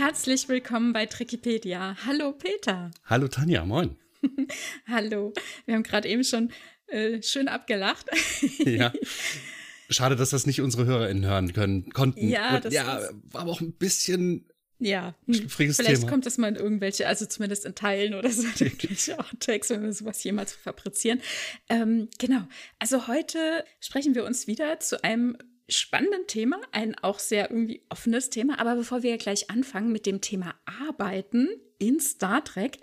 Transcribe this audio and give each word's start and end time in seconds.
Herzlich 0.00 0.48
willkommen 0.48 0.94
bei 0.94 1.04
Trickipedia. 1.04 1.94
Hallo 2.06 2.32
Peter. 2.32 2.90
Hallo 3.04 3.28
Tanja, 3.28 3.66
moin. 3.66 3.98
Hallo. 4.88 5.34
Wir 5.66 5.74
haben 5.74 5.82
gerade 5.82 6.08
eben 6.08 6.24
schon 6.24 6.50
äh, 6.86 7.22
schön 7.22 7.48
abgelacht. 7.48 8.06
ja. 8.64 8.94
Schade, 9.90 10.16
dass 10.16 10.30
das 10.30 10.46
nicht 10.46 10.62
unsere 10.62 10.86
HörerInnen 10.86 11.26
hören 11.26 11.52
können, 11.52 11.92
konnten. 11.92 12.30
Ja, 12.30 12.56
Und, 12.56 12.64
das 12.64 12.72
ja, 12.72 12.86
war 13.30 13.42
aber 13.42 13.50
auch 13.50 13.60
ein 13.60 13.72
bisschen 13.72 14.46
ja, 14.78 15.14
hm. 15.26 15.50
vielleicht 15.50 15.84
Thema. 15.84 16.08
kommt 16.08 16.24
das 16.24 16.38
mal 16.38 16.48
in 16.48 16.56
irgendwelche, 16.56 17.06
also 17.06 17.26
zumindest 17.26 17.66
in 17.66 17.74
Teilen 17.74 18.14
oder 18.14 18.30
so, 18.30 18.46
irgendwelche 18.58 19.18
Outtakes, 19.18 19.68
wenn 19.68 19.82
wir 19.82 19.92
sowas 19.92 20.24
jemals 20.24 20.54
fabrizieren. 20.54 21.20
Ähm, 21.68 22.08
genau. 22.18 22.48
Also 22.78 23.06
heute 23.06 23.66
sprechen 23.80 24.14
wir 24.14 24.24
uns 24.24 24.46
wieder 24.46 24.80
zu 24.80 25.04
einem 25.04 25.36
spannenden 25.70 26.26
Thema, 26.26 26.60
ein 26.72 26.96
auch 26.98 27.18
sehr 27.18 27.50
irgendwie 27.50 27.82
offenes 27.88 28.30
Thema. 28.30 28.58
Aber 28.58 28.76
bevor 28.76 29.02
wir 29.02 29.16
gleich 29.18 29.50
anfangen 29.50 29.92
mit 29.92 30.06
dem 30.06 30.20
Thema 30.20 30.54
Arbeiten 30.64 31.48
in 31.78 32.00
Star 32.00 32.44
Trek, 32.44 32.78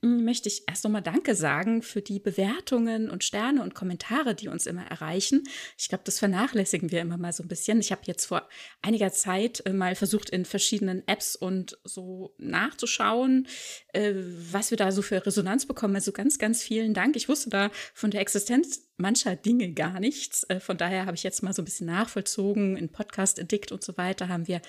möchte 0.00 0.48
ich 0.48 0.62
erst 0.68 0.84
nochmal 0.84 1.02
Danke 1.02 1.34
sagen 1.34 1.82
für 1.82 2.00
die 2.00 2.20
Bewertungen 2.20 3.10
und 3.10 3.24
Sterne 3.24 3.62
und 3.62 3.74
Kommentare, 3.74 4.34
die 4.34 4.48
uns 4.48 4.66
immer 4.66 4.86
erreichen. 4.86 5.42
Ich 5.76 5.88
glaube, 5.88 6.04
das 6.04 6.18
vernachlässigen 6.20 6.92
wir 6.92 7.00
immer 7.00 7.16
mal 7.16 7.32
so 7.32 7.42
ein 7.42 7.48
bisschen. 7.48 7.80
Ich 7.80 7.90
habe 7.90 8.02
jetzt 8.04 8.26
vor 8.26 8.48
einiger 8.80 9.12
Zeit 9.12 9.64
äh, 9.66 9.72
mal 9.72 9.96
versucht, 9.96 10.30
in 10.30 10.44
verschiedenen 10.44 11.06
Apps 11.08 11.34
und 11.34 11.78
so 11.82 12.34
nachzuschauen, 12.38 13.48
äh, 13.92 14.14
was 14.52 14.70
wir 14.70 14.78
da 14.78 14.92
so 14.92 15.02
für 15.02 15.26
Resonanz 15.26 15.66
bekommen. 15.66 15.96
Also 15.96 16.12
ganz, 16.12 16.38
ganz 16.38 16.62
vielen 16.62 16.94
Dank. 16.94 17.16
Ich 17.16 17.28
wusste 17.28 17.50
da 17.50 17.70
von 17.92 18.10
der 18.12 18.20
Existenz 18.20 18.88
mancher 18.98 19.34
Dinge 19.34 19.72
gar 19.72 19.98
nichts. 19.98 20.44
Äh, 20.44 20.60
von 20.60 20.76
daher 20.76 21.06
habe 21.06 21.16
ich 21.16 21.24
jetzt 21.24 21.42
mal 21.42 21.52
so 21.52 21.62
ein 21.62 21.64
bisschen 21.64 21.86
nachvollzogen. 21.86 22.76
In 22.76 22.90
Podcast 22.90 23.40
Addict 23.40 23.72
und 23.72 23.82
so 23.82 23.96
weiter 23.96 24.28
haben 24.28 24.46
wir 24.46 24.60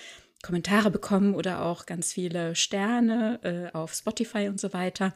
Kommentare 0.42 0.90
bekommen 0.90 1.34
oder 1.34 1.62
auch 1.64 1.86
ganz 1.86 2.12
viele 2.12 2.54
Sterne 2.54 3.40
äh, 3.42 3.76
auf 3.76 3.94
Spotify 3.94 4.48
und 4.48 4.60
so 4.60 4.72
weiter. 4.72 5.14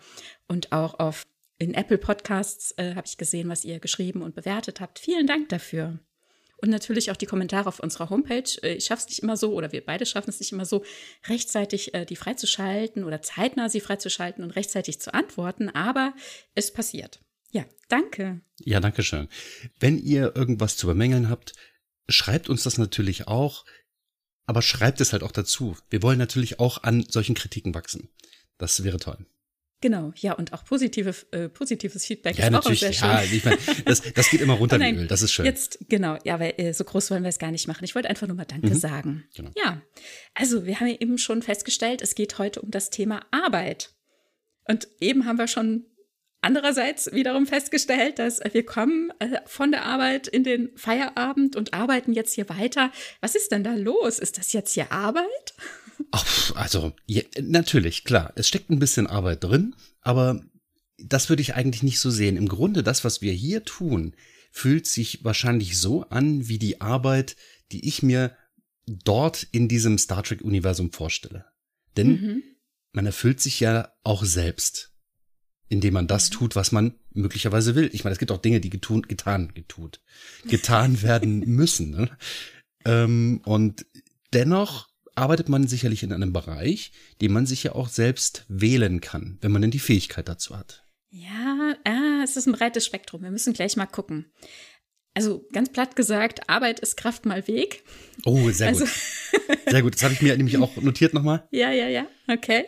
Und 0.49 0.73
auch 0.73 0.99
auf 0.99 1.23
in 1.59 1.75
Apple 1.75 1.99
Podcasts 1.99 2.73
äh, 2.77 2.95
habe 2.95 3.07
ich 3.07 3.17
gesehen, 3.17 3.49
was 3.49 3.65
ihr 3.65 3.79
geschrieben 3.79 4.23
und 4.23 4.35
bewertet 4.35 4.81
habt. 4.81 4.99
Vielen 4.99 5.27
Dank 5.27 5.49
dafür. 5.49 5.99
Und 6.59 6.71
natürlich 6.71 7.11
auch 7.11 7.17
die 7.17 7.27
Kommentare 7.27 7.69
auf 7.69 7.81
unserer 7.81 8.11
Homepage. 8.11 8.51
Äh, 8.63 8.75
ich 8.75 8.87
schaffe 8.87 9.03
es 9.03 9.09
nicht 9.09 9.23
immer 9.23 9.37
so, 9.37 9.53
oder 9.53 9.73
wir 9.73 9.85
beide 9.85 10.07
schaffen 10.07 10.31
es 10.31 10.41
nicht 10.41 10.53
immer 10.53 10.65
so, 10.65 10.85
rechtzeitig 11.29 11.95
äh, 11.95 12.05
die 12.05 12.17
freizuschalten 12.17 13.05
oder 13.05 13.23
zeitnah 13.23 13.69
sie 13.69 13.81
freizuschalten 13.81 14.43
und 14.43 14.51
rechtzeitig 14.51 15.01
zu 15.01 15.15
antworten, 15.15 15.69
aber 15.69 16.15
es 16.55 16.73
passiert. 16.73 17.21
Ja, 17.51 17.65
danke. 17.89 18.41
Ja, 18.59 18.81
danke 18.81 19.03
schön. 19.03 19.29
Wenn 19.79 19.99
ihr 19.99 20.35
irgendwas 20.35 20.77
zu 20.77 20.87
bemängeln 20.87 21.29
habt, 21.29 21.53
schreibt 22.09 22.49
uns 22.49 22.65
das 22.65 22.79
natürlich 22.79 23.29
auch 23.29 23.65
aber 24.47 24.63
schreibt 24.63 25.01
es 25.01 25.13
halt 25.13 25.23
auch 25.23 25.33
dazu. 25.33 25.77
Wir 25.91 26.03
wollen 26.03 26.19
natürlich 26.19 26.61
auch 26.61 26.83
an 26.83 27.05
solchen 27.09 27.35
Kritiken 27.35 27.75
wachsen. 27.75 28.09
Das 28.59 28.85
wäre 28.85 28.99
toll. 28.99 29.27
Genau, 29.81 30.15
ja, 30.17 30.33
und 30.33 30.55
auch 30.55 30.65
positive, 30.65 31.15
äh, 31.33 31.51
positives 31.51 32.07
Feedback 32.07 32.39
ja, 32.39 32.47
ist 32.47 32.53
natürlich, 32.53 32.79
auch 32.87 32.91
sehr 32.91 32.93
schön. 32.95 33.09
Ja, 33.11 33.23
ich 33.23 33.45
meine, 33.45 33.59
das, 33.85 34.01
das 34.15 34.31
geht 34.31 34.41
immer 34.41 34.55
runter 34.59 34.77
oh 34.77 34.79
Nein, 34.79 34.97
wie 34.97 35.01
Öl, 35.03 35.07
das 35.09 35.21
ist 35.21 35.33
schön. 35.33 35.45
Jetzt, 35.45 35.79
genau, 35.91 36.17
ja, 36.25 36.41
weil 36.41 36.55
äh, 36.57 36.73
so 36.73 36.85
groß 36.85 37.11
wollen 37.11 37.23
wir 37.23 37.29
es 37.29 37.39
gar 37.39 37.51
nicht 37.51 37.69
machen. 37.69 37.85
Ich 37.85 37.95
wollte 37.95 38.09
einfach 38.09 38.27
nur 38.27 38.35
mal 38.35 38.47
Danke 38.47 38.69
mhm. 38.69 38.75
sagen. 38.79 39.25
Genau. 39.35 39.51
Ja, 39.57 39.83
also 40.33 40.65
wir 40.65 40.81
haben 40.81 40.87
ja 40.87 40.97
eben 41.01 41.19
schon 41.19 41.43
festgestellt, 41.43 42.01
es 42.01 42.15
geht 42.15 42.39
heute 42.39 42.63
um 42.63 42.71
das 42.71 42.89
Thema 42.89 43.27
Arbeit. 43.31 43.91
Und 44.67 44.89
eben 45.01 45.27
haben 45.27 45.37
wir 45.37 45.49
schon 45.49 45.85
Andererseits 46.45 47.11
wiederum 47.11 47.47
festgestellt, 47.47 48.19
dass 48.19 48.39
wir 48.53 48.67
kommen 48.67 49.11
äh, 49.19 49.41
von 49.47 49.71
der 49.71 49.87
Arbeit 49.87 50.29
in 50.29 50.45
den 50.45 50.69
Feierabend 50.77 51.57
und 51.57 51.73
arbeiten 51.73 52.13
jetzt 52.13 52.35
hier 52.35 52.51
weiter. 52.51 52.93
Was 53.23 53.35
ist 53.35 53.51
denn 53.51 53.65
da 53.65 53.75
los? 53.75 54.19
Ist 54.19 54.37
das 54.37 54.53
jetzt 54.53 54.75
hier 54.75 54.93
Arbeit? 54.93 55.55
Ach, 56.11 56.55
also 56.55 56.93
ja, 57.07 57.23
natürlich, 57.41 58.05
klar. 58.05 58.31
Es 58.37 58.47
steckt 58.47 58.69
ein 58.69 58.79
bisschen 58.79 59.07
Arbeit 59.07 59.43
drin, 59.43 59.75
aber 60.03 60.45
das 60.99 61.31
würde 61.31 61.41
ich 61.41 61.55
eigentlich 61.55 61.83
nicht 61.83 61.99
so 61.99 62.11
sehen. 62.11 62.37
Im 62.37 62.49
Grunde, 62.49 62.83
das, 62.83 63.05
was 63.05 63.23
wir 63.23 63.33
hier 63.33 63.65
tun, 63.65 64.15
fühlt 64.53 64.87
sich 64.87 65.25
wahrscheinlich 65.25 65.79
so 65.79 66.03
an 66.11 66.47
wie 66.47 66.59
die 66.59 66.83
Arbeit, 66.83 67.37
die 67.73 67.89
ich 67.89 68.03
mir 68.03 68.37
dort 68.87 69.47
in 69.51 69.67
diesem 69.67 69.97
Star 69.97 70.23
Trek-Universum 70.23 70.93
vorstelle. 70.93 71.47
Denn 71.97 72.09
mhm. 72.09 72.43
man 72.93 73.07
erfüllt 73.07 73.41
sich 73.41 73.61
ja 73.61 73.95
auch 74.03 74.27
selbst 74.27 74.94
indem 75.69 75.95
man 75.95 76.07
das 76.07 76.31
tut, 76.31 76.57
was 76.57 76.73
man 76.73 76.95
möglicherweise 77.13 77.75
will. 77.75 77.91
Ich 77.93 78.05
meine, 78.05 78.13
es 78.13 78.19
gibt 78.19 78.33
auch 78.33 78.39
Dinge, 78.39 78.61
die 78.61 78.71
getun, 78.71 79.03
getan, 79.03 79.53
getut, 79.55 80.01
getan 80.47 81.03
werden 81.03 81.41
müssen. 81.41 81.91
Ne? 81.91 82.11
Ähm, 82.85 83.41
und 83.45 83.87
dennoch 84.33 84.89
arbeitet 85.15 85.49
man 85.49 85.67
sicherlich 85.67 86.03
in 86.03 86.13
einem 86.13 86.33
Bereich, 86.33 86.93
den 87.21 87.33
man 87.33 87.47
sich 87.47 87.63
ja 87.63 87.73
auch 87.73 87.89
selbst 87.89 88.45
wählen 88.49 89.01
kann, 89.01 89.39
wenn 89.41 89.53
man 89.53 89.63
denn 89.63 89.71
die 89.71 89.79
Fähigkeit 89.79 90.29
dazu 90.29 90.57
hat. 90.57 90.85
Ja, 91.11 91.77
ah, 91.85 92.23
es 92.25 92.37
ist 92.37 92.47
ein 92.47 92.53
breites 92.53 92.85
Spektrum. 92.85 93.23
Wir 93.23 93.31
müssen 93.31 93.53
gleich 93.53 93.77
mal 93.77 93.87
gucken. 93.87 94.27
Also 95.15 95.47
ganz 95.53 95.71
platt 95.71 95.95
gesagt, 95.95 96.49
Arbeit 96.51 96.81
ist 96.81 96.97
Kraft 96.97 97.25
mal 97.25 97.47
Weg. 97.47 97.85
Oh, 98.25 98.51
sehr 98.51 98.69
also, 98.69 98.85
gut. 98.85 98.95
Sehr 99.67 99.83
gut. 99.83 99.95
Das 99.95 100.03
habe 100.03 100.15
ich 100.15 100.23
mir 100.23 100.37
nämlich 100.37 100.59
auch 100.59 100.77
notiert 100.77 101.15
nochmal. 101.15 101.47
Ja, 101.51 101.71
ja, 101.71 101.89
ja. 101.89 102.07
Okay. 102.27 102.65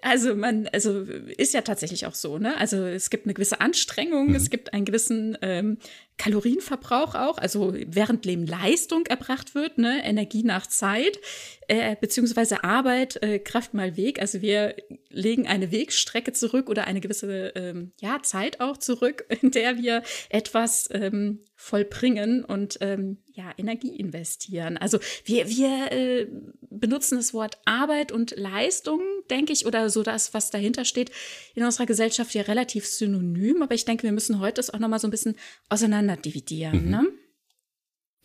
Also 0.00 0.34
man, 0.34 0.68
also 0.72 1.02
ist 1.36 1.54
ja 1.54 1.60
tatsächlich 1.60 2.06
auch 2.06 2.14
so, 2.14 2.38
ne? 2.38 2.56
Also 2.56 2.84
es 2.84 3.10
gibt 3.10 3.26
eine 3.26 3.34
gewisse 3.34 3.60
Anstrengung, 3.60 4.28
mhm. 4.28 4.34
es 4.34 4.48
gibt 4.48 4.72
einen 4.72 4.84
gewissen 4.84 5.36
ähm, 5.42 5.78
Kalorienverbrauch 6.18 7.14
auch, 7.14 7.38
also 7.38 7.74
während 7.74 8.24
Leben 8.24 8.46
Leistung 8.46 9.06
erbracht 9.06 9.54
wird, 9.54 9.78
ne? 9.78 10.02
Energie 10.04 10.42
nach 10.44 10.66
Zeit, 10.66 11.20
äh, 11.68 11.94
beziehungsweise 12.00 12.64
Arbeit, 12.64 13.22
äh, 13.22 13.38
Kraft 13.38 13.74
mal 13.74 13.96
Weg. 13.96 14.20
Also 14.20 14.40
wir 14.40 14.76
legen 15.08 15.46
eine 15.46 15.70
Wegstrecke 15.70 16.32
zurück 16.32 16.68
oder 16.68 16.86
eine 16.86 17.00
gewisse 17.00 17.52
ähm, 17.54 17.92
ja, 18.00 18.22
Zeit 18.22 18.60
auch 18.60 18.78
zurück, 18.78 19.24
in 19.42 19.50
der 19.50 19.78
wir 19.78 20.02
etwas 20.30 20.88
ähm, 20.92 21.40
vollbringen 21.62 22.44
und 22.44 22.78
ähm, 22.80 23.18
ja, 23.32 23.52
Energie 23.56 23.96
investieren. 23.96 24.76
Also 24.76 24.98
wir, 25.24 25.48
wir 25.48 25.92
äh, 25.92 26.26
benutzen 26.70 27.16
das 27.16 27.32
Wort 27.32 27.58
Arbeit 27.66 28.10
und 28.10 28.34
Leistung, 28.36 29.00
denke 29.30 29.52
ich, 29.52 29.64
oder 29.64 29.88
so 29.88 30.02
das, 30.02 30.34
was 30.34 30.50
dahinter 30.50 30.84
steht, 30.84 31.12
in 31.54 31.62
unserer 31.62 31.86
Gesellschaft 31.86 32.34
ja 32.34 32.42
relativ 32.42 32.84
synonym. 32.86 33.62
Aber 33.62 33.76
ich 33.76 33.84
denke, 33.84 34.02
wir 34.02 34.10
müssen 34.10 34.40
heute 34.40 34.56
das 34.56 34.70
auch 34.70 34.80
nochmal 34.80 34.98
so 34.98 35.06
ein 35.06 35.12
bisschen 35.12 35.36
auseinander 35.68 36.16
dividieren. 36.16 36.86
Mhm. 36.86 36.90
Ne? 36.90 37.08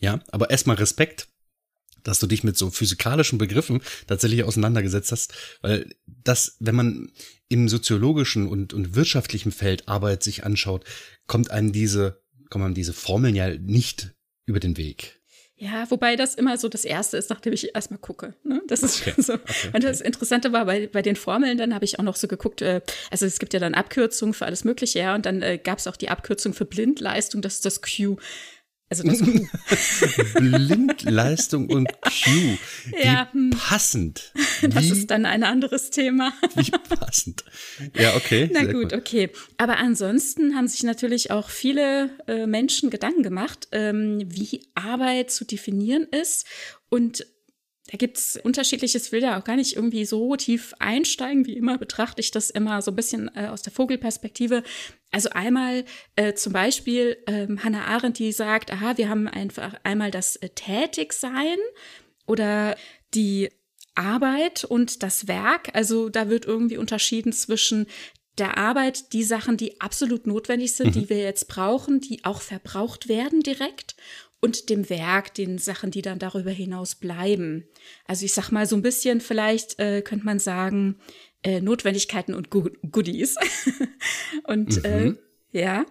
Ja, 0.00 0.20
aber 0.32 0.50
erstmal 0.50 0.76
Respekt 0.76 1.28
dass 2.04 2.20
du 2.20 2.26
dich 2.26 2.44
mit 2.44 2.56
so 2.56 2.70
physikalischen 2.70 3.38
Begriffen 3.38 3.82
tatsächlich 4.06 4.44
auseinandergesetzt 4.44 5.12
hast, 5.12 5.34
weil 5.60 5.94
das, 6.06 6.56
wenn 6.58 6.74
man 6.74 7.12
im 7.48 7.68
soziologischen 7.68 8.46
und, 8.46 8.72
und 8.72 8.94
wirtschaftlichen 8.94 9.52
Feld 9.52 9.88
Arbeit 9.88 10.22
sich 10.22 10.44
anschaut, 10.44 10.84
kommt 11.26 11.50
einem 11.50 11.72
diese 11.72 12.22
kommt 12.50 12.64
man 12.64 12.74
diese 12.74 12.92
Formeln 12.92 13.34
ja 13.34 13.48
nicht 13.54 14.14
über 14.46 14.60
den 14.60 14.76
Weg. 14.76 15.18
Ja, 15.60 15.90
wobei 15.90 16.14
das 16.14 16.36
immer 16.36 16.56
so 16.56 16.68
das 16.68 16.84
Erste 16.84 17.16
ist, 17.16 17.30
nachdem 17.30 17.52
ich 17.52 17.74
erstmal 17.74 17.98
gucke. 17.98 18.34
Ne? 18.44 18.62
Das 18.68 18.84
ist 18.84 19.00
okay. 19.00 19.20
so. 19.20 19.34
Okay, 19.34 19.70
Und 19.72 19.82
das 19.82 20.00
Interessante 20.00 20.52
war, 20.52 20.66
bei, 20.66 20.86
bei 20.86 21.02
den 21.02 21.16
Formeln, 21.16 21.58
dann 21.58 21.74
habe 21.74 21.84
ich 21.84 21.98
auch 21.98 22.04
noch 22.04 22.14
so 22.14 22.28
geguckt, 22.28 22.62
äh, 22.62 22.80
also 23.10 23.26
es 23.26 23.40
gibt 23.40 23.54
ja 23.54 23.60
dann 23.60 23.74
Abkürzungen 23.74 24.34
für 24.34 24.46
alles 24.46 24.62
Mögliche, 24.62 25.00
ja, 25.00 25.16
und 25.16 25.26
dann 25.26 25.42
äh, 25.42 25.58
gab 25.58 25.78
es 25.78 25.88
auch 25.88 25.96
die 25.96 26.10
Abkürzung 26.10 26.54
für 26.54 26.64
Blindleistung, 26.64 27.42
das 27.42 27.54
ist 27.54 27.64
das 27.64 27.82
Q. 27.82 28.18
Also 28.90 29.02
das 29.02 29.22
Blindleistung 30.34 31.68
und 31.68 31.88
Q. 32.00 32.30
Wie 32.30 32.58
ja, 33.04 33.30
hm. 33.32 33.50
passend. 33.50 34.32
Das 34.62 34.84
wie, 34.84 34.90
ist 34.90 35.10
dann 35.10 35.26
ein 35.26 35.44
anderes 35.44 35.90
Thema. 35.90 36.32
Wie 36.54 36.70
passend. 36.70 37.44
Ja, 37.94 38.16
okay. 38.16 38.48
Na 38.52 38.64
gut, 38.64 38.92
cool. 38.92 38.98
okay. 38.98 39.30
Aber 39.58 39.76
ansonsten 39.76 40.54
haben 40.54 40.68
sich 40.68 40.84
natürlich 40.84 41.30
auch 41.30 41.50
viele 41.50 42.10
äh, 42.26 42.46
Menschen 42.46 42.88
Gedanken 42.88 43.22
gemacht, 43.22 43.68
ähm, 43.72 44.22
wie 44.24 44.66
Arbeit 44.74 45.30
zu 45.30 45.44
definieren 45.44 46.04
ist 46.04 46.46
und 46.88 47.26
da 47.90 47.96
gibt's 47.96 48.38
unterschiedliches, 48.42 49.12
will 49.12 49.22
ja 49.22 49.38
auch 49.38 49.44
gar 49.44 49.56
nicht 49.56 49.74
irgendwie 49.74 50.04
so 50.04 50.36
tief 50.36 50.74
einsteigen. 50.78 51.46
Wie 51.46 51.56
immer 51.56 51.78
betrachte 51.78 52.20
ich 52.20 52.30
das 52.30 52.50
immer 52.50 52.82
so 52.82 52.90
ein 52.90 52.96
bisschen 52.96 53.30
äh, 53.34 53.46
aus 53.46 53.62
der 53.62 53.72
Vogelperspektive. 53.72 54.62
Also 55.10 55.30
einmal 55.30 55.84
äh, 56.14 56.34
zum 56.34 56.52
Beispiel 56.52 57.16
ähm, 57.26 57.64
Hannah 57.64 57.86
Arendt, 57.86 58.18
die 58.18 58.32
sagt, 58.32 58.70
aha, 58.70 58.98
wir 58.98 59.08
haben 59.08 59.26
einfach 59.26 59.74
einmal 59.84 60.10
das 60.10 60.36
äh, 60.36 60.50
Tätigsein 60.50 61.56
oder 62.26 62.76
die 63.14 63.48
Arbeit 63.94 64.64
und 64.64 65.02
das 65.02 65.26
Werk. 65.26 65.70
Also 65.72 66.10
da 66.10 66.28
wird 66.28 66.44
irgendwie 66.44 66.76
unterschieden 66.76 67.32
zwischen 67.32 67.86
der 68.36 68.58
Arbeit, 68.58 69.14
die 69.14 69.24
Sachen, 69.24 69.56
die 69.56 69.80
absolut 69.80 70.26
notwendig 70.26 70.74
sind, 70.74 70.94
mhm. 70.94 71.00
die 71.00 71.08
wir 71.08 71.18
jetzt 71.18 71.48
brauchen, 71.48 72.00
die 72.00 72.24
auch 72.24 72.42
verbraucht 72.42 73.08
werden 73.08 73.40
direkt 73.40 73.96
und 74.40 74.70
dem 74.70 74.88
Werk, 74.88 75.34
den 75.34 75.58
Sachen, 75.58 75.90
die 75.90 76.02
dann 76.02 76.18
darüber 76.18 76.50
hinaus 76.50 76.94
bleiben. 76.94 77.64
Also 78.06 78.24
ich 78.24 78.32
sag 78.32 78.50
mal 78.50 78.66
so 78.66 78.76
ein 78.76 78.82
bisschen, 78.82 79.20
vielleicht 79.20 79.78
äh, 79.78 80.02
könnte 80.02 80.24
man 80.24 80.38
sagen, 80.38 80.96
äh, 81.42 81.60
Notwendigkeiten 81.60 82.34
und 82.34 82.50
Go 82.50 82.68
Goodies. 82.90 83.36
und 84.44 84.84
äh, 84.84 85.06
mhm. 85.06 85.18
äh, 85.52 85.60
ja, 85.60 85.86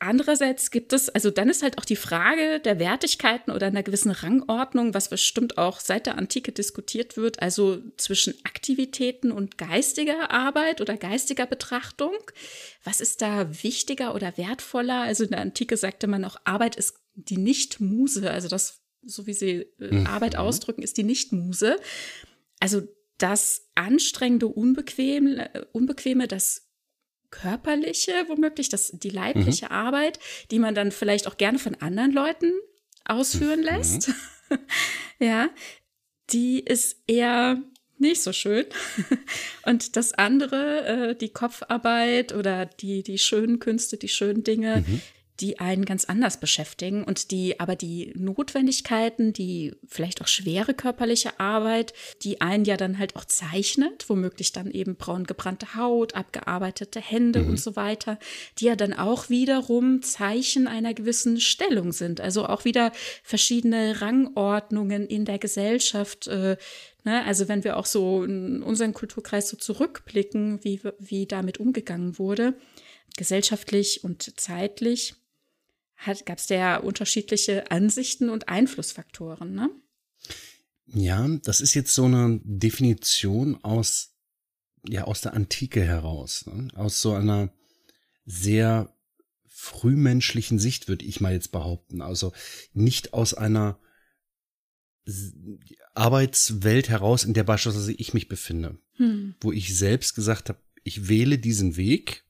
Andererseits 0.00 0.70
gibt 0.70 0.92
es, 0.92 1.08
also 1.08 1.30
dann 1.30 1.48
ist 1.48 1.62
halt 1.62 1.78
auch 1.78 1.84
die 1.86 1.96
Frage 1.96 2.60
der 2.60 2.78
Wertigkeiten 2.78 3.50
oder 3.50 3.68
einer 3.68 3.82
gewissen 3.82 4.10
Rangordnung, 4.10 4.92
was 4.92 5.08
bestimmt 5.08 5.56
auch 5.56 5.80
seit 5.80 6.04
der 6.04 6.18
Antike 6.18 6.52
diskutiert 6.52 7.16
wird, 7.16 7.40
also 7.40 7.78
zwischen 7.96 8.34
Aktivitäten 8.44 9.32
und 9.32 9.56
geistiger 9.56 10.30
Arbeit 10.30 10.82
oder 10.82 10.98
geistiger 10.98 11.46
Betrachtung. 11.46 12.12
Was 12.82 13.00
ist 13.00 13.22
da 13.22 13.62
wichtiger 13.62 14.14
oder 14.14 14.36
wertvoller? 14.36 15.00
Also 15.00 15.24
in 15.24 15.30
der 15.30 15.40
Antike 15.40 15.78
sagte 15.78 16.06
man 16.06 16.26
auch, 16.26 16.36
Arbeit 16.44 16.76
ist 16.76 16.96
die 17.14 17.36
Nicht-Muse, 17.36 18.30
also 18.30 18.48
das, 18.48 18.82
so 19.02 19.26
wie 19.26 19.34
sie 19.34 19.66
äh, 19.80 19.94
mhm. 19.94 20.06
Arbeit 20.06 20.36
ausdrücken, 20.36 20.82
ist 20.82 20.96
die 20.96 21.04
Nicht-Muse. 21.04 21.76
Also 22.60 22.82
das 23.18 23.68
anstrengende, 23.74 24.48
unbequeme, 24.48 25.54
äh, 25.54 25.64
unbequeme, 25.72 26.28
das 26.28 26.68
körperliche, 27.30 28.12
womöglich, 28.28 28.68
das, 28.68 28.92
die 28.92 29.10
leibliche 29.10 29.66
mhm. 29.66 29.72
Arbeit, 29.72 30.18
die 30.50 30.58
man 30.58 30.74
dann 30.74 30.92
vielleicht 30.92 31.26
auch 31.26 31.36
gerne 31.36 31.58
von 31.58 31.74
anderen 31.76 32.12
Leuten 32.12 32.52
ausführen 33.04 33.60
mhm. 33.60 33.66
lässt. 33.66 34.12
ja, 35.18 35.50
die 36.30 36.60
ist 36.60 37.02
eher 37.06 37.60
nicht 37.98 38.22
so 38.22 38.32
schön. 38.32 38.66
Und 39.64 39.96
das 39.96 40.12
andere, 40.12 40.86
äh, 40.86 41.16
die 41.16 41.30
Kopfarbeit 41.30 42.34
oder 42.34 42.66
die, 42.66 43.02
die 43.02 43.18
schönen 43.18 43.60
Künste, 43.60 43.96
die 43.96 44.08
schönen 44.08 44.42
Dinge, 44.42 44.84
mhm 44.86 45.02
die 45.40 45.58
einen 45.58 45.84
ganz 45.84 46.04
anders 46.04 46.38
beschäftigen 46.38 47.02
und 47.02 47.32
die 47.32 47.58
aber 47.58 47.74
die 47.74 48.12
Notwendigkeiten, 48.16 49.32
die 49.32 49.74
vielleicht 49.86 50.22
auch 50.22 50.28
schwere 50.28 50.74
körperliche 50.74 51.40
Arbeit, 51.40 51.92
die 52.22 52.40
einen 52.40 52.64
ja 52.64 52.76
dann 52.76 52.98
halt 52.98 53.16
auch 53.16 53.24
zeichnet, 53.24 54.08
womöglich 54.08 54.52
dann 54.52 54.70
eben 54.70 54.94
braun 54.94 55.24
gebrannte 55.24 55.74
Haut, 55.74 56.14
abgearbeitete 56.14 57.00
Hände 57.00 57.40
mhm. 57.40 57.50
und 57.50 57.60
so 57.60 57.74
weiter, 57.74 58.18
die 58.58 58.66
ja 58.66 58.76
dann 58.76 58.92
auch 58.92 59.28
wiederum 59.28 60.02
Zeichen 60.02 60.68
einer 60.68 60.94
gewissen 60.94 61.40
Stellung 61.40 61.92
sind. 61.92 62.20
Also 62.20 62.46
auch 62.46 62.64
wieder 62.64 62.92
verschiedene 63.24 64.00
Rangordnungen 64.00 65.06
in 65.06 65.24
der 65.24 65.38
Gesellschaft. 65.38 66.28
Äh, 66.28 66.56
ne? 67.02 67.24
Also 67.24 67.48
wenn 67.48 67.64
wir 67.64 67.76
auch 67.76 67.86
so 67.86 68.22
in 68.22 68.62
unseren 68.62 68.94
Kulturkreis 68.94 69.48
so 69.48 69.56
zurückblicken, 69.56 70.62
wie, 70.62 70.80
wie 71.00 71.26
damit 71.26 71.58
umgegangen 71.58 72.18
wurde, 72.20 72.54
gesellschaftlich 73.16 74.04
und 74.04 74.40
zeitlich, 74.40 75.14
gab 76.24 76.38
es 76.38 76.48
ja 76.48 76.76
unterschiedliche 76.76 77.70
Ansichten 77.70 78.30
und 78.30 78.48
Einflussfaktoren, 78.48 79.54
ne? 79.54 79.70
Ja, 80.86 81.26
das 81.42 81.60
ist 81.60 81.74
jetzt 81.74 81.94
so 81.94 82.04
eine 82.04 82.40
Definition 82.44 83.62
aus, 83.64 84.14
ja, 84.86 85.04
aus 85.04 85.22
der 85.22 85.32
Antike 85.34 85.82
heraus, 85.82 86.46
ne? 86.46 86.68
aus 86.74 87.00
so 87.00 87.14
einer 87.14 87.52
sehr 88.26 88.94
frühmenschlichen 89.46 90.58
Sicht, 90.58 90.88
würde 90.88 91.04
ich 91.04 91.20
mal 91.20 91.32
jetzt 91.32 91.52
behaupten. 91.52 92.02
Also 92.02 92.32
nicht 92.74 93.14
aus 93.14 93.34
einer 93.34 93.78
Arbeitswelt 95.94 96.88
heraus, 96.88 97.24
in 97.24 97.34
der 97.34 97.44
beispielsweise 97.44 97.92
ich 97.92 98.14
mich 98.14 98.28
befinde, 98.28 98.78
hm. 98.94 99.34
wo 99.40 99.52
ich 99.52 99.76
selbst 99.76 100.14
gesagt 100.14 100.48
habe, 100.48 100.58
ich 100.82 101.08
wähle 101.08 101.38
diesen 101.38 101.76
Weg 101.76 102.24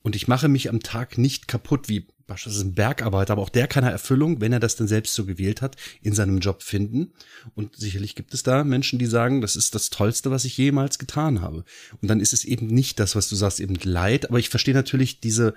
und 0.00 0.16
ich 0.16 0.28
mache 0.28 0.48
mich 0.48 0.68
am 0.68 0.80
Tag 0.80 1.18
nicht 1.18 1.48
kaputt, 1.48 1.88
wie 1.88 2.08
beispielsweise 2.26 2.66
ein 2.66 2.74
Bergarbeiter, 2.74 3.32
aber 3.32 3.42
auch 3.42 3.48
der 3.48 3.66
kann 3.66 3.84
eine 3.84 3.92
Erfüllung, 3.92 4.40
wenn 4.40 4.52
er 4.52 4.60
das 4.60 4.76
denn 4.76 4.88
selbst 4.88 5.14
so 5.14 5.24
gewählt 5.24 5.62
hat, 5.62 5.76
in 6.02 6.14
seinem 6.14 6.38
Job 6.38 6.62
finden. 6.62 7.12
Und 7.54 7.76
sicherlich 7.76 8.14
gibt 8.14 8.34
es 8.34 8.42
da 8.42 8.64
Menschen, 8.64 8.98
die 8.98 9.06
sagen, 9.06 9.40
das 9.40 9.56
ist 9.56 9.74
das 9.74 9.90
Tollste, 9.90 10.30
was 10.30 10.44
ich 10.44 10.56
jemals 10.56 10.98
getan 10.98 11.40
habe. 11.40 11.64
Und 12.00 12.08
dann 12.08 12.20
ist 12.20 12.32
es 12.32 12.44
eben 12.44 12.66
nicht 12.66 13.00
das, 13.00 13.16
was 13.16 13.28
du 13.28 13.36
sagst, 13.36 13.60
eben 13.60 13.76
Leid. 13.82 14.28
Aber 14.28 14.38
ich 14.38 14.48
verstehe 14.48 14.74
natürlich 14.74 15.20
diese 15.20 15.54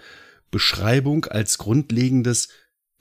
Beschreibung 0.51 1.25
als 1.25 1.57
grundlegendes 1.57 2.49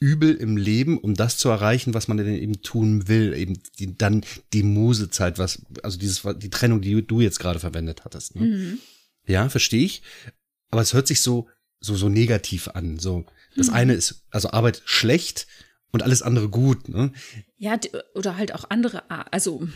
Übel 0.01 0.35
im 0.35 0.57
Leben, 0.57 0.99
um 0.99 1.15
das 1.15 1.39
zu 1.39 1.49
erreichen, 1.49 1.95
was 1.95 2.09
man 2.09 2.17
denn 2.17 2.35
eben 2.35 2.63
tun 2.63 3.09
will, 3.09 3.33
eben 3.33 3.61
die, 3.79 3.97
dann 3.97 4.25
die 4.53 4.63
Musezeit, 4.63 5.39
was, 5.39 5.63
also 5.83 5.99
dieses, 5.99 6.23
die 6.39 6.51
Trennung, 6.51 6.81
die 6.81 7.07
du 7.07 7.21
jetzt 7.21 7.39
gerade 7.39 7.61
verwendet 7.61 8.05
hattest. 8.05 8.35
Ne? 8.35 8.47
Mhm. 8.47 8.79
Ja, 9.27 9.49
verstehe 9.49 9.85
ich. 9.85 10.03
Aber 10.71 10.83
es 10.83 10.93
hört 10.93 11.07
sich 11.07 11.21
so, 11.21 11.49
so, 11.81 11.95
so 11.95 12.09
negativ 12.09 12.69
an. 12.69 12.99
So, 12.99 13.25
das 13.57 13.69
mhm. 13.69 13.75
eine 13.75 13.95
ist, 13.95 14.25
also 14.31 14.51
Arbeit 14.51 14.83
schlecht 14.85 15.47
und 15.93 16.03
alles 16.03 16.23
andere 16.23 16.49
gut. 16.49 16.89
Ne? 16.89 17.13
Ja, 17.57 17.79
oder 18.15 18.37
halt 18.37 18.55
auch 18.55 18.65
andere, 18.71 19.09
also 19.33 19.69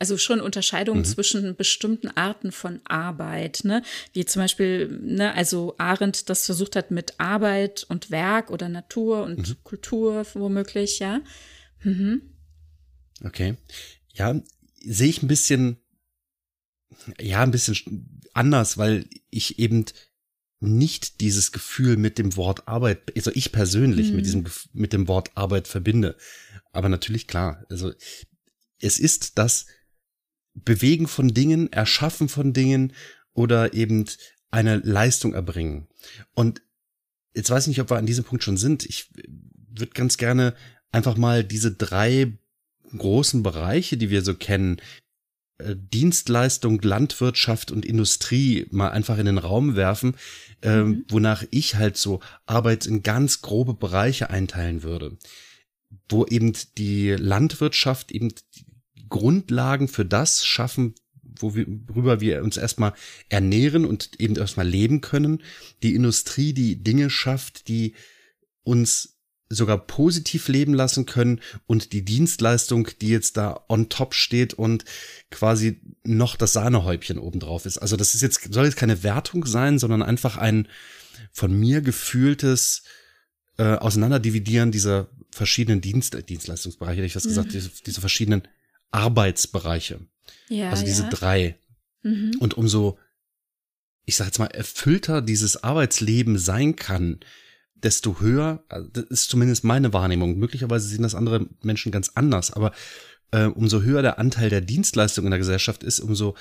also 0.00 0.16
schon 0.16 0.40
Unterscheidungen 0.40 1.00
mhm. 1.00 1.06
zwischen 1.06 1.56
bestimmten 1.56 2.08
Arten 2.08 2.52
von 2.52 2.80
Arbeit, 2.84 3.62
ne? 3.64 3.82
Wie 4.12 4.24
zum 4.24 4.42
Beispiel, 4.42 4.86
ne, 5.02 5.34
also 5.34 5.74
Arendt 5.78 6.28
das 6.30 6.46
versucht 6.46 6.76
hat 6.76 6.92
mit 6.92 7.18
Arbeit 7.18 7.84
und 7.88 8.10
Werk 8.10 8.50
oder 8.50 8.68
Natur 8.68 9.24
und 9.24 9.48
mhm. 9.48 9.56
Kultur 9.64 10.24
womöglich, 10.34 11.00
ja. 11.00 11.20
Mhm. 11.82 12.22
Okay. 13.24 13.56
Ja, 14.14 14.40
sehe 14.80 15.08
ich 15.08 15.22
ein 15.22 15.28
bisschen, 15.28 15.78
ja, 17.20 17.42
ein 17.42 17.50
bisschen 17.50 18.22
anders, 18.34 18.78
weil 18.78 19.08
ich 19.30 19.58
eben 19.58 19.84
nicht 20.60 21.20
dieses 21.20 21.52
Gefühl 21.52 21.96
mit 21.96 22.18
dem 22.18 22.36
Wort 22.36 22.66
Arbeit, 22.66 23.12
also 23.16 23.30
ich 23.34 23.52
persönlich 23.52 24.10
mhm. 24.10 24.16
mit 24.16 24.26
diesem, 24.26 24.44
mit 24.72 24.92
dem 24.92 25.08
Wort 25.08 25.30
Arbeit 25.36 25.68
verbinde. 25.68 26.16
Aber 26.72 26.88
natürlich 26.88 27.26
klar, 27.26 27.64
also 27.70 27.92
es 28.80 28.98
ist 28.98 29.38
das 29.38 29.66
Bewegen 30.54 31.06
von 31.06 31.28
Dingen, 31.28 31.72
Erschaffen 31.72 32.28
von 32.28 32.52
Dingen 32.52 32.92
oder 33.32 33.74
eben 33.74 34.06
eine 34.50 34.78
Leistung 34.78 35.34
erbringen. 35.34 35.88
Und 36.34 36.62
jetzt 37.34 37.50
weiß 37.50 37.64
ich 37.64 37.68
nicht, 37.68 37.80
ob 37.80 37.90
wir 37.90 37.98
an 37.98 38.06
diesem 38.06 38.24
Punkt 38.24 38.42
schon 38.42 38.56
sind. 38.56 38.84
Ich 38.84 39.10
würde 39.70 39.92
ganz 39.92 40.16
gerne 40.16 40.54
einfach 40.90 41.16
mal 41.16 41.44
diese 41.44 41.72
drei 41.72 42.38
großen 42.96 43.42
Bereiche, 43.42 43.96
die 43.96 44.10
wir 44.10 44.22
so 44.22 44.34
kennen, 44.34 44.80
Dienstleistung, 45.60 46.80
Landwirtschaft 46.82 47.72
und 47.72 47.84
Industrie 47.84 48.66
mal 48.70 48.90
einfach 48.90 49.18
in 49.18 49.26
den 49.26 49.38
Raum 49.38 49.74
werfen, 49.74 50.14
äh, 50.62 50.82
mhm. 50.82 51.04
wonach 51.08 51.44
ich 51.50 51.74
halt 51.74 51.96
so 51.96 52.20
Arbeit 52.46 52.86
in 52.86 53.02
ganz 53.02 53.42
grobe 53.42 53.74
Bereiche 53.74 54.30
einteilen 54.30 54.82
würde, 54.82 55.18
wo 56.08 56.24
eben 56.26 56.52
die 56.76 57.10
Landwirtschaft 57.10 58.12
eben 58.12 58.28
die 58.28 58.66
Grundlagen 59.08 59.88
für 59.88 60.04
das 60.04 60.46
schaffen, 60.46 60.94
wo 61.22 61.54
wir, 61.54 61.66
worüber 61.86 62.20
wir 62.20 62.42
uns 62.42 62.56
erstmal 62.56 62.94
ernähren 63.28 63.84
und 63.84 64.20
eben 64.20 64.36
erstmal 64.36 64.68
leben 64.68 65.00
können, 65.00 65.42
die 65.82 65.94
Industrie, 65.94 66.52
die 66.52 66.82
Dinge 66.82 67.10
schafft, 67.10 67.68
die 67.68 67.94
uns 68.62 69.17
sogar 69.50 69.78
positiv 69.86 70.48
leben 70.48 70.74
lassen 70.74 71.06
können 71.06 71.40
und 71.66 71.92
die 71.92 72.04
Dienstleistung, 72.04 72.88
die 73.00 73.08
jetzt 73.08 73.36
da 73.36 73.64
on 73.68 73.88
top 73.88 74.14
steht 74.14 74.54
und 74.54 74.84
quasi 75.30 75.80
noch 76.04 76.36
das 76.36 76.52
Sahnehäubchen 76.52 77.18
obendrauf 77.18 77.64
ist. 77.64 77.78
Also 77.78 77.96
das 77.96 78.14
ist 78.14 78.20
jetzt, 78.20 78.52
soll 78.52 78.66
jetzt 78.66 78.76
keine 78.76 79.02
Wertung 79.02 79.46
sein, 79.46 79.78
sondern 79.78 80.02
einfach 80.02 80.36
ein 80.36 80.68
von 81.32 81.58
mir 81.58 81.80
gefühltes 81.80 82.82
äh, 83.56 83.74
Auseinanderdividieren 83.74 84.70
dieser 84.70 85.08
verschiedenen 85.30 85.80
Dienst, 85.80 86.16
Dienstleistungsbereiche, 86.28 86.98
hätte 86.98 87.06
ich 87.06 87.16
was 87.16 87.24
gesagt, 87.24 87.48
mhm. 87.48 87.52
diese, 87.52 87.70
diese, 87.86 88.00
verschiedenen 88.00 88.42
Arbeitsbereiche. 88.90 90.00
Ja, 90.48 90.70
also 90.70 90.84
diese 90.84 91.04
ja. 91.04 91.08
drei. 91.10 91.58
Mhm. 92.02 92.36
Und 92.38 92.54
umso, 92.54 92.98
ich 94.04 94.16
sag 94.16 94.26
jetzt 94.26 94.38
mal, 94.38 94.46
erfüllter 94.46 95.22
dieses 95.22 95.62
Arbeitsleben 95.62 96.38
sein 96.38 96.76
kann, 96.76 97.20
desto 97.82 98.20
höher, 98.20 98.64
also 98.68 98.88
das 98.88 99.04
ist 99.04 99.30
zumindest 99.30 99.64
meine 99.64 99.92
Wahrnehmung, 99.92 100.38
möglicherweise 100.38 100.88
sehen 100.88 101.02
das 101.02 101.14
andere 101.14 101.46
Menschen 101.62 101.92
ganz 101.92 102.10
anders, 102.14 102.52
aber 102.52 102.72
äh, 103.30 103.44
umso 103.44 103.82
höher 103.82 104.02
der 104.02 104.18
Anteil 104.18 104.50
der 104.50 104.60
Dienstleistung 104.60 105.24
in 105.24 105.30
der 105.30 105.38
Gesellschaft 105.38 105.82
ist, 105.82 106.00
umso 106.00 106.36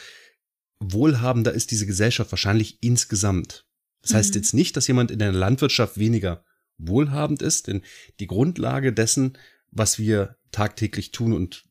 wohlhabender 0.79 1.51
ist 1.53 1.71
diese 1.71 1.85
Gesellschaft 1.85 2.31
wahrscheinlich 2.31 2.77
insgesamt. 2.81 3.65
Das 4.01 4.13
heißt 4.13 4.33
mhm. 4.33 4.39
jetzt 4.39 4.53
nicht, 4.53 4.77
dass 4.77 4.87
jemand 4.87 5.11
in 5.11 5.19
der 5.19 5.31
Landwirtschaft 5.31 5.97
weniger 5.97 6.43
wohlhabend 6.77 7.41
ist, 7.41 7.67
denn 7.67 7.81
die 8.19 8.27
Grundlage 8.27 8.93
dessen, 8.93 9.37
was 9.71 9.99
wir 9.99 10.37
tagtäglich 10.51 11.11
tun 11.11 11.33
und 11.33 11.65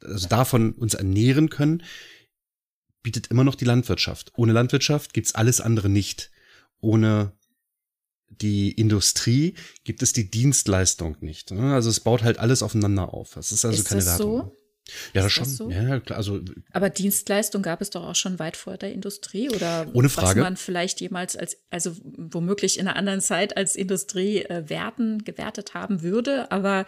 also 0.00 0.28
davon 0.28 0.72
uns 0.72 0.94
ernähren 0.94 1.50
können, 1.50 1.82
bietet 3.02 3.28
immer 3.28 3.44
noch 3.44 3.56
die 3.56 3.64
Landwirtschaft. 3.64 4.32
Ohne 4.36 4.52
Landwirtschaft 4.52 5.12
gibt's 5.12 5.34
alles 5.34 5.60
andere 5.60 5.88
nicht. 5.88 6.30
Ohne 6.80 7.32
die 8.40 8.72
Industrie 8.72 9.54
gibt 9.84 10.02
es 10.02 10.12
die 10.12 10.30
Dienstleistung 10.30 11.16
nicht. 11.20 11.50
Ne? 11.50 11.74
Also 11.74 11.90
es 11.90 12.00
baut 12.00 12.22
halt 12.22 12.38
alles 12.38 12.62
aufeinander 12.62 13.12
auf. 13.12 13.34
Das 13.34 13.52
ist 13.52 13.64
also 13.64 13.78
ist 13.78 13.88
keine 13.88 14.02
das 14.02 14.18
Wertung. 14.18 14.40
So? 14.40 14.56
Ja, 15.14 15.22
das 15.22 15.32
schon. 15.32 15.44
Das 15.44 15.56
so? 15.56 15.70
Ja, 15.70 16.00
klar. 16.00 16.18
Also, 16.18 16.40
Aber 16.72 16.90
Dienstleistung 16.90 17.62
gab 17.62 17.80
es 17.80 17.90
doch 17.90 18.04
auch 18.04 18.14
schon 18.14 18.38
weit 18.38 18.56
vor 18.56 18.76
der 18.76 18.92
Industrie 18.92 19.48
oder 19.48 19.88
ohne 19.92 20.08
Frage. 20.08 20.40
was 20.40 20.44
man 20.44 20.56
vielleicht 20.56 21.00
jemals 21.00 21.36
als, 21.36 21.56
also 21.70 21.96
womöglich 22.02 22.78
in 22.78 22.88
einer 22.88 22.96
anderen 22.96 23.20
Zeit 23.20 23.56
als 23.56 23.76
Industrie 23.76 24.42
äh, 24.42 24.68
werten, 24.68 25.24
gewertet 25.24 25.74
haben 25.74 26.02
würde. 26.02 26.50
Aber 26.50 26.86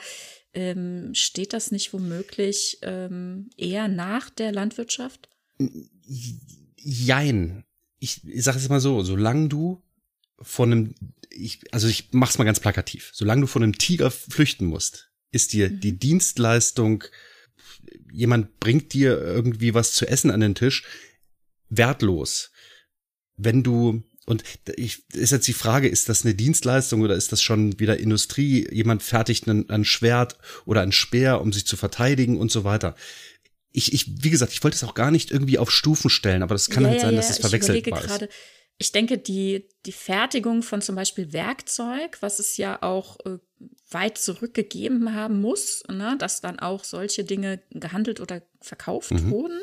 ähm, 0.54 1.14
steht 1.14 1.52
das 1.52 1.70
nicht 1.70 1.92
womöglich 1.92 2.78
ähm, 2.82 3.50
eher 3.56 3.88
nach 3.88 4.28
der 4.30 4.52
Landwirtschaft? 4.52 5.28
Jein. 6.76 7.64
Ich, 8.00 8.26
ich 8.26 8.42
sage 8.42 8.58
es 8.58 8.68
mal 8.68 8.80
so, 8.80 9.02
solange 9.02 9.48
du 9.48 9.83
von 10.44 10.72
einem, 10.72 10.94
ich, 11.30 11.60
also 11.72 11.88
ich 11.88 12.08
mach's 12.12 12.38
mal 12.38 12.44
ganz 12.44 12.60
plakativ, 12.60 13.10
solange 13.12 13.42
du 13.42 13.46
von 13.46 13.62
einem 13.62 13.78
Tiger 13.78 14.10
flüchten 14.10 14.66
musst, 14.66 15.10
ist 15.32 15.52
dir 15.52 15.70
mhm. 15.70 15.80
die 15.80 15.98
Dienstleistung, 15.98 17.04
jemand 18.12 18.60
bringt 18.60 18.92
dir 18.92 19.20
irgendwie 19.20 19.74
was 19.74 19.92
zu 19.92 20.06
essen 20.06 20.30
an 20.30 20.40
den 20.40 20.54
Tisch, 20.54 20.84
wertlos. 21.68 22.52
Wenn 23.36 23.62
du 23.62 24.04
und 24.26 24.42
ich, 24.76 25.02
ist 25.12 25.32
jetzt 25.32 25.46
die 25.48 25.52
Frage, 25.52 25.88
ist 25.88 26.08
das 26.08 26.24
eine 26.24 26.34
Dienstleistung 26.34 27.02
oder 27.02 27.14
ist 27.14 27.32
das 27.32 27.42
schon 27.42 27.78
wieder 27.78 27.98
Industrie? 27.98 28.66
Jemand 28.72 29.02
fertigt 29.02 29.46
ein, 29.46 29.68
ein 29.68 29.84
Schwert 29.84 30.38
oder 30.64 30.80
ein 30.80 30.92
Speer, 30.92 31.42
um 31.42 31.52
sich 31.52 31.66
zu 31.66 31.76
verteidigen 31.76 32.38
und 32.38 32.50
so 32.50 32.64
weiter. 32.64 32.94
Ich, 33.70 33.92
ich, 33.92 34.22
wie 34.22 34.30
gesagt, 34.30 34.52
ich 34.52 34.62
wollte 34.62 34.76
es 34.76 34.84
auch 34.84 34.94
gar 34.94 35.10
nicht 35.10 35.30
irgendwie 35.30 35.58
auf 35.58 35.70
Stufen 35.70 36.08
stellen, 36.08 36.42
aber 36.42 36.54
das 36.54 36.70
kann 36.70 36.84
ja, 36.84 36.90
halt 36.90 37.00
sein, 37.00 37.10
ja, 37.10 37.16
dass 37.16 37.30
es 37.30 37.38
verwechselbar 37.38 38.02
ist. 38.02 38.28
Ich 38.78 38.92
denke, 38.92 39.18
die, 39.18 39.68
die 39.86 39.92
Fertigung 39.92 40.62
von 40.62 40.82
zum 40.82 40.96
Beispiel 40.96 41.32
Werkzeug, 41.32 42.18
was 42.20 42.38
es 42.38 42.56
ja 42.56 42.82
auch 42.82 43.18
äh, 43.24 43.38
weit 43.90 44.18
zurückgegeben 44.18 45.14
haben 45.14 45.40
muss, 45.40 45.84
ne, 45.88 46.16
dass 46.18 46.40
dann 46.40 46.58
auch 46.58 46.84
solche 46.84 47.24
Dinge 47.24 47.62
gehandelt 47.70 48.20
oder 48.20 48.42
verkauft 48.60 49.12
mhm. 49.12 49.30
wurden, 49.30 49.60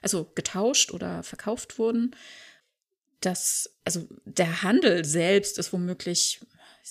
also 0.00 0.30
getauscht 0.34 0.92
oder 0.92 1.22
verkauft 1.22 1.78
wurden 1.78 2.14
dass, 3.24 3.78
also 3.84 4.06
der 4.24 4.62
Handel 4.62 5.04
selbst 5.04 5.58
ist 5.58 5.72
womöglich, 5.72 6.40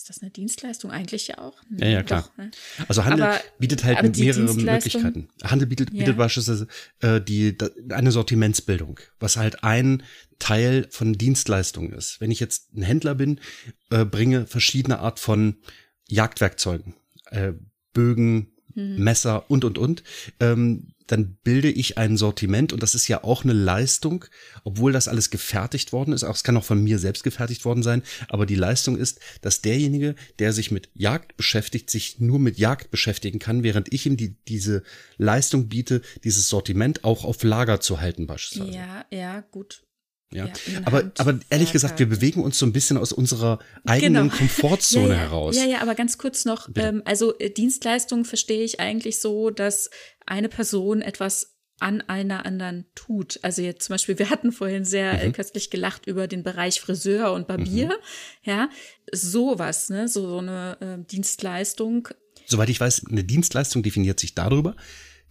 ist 0.01 0.09
das 0.09 0.21
eine 0.23 0.31
Dienstleistung 0.31 0.89
eigentlich 0.89 1.27
ja 1.27 1.37
auch? 1.37 1.61
Ja, 1.77 1.87
ja, 1.87 2.03
klar. 2.03 2.23
Doch, 2.23 2.37
ne? 2.37 2.51
Also 2.87 3.05
Handel 3.05 3.21
aber, 3.21 3.39
bietet 3.59 3.83
halt 3.83 4.17
mehrere 4.17 4.53
Möglichkeiten. 4.53 5.29
Handel 5.43 5.67
bietet, 5.67 5.91
bietet 5.91 6.07
ja. 6.07 6.13
beispielsweise 6.13 6.67
äh, 7.01 7.21
die, 7.21 7.55
eine 7.89 8.11
Sortimentsbildung, 8.11 8.99
was 9.19 9.37
halt 9.37 9.63
ein 9.63 10.01
Teil 10.39 10.87
von 10.89 11.13
Dienstleistungen 11.13 11.93
ist. 11.93 12.19
Wenn 12.19 12.31
ich 12.31 12.39
jetzt 12.39 12.73
ein 12.73 12.81
Händler 12.81 13.13
bin, 13.13 13.39
äh, 13.91 14.03
bringe 14.03 14.47
verschiedene 14.47 14.99
Art 14.99 15.19
von 15.19 15.57
Jagdwerkzeugen, 16.07 16.95
äh, 17.25 17.53
Bögen, 17.93 18.50
hm. 18.73 18.97
Messer 18.97 19.49
und, 19.49 19.65
und, 19.65 19.77
und. 19.77 20.03
Ähm, 20.39 20.93
dann 21.11 21.37
bilde 21.43 21.69
ich 21.69 21.97
ein 21.97 22.15
Sortiment 22.15 22.71
und 22.71 22.81
das 22.81 22.95
ist 22.95 23.07
ja 23.07 23.23
auch 23.23 23.43
eine 23.43 23.53
Leistung, 23.53 24.25
obwohl 24.63 24.93
das 24.93 25.09
alles 25.09 25.29
gefertigt 25.29 25.91
worden 25.91 26.13
ist. 26.13 26.23
Auch 26.23 26.35
es 26.35 26.43
kann 26.43 26.55
auch 26.55 26.63
von 26.63 26.81
mir 26.81 26.99
selbst 26.99 27.23
gefertigt 27.23 27.65
worden 27.65 27.83
sein, 27.83 28.03
aber 28.29 28.45
die 28.45 28.55
Leistung 28.55 28.97
ist, 28.97 29.19
dass 29.41 29.61
derjenige, 29.61 30.15
der 30.39 30.53
sich 30.53 30.71
mit 30.71 30.89
Jagd 30.93 31.35
beschäftigt, 31.35 31.89
sich 31.89 32.19
nur 32.19 32.39
mit 32.39 32.57
Jagd 32.57 32.91
beschäftigen 32.91 33.39
kann, 33.39 33.63
während 33.63 33.93
ich 33.93 34.05
ihm 34.05 34.15
die, 34.15 34.35
diese 34.47 34.83
Leistung 35.17 35.67
biete, 35.67 36.01
dieses 36.23 36.47
Sortiment 36.47 37.03
auch 37.03 37.25
auf 37.25 37.43
Lager 37.43 37.81
zu 37.81 37.99
halten 37.99 38.25
beispielsweise. 38.25 38.77
Ja, 38.77 39.05
ja, 39.11 39.41
gut. 39.51 39.83
Ja, 40.33 40.45
ja 40.45 40.81
aber, 40.85 41.11
aber 41.17 41.39
ehrlich 41.49 41.71
gesagt, 41.71 41.99
wir 41.99 42.07
bewegen 42.07 42.41
uns 42.41 42.57
so 42.57 42.65
ein 42.65 42.71
bisschen 42.71 42.97
aus 42.97 43.11
unserer 43.11 43.59
eigenen 43.85 44.29
genau. 44.29 44.35
Komfortzone 44.37 45.09
ja, 45.09 45.13
ja. 45.13 45.19
heraus. 45.19 45.55
Ja, 45.57 45.65
ja, 45.65 45.81
aber 45.81 45.95
ganz 45.95 46.17
kurz 46.17 46.45
noch, 46.45 46.69
ähm, 46.75 47.01
also 47.05 47.37
äh, 47.37 47.49
Dienstleistungen 47.49 48.25
verstehe 48.25 48.63
ich 48.63 48.79
eigentlich 48.79 49.19
so, 49.19 49.49
dass 49.49 49.89
eine 50.25 50.49
Person 50.49 51.01
etwas 51.01 51.57
an 51.81 52.01
einer 52.01 52.45
anderen 52.45 52.85
tut. 52.93 53.39
Also 53.41 53.61
jetzt 53.61 53.85
zum 53.85 53.95
Beispiel, 53.95 54.19
wir 54.19 54.29
hatten 54.29 54.51
vorhin 54.51 54.85
sehr 54.85 55.21
äh, 55.21 55.27
mhm. 55.27 55.33
köstlich 55.33 55.69
gelacht 55.71 56.05
über 56.05 56.27
den 56.27 56.43
Bereich 56.43 56.79
Friseur 56.79 57.33
und 57.33 57.47
Barbier. 57.47 57.87
Mhm. 57.87 57.91
Ja, 58.43 58.69
sowas, 59.11 59.89
ne, 59.89 60.07
so, 60.07 60.29
so 60.29 60.37
eine 60.37 60.77
äh, 60.79 61.05
Dienstleistung. 61.11 62.07
Soweit 62.45 62.69
ich 62.69 62.79
weiß, 62.79 63.07
eine 63.09 63.23
Dienstleistung 63.23 63.81
definiert 63.83 64.19
sich 64.19 64.35
darüber, 64.35 64.75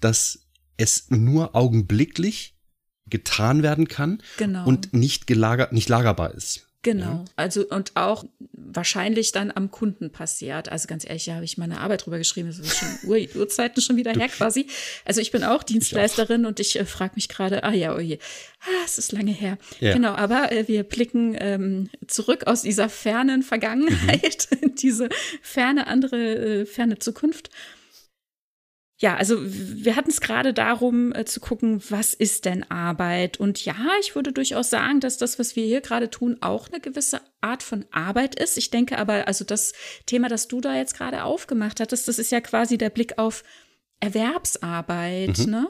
dass 0.00 0.46
es 0.76 1.06
nur 1.10 1.54
augenblicklich 1.54 2.56
getan 3.10 3.62
werden 3.62 3.88
kann 3.88 4.22
genau. 4.36 4.66
und 4.66 4.92
nicht 4.94 5.26
gelagert, 5.26 5.72
nicht 5.72 5.88
lagerbar 5.88 6.34
ist. 6.34 6.66
Genau. 6.82 7.04
Ja. 7.04 7.24
Also 7.36 7.66
und 7.68 7.92
auch 7.94 8.24
wahrscheinlich 8.52 9.32
dann 9.32 9.52
am 9.54 9.70
Kunden 9.70 10.10
passiert. 10.12 10.70
Also 10.70 10.88
ganz 10.88 11.04
ehrlich, 11.04 11.26
da 11.26 11.34
habe 11.34 11.44
ich 11.44 11.58
meine 11.58 11.78
Arbeit 11.80 12.06
drüber 12.06 12.16
geschrieben, 12.16 12.48
das 12.48 12.58
ist 12.58 12.78
schon 12.78 12.88
Ur 13.04 13.18
Urzeiten 13.34 13.82
schon 13.82 13.96
wieder 13.96 14.12
her 14.12 14.28
quasi. 14.28 14.66
Also 15.04 15.20
ich 15.20 15.30
bin 15.30 15.44
auch 15.44 15.62
Dienstleisterin 15.62 16.40
ich 16.40 16.46
auch. 16.46 16.48
und 16.48 16.60
ich 16.60 16.80
äh, 16.80 16.86
frage 16.86 17.12
mich 17.16 17.28
gerade, 17.28 17.64
ah 17.64 17.72
ja, 17.72 17.94
oh 17.94 18.00
je, 18.00 18.18
ah, 18.62 18.84
es 18.84 18.96
ist 18.96 19.12
lange 19.12 19.32
her. 19.32 19.58
Ja. 19.80 19.92
Genau, 19.92 20.14
aber 20.14 20.52
äh, 20.52 20.68
wir 20.68 20.84
blicken 20.84 21.36
ähm, 21.38 21.90
zurück 22.06 22.46
aus 22.46 22.62
dieser 22.62 22.88
fernen 22.88 23.42
Vergangenheit 23.42 24.48
mhm. 24.50 24.58
in 24.62 24.74
diese 24.74 25.10
ferne 25.42 25.86
andere, 25.86 26.60
äh, 26.62 26.66
ferne 26.66 26.98
Zukunft 26.98 27.50
ja, 29.00 29.16
also 29.16 29.38
wir 29.40 29.96
hatten 29.96 30.10
es 30.10 30.20
gerade 30.20 30.52
darum 30.52 31.14
äh, 31.14 31.24
zu 31.24 31.40
gucken, 31.40 31.82
was 31.88 32.12
ist 32.12 32.44
denn 32.44 32.70
Arbeit? 32.70 33.40
Und 33.40 33.64
ja, 33.64 33.74
ich 34.02 34.14
würde 34.14 34.30
durchaus 34.30 34.68
sagen, 34.68 35.00
dass 35.00 35.16
das, 35.16 35.38
was 35.38 35.56
wir 35.56 35.64
hier 35.64 35.80
gerade 35.80 36.10
tun, 36.10 36.36
auch 36.42 36.68
eine 36.68 36.80
gewisse 36.80 37.22
Art 37.40 37.62
von 37.62 37.86
Arbeit 37.92 38.38
ist. 38.38 38.58
Ich 38.58 38.68
denke 38.68 38.98
aber, 38.98 39.26
also 39.26 39.42
das 39.42 39.72
Thema, 40.04 40.28
das 40.28 40.48
du 40.48 40.60
da 40.60 40.76
jetzt 40.76 40.94
gerade 40.98 41.24
aufgemacht 41.24 41.80
hattest, 41.80 42.08
das 42.08 42.18
ist 42.18 42.30
ja 42.30 42.42
quasi 42.42 42.76
der 42.76 42.90
Blick 42.90 43.16
auf 43.16 43.42
Erwerbsarbeit, 44.00 45.38
mhm. 45.38 45.50
ne? 45.50 45.68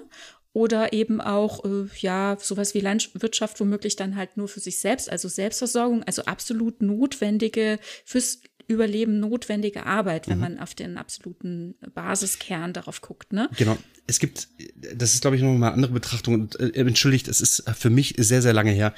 Oder 0.52 0.92
eben 0.92 1.20
auch, 1.20 1.64
äh, 1.64 1.86
ja, 2.00 2.36
sowas 2.40 2.74
wie 2.74 2.80
Landwirtschaft 2.80 3.60
womöglich 3.60 3.94
dann 3.94 4.16
halt 4.16 4.36
nur 4.36 4.48
für 4.48 4.58
sich 4.58 4.78
selbst, 4.78 5.08
also 5.08 5.28
Selbstversorgung, 5.28 6.02
also 6.02 6.24
absolut 6.24 6.82
notwendige, 6.82 7.78
fürs 8.04 8.40
Überleben 8.70 9.20
notwendige 9.20 9.84
Arbeit, 9.86 10.28
wenn 10.28 10.36
mhm. 10.36 10.42
man 10.42 10.58
auf 10.58 10.74
den 10.74 10.96
absoluten 10.96 11.74
Basiskern 11.94 12.72
darauf 12.72 13.00
guckt. 13.00 13.32
Ne? 13.32 13.50
Genau. 13.56 13.76
Es 14.06 14.18
gibt, 14.18 14.48
das 14.94 15.14
ist, 15.14 15.20
glaube 15.20 15.36
ich, 15.36 15.42
noch 15.42 15.52
mal 15.52 15.66
eine 15.66 15.74
andere 15.74 15.92
Betrachtung. 15.92 16.34
Und, 16.34 16.60
äh, 16.60 16.70
entschuldigt, 16.74 17.28
es 17.28 17.40
ist 17.40 17.64
für 17.76 17.90
mich 17.90 18.14
sehr, 18.18 18.42
sehr 18.42 18.52
lange 18.52 18.70
her. 18.70 18.94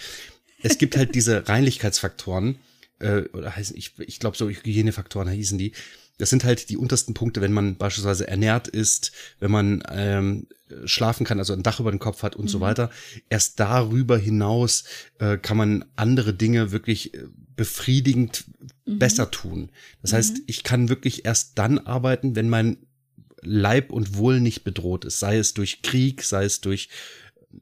Es 0.63 0.79
gibt 0.79 0.97
halt 0.97 1.15
diese 1.15 1.49
Reinlichkeitsfaktoren, 1.49 2.57
äh, 2.99 3.23
oder 3.33 3.57
heißen, 3.57 3.77
ich, 3.77 3.93
ich 3.99 4.21
glaube, 4.21 4.37
so 4.37 4.49
Hygienefaktoren 4.49 5.29
hießen 5.29 5.59
die. 5.59 5.73
Das 6.19 6.31
sind 6.31 6.45
halt 6.45 6.69
die 6.69 6.77
untersten 6.77 7.15
Punkte, 7.15 7.41
wenn 7.41 7.53
man 7.53 7.77
beispielsweise 7.77 8.29
ernährt 8.29 8.69
ist, 8.69 9.13
wenn 9.41 9.51
man 9.51 9.83
ähm, 9.91 10.47
schlafen 10.85 11.25
kann, 11.25 11.39
also 11.39 11.53
ein 11.53 11.63
Dach 11.63 11.81
über 11.81 11.91
den 11.91 11.99
Kopf 11.99 12.23
hat 12.23 12.37
und 12.37 12.45
mhm. 12.45 12.49
so 12.49 12.61
weiter. 12.61 12.91
Erst 13.29 13.59
darüber 13.59 14.19
hinaus 14.19 14.85
äh, 15.19 15.39
kann 15.39 15.57
man 15.57 15.85
andere 15.97 16.35
Dinge 16.35 16.71
wirklich 16.71 17.15
äh, 17.15 17.25
befriedigend 17.57 18.45
mhm. 18.87 18.99
besser 18.99 19.31
tun. 19.31 19.71
Das 20.01 20.13
mhm. 20.13 20.17
heißt, 20.17 20.37
ich 20.47 20.63
kann 20.63 20.89
wirklich 20.89 21.25
erst 21.25 21.59
dann 21.59 21.79
arbeiten, 21.79 22.35
wenn 22.37 22.49
mein 22.49 22.79
Leib 23.43 23.91
und 23.91 24.17
Wohl 24.17 24.41
nicht 24.41 24.65
bedroht 24.65 25.05
ist, 25.05 25.19
sei 25.19 25.37
es 25.37 25.55
durch 25.55 25.83
Krieg, 25.83 26.23
sei 26.23 26.45
es 26.45 26.61
durch 26.61 26.89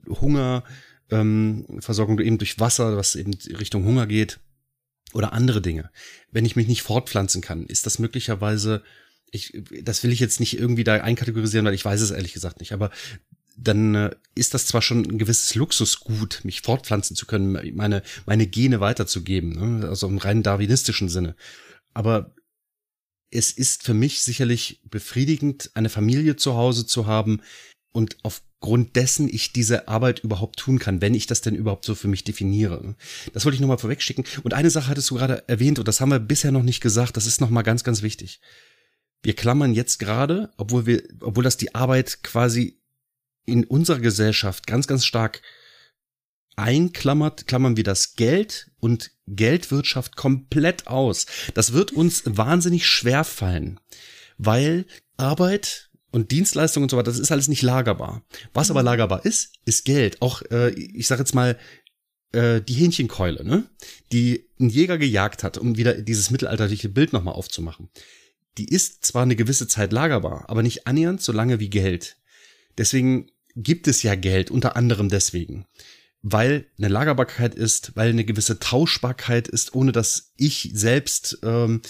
Hunger, 0.09 0.65
ähm, 1.11 1.67
Versorgung 1.81 2.19
eben 2.21 2.39
durch 2.39 2.61
Wasser, 2.61 2.97
was 2.97 3.17
eben 3.17 3.35
Richtung 3.59 3.85
Hunger 3.85 4.07
geht 4.07 4.39
oder 5.13 5.33
andere 5.33 5.61
Dinge. 5.61 5.91
Wenn 6.31 6.45
ich 6.45 6.57
mich 6.57 6.69
nicht 6.69 6.83
fortpflanzen 6.83 7.41
kann, 7.41 7.67
ist 7.67 7.87
das 7.87 7.99
möglicherweise, 7.99 8.83
ich, 9.31 9.61
das 9.83 10.05
will 10.05 10.13
ich 10.13 10.21
jetzt 10.21 10.39
nicht 10.39 10.59
irgendwie 10.59 10.85
da 10.85 10.95
einkategorisieren, 10.95 11.67
weil 11.67 11.75
ich 11.75 11.85
weiß 11.85 12.01
es 12.01 12.11
ehrlich 12.11 12.33
gesagt 12.33 12.61
nicht, 12.61 12.73
aber 12.73 12.91
dann 13.57 13.95
äh, 13.95 14.11
ist 14.35 14.55
das 14.55 14.67
zwar 14.67 14.83
schon 14.83 15.05
ein 15.05 15.19
gewisses 15.19 15.55
Luxusgut, 15.55 16.41
mich 16.45 16.63
fortpflanzen 16.63 17.17
zu 17.17 17.27
können, 17.27 17.53
meine, 17.75 18.03
meine 18.27 18.47
Gene 18.47 18.81
weiterzugeben, 18.81 19.79
ne? 19.81 19.89
also 19.89 20.07
im 20.07 20.19
rein 20.19 20.43
darwinistischen 20.43 21.09
Sinne. 21.09 21.37
Aber 21.93 22.35
es 23.31 23.53
ist 23.53 23.83
für 23.83 23.95
mich 23.95 24.23
sicherlich 24.23 24.81
befriedigend, 24.91 25.71
eine 25.75 25.89
Familie 25.89 26.37
zu 26.37 26.55
Hause 26.55 26.87
zu 26.87 27.07
haben 27.07 27.41
und 27.93 28.17
aufgrund 28.23 28.97
dessen 28.97 29.29
ich 29.29 29.53
diese 29.53 29.89
Arbeit 29.89 30.21
überhaupt 30.21 30.59
tun 30.59 30.79
kann, 30.79 31.01
wenn 31.01 31.15
ich 31.15 31.27
das 31.27 31.41
denn 31.41 31.55
überhaupt 31.55 31.85
so 31.85 31.95
für 31.95 32.09
mich 32.09 32.25
definiere. 32.25 32.97
Das 33.33 33.45
wollte 33.45 33.55
ich 33.55 33.61
nochmal 33.61 33.79
vorwegschicken. 33.79 34.25
Und 34.43 34.55
eine 34.55 34.71
Sache 34.71 34.89
hattest 34.89 35.11
du 35.11 35.17
gerade 35.17 35.49
erwähnt 35.49 35.79
und 35.79 35.89
das 35.89 36.01
haben 36.01 36.11
wir 36.11 36.19
bisher 36.19 36.53
noch 36.53 36.63
nicht 36.63 36.81
gesagt, 36.81 37.17
das 37.17 37.27
ist 37.27 37.41
nochmal 37.41 37.63
ganz, 37.63 37.85
ganz 37.85 38.03
wichtig. 38.03 38.41
Wir 39.23 39.35
klammern 39.35 39.75
jetzt 39.75 39.99
gerade, 39.99 40.51
obwohl 40.57 40.87
wir, 40.87 41.03
obwohl 41.21 41.45
das 41.45 41.57
die 41.57 41.75
Arbeit 41.75 42.23
quasi 42.23 42.80
in 43.47 43.65
unserer 43.65 44.01
Gesellschaft 44.01 44.67
ganz, 44.67 44.87
ganz 44.87 45.05
stark 45.05 45.43
einklammert, 46.57 47.47
klammern 47.47 47.77
wir 47.77 47.85
das 47.85 48.15
Geld 48.15 48.71
und 48.81 49.13
Geldwirtschaft 49.27 50.17
komplett 50.17 50.87
aus. 50.87 51.27
Das 51.55 51.73
wird 51.73 51.93
uns 51.93 52.23
wahnsinnig 52.27 52.87
schwer 52.87 53.25
fallen, 53.25 53.81
weil 54.37 54.85
Arbeit 55.17 55.91
und 56.11 56.33
Dienstleistungen 56.33 56.85
und 56.85 56.91
so 56.91 56.97
weiter, 56.97 57.11
das 57.11 57.19
ist 57.19 57.33
alles 57.33 57.49
nicht 57.49 57.63
lagerbar. 57.63 58.25
Was 58.53 58.71
aber 58.71 58.83
lagerbar 58.83 59.25
ist, 59.25 59.53
ist 59.65 59.85
Geld. 59.85 60.21
Auch, 60.21 60.43
äh, 60.51 60.71
ich 60.71 61.07
sag 61.07 61.19
jetzt 61.19 61.35
mal, 61.35 61.57
äh, 62.33 62.61
die 62.61 62.75
Hähnchenkeule, 62.75 63.45
ne? 63.45 63.65
die 64.13 64.49
ein 64.59 64.69
Jäger 64.69 64.99
gejagt 64.99 65.43
hat, 65.45 65.57
um 65.59 65.77
wieder 65.77 65.95
dieses 65.95 66.31
mittelalterliche 66.31 66.89
Bild 66.89 67.13
nochmal 67.13 67.35
aufzumachen. 67.35 67.89
Die 68.59 68.69
ist 68.69 69.05
zwar 69.05 69.23
eine 69.23 69.37
gewisse 69.37 69.69
Zeit 69.69 69.93
lagerbar, 69.93 70.45
aber 70.49 70.63
nicht 70.63 70.87
annähernd 70.87 71.23
so 71.23 71.33
lange 71.33 71.61
wie 71.61 71.71
Geld. 71.71 72.17
Deswegen 72.81 73.27
gibt 73.55 73.89
es 73.89 74.03
ja 74.03 74.15
Geld, 74.15 74.51
unter 74.51 74.75
anderem 74.75 75.11
deswegen. 75.11 75.67
Weil 76.23 76.65
eine 76.79 76.89
Lagerbarkeit 76.89 77.55
ist, 77.55 77.93
weil 77.95 78.09
eine 78.09 78.25
gewisse 78.25 78.59
Tauschbarkeit 78.59 79.49
ist, 79.49 79.75
ohne 79.75 79.93
dass 79.93 80.33
ich 80.39 80.71
selbst 80.73 81.41
ähm, 81.43 81.83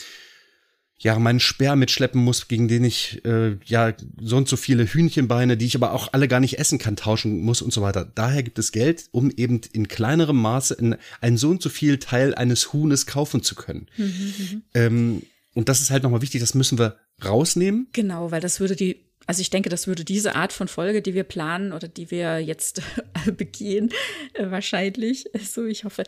ja 0.99 1.17
meinen 1.21 1.39
Speer 1.39 1.77
mitschleppen 1.77 2.21
muss, 2.21 2.49
gegen 2.49 2.67
den 2.67 2.83
ich 2.83 3.25
äh, 3.25 3.57
ja 3.65 3.95
so 4.21 4.37
und 4.37 4.49
so 4.49 4.57
viele 4.57 4.85
Hühnchenbeine, 4.85 5.57
die 5.57 5.67
ich 5.67 5.77
aber 5.77 5.93
auch 5.93 6.13
alle 6.13 6.27
gar 6.27 6.41
nicht 6.41 6.59
essen 6.59 6.81
kann, 6.81 6.97
tauschen 6.97 7.41
muss 7.41 7.63
und 7.63 7.73
so 7.73 7.83
weiter. 7.83 8.05
Daher 8.05 8.43
gibt 8.43 8.59
es 8.59 8.73
Geld, 8.73 9.05
um 9.13 9.31
eben 9.31 9.61
in 9.73 9.87
kleinerem 9.87 10.43
Maße 10.43 10.75
in 10.75 10.97
einen 11.21 11.37
so 11.37 11.51
und 11.51 11.63
so 11.63 11.69
viel 11.69 11.99
Teil 11.99 12.35
eines 12.35 12.73
Huhnes 12.73 13.07
kaufen 13.07 13.45
zu 13.45 13.55
können. 13.55 13.87
Mhm, 13.97 14.05
mhm. 14.05 14.63
ähm, 14.75 15.23
und 15.55 15.69
das 15.69 15.81
ist 15.83 15.91
halt 15.91 16.03
nochmal 16.03 16.23
wichtig, 16.23 16.41
das 16.41 16.55
müssen 16.55 16.79
wir 16.79 16.99
rausnehmen. 17.25 17.89
Genau, 17.93 18.33
weil 18.33 18.41
das 18.41 18.59
würde 18.59 18.75
die 18.75 19.10
also 19.31 19.43
ich 19.43 19.51
denke, 19.51 19.69
das 19.69 19.87
würde 19.87 20.05
diese 20.05 20.35
Art 20.35 20.53
von 20.53 20.67
Folge, 20.67 21.03
die 21.03 21.15
wir 21.15 21.23
planen 21.23 21.73
oder 21.73 21.87
die 21.87 22.11
wir 22.11 22.41
jetzt 22.41 22.83
begehen, 23.37 23.91
äh, 24.33 24.51
wahrscheinlich, 24.51 25.25
so 25.41 25.67
ich 25.67 25.85
hoffe, 25.85 26.03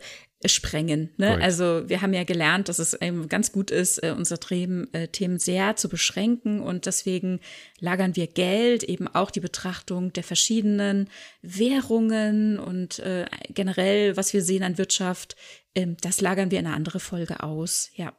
sprengen. 0.45 1.09
Ne? 1.17 1.41
Also 1.41 1.87
wir 1.87 2.01
haben 2.01 2.13
ja 2.13 2.23
gelernt, 2.23 2.69
dass 2.69 2.79
es 2.79 2.93
eben 2.93 3.29
ganz 3.29 3.51
gut 3.51 3.71
ist, 3.71 4.03
äh, 4.03 4.13
unsere 4.15 4.39
Themen, 4.39 4.93
äh, 4.93 5.07
Themen 5.07 5.39
sehr 5.39 5.75
zu 5.75 5.89
beschränken 5.89 6.61
und 6.61 6.85
deswegen 6.85 7.39
lagern 7.79 8.15
wir 8.15 8.27
Geld, 8.27 8.83
eben 8.83 9.07
auch 9.07 9.31
die 9.31 9.39
Betrachtung 9.39 10.13
der 10.13 10.23
verschiedenen 10.23 11.09
Währungen 11.41 12.59
und 12.59 12.99
äh, 12.99 13.25
generell, 13.49 14.17
was 14.17 14.33
wir 14.33 14.41
sehen 14.41 14.63
an 14.63 14.77
Wirtschaft, 14.77 15.35
ähm, 15.75 15.97
das 16.01 16.21
lagern 16.21 16.51
wir 16.51 16.59
in 16.59 16.67
eine 16.67 16.75
andere 16.75 16.99
Folge 16.99 17.41
aus, 17.41 17.89
ja. 17.95 18.13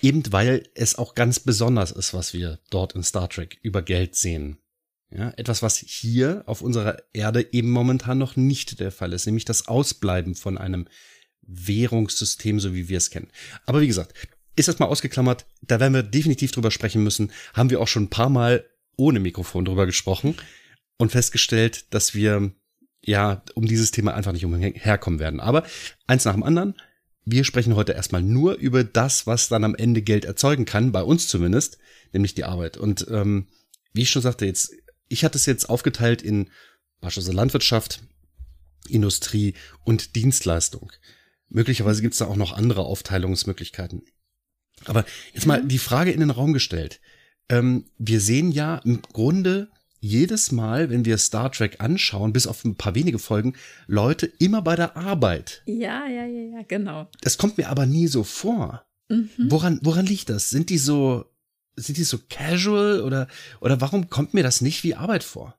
Eben 0.00 0.22
weil 0.32 0.68
es 0.74 0.96
auch 0.96 1.14
ganz 1.14 1.40
besonders 1.40 1.92
ist, 1.92 2.14
was 2.14 2.32
wir 2.32 2.58
dort 2.70 2.94
in 2.94 3.02
Star 3.02 3.28
Trek 3.28 3.58
über 3.62 3.82
Geld 3.82 4.14
sehen. 4.14 4.58
Ja, 5.10 5.32
etwas, 5.36 5.62
was 5.62 5.76
hier 5.76 6.42
auf 6.46 6.60
unserer 6.60 7.00
Erde 7.12 7.46
eben 7.52 7.70
momentan 7.70 8.18
noch 8.18 8.34
nicht 8.34 8.80
der 8.80 8.90
Fall 8.90 9.12
ist, 9.12 9.26
nämlich 9.26 9.44
das 9.44 9.68
Ausbleiben 9.68 10.34
von 10.34 10.58
einem 10.58 10.88
Währungssystem, 11.46 12.60
so 12.60 12.74
wie 12.74 12.88
wir 12.88 12.98
es 12.98 13.10
kennen. 13.10 13.30
Aber 13.66 13.80
wie 13.80 13.86
gesagt, 13.86 14.14
ist 14.56 14.68
das 14.68 14.78
mal 14.78 14.86
ausgeklammert, 14.86 15.46
da 15.62 15.80
werden 15.80 15.94
wir 15.94 16.02
definitiv 16.02 16.52
drüber 16.52 16.70
sprechen 16.70 17.02
müssen. 17.02 17.32
Haben 17.54 17.70
wir 17.70 17.80
auch 17.80 17.88
schon 17.88 18.04
ein 18.04 18.10
paar 18.10 18.30
Mal 18.30 18.64
ohne 18.96 19.20
Mikrofon 19.20 19.64
drüber 19.64 19.86
gesprochen 19.86 20.36
und 20.96 21.12
festgestellt, 21.12 21.92
dass 21.92 22.14
wir 22.14 22.52
ja 23.04 23.42
um 23.54 23.66
dieses 23.66 23.90
Thema 23.90 24.14
einfach 24.14 24.32
nicht 24.32 24.44
umherkommen 24.44 25.20
werden. 25.20 25.40
Aber 25.40 25.64
eins 26.06 26.24
nach 26.24 26.34
dem 26.34 26.42
anderen, 26.42 26.74
wir 27.24 27.44
sprechen 27.44 27.74
heute 27.74 27.92
erstmal 27.92 28.22
nur 28.22 28.54
über 28.54 28.84
das, 28.84 29.26
was 29.26 29.48
dann 29.48 29.64
am 29.64 29.74
Ende 29.74 30.02
Geld 30.02 30.24
erzeugen 30.24 30.64
kann, 30.64 30.92
bei 30.92 31.02
uns 31.02 31.26
zumindest, 31.26 31.78
nämlich 32.12 32.34
die 32.34 32.44
Arbeit. 32.44 32.76
Und 32.76 33.06
ähm, 33.10 33.48
wie 33.92 34.02
ich 34.02 34.10
schon 34.10 34.22
sagte, 34.22 34.46
jetzt, 34.46 34.72
ich 35.08 35.24
hatte 35.24 35.38
es 35.38 35.46
jetzt 35.46 35.68
aufgeteilt 35.68 36.22
in 36.22 36.50
beispielsweise 37.00 37.36
Landwirtschaft, 37.36 38.02
Industrie 38.88 39.54
und 39.84 40.16
Dienstleistung. 40.16 40.92
Möglicherweise 41.48 42.02
gibt 42.02 42.14
es 42.14 42.18
da 42.18 42.26
auch 42.26 42.36
noch 42.36 42.52
andere 42.52 42.82
Aufteilungsmöglichkeiten. 42.82 44.02
Aber 44.86 45.04
jetzt 45.32 45.46
mal 45.46 45.64
die 45.64 45.78
Frage 45.78 46.10
in 46.10 46.20
den 46.20 46.30
Raum 46.30 46.52
gestellt. 46.52 47.00
Ähm, 47.48 47.86
wir 47.98 48.20
sehen 48.20 48.50
ja 48.50 48.76
im 48.78 49.02
Grunde 49.02 49.68
jedes 50.00 50.52
Mal, 50.52 50.90
wenn 50.90 51.06
wir 51.06 51.16
Star 51.16 51.50
Trek 51.50 51.80
anschauen, 51.80 52.32
bis 52.32 52.46
auf 52.46 52.64
ein 52.64 52.76
paar 52.76 52.94
wenige 52.94 53.18
Folgen, 53.18 53.54
Leute 53.86 54.26
immer 54.26 54.60
bei 54.60 54.76
der 54.76 54.96
Arbeit. 54.96 55.62
Ja, 55.64 56.06
ja, 56.06 56.26
ja, 56.26 56.58
ja, 56.58 56.62
genau. 56.68 57.08
Das 57.22 57.38
kommt 57.38 57.56
mir 57.56 57.68
aber 57.68 57.86
nie 57.86 58.06
so 58.06 58.22
vor. 58.22 58.84
Mhm. 59.08 59.30
Woran, 59.38 59.80
woran 59.82 60.04
liegt 60.04 60.28
das? 60.28 60.50
Sind 60.50 60.68
die 60.68 60.76
so, 60.76 61.24
sind 61.76 61.96
die 61.96 62.04
so 62.04 62.18
casual 62.28 63.00
oder, 63.00 63.28
oder 63.60 63.80
warum 63.80 64.10
kommt 64.10 64.34
mir 64.34 64.42
das 64.42 64.60
nicht 64.60 64.84
wie 64.84 64.94
Arbeit 64.94 65.24
vor? 65.24 65.58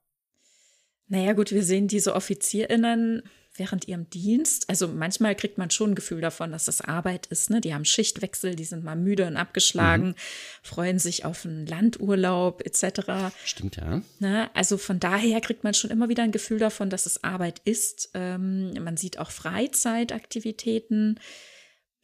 Naja, 1.07 1.33
gut, 1.33 1.51
wir 1.51 1.63
sehen 1.63 1.87
diese 1.87 2.15
OffizierInnen 2.15 3.23
während 3.57 3.87
ihrem 3.87 4.09
Dienst. 4.09 4.69
Also 4.69 4.87
manchmal 4.87 5.35
kriegt 5.35 5.57
man 5.57 5.69
schon 5.69 5.91
ein 5.91 5.95
Gefühl 5.95 6.21
davon, 6.21 6.51
dass 6.51 6.65
das 6.65 6.81
Arbeit 6.81 7.27
ist. 7.27 7.49
Ne? 7.49 7.61
Die 7.61 7.73
haben 7.73 7.85
Schichtwechsel, 7.85 8.55
die 8.55 8.65
sind 8.65 8.83
mal 8.83 8.95
müde 8.95 9.27
und 9.27 9.37
abgeschlagen, 9.37 10.09
mhm. 10.09 10.15
freuen 10.61 10.99
sich 10.99 11.25
auf 11.25 11.45
einen 11.45 11.65
Landurlaub 11.65 12.65
etc. 12.65 13.33
Stimmt, 13.45 13.77
ja. 13.77 14.01
Ne? 14.19 14.49
Also 14.53 14.77
von 14.77 14.99
daher 14.99 15.41
kriegt 15.41 15.63
man 15.63 15.73
schon 15.73 15.91
immer 15.91 16.09
wieder 16.09 16.23
ein 16.23 16.31
Gefühl 16.31 16.59
davon, 16.59 16.89
dass 16.89 17.05
es 17.05 17.23
Arbeit 17.23 17.61
ist. 17.65 18.09
Ähm, 18.13 18.73
man 18.83 18.97
sieht 18.97 19.19
auch 19.19 19.31
Freizeitaktivitäten. 19.31 21.19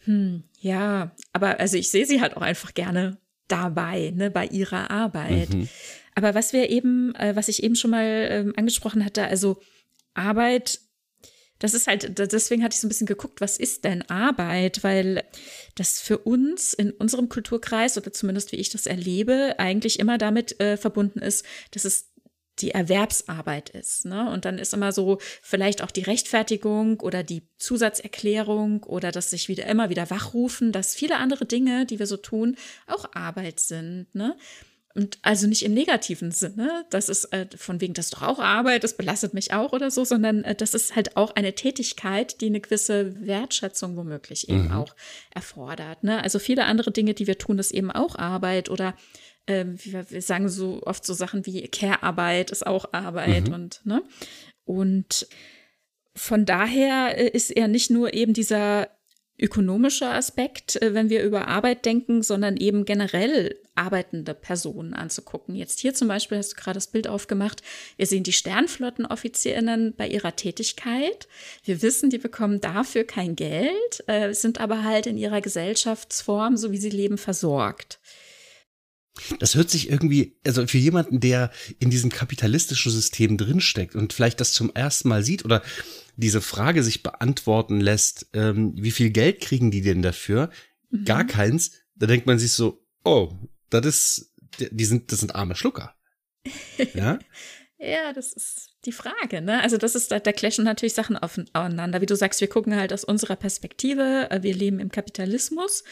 Hm, 0.06 0.44
ja, 0.60 1.12
aber 1.34 1.60
also 1.60 1.78
ich 1.78 1.92
sehe 1.92 2.06
sie 2.06 2.22
halt 2.22 2.36
auch 2.38 2.42
einfach 2.42 2.74
gerne 2.74 3.18
dabei, 3.48 4.14
ne, 4.16 4.32
bei 4.32 4.48
ihrer 4.48 4.90
Arbeit. 4.90 5.54
Mhm. 5.54 5.70
Aber 6.16 6.34
was 6.34 6.54
wir 6.54 6.70
eben, 6.70 7.14
äh, 7.16 7.36
was 7.36 7.48
ich 7.48 7.64
eben 7.64 7.76
schon 7.76 7.92
mal 7.92 8.28
ähm, 8.30 8.54
angesprochen 8.56 9.04
hatte, 9.06 9.26
also 9.26 9.62
Arbeit 10.14 10.80
das 11.62 11.76
ist 11.76 11.86
halt, 11.86 12.18
deswegen 12.18 12.64
hatte 12.64 12.74
ich 12.74 12.82
so 12.82 12.88
ein 12.88 12.90
bisschen 12.90 13.06
geguckt, 13.06 13.40
was 13.40 13.58
ist 13.58 13.84
denn 13.84 14.02
Arbeit? 14.10 14.84
Weil 14.84 15.24
das 15.76 16.00
für 16.00 16.18
uns 16.18 16.74
in 16.74 16.90
unserem 16.90 17.30
Kulturkreis 17.30 17.98
oder 17.98 18.12
zumindest 18.12 18.52
wie 18.52 18.56
ich 18.56 18.70
das 18.70 18.88
erlebe, 18.88 19.56
eigentlich 19.60 20.00
immer 20.00 20.18
damit 20.18 20.60
äh, 20.60 20.76
verbunden 20.76 21.20
ist, 21.20 21.46
dass 21.70 21.86
es 21.86 22.10
die 22.60 22.72
Erwerbsarbeit 22.72 23.70
ist. 23.70 24.06
Ne? 24.06 24.30
Und 24.32 24.46
dann 24.46 24.58
ist 24.58 24.74
immer 24.74 24.92
so 24.92 25.20
vielleicht 25.44 25.84
auch 25.84 25.92
die 25.92 26.02
Rechtfertigung 26.02 27.00
oder 27.00 27.22
die 27.22 27.44
Zusatzerklärung 27.58 28.84
oder 28.84 29.12
das 29.12 29.30
sich 29.30 29.48
wieder 29.48 29.68
immer 29.68 29.92
wieder 29.92 30.10
wachrufen, 30.10 30.72
dass 30.72 30.96
viele 30.96 31.18
andere 31.18 31.46
Dinge, 31.46 31.86
die 31.86 32.00
wir 32.00 32.08
so 32.08 32.18
tun, 32.18 32.56
auch 32.88 33.06
Arbeit 33.14 33.60
sind. 33.60 34.08
Ne? 34.14 34.36
Und 34.94 35.20
also 35.22 35.48
nicht 35.48 35.64
im 35.64 35.74
negativen 35.74 36.32
Sinne, 36.32 36.86
das 36.90 37.10
ist 37.10 37.26
äh, 37.34 37.48
von 37.56 37.80
wegen, 37.80 37.94
das 37.94 38.06
ist 38.06 38.16
doch 38.16 38.24
auch 38.24 38.40
Arbeit, 38.40 38.84
das 38.84 38.98
belastet 38.98 39.34
mich 39.34 39.54
auch 39.54 39.72
oder 39.72 39.90
so, 39.90 40.04
sondern 40.04 40.44
äh, 40.44 40.56
das 40.56 40.74
ist 40.74 40.96
halt 40.96 41.16
auch 41.18 41.36
eine 41.36 41.54
Tätigkeit, 41.54 42.42
die 42.42 42.48
eine 42.48 42.60
gewisse 42.60 43.16
Wertschätzung 43.26 43.96
womöglich 43.96 44.50
eben 44.50 44.66
mhm. 44.66 44.72
auch 44.74 44.96
erfordert. 45.34 46.04
Ne? 46.04 46.22
Also 46.24 46.40
viele 46.40 46.66
andere 46.66 46.92
Dinge, 46.92 47.14
die 47.14 47.28
wir 47.28 47.38
tun, 47.38 47.60
ist 47.60 47.72
eben 47.72 47.92
auch 47.92 48.16
Arbeit 48.16 48.70
oder 48.70 48.96
äh, 49.46 49.66
wir, 49.66 50.10
wir, 50.12 50.22
sagen 50.22 50.50
so 50.50 50.82
oft 50.84 51.06
so 51.06 51.14
Sachen 51.14 51.46
wie 51.46 51.68
Care-Arbeit 51.68 52.52
ist 52.52 52.68
auch 52.68 52.94
Arbeit 52.94 53.48
mhm. 53.48 53.54
und, 53.54 53.82
ne? 53.86 54.04
Und 54.66 55.28
von 56.16 56.46
daher 56.46 57.18
äh, 57.18 57.30
ist 57.30 57.52
er 57.52 57.68
nicht 57.68 57.90
nur 57.90 58.14
eben 58.14 58.34
dieser 58.34 58.90
ökonomischer 59.42 60.14
Aspekt, 60.14 60.82
äh, 60.82 60.94
wenn 60.94 61.10
wir 61.10 61.24
über 61.24 61.48
Arbeit 61.48 61.86
denken, 61.86 62.22
sondern 62.22 62.58
eben 62.58 62.86
generell 62.86 63.58
arbeitende 63.76 64.34
Personen 64.34 64.94
anzugucken. 64.94 65.56
Jetzt 65.56 65.80
hier 65.80 65.94
zum 65.94 66.08
Beispiel 66.08 66.38
hast 66.38 66.52
du 66.54 66.56
gerade 66.56 66.76
das 66.76 66.88
Bild 66.88 67.08
aufgemacht. 67.08 67.62
Wir 67.98 68.06
sehen 68.06 68.24
die 68.24 68.34
Sternflottenoffizierinnen 68.34 69.96
bei 69.96 70.08
ihrer 70.08 70.36
Tätigkeit. 70.36 71.28
Wir 71.64 71.82
wissen, 71.82 72.10
die 72.10 72.18
bekommen 72.18 72.62
dafür 72.62 73.04
kein 73.04 73.36
Geld, 73.36 74.04
äh, 74.08 74.34
sind 74.34 74.60
aber 74.60 74.84
halt 74.84 75.08
in 75.08 75.18
ihrer 75.18 75.42
Gesellschaftsform, 75.42 76.58
so 76.58 76.72
wie 76.72 76.78
sie 76.78 76.90
leben, 76.90 77.18
versorgt. 77.18 78.00
Das 79.40 79.56
hört 79.56 79.70
sich 79.70 79.90
irgendwie, 79.90 80.38
also 80.46 80.66
für 80.68 80.78
jemanden, 80.78 81.20
der 81.20 81.52
in 81.80 81.90
diesem 81.90 82.10
kapitalistischen 82.10 82.92
System 82.92 83.38
drinsteckt 83.38 83.96
und 83.96 84.14
vielleicht 84.14 84.40
das 84.40 84.54
zum 84.54 84.74
ersten 84.74 85.10
Mal 85.10 85.24
sieht 85.24 85.44
oder 85.44 85.62
diese 86.22 86.42
Frage 86.42 86.84
sich 86.84 87.04
beantworten 87.04 87.82
lässt, 87.82 88.28
ähm, 88.34 88.74
wie 88.76 88.92
viel 88.92 89.10
Geld 89.10 89.42
kriegen 89.42 89.72
die 89.72 89.82
denn 89.82 90.02
dafür? 90.02 90.50
Mhm. 90.90 91.06
Gar 91.06 91.26
keins. 91.26 91.72
Da 91.96 92.08
denkt 92.08 92.28
man 92.28 92.40
sich 92.40 92.54
so, 92.54 92.86
oh, 93.04 93.34
das 93.70 93.86
ist, 93.86 94.34
die 94.60 94.86
sind, 94.86 95.12
das 95.12 95.20
sind 95.20 95.36
arme 95.36 95.56
Schlucker. 95.56 95.96
Ja? 96.96 97.20
ja, 97.78 98.14
das 98.14 98.34
ist 98.34 98.72
die 98.86 98.92
Frage, 98.92 99.42
ne? 99.42 99.62
Also 99.62 99.78
das 99.78 99.94
ist, 99.94 100.12
da, 100.12 100.20
da 100.20 100.32
clashen 100.32 100.66
natürlich 100.66 100.94
Sachen 100.94 101.18
aufeinander. 101.18 102.02
Wie 102.02 102.08
du 102.08 102.16
sagst, 102.16 102.42
wir 102.42 102.48
gucken 102.48 102.76
halt 102.76 102.92
aus 102.94 103.04
unserer 103.04 103.36
Perspektive, 103.36 104.28
äh, 104.32 104.42
wir 104.42 104.56
leben 104.56 104.80
im 104.80 104.90
Kapitalismus 104.90 105.84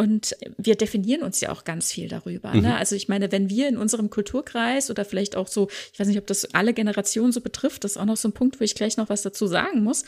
und 0.00 0.34
wir 0.56 0.76
definieren 0.76 1.22
uns 1.22 1.42
ja 1.42 1.52
auch 1.52 1.62
ganz 1.62 1.92
viel 1.92 2.08
darüber. 2.08 2.52
Ne? 2.52 2.56
Mhm. 2.56 2.62
Ne? 2.62 2.76
Also 2.78 2.96
ich 2.96 3.08
meine, 3.08 3.30
wenn 3.32 3.50
wir 3.50 3.68
in 3.68 3.76
unserem 3.76 4.08
Kulturkreis 4.08 4.88
oder 4.90 5.04
vielleicht 5.04 5.36
auch 5.36 5.46
so, 5.46 5.68
ich 5.92 6.00
weiß 6.00 6.08
nicht, 6.08 6.16
ob 6.16 6.26
das 6.26 6.54
alle 6.54 6.72
Generationen 6.72 7.32
so 7.32 7.42
betrifft, 7.42 7.84
das 7.84 7.92
ist 7.92 7.96
auch 7.98 8.06
noch 8.06 8.16
so 8.16 8.26
ein 8.28 8.32
Punkt, 8.32 8.58
wo 8.58 8.64
ich 8.64 8.74
gleich 8.74 8.96
noch 8.96 9.10
was 9.10 9.20
dazu 9.20 9.46
sagen 9.46 9.84
muss. 9.84 10.06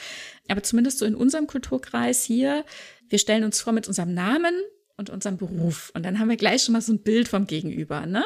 Aber 0.49 0.63
zumindest 0.63 0.99
so 0.99 1.05
in 1.05 1.15
unserem 1.15 1.47
Kulturkreis 1.47 2.25
hier, 2.25 2.65
wir 3.11 3.19
stellen 3.19 3.45
uns 3.45 3.61
vor 3.61 3.75
mit 3.75 3.87
unserem 3.87 4.15
Namen 4.15 4.55
und 4.97 5.11
unserem 5.11 5.37
Beruf. 5.37 5.93
Und 5.95 6.07
dann 6.07 6.19
haben 6.19 6.31
wir 6.31 6.39
gleich 6.39 6.63
schon 6.63 6.73
mal 6.73 6.81
so 6.81 6.95
ein 6.95 7.03
Bild 7.03 7.29
vom 7.29 7.47
Gegenüber. 7.47 8.07
Ne? 8.07 8.25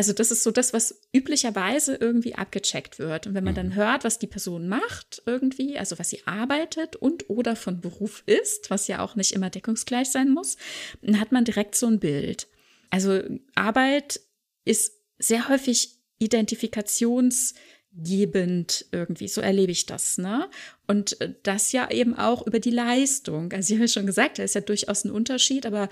Also 0.00 0.14
das 0.14 0.30
ist 0.30 0.44
so 0.44 0.50
das, 0.50 0.72
was 0.72 0.98
üblicherweise 1.12 1.94
irgendwie 1.94 2.34
abgecheckt 2.34 2.98
wird. 2.98 3.26
Und 3.26 3.34
wenn 3.34 3.44
man 3.44 3.54
dann 3.54 3.66
mhm. 3.66 3.74
hört, 3.74 4.02
was 4.02 4.18
die 4.18 4.26
Person 4.26 4.66
macht 4.66 5.20
irgendwie, 5.26 5.78
also 5.78 5.98
was 5.98 6.08
sie 6.08 6.26
arbeitet 6.26 6.96
und 6.96 7.28
oder 7.28 7.54
von 7.54 7.82
Beruf 7.82 8.22
ist, 8.24 8.70
was 8.70 8.88
ja 8.88 9.00
auch 9.00 9.14
nicht 9.14 9.32
immer 9.32 9.50
deckungsgleich 9.50 10.08
sein 10.08 10.30
muss, 10.30 10.56
dann 11.02 11.20
hat 11.20 11.32
man 11.32 11.44
direkt 11.44 11.74
so 11.74 11.86
ein 11.86 12.00
Bild. 12.00 12.48
Also 12.88 13.20
Arbeit 13.54 14.22
ist 14.64 14.94
sehr 15.18 15.50
häufig 15.50 15.98
identifikationsgebend 16.18 18.86
irgendwie, 18.92 19.28
so 19.28 19.42
erlebe 19.42 19.72
ich 19.72 19.84
das, 19.84 20.16
ne? 20.16 20.48
Und 20.86 21.18
das 21.42 21.72
ja 21.72 21.90
eben 21.90 22.14
auch 22.14 22.46
über 22.46 22.58
die 22.58 22.70
Leistung. 22.70 23.52
Also 23.52 23.74
ich 23.74 23.78
habe 23.78 23.84
ja 23.84 23.92
schon 23.92 24.06
gesagt, 24.06 24.38
da 24.38 24.44
ist 24.44 24.54
ja 24.54 24.62
durchaus 24.62 25.04
ein 25.04 25.10
Unterschied, 25.10 25.66
aber 25.66 25.90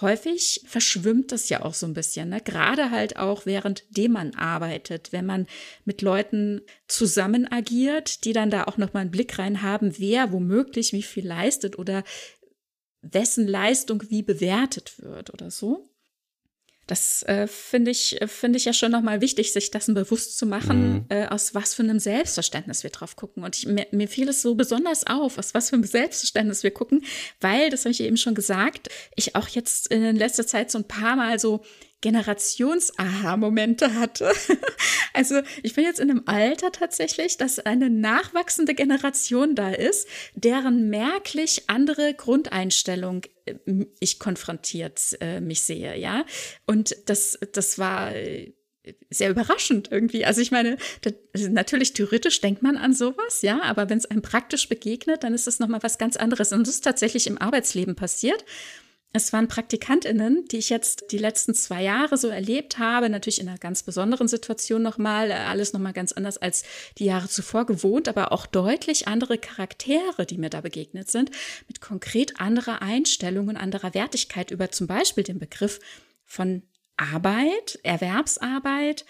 häufig 0.00 0.62
verschwimmt 0.66 1.32
das 1.32 1.48
ja 1.48 1.62
auch 1.62 1.74
so 1.74 1.86
ein 1.86 1.94
bisschen, 1.94 2.28
ne? 2.30 2.40
gerade 2.40 2.90
halt 2.90 3.16
auch 3.16 3.46
währenddem 3.46 4.12
man 4.12 4.34
arbeitet, 4.34 5.12
wenn 5.12 5.26
man 5.26 5.46
mit 5.84 6.02
Leuten 6.02 6.62
zusammen 6.88 7.50
agiert, 7.50 8.24
die 8.24 8.32
dann 8.32 8.50
da 8.50 8.64
auch 8.64 8.76
nochmal 8.76 9.02
einen 9.02 9.10
Blick 9.10 9.38
rein 9.38 9.62
haben, 9.62 9.98
wer 9.98 10.32
womöglich 10.32 10.92
wie 10.92 11.02
viel 11.02 11.26
leistet 11.26 11.78
oder 11.78 12.02
wessen 13.02 13.46
Leistung 13.46 14.02
wie 14.08 14.22
bewertet 14.22 14.94
wird 14.98 15.32
oder 15.32 15.50
so. 15.50 15.88
Das 16.86 17.22
äh, 17.22 17.46
finde 17.46 17.90
ich, 17.90 18.20
äh, 18.20 18.28
finde 18.28 18.58
ich 18.58 18.66
ja 18.66 18.72
schon 18.72 18.92
nochmal 18.92 19.20
wichtig, 19.20 19.52
sich 19.52 19.70
dessen 19.70 19.94
bewusst 19.94 20.36
zu 20.36 20.46
machen, 20.46 20.92
mhm. 20.92 21.04
äh, 21.08 21.26
aus 21.26 21.54
was 21.54 21.74
für 21.74 21.82
einem 21.82 21.98
Selbstverständnis 21.98 22.82
wir 22.82 22.90
drauf 22.90 23.16
gucken. 23.16 23.42
Und 23.42 23.56
ich, 23.56 23.66
mir, 23.66 23.86
mir 23.90 24.08
fiel 24.08 24.28
es 24.28 24.42
so 24.42 24.54
besonders 24.54 25.06
auf, 25.06 25.38
aus 25.38 25.54
was 25.54 25.70
für 25.70 25.76
einem 25.76 25.84
Selbstverständnis 25.84 26.62
wir 26.62 26.72
gucken, 26.72 27.04
weil, 27.40 27.70
das 27.70 27.84
habe 27.84 27.92
ich 27.92 28.00
eben 28.00 28.16
schon 28.16 28.34
gesagt, 28.34 28.88
ich 29.16 29.34
auch 29.34 29.48
jetzt 29.48 29.88
in 29.88 30.16
letzter 30.16 30.46
Zeit 30.46 30.70
so 30.70 30.78
ein 30.78 30.88
paar 30.88 31.16
Mal 31.16 31.38
so 31.38 31.64
Generations-Aha-Momente 32.04 33.94
hatte. 33.94 34.30
also 35.14 35.40
ich 35.62 35.72
bin 35.74 35.84
jetzt 35.84 36.00
in 36.00 36.10
einem 36.10 36.22
Alter 36.26 36.70
tatsächlich, 36.70 37.38
dass 37.38 37.58
eine 37.58 37.88
nachwachsende 37.88 38.74
Generation 38.74 39.54
da 39.54 39.70
ist, 39.70 40.06
deren 40.34 40.90
merklich 40.90 41.64
andere 41.68 42.12
Grundeinstellung 42.12 43.22
äh, 43.46 43.54
ich 44.00 44.18
konfrontiert 44.18 45.00
äh, 45.20 45.40
mich 45.40 45.62
sehe, 45.62 45.96
ja. 45.96 46.26
Und 46.66 46.94
das, 47.06 47.38
das 47.52 47.78
war 47.78 48.14
äh, 48.14 48.52
sehr 49.08 49.30
überraschend 49.30 49.90
irgendwie. 49.90 50.26
Also 50.26 50.42
ich 50.42 50.50
meine, 50.50 50.76
das, 51.00 51.14
natürlich 51.48 51.94
theoretisch 51.94 52.42
denkt 52.42 52.62
man 52.62 52.76
an 52.76 52.92
sowas, 52.92 53.40
ja, 53.40 53.62
aber 53.62 53.88
wenn 53.88 53.96
es 53.96 54.04
einem 54.04 54.20
praktisch 54.20 54.68
begegnet, 54.68 55.24
dann 55.24 55.32
ist 55.32 55.46
das 55.46 55.58
nochmal 55.58 55.82
was 55.82 55.96
ganz 55.96 56.18
anderes. 56.18 56.52
Und 56.52 56.66
das 56.66 56.74
ist 56.74 56.84
tatsächlich 56.84 57.26
im 57.26 57.40
Arbeitsleben 57.40 57.96
passiert. 57.96 58.44
Es 59.16 59.32
waren 59.32 59.46
Praktikantinnen, 59.46 60.44
die 60.48 60.56
ich 60.56 60.70
jetzt 60.70 61.12
die 61.12 61.18
letzten 61.18 61.54
zwei 61.54 61.84
Jahre 61.84 62.16
so 62.16 62.26
erlebt 62.26 62.80
habe, 62.80 63.08
natürlich 63.08 63.40
in 63.40 63.48
einer 63.48 63.58
ganz 63.58 63.84
besonderen 63.84 64.26
Situation 64.26 64.82
nochmal, 64.82 65.30
äh, 65.30 65.34
alles 65.34 65.72
nochmal 65.72 65.92
ganz 65.92 66.10
anders 66.10 66.36
als 66.36 66.64
die 66.98 67.04
Jahre 67.04 67.28
zuvor 67.28 67.64
gewohnt, 67.64 68.08
aber 68.08 68.32
auch 68.32 68.44
deutlich 68.44 69.06
andere 69.06 69.38
Charaktere, 69.38 70.26
die 70.26 70.36
mir 70.36 70.50
da 70.50 70.62
begegnet 70.62 71.12
sind, 71.12 71.30
mit 71.68 71.80
konkret 71.80 72.40
anderer 72.40 72.82
Einstellung 72.82 73.48
anderer 73.56 73.94
Wertigkeit 73.94 74.50
über 74.50 74.72
zum 74.72 74.88
Beispiel 74.88 75.22
den 75.22 75.38
Begriff 75.38 75.78
von 76.24 76.64
Arbeit, 76.96 77.78
Erwerbsarbeit 77.84 79.04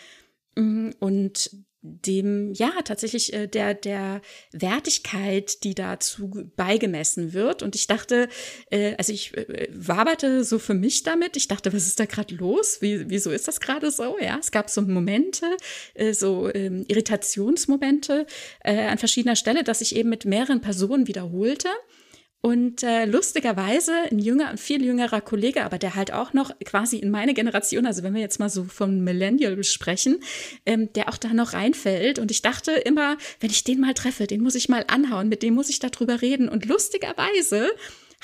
mm, 0.54 0.90
und 1.00 1.50
dem, 1.86 2.54
ja, 2.54 2.72
tatsächlich 2.82 3.34
äh, 3.34 3.46
der, 3.46 3.74
der 3.74 4.22
Wertigkeit, 4.52 5.62
die 5.64 5.74
dazu 5.74 6.30
beigemessen 6.56 7.34
wird. 7.34 7.62
Und 7.62 7.76
ich 7.76 7.86
dachte, 7.86 8.28
äh, 8.70 8.94
also 8.96 9.12
ich 9.12 9.36
äh, 9.36 9.68
waberte 9.70 10.44
so 10.44 10.58
für 10.58 10.72
mich 10.72 11.02
damit. 11.02 11.36
Ich 11.36 11.46
dachte, 11.46 11.74
was 11.74 11.86
ist 11.86 12.00
da 12.00 12.06
gerade 12.06 12.34
los? 12.36 12.78
Wie, 12.80 13.10
wieso 13.10 13.30
ist 13.30 13.48
das 13.48 13.60
gerade 13.60 13.90
so? 13.90 14.16
Ja, 14.18 14.38
es 14.40 14.50
gab 14.50 14.70
so 14.70 14.80
Momente, 14.80 15.44
äh, 15.92 16.14
so 16.14 16.50
ähm, 16.54 16.86
Irritationsmomente 16.88 18.26
äh, 18.64 18.86
an 18.86 18.96
verschiedener 18.96 19.36
Stelle, 19.36 19.62
dass 19.62 19.82
ich 19.82 19.94
eben 19.94 20.08
mit 20.08 20.24
mehreren 20.24 20.62
Personen 20.62 21.06
wiederholte. 21.06 21.68
Und 22.44 22.82
äh, 22.82 23.06
lustigerweise 23.06 23.94
ein 24.10 24.18
jünger, 24.18 24.48
ein 24.48 24.58
viel 24.58 24.84
jüngerer 24.84 25.22
Kollege, 25.22 25.64
aber 25.64 25.78
der 25.78 25.94
halt 25.94 26.12
auch 26.12 26.34
noch 26.34 26.50
quasi 26.62 26.98
in 26.98 27.10
meine 27.10 27.32
Generation, 27.32 27.86
also 27.86 28.02
wenn 28.02 28.12
wir 28.12 28.20
jetzt 28.20 28.38
mal 28.38 28.50
so 28.50 28.64
von 28.64 29.02
Millennial 29.02 29.64
sprechen, 29.64 30.20
ähm, 30.66 30.92
der 30.92 31.08
auch 31.08 31.16
da 31.16 31.32
noch 31.32 31.54
reinfällt. 31.54 32.18
Und 32.18 32.30
ich 32.30 32.42
dachte 32.42 32.72
immer, 32.72 33.16
wenn 33.40 33.48
ich 33.48 33.64
den 33.64 33.80
mal 33.80 33.94
treffe, 33.94 34.26
den 34.26 34.42
muss 34.42 34.56
ich 34.56 34.68
mal 34.68 34.84
anhauen, 34.88 35.30
mit 35.30 35.42
dem 35.42 35.54
muss 35.54 35.70
ich 35.70 35.78
darüber 35.78 36.20
reden. 36.20 36.50
Und 36.50 36.66
lustigerweise 36.66 37.70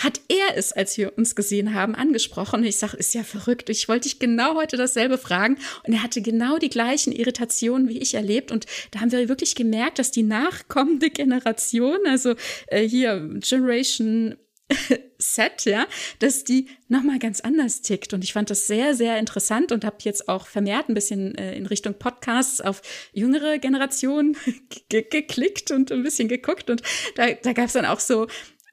hat 0.00 0.20
er 0.28 0.56
es, 0.56 0.72
als 0.72 0.96
wir 0.96 1.16
uns 1.18 1.36
gesehen 1.36 1.74
haben, 1.74 1.94
angesprochen. 1.94 2.60
Und 2.60 2.66
ich 2.66 2.78
sage, 2.78 2.96
ist 2.96 3.14
ja 3.14 3.22
verrückt. 3.22 3.68
Ich 3.68 3.86
wollte 3.86 4.08
dich 4.08 4.18
genau 4.18 4.54
heute 4.54 4.78
dasselbe 4.78 5.18
fragen. 5.18 5.58
Und 5.86 5.92
er 5.92 6.02
hatte 6.02 6.22
genau 6.22 6.58
die 6.58 6.70
gleichen 6.70 7.12
Irritationen 7.12 7.88
wie 7.88 7.98
ich 7.98 8.14
erlebt. 8.14 8.50
Und 8.50 8.64
da 8.92 9.00
haben 9.00 9.12
wir 9.12 9.28
wirklich 9.28 9.54
gemerkt, 9.54 9.98
dass 9.98 10.10
die 10.10 10.22
nachkommende 10.22 11.10
Generation, 11.10 11.98
also 12.06 12.34
äh, 12.68 12.88
hier 12.88 13.38
Generation 13.42 14.36
Set, 15.18 15.66
ja, 15.66 15.86
dass 16.18 16.44
die 16.44 16.68
nochmal 16.88 17.18
ganz 17.18 17.42
anders 17.42 17.82
tickt. 17.82 18.14
Und 18.14 18.24
ich 18.24 18.32
fand 18.32 18.48
das 18.48 18.66
sehr, 18.66 18.94
sehr 18.94 19.18
interessant 19.18 19.70
und 19.70 19.84
habe 19.84 19.96
jetzt 20.02 20.28
auch 20.28 20.46
vermehrt 20.46 20.88
ein 20.88 20.94
bisschen 20.94 21.34
äh, 21.34 21.54
in 21.56 21.66
Richtung 21.66 21.94
Podcasts 21.94 22.62
auf 22.62 22.80
jüngere 23.12 23.58
Generationen 23.58 24.36
geklickt 24.88 25.72
und 25.72 25.92
ein 25.92 26.02
bisschen 26.02 26.28
geguckt. 26.28 26.70
Und 26.70 26.80
da, 27.16 27.32
da 27.32 27.52
gab 27.52 27.66
es 27.66 27.74
dann 27.74 27.84
auch 27.84 28.00
so 28.00 28.28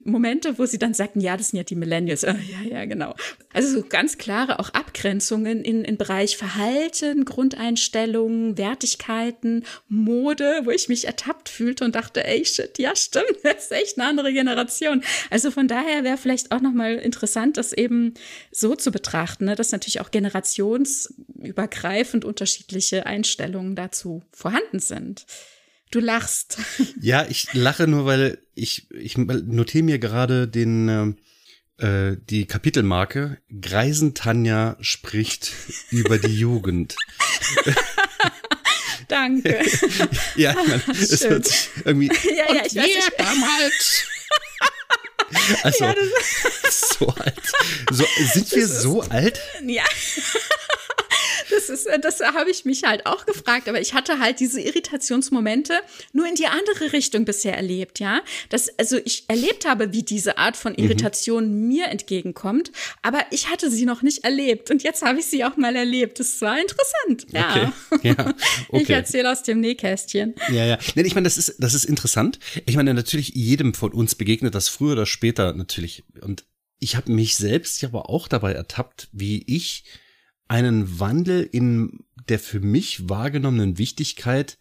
Momente, 0.08 0.58
wo 0.58 0.66
sie 0.66 0.80
dann 0.80 0.94
sagten, 0.94 1.20
ja, 1.20 1.36
das 1.38 1.50
sind 1.50 1.58
ja 1.58 1.64
die 1.64 1.76
Millennials. 1.76 2.22
ja, 2.22 2.36
ja, 2.68 2.86
genau. 2.86 3.16
Also 3.54 3.70
so 3.70 3.84
ganz 3.88 4.18
klare 4.18 4.60
auch 4.60 4.70
Abgrenzungen 4.70 5.64
in, 5.64 5.84
in 5.84 5.98
Bereich 5.98 6.38
Verhalten, 6.38 7.26
Grundeinstellungen, 7.26 8.58
Wertigkeiten, 8.58 9.66
Mode, 9.90 10.62
wo 10.64 10.72
ich 10.72 10.90
mich 10.90 11.06
ertappt 11.06 11.50
fühlte 11.50 11.86
und 11.86 11.94
dachte, 11.96 12.26
ey, 12.26 12.44
shit, 12.46 12.80
ja, 12.80 12.96
stimmt, 12.96 13.36
das 13.44 13.66
ist 13.66 13.72
echt 13.72 14.00
eine 14.00 14.08
andere 14.08 14.32
Generation. 14.32 15.04
Also 15.30 15.52
von 15.52 15.68
daher 15.68 16.04
wäre 16.04 16.18
vielleicht 16.18 16.52
auch 16.52 16.62
nochmal 16.62 16.96
interessant, 16.96 17.58
das 17.58 17.74
eben 17.74 18.14
so 18.52 18.76
zu 18.76 18.92
betrachten, 18.92 19.46
ne, 19.46 19.56
dass 19.56 19.72
natürlich 19.72 20.02
auch 20.02 20.12
generationsübergreifend 20.12 22.26
unterschiedliche 22.26 23.06
Einstellungen 23.06 23.76
dazu 23.76 24.24
vorhanden 24.32 24.80
sind. 24.80 25.26
Du 25.92 26.00
lachst. 26.00 26.58
Ja, 27.02 27.26
ich 27.30 27.54
lache 27.54 27.88
nur, 27.88 28.06
weil 28.06 28.40
ich, 28.56 28.88
ich 28.92 29.18
notiere 29.18 29.84
mir 29.84 30.00
gerade 30.00 30.48
den, 30.48 31.18
äh, 31.80 32.12
äh 32.12 32.18
die 32.30 32.46
Kapitelmarke. 32.46 33.38
Greisen 33.62 34.14
Tanja 34.14 34.78
spricht 34.82 35.54
über 35.92 36.18
die 36.18 36.38
Jugend. 36.38 36.96
Danke. 39.08 39.62
ja, 40.36 40.54
man, 40.54 40.82
es 40.90 41.22
wird 41.22 41.50
irgendwie. 41.86 42.12
Ja, 42.36 42.54
ja, 42.54 42.66
ich 42.66 42.76
weiß 42.76 42.86
nicht. 42.86 43.14
damals. 43.18 44.04
Also, 45.64 45.86
ja, 45.86 45.96
so 46.70 47.08
alt. 47.10 47.52
So, 47.92 48.06
sind 48.34 48.52
wir 48.52 48.68
so 48.68 49.02
alt? 49.04 49.40
Ja 49.66 49.84
das 51.50 51.70
ist, 51.70 51.86
äh, 51.86 52.00
das 52.00 52.20
habe 52.20 52.50
ich 52.50 52.66
mich 52.66 52.84
halt 52.84 53.06
auch 53.06 53.26
gefragt, 53.26 53.68
aber 53.70 53.80
ich 53.80 53.94
hatte 53.94 54.20
halt 54.20 54.40
diese 54.40 54.62
Irritationsmomente 54.62 55.74
nur 56.14 56.28
in 56.28 56.36
die 56.36 56.48
andere 56.48 56.94
Richtung 56.94 57.26
bisher 57.26 57.56
erlebt, 57.56 58.00
ja. 58.00 58.22
Das, 58.50 58.70
also 58.78 58.98
ich 59.06 59.26
erlebt 59.28 59.68
habe, 59.68 59.94
wie 59.94 60.04
diese 60.04 60.38
Art 60.38 60.58
von 60.58 60.74
mhm. 60.74 60.84
Irritation 60.84 61.50
mhm. 61.50 61.68
mir 61.68 61.88
entgegenkommt, 61.88 62.72
aber 63.02 63.20
ich 63.32 63.50
hatte 63.50 63.72
sie 63.72 63.86
noch 63.86 64.02
nicht 64.02 64.24
erlebt 64.24 64.72
und 64.72 64.84
jetzt 64.84 65.04
habe 65.04 65.20
ich 65.20 65.26
sie 65.26 65.44
auch 65.44 65.58
mal 65.58 65.76
erlebt. 65.76 66.20
Das 66.20 66.42
war 66.42 66.60
interessant, 66.60 67.28
ja. 67.32 67.74
Okay. 67.92 68.16
ja 68.18 68.34
okay. 68.70 68.84
Ich 68.84 68.90
erzähle 68.90 69.32
aus 69.32 69.44
dem 69.44 69.60
Nähkästchen. 69.60 70.36
Ja, 70.50 70.66
ja. 70.66 70.78
Nee, 70.96 71.04
ich 71.04 71.16
meine, 71.16 71.26
das 71.26 71.38
ist, 71.38 71.56
das 71.60 71.74
ist 71.74 71.86
interessant. 71.86 72.40
Ich 72.66 72.76
meine, 72.76 72.94
natürlich 72.94 73.30
jedem 73.30 73.74
von 73.74 73.92
uns 73.92 74.16
begegnet 74.16 74.56
das 74.56 74.70
früher 74.70 74.94
oder 74.94 75.06
später 75.06 75.54
natürlich 75.54 76.04
und 76.22 76.46
ich 76.80 76.96
habe 76.96 77.12
mich 77.12 77.36
selbst 77.36 77.84
aber 77.84 78.10
auch 78.10 78.28
dabei 78.28 78.54
ertappt, 78.54 79.10
wie 79.12 79.44
ich 79.48 79.84
einen 80.48 81.00
Wandel 81.00 81.48
in 81.52 82.04
der 82.30 82.40
für 82.40 82.60
mich 82.60 83.10
wahrgenommenen 83.10 83.78
Wichtigkeit 83.78 84.58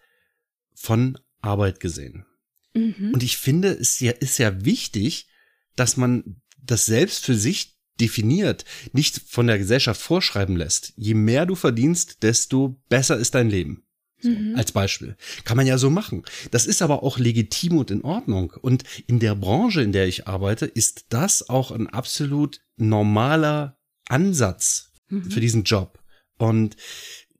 von 0.74 1.18
Arbeit 1.40 1.80
gesehen. 1.80 2.26
Mhm. 2.74 3.12
Und 3.12 3.22
ich 3.22 3.36
finde, 3.36 3.68
es 3.68 4.00
ja, 4.00 4.12
ist 4.12 4.38
ja 4.38 4.64
wichtig, 4.64 5.28
dass 5.74 5.96
man 5.96 6.40
das 6.62 6.86
selbst 6.86 7.24
für 7.24 7.36
sich 7.36 7.76
definiert, 8.00 8.64
nicht 8.92 9.22
von 9.26 9.46
der 9.46 9.58
Gesellschaft 9.58 10.00
vorschreiben 10.00 10.56
lässt. 10.56 10.92
Je 10.96 11.14
mehr 11.14 11.46
du 11.46 11.54
verdienst, 11.54 12.22
desto 12.22 12.80
besser 12.88 13.16
ist 13.16 13.34
dein 13.34 13.48
Leben. 13.48 13.84
So, 14.20 14.30
mhm. 14.30 14.54
Als 14.56 14.72
Beispiel. 14.72 15.16
Kann 15.44 15.56
man 15.56 15.66
ja 15.66 15.78
so 15.78 15.90
machen. 15.90 16.22
Das 16.50 16.66
ist 16.66 16.82
aber 16.82 17.02
auch 17.02 17.18
legitim 17.18 17.78
und 17.78 17.90
in 17.90 18.02
Ordnung. 18.02 18.52
Und 18.60 18.84
in 19.06 19.18
der 19.18 19.34
Branche, 19.34 19.82
in 19.82 19.92
der 19.92 20.06
ich 20.06 20.26
arbeite, 20.26 20.66
ist 20.66 21.06
das 21.10 21.48
auch 21.48 21.70
ein 21.70 21.86
absolut 21.86 22.60
normaler 22.76 23.78
Ansatz 24.08 24.92
mhm. 25.08 25.30
für 25.30 25.40
diesen 25.40 25.64
Job. 25.64 25.98
Und 26.38 26.76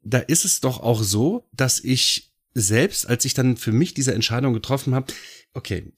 da 0.03 0.19
ist 0.19 0.45
es 0.45 0.61
doch 0.61 0.79
auch 0.79 1.03
so, 1.03 1.47
dass 1.53 1.79
ich 1.79 2.33
selbst, 2.53 3.07
als 3.07 3.25
ich 3.25 3.33
dann 3.33 3.57
für 3.57 3.71
mich 3.71 3.93
diese 3.93 4.13
Entscheidung 4.13 4.53
getroffen 4.53 4.95
habe, 4.95 5.13
okay, 5.53 5.93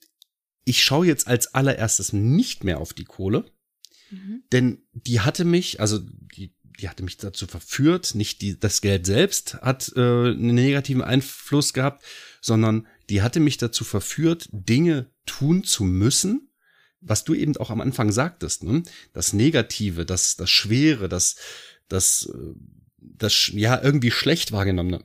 ich 0.65 0.84
schaue 0.84 1.08
jetzt 1.08 1.27
als 1.27 1.53
allererstes 1.53 2.13
nicht 2.13 2.63
mehr 2.63 2.79
auf 2.79 2.93
die 2.93 3.05
Kohle, 3.05 3.45
mhm. 4.12 4.43
denn 4.51 4.82
die 4.93 5.21
hatte 5.21 5.45
mich, 5.45 5.79
also 5.79 5.99
die, 5.99 6.53
die 6.79 6.89
hatte 6.89 7.03
mich 7.03 7.17
dazu 7.17 7.47
verführt, 7.47 8.13
nicht 8.15 8.41
die, 8.41 8.60
das 8.60 8.82
Geld 8.82 9.05
selbst 9.05 9.55
hat 9.55 9.91
äh, 9.95 9.99
einen 9.99 10.55
negativen 10.55 11.01
Einfluss 11.01 11.73
gehabt, 11.73 12.03
sondern 12.41 12.88
die 13.10 13.21
hatte 13.21 13.39
mich 13.39 13.58
dazu 13.58 13.84
verführt, 13.84 14.49
Dinge 14.51 15.10
tun 15.25 15.63
zu 15.63 15.84
müssen, 15.84 16.49
was 17.02 17.24
du 17.24 17.34
eben 17.34 17.56
auch 17.58 17.70
am 17.70 17.82
Anfang 17.82 18.12
sagtest, 18.12 18.64
ne? 18.64 18.84
das 19.14 19.34
Negative, 19.34 20.06
das, 20.06 20.36
das 20.36 20.50
Schwere, 20.50 21.10
das, 21.10 21.36
das, 21.88 22.32
das, 22.98 23.52
ja, 23.54 23.82
irgendwie 23.82 24.12
schlecht 24.12 24.52
wahrgenommene, 24.52 25.04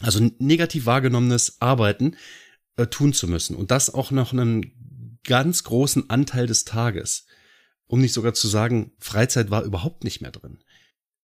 also 0.00 0.30
negativ 0.38 0.86
wahrgenommenes 0.86 1.60
Arbeiten 1.60 2.16
äh, 2.76 2.86
tun 2.86 3.12
zu 3.12 3.28
müssen. 3.28 3.56
Und 3.56 3.70
das 3.70 3.92
auch 3.92 4.10
noch 4.10 4.32
einen 4.32 5.18
ganz 5.24 5.64
großen 5.64 6.10
Anteil 6.10 6.46
des 6.46 6.64
Tages. 6.64 7.26
Um 7.86 8.00
nicht 8.00 8.12
sogar 8.12 8.34
zu 8.34 8.48
sagen, 8.48 8.92
Freizeit 8.98 9.50
war 9.50 9.62
überhaupt 9.62 10.04
nicht 10.04 10.20
mehr 10.20 10.30
drin. 10.30 10.58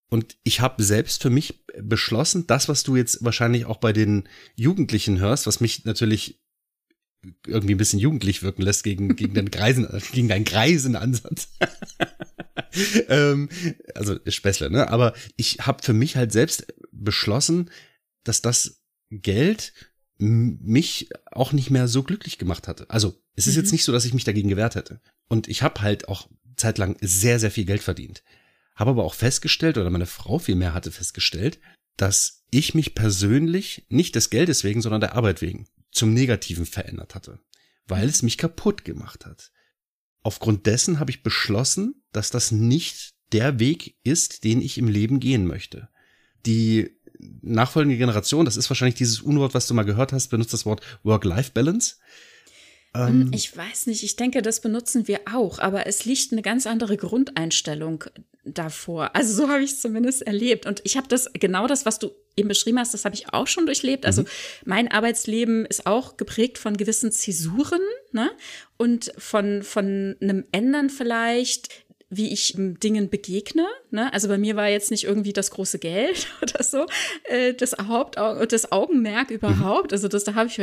Und 0.08 0.36
ich 0.42 0.60
habe 0.60 0.82
selbst 0.82 1.22
für 1.22 1.30
mich 1.30 1.64
beschlossen, 1.80 2.46
das, 2.46 2.68
was 2.68 2.82
du 2.82 2.96
jetzt 2.96 3.24
wahrscheinlich 3.24 3.64
auch 3.64 3.78
bei 3.78 3.92
den 3.92 4.28
Jugendlichen 4.56 5.20
hörst, 5.20 5.46
was 5.46 5.60
mich 5.60 5.84
natürlich 5.84 6.40
irgendwie 7.46 7.74
ein 7.74 7.78
bisschen 7.78 7.98
jugendlich 7.98 8.42
wirken 8.42 8.62
lässt 8.62 8.84
gegen, 8.84 9.16
gegen 9.16 9.34
den 9.34 9.50
Greisen, 9.50 9.86
gegen 10.12 10.28
deinen 10.28 10.44
Greisenansatz. 10.44 11.48
ähm, 13.08 13.48
also 13.94 14.18
Späßle, 14.26 14.70
ne? 14.70 14.88
Aber 14.88 15.14
ich 15.36 15.58
habe 15.60 15.82
für 15.82 15.92
mich 15.92 16.16
halt 16.16 16.32
selbst 16.32 16.66
beschlossen, 16.92 17.70
dass 18.24 18.42
das 18.42 18.82
Geld 19.10 19.72
mich 20.18 21.08
auch 21.30 21.52
nicht 21.52 21.70
mehr 21.70 21.88
so 21.88 22.02
glücklich 22.02 22.36
gemacht 22.36 22.68
hatte. 22.68 22.88
Also 22.90 23.18
es 23.36 23.46
ist 23.46 23.54
mhm. 23.54 23.62
jetzt 23.62 23.72
nicht 23.72 23.84
so, 23.84 23.92
dass 23.92 24.04
ich 24.04 24.14
mich 24.14 24.24
dagegen 24.24 24.50
gewehrt 24.50 24.74
hätte. 24.74 25.00
Und 25.28 25.48
ich 25.48 25.62
habe 25.62 25.80
halt 25.80 26.08
auch 26.08 26.28
zeitlang 26.56 26.96
sehr, 27.00 27.38
sehr 27.38 27.50
viel 27.50 27.64
Geld 27.64 27.82
verdient. 27.82 28.22
Habe 28.74 28.90
aber 28.90 29.04
auch 29.04 29.14
festgestellt, 29.14 29.78
oder 29.78 29.88
meine 29.90 30.06
Frau 30.06 30.38
vielmehr 30.38 30.74
hatte 30.74 30.90
festgestellt, 30.90 31.58
dass 31.96 32.44
ich 32.50 32.74
mich 32.74 32.94
persönlich 32.94 33.86
nicht 33.88 34.14
des 34.14 34.30
Geldes 34.30 34.64
wegen, 34.64 34.82
sondern 34.82 35.00
der 35.00 35.14
Arbeit 35.14 35.40
wegen 35.40 35.66
zum 35.90 36.14
Negativen 36.14 36.66
verändert 36.66 37.14
hatte, 37.14 37.40
weil 37.86 38.08
es 38.08 38.22
mich 38.22 38.38
kaputt 38.38 38.84
gemacht 38.84 39.26
hat. 39.26 39.50
Aufgrund 40.22 40.66
dessen 40.66 41.00
habe 41.00 41.10
ich 41.10 41.22
beschlossen, 41.22 42.02
dass 42.12 42.30
das 42.30 42.50
nicht 42.52 43.14
der 43.32 43.58
Weg 43.58 43.96
ist, 44.02 44.44
den 44.44 44.60
ich 44.60 44.78
im 44.78 44.88
Leben 44.88 45.20
gehen 45.20 45.46
möchte. 45.46 45.88
Die 46.46 46.96
nachfolgende 47.42 47.98
Generation, 47.98 48.44
das 48.44 48.56
ist 48.56 48.68
wahrscheinlich 48.70 48.96
dieses 48.96 49.20
Unwort, 49.20 49.54
was 49.54 49.66
du 49.66 49.74
mal 49.74 49.84
gehört 49.84 50.12
hast, 50.12 50.28
benutzt 50.28 50.52
das 50.52 50.66
Wort 50.66 50.82
Work-Life-Balance. 51.02 51.96
Ähm, 52.94 53.06
hm, 53.06 53.32
ich 53.32 53.56
weiß 53.56 53.86
nicht, 53.86 54.02
ich 54.02 54.16
denke, 54.16 54.42
das 54.42 54.60
benutzen 54.60 55.06
wir 55.06 55.20
auch, 55.32 55.58
aber 55.58 55.86
es 55.86 56.04
liegt 56.04 56.32
eine 56.32 56.42
ganz 56.42 56.66
andere 56.66 56.96
Grundeinstellung 56.96 58.04
davor. 58.44 59.14
Also 59.14 59.34
so 59.34 59.48
habe 59.48 59.62
ich 59.62 59.72
es 59.72 59.80
zumindest 59.80 60.22
erlebt. 60.22 60.66
Und 60.66 60.80
ich 60.84 60.96
habe 60.96 61.08
das, 61.08 61.30
genau 61.34 61.66
das, 61.66 61.86
was 61.86 61.98
du 61.98 62.10
eben 62.36 62.48
beschrieben 62.48 62.78
hast, 62.78 62.94
das 62.94 63.04
habe 63.04 63.14
ich 63.14 63.32
auch 63.32 63.46
schon 63.46 63.66
durchlebt. 63.66 64.06
Also 64.06 64.22
mhm. 64.22 64.26
mein 64.64 64.88
Arbeitsleben 64.90 65.66
ist 65.66 65.86
auch 65.86 66.16
geprägt 66.16 66.58
von 66.58 66.76
gewissen 66.76 67.12
Zäsuren 67.12 67.82
ne? 68.12 68.30
und 68.76 69.12
von, 69.18 69.62
von 69.62 70.16
einem 70.20 70.44
Ändern 70.52 70.90
vielleicht 70.90 71.68
wie 72.10 72.32
ich 72.32 72.54
Dingen 72.56 73.08
begegne. 73.08 73.66
Ne? 73.90 74.12
Also 74.12 74.26
bei 74.26 74.36
mir 74.36 74.56
war 74.56 74.68
jetzt 74.68 74.90
nicht 74.90 75.04
irgendwie 75.04 75.32
das 75.32 75.52
große 75.52 75.78
Geld 75.78 76.26
oder 76.42 76.62
so 76.62 76.86
äh, 77.24 77.54
das 77.54 77.76
Haupt 77.88 78.16
das 78.16 78.72
Augenmerk 78.72 79.30
überhaupt. 79.30 79.92
Mhm. 79.92 79.94
Also 79.94 80.08
das 80.08 80.24
da 80.24 80.34
habe 80.34 80.48
ich 80.48 80.56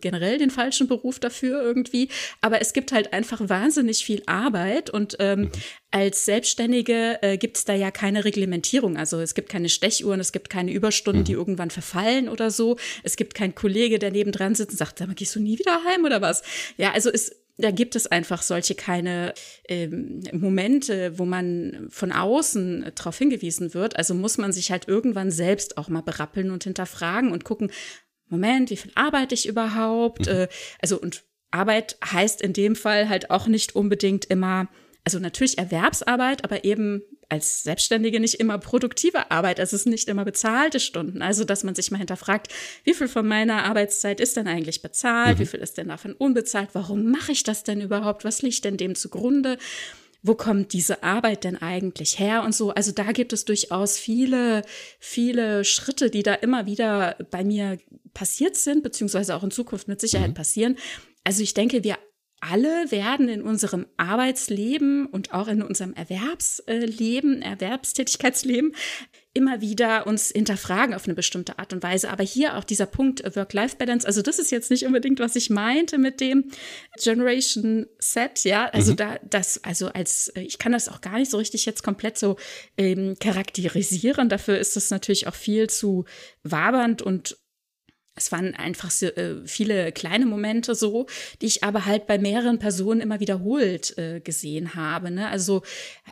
generell 0.00 0.38
den 0.38 0.50
falschen 0.50 0.86
Beruf 0.86 1.18
dafür 1.18 1.62
irgendwie. 1.62 2.08
Aber 2.40 2.60
es 2.60 2.72
gibt 2.72 2.92
halt 2.92 3.12
einfach 3.12 3.40
wahnsinnig 3.48 4.04
viel 4.04 4.22
Arbeit 4.26 4.88
und 4.88 5.16
ähm, 5.18 5.40
mhm. 5.40 5.50
als 5.90 6.24
Selbstständige 6.24 7.18
äh, 7.22 7.38
gibt 7.38 7.56
es 7.56 7.64
da 7.64 7.74
ja 7.74 7.90
keine 7.90 8.24
Reglementierung. 8.24 8.96
Also 8.96 9.20
es 9.20 9.34
gibt 9.34 9.48
keine 9.48 9.68
Stechuhren, 9.68 10.20
es 10.20 10.30
gibt 10.30 10.48
keine 10.48 10.72
Überstunden, 10.72 11.22
mhm. 11.22 11.26
die 11.26 11.32
irgendwann 11.32 11.70
verfallen 11.70 12.28
oder 12.28 12.52
so. 12.52 12.76
Es 13.02 13.16
gibt 13.16 13.34
keinen 13.34 13.56
Kollege, 13.56 13.98
der 13.98 14.12
nebendran 14.12 14.54
sitzt 14.54 14.70
und 14.70 14.78
sagt, 14.78 15.00
sag 15.00 15.08
mal, 15.08 15.14
gehst 15.14 15.34
du 15.34 15.40
nie 15.40 15.58
wieder 15.58 15.82
heim 15.84 16.04
oder 16.04 16.22
was? 16.22 16.42
Ja, 16.76 16.92
also 16.92 17.10
es 17.10 17.43
da 17.56 17.70
gibt 17.70 17.94
es 17.94 18.06
einfach 18.06 18.42
solche 18.42 18.74
keine 18.74 19.32
ähm, 19.68 20.22
Momente, 20.32 21.18
wo 21.18 21.24
man 21.24 21.86
von 21.88 22.10
außen 22.10 22.92
darauf 22.94 23.16
hingewiesen 23.16 23.74
wird. 23.74 23.96
Also 23.96 24.14
muss 24.14 24.38
man 24.38 24.52
sich 24.52 24.70
halt 24.72 24.88
irgendwann 24.88 25.30
selbst 25.30 25.78
auch 25.78 25.88
mal 25.88 26.02
berappeln 26.02 26.50
und 26.50 26.64
hinterfragen 26.64 27.30
und 27.30 27.44
gucken, 27.44 27.70
Moment, 28.28 28.70
wie 28.70 28.76
viel 28.76 28.90
arbeite 28.94 29.34
ich 29.34 29.46
überhaupt? 29.46 30.26
Mhm. 30.26 30.32
Äh, 30.32 30.48
also 30.80 31.00
und 31.00 31.24
Arbeit 31.52 31.96
heißt 32.04 32.42
in 32.42 32.52
dem 32.52 32.74
Fall 32.74 33.08
halt 33.08 33.30
auch 33.30 33.46
nicht 33.46 33.76
unbedingt 33.76 34.24
immer, 34.24 34.68
also 35.04 35.20
natürlich 35.20 35.58
Erwerbsarbeit, 35.58 36.42
aber 36.42 36.64
eben 36.64 37.02
als 37.28 37.62
Selbstständige 37.62 38.20
nicht 38.20 38.34
immer 38.34 38.58
produktive 38.58 39.30
Arbeit, 39.30 39.60
also 39.60 39.76
es 39.76 39.82
ist 39.82 39.86
nicht 39.86 40.08
immer 40.08 40.24
bezahlte 40.24 40.80
Stunden. 40.80 41.22
Also, 41.22 41.44
dass 41.44 41.64
man 41.64 41.74
sich 41.74 41.90
mal 41.90 41.98
hinterfragt, 41.98 42.52
wie 42.84 42.94
viel 42.94 43.08
von 43.08 43.26
meiner 43.26 43.64
Arbeitszeit 43.64 44.20
ist 44.20 44.36
denn 44.36 44.46
eigentlich 44.46 44.82
bezahlt? 44.82 45.38
Mhm. 45.38 45.42
Wie 45.42 45.46
viel 45.46 45.60
ist 45.60 45.78
denn 45.78 45.88
davon 45.88 46.12
unbezahlt? 46.12 46.70
Warum 46.72 47.10
mache 47.10 47.32
ich 47.32 47.42
das 47.42 47.64
denn 47.64 47.80
überhaupt? 47.80 48.24
Was 48.24 48.42
liegt 48.42 48.64
denn 48.64 48.76
dem 48.76 48.94
zugrunde? 48.94 49.58
Wo 50.22 50.34
kommt 50.34 50.72
diese 50.72 51.02
Arbeit 51.02 51.44
denn 51.44 51.60
eigentlich 51.60 52.18
her 52.18 52.44
und 52.44 52.54
so? 52.54 52.70
Also 52.70 52.92
da 52.92 53.12
gibt 53.12 53.34
es 53.34 53.44
durchaus 53.44 53.98
viele, 53.98 54.62
viele 54.98 55.64
Schritte, 55.64 56.10
die 56.10 56.22
da 56.22 56.32
immer 56.32 56.64
wieder 56.64 57.16
bei 57.30 57.44
mir 57.44 57.78
passiert 58.14 58.56
sind, 58.56 58.82
beziehungsweise 58.82 59.36
auch 59.36 59.42
in 59.42 59.50
Zukunft 59.50 59.86
mit 59.86 60.00
Sicherheit 60.00 60.30
mhm. 60.30 60.34
passieren. 60.34 60.76
Also 61.24 61.42
ich 61.42 61.52
denke, 61.52 61.84
wir 61.84 61.98
alle 62.50 62.90
werden 62.90 63.28
in 63.28 63.42
unserem 63.42 63.86
Arbeitsleben 63.96 65.06
und 65.06 65.32
auch 65.32 65.48
in 65.48 65.62
unserem 65.62 65.94
Erwerbsleben, 65.94 67.40
Erwerbstätigkeitsleben 67.40 68.74
immer 69.36 69.60
wieder 69.60 70.06
uns 70.06 70.30
hinterfragen 70.30 70.94
auf 70.94 71.06
eine 71.06 71.14
bestimmte 71.14 71.58
Art 71.58 71.72
und 71.72 71.82
Weise. 71.82 72.08
Aber 72.10 72.22
hier 72.22 72.56
auch 72.56 72.62
dieser 72.62 72.86
Punkt 72.86 73.24
Work-Life-Balance, 73.34 74.06
also 74.06 74.22
das 74.22 74.38
ist 74.38 74.52
jetzt 74.52 74.70
nicht 74.70 74.86
unbedingt, 74.86 75.18
was 75.18 75.34
ich 75.34 75.50
meinte 75.50 75.98
mit 75.98 76.20
dem 76.20 76.50
Generation 77.02 77.86
Set, 77.98 78.44
ja, 78.44 78.66
also 78.66 78.92
mhm. 78.92 78.96
da, 78.96 79.18
das, 79.28 79.64
also 79.64 79.88
als, 79.88 80.32
ich 80.36 80.58
kann 80.58 80.72
das 80.72 80.88
auch 80.88 81.00
gar 81.00 81.18
nicht 81.18 81.30
so 81.30 81.38
richtig 81.38 81.66
jetzt 81.66 81.82
komplett 81.82 82.16
so 82.16 82.36
ähm, 82.78 83.16
charakterisieren. 83.18 84.28
Dafür 84.28 84.58
ist 84.58 84.76
das 84.76 84.90
natürlich 84.90 85.26
auch 85.26 85.34
viel 85.34 85.68
zu 85.68 86.04
wabernd 86.44 87.02
und 87.02 87.36
es 88.16 88.30
waren 88.30 88.54
einfach 88.54 88.90
so, 88.90 89.06
äh, 89.06 89.44
viele 89.44 89.90
kleine 89.90 90.26
Momente 90.26 90.74
so, 90.74 91.06
die 91.42 91.46
ich 91.46 91.64
aber 91.64 91.84
halt 91.84 92.06
bei 92.06 92.16
mehreren 92.18 92.58
Personen 92.58 93.00
immer 93.00 93.18
wiederholt 93.18 93.98
äh, 93.98 94.20
gesehen 94.20 94.74
habe. 94.74 95.10
Ne? 95.10 95.28
Also 95.28 95.62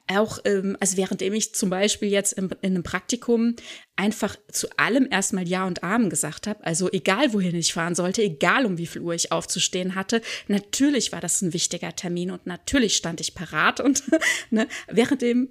auch, 0.09 0.39
ähm, 0.45 0.77
also 0.81 0.97
währenddem 0.97 1.35
ich 1.35 1.55
zum 1.55 1.71
Beispiel 1.71 2.11
jetzt 2.11 2.33
im, 2.33 2.51
in 2.61 2.75
einem 2.75 2.83
Praktikum 2.83 3.55
einfach 3.95 4.37
zu 4.51 4.69
allem 4.77 5.07
erstmal 5.11 5.47
Ja 5.47 5.65
und 5.67 5.85
Amen 5.85 6.11
gesagt 6.11 6.49
habe, 6.49 6.65
also 6.67 6.91
egal 6.91 7.33
wohin 7.33 7.55
ich 7.55 7.73
fahren 7.73 7.95
sollte, 7.95 8.23
egal 8.23 8.67
um 8.67 8.79
wie 8.79 8.87
viel 8.87 9.03
Uhr 9.03 9.15
ich 9.15 9.31
aufzustehen 9.31 9.95
hatte, 9.95 10.23
natürlich 10.49 11.13
war 11.13 11.21
das 11.21 11.41
ein 11.41 11.53
wichtiger 11.53 11.95
Termin 11.95 12.33
und 12.33 12.47
natürlich 12.47 12.97
stand 12.97 13.21
ich 13.21 13.35
parat 13.35 13.79
und 13.79 14.03
ne, 14.51 14.67
währenddem 14.89 15.49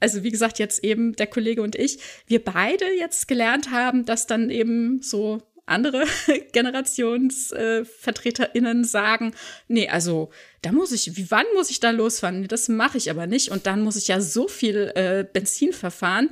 also 0.00 0.22
wie 0.22 0.30
gesagt, 0.30 0.58
jetzt 0.58 0.84
eben 0.84 1.16
der 1.16 1.28
Kollege 1.28 1.62
und 1.62 1.76
ich, 1.76 1.98
wir 2.26 2.44
beide 2.44 2.84
jetzt 2.98 3.26
gelernt 3.26 3.70
haben, 3.70 4.04
dass 4.04 4.26
dann 4.26 4.50
eben 4.50 5.00
so 5.00 5.40
andere 5.66 6.04
GenerationsvertreterInnen 6.52 8.82
äh, 8.82 8.84
sagen, 8.84 9.34
nee, 9.68 9.88
also 9.88 10.30
da 10.62 10.72
muss 10.72 10.92
ich, 10.92 11.16
wie 11.16 11.30
wann 11.30 11.46
muss 11.54 11.70
ich 11.70 11.80
da 11.80 11.90
losfahren? 11.90 12.46
Das 12.48 12.68
mache 12.68 12.98
ich 12.98 13.10
aber 13.10 13.26
nicht. 13.26 13.50
Und 13.50 13.66
dann 13.66 13.80
muss 13.82 13.96
ich 13.96 14.08
ja 14.08 14.20
so 14.20 14.48
viel 14.48 14.92
äh, 14.94 15.24
Benzin 15.30 15.72
verfahren 15.72 16.30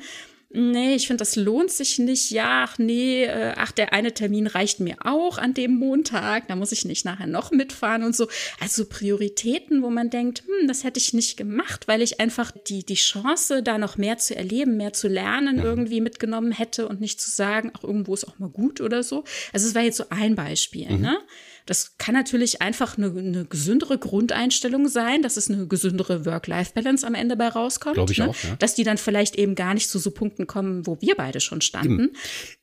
nee, 0.54 0.94
ich 0.94 1.06
finde, 1.06 1.18
das 1.18 1.36
lohnt 1.36 1.70
sich 1.70 1.98
nicht. 1.98 2.30
Ja, 2.30 2.64
ach 2.64 2.78
nee, 2.78 3.24
äh, 3.24 3.54
ach, 3.56 3.72
der 3.72 3.92
eine 3.92 4.12
Termin 4.12 4.46
reicht 4.46 4.80
mir 4.80 4.96
auch 5.04 5.38
an 5.38 5.54
dem 5.54 5.74
Montag, 5.74 6.48
da 6.48 6.56
muss 6.56 6.72
ich 6.72 6.84
nicht 6.84 7.04
nachher 7.04 7.26
noch 7.26 7.50
mitfahren 7.50 8.02
und 8.02 8.14
so. 8.14 8.28
Also 8.60 8.84
Prioritäten, 8.84 9.82
wo 9.82 9.90
man 9.90 10.10
denkt, 10.10 10.44
hm, 10.46 10.68
das 10.68 10.84
hätte 10.84 10.98
ich 11.00 11.12
nicht 11.12 11.36
gemacht, 11.36 11.88
weil 11.88 12.02
ich 12.02 12.20
einfach 12.20 12.52
die, 12.68 12.84
die 12.84 12.94
Chance, 12.94 13.62
da 13.62 13.78
noch 13.78 13.96
mehr 13.96 14.18
zu 14.18 14.36
erleben, 14.36 14.76
mehr 14.76 14.92
zu 14.92 15.08
lernen, 15.08 15.58
irgendwie 15.58 16.00
mitgenommen 16.00 16.52
hätte 16.52 16.88
und 16.88 17.00
nicht 17.00 17.20
zu 17.20 17.30
sagen, 17.30 17.72
ach, 17.74 17.84
irgendwo 17.84 18.14
ist 18.14 18.26
auch 18.26 18.38
mal 18.38 18.50
gut 18.50 18.80
oder 18.80 19.02
so. 19.02 19.24
Also 19.52 19.68
es 19.68 19.74
war 19.74 19.82
jetzt 19.82 19.96
so 19.96 20.04
ein 20.10 20.34
Beispiel, 20.34 20.90
mhm. 20.90 21.00
ne? 21.00 21.18
Das 21.66 21.96
kann 21.98 22.14
natürlich 22.14 22.62
einfach 22.62 22.98
eine, 22.98 23.07
eine 23.07 23.44
gesündere 23.44 23.98
Grundeinstellung 23.98 24.88
sein, 24.88 25.22
dass 25.22 25.37
es 25.37 25.51
eine 25.51 25.66
gesündere 25.66 26.25
Work-Life-Balance 26.27 27.07
am 27.07 27.14
Ende 27.14 27.37
bei 27.37 27.48
rauskommt. 27.48 27.94
Glaube 27.94 28.12
ich 28.12 28.18
ne? 28.18 28.29
auch, 28.29 28.37
ja. 28.42 28.57
Dass 28.57 28.75
die 28.75 28.85
dann 28.85 28.98
vielleicht 28.98 29.37
eben 29.37 29.55
gar 29.55 29.75
nicht 29.75 29.88
zu 29.88 29.98
so 29.98 30.11
Punkten 30.11 30.46
kommen, 30.46 30.87
wo 30.87 31.01
wir 31.01 31.14
beide 31.14 31.40
schon 31.40 31.61
standen. 31.61 32.12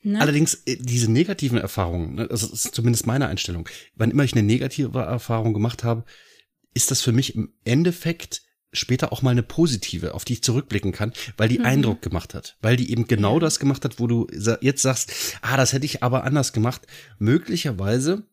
Ne? 0.02 0.20
Allerdings, 0.20 0.56
äh, 0.66 0.78
diese 0.80 1.12
negativen 1.12 1.58
Erfahrungen, 1.58 2.16
ne, 2.16 2.28
das 2.28 2.44
ist 2.44 2.76
zumindest 2.76 3.08
meine 3.08 3.28
Einstellung, 3.28 3.68
wann 3.96 4.12
immer 4.12 4.24
ich 4.24 4.34
eine 4.34 4.44
negative 4.44 5.00
Erfahrung 5.00 5.54
gemacht 5.54 5.84
habe, 5.84 6.04
ist 6.74 6.92
das 6.92 7.02
für 7.02 7.12
mich 7.12 7.36
im 7.36 7.54
Endeffekt 7.64 8.44
später 8.72 9.12
auch 9.12 9.22
mal 9.22 9.32
eine 9.32 9.44
positive, 9.44 10.14
auf 10.14 10.26
die 10.26 10.34
ich 10.34 10.44
zurückblicken 10.44 10.92
kann, 10.92 11.14
weil 11.38 11.50
die 11.50 11.60
mhm. 11.60 11.66
Eindruck 11.66 12.02
gemacht 12.02 12.34
hat, 12.34 12.58
weil 12.62 12.76
die 12.76 12.92
eben 12.92 13.08
genau 13.08 13.40
das 13.40 13.60
gemacht 13.60 13.84
hat, 13.84 14.00
wo 14.00 14.08
du 14.08 14.28
jetzt 14.62 14.82
sagst, 14.82 15.38
ah, 15.42 15.58
das 15.58 15.74
hätte 15.74 15.86
ich 15.86 16.04
aber 16.04 16.24
anders 16.24 16.54
gemacht. 16.54 16.86
Möglicherweise 17.18 18.28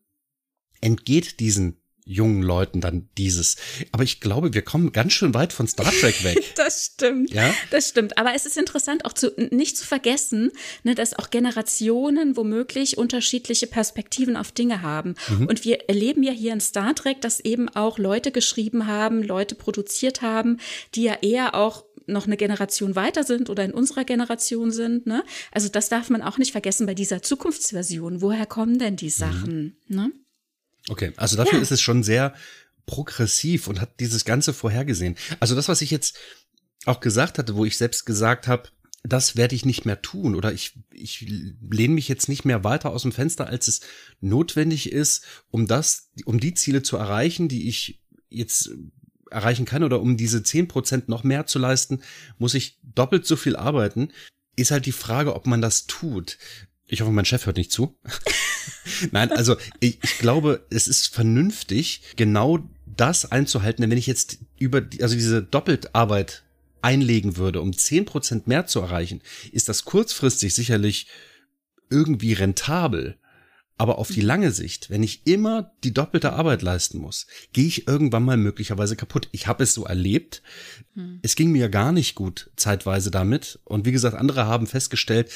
entgeht 0.81 1.39
diesen 1.39 1.77
jungen 2.07 2.41
Leuten 2.41 2.81
dann 2.81 3.09
dieses. 3.17 3.57
Aber 3.91 4.03
ich 4.03 4.21
glaube, 4.21 4.53
wir 4.53 4.61
kommen 4.61 4.91
ganz 4.93 5.13
schön 5.13 5.33
weit 5.33 5.51
von 5.53 5.67
Star 5.67 5.91
Trek 5.91 6.23
weg. 6.23 6.41
das 6.55 6.85
stimmt. 6.93 7.33
Ja? 7.33 7.53
Das 7.69 7.89
stimmt. 7.89 8.17
Aber 8.17 8.33
es 8.33 8.45
ist 8.45 8.57
interessant 8.57 9.05
auch 9.05 9.13
zu, 9.13 9.33
nicht 9.51 9.77
zu 9.77 9.85
vergessen, 9.85 10.51
ne, 10.83 10.95
dass 10.95 11.17
auch 11.19 11.29
Generationen 11.29 12.37
womöglich 12.37 12.97
unterschiedliche 12.97 13.67
Perspektiven 13.67 14.37
auf 14.37 14.51
Dinge 14.51 14.81
haben. 14.81 15.15
Mhm. 15.29 15.47
Und 15.47 15.65
wir 15.65 15.89
erleben 15.89 16.23
ja 16.23 16.31
hier 16.31 16.53
in 16.53 16.61
Star 16.61 16.95
Trek, 16.95 17.21
dass 17.21 17.41
eben 17.41 17.67
auch 17.69 17.97
Leute 17.97 18.31
geschrieben 18.31 18.87
haben, 18.87 19.21
Leute 19.21 19.55
produziert 19.55 20.21
haben, 20.21 20.59
die 20.95 21.03
ja 21.03 21.17
eher 21.21 21.55
auch 21.55 21.83
noch 22.09 22.25
eine 22.25 22.37
Generation 22.37 22.95
weiter 22.95 23.25
sind 23.25 23.49
oder 23.49 23.65
in 23.65 23.73
unserer 23.73 24.05
Generation 24.05 24.71
sind. 24.71 25.07
Ne? 25.07 25.25
Also 25.51 25.67
das 25.67 25.89
darf 25.89 26.09
man 26.09 26.21
auch 26.21 26.37
nicht 26.37 26.53
vergessen 26.53 26.87
bei 26.87 26.93
dieser 26.93 27.21
Zukunftsversion. 27.21 28.21
Woher 28.21 28.45
kommen 28.45 28.79
denn 28.79 28.95
die 28.95 29.07
mhm. 29.07 29.09
Sachen? 29.09 29.77
Mhm. 29.87 29.95
Ne? 29.95 30.11
Okay, 30.89 31.13
also 31.17 31.37
dafür 31.37 31.57
ja. 31.57 31.61
ist 31.61 31.71
es 31.71 31.81
schon 31.81 32.03
sehr 32.03 32.33
progressiv 32.85 33.67
und 33.67 33.81
hat 33.81 33.99
dieses 33.99 34.25
Ganze 34.25 34.53
vorhergesehen. 34.53 35.15
Also 35.39 35.55
das, 35.55 35.67
was 35.67 35.81
ich 35.81 35.91
jetzt 35.91 36.17
auch 36.85 36.99
gesagt 36.99 37.37
hatte, 37.37 37.55
wo 37.55 37.65
ich 37.65 37.77
selbst 37.77 38.05
gesagt 38.05 38.47
habe, 38.47 38.69
das 39.03 39.35
werde 39.35 39.55
ich 39.55 39.65
nicht 39.65 39.85
mehr 39.85 40.01
tun 40.01 40.35
oder 40.35 40.51
ich, 40.53 40.73
ich 40.91 41.21
lehne 41.21 41.93
mich 41.93 42.07
jetzt 42.07 42.29
nicht 42.29 42.45
mehr 42.45 42.63
weiter 42.63 42.91
aus 42.91 43.03
dem 43.03 43.11
Fenster, 43.11 43.47
als 43.47 43.67
es 43.67 43.81
notwendig 44.21 44.91
ist, 44.91 45.25
um 45.49 45.67
das, 45.67 46.09
um 46.25 46.39
die 46.39 46.53
Ziele 46.53 46.81
zu 46.81 46.97
erreichen, 46.97 47.47
die 47.47 47.67
ich 47.67 48.01
jetzt 48.29 48.71
erreichen 49.29 49.65
kann 49.65 49.83
oder 49.83 50.01
um 50.01 50.17
diese 50.17 50.43
zehn 50.43 50.67
Prozent 50.67 51.09
noch 51.09 51.23
mehr 51.23 51.45
zu 51.45 51.59
leisten, 51.59 52.01
muss 52.37 52.53
ich 52.53 52.79
doppelt 52.83 53.25
so 53.25 53.35
viel 53.35 53.55
arbeiten. 53.55 54.09
Ist 54.55 54.71
halt 54.71 54.85
die 54.85 54.91
Frage, 54.91 55.35
ob 55.35 55.45
man 55.45 55.61
das 55.61 55.85
tut. 55.85 56.37
Ich 56.87 57.01
hoffe, 57.01 57.11
mein 57.11 57.25
Chef 57.25 57.45
hört 57.45 57.57
nicht 57.57 57.71
zu. 57.71 57.97
Nein, 59.11 59.31
also 59.31 59.55
ich, 59.79 59.99
ich, 60.03 60.17
glaube, 60.19 60.65
es 60.69 60.87
ist 60.87 61.13
vernünftig, 61.13 62.01
genau 62.15 62.59
das 62.85 63.31
einzuhalten, 63.31 63.81
denn 63.81 63.91
wenn 63.91 63.97
ich 63.97 64.07
jetzt 64.07 64.39
über, 64.57 64.81
die, 64.81 65.03
also 65.03 65.15
diese 65.15 65.43
Doppeltarbeit 65.43 66.43
einlegen 66.81 67.37
würde, 67.37 67.61
um 67.61 67.73
zehn 67.77 68.05
Prozent 68.05 68.47
mehr 68.47 68.65
zu 68.65 68.79
erreichen, 68.79 69.21
ist 69.51 69.69
das 69.69 69.85
kurzfristig 69.85 70.53
sicherlich 70.53 71.07
irgendwie 71.89 72.33
rentabel. 72.33 73.17
Aber 73.79 73.99
auf 73.99 74.09
die 74.09 74.21
lange 74.21 74.51
Sicht, 74.51 74.89
wenn 74.89 75.03
ich 75.03 75.27
immer 75.27 75.71
die 75.83 75.93
doppelte 75.93 76.33
Arbeit 76.33 76.63
leisten 76.63 76.97
muss, 76.97 77.27
gehe 77.53 77.67
ich 77.67 77.87
irgendwann 77.87 78.23
mal 78.23 78.37
möglicherweise 78.37 78.95
kaputt. 78.95 79.29
Ich 79.31 79.45
habe 79.45 79.63
es 79.63 79.73
so 79.75 79.85
erlebt. 79.85 80.41
Hm. 80.95 81.19
Es 81.21 81.35
ging 81.35 81.51
mir 81.51 81.69
gar 81.69 81.91
nicht 81.91 82.15
gut 82.15 82.49
zeitweise 82.55 83.11
damit. 83.11 83.59
Und 83.65 83.85
wie 83.85 83.91
gesagt, 83.91 84.15
andere 84.15 84.47
haben 84.47 84.65
festgestellt, 84.65 85.31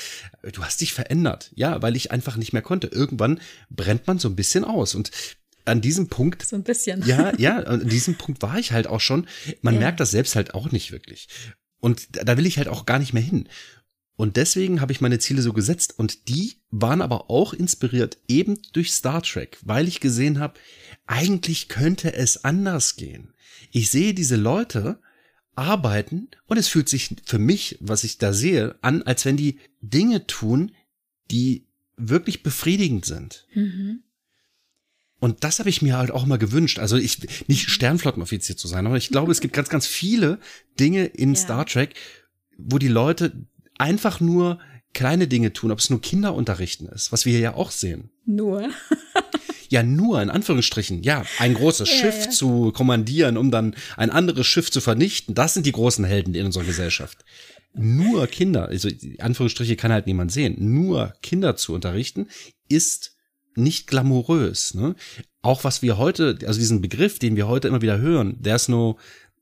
du 0.54 0.64
hast 0.64 0.82
dich 0.82 0.94
verändert. 0.94 1.52
Ja, 1.54 1.84
weil 1.84 1.96
ich 1.96 2.12
einfach 2.12 2.36
nicht 2.36 2.52
mehr 2.52 2.64
konnte. 2.64 2.88
Irgendwann 2.88 3.40
brennt 3.70 4.08
man 4.08 4.18
so 4.18 4.28
ein 4.28 4.36
bisschen 4.36 4.64
aus. 4.64 4.96
Und 4.96 5.12
an 5.66 5.82
diesem 5.82 6.08
Punkt. 6.08 6.44
So 6.44 6.56
ein 6.56 6.64
bisschen. 6.64 7.06
Ja, 7.06 7.34
ja, 7.38 7.60
an 7.60 7.88
diesem 7.88 8.16
Punkt 8.16 8.42
war 8.42 8.58
ich 8.58 8.72
halt 8.72 8.88
auch 8.88 9.02
schon. 9.02 9.28
Man 9.62 9.76
ja. 9.76 9.82
merkt 9.82 10.00
das 10.00 10.10
selbst 10.10 10.36
halt 10.36 10.56
auch 10.56 10.72
nicht 10.72 10.92
wirklich. 10.92 11.28
Und 11.80 12.08
da 12.12 12.38
will 12.38 12.46
ich 12.46 12.58
halt 12.58 12.68
auch 12.68 12.86
gar 12.86 13.00
nicht 13.00 13.14
mehr 13.14 13.24
hin. 13.24 13.48
Und 14.22 14.38
deswegen 14.38 14.82
habe 14.82 14.92
ich 14.92 15.02
meine 15.02 15.18
Ziele 15.18 15.42
so 15.42 15.52
gesetzt 15.52 15.98
und 15.98 16.30
die 16.30 16.58
waren 16.70 17.02
aber 17.02 17.32
auch 17.32 17.54
inspiriert 17.54 18.20
eben 18.28 18.60
durch 18.72 18.92
Star 18.92 19.24
Trek, 19.24 19.58
weil 19.64 19.88
ich 19.88 20.00
gesehen 20.00 20.38
habe, 20.38 20.60
eigentlich 21.08 21.70
könnte 21.70 22.14
es 22.14 22.44
anders 22.44 22.98
gehen. 22.98 23.34
Ich 23.72 23.90
sehe 23.90 24.14
diese 24.14 24.36
Leute 24.36 25.00
arbeiten 25.56 26.28
und 26.46 26.58
es 26.58 26.68
fühlt 26.68 26.88
sich 26.88 27.16
für 27.26 27.40
mich, 27.40 27.80
was 27.80 28.04
ich 28.04 28.20
da 28.20 28.32
sehe, 28.32 28.76
an, 28.84 29.02
als 29.02 29.26
wenn 29.26 29.38
die 29.38 29.58
Dinge 29.82 30.28
tun, 30.28 30.72
die 31.32 31.66
wirklich 31.98 32.44
befriedigend 32.44 33.06
sind. 33.06 33.48
Mhm. 33.56 34.04
Und 35.20 35.44
das 35.44 35.58
habe 35.58 35.70
ich 35.70 35.82
mir 35.82 35.98
halt 35.98 36.12
auch 36.12 36.28
mal 36.28 36.38
gewünscht. 36.38 36.78
Also 36.78 36.96
ich 36.96 37.48
nicht 37.48 37.72
Sternflottenoffizier 37.72 38.56
zu 38.56 38.68
sein, 38.68 38.86
aber 38.86 38.98
ich 38.98 39.10
glaube, 39.10 39.32
es 39.32 39.42
gibt 39.42 39.56
ganz, 39.56 39.70
ganz 39.70 39.88
viele 39.88 40.38
Dinge 40.80 41.06
in 41.06 41.34
ja. 41.34 41.40
Star 41.40 41.66
Trek, 41.66 41.96
wo 42.64 42.78
die 42.78 42.88
Leute 42.88 43.48
einfach 43.82 44.20
nur 44.20 44.60
kleine 44.94 45.28
Dinge 45.28 45.54
tun, 45.54 45.72
ob 45.72 45.80
es 45.80 45.90
nur 45.90 46.02
Kinder 46.02 46.34
unterrichten 46.36 46.86
ist, 46.86 47.12
was 47.12 47.26
wir 47.26 47.34
hier 47.34 47.42
ja 47.42 47.54
auch 47.56 47.72
sehen. 47.72 48.12
Nur. 48.26 48.70
ja, 49.70 49.84
nur 49.84 50.22
in 50.22 50.30
Anführungsstrichen. 50.30 51.04
Ja, 51.04 51.26
ein 51.40 51.54
großes 51.54 51.90
ja, 51.90 51.96
Schiff 51.96 52.26
ja. 52.26 52.30
zu 52.30 52.72
kommandieren, 52.72 53.38
um 53.38 53.52
dann 53.52 53.76
ein 53.98 54.10
anderes 54.10 54.48
Schiff 54.48 54.70
zu 54.70 54.82
vernichten. 54.82 55.34
Das 55.34 55.54
sind 55.54 55.66
die 55.66 55.72
großen 55.72 56.06
Helden 56.06 56.36
in 56.36 56.46
unserer 56.46 56.64
Gesellschaft. 56.64 57.26
Nur 57.74 58.28
Kinder, 58.28 58.68
also 58.68 58.90
Anführungsstriche 59.20 59.78
kann 59.78 59.94
halt 59.94 60.06
niemand 60.06 60.32
sehen. 60.32 60.56
Nur 60.60 61.14
Kinder 61.22 61.56
zu 61.56 61.74
unterrichten 61.74 62.28
ist 62.68 63.16
nicht 63.56 63.88
glamourös. 63.88 64.74
Ne? 64.74 64.96
Auch 65.42 65.64
was 65.64 65.82
wir 65.82 65.98
heute, 65.98 66.38
also 66.46 66.60
diesen 66.60 66.82
Begriff, 66.82 67.18
den 67.18 67.38
wir 67.38 67.48
heute 67.48 67.70
immer 67.70 67.82
wieder 67.82 68.00
hören, 68.00 68.42
there's 68.44 68.68
no 68.68 68.98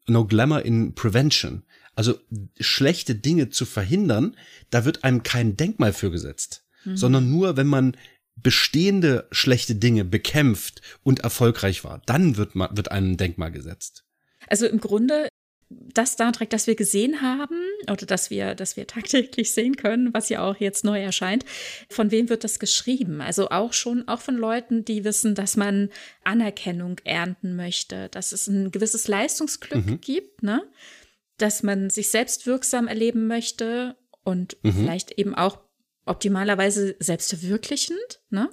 no 0.10 0.26
glamour 0.26 0.66
in 0.66 0.94
prevention. 0.94 1.64
Also 2.00 2.18
schlechte 2.62 3.14
Dinge 3.14 3.50
zu 3.50 3.66
verhindern, 3.66 4.38
da 4.70 4.86
wird 4.86 5.04
einem 5.04 5.22
kein 5.22 5.58
Denkmal 5.58 5.92
für 5.92 6.10
gesetzt, 6.10 6.64
mhm. 6.86 6.96
sondern 6.96 7.30
nur, 7.30 7.58
wenn 7.58 7.68
man 7.68 7.98
bestehende 8.38 9.28
schlechte 9.32 9.76
Dinge 9.76 10.06
bekämpft 10.06 10.82
und 11.04 11.20
erfolgreich 11.20 11.84
war, 11.84 12.02
dann 12.06 12.38
wird 12.38 12.56
man, 12.56 12.78
wird 12.78 12.90
einem 12.90 13.12
ein 13.12 13.18
Denkmal 13.18 13.52
gesetzt. 13.52 14.06
Also 14.48 14.66
im 14.66 14.80
Grunde 14.80 15.28
das 15.70 16.14
Star 16.14 16.32
Trek, 16.32 16.50
das 16.50 16.68
wir 16.68 16.76
gesehen 16.76 17.22
haben 17.22 17.60
oder 17.92 18.06
das 18.06 18.30
wir, 18.30 18.56
das 18.56 18.78
wir 18.78 18.88
tagtäglich 18.88 19.52
sehen 19.52 19.76
können, 19.76 20.14
was 20.14 20.30
ja 20.30 20.42
auch 20.42 20.56
jetzt 20.56 20.86
neu 20.86 21.02
erscheint, 21.02 21.44
von 21.90 22.12
wem 22.12 22.30
wird 22.30 22.46
das 22.46 22.60
geschrieben? 22.60 23.20
Also 23.20 23.50
auch 23.50 23.74
schon, 23.74 24.08
auch 24.08 24.22
von 24.22 24.38
Leuten, 24.38 24.86
die 24.86 25.04
wissen, 25.04 25.36
dass 25.36 25.58
man 25.58 25.90
Anerkennung 26.24 27.02
ernten 27.04 27.58
möchte, 27.58 28.08
dass 28.08 28.32
es 28.32 28.48
ein 28.48 28.72
gewisses 28.72 29.10
Leistungsglück 29.10 29.86
mhm. 29.86 30.00
gibt, 30.00 30.44
ne? 30.44 30.64
Dass 31.42 31.64
man 31.64 31.90
sich 31.90 32.10
selbst 32.10 32.46
wirksam 32.46 32.88
erleben 32.88 33.28
möchte 33.28 33.96
und 34.24 34.58
mhm. 34.64 34.74
vielleicht 34.74 35.12
eben 35.12 35.36
auch 35.36 35.60
optimalerweise 36.06 36.96
selbstverwirklichend, 37.00 38.22
ne? 38.30 38.50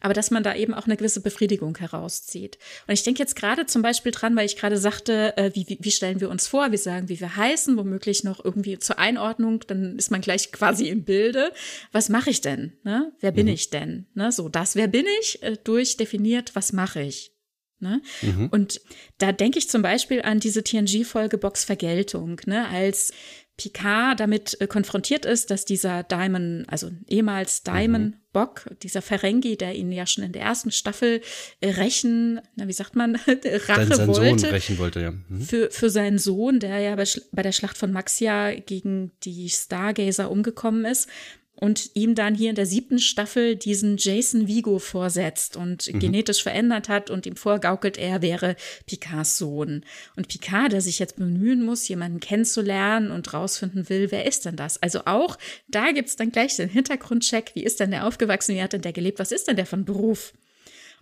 Aber 0.00 0.14
dass 0.14 0.30
man 0.30 0.42
da 0.42 0.54
eben 0.54 0.72
auch 0.72 0.86
eine 0.86 0.96
gewisse 0.96 1.20
Befriedigung 1.20 1.76
herauszieht. 1.76 2.58
Und 2.86 2.94
ich 2.94 3.02
denke 3.02 3.18
jetzt 3.18 3.36
gerade 3.36 3.66
zum 3.66 3.82
Beispiel 3.82 4.12
dran, 4.12 4.34
weil 4.34 4.46
ich 4.46 4.56
gerade 4.56 4.78
sagte, 4.78 5.36
äh, 5.36 5.50
wie, 5.54 5.78
wie, 5.80 5.90
stellen 5.90 6.20
wir 6.20 6.30
uns 6.30 6.46
vor, 6.46 6.70
wir 6.70 6.78
sagen, 6.78 7.08
wie 7.08 7.20
wir 7.20 7.36
heißen, 7.36 7.76
womöglich 7.76 8.24
noch 8.24 8.42
irgendwie 8.42 8.78
zur 8.78 8.98
Einordnung, 8.98 9.60
dann 9.66 9.98
ist 9.98 10.10
man 10.10 10.22
gleich 10.22 10.50
quasi 10.50 10.88
im 10.88 11.04
Bilde. 11.04 11.52
Was 11.92 12.08
mache 12.08 12.30
ich 12.30 12.40
denn? 12.40 12.72
Ne? 12.84 13.12
Wer 13.20 13.32
bin 13.32 13.46
mhm. 13.46 13.52
ich 13.52 13.70
denn? 13.70 14.06
Ne? 14.14 14.32
So, 14.32 14.48
das, 14.48 14.76
wer 14.76 14.88
bin 14.88 15.06
ich, 15.20 15.42
äh, 15.42 15.56
durchdefiniert, 15.62 16.54
was 16.54 16.72
mache 16.72 17.02
ich? 17.02 17.35
Ne? 17.78 18.00
Mhm. 18.22 18.48
Und 18.48 18.80
da 19.18 19.32
denke 19.32 19.58
ich 19.58 19.68
zum 19.68 19.82
Beispiel 19.82 20.22
an 20.22 20.40
diese 20.40 20.64
TNG-Folge 20.64 21.38
Box 21.38 21.64
Vergeltung, 21.64 22.40
ne? 22.46 22.68
als 22.68 23.12
Picard 23.56 24.20
damit 24.20 24.60
äh, 24.60 24.66
konfrontiert 24.66 25.24
ist, 25.24 25.50
dass 25.50 25.64
dieser 25.64 26.02
Diamond, 26.02 26.68
also 26.68 26.90
ehemals 27.08 27.62
Diamond 27.62 28.14
mhm. 28.14 28.20
Bock, 28.32 28.66
dieser 28.82 29.00
Ferengi, 29.00 29.56
der 29.56 29.74
ihn 29.74 29.90
ja 29.92 30.06
schon 30.06 30.24
in 30.24 30.32
der 30.32 30.42
ersten 30.42 30.70
Staffel 30.70 31.22
äh, 31.60 31.70
rächen, 31.70 32.40
na, 32.56 32.68
wie 32.68 32.74
sagt 32.74 32.96
man, 32.96 33.16
Rache 33.26 33.96
sein 33.96 34.08
wollte. 34.08 34.38
Sohn 34.40 34.50
rächen 34.50 34.78
wollte, 34.78 35.00
ja. 35.00 35.12
Mhm. 35.12 35.40
Für, 35.40 35.70
für 35.70 35.88
seinen 35.88 36.18
Sohn, 36.18 36.60
der 36.60 36.80
ja 36.80 36.96
bei, 36.96 37.04
bei 37.32 37.42
der 37.42 37.52
Schlacht 37.52 37.78
von 37.78 37.92
Maxia 37.92 38.52
gegen 38.54 39.12
die 39.22 39.48
Stargazer 39.48 40.30
umgekommen 40.30 40.84
ist 40.84 41.08
und 41.56 41.90
ihm 41.94 42.14
dann 42.14 42.34
hier 42.34 42.50
in 42.50 42.56
der 42.56 42.66
siebten 42.66 42.98
Staffel 42.98 43.56
diesen 43.56 43.96
Jason 43.96 44.46
Vigo 44.46 44.78
vorsetzt 44.78 45.56
und 45.56 45.92
mhm. 45.92 45.98
genetisch 45.98 46.42
verändert 46.42 46.88
hat 46.88 47.10
und 47.10 47.26
ihm 47.26 47.36
vorgaukelt, 47.36 47.96
er 47.96 48.22
wäre 48.22 48.56
Picards 48.86 49.38
Sohn. 49.38 49.84
Und 50.16 50.28
Picard, 50.28 50.72
der 50.72 50.82
sich 50.82 50.98
jetzt 50.98 51.16
bemühen 51.16 51.64
muss, 51.64 51.88
jemanden 51.88 52.20
kennenzulernen 52.20 53.10
und 53.10 53.32
rausfinden 53.32 53.88
will, 53.88 54.10
wer 54.10 54.26
ist 54.26 54.44
denn 54.44 54.56
das? 54.56 54.82
Also 54.82 55.00
auch 55.06 55.38
da 55.66 55.92
gibt's 55.92 56.16
dann 56.16 56.30
gleich 56.30 56.56
den 56.56 56.68
Hintergrundcheck, 56.68 57.52
wie 57.54 57.64
ist 57.64 57.80
denn 57.80 57.90
der 57.90 58.06
aufgewachsen, 58.06 58.54
wie 58.54 58.62
hat 58.62 58.74
denn 58.74 58.82
der 58.82 58.92
gelebt, 58.92 59.18
was 59.18 59.32
ist 59.32 59.48
denn 59.48 59.56
der 59.56 59.66
von 59.66 59.84
Beruf? 59.84 60.34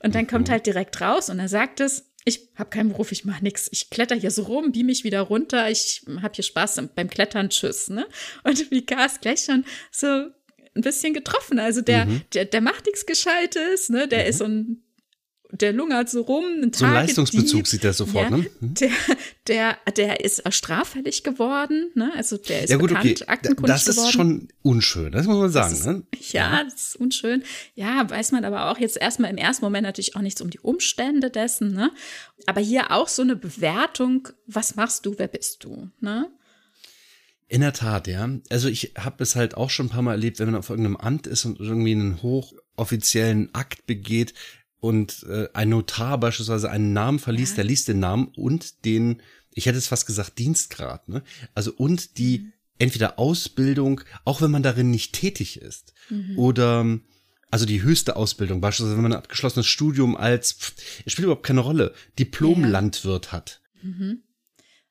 Und 0.01 0.15
dann 0.15 0.25
mhm. 0.25 0.29
kommt 0.29 0.51
halt 0.51 0.67
direkt 0.67 1.01
raus 1.01 1.31
und 1.31 1.41
er 1.41 1.49
sagt 1.49 1.81
es, 1.81 2.05
ich 2.25 2.49
habe 2.57 2.71
keinen 2.71 2.91
Beruf, 2.91 3.13
ich 3.13 3.25
mache 3.27 3.45
nichts. 3.45 3.69
Ich 3.71 3.91
kletter 3.91 4.15
hier 4.15 4.31
so 4.31 4.45
rum, 4.45 4.73
beam 4.73 4.87
mich 4.87 5.05
wieder 5.05 5.21
runter, 5.21 5.71
ich 5.71 6.03
habe 6.23 6.35
hier 6.35 6.45
Spaß 6.45 6.81
beim 6.95 7.11
Klettern, 7.11 7.51
tschüss. 7.51 7.91
Ne? 7.91 8.07
Und 8.45 8.71
Picard 8.71 9.13
ist 9.13 9.21
gleich 9.21 9.41
schon 9.45 9.65
so 9.91 10.31
ein 10.75 10.83
bisschen 10.83 11.15
getroffen. 11.15 11.59
Also 11.59 11.81
der, 11.81 12.07
mhm. 12.07 12.23
der, 12.33 12.45
der 12.45 12.61
macht 12.61 12.87
nichts 12.87 13.07
Gescheites, 13.07 13.89
ne? 13.89 14.09
Der 14.09 14.25
mhm. 14.25 14.29
ist 14.29 14.39
so 14.39 14.45
ein 14.45 14.85
der 15.61 15.73
lungert 15.73 16.11
so 16.11 16.23
rum. 16.23 16.45
Ein 16.63 16.73
so 16.73 16.85
ein 16.85 16.95
Leistungsbezug 16.95 17.67
sieht 17.67 17.85
er 17.85 17.93
sofort, 17.93 18.31
ja, 18.31 18.37
ne? 18.37 18.47
Mhm. 18.61 18.75
Der, 19.47 19.77
der, 19.87 19.93
der 19.95 20.25
ist 20.25 20.43
straffällig 20.55 21.23
geworden, 21.23 21.91
ne? 21.95 22.11
Also 22.17 22.39
der 22.39 22.63
ist 22.65 22.71
ja, 22.71 22.79
gut, 22.79 22.89
bekannt, 22.89 23.21
okay. 23.21 23.25
Aktenkundig 23.27 23.75
Das 23.75 23.87
ist 23.87 23.97
geworden. 23.97 24.13
schon 24.13 24.49
unschön, 24.63 25.13
das 25.13 25.27
muss 25.27 25.37
man 25.37 25.51
sagen, 25.51 25.75
ist, 25.75 25.85
ne? 25.85 26.03
Ja, 26.31 26.65
das 26.65 26.75
ist 26.75 26.97
unschön. 26.97 27.43
Ja, 27.75 28.09
weiß 28.09 28.33
man 28.33 28.47
aber 28.47 28.71
auch 28.71 28.79
jetzt 28.79 28.97
erstmal 28.97 29.31
im 29.31 29.37
ersten 29.37 29.63
Moment 29.63 29.85
natürlich 29.85 30.17
auch 30.17 30.23
nichts 30.23 30.41
um 30.41 30.49
die 30.49 30.61
Umstände 30.61 31.29
dessen, 31.29 31.75
ne? 31.75 31.91
Aber 32.47 32.63
hier 32.63 32.91
auch 32.91 33.09
so 33.09 33.21
eine 33.21 33.37
Bewertung, 33.37 34.29
was 34.47 34.77
machst 34.77 35.05
du, 35.05 35.19
wer 35.19 35.29
bist 35.29 35.63
du, 35.63 35.91
ne? 36.01 36.31
In 37.49 37.61
der 37.61 37.73
Tat, 37.73 38.07
ja. 38.07 38.29
Also 38.51 38.69
ich 38.69 38.93
habe 38.97 39.23
es 39.23 39.37
halt 39.37 39.57
auch 39.57 39.71
schon 39.71 39.87
ein 39.87 39.91
paar 39.91 40.03
Mal 40.03 40.13
erlebt, 40.13 40.39
wenn 40.39 40.47
man 40.47 40.57
auf 40.57 40.71
irgendeinem 40.71 40.97
Amt 40.97 41.27
ist 41.27 41.45
und 41.45 41.61
irgendwie 41.61 41.93
einen 41.93 42.23
hochoffiziellen 42.23 43.55
Akt 43.55 43.87
begeht 43.87 44.35
und 44.81 45.25
äh, 45.29 45.49
ein 45.53 45.69
Notar 45.69 46.19
beispielsweise 46.19 46.71
einen 46.71 46.93
Namen 46.93 47.19
verliest, 47.19 47.53
ja. 47.53 47.57
der 47.57 47.65
liest 47.65 47.89
den 47.89 48.01
Namen 48.01 48.29
und 48.37 48.85
den, 48.85 49.23
ich 49.53 49.67
hätte 49.67 49.79
es 49.79 49.89
fast 49.89 50.07
gesagt, 50.07 50.39
Dienstgrad, 50.39 51.09
ne? 51.09 51.23
Also 51.55 51.73
und 51.73 52.19
die 52.19 52.39
mhm. 52.41 52.53
entweder 52.79 53.19
Ausbildung, 53.19 54.01
auch 54.25 54.41
wenn 54.41 54.51
man 54.51 54.63
darin 54.63 54.91
nicht 54.91 55.13
tätig 55.13 55.61
ist, 55.61 55.95
mhm. 56.11 56.39
oder 56.39 56.99
also 57.51 57.67
die 57.67 57.83
höchste 57.83 58.17
Ausbildung, 58.17 58.61
beispielsweise 58.61 58.97
wenn 58.97 59.05
man 59.05 59.13
ein 59.13 59.19
abgeschlossenes 59.19 59.67
Studium 59.67 60.17
als, 60.17 60.75
es 61.05 61.13
spielt 61.13 61.25
überhaupt 61.25 61.47
keine 61.47 61.61
Rolle, 61.61 61.95
Diplom-Landwirt 62.19 63.33
hat. 63.33 63.61
Mhm. 63.83 64.23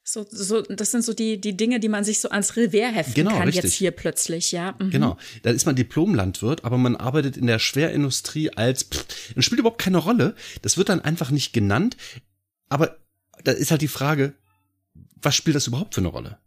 So, 0.06 0.26
so, 0.30 0.62
das 0.62 0.92
sind 0.92 1.04
so 1.06 1.14
die, 1.14 1.40
die 1.40 1.56
Dinge, 1.56 1.80
die 1.80 1.88
man 1.88 2.04
sich 2.04 2.20
so 2.20 2.30
ans 2.30 2.58
Revers 2.58 2.94
heften 2.94 3.14
genau, 3.14 3.32
kann 3.32 3.44
richtig. 3.44 3.64
jetzt 3.64 3.74
hier 3.74 3.92
plötzlich, 3.92 4.52
ja. 4.52 4.76
Mhm. 4.78 4.90
Genau. 4.90 5.18
Da 5.44 5.52
ist 5.52 5.66
man 5.66 5.78
Diplomlandwirt, 5.78 6.66
aber 6.66 6.78
man 6.78 6.98
arbeitet 6.98 7.38
in 7.38 7.48
der 7.48 7.60
Schwerindustrie 7.60 8.50
als, 8.50 8.84
pff, 8.84 9.34
das 9.34 9.46
spielt 9.46 9.60
überhaupt 9.60 9.82
keine 9.82 10.00
Rolle. 10.00 10.36
Das 10.62 10.78
wird 10.78 10.90
dann 10.90 11.00
einfach 11.00 11.32
nicht 11.32 11.54
genannt. 11.54 11.96
Aber 12.68 12.98
da 13.46 13.54
ist 13.54 13.72
halt 13.72 13.82
die 13.82 13.88
Frage, 13.88 14.34
was 15.16 15.36
spielt 15.36 15.56
das 15.56 15.68
überhaupt 15.68 15.96
für 15.96 16.02
eine 16.02 16.10
Rolle? 16.10 16.38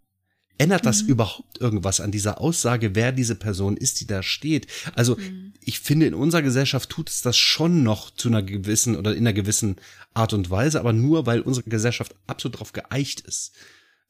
Ändert 0.58 0.86
das 0.86 1.02
mhm. 1.02 1.10
überhaupt 1.10 1.60
irgendwas 1.60 2.00
an 2.00 2.10
dieser 2.10 2.40
Aussage, 2.40 2.94
wer 2.94 3.12
diese 3.12 3.34
Person 3.34 3.76
ist, 3.76 4.00
die 4.00 4.06
da 4.06 4.22
steht? 4.22 4.66
Also 4.94 5.16
mhm. 5.16 5.52
ich 5.60 5.80
finde, 5.80 6.06
in 6.06 6.14
unserer 6.14 6.42
Gesellschaft 6.42 6.88
tut 6.88 7.10
es 7.10 7.20
das 7.20 7.36
schon 7.36 7.82
noch 7.82 8.10
zu 8.10 8.28
einer 8.28 8.42
gewissen 8.42 8.96
oder 8.96 9.12
in 9.12 9.18
einer 9.18 9.34
gewissen 9.34 9.76
Art 10.14 10.32
und 10.32 10.48
Weise, 10.48 10.80
aber 10.80 10.94
nur, 10.94 11.26
weil 11.26 11.40
unsere 11.40 11.68
Gesellschaft 11.68 12.14
absolut 12.26 12.54
darauf 12.54 12.72
geeicht 12.72 13.20
ist, 13.20 13.52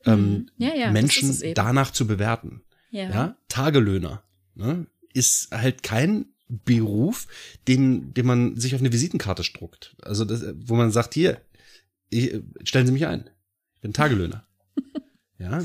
mhm. 0.04 0.12
ähm, 0.12 0.50
ja, 0.56 0.74
ja, 0.74 0.90
Menschen 0.92 1.36
danach 1.54 1.90
zu 1.90 2.06
bewerten. 2.06 2.62
Ja. 2.90 3.10
ja? 3.10 3.36
Tagelöhner 3.48 4.22
ne, 4.54 4.86
ist 5.12 5.50
halt 5.50 5.82
kein 5.82 6.26
Beruf, 6.48 7.26
den, 7.66 8.14
den 8.14 8.24
man 8.26 8.56
sich 8.56 8.74
auf 8.74 8.80
eine 8.80 8.92
Visitenkarte 8.92 9.42
struckt. 9.42 9.96
Also 10.02 10.24
das, 10.24 10.44
wo 10.58 10.76
man 10.76 10.92
sagt, 10.92 11.14
hier, 11.14 11.40
ich, 12.08 12.40
stellen 12.62 12.86
Sie 12.86 12.92
mich 12.92 13.06
ein. 13.06 13.28
Ich 13.74 13.80
bin 13.80 13.92
Tagelöhner. 13.92 14.46
ja. 15.38 15.60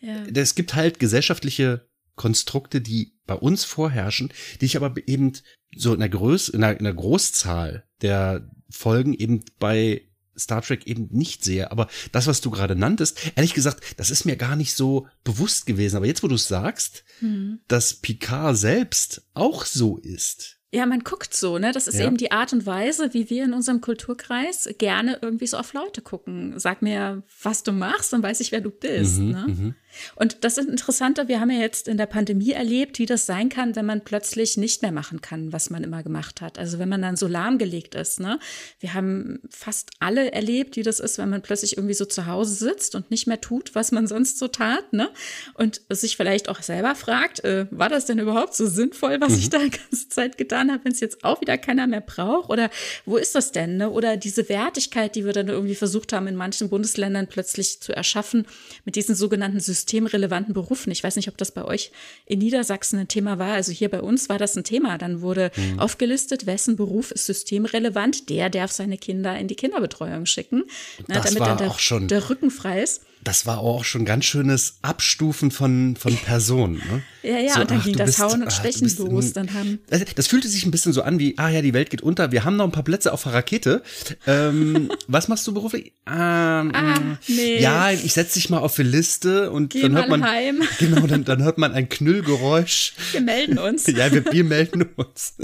Ja. 0.00 0.24
Es 0.34 0.54
gibt 0.54 0.74
halt 0.74 0.98
gesellschaftliche 0.98 1.86
Konstrukte, 2.14 2.80
die 2.80 3.14
bei 3.26 3.34
uns 3.34 3.64
vorherrschen, 3.64 4.32
die 4.60 4.66
ich 4.66 4.76
aber 4.76 4.94
eben 5.06 5.32
so 5.76 5.92
in 5.92 6.00
der, 6.00 6.08
Größe, 6.08 6.52
in 6.52 6.62
der, 6.62 6.78
in 6.78 6.84
der 6.84 6.94
Großzahl 6.94 7.84
der 8.02 8.48
Folgen 8.70 9.14
eben 9.14 9.44
bei 9.58 10.02
Star 10.38 10.62
Trek 10.62 10.86
eben 10.86 11.08
nicht 11.10 11.44
sehe. 11.44 11.70
Aber 11.70 11.88
das, 12.12 12.26
was 12.26 12.40
du 12.40 12.50
gerade 12.50 12.76
nanntest, 12.76 13.32
ehrlich 13.36 13.54
gesagt, 13.54 13.82
das 13.96 14.10
ist 14.10 14.24
mir 14.24 14.36
gar 14.36 14.56
nicht 14.56 14.74
so 14.74 15.06
bewusst 15.24 15.66
gewesen. 15.66 15.96
Aber 15.96 16.06
jetzt, 16.06 16.22
wo 16.22 16.28
du 16.28 16.34
es 16.34 16.48
sagst, 16.48 17.04
mhm. 17.20 17.60
dass 17.68 17.94
Picard 17.94 18.56
selbst 18.56 19.22
auch 19.34 19.64
so 19.64 19.98
ist, 19.98 20.56
ja, 20.72 20.84
man 20.84 21.00
guckt 21.00 21.32
so, 21.32 21.58
ne? 21.58 21.72
Das 21.72 21.86
ist 21.86 21.98
ja. 21.98 22.06
eben 22.06 22.16
die 22.16 22.32
Art 22.32 22.52
und 22.52 22.66
Weise, 22.66 23.14
wie 23.14 23.30
wir 23.30 23.44
in 23.44 23.54
unserem 23.54 23.80
Kulturkreis 23.80 24.68
gerne 24.78 25.18
irgendwie 25.22 25.46
so 25.46 25.56
auf 25.56 25.72
Leute 25.72 26.02
gucken. 26.02 26.58
Sag 26.58 26.82
mir, 26.82 27.22
was 27.42 27.62
du 27.62 27.72
machst, 27.72 28.12
dann 28.12 28.22
weiß 28.22 28.40
ich, 28.40 28.52
wer 28.52 28.60
du 28.60 28.70
bist. 28.70 29.18
Mhm, 29.18 29.30
ne? 29.30 29.74
Und 30.14 30.44
das 30.44 30.58
ist 30.58 30.68
interessanter, 30.68 31.28
wir 31.28 31.40
haben 31.40 31.50
ja 31.50 31.60
jetzt 31.60 31.88
in 31.88 31.96
der 31.96 32.06
Pandemie 32.06 32.52
erlebt, 32.52 32.98
wie 32.98 33.06
das 33.06 33.26
sein 33.26 33.48
kann, 33.48 33.76
wenn 33.76 33.86
man 33.86 34.02
plötzlich 34.02 34.56
nicht 34.56 34.82
mehr 34.82 34.92
machen 34.92 35.20
kann, 35.20 35.52
was 35.52 35.70
man 35.70 35.84
immer 35.84 36.02
gemacht 36.02 36.40
hat. 36.40 36.58
Also 36.58 36.78
wenn 36.78 36.88
man 36.88 37.02
dann 37.02 37.16
so 37.16 37.26
lahmgelegt 37.26 37.94
ist. 37.94 38.20
Ne? 38.20 38.38
Wir 38.80 38.94
haben 38.94 39.40
fast 39.50 39.90
alle 40.00 40.32
erlebt, 40.32 40.76
wie 40.76 40.82
das 40.82 41.00
ist, 41.00 41.18
wenn 41.18 41.30
man 41.30 41.42
plötzlich 41.42 41.76
irgendwie 41.76 41.94
so 41.94 42.04
zu 42.04 42.26
Hause 42.26 42.54
sitzt 42.54 42.94
und 42.94 43.10
nicht 43.10 43.26
mehr 43.26 43.40
tut, 43.40 43.74
was 43.74 43.92
man 43.92 44.06
sonst 44.06 44.38
so 44.38 44.48
tat. 44.48 44.92
Ne? 44.92 45.10
Und 45.54 45.82
sich 45.90 46.16
vielleicht 46.16 46.48
auch 46.48 46.62
selber 46.62 46.94
fragt, 46.94 47.44
äh, 47.44 47.66
war 47.70 47.88
das 47.88 48.06
denn 48.06 48.18
überhaupt 48.18 48.54
so 48.54 48.66
sinnvoll, 48.66 49.20
was 49.20 49.32
mhm. 49.32 49.38
ich 49.38 49.50
da 49.50 49.58
die 49.58 49.70
ganze 49.70 50.08
Zeit 50.08 50.38
getan 50.38 50.70
habe, 50.70 50.84
wenn 50.84 50.92
es 50.92 51.00
jetzt 51.00 51.24
auch 51.24 51.40
wieder 51.40 51.58
keiner 51.58 51.86
mehr 51.86 52.00
braucht? 52.00 52.50
Oder 52.50 52.70
wo 53.04 53.16
ist 53.16 53.34
das 53.34 53.52
denn? 53.52 53.78
Ne? 53.78 53.90
Oder 53.90 54.16
diese 54.16 54.48
Wertigkeit, 54.48 55.14
die 55.14 55.24
wir 55.24 55.32
dann 55.32 55.48
irgendwie 55.48 55.74
versucht 55.74 56.12
haben, 56.12 56.26
in 56.26 56.36
manchen 56.36 56.68
Bundesländern 56.68 57.28
plötzlich 57.28 57.80
zu 57.80 57.94
erschaffen, 57.94 58.46
mit 58.84 58.96
diesen 58.96 59.14
sogenannten 59.14 59.60
Systemen 59.60 59.85
systemrelevanten 59.86 60.52
Berufen. 60.52 60.90
Ich 60.90 61.04
weiß 61.04 61.16
nicht, 61.16 61.28
ob 61.28 61.36
das 61.36 61.52
bei 61.52 61.64
euch 61.64 61.92
in 62.26 62.40
Niedersachsen 62.40 62.98
ein 62.98 63.08
Thema 63.08 63.38
war. 63.38 63.54
Also 63.54 63.72
hier 63.72 63.88
bei 63.88 64.00
uns 64.00 64.28
war 64.28 64.38
das 64.38 64.56
ein 64.56 64.64
Thema. 64.64 64.98
Dann 64.98 65.20
wurde 65.20 65.52
mhm. 65.56 65.78
aufgelistet, 65.78 66.46
wessen 66.46 66.76
Beruf 66.76 67.12
ist 67.12 67.26
systemrelevant. 67.26 68.28
Der 68.28 68.50
darf 68.50 68.72
seine 68.72 68.98
Kinder 68.98 69.38
in 69.38 69.46
die 69.46 69.54
Kinderbetreuung 69.54 70.26
schicken, 70.26 70.64
na, 71.06 71.20
damit 71.20 71.40
dann 71.40 71.58
der, 71.58 72.00
der 72.00 72.30
Rücken 72.30 72.50
frei 72.50 72.82
ist 72.82 73.02
das 73.26 73.44
war 73.44 73.58
auch 73.58 73.84
schon 73.84 74.04
ganz 74.04 74.24
schönes 74.24 74.78
Abstufen 74.82 75.50
von, 75.50 75.96
von 75.96 76.16
Personen. 76.16 76.76
Ne? 76.76 77.02
ja, 77.26 77.38
ja, 77.40 77.54
so, 77.54 77.60
und 77.60 77.70
dann 77.72 77.80
ach, 77.80 77.84
ging 77.84 77.96
das 77.96 78.06
bist, 78.06 78.18
Hauen 78.20 78.42
und 78.42 78.52
Stechen 78.52 78.88
ach, 78.92 78.98
los. 78.98 79.32
Dann 79.32 79.52
haben 79.52 79.80
das 80.14 80.28
fühlte 80.28 80.46
sich 80.46 80.64
ein 80.64 80.70
bisschen 80.70 80.92
so 80.92 81.02
an 81.02 81.18
wie, 81.18 81.36
ah 81.36 81.48
ja, 81.48 81.60
die 81.60 81.74
Welt 81.74 81.90
geht 81.90 82.02
unter, 82.02 82.30
wir 82.30 82.44
haben 82.44 82.56
noch 82.56 82.64
ein 82.64 82.70
paar 82.70 82.84
Plätze 82.84 83.12
auf 83.12 83.24
der 83.24 83.34
Rakete. 83.34 83.82
Ähm, 84.28 84.92
was 85.08 85.26
machst 85.26 85.44
du 85.46 85.54
beruflich? 85.54 85.92
Ähm, 86.06 86.72
ah, 86.72 87.18
nee. 87.26 87.60
Ja, 87.60 87.90
ich 87.90 88.12
setze 88.12 88.34
dich 88.34 88.48
mal 88.48 88.58
auf 88.58 88.76
die 88.76 88.84
Liste 88.84 89.50
und 89.50 89.72
Geh 89.72 89.82
dann 89.82 89.96
hört 89.96 90.08
man. 90.08 90.22
Heim. 90.24 90.62
Genau, 90.78 91.06
dann, 91.06 91.24
dann 91.24 91.42
hört 91.42 91.58
man 91.58 91.72
ein 91.72 91.88
Knüllgeräusch. 91.88 92.92
Wir 93.12 93.22
melden 93.22 93.58
uns. 93.58 93.86
ja, 93.88 94.12
wir, 94.12 94.24
wir 94.30 94.44
melden 94.44 94.82
uns. 94.96 95.34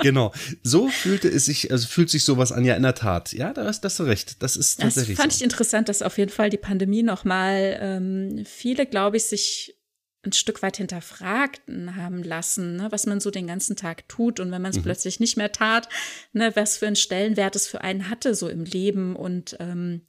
genau. 0.00 0.32
So 0.62 0.88
fühlte 0.88 1.28
es 1.28 1.46
sich, 1.46 1.70
also 1.70 1.86
fühlt 1.86 2.08
sich 2.08 2.24
sowas 2.24 2.52
an, 2.52 2.64
ja, 2.64 2.74
in 2.76 2.82
der 2.82 2.94
Tat. 2.94 3.32
Ja, 3.32 3.52
da 3.52 3.64
hast, 3.64 3.82
da 3.82 3.86
hast 3.86 3.98
du 3.98 4.04
recht. 4.04 4.42
Das 4.42 4.56
ist 4.56 4.80
tatsächlich. 4.80 5.16
Das 5.16 5.22
fand 5.22 5.32
so. 5.32 5.38
ich 5.38 5.44
interessant, 5.44 5.88
dass 5.88 6.02
auf 6.02 6.16
jeden 6.18 6.30
Fall 6.30 6.50
die 6.50 6.56
Pandemie 6.56 7.02
noch 7.02 7.25
nochmal 7.26 7.78
ähm, 7.80 8.44
viele, 8.46 8.86
glaube 8.86 9.16
ich, 9.16 9.24
sich 9.24 9.74
ein 10.22 10.32
Stück 10.32 10.62
weit 10.62 10.76
hinterfragten 10.76 11.96
haben 11.96 12.22
lassen, 12.22 12.76
ne, 12.76 12.88
was 12.90 13.06
man 13.06 13.20
so 13.20 13.30
den 13.30 13.46
ganzen 13.46 13.76
Tag 13.76 14.08
tut 14.08 14.40
und 14.40 14.50
wenn 14.50 14.62
man 14.62 14.70
es 14.70 14.78
mhm. 14.78 14.82
plötzlich 14.82 15.20
nicht 15.20 15.36
mehr 15.36 15.52
tat, 15.52 15.88
ne, 16.32 16.54
was 16.54 16.78
für 16.78 16.86
einen 16.86 16.96
Stellenwert 16.96 17.56
es 17.56 17.66
für 17.66 17.80
einen 17.80 18.08
hatte 18.08 18.34
so 18.34 18.48
im 18.48 18.64
Leben 18.64 19.14
und 19.14 19.56
ähm, 19.60 20.02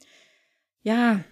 ja, 0.81 1.23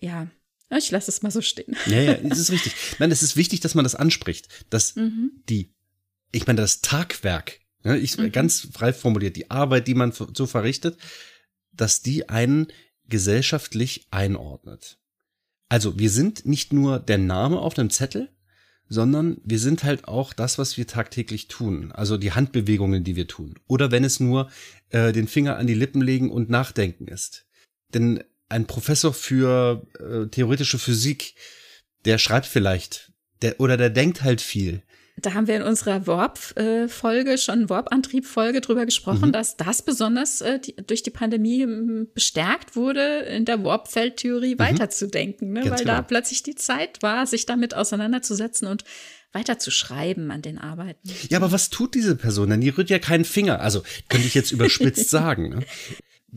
ja, 0.00 0.28
ich 0.76 0.90
lasse 0.90 1.10
es 1.10 1.22
mal 1.22 1.30
so 1.30 1.40
stehen. 1.40 1.76
Ja, 1.86 2.00
ja, 2.00 2.12
es 2.30 2.38
ist 2.38 2.50
richtig. 2.50 2.74
Nein, 2.98 3.10
es 3.10 3.22
ist 3.22 3.36
wichtig, 3.36 3.60
dass 3.60 3.74
man 3.74 3.84
das 3.84 3.94
anspricht, 3.94 4.48
dass 4.70 4.94
mhm. 4.96 5.30
die, 5.48 5.72
ich 6.30 6.46
meine, 6.46 6.60
das 6.60 6.80
Tagwerk, 6.80 7.60
ne, 7.82 7.96
ich 7.98 8.18
mhm. 8.18 8.30
ganz 8.30 8.68
frei 8.72 8.92
formuliert, 8.92 9.36
die 9.36 9.50
Arbeit, 9.50 9.88
die 9.88 9.94
man 9.94 10.12
so 10.12 10.46
verrichtet, 10.46 10.98
dass 11.72 12.02
die 12.02 12.28
einen 12.28 12.68
gesellschaftlich 13.08 14.06
einordnet. 14.10 14.97
Also 15.68 15.98
wir 15.98 16.10
sind 16.10 16.46
nicht 16.46 16.72
nur 16.72 16.98
der 16.98 17.18
Name 17.18 17.58
auf 17.58 17.74
dem 17.74 17.90
Zettel, 17.90 18.30
sondern 18.88 19.38
wir 19.44 19.58
sind 19.58 19.84
halt 19.84 20.08
auch 20.08 20.32
das, 20.32 20.58
was 20.58 20.78
wir 20.78 20.86
tagtäglich 20.86 21.48
tun. 21.48 21.92
Also 21.92 22.16
die 22.16 22.32
Handbewegungen, 22.32 23.04
die 23.04 23.16
wir 23.16 23.28
tun. 23.28 23.58
Oder 23.66 23.90
wenn 23.90 24.04
es 24.04 24.18
nur 24.18 24.50
äh, 24.90 25.12
den 25.12 25.28
Finger 25.28 25.56
an 25.56 25.66
die 25.66 25.74
Lippen 25.74 26.00
legen 26.00 26.30
und 26.30 26.48
nachdenken 26.48 27.06
ist. 27.06 27.46
Denn 27.92 28.24
ein 28.48 28.66
Professor 28.66 29.12
für 29.12 29.86
äh, 29.98 30.28
theoretische 30.28 30.78
Physik, 30.78 31.34
der 32.06 32.16
schreibt 32.16 32.46
vielleicht, 32.46 33.12
der, 33.42 33.60
oder 33.60 33.76
der 33.76 33.90
denkt 33.90 34.22
halt 34.22 34.40
viel 34.40 34.82
da 35.20 35.34
haben 35.34 35.46
wir 35.46 35.56
in 35.56 35.62
unserer 35.62 36.06
Warp-Folge, 36.06 37.38
schon 37.38 37.68
Warp-Antrieb-Folge 37.68 38.60
drüber 38.60 38.84
gesprochen, 38.84 39.28
mhm. 39.28 39.32
dass 39.32 39.56
das 39.56 39.82
besonders 39.82 40.40
äh, 40.40 40.60
die, 40.60 40.76
durch 40.76 41.02
die 41.02 41.10
Pandemie 41.10 41.62
ähm, 41.62 42.08
bestärkt 42.14 42.76
wurde, 42.76 43.20
in 43.20 43.44
der 43.44 43.64
Warp-Feldtheorie 43.64 44.54
mhm. 44.54 44.58
weiterzudenken, 44.58 45.52
ne? 45.52 45.62
weil 45.64 45.78
genau. 45.78 45.84
da 45.84 46.02
plötzlich 46.02 46.42
die 46.42 46.54
Zeit 46.54 47.02
war, 47.02 47.26
sich 47.26 47.46
damit 47.46 47.74
auseinanderzusetzen 47.74 48.68
und 48.68 48.84
weiterzuschreiben 49.32 50.30
an 50.30 50.42
den 50.42 50.58
Arbeiten. 50.58 51.10
Ja, 51.28 51.38
aber 51.38 51.52
was 51.52 51.70
tut 51.70 51.94
diese 51.94 52.16
Person 52.16 52.50
denn? 52.50 52.60
Die 52.60 52.70
rührt 52.70 52.90
ja 52.90 52.98
keinen 52.98 53.24
Finger. 53.24 53.60
Also 53.60 53.82
könnte 54.08 54.26
ich 54.26 54.34
jetzt 54.34 54.52
überspitzt 54.52 55.10
sagen. 55.10 55.50
Ne? 55.50 55.60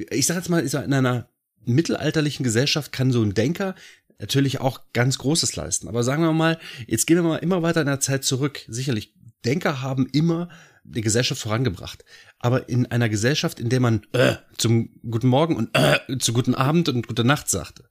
Ich 0.10 0.26
sage 0.26 0.40
jetzt 0.40 0.50
mal, 0.50 0.60
in 0.60 0.94
einer 0.94 1.30
mittelalterlichen 1.66 2.44
Gesellschaft 2.44 2.92
kann 2.92 3.12
so 3.12 3.22
ein 3.22 3.34
Denker 3.34 3.76
natürlich 4.22 4.62
auch 4.62 4.82
ganz 4.94 5.18
Großes 5.18 5.56
leisten. 5.56 5.88
Aber 5.88 6.04
sagen 6.04 6.24
wir 6.24 6.32
mal, 6.32 6.60
jetzt 6.88 7.08
gehen 7.08 7.18
wir 7.18 7.24
mal 7.24 7.38
immer 7.38 7.62
weiter 7.62 7.82
in 7.82 7.88
der 7.88 8.00
Zeit 8.00 8.24
zurück. 8.24 8.62
Sicherlich, 8.68 9.14
Denker 9.44 9.82
haben 9.82 10.08
immer 10.08 10.50
die 10.84 11.02
Gesellschaft 11.02 11.42
vorangebracht. 11.42 12.06
Aber 12.40 12.70
in 12.70 12.86
einer 12.86 13.10
Gesellschaft, 13.10 13.60
in 13.60 13.70
der 13.70 13.80
man 13.80 14.06
äh, 14.14 14.36
zum 14.58 14.90
guten 15.10 15.28
Morgen 15.28 15.56
und 15.56 15.70
äh, 15.74 16.18
zu 16.20 16.34
guten 16.34 16.56
Abend 16.56 16.90
und 16.90 17.08
gute 17.08 17.24
Nacht 17.24 17.50
sagte, 17.50 17.90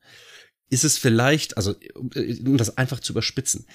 ist 0.70 0.84
es 0.84 0.98
vielleicht, 0.98 1.56
also 1.56 1.74
um 1.94 2.56
das 2.56 2.78
einfach 2.78 3.00
zu 3.00 3.12
überspitzen, 3.12 3.66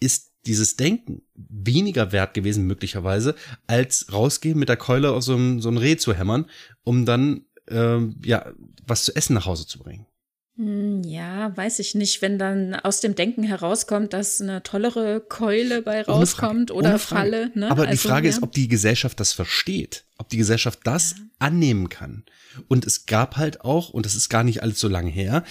ist 0.00 0.32
dieses 0.46 0.76
Denken 0.76 1.22
weniger 1.34 2.12
wert 2.12 2.34
gewesen 2.34 2.66
möglicherweise, 2.66 3.34
als 3.66 4.12
rausgehen 4.12 4.58
mit 4.58 4.68
der 4.68 4.76
Keule 4.76 5.12
aus 5.12 5.24
so 5.24 5.34
einem, 5.34 5.60
so 5.60 5.68
einem 5.68 5.78
Reh 5.78 5.96
zu 5.96 6.14
hämmern, 6.14 6.48
um 6.84 7.06
dann 7.06 7.46
äh, 7.66 7.98
ja 8.24 8.52
was 8.86 9.04
zu 9.04 9.16
essen 9.16 9.34
nach 9.34 9.46
Hause 9.46 9.66
zu 9.66 9.78
bringen. 9.78 10.06
Hm, 10.56 11.02
ja, 11.02 11.56
weiß 11.56 11.80
ich 11.80 11.96
nicht, 11.96 12.22
wenn 12.22 12.38
dann 12.38 12.74
aus 12.74 13.00
dem 13.00 13.16
Denken 13.16 13.42
herauskommt, 13.42 14.12
dass 14.12 14.40
eine 14.40 14.62
tollere 14.62 15.20
Keule 15.20 15.82
bei 15.82 16.02
rauskommt 16.02 16.70
oder 16.70 16.98
Falle. 17.00 17.50
Ne? 17.54 17.70
Aber 17.70 17.88
also, 17.88 17.92
die 17.92 18.08
Frage 18.08 18.28
ja. 18.28 18.34
ist, 18.34 18.42
ob 18.42 18.52
die 18.52 18.68
Gesellschaft 18.68 19.18
das 19.18 19.32
versteht, 19.32 20.04
ob 20.16 20.28
die 20.28 20.36
Gesellschaft 20.36 20.80
das 20.84 21.16
ja. 21.18 21.24
annehmen 21.40 21.88
kann. 21.88 22.24
Und 22.68 22.86
es 22.86 23.06
gab 23.06 23.36
halt 23.36 23.62
auch, 23.62 23.90
und 23.90 24.06
das 24.06 24.14
ist 24.14 24.28
gar 24.28 24.44
nicht 24.44 24.62
alles 24.62 24.78
so 24.78 24.86
lange 24.86 25.10
her, 25.10 25.42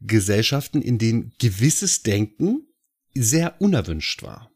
Gesellschaften, 0.00 0.80
in 0.80 0.98
denen 0.98 1.32
gewisses 1.38 2.02
Denken 2.02 2.66
sehr 3.14 3.60
unerwünscht 3.60 4.22
war. 4.22 4.50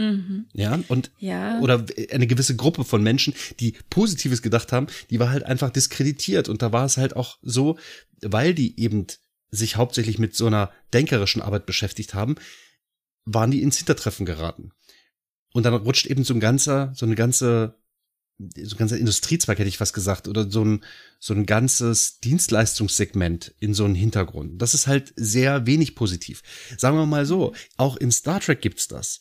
Mhm. 0.00 0.46
Ja, 0.54 0.80
und 0.88 1.10
ja. 1.18 1.60
oder 1.60 1.84
eine 2.10 2.26
gewisse 2.26 2.56
Gruppe 2.56 2.84
von 2.84 3.02
Menschen, 3.02 3.34
die 3.60 3.74
Positives 3.90 4.40
gedacht 4.40 4.72
haben, 4.72 4.86
die 5.10 5.20
war 5.20 5.28
halt 5.28 5.44
einfach 5.44 5.68
diskreditiert. 5.68 6.48
Und 6.48 6.62
da 6.62 6.72
war 6.72 6.86
es 6.86 6.96
halt 6.96 7.16
auch 7.16 7.38
so, 7.42 7.78
weil 8.22 8.54
die 8.54 8.80
eben 8.80 9.06
sich 9.50 9.76
hauptsächlich 9.76 10.18
mit 10.18 10.34
so 10.34 10.46
einer 10.46 10.72
denkerischen 10.94 11.42
Arbeit 11.42 11.66
beschäftigt 11.66 12.14
haben, 12.14 12.36
waren 13.26 13.50
die 13.50 13.60
ins 13.60 13.76
Hintertreffen 13.76 14.24
geraten. 14.24 14.72
Und 15.52 15.64
dann 15.64 15.74
rutscht 15.74 16.06
eben 16.06 16.24
so 16.24 16.32
ein 16.32 16.40
ganzer, 16.40 16.92
so 16.94 17.04
eine 17.04 17.14
ganze, 17.14 17.74
so 18.38 18.76
ein 18.76 18.78
ganzer 18.78 18.96
Industriezweig, 18.96 19.58
hätte 19.58 19.68
ich 19.68 19.76
fast 19.76 19.92
gesagt, 19.92 20.28
oder 20.28 20.50
so 20.50 20.64
ein, 20.64 20.82
so 21.18 21.34
ein 21.34 21.44
ganzes 21.44 22.20
Dienstleistungssegment 22.20 23.54
in 23.60 23.74
so 23.74 23.84
einen 23.84 23.96
Hintergrund. 23.96 24.62
Das 24.62 24.72
ist 24.72 24.86
halt 24.86 25.12
sehr 25.16 25.66
wenig 25.66 25.94
positiv. 25.94 26.42
Sagen 26.78 26.96
wir 26.96 27.04
mal 27.04 27.26
so, 27.26 27.52
auch 27.76 27.96
in 27.96 28.12
Star 28.12 28.40
Trek 28.40 28.62
gibt's 28.62 28.88
das 28.88 29.20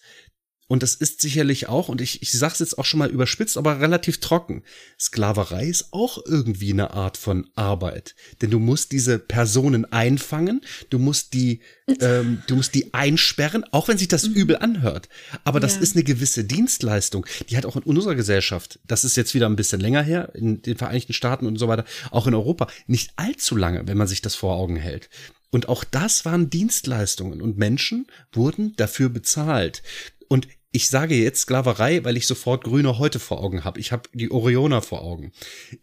und 0.70 0.84
das 0.84 0.94
ist 0.94 1.20
sicherlich 1.20 1.68
auch, 1.68 1.90
und 1.90 2.00
ich, 2.00 2.22
ich 2.22 2.32
sage 2.32 2.54
es 2.54 2.60
jetzt 2.60 2.78
auch 2.78 2.86
schon 2.86 3.00
mal 3.00 3.10
überspitzt, 3.10 3.58
aber 3.58 3.82
relativ 3.82 4.20
trocken, 4.20 4.62
Sklaverei 5.00 5.66
ist 5.66 5.88
auch 5.92 6.24
irgendwie 6.24 6.72
eine 6.72 6.92
Art 6.92 7.18
von 7.18 7.50
Arbeit. 7.56 8.14
Denn 8.44 8.52
du 8.52 8.60
musst 8.60 8.92
diese 8.92 9.18
Personen 9.18 9.92
einfangen, 9.92 10.62
du 10.92 11.00
musst 11.00 11.34
die, 11.34 11.62
ähm, 12.02 12.44
du 12.46 12.56
musst 12.56 12.76
die 12.76 12.94
einsperren, 12.94 13.66
auch 13.72 13.88
wenn 13.88 13.98
sich 13.98 14.10
das 14.10 14.30
mhm. 14.30 14.36
übel 14.36 14.58
anhört. 14.58 15.10
Aber 15.44 15.60
das 15.60 15.78
ja. 15.78 15.82
ist 15.82 15.96
eine 15.96 16.04
gewisse 16.04 16.44
Dienstleistung. 16.44 17.26
Die 17.50 17.58
hat 17.58 17.66
auch 17.66 17.76
in 17.76 17.82
unserer 17.82 18.14
Gesellschaft, 18.14 18.80
das 18.86 19.04
ist 19.04 19.18
jetzt 19.18 19.34
wieder 19.34 19.50
ein 19.50 19.56
bisschen 19.56 19.82
länger 19.82 20.04
her, 20.04 20.36
in 20.36 20.62
den 20.62 20.78
Vereinigten 20.78 21.14
Staaten 21.14 21.48
und 21.48 21.58
so 21.58 21.68
weiter, 21.68 21.86
auch 22.12 22.28
in 22.28 22.36
Europa, 22.36 22.68
nicht 22.86 23.12
allzu 23.16 23.56
lange, 23.56 23.88
wenn 23.88 23.98
man 23.98 24.08
sich 24.08 24.22
das 24.22 24.36
vor 24.36 24.56
Augen 24.56 24.76
hält. 24.76 25.10
Und 25.50 25.68
auch 25.68 25.84
das 25.84 26.26
waren 26.26 26.52
Dienstleistungen 26.52 27.42
und 27.42 27.58
Menschen 27.58 28.06
wurden 28.32 28.76
dafür 28.76 29.10
bezahlt. 29.10 29.82
Und 30.28 30.48
ich 30.72 30.90
sage 30.90 31.16
jetzt 31.16 31.42
Sklaverei, 31.42 32.04
weil 32.04 32.18
ich 32.18 32.28
sofort 32.28 32.64
grüne 32.64 33.00
Häute 33.00 33.20
vor 33.20 33.42
Augen 33.42 33.64
habe. 33.64 33.80
Ich 33.80 33.92
habe 33.92 34.08
die 34.14 34.30
Orioner 34.30 34.82
vor 34.82 35.02
Augen. 35.02 35.32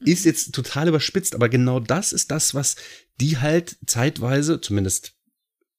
Ist 0.04 0.24
jetzt 0.24 0.54
total 0.54 0.88
überspitzt, 0.88 1.34
aber 1.34 1.48
genau 1.48 1.80
das 1.80 2.12
ist 2.12 2.30
das, 2.30 2.54
was 2.54 2.76
die 3.20 3.38
halt 3.38 3.76
zeitweise, 3.86 4.60
zumindest 4.60 5.14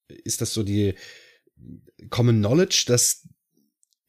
ist 0.07 0.41
das 0.41 0.53
so 0.53 0.63
die 0.63 0.95
Common 2.09 2.39
Knowledge, 2.39 2.83
dass 2.87 3.27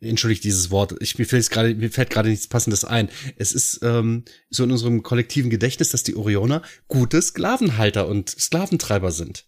entschuldigt 0.00 0.44
dieses 0.44 0.70
Wort, 0.70 0.94
ich, 1.00 1.18
mir, 1.18 1.26
fällt 1.26 1.50
gerade, 1.50 1.74
mir 1.74 1.90
fällt 1.90 2.10
gerade 2.10 2.28
nichts 2.28 2.46
Passendes 2.46 2.84
ein. 2.84 3.08
Es 3.36 3.52
ist 3.52 3.80
ähm, 3.82 4.24
so 4.48 4.62
in 4.62 4.70
unserem 4.70 5.02
kollektiven 5.02 5.50
Gedächtnis, 5.50 5.90
dass 5.90 6.04
die 6.04 6.14
Orioner 6.14 6.62
gute 6.86 7.20
Sklavenhalter 7.20 8.06
und 8.06 8.30
Sklaventreiber 8.30 9.10
sind. 9.10 9.46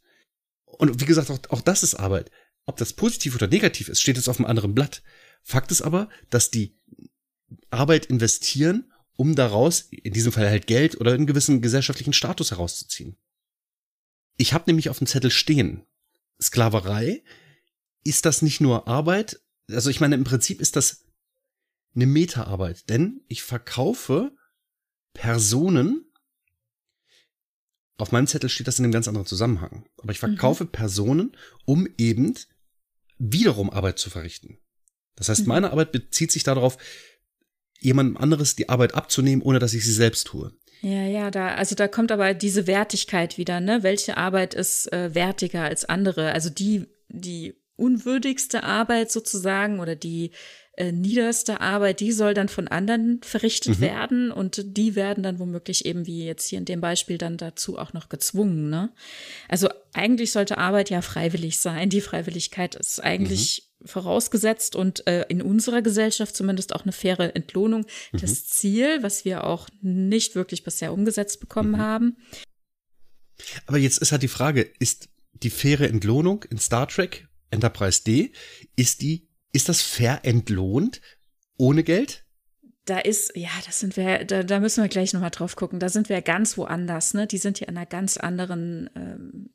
Und 0.65 1.01
wie 1.01 1.05
gesagt, 1.05 1.31
auch, 1.31 1.39
auch 1.51 1.61
das 1.61 1.83
ist 1.83 1.95
Arbeit. 1.95 2.31
Ob 2.67 2.77
das 2.77 2.93
positiv 2.93 3.35
oder 3.35 3.47
negativ 3.47 3.89
ist, 3.89 4.01
steht 4.01 4.17
jetzt 4.17 4.29
auf 4.29 4.39
einem 4.39 4.47
anderen 4.47 4.75
Blatt. 4.75 5.03
Fakt 5.43 5.71
ist 5.71 5.83
aber, 5.83 6.09
dass 6.31 6.51
die 6.51 6.79
Arbeit 7.71 8.07
investieren, 8.07 8.93
um 9.17 9.35
daraus, 9.35 9.81
in 9.91 10.13
diesem 10.13 10.33
Fall 10.33 10.49
halt 10.49 10.67
Geld 10.67 11.01
oder 11.01 11.13
einen 11.13 11.27
gewissen 11.27 11.61
gesellschaftlichen 11.61 12.13
Status 12.13 12.51
herauszuziehen. 12.53 13.17
Ich 14.37 14.53
habe 14.53 14.65
nämlich 14.67 14.89
auf 14.89 14.99
dem 14.99 15.07
Zettel 15.07 15.31
stehen, 15.31 15.87
Sklaverei, 16.41 17.23
ist 18.03 18.25
das 18.25 18.41
nicht 18.41 18.61
nur 18.61 18.89
Arbeit, 18.89 19.41
also 19.71 19.91
ich 19.91 20.01
meine, 20.01 20.15
im 20.15 20.25
Prinzip 20.25 20.61
ist 20.61 20.77
das 20.77 21.05
eine 21.95 22.07
Metaarbeit, 22.07 22.89
denn 22.89 23.23
ich 23.29 23.43
verkaufe 23.43 24.35
Personen, 25.13 26.07
auf 27.99 28.13
meinem 28.13 28.27
Zettel 28.27 28.49
steht 28.49 28.69
das 28.69 28.79
in 28.79 28.85
einem 28.85 28.93
ganz 28.93 29.09
anderen 29.09 29.27
Zusammenhang, 29.27 29.87
aber 29.99 30.13
ich 30.13 30.19
verkaufe 30.19 30.65
mhm. 30.65 30.73
Personen, 30.73 31.37
um 31.67 31.87
eben 31.99 32.35
wiederum 33.19 33.69
Arbeit 33.69 33.99
zu 33.99 34.09
verrichten. 34.09 34.59
Das 35.21 35.29
heißt, 35.29 35.43
mhm. 35.43 35.49
meine 35.49 35.71
Arbeit 35.71 35.93
bezieht 35.93 36.33
sich 36.33 36.43
darauf, 36.43 36.79
jemandem 37.79 38.17
anderes 38.17 38.57
die 38.57 38.69
Arbeit 38.69 38.95
abzunehmen, 38.95 39.43
ohne 39.43 39.59
dass 39.59 39.75
ich 39.75 39.85
sie 39.85 39.93
selbst 39.93 40.27
tue. 40.27 40.53
Ja, 40.83 41.05
ja, 41.07 41.31
da, 41.31 41.55
also 41.55 41.75
da 41.75 41.89
kommt 41.89 42.11
aber 42.11 42.33
diese 42.33 42.67
Wertigkeit 42.67 43.37
wieder, 43.37 43.61
ne? 43.61 43.83
Welche 43.83 44.17
Arbeit 44.17 44.55
ist 44.55 44.91
äh, 44.93 45.15
wertiger 45.15 45.63
als 45.63 45.85
andere? 45.85 46.33
Also 46.33 46.49
die, 46.49 46.87
die 47.09 47.55
unwürdigste 47.77 48.65
Arbeit 48.65 49.11
sozusagen 49.13 49.81
oder 49.81 49.95
die 49.95 50.33
äh, 50.81 50.93
niederste 50.93 51.61
Arbeit, 51.61 52.01
die 52.01 52.11
soll 52.11 52.33
dann 52.33 52.49
von 52.49 52.67
anderen 52.67 53.21
verrichtet 53.23 53.79
mhm. 53.79 53.83
werden 53.83 54.33
und 54.33 54.63
die 54.79 54.95
werden 54.95 55.23
dann 55.23 55.39
womöglich 55.39 55.85
eben 55.85 56.07
wie 56.07 56.25
jetzt 56.25 56.49
hier 56.49 56.59
in 56.59 56.65
dem 56.65 56.81
Beispiel 56.81 57.19
dann 57.19 57.37
dazu 57.37 57.79
auch 57.79 57.93
noch 57.93 58.09
gezwungen. 58.09 58.71
Ne? 58.71 58.91
Also 59.47 59.69
eigentlich 59.93 60.33
sollte 60.33 60.57
Arbeit 60.57 60.89
ja 60.89 61.03
freiwillig 61.03 61.59
sein. 61.59 61.91
Die 61.91 62.01
Freiwilligkeit 62.01 62.77
ist 62.77 62.99
eigentlich 63.05 63.71
mhm. 63.79 63.89
vorausgesetzt 63.89 64.75
und 64.75 65.07
äh, 65.07 65.27
in 65.29 65.43
unserer 65.43 65.83
Gesellschaft 65.83 66.35
zumindest 66.35 66.75
auch 66.75 66.85
eine 66.85 66.93
faire 66.93 67.37
Entlohnung 67.37 67.85
mhm. 68.13 68.19
das 68.19 68.47
Ziel, 68.47 69.03
was 69.03 69.27
wir 69.27 69.45
auch 69.45 69.69
nicht 69.83 70.35
wirklich 70.35 70.65
bisher 70.65 70.95
umgesetzt 70.95 71.41
bekommen 71.41 71.73
mhm. 71.73 71.79
haben. 71.79 72.17
Aber 73.67 73.77
jetzt 73.77 73.99
ist 73.99 74.13
halt 74.13 74.23
die 74.23 74.29
Frage, 74.29 74.63
ist 74.79 75.11
die 75.35 75.51
faire 75.51 75.87
Entlohnung 75.87 76.43
in 76.45 76.57
Star 76.57 76.89
Trek 76.89 77.29
Enterprise 77.51 78.03
D, 78.03 78.33
ist 78.77 79.03
die 79.03 79.30
ist 79.53 79.69
das 79.69 79.83
fair 79.83 80.21
entlohnt 80.23 81.01
ohne 81.57 81.83
Geld? 81.83 82.25
Da 82.87 82.99
ist, 82.99 83.37
ja, 83.37 83.51
das 83.67 83.81
sind 83.81 83.97
wir, 83.97 84.25
da, 84.25 84.43
da 84.43 84.59
müssen 84.59 84.83
wir 84.83 84.89
gleich 84.89 85.13
nochmal 85.13 85.31
drauf 85.31 85.55
gucken. 85.55 85.79
Da 85.79 85.89
sind 85.89 86.09
wir 86.09 86.23
ganz 86.23 86.57
woanders, 86.57 87.15
ne? 87.15 87.27
Die 87.27 87.39
sind 87.39 87.59
hier 87.59 87.69
in 87.69 87.77
einer 87.77 87.87
ganz 87.87 88.17
anderen 88.17 88.91
ähm, 88.97 89.51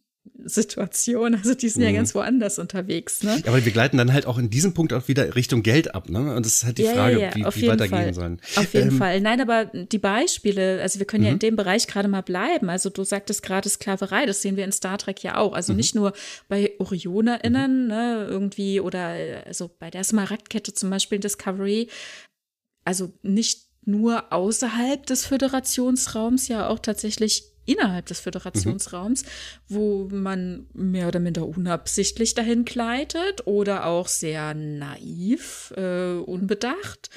Situation. 0.46 1.36
Also 1.36 1.56
die 1.56 1.70
sind 1.70 1.82
mhm. 1.82 1.90
ja 1.90 1.96
ganz 1.96 2.14
woanders 2.14 2.60
unterwegs. 2.60 3.24
Ne? 3.24 3.42
Aber 3.48 3.64
wir 3.64 3.72
gleiten 3.72 3.98
dann 3.98 4.14
halt 4.14 4.26
auch 4.26 4.38
in 4.38 4.50
diesem 4.50 4.74
Punkt 4.74 4.94
auch 4.94 5.08
wieder 5.08 5.36
Richtung 5.36 5.64
Geld 5.64 5.96
ab. 5.96 6.10
Ne? 6.10 6.36
Und 6.36 6.46
das 6.46 6.54
ist 6.54 6.66
halt 6.66 6.78
die 6.78 6.84
ja, 6.84 6.94
Frage, 6.94 7.20
ja, 7.20 7.30
ja. 7.36 7.36
wie, 7.36 7.62
wie 7.62 7.68
weitergehen 7.68 8.14
sollen. 8.14 8.40
Auf 8.56 8.74
jeden 8.74 8.92
ähm, 8.92 8.98
Fall. 8.98 9.22
Nein, 9.22 9.42
aber 9.42 9.66
die 9.66 9.98
Beispiele, 9.98 10.82
also 10.82 11.00
wir 11.00 11.08
können 11.08 11.24
ja 11.24 11.30
in 11.30 11.36
mhm. 11.36 11.40
dem 11.40 11.56
Bereich 11.56 11.88
gerade 11.88 12.08
mal 12.08 12.22
bleiben. 12.22 12.70
Also 12.70 12.90
du 12.90 13.04
sagtest 13.04 13.42
gerade 13.44 13.68
Sklaverei, 13.70 14.26
das 14.26 14.42
sehen 14.42 14.56
wir 14.56 14.66
in 14.66 14.72
Star 14.72 14.98
Trek 14.98 15.24
ja 15.24 15.38
auch. 15.38 15.54
Also 15.54 15.74
mhm. 15.74 15.78
nicht 15.78 15.96
nur 15.96 16.14
bei 16.48 16.74
OrionerInnen 16.80 17.84
mhm. 17.84 17.88
ne, 17.88 18.28
irgendwie 18.30 18.80
oder 18.80 19.16
also 19.46 19.72
bei 19.80 19.90
der 19.90 20.04
Smaragdkette 20.04 20.74
zum 20.74 20.90
Beispiel 20.90 21.20
Discovery. 21.20 21.90
Also 22.84 23.14
nicht 23.24 23.66
nur 23.84 24.32
außerhalb 24.32 25.06
des 25.06 25.26
Föderationsraums, 25.26 26.48
ja 26.48 26.68
auch 26.68 26.80
tatsächlich 26.80 27.55
innerhalb 27.66 28.06
des 28.06 28.20
Föderationsraums, 28.20 29.24
mhm. 29.24 29.28
wo 29.68 30.10
man 30.12 30.68
mehr 30.74 31.08
oder 31.08 31.20
minder 31.20 31.48
unabsichtlich 31.48 32.34
dahin 32.34 32.66
gleitet 32.66 33.46
oder 33.46 33.86
auch 33.86 34.08
sehr 34.08 34.54
naiv, 34.54 35.74
äh, 35.76 36.14
unbedacht, 36.14 37.10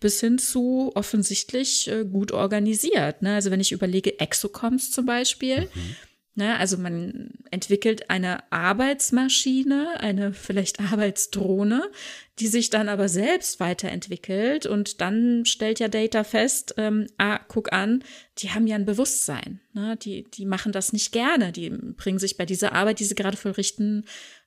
bis 0.00 0.20
hin 0.20 0.38
zu 0.38 0.92
offensichtlich 0.94 1.88
äh, 1.88 2.04
gut 2.04 2.32
organisiert. 2.32 3.22
Ne? 3.22 3.34
Also 3.34 3.50
wenn 3.50 3.60
ich 3.60 3.72
überlege, 3.72 4.20
Exocoms 4.20 4.90
zum 4.90 5.06
Beispiel, 5.06 5.62
mhm. 5.62 5.96
Ne, 6.38 6.58
also 6.58 6.76
man 6.76 7.30
entwickelt 7.50 8.10
eine 8.10 8.52
Arbeitsmaschine, 8.52 9.98
eine 10.00 10.34
vielleicht 10.34 10.80
Arbeitsdrohne, 10.92 11.90
die 12.38 12.46
sich 12.46 12.68
dann 12.68 12.90
aber 12.90 13.08
selbst 13.08 13.58
weiterentwickelt 13.58 14.66
und 14.66 15.00
dann 15.00 15.46
stellt 15.46 15.80
ja 15.80 15.88
Data 15.88 16.24
fest, 16.24 16.74
ähm, 16.76 17.06
ah, 17.16 17.40
guck 17.48 17.72
an, 17.72 18.04
die 18.36 18.50
haben 18.50 18.66
ja 18.66 18.76
ein 18.76 18.84
Bewusstsein, 18.84 19.62
ne? 19.72 19.96
die, 19.96 20.24
die 20.24 20.44
machen 20.44 20.72
das 20.72 20.92
nicht 20.92 21.10
gerne, 21.10 21.52
die 21.52 21.70
bringen 21.70 22.18
sich 22.18 22.36
bei 22.36 22.44
dieser 22.44 22.74
Arbeit, 22.74 23.00
die 23.00 23.04
sie 23.04 23.14
gerade 23.14 23.38
vollrichten 23.38 24.04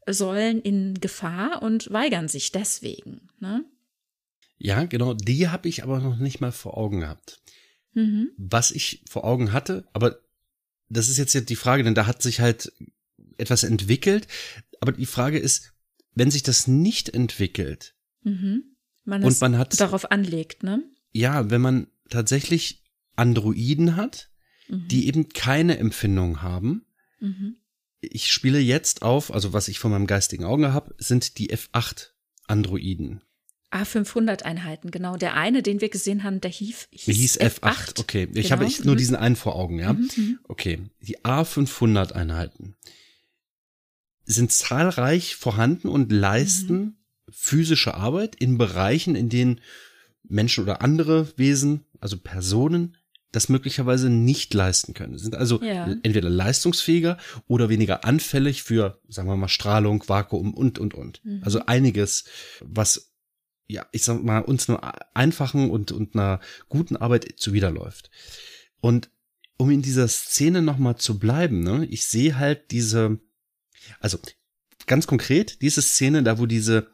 sollen, 0.08 0.62
in 0.62 0.94
Gefahr 1.02 1.64
und 1.64 1.92
weigern 1.92 2.28
sich 2.28 2.52
deswegen. 2.52 3.30
Ne? 3.40 3.66
Ja, 4.60 4.84
genau, 4.84 5.16
die 5.16 5.48
habe 5.48 5.68
ich 5.68 5.82
aber 5.82 5.98
noch 6.02 6.18
nicht 6.18 6.40
mal 6.40 6.52
vor 6.52 6.78
Augen 6.78 7.00
gehabt. 7.00 7.42
Mhm. 7.94 8.30
Was 8.38 8.70
ich 8.70 9.04
vor 9.10 9.24
Augen 9.24 9.54
hatte, 9.54 9.88
aber 9.94 10.20
das 10.90 11.10
ist 11.10 11.18
jetzt 11.18 11.50
die 11.50 11.56
Frage, 11.56 11.84
denn 11.84 11.96
da 11.96 12.06
hat 12.06 12.22
sich 12.22 12.40
halt 12.40 12.72
etwas 13.38 13.64
entwickelt. 13.64 14.28
Aber 14.82 14.92
die 14.92 15.06
Frage 15.06 15.40
ist, 15.40 15.74
wenn 16.16 16.32
sich 16.32 16.44
das 16.44 16.68
nicht 16.68 17.10
entwickelt 17.10 17.96
mhm. 18.24 18.76
man 19.06 19.24
und 19.24 19.40
man 19.42 19.58
hat 19.58 19.80
darauf 19.80 20.12
anlegt, 20.12 20.64
ne? 20.64 20.84
Ja, 21.12 21.50
wenn 21.50 21.62
man 21.62 21.88
tatsächlich 22.10 22.84
Androiden 23.16 23.96
hat, 23.96 24.30
mhm. 24.68 24.88
die 24.88 25.08
eben 25.08 25.30
keine 25.30 25.78
Empfindung 25.78 26.42
haben. 26.42 26.86
Mhm. 27.20 27.58
Ich 28.02 28.32
spiele 28.32 28.60
jetzt 28.60 29.02
auf, 29.02 29.34
also 29.34 29.54
was 29.54 29.68
ich 29.68 29.80
von 29.80 29.92
meinem 29.92 30.08
geistigen 30.08 30.46
Auge 30.46 30.74
habe, 30.74 30.96
sind 30.98 31.38
die 31.38 31.52
F8 31.52 32.12
Androiden. 32.48 33.22
A500-Einheiten, 33.72 34.92
genau. 34.92 35.16
Der 35.16 35.36
eine, 35.36 35.62
den 35.62 35.82
wir 35.82 35.90
gesehen 35.90 36.24
haben, 36.24 36.42
der 36.42 36.52
hieß, 36.52 36.88
hieß, 36.92 37.16
hieß 37.16 37.42
F8. 37.42 37.60
F8. 37.62 38.00
Okay, 38.00 38.28
ich 38.34 38.44
genau. 38.44 38.50
habe 38.52 38.66
ich 38.66 38.84
nur 38.84 38.96
mhm. 38.96 38.98
diesen 38.98 39.16
einen 39.16 39.36
vor 39.36 39.56
Augen, 39.56 39.80
ja. 39.80 39.94
Mhm, 39.94 40.10
mhm. 40.16 40.40
Okay, 40.48 40.80
die 41.02 41.20
A500-Einheiten 41.20 42.76
sind 44.26 44.52
zahlreich 44.52 45.36
vorhanden 45.36 45.88
und 45.88 46.12
leisten 46.12 46.78
mhm. 46.78 46.94
physische 47.30 47.96
Arbeit 47.96 48.36
in 48.36 48.58
Bereichen, 48.58 49.16
in 49.16 49.30
denen 49.30 49.62
Menschen 50.24 50.64
oder 50.64 50.82
andere 50.82 51.28
Wesen, 51.38 51.86
also 52.00 52.18
Personen, 52.18 52.96
das 53.32 53.50
möglicherweise 53.50 54.10
nicht 54.10 54.54
leisten 54.54 54.94
können. 54.94 55.18
Sie 55.18 55.24
sind 55.24 55.36
also 55.36 55.62
ja. 55.62 55.86
entweder 56.02 56.30
leistungsfähiger 56.30 57.18
oder 57.48 57.70
weniger 57.70 58.04
anfällig 58.04 58.64
für, 58.64 59.00
sagen 59.08 59.28
wir 59.28 59.36
mal, 59.36 59.48
Strahlung, 59.48 60.04
Vakuum 60.08 60.54
und, 60.54 60.80
und, 60.80 60.96
und. 60.96 61.24
Mhm. 61.24 61.42
Also 61.44 61.66
einiges, 61.68 62.26
was 62.62 63.09
ja, 63.70 63.86
ich 63.92 64.04
sag 64.04 64.24
mal, 64.24 64.40
uns 64.40 64.68
einer 64.68 64.94
einfachen 65.16 65.70
und, 65.70 65.92
und 65.92 66.16
einer 66.16 66.42
guten 66.68 66.98
Arbeit 66.98 67.36
zuwiderläuft. 67.38 68.10
Und 68.82 69.12
um 69.58 69.70
in 69.70 69.82
dieser 69.82 70.08
Szene 70.08 70.62
nochmal 70.62 70.98
zu 70.98 71.20
bleiben, 71.20 71.62
ne, 71.62 71.86
ich 71.86 72.08
sehe 72.08 72.38
halt 72.38 72.72
diese, 72.72 73.20
also 74.00 74.18
ganz 74.88 75.06
konkret, 75.06 75.62
diese 75.62 75.82
Szene, 75.84 76.24
da 76.24 76.40
wo 76.40 76.48
diese 76.48 76.88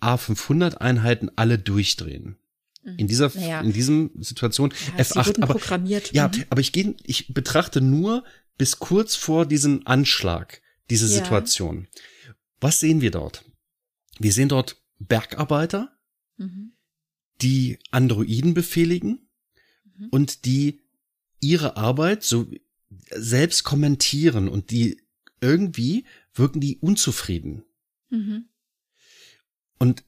A500 0.00 0.76
Einheiten 0.76 1.30
alle 1.34 1.58
durchdrehen. 1.58 2.36
Mhm. 2.84 2.98
In 2.98 3.06
dieser, 3.08 3.32
naja. 3.34 3.60
in 3.62 3.72
diesem 3.72 4.10
Situation 4.20 4.72
ja, 4.96 5.02
F8, 5.02 5.42
aber, 5.42 5.54
programmiert. 5.54 6.12
ja, 6.12 6.28
mhm. 6.28 6.44
aber 6.50 6.60
ich 6.60 6.70
gehe, 6.70 6.94
ich 7.02 7.34
betrachte 7.34 7.80
nur 7.80 8.22
bis 8.58 8.78
kurz 8.78 9.16
vor 9.16 9.44
diesem 9.44 9.82
Anschlag 9.86 10.62
diese 10.88 11.06
ja. 11.06 11.14
Situation. 11.14 11.88
Was 12.60 12.78
sehen 12.78 13.00
wir 13.00 13.10
dort? 13.10 13.44
Wir 14.18 14.32
sehen 14.32 14.48
dort 14.48 14.80
Bergarbeiter, 14.98 15.95
mhm. 16.36 16.72
die 17.42 17.78
Androiden 17.90 18.54
befehligen 18.54 19.28
mhm. 19.84 20.08
und 20.10 20.44
die 20.44 20.80
ihre 21.40 21.76
Arbeit 21.76 22.22
so 22.22 22.50
selbst 23.10 23.64
kommentieren 23.64 24.48
und 24.48 24.70
die 24.70 25.02
irgendwie 25.40 26.06
wirken 26.34 26.60
die 26.60 26.78
unzufrieden. 26.78 27.64
Mhm. 28.10 28.46
Und 29.78 30.04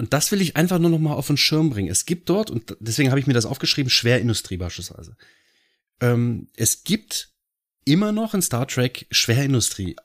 und 0.00 0.14
das 0.14 0.32
will 0.32 0.40
ich 0.40 0.56
einfach 0.56 0.78
nur 0.78 0.88
noch 0.88 0.98
mal 0.98 1.12
auf 1.12 1.26
den 1.26 1.36
Schirm 1.36 1.68
bringen. 1.68 1.90
Es 1.90 2.06
gibt 2.06 2.30
dort, 2.30 2.50
und 2.50 2.74
deswegen 2.80 3.10
habe 3.10 3.20
ich 3.20 3.26
mir 3.26 3.34
das 3.34 3.44
aufgeschrieben, 3.44 3.90
Schwerindustrie 3.90 4.56
beispielsweise. 4.56 5.14
Ähm, 6.00 6.48
es 6.56 6.84
gibt 6.84 7.34
immer 7.84 8.10
noch 8.10 8.32
in 8.32 8.40
Star 8.40 8.66
Trek 8.66 9.06
Schwerindustrie. 9.10 9.96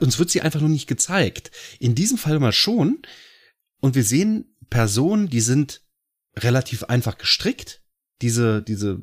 Uns 0.00 0.20
wird 0.20 0.30
sie 0.30 0.42
einfach 0.42 0.60
noch 0.60 0.68
nicht 0.68 0.86
gezeigt. 0.86 1.50
In 1.80 1.96
diesem 1.96 2.18
Fall 2.18 2.38
mal 2.38 2.52
schon. 2.52 3.02
Und 3.80 3.96
wir 3.96 4.04
sehen 4.04 4.49
Personen, 4.70 5.28
die 5.28 5.40
sind 5.40 5.82
relativ 6.36 6.84
einfach 6.84 7.18
gestrickt. 7.18 7.82
Diese, 8.22 8.62
diese 8.62 9.00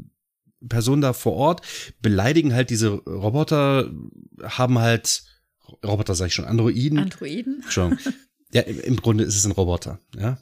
Personen 0.68 1.02
da 1.02 1.14
vor 1.14 1.34
Ort 1.34 1.62
beleidigen 2.02 2.54
halt 2.54 2.70
diese 2.70 2.90
Roboter, 2.90 3.92
haben 4.44 4.80
halt 4.80 5.24
Roboter 5.84 6.16
sag 6.16 6.28
ich 6.28 6.34
schon, 6.34 6.46
Androiden. 6.46 7.00
Androiden. 7.00 7.64
Schon. 7.70 7.98
Ja, 8.54 8.62
im 8.62 8.96
Grunde 8.96 9.26
ist 9.26 9.36
es 9.36 9.46
ein 9.46 9.52
Roboter, 9.52 10.00
ja. 10.18 10.38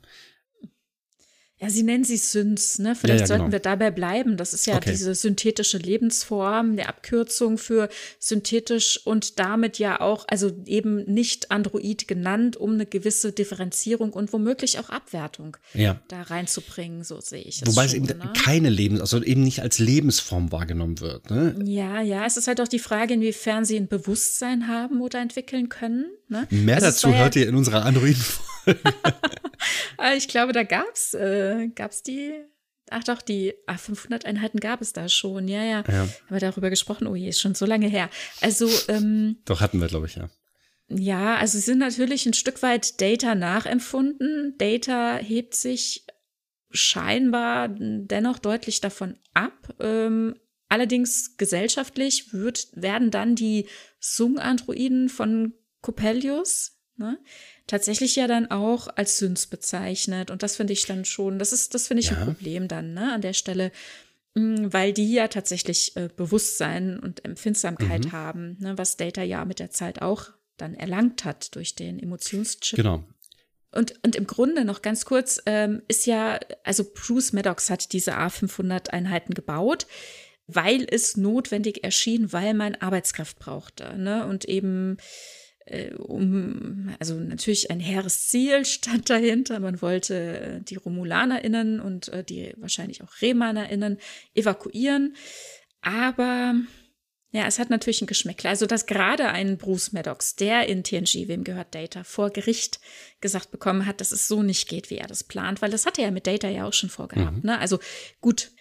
Ja, 1.66 1.72
sie 1.72 1.84
nennen 1.84 2.04
sie 2.04 2.18
Synths, 2.18 2.78
ne? 2.78 2.96
Vielleicht 2.96 3.22
ja, 3.22 3.24
ja, 3.24 3.28
sollten 3.28 3.46
genau. 3.46 3.54
wir 3.54 3.60
dabei 3.60 3.90
bleiben. 3.90 4.38
Das 4.38 4.54
ist 4.54 4.68
ja 4.68 4.76
okay. 4.76 4.92
diese 4.92 5.16
synthetische 5.16 5.80
Lebensform, 5.80 6.76
der 6.76 6.90
Abkürzung 6.90 7.58
für 7.58 7.90
synthetisch 8.20 9.02
und 9.04 9.40
damit 9.40 9.80
ja 9.80 10.00
auch, 10.00 10.26
also 10.28 10.52
eben 10.68 11.04
nicht 11.06 11.50
Android 11.50 12.08
genannt, 12.08 12.56
um 12.56 12.74
eine 12.74 12.86
gewisse 12.86 13.32
Differenzierung 13.32 14.14
und 14.14 14.32
womöglich 14.32 14.78
auch 14.78 14.90
Abwertung 14.90 15.58
ja. 15.74 16.00
da 16.08 16.22
reinzubringen, 16.22 17.04
so 17.04 17.20
sehe 17.20 17.42
ich 17.42 17.64
es. 17.64 17.68
Wobei 17.68 17.88
schon, 17.88 18.04
es 18.04 18.10
eben 18.10 18.20
ne? 18.20 18.34
keine 18.38 18.70
Lebens, 18.70 19.02
also 19.02 19.24
eben 19.24 19.42
nicht 19.42 19.62
als 19.62 19.80
Lebensform 19.80 20.52
wahrgenommen 20.52 21.00
wird, 21.00 21.32
ne? 21.32 21.56
Ja, 21.64 22.02
ja, 22.02 22.28
es 22.28 22.38
ist 22.38 22.48
halt 22.48 22.62
auch 22.62 22.68
die 22.68 22.80
Frage, 22.80 23.16
inwiefern 23.16 23.66
sie 23.66 23.78
ein 23.78 23.88
Bewusstsein 23.88 24.68
haben 24.68 25.02
oder 25.02 25.20
entwickeln 25.20 25.70
können. 25.70 26.06
Ne? 26.28 26.48
Mehr 26.52 26.76
also 26.76 26.88
dazu 26.88 27.14
hört 27.14 27.36
ihr 27.36 27.48
in 27.48 27.56
unserer 27.56 27.86
Android-Folge. 27.86 28.46
Ah, 29.98 30.14
ich 30.16 30.28
glaube, 30.28 30.54
da 30.54 30.64
gab's, 30.64 31.14
äh, 31.14 31.55
gab's 31.76 32.04
die, 32.04 32.34
ach 32.90 33.04
doch, 33.04 33.22
die 33.22 33.54
ah, 33.68 33.78
500 33.78 34.26
Einheiten 34.26 34.60
gab 34.60 34.82
es 34.82 34.94
da 34.94 35.10
schon. 35.10 35.48
Ja, 35.48 35.64
ja, 35.64 35.84
ja. 35.88 36.00
Haben 36.00 36.12
wir 36.30 36.40
darüber 36.40 36.70
gesprochen? 36.70 37.08
Oh 37.08 37.16
je, 37.16 37.30
ist 37.30 37.42
schon 37.42 37.56
so 37.56 37.66
lange 37.66 37.88
her. 37.88 38.10
Also, 38.42 38.70
ähm, 38.88 39.38
Doch, 39.46 39.62
hatten 39.62 39.80
wir, 39.80 39.88
glaube 39.88 40.08
ich, 40.08 40.16
ja. 40.16 40.30
Ja, 40.88 41.38
also 41.38 41.58
sie 41.58 41.64
sind 41.64 41.80
natürlich 41.80 42.26
ein 42.26 42.34
Stück 42.34 42.62
weit 42.62 43.02
Data 43.02 43.34
nachempfunden. 43.34 44.56
Data 44.58 45.18
hebt 45.18 45.56
sich 45.56 46.06
scheinbar 46.70 47.70
dennoch 47.70 48.38
deutlich 48.38 48.82
davon 48.82 49.18
ab. 49.34 49.74
Ähm, 49.80 50.36
allerdings 50.68 51.38
gesellschaftlich 51.38 52.34
wird, 52.34 52.68
werden 52.74 53.10
dann 53.10 53.36
die 53.36 53.68
Sung-Androiden 54.00 55.10
von 55.10 55.54
Coppelius, 55.82 56.78
ne, 56.98 57.18
tatsächlich 57.68 58.16
ja 58.16 58.28
dann 58.28 58.52
auch 58.52 58.88
als 58.96 59.18
Synths 59.18 59.48
bezeichnet. 59.48 60.32
Und 60.32 60.44
das 60.44 60.56
finde 60.56 60.74
ich 60.74 60.86
dann 60.86 61.06
schon, 61.06 61.40
das 61.40 61.54
ist, 61.54 61.74
das 61.74 61.88
finde 61.88 62.02
ich 62.02 62.12
ja. 62.12 62.18
ein 62.18 62.26
Problem 62.26 62.68
dann, 62.68 62.94
ne, 62.94 63.14
an 63.14 63.22
der 63.22 63.34
Stelle, 63.34 63.72
mm, 64.36 64.68
weil 64.72 64.94
die 64.94 65.14
ja 65.14 65.28
tatsächlich 65.28 65.96
äh, 65.96 66.10
Bewusstsein 66.16 67.00
und 67.00 67.26
Empfindsamkeit 67.26 68.06
mhm. 68.06 68.12
haben, 68.12 68.58
ne, 68.60 68.78
was 68.78 68.98
Data 68.98 69.24
ja 69.24 69.46
mit 69.46 69.60
der 69.60 69.72
Zeit 69.72 70.02
auch 70.02 70.32
dann 70.58 70.74
erlangt 70.74 71.26
hat 71.26 71.56
durch 71.56 71.76
den 71.76 72.00
Emotionschip. 72.00 72.78
Genau. 72.78 73.04
Und, 73.72 73.94
und 74.04 74.16
im 74.16 74.26
Grunde 74.26 74.64
noch 74.64 74.82
ganz 74.82 75.04
kurz 75.04 75.42
ähm, 75.46 75.82
ist 75.90 76.06
ja, 76.06 76.40
also 76.64 76.86
Bruce 76.94 77.34
Maddox 77.34 77.70
hat 77.70 77.92
diese 77.92 78.18
A500 78.18 78.92
Einheiten 78.92 79.34
gebaut, 79.34 79.86
weil 80.48 80.88
es 80.90 81.18
notwendig 81.18 81.84
erschien, 81.84 82.32
weil 82.32 82.54
man 82.54 82.76
Arbeitskraft 82.76 83.38
brauchte. 83.38 83.98
Ne? 83.98 84.26
Und 84.28 84.46
eben 84.46 84.98
um, 85.98 86.94
also 87.00 87.16
natürlich 87.16 87.72
ein 87.72 87.80
hehres 87.80 88.28
Ziel 88.28 88.66
stand 88.66 89.10
dahinter. 89.10 89.60
Man 89.60 89.82
wollte 89.82 90.16
äh, 90.16 90.62
die 90.62 90.76
RomulanerInnen 90.76 91.80
und 91.80 92.10
äh, 92.10 92.24
die 92.24 92.54
wahrscheinlich 92.58 93.02
auch 93.02 93.22
RemanerInnen 93.22 93.98
evakuieren. 94.36 95.16
Aber 95.82 96.56
ja, 97.32 97.46
es 97.48 97.60
hat 97.60 97.70
natürlich 97.70 98.02
ein 98.02 98.08
Geschmäckler. 98.08 98.52
Also, 98.52 98.66
dass 98.66 98.86
gerade 98.86 99.28
ein 99.28 99.58
Bruce 99.58 99.92
Maddox, 99.92 100.36
der 100.36 100.70
in 100.70 100.84
TNG, 100.84 101.28
wem 101.28 101.44
gehört 101.44 101.76
Data, 101.76 102.06
vor 102.06 102.30
Gericht 102.30 102.80
gesagt 103.20 103.52
bekommen 103.52 103.86
hat, 103.86 104.00
dass 104.00 104.14
es 104.14 104.28
so 104.28 104.42
nicht 104.42 104.70
geht, 104.70 104.90
wie 104.90 104.98
er 104.98 105.08
das 105.08 105.26
plant, 105.26 105.62
weil 105.62 105.70
das 105.70 105.86
hatte 105.86 106.02
er 106.02 106.12
mit 106.12 106.28
Data 106.28 106.48
ja 106.48 106.66
auch 106.66 106.74
schon 106.74 106.90
vorgehabt. 106.90 107.44
Mhm. 107.44 107.50
Ne? 107.50 107.60
Also 107.60 107.80
gut, 108.22 108.52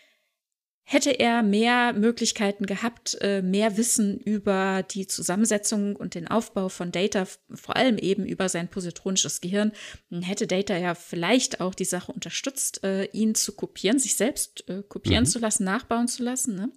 hätte 0.85 1.11
er 1.11 1.43
mehr 1.43 1.95
Möglichkeiten 1.95 2.67
gehabt, 2.67 3.17
äh, 3.23 3.41
mehr 3.41 3.77
Wissen 3.79 4.21
über 4.21 4.83
die 4.83 5.07
Zusammensetzung 5.07 5.97
und 5.97 6.15
den 6.15 6.29
Aufbau 6.29 6.69
von 6.69 6.93
Data, 6.93 7.27
vor 7.53 7.77
allem 7.77 7.97
eben 7.97 8.27
über 8.27 8.51
sein 8.51 8.69
positronisches 8.69 9.41
Gehirn, 9.41 9.73
hätte 10.11 10.47
Data 10.47 10.77
ja 10.77 10.95
vielleicht 10.95 11.61
auch 11.61 11.75
die 11.75 11.87
Sache 11.87 12.13
unterstützt, 12.13 12.85
äh, 12.85 13.07
ihn 13.07 13.35
zu 13.35 13.53
kopieren, 13.53 13.99
sich 13.99 14.17
selbst 14.17 14.69
äh, 14.69 14.83
kopieren 14.83 15.25
mhm. 15.25 15.29
zu 15.29 15.39
lassen, 15.39 15.65
nachbauen 15.65 16.07
zu 16.07 16.23
lassen. 16.23 16.55
Ne? 16.55 16.71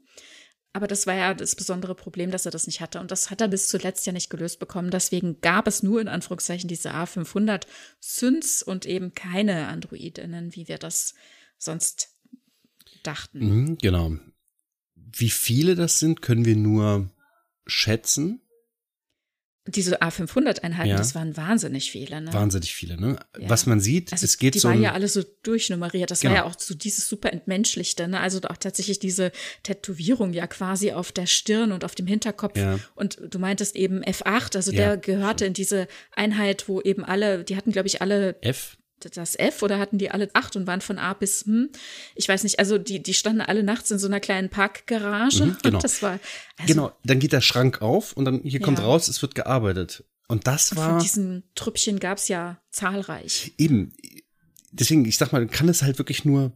Aber 0.72 0.88
das 0.88 1.06
war 1.06 1.16
ja 1.16 1.34
das 1.34 1.56
besondere 1.56 1.96
Problem, 1.96 2.32
dass 2.32 2.46
er 2.46 2.52
das 2.52 2.66
nicht 2.66 2.80
hatte. 2.80 3.00
Und 3.02 3.12
das 3.12 3.30
hat 3.30 3.42
er 3.42 3.48
bis 3.50 3.68
zuletzt 3.68 4.06
ja 4.06 4.14
nicht 4.14 4.30
gelöst 4.30 4.60
bekommen. 4.60 4.92
Deswegen 4.92 5.42
gab 5.42 5.68
es 5.68 5.84
nur 5.84 6.00
in 6.00 6.08
Anführungszeichen 6.08 6.70
diese 6.70 6.94
A500 6.94 7.64
Synths 8.00 8.64
und 8.64 8.86
eben 8.86 9.14
keine 9.14 9.68
Androidinnen, 9.68 10.56
wie 10.56 10.68
wir 10.68 10.78
das 10.78 11.14
sonst 11.58 12.17
dachten. 13.08 13.40
Mhm, 13.40 13.78
genau. 13.78 14.18
Wie 14.96 15.30
viele 15.30 15.76
das 15.76 16.00
sind, 16.00 16.22
können 16.22 16.46
wir 16.46 16.56
nur 16.56 17.10
schätzen. 17.66 18.42
Diese 19.70 20.02
A500-Einheiten, 20.02 20.92
ja. 20.92 20.98
das 20.98 21.14
waren 21.14 21.36
wahnsinnig 21.36 21.92
viele. 21.92 22.22
Ne? 22.22 22.32
Wahnsinnig 22.32 22.74
viele, 22.74 23.00
ne? 23.00 23.20
Ja. 23.38 23.50
Was 23.50 23.66
man 23.66 23.82
sieht, 23.82 24.14
also 24.14 24.24
es 24.24 24.38
geht 24.38 24.56
die 24.56 24.60
so. 24.60 24.70
Die 24.70 24.76
waren 24.76 24.82
ja 24.82 24.94
alle 24.94 25.10
so 25.10 25.24
durchnummeriert. 25.44 26.10
Das 26.10 26.22
genau. 26.22 26.36
war 26.36 26.38
ja 26.38 26.46
auch 26.46 26.58
so 26.58 26.74
dieses 26.74 27.10
super 27.10 27.34
Entmenschlichte, 27.34 28.08
ne? 28.08 28.22
Also 28.22 28.40
auch 28.44 28.56
tatsächlich 28.56 29.00
diese 29.00 29.34
Tätowierung 29.64 30.32
ja 30.32 30.48
quasi 30.48 30.94
auf 30.94 31.12
der 31.12 31.26
Stirn 31.26 31.74
und 31.74 31.84
auf 31.84 31.96
dem 31.96 32.08
Hinterkopf. 32.08 32.58
Ja. 32.58 32.80
Und 32.96 33.20
du 33.22 33.40
meintest 33.40 33.76
eben 33.76 34.04
F8, 34.04 34.56
also 34.56 34.72
der 34.72 34.96
gehörte 34.96 35.46
in 35.46 35.54
diese 35.54 35.90
Einheit, 36.16 36.70
wo 36.70 36.80
eben 36.80 37.04
alle, 37.04 37.44
die 37.44 37.58
hatten, 37.58 37.74
glaube 37.74 37.88
ich, 37.88 38.02
alle. 38.02 38.42
F? 38.42 38.78
Das 39.00 39.36
F 39.36 39.62
oder 39.62 39.80
hatten 39.80 39.98
die 39.98 40.12
alle 40.12 40.30
acht 40.34 40.56
und 40.56 40.68
waren 40.68 40.82
von 40.82 40.98
A 40.98 41.14
bis 41.14 41.46
hm? 41.46 41.70
Ich 42.16 42.28
weiß 42.28 42.44
nicht, 42.44 42.60
also 42.60 42.78
die, 42.78 43.02
die 43.02 43.14
standen 43.14 43.42
alle 43.42 43.64
nachts 43.64 43.92
in 43.92 44.00
so 44.00 44.08
einer 44.08 44.20
kleinen 44.20 44.50
Parkgarage. 44.50 45.46
Mhm, 45.46 45.58
genau. 45.62 45.80
Das 45.80 46.02
war, 46.02 46.20
also, 46.58 46.74
genau, 46.74 46.92
dann 47.04 47.20
geht 47.20 47.34
der 47.34 47.42
Schrank 47.42 47.82
auf 47.82 48.14
und 48.14 48.26
dann 48.26 48.42
hier 48.42 48.60
kommt 48.60 48.80
ja. 48.80 48.86
raus, 48.86 49.08
es 49.08 49.22
wird 49.22 49.36
gearbeitet. 49.36 50.04
Und 50.28 50.48
das 50.48 50.76
war. 50.76 50.92
Von 50.92 51.00
diesen 51.00 51.44
Trüppchen 51.56 52.00
gab 52.00 52.18
es 52.18 52.28
ja 52.28 52.60
zahlreich. 52.70 53.54
Eben. 53.58 53.94
Deswegen, 54.72 55.06
ich 55.06 55.18
sag 55.18 55.32
mal, 55.32 55.40
man 55.40 55.50
kann 55.50 55.70
es 55.70 55.82
halt 55.82 55.98
wirklich 55.98 56.26
nur 56.26 56.52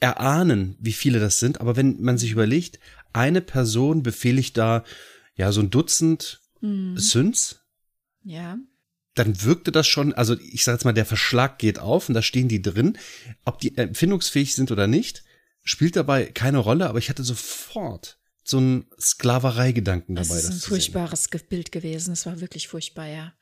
erahnen, 0.00 0.76
wie 0.80 0.92
viele 0.92 1.20
das 1.20 1.38
sind. 1.38 1.60
Aber 1.60 1.76
wenn 1.76 2.02
man 2.02 2.18
sich 2.18 2.32
überlegt, 2.32 2.80
eine 3.12 3.40
Person 3.40 4.02
befehligt 4.02 4.56
da 4.56 4.82
ja 5.34 5.52
so 5.52 5.60
ein 5.60 5.70
Dutzend 5.70 6.40
mhm. 6.60 6.98
Synths. 6.98 7.60
Ja 8.24 8.58
dann 9.16 9.42
wirkte 9.42 9.72
das 9.72 9.86
schon, 9.86 10.12
also 10.14 10.36
ich 10.38 10.62
sage 10.62 10.76
jetzt 10.76 10.84
mal, 10.84 10.92
der 10.92 11.06
Verschlag 11.06 11.58
geht 11.58 11.78
auf 11.78 12.08
und 12.08 12.14
da 12.14 12.22
stehen 12.22 12.48
die 12.48 12.62
drin. 12.62 12.98
Ob 13.44 13.58
die 13.58 13.76
empfindungsfähig 13.76 14.54
sind 14.54 14.70
oder 14.70 14.86
nicht, 14.86 15.24
spielt 15.64 15.96
dabei 15.96 16.26
keine 16.26 16.58
Rolle, 16.58 16.88
aber 16.88 16.98
ich 16.98 17.08
hatte 17.08 17.24
sofort 17.24 18.18
so 18.44 18.58
einen 18.58 18.86
Sklavereigedanken 19.00 20.14
dabei. 20.14 20.28
Das 20.28 20.44
ist 20.44 20.50
ein 20.50 20.68
furchtbares. 20.68 21.28
Bild 21.48 21.72
gewesen. 21.72 22.12
Es 22.12 22.26
war 22.26 22.40
wirklich 22.40 22.68
furchtbar, 22.68 23.06
ja. 23.06 23.32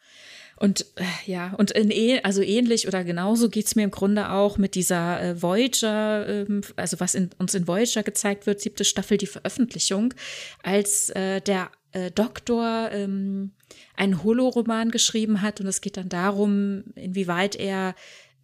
Und 0.57 0.87
äh, 0.97 1.05
ja, 1.27 1.53
und 1.55 1.72
in 1.72 1.91
eh, 1.91 2.20
also 2.22 2.41
ähnlich 2.41 2.87
oder 2.87 3.03
genauso 3.03 3.49
geht's 3.49 3.75
mir 3.75 3.83
im 3.83 3.91
Grunde 3.91 4.31
auch 4.31 4.57
mit 4.57 4.77
dieser 4.77 5.20
äh, 5.20 5.43
Voyager, 5.43 6.29
ähm, 6.29 6.62
also 6.77 7.01
was 7.01 7.16
in, 7.16 7.31
uns 7.39 7.55
in 7.55 7.66
Voyager 7.66 8.05
gezeigt 8.05 8.47
wird, 8.47 8.61
siebte 8.61 8.85
Staffel, 8.85 9.18
die 9.18 9.27
Veröffentlichung, 9.27 10.14
als 10.62 11.11
äh, 11.11 11.41
der 11.41 11.70
äh, 11.95 12.11
Doktor 12.11 12.90
ähm, 12.92 13.53
einen 13.97 14.22
Holoroman 14.22 14.90
geschrieben 14.90 15.42
hat 15.42 15.61
und 15.61 15.66
es 15.66 15.80
geht 15.80 15.97
dann 15.97 16.09
darum, 16.09 16.84
inwieweit 16.97 17.57
er 17.57 17.95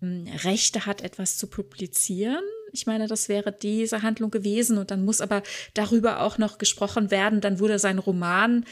ähm, 0.00 0.26
Rechte 0.44 0.86
hat, 0.86 1.02
etwas 1.02 1.36
zu 1.36 1.48
publizieren. 1.48 2.42
Ich 2.72 2.86
meine, 2.86 3.08
das 3.08 3.28
wäre 3.28 3.52
diese 3.52 4.02
Handlung 4.02 4.30
gewesen 4.30 4.78
und 4.78 4.90
dann 4.90 5.04
muss 5.04 5.20
aber 5.20 5.42
darüber 5.74 6.20
auch 6.20 6.38
noch 6.38 6.58
gesprochen 6.58 7.10
werden. 7.10 7.40
Dann 7.40 7.58
wurde 7.58 7.78
sein 7.80 7.98
Roman 7.98 8.64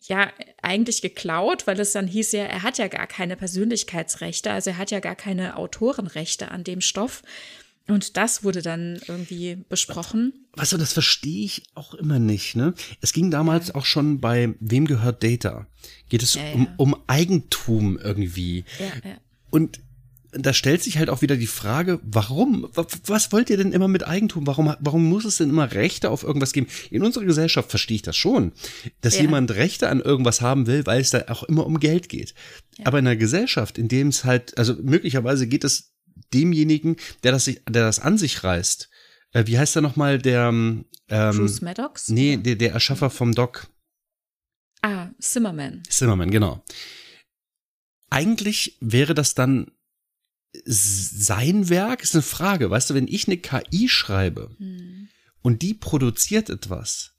ja 0.00 0.32
eigentlich 0.62 1.02
geklaut, 1.02 1.66
weil 1.66 1.78
es 1.78 1.92
dann 1.92 2.06
hieß 2.06 2.32
ja, 2.32 2.44
er 2.44 2.62
hat 2.62 2.78
ja 2.78 2.88
gar 2.88 3.06
keine 3.06 3.36
Persönlichkeitsrechte, 3.36 4.50
also 4.50 4.70
er 4.70 4.78
hat 4.78 4.90
ja 4.90 5.00
gar 5.00 5.14
keine 5.14 5.56
Autorenrechte 5.56 6.50
an 6.50 6.64
dem 6.64 6.80
Stoff. 6.80 7.22
Und 7.86 8.16
das 8.16 8.44
wurde 8.44 8.62
dann 8.62 9.00
irgendwie 9.08 9.64
besprochen. 9.68 10.46
Weißt 10.54 10.72
du, 10.72 10.76
das 10.76 10.92
verstehe 10.92 11.44
ich 11.44 11.64
auch 11.74 11.94
immer 11.94 12.18
nicht, 12.18 12.54
ne? 12.54 12.74
Es 13.00 13.12
ging 13.12 13.30
damals 13.30 13.68
ja. 13.68 13.74
auch 13.74 13.84
schon 13.84 14.20
bei 14.20 14.54
Wem 14.60 14.86
gehört 14.86 15.24
Data? 15.24 15.66
Geht 16.08 16.22
es 16.22 16.34
ja, 16.34 16.42
um, 16.52 16.68
um 16.76 16.96
Eigentum 17.06 17.98
irgendwie. 17.98 18.64
Ja, 18.78 19.10
ja. 19.10 19.16
Und 19.50 19.80
da 20.32 20.52
stellt 20.52 20.82
sich 20.82 20.98
halt 20.98 21.10
auch 21.10 21.22
wieder 21.22 21.36
die 21.36 21.46
Frage, 21.46 21.98
warum? 22.02 22.68
Was 22.74 23.32
wollt 23.32 23.50
ihr 23.50 23.56
denn 23.56 23.72
immer 23.72 23.88
mit 23.88 24.06
Eigentum? 24.06 24.46
Warum, 24.46 24.74
warum 24.78 25.08
muss 25.08 25.24
es 25.24 25.36
denn 25.36 25.50
immer 25.50 25.72
Rechte 25.72 26.10
auf 26.10 26.22
irgendwas 26.22 26.52
geben? 26.52 26.68
In 26.90 27.02
unserer 27.02 27.24
Gesellschaft 27.24 27.70
verstehe 27.70 27.96
ich 27.96 28.02
das 28.02 28.16
schon, 28.16 28.52
dass 29.00 29.16
ja. 29.16 29.22
jemand 29.22 29.50
Rechte 29.52 29.88
an 29.88 30.00
irgendwas 30.00 30.40
haben 30.40 30.66
will, 30.66 30.86
weil 30.86 31.00
es 31.00 31.10
da 31.10 31.24
auch 31.28 31.42
immer 31.44 31.66
um 31.66 31.80
Geld 31.80 32.08
geht. 32.08 32.34
Ja. 32.78 32.86
Aber 32.86 33.00
in 33.00 33.06
einer 33.06 33.16
Gesellschaft, 33.16 33.78
in 33.78 33.88
dem 33.88 34.08
es 34.08 34.24
halt, 34.24 34.56
also 34.56 34.74
möglicherweise 34.80 35.46
geht 35.46 35.64
es 35.64 35.90
demjenigen, 36.32 36.96
der 37.22 37.32
das, 37.32 37.44
der 37.44 37.60
das 37.66 38.00
an 38.00 38.18
sich 38.18 38.44
reißt. 38.44 38.88
Äh, 39.32 39.46
wie 39.46 39.58
heißt 39.58 39.76
er 39.76 39.82
nochmal, 39.82 40.18
der, 40.18 40.48
ähm, 40.48 40.84
Bruce 41.08 41.60
Maddox? 41.60 42.08
Nee, 42.08 42.36
der, 42.36 42.56
der 42.56 42.72
Erschaffer 42.72 43.10
vom 43.10 43.34
Doc. 43.34 43.68
Ah, 44.82 45.08
Zimmerman. 45.18 45.82
Zimmerman, 45.88 46.30
genau. 46.30 46.64
Eigentlich 48.08 48.76
wäre 48.80 49.14
das 49.14 49.34
dann 49.34 49.70
sein 50.64 51.68
Werk 51.68 52.02
ist 52.02 52.14
eine 52.14 52.22
Frage. 52.22 52.70
Weißt 52.70 52.90
du, 52.90 52.94
wenn 52.94 53.08
ich 53.08 53.28
eine 53.28 53.36
KI 53.36 53.88
schreibe 53.88 54.50
hm. 54.58 55.08
und 55.42 55.62
die 55.62 55.74
produziert 55.74 56.50
etwas, 56.50 57.12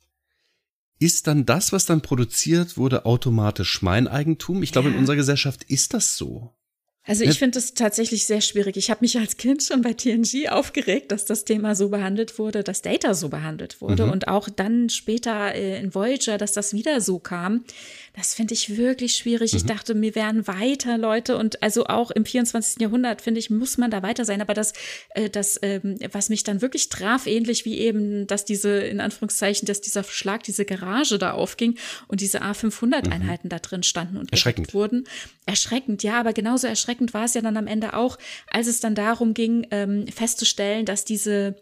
ist 0.99 1.27
dann 1.27 1.45
das, 1.45 1.71
was 1.71 1.85
dann 1.85 2.01
produziert 2.01 2.77
wurde, 2.77 3.05
automatisch 3.05 3.81
mein 3.81 4.07
Eigentum? 4.07 4.61
Ich 4.63 4.71
glaube, 4.71 4.89
ja. 4.89 4.93
in 4.93 4.99
unserer 4.99 5.15
Gesellschaft 5.15 5.63
ist 5.63 5.93
das 5.93 6.15
so. 6.15 6.55
Also 7.03 7.23
ich 7.23 7.39
finde 7.39 7.57
es 7.57 7.73
tatsächlich 7.73 8.27
sehr 8.27 8.41
schwierig. 8.41 8.77
Ich 8.77 8.91
habe 8.91 8.99
mich 9.01 9.17
als 9.17 9.37
Kind 9.37 9.63
schon 9.63 9.81
bei 9.81 9.93
TNG 9.93 10.49
aufgeregt, 10.49 11.11
dass 11.11 11.25
das 11.25 11.45
Thema 11.45 11.73
so 11.73 11.89
behandelt 11.89 12.37
wurde, 12.37 12.63
dass 12.63 12.83
Data 12.83 13.15
so 13.15 13.29
behandelt 13.29 13.81
wurde 13.81 14.05
mhm. 14.05 14.11
und 14.11 14.27
auch 14.27 14.49
dann 14.49 14.87
später 14.89 15.55
äh, 15.55 15.79
in 15.79 15.95
Voyager, 15.95 16.37
dass 16.37 16.53
das 16.53 16.73
wieder 16.73 17.01
so 17.01 17.17
kam. 17.17 17.65
Das 18.13 18.33
finde 18.33 18.53
ich 18.53 18.77
wirklich 18.77 19.15
schwierig. 19.15 19.53
Mhm. 19.53 19.57
Ich 19.57 19.65
dachte, 19.65 19.95
mir 19.95 20.15
wären 20.15 20.45
weiter 20.47 20.97
Leute 20.97 21.37
und 21.37 21.63
also 21.63 21.85
auch 21.85 22.11
im 22.11 22.25
24. 22.25 22.81
Jahrhundert, 22.81 23.21
finde 23.21 23.39
ich, 23.39 23.49
muss 23.49 23.77
man 23.77 23.89
da 23.89 24.03
weiter 24.03 24.25
sein. 24.25 24.41
Aber 24.41 24.53
das, 24.53 24.73
äh, 25.11 25.29
das 25.29 25.57
ähm, 25.61 25.97
was 26.11 26.29
mich 26.29 26.43
dann 26.43 26.61
wirklich 26.61 26.89
traf, 26.89 27.25
ähnlich 27.25 27.63
wie 27.63 27.77
eben, 27.77 28.27
dass 28.27 28.43
diese, 28.43 28.79
in 28.79 28.99
Anführungszeichen, 28.99 29.65
dass 29.65 29.79
dieser 29.79 30.03
Schlag, 30.03 30.43
diese 30.43 30.65
Garage 30.65 31.19
da 31.19 31.31
aufging 31.31 31.77
und 32.07 32.19
diese 32.19 32.41
A500-Einheiten 32.41 33.47
mhm. 33.47 33.49
da 33.49 33.59
drin 33.59 33.83
standen 33.83 34.17
und 34.17 34.31
erschreckend 34.31 34.73
wurden. 34.73 35.05
Erschreckend, 35.45 36.03
ja, 36.03 36.19
aber 36.19 36.33
genauso 36.33 36.67
erschreckend 36.67 37.13
war 37.13 37.25
es 37.25 37.33
ja 37.33 37.41
dann 37.41 37.55
am 37.55 37.67
Ende 37.67 37.93
auch, 37.93 38.17
als 38.51 38.67
es 38.67 38.81
dann 38.81 38.95
darum 38.95 39.33
ging, 39.33 39.67
ähm, 39.71 40.07
festzustellen, 40.07 40.85
dass 40.85 41.05
diese 41.05 41.55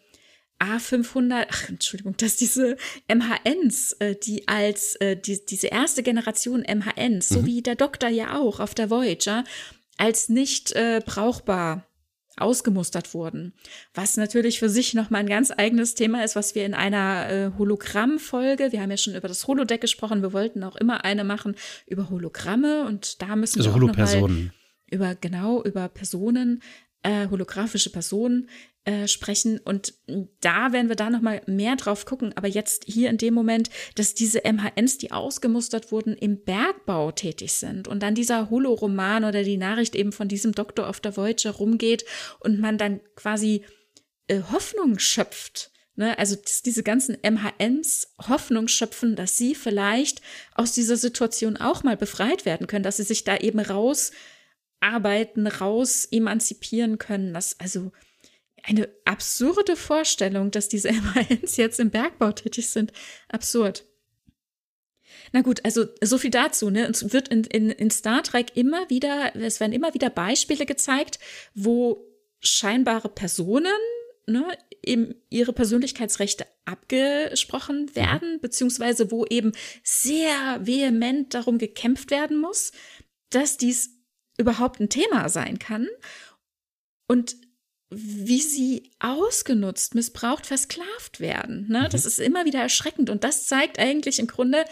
A500, 0.59 1.47
ach, 1.49 1.69
Entschuldigung, 1.69 2.17
dass 2.17 2.35
diese 2.35 2.77
MHNs, 3.07 3.93
äh, 3.93 4.15
die 4.15 4.47
als 4.47 4.95
äh, 4.95 5.15
die, 5.15 5.45
diese 5.45 5.67
erste 5.67 6.03
Generation 6.03 6.61
MHNs, 6.61 7.29
mhm. 7.29 7.33
so 7.33 7.45
wie 7.45 7.61
der 7.61 7.75
Doktor 7.75 8.09
ja 8.09 8.37
auch 8.37 8.59
auf 8.59 8.75
der 8.75 8.89
Voyager, 8.89 9.43
als 9.97 10.29
nicht 10.29 10.71
äh, 10.73 11.01
brauchbar 11.05 11.85
ausgemustert 12.37 13.13
wurden. 13.13 13.53
Was 13.93 14.17
natürlich 14.17 14.59
für 14.59 14.69
sich 14.69 14.93
nochmal 14.93 15.21
ein 15.21 15.29
ganz 15.29 15.51
eigenes 15.51 15.95
Thema 15.95 16.23
ist, 16.23 16.35
was 16.35 16.55
wir 16.55 16.65
in 16.65 16.73
einer 16.73 17.29
äh, 17.29 17.51
Hologramm-Folge, 17.57 18.71
wir 18.71 18.81
haben 18.81 18.91
ja 18.91 18.97
schon 18.97 19.15
über 19.15 19.27
das 19.27 19.45
Holodeck 19.47 19.81
gesprochen, 19.81 20.21
wir 20.21 20.33
wollten 20.33 20.63
auch 20.63 20.75
immer 20.75 21.03
eine 21.03 21.23
machen 21.23 21.55
über 21.85 22.09
Hologramme 22.09 22.85
und 22.85 23.21
da 23.21 23.35
müssen 23.35 23.59
also 23.59 23.71
wir 23.71 23.75
auch 23.75 23.87
noch 23.87 23.97
mal 23.97 24.51
über 24.91 25.15
genau 25.15 25.61
über 25.63 25.87
Personen 25.89 26.61
äh, 27.03 27.27
holographische 27.27 27.91
Personen 27.91 28.49
äh, 28.89 29.07
sprechen 29.07 29.59
und 29.59 29.93
da 30.41 30.73
werden 30.73 30.89
wir 30.89 30.95
da 30.95 31.11
noch 31.11 31.21
mal 31.21 31.43
mehr 31.45 31.75
drauf 31.75 32.05
gucken. 32.05 32.35
Aber 32.35 32.47
jetzt 32.47 32.85
hier 32.87 33.11
in 33.11 33.17
dem 33.17 33.35
Moment, 33.35 33.69
dass 33.93 34.15
diese 34.15 34.41
MHNs, 34.43 34.97
die 34.97 35.11
ausgemustert 35.11 35.91
wurden, 35.91 36.15
im 36.15 36.43
Bergbau 36.43 37.11
tätig 37.11 37.53
sind 37.53 37.87
und 37.87 38.01
dann 38.01 38.15
dieser 38.15 38.49
Holoroman 38.49 39.25
oder 39.25 39.43
die 39.43 39.57
Nachricht 39.57 39.95
eben 39.95 40.11
von 40.11 40.27
diesem 40.27 40.53
Doktor 40.53 40.89
auf 40.89 40.99
der 40.99 41.15
Voyager 41.15 41.51
rumgeht 41.51 42.03
und 42.39 42.59
man 42.59 42.79
dann 42.79 42.99
quasi 43.15 43.63
äh, 44.27 44.41
Hoffnung 44.51 44.97
schöpft. 44.97 45.69
Ne? 45.95 46.17
Also 46.17 46.35
diese 46.65 46.81
ganzen 46.81 47.15
MHNs 47.21 48.15
Hoffnung 48.27 48.67
schöpfen, 48.67 49.15
dass 49.15 49.37
sie 49.37 49.53
vielleicht 49.53 50.23
aus 50.55 50.71
dieser 50.71 50.97
Situation 50.97 51.57
auch 51.57 51.83
mal 51.83 51.95
befreit 51.95 52.45
werden 52.45 52.65
können, 52.65 52.83
dass 52.83 52.97
sie 52.97 53.03
sich 53.03 53.23
da 53.23 53.37
eben 53.37 53.59
raus 53.59 54.11
arbeiten, 54.79 55.45
raus 55.45 56.07
emanzipieren 56.09 56.97
können. 56.97 57.35
Das 57.35 57.59
also 57.59 57.91
eine 58.69 58.87
absurde 59.05 59.75
Vorstellung, 59.75 60.51
dass 60.51 60.69
diese 60.69 60.91
MANs 61.15 61.57
jetzt 61.57 61.79
im 61.79 61.89
Bergbau 61.89 62.31
tätig 62.31 62.69
sind. 62.69 62.91
Absurd. 63.27 63.85
Na 65.31 65.41
gut, 65.41 65.65
also 65.65 65.85
so 66.01 66.17
viel 66.17 66.31
dazu. 66.31 66.69
Ne? 66.69 66.87
Es 66.87 67.11
wird 67.13 67.29
in, 67.29 67.43
in, 67.45 67.69
in 67.69 67.91
Star 67.91 68.23
Trek 68.23 68.55
immer 68.55 68.89
wieder, 68.89 69.35
es 69.35 69.59
werden 69.59 69.73
immer 69.73 69.93
wieder 69.93 70.09
Beispiele 70.09 70.65
gezeigt, 70.65 71.19
wo 71.53 72.05
scheinbare 72.39 73.09
Personen 73.09 73.73
ne, 74.27 74.57
eben 74.83 75.15
ihre 75.29 75.53
Persönlichkeitsrechte 75.53 76.45
abgesprochen 76.65 77.85
mhm. 77.85 77.95
werden, 77.95 78.39
beziehungsweise 78.41 79.11
wo 79.11 79.25
eben 79.25 79.51
sehr 79.83 80.65
vehement 80.65 81.33
darum 81.33 81.57
gekämpft 81.57 82.11
werden 82.11 82.39
muss, 82.39 82.71
dass 83.29 83.57
dies 83.57 83.91
überhaupt 84.37 84.79
ein 84.79 84.89
Thema 84.89 85.27
sein 85.27 85.59
kann 85.59 85.87
und 87.07 87.35
wie 87.89 88.41
sie 88.41 88.91
ausgenutzt, 88.99 89.95
missbraucht, 89.95 90.45
versklavt 90.45 91.19
werden. 91.19 91.67
Ne? 91.69 91.81
Mhm. 91.81 91.89
Das 91.91 92.05
ist 92.05 92.19
immer 92.19 92.45
wieder 92.45 92.59
erschreckend 92.59 93.09
und 93.09 93.23
das 93.23 93.47
zeigt 93.47 93.79
eigentlich 93.79 94.19
im 94.19 94.27
Grunde 94.27 94.65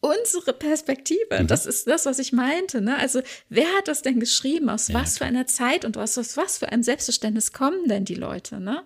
unsere 0.00 0.52
Perspektive. 0.52 1.40
Mhm. 1.40 1.46
Das 1.46 1.66
ist 1.66 1.86
das, 1.86 2.06
was 2.06 2.18
ich 2.18 2.32
meinte. 2.32 2.80
Ne? 2.80 2.96
Also 2.96 3.22
wer 3.48 3.66
hat 3.76 3.88
das 3.88 4.02
denn 4.02 4.18
geschrieben? 4.20 4.68
Aus 4.70 4.88
ja, 4.88 4.94
was 4.94 5.18
für 5.18 5.24
einer 5.24 5.46
Zeit 5.46 5.84
und 5.84 5.96
aus, 5.96 6.18
aus 6.18 6.36
was 6.36 6.58
für 6.58 6.70
einem 6.70 6.82
Selbstverständnis 6.82 7.52
kommen 7.52 7.88
denn 7.88 8.04
die 8.04 8.14
Leute? 8.14 8.60
Ne? 8.60 8.84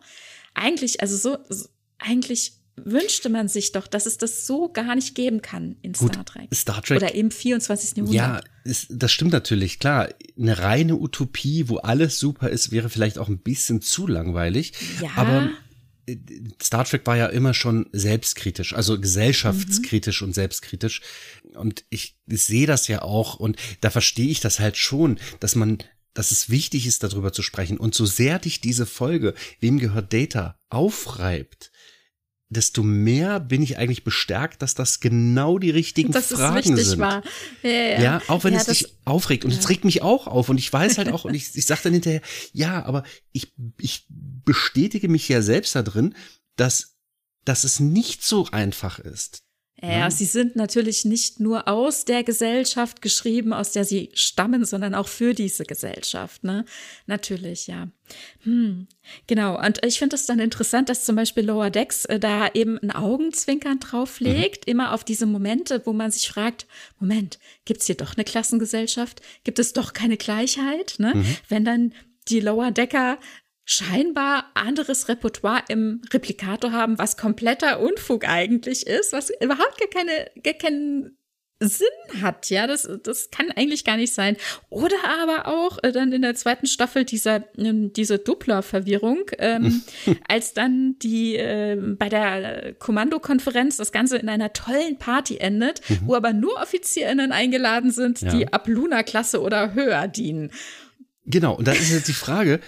Eigentlich, 0.55 1.01
also 1.01 1.17
so, 1.17 1.39
so 1.49 1.69
eigentlich 1.99 2.53
wünschte 2.77 3.29
man 3.29 3.49
sich 3.49 3.73
doch, 3.73 3.87
dass 3.87 4.07
es 4.07 4.19
das 4.19 4.47
so 4.47 4.69
gar 4.69 4.95
nicht 4.95 5.15
geben 5.15 5.43
kann 5.43 5.77
in 5.83 5.93
Gut, 5.93 6.13
Star 6.13 6.25
Trek. 6.25 6.55
Star 6.55 6.83
Trek. 6.83 6.99
Oder 6.99 7.15
im 7.15 7.31
24. 7.31 7.97
Jahrhundert. 7.97 8.15
Ja, 8.15 8.41
ist, 8.65 8.87
das 8.91 9.13
stimmt 9.13 9.33
natürlich. 9.33 9.79
Klar, 9.79 10.09
eine 10.39 10.59
reine 10.59 10.97
Utopie, 10.97 11.69
wo 11.69 11.77
alles 11.79 12.19
super 12.19 12.49
ist, 12.49 12.73
wäre 12.73 12.89
vielleicht 12.89 13.19
auch 13.19 13.29
ein 13.29 13.39
bisschen 13.39 13.83
zu 13.83 14.07
langweilig. 14.07 14.73
Ja. 15.01 15.11
Aber 15.17 15.51
äh, 16.07 16.17
Star 16.63 16.85
Trek 16.85 17.07
war 17.07 17.17
ja 17.17 17.27
immer 17.27 17.55
schon 17.55 17.89
selbstkritisch, 17.93 18.75
also 18.75 18.99
gesellschaftskritisch 18.99 20.23
mhm. 20.23 20.29
und 20.29 20.35
selbstkritisch. 20.35 21.03
Und 21.55 21.85
ich, 21.91 22.17
ich 22.27 22.43
sehe 22.43 22.67
das 22.67 22.89
ja 22.89 23.03
auch 23.03 23.37
und 23.37 23.57
da 23.81 23.91
verstehe 23.91 24.29
ich 24.29 24.41
das 24.41 24.61
halt 24.61 24.77
schon, 24.77 25.19
dass 25.41 25.55
man 25.55 25.79
dass 26.15 26.31
es 26.31 26.51
wichtig 26.51 26.87
ist, 26.87 27.03
darüber 27.03 27.33
zu 27.33 27.43
sprechen. 27.43 27.79
Und 27.79 27.95
so 27.95 28.05
sehr 28.05 28.39
dich 28.39 28.61
diese 28.61 28.85
Folge, 28.85 29.35
wem 29.61 29.79
gehört 29.79 30.13
Data, 30.13 30.59
aufreibt, 30.69 31.72
desto 32.53 32.83
mehr 32.83 33.41
bin 33.41 33.63
ich 33.63 33.79
eigentlich 33.79 34.05
bestärkt, 34.05 34.63
dass 34.63 34.75
das 34.75 35.01
genau 35.01 35.59
die 35.59 35.71
richtigen 35.71 36.13
das 36.13 36.29
Fragen 36.29 36.77
sind. 36.77 36.99
War. 36.99 37.23
Ja, 37.63 37.71
ja. 37.71 38.03
ja, 38.03 38.23
auch 38.29 38.45
wenn 38.45 38.55
ja, 38.55 38.61
es 38.61 38.67
dich 38.67 38.87
aufregt. 39.05 39.45
Und 39.45 39.53
es 39.53 39.69
regt 39.69 39.85
mich 39.85 40.03
auch 40.03 40.27
auf. 40.27 40.49
Und 40.49 40.59
ich 40.59 40.73
weiß 40.73 40.99
halt 40.99 41.11
auch, 41.13 41.25
und 41.25 41.35
ich, 41.35 41.57
ich 41.57 41.67
sage 41.67 41.81
dann 41.85 41.93
hinterher, 41.95 42.23
ja, 42.53 42.85
aber 42.85 43.05
ich, 43.33 43.53
ich 43.79 44.07
bestätige 44.09 45.09
mich 45.09 45.29
ja 45.29 45.43
selbst 45.43 45.75
da 45.75 45.83
drin, 45.83 46.15
dass, 46.57 46.97
dass 47.45 47.65
es 47.65 47.81
nicht 47.81 48.23
so 48.23 48.47
einfach 48.51 48.99
ist. 48.99 49.43
Ja, 49.85 50.13
sie 50.13 50.27
sind 50.27 50.55
natürlich 50.55 51.05
nicht 51.05 51.41
nur 51.41 51.67
aus 51.67 52.05
der 52.05 52.23
Gesellschaft 52.23 53.03
geschrieben, 53.03 53.53
aus 53.53 53.73
der 53.73 53.85
sie 53.85 54.11
stammen, 54.15 54.65
sondern 54.65 54.95
auch 54.95 55.09
für 55.09 55.35
diese 55.35 55.65
Gesellschaft, 55.65 56.45
ne? 56.45 56.65
Natürlich, 57.07 57.67
ja. 57.67 57.89
Hm, 58.45 58.87
genau. 59.27 59.59
Und 59.61 59.85
ich 59.85 59.99
finde 59.99 60.15
es 60.15 60.27
dann 60.27 60.39
interessant, 60.39 60.89
dass 60.89 61.05
zum 61.05 61.17
Beispiel 61.17 61.45
Lower 61.45 61.71
Decks 61.71 62.05
äh, 62.05 62.21
da 62.21 62.49
eben 62.55 62.79
ein 62.79 62.93
Augenzwinkern 62.93 63.81
drauflegt, 63.81 64.67
mhm. 64.67 64.71
immer 64.71 64.95
auf 64.95 65.03
diese 65.03 65.27
Momente, 65.27 65.83
wo 65.85 65.93
man 65.93 66.13
sich 66.13 66.29
fragt, 66.29 66.67
Moment, 67.01 67.41
gibt's 67.65 67.87
hier 67.87 67.97
doch 67.97 68.17
eine 68.17 68.25
Klassengesellschaft? 68.25 69.21
Gibt 69.43 69.59
es 69.59 69.73
doch 69.73 69.95
keine 69.95 70.17
Gleichheit? 70.17 70.95
Ne? 70.99 71.15
Mhm. 71.17 71.37
Wenn 71.49 71.65
dann 71.65 71.93
die 72.29 72.41
Lower 72.41 72.71
Decker 72.71 73.19
scheinbar 73.65 74.51
anderes 74.55 75.09
Repertoire 75.09 75.63
im 75.69 76.03
Replikator 76.13 76.73
haben, 76.73 76.99
was 76.99 77.17
kompletter 77.17 77.81
Unfug 77.81 78.29
eigentlich 78.29 78.87
ist, 78.87 79.13
was 79.13 79.31
überhaupt 79.41 79.79
gar, 79.79 79.89
keine, 79.89 80.31
gar 80.43 80.55
keinen 80.55 81.17
Sinn 81.69 82.23
hat, 82.23 82.51
ja, 82.51 82.67
das, 82.67 82.89
das 83.03 83.31
kann 83.31 83.51
eigentlich 83.55 83.85
gar 83.85 83.97
nicht 83.97 84.13
sein. 84.13 84.37
Oder 84.69 84.97
aber 85.21 85.47
auch 85.47 85.79
äh, 85.83 85.93
dann 85.93 86.13
in 86.13 86.23
der 86.23 86.35
zweiten 86.35 86.67
Staffel 86.67 87.05
dieser, 87.05 87.45
ähm, 87.57 87.93
diese 87.93 88.19
Doppler-Verwirrung, 88.19 89.31
ähm, 89.39 89.83
als 90.29 90.55
dann 90.55 90.97
die 90.99 91.37
äh, 91.37 91.77
bei 91.97 92.09
der 92.09 92.75
Kommandokonferenz 92.75 93.77
das 93.77 93.93
Ganze 93.93 94.17
in 94.19 94.29
einer 94.29 94.53
tollen 94.53 94.99
Party 94.99 95.39
endet, 95.39 95.89
mhm. 95.89 96.01
wo 96.07 96.15
aber 96.15 96.33
nur 96.33 96.61
OffizierInnen 96.61 97.33
eingeladen 97.33 97.91
sind, 97.91 98.23
ja. 98.23 98.31
die 98.31 98.53
ab 98.53 98.67
Luna-Klasse 98.67 99.41
oder 99.41 99.75
höher 99.75 100.09
dienen. 100.09 100.51
Genau, 101.25 101.55
und 101.55 101.69
da 101.69 101.73
ist 101.73 101.93
jetzt 101.93 102.09
die 102.09 102.13
Frage, 102.13 102.61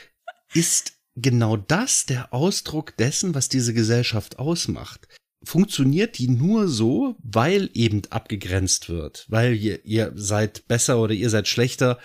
ist 0.54 0.92
genau 1.16 1.56
das 1.56 2.06
der 2.06 2.32
Ausdruck 2.32 2.96
dessen, 2.96 3.34
was 3.34 3.48
diese 3.48 3.74
Gesellschaft 3.74 4.38
ausmacht. 4.38 5.06
Funktioniert 5.44 6.18
die 6.18 6.28
nur 6.28 6.68
so, 6.68 7.16
weil 7.22 7.68
eben 7.74 8.02
abgegrenzt 8.10 8.88
wird, 8.88 9.26
weil 9.28 9.54
ihr, 9.54 9.84
ihr 9.84 10.12
seid 10.14 10.66
besser 10.68 10.98
oder 10.98 11.12
ihr 11.12 11.28
seid 11.30 11.48
schlechter. 11.48 11.98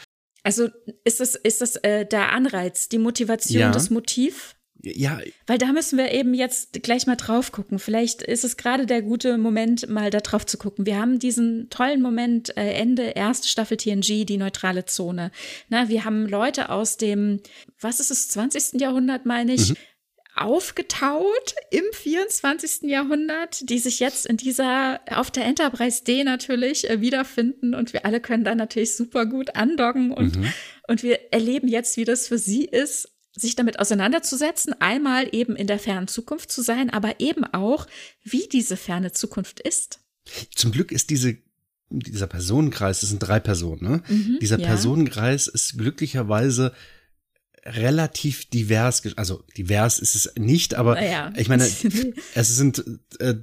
Also 0.43 0.69
ist 1.05 1.19
das, 1.19 1.35
ist 1.35 1.61
das 1.61 1.75
äh, 1.77 2.05
der 2.05 2.31
Anreiz, 2.33 2.89
die 2.89 2.97
Motivation, 2.97 3.59
Ja. 3.61 3.71
das 3.71 3.89
Motiv? 3.89 4.55
Ja, 4.81 5.19
Weil 5.45 5.57
da 5.57 5.73
müssen 5.73 5.97
wir 5.97 6.11
eben 6.11 6.33
jetzt 6.33 6.81
gleich 6.83 7.05
mal 7.05 7.17
drauf 7.17 7.51
gucken. 7.51 7.79
Vielleicht 7.79 8.21
ist 8.21 8.45
es 8.45 8.55
gerade 8.55 8.85
der 8.85 9.01
gute 9.01 9.37
Moment, 9.37 9.89
mal 9.89 10.09
da 10.09 10.19
drauf 10.19 10.45
zu 10.45 10.57
gucken. 10.57 10.85
Wir 10.85 10.97
haben 10.97 11.19
diesen 11.19 11.69
tollen 11.69 12.01
Moment, 12.01 12.55
äh, 12.55 12.71
Ende 12.73 13.03
erste 13.03 13.49
Staffel 13.49 13.75
TNG, 13.75 14.25
die 14.25 14.37
neutrale 14.37 14.85
Zone. 14.85 15.31
Na, 15.67 15.89
wir 15.89 16.05
haben 16.05 16.25
Leute 16.25 16.69
aus 16.69 16.95
dem, 16.95 17.41
was 17.81 17.99
ist 17.99 18.11
es, 18.11 18.29
20. 18.29 18.79
Jahrhundert, 18.79 19.25
meine 19.25 19.53
ich, 19.53 19.73
aufgetaut 20.35 21.55
im 21.71 21.83
24. 21.91 22.89
Jahrhundert, 22.89 23.69
die 23.69 23.79
sich 23.79 23.99
jetzt 23.99 24.25
in 24.25 24.37
dieser, 24.37 25.01
auf 25.11 25.31
der 25.31 25.45
Enterprise 25.45 26.03
D 26.05 26.23
natürlich 26.23 26.89
äh, 26.89 27.01
wiederfinden 27.01 27.75
und 27.75 27.91
wir 27.91 28.05
alle 28.05 28.21
können 28.21 28.45
da 28.45 28.55
natürlich 28.55 28.95
super 28.95 29.25
gut 29.25 29.55
andocken 29.57 30.11
und, 30.11 30.39
und 30.87 31.03
wir 31.03 31.33
erleben 31.33 31.67
jetzt, 31.67 31.97
wie 31.97 32.05
das 32.05 32.29
für 32.29 32.37
sie 32.37 32.63
ist, 32.63 33.09
sich 33.39 33.55
damit 33.55 33.79
auseinanderzusetzen, 33.79 34.73
einmal 34.81 35.27
eben 35.33 35.55
in 35.55 35.67
der 35.67 35.79
fernen 35.79 36.07
Zukunft 36.07 36.51
zu 36.51 36.61
sein, 36.61 36.89
aber 36.89 37.19
eben 37.19 37.43
auch, 37.45 37.87
wie 38.23 38.47
diese 38.51 38.77
ferne 38.77 39.11
Zukunft 39.11 39.59
ist. 39.59 39.99
zum 40.53 40.71
Glück 40.71 40.91
ist 40.91 41.09
diese, 41.09 41.37
dieser 41.89 42.27
Personenkreis, 42.27 42.99
das 43.01 43.09
sind 43.09 43.19
drei 43.19 43.39
Personen, 43.39 43.81
ne? 43.81 44.03
dieser 44.41 44.57
Mhm, 44.57 44.61
ja. 44.63 44.67
Personenkreis 44.67 45.47
ist 45.47 45.77
glücklicherweise 45.77 46.73
relativ 47.65 48.49
divers, 48.49 49.01
also 49.15 49.43
divers 49.57 49.99
ist 49.99 50.15
es 50.15 50.31
nicht, 50.37 50.75
aber 50.75 50.95
Naja. 50.95 51.33
ich 51.35 51.49
meine, 51.49 51.63
es 52.35 52.55
sind 52.55 52.83
äh, 53.19 53.35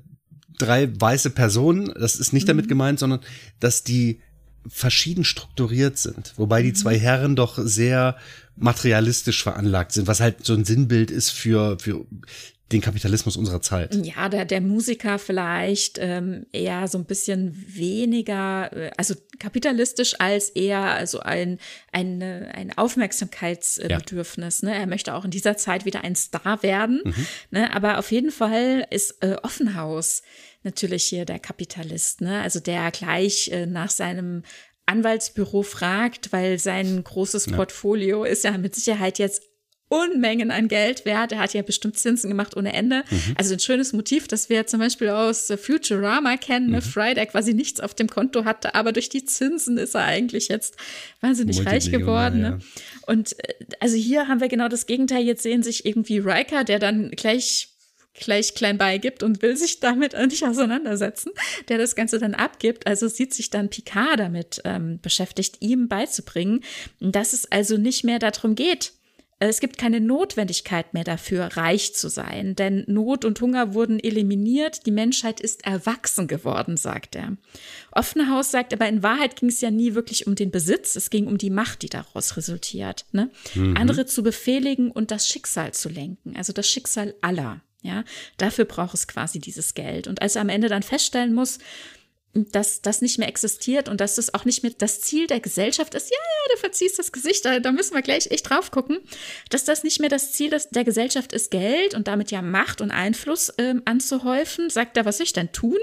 drei 0.58 0.88
weiße 0.98 1.30
Personen, 1.30 1.92
das 1.98 2.16
ist 2.16 2.32
nicht 2.32 2.44
Mhm. 2.44 2.48
damit 2.48 2.68
gemeint, 2.68 2.98
sondern 2.98 3.20
dass 3.60 3.84
die 3.84 4.20
verschieden 4.68 5.24
strukturiert 5.24 5.98
sind, 5.98 6.32
wobei 6.36 6.60
Mhm. 6.60 6.64
die 6.66 6.72
zwei 6.74 6.98
Herren 6.98 7.36
doch 7.36 7.58
sehr 7.58 8.16
materialistisch 8.56 9.42
veranlagt 9.42 9.92
sind, 9.92 10.06
was 10.06 10.20
halt 10.20 10.44
so 10.44 10.54
ein 10.54 10.64
Sinnbild 10.64 11.10
ist 11.10 11.30
für, 11.30 11.78
für 11.78 12.06
den 12.72 12.80
Kapitalismus 12.80 13.36
unserer 13.36 13.62
Zeit. 13.62 13.94
Ja, 14.04 14.28
der, 14.28 14.44
der 14.44 14.60
Musiker 14.60 15.20
vielleicht 15.20 15.98
ähm, 16.00 16.46
eher 16.52 16.88
so 16.88 16.98
ein 16.98 17.04
bisschen 17.04 17.54
weniger, 17.68 18.72
äh, 18.72 18.90
also 18.96 19.14
kapitalistisch 19.38 20.18
als 20.18 20.48
eher 20.50 20.80
also 20.80 21.20
ein, 21.20 21.58
ein, 21.92 22.20
äh, 22.22 22.50
ein 22.52 22.76
Aufmerksamkeitsbedürfnis. 22.76 24.62
Ne? 24.62 24.74
Er 24.74 24.86
möchte 24.86 25.14
auch 25.14 25.24
in 25.24 25.30
dieser 25.30 25.56
Zeit 25.56 25.84
wieder 25.84 26.02
ein 26.02 26.16
Star 26.16 26.62
werden. 26.64 27.02
Ne? 27.52 27.72
Aber 27.72 27.98
auf 27.98 28.10
jeden 28.10 28.32
Fall 28.32 28.86
ist 28.90 29.22
äh, 29.22 29.36
Offenhaus 29.42 30.22
natürlich 30.66 31.04
hier 31.04 31.24
der 31.24 31.38
Kapitalist, 31.38 32.20
ne? 32.20 32.42
also 32.42 32.60
der 32.60 32.90
gleich 32.90 33.48
äh, 33.48 33.64
nach 33.64 33.88
seinem 33.88 34.42
Anwaltsbüro 34.84 35.62
fragt, 35.62 36.32
weil 36.32 36.58
sein 36.58 37.02
großes 37.02 37.46
Portfolio 37.52 38.24
ist 38.24 38.44
ja 38.44 38.56
mit 38.58 38.74
Sicherheit 38.74 39.18
jetzt 39.18 39.42
Unmengen 39.88 40.50
an 40.50 40.66
Geld 40.66 41.04
wert. 41.04 41.30
Er 41.30 41.38
hat 41.38 41.54
ja 41.54 41.62
bestimmt 41.62 41.96
Zinsen 41.96 42.28
gemacht 42.28 42.56
ohne 42.56 42.72
Ende. 42.72 43.04
Also 43.36 43.54
ein 43.54 43.60
schönes 43.60 43.92
Motiv, 43.92 44.26
das 44.26 44.48
wir 44.48 44.66
zum 44.66 44.80
Beispiel 44.80 45.10
aus 45.10 45.48
äh, 45.48 45.56
Futurama 45.56 46.36
kennen. 46.36 46.72
Ne? 46.72 46.82
Fry, 46.82 47.14
der 47.14 47.26
quasi 47.26 47.54
nichts 47.54 47.78
auf 47.78 47.94
dem 47.94 48.08
Konto 48.08 48.44
hatte, 48.44 48.74
aber 48.74 48.92
durch 48.92 49.10
die 49.10 49.24
Zinsen 49.24 49.78
ist 49.78 49.94
er 49.94 50.04
eigentlich 50.04 50.48
jetzt 50.48 50.76
wahnsinnig 51.20 51.64
reich 51.64 51.90
geworden. 51.92 52.42
ja. 52.42 52.50
Ne? 52.50 52.58
Und 53.06 53.38
äh, 53.38 53.64
also 53.78 53.96
hier 53.96 54.26
haben 54.26 54.40
wir 54.40 54.48
genau 54.48 54.66
das 54.66 54.86
Gegenteil. 54.86 55.22
Jetzt 55.22 55.44
sehen 55.44 55.62
sich 55.62 55.86
irgendwie 55.86 56.18
Riker, 56.18 56.64
der 56.64 56.80
dann 56.80 57.12
gleich 57.12 57.75
gleich 58.18 58.54
klein 58.54 58.78
beigibt 58.78 59.22
und 59.22 59.42
will 59.42 59.56
sich 59.56 59.80
damit 59.80 60.14
nicht 60.26 60.44
auseinandersetzen, 60.44 61.32
der 61.68 61.78
das 61.78 61.94
Ganze 61.94 62.18
dann 62.18 62.34
abgibt. 62.34 62.86
Also 62.86 63.08
sieht 63.08 63.34
sich 63.34 63.50
dann 63.50 63.70
Picard 63.70 64.18
damit 64.18 64.60
ähm, 64.64 64.98
beschäftigt, 65.00 65.56
ihm 65.60 65.88
beizubringen, 65.88 66.62
dass 67.00 67.32
es 67.32 67.50
also 67.50 67.76
nicht 67.76 68.04
mehr 68.04 68.18
darum 68.18 68.54
geht, 68.54 68.92
es 69.38 69.60
gibt 69.60 69.76
keine 69.76 70.00
Notwendigkeit 70.00 70.94
mehr 70.94 71.04
dafür, 71.04 71.44
reich 71.56 71.94
zu 71.94 72.08
sein, 72.08 72.56
denn 72.56 72.84
Not 72.86 73.26
und 73.26 73.38
Hunger 73.42 73.74
wurden 73.74 74.00
eliminiert, 74.00 74.86
die 74.86 74.90
Menschheit 74.90 75.40
ist 75.40 75.66
erwachsen 75.66 76.26
geworden, 76.26 76.78
sagt 76.78 77.16
er. 77.16 77.36
Offenhaus 77.92 78.50
sagt 78.50 78.72
aber, 78.72 78.88
in 78.88 79.02
Wahrheit 79.02 79.36
ging 79.36 79.50
es 79.50 79.60
ja 79.60 79.70
nie 79.70 79.94
wirklich 79.94 80.26
um 80.26 80.36
den 80.36 80.50
Besitz, 80.50 80.96
es 80.96 81.10
ging 81.10 81.26
um 81.26 81.36
die 81.36 81.50
Macht, 81.50 81.82
die 81.82 81.90
daraus 81.90 82.38
resultiert. 82.38 83.04
Ne? 83.12 83.30
Andere 83.76 84.06
zu 84.06 84.22
befehligen 84.22 84.90
und 84.90 85.10
das 85.10 85.28
Schicksal 85.28 85.74
zu 85.74 85.90
lenken, 85.90 86.34
also 86.36 86.54
das 86.54 86.68
Schicksal 86.68 87.14
aller. 87.20 87.60
Ja, 87.86 88.04
dafür 88.36 88.64
braucht 88.64 88.94
es 88.94 89.06
quasi 89.06 89.38
dieses 89.38 89.74
Geld. 89.74 90.08
Und 90.08 90.20
als 90.20 90.34
er 90.34 90.42
am 90.42 90.48
Ende 90.48 90.68
dann 90.68 90.82
feststellen 90.82 91.34
muss, 91.34 91.58
dass 92.44 92.82
das 92.82 93.02
nicht 93.02 93.18
mehr 93.18 93.28
existiert 93.28 93.88
und 93.88 94.00
dass 94.00 94.16
das 94.16 94.34
auch 94.34 94.44
nicht 94.44 94.62
mehr 94.62 94.72
das 94.76 95.00
Ziel 95.00 95.26
der 95.26 95.40
Gesellschaft 95.40 95.94
ist. 95.94 96.10
Ja, 96.10 96.16
ja, 96.16 96.54
du 96.54 96.60
verziehst 96.60 96.98
das 96.98 97.12
Gesicht, 97.12 97.44
da, 97.44 97.60
da 97.60 97.72
müssen 97.72 97.94
wir 97.94 98.02
gleich 98.02 98.30
echt 98.30 98.50
drauf 98.50 98.70
gucken, 98.70 98.98
dass 99.50 99.64
das 99.64 99.84
nicht 99.84 100.00
mehr 100.00 100.08
das 100.08 100.32
Ziel 100.32 100.50
der 100.70 100.84
Gesellschaft 100.84 101.32
ist, 101.32 101.50
Geld 101.50 101.94
und 101.94 102.08
damit 102.08 102.30
ja 102.30 102.42
Macht 102.42 102.80
und 102.80 102.90
Einfluss 102.90 103.52
ähm, 103.58 103.82
anzuhäufen. 103.84 104.70
Sagt 104.70 104.96
er, 104.96 105.04
was 105.04 105.18
soll 105.18 105.24
ich 105.24 105.32
denn 105.32 105.52
tun? 105.52 105.78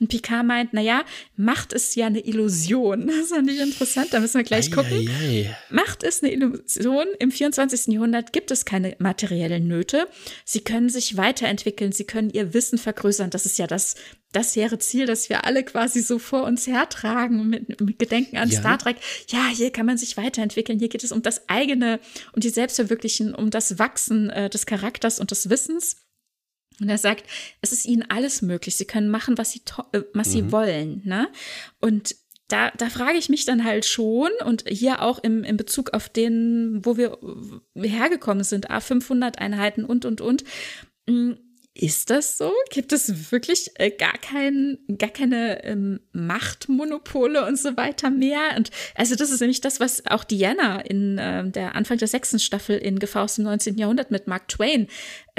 Und 0.00 0.08
Picard 0.08 0.46
meint, 0.46 0.70
na 0.72 0.80
ja, 0.80 1.04
Macht 1.36 1.72
ist 1.72 1.94
ja 1.96 2.06
eine 2.06 2.20
Illusion. 2.20 3.10
Das 3.18 3.30
fand 3.30 3.50
ich 3.50 3.58
interessant, 3.58 4.08
da 4.12 4.20
müssen 4.20 4.38
wir 4.38 4.44
gleich 4.44 4.70
gucken. 4.70 5.08
Eieiei. 5.08 5.56
Macht 5.70 6.02
ist 6.02 6.22
eine 6.22 6.32
Illusion. 6.32 7.06
Im 7.18 7.30
24. 7.30 7.88
Jahrhundert 7.88 8.32
gibt 8.32 8.50
es 8.50 8.64
keine 8.64 8.96
materiellen 8.98 9.66
Nöte. 9.66 10.06
Sie 10.44 10.60
können 10.60 10.88
sich 10.88 11.16
weiterentwickeln, 11.16 11.92
sie 11.92 12.04
können 12.04 12.30
ihr 12.30 12.54
Wissen 12.54 12.78
vergrößern. 12.78 13.30
Das 13.30 13.44
ist 13.44 13.58
ja 13.58 13.66
das, 13.66 13.96
das 14.32 14.54
hehre 14.54 14.78
Ziel, 14.78 15.06
das 15.06 15.28
wir 15.28 15.44
alle 15.44 15.64
quasi 15.64 16.00
so 16.02 16.18
vor 16.18 16.44
uns 16.44 16.66
hertragen 16.66 17.48
mit, 17.48 17.80
mit 17.80 17.98
Gedenken 17.98 18.36
an 18.36 18.50
Ja. 18.50 18.60
Star 18.60 18.78
Trek. 18.78 18.96
Ja, 19.28 19.48
hier 19.48 19.70
kann 19.70 19.86
man 19.86 19.96
sich 19.96 20.16
weiterentwickeln. 20.16 20.78
Hier 20.78 20.88
geht 20.88 21.04
es 21.04 21.12
um 21.12 21.22
das 21.22 21.48
eigene, 21.48 21.98
um 22.34 22.40
die 22.40 22.50
Selbstverwirklichen, 22.50 23.34
um 23.34 23.50
das 23.50 23.78
Wachsen 23.78 24.28
äh, 24.30 24.50
des 24.50 24.66
Charakters 24.66 25.18
und 25.18 25.30
des 25.30 25.48
Wissens. 25.48 25.96
Und 26.80 26.88
er 26.88 26.98
sagt, 26.98 27.24
es 27.62 27.72
ist 27.72 27.86
ihnen 27.86 28.04
alles 28.08 28.42
möglich. 28.42 28.76
Sie 28.76 28.84
können 28.84 29.08
machen, 29.08 29.38
was 29.38 29.52
sie, 29.52 29.62
äh, 29.92 30.02
was 30.12 30.30
sie 30.30 30.52
wollen. 30.52 31.02
Ne? 31.04 31.28
Und 31.80 32.14
da, 32.48 32.70
da 32.70 32.88
frage 32.88 33.18
ich 33.18 33.28
mich 33.28 33.44
dann 33.44 33.64
halt 33.64 33.84
schon 33.84 34.30
und 34.44 34.64
hier 34.68 35.02
auch 35.02 35.18
im, 35.22 35.44
in 35.44 35.56
Bezug 35.56 35.92
auf 35.92 36.08
den, 36.08 36.80
wo 36.82 36.96
wir 36.96 37.18
hergekommen 37.74 38.44
sind, 38.44 38.70
A500 38.70 39.36
Einheiten 39.36 39.84
und, 39.84 40.04
und, 40.04 40.20
und. 40.20 40.44
Ist 41.80 42.10
das 42.10 42.36
so? 42.36 42.52
Gibt 42.70 42.92
es 42.92 43.30
wirklich 43.30 43.70
äh, 43.76 43.92
gar, 43.92 44.18
kein, 44.18 44.78
gar 44.98 45.10
keine 45.10 45.62
ähm, 45.64 46.00
Machtmonopole 46.10 47.46
und 47.46 47.56
so 47.56 47.76
weiter 47.76 48.10
mehr? 48.10 48.56
Und 48.56 48.72
also 48.96 49.14
das 49.14 49.30
ist 49.30 49.38
nämlich 49.38 49.60
das, 49.60 49.78
was 49.78 50.04
auch 50.06 50.24
Diana 50.24 50.80
in 50.80 51.18
äh, 51.18 51.48
der 51.48 51.76
Anfang 51.76 51.98
der 51.98 52.08
sechsten 52.08 52.40
Staffel 52.40 52.76
in 52.78 52.98
Gefahr 52.98 53.22
aus 53.22 53.36
dem 53.36 53.44
19. 53.44 53.78
Jahrhundert 53.78 54.10
mit 54.10 54.26
Mark 54.26 54.48
Twain 54.48 54.88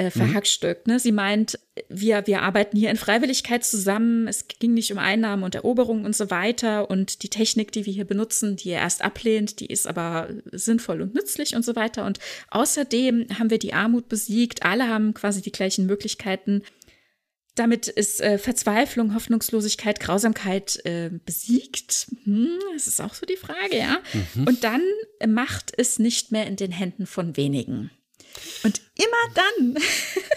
äh, 0.00 0.10
verhackstückt. 0.10 0.86
Ne? 0.86 0.98
Sie 0.98 1.12
meint, 1.12 1.58
wir, 1.90 2.26
wir 2.26 2.40
arbeiten 2.40 2.76
hier 2.76 2.90
in 2.90 2.96
Freiwilligkeit 2.96 3.64
zusammen. 3.64 4.26
Es 4.28 4.48
ging 4.48 4.72
nicht 4.72 4.90
um 4.92 4.98
Einnahmen 4.98 5.42
und 5.42 5.54
Eroberungen 5.54 6.06
und 6.06 6.16
so 6.16 6.30
weiter. 6.30 6.88
Und 6.88 7.22
die 7.22 7.28
Technik, 7.28 7.70
die 7.72 7.84
wir 7.84 7.92
hier 7.92 8.06
benutzen, 8.06 8.56
die 8.56 8.70
er 8.70 8.80
erst 8.80 9.02
ablehnt, 9.02 9.60
die 9.60 9.66
ist 9.66 9.86
aber 9.86 10.30
sinnvoll 10.52 11.02
und 11.02 11.14
nützlich 11.14 11.54
und 11.54 11.66
so 11.66 11.76
weiter. 11.76 12.06
Und 12.06 12.18
außerdem 12.50 13.26
haben 13.38 13.50
wir 13.50 13.58
die 13.58 13.74
Armut 13.74 14.08
besiegt. 14.08 14.62
Alle 14.62 14.88
haben 14.88 15.12
quasi 15.12 15.42
die 15.42 15.52
gleichen 15.52 15.84
Möglichkeiten. 15.84 16.62
Damit 17.54 17.88
ist 17.88 18.22
äh, 18.22 18.38
Verzweiflung, 18.38 19.14
Hoffnungslosigkeit, 19.14 20.00
Grausamkeit 20.00 20.80
äh, 20.86 21.10
besiegt. 21.26 22.06
Hm, 22.24 22.58
das 22.72 22.86
ist 22.86 23.02
auch 23.02 23.12
so 23.12 23.26
die 23.26 23.36
Frage, 23.36 23.76
ja. 23.76 23.98
Und 24.46 24.64
dann 24.64 24.82
Macht 25.26 25.72
es 25.76 25.98
nicht 25.98 26.32
mehr 26.32 26.46
in 26.46 26.56
den 26.56 26.72
Händen 26.72 27.04
von 27.04 27.36
wenigen. 27.36 27.90
Und 28.62 28.80
immer 29.02 29.34
dann, 29.34 29.82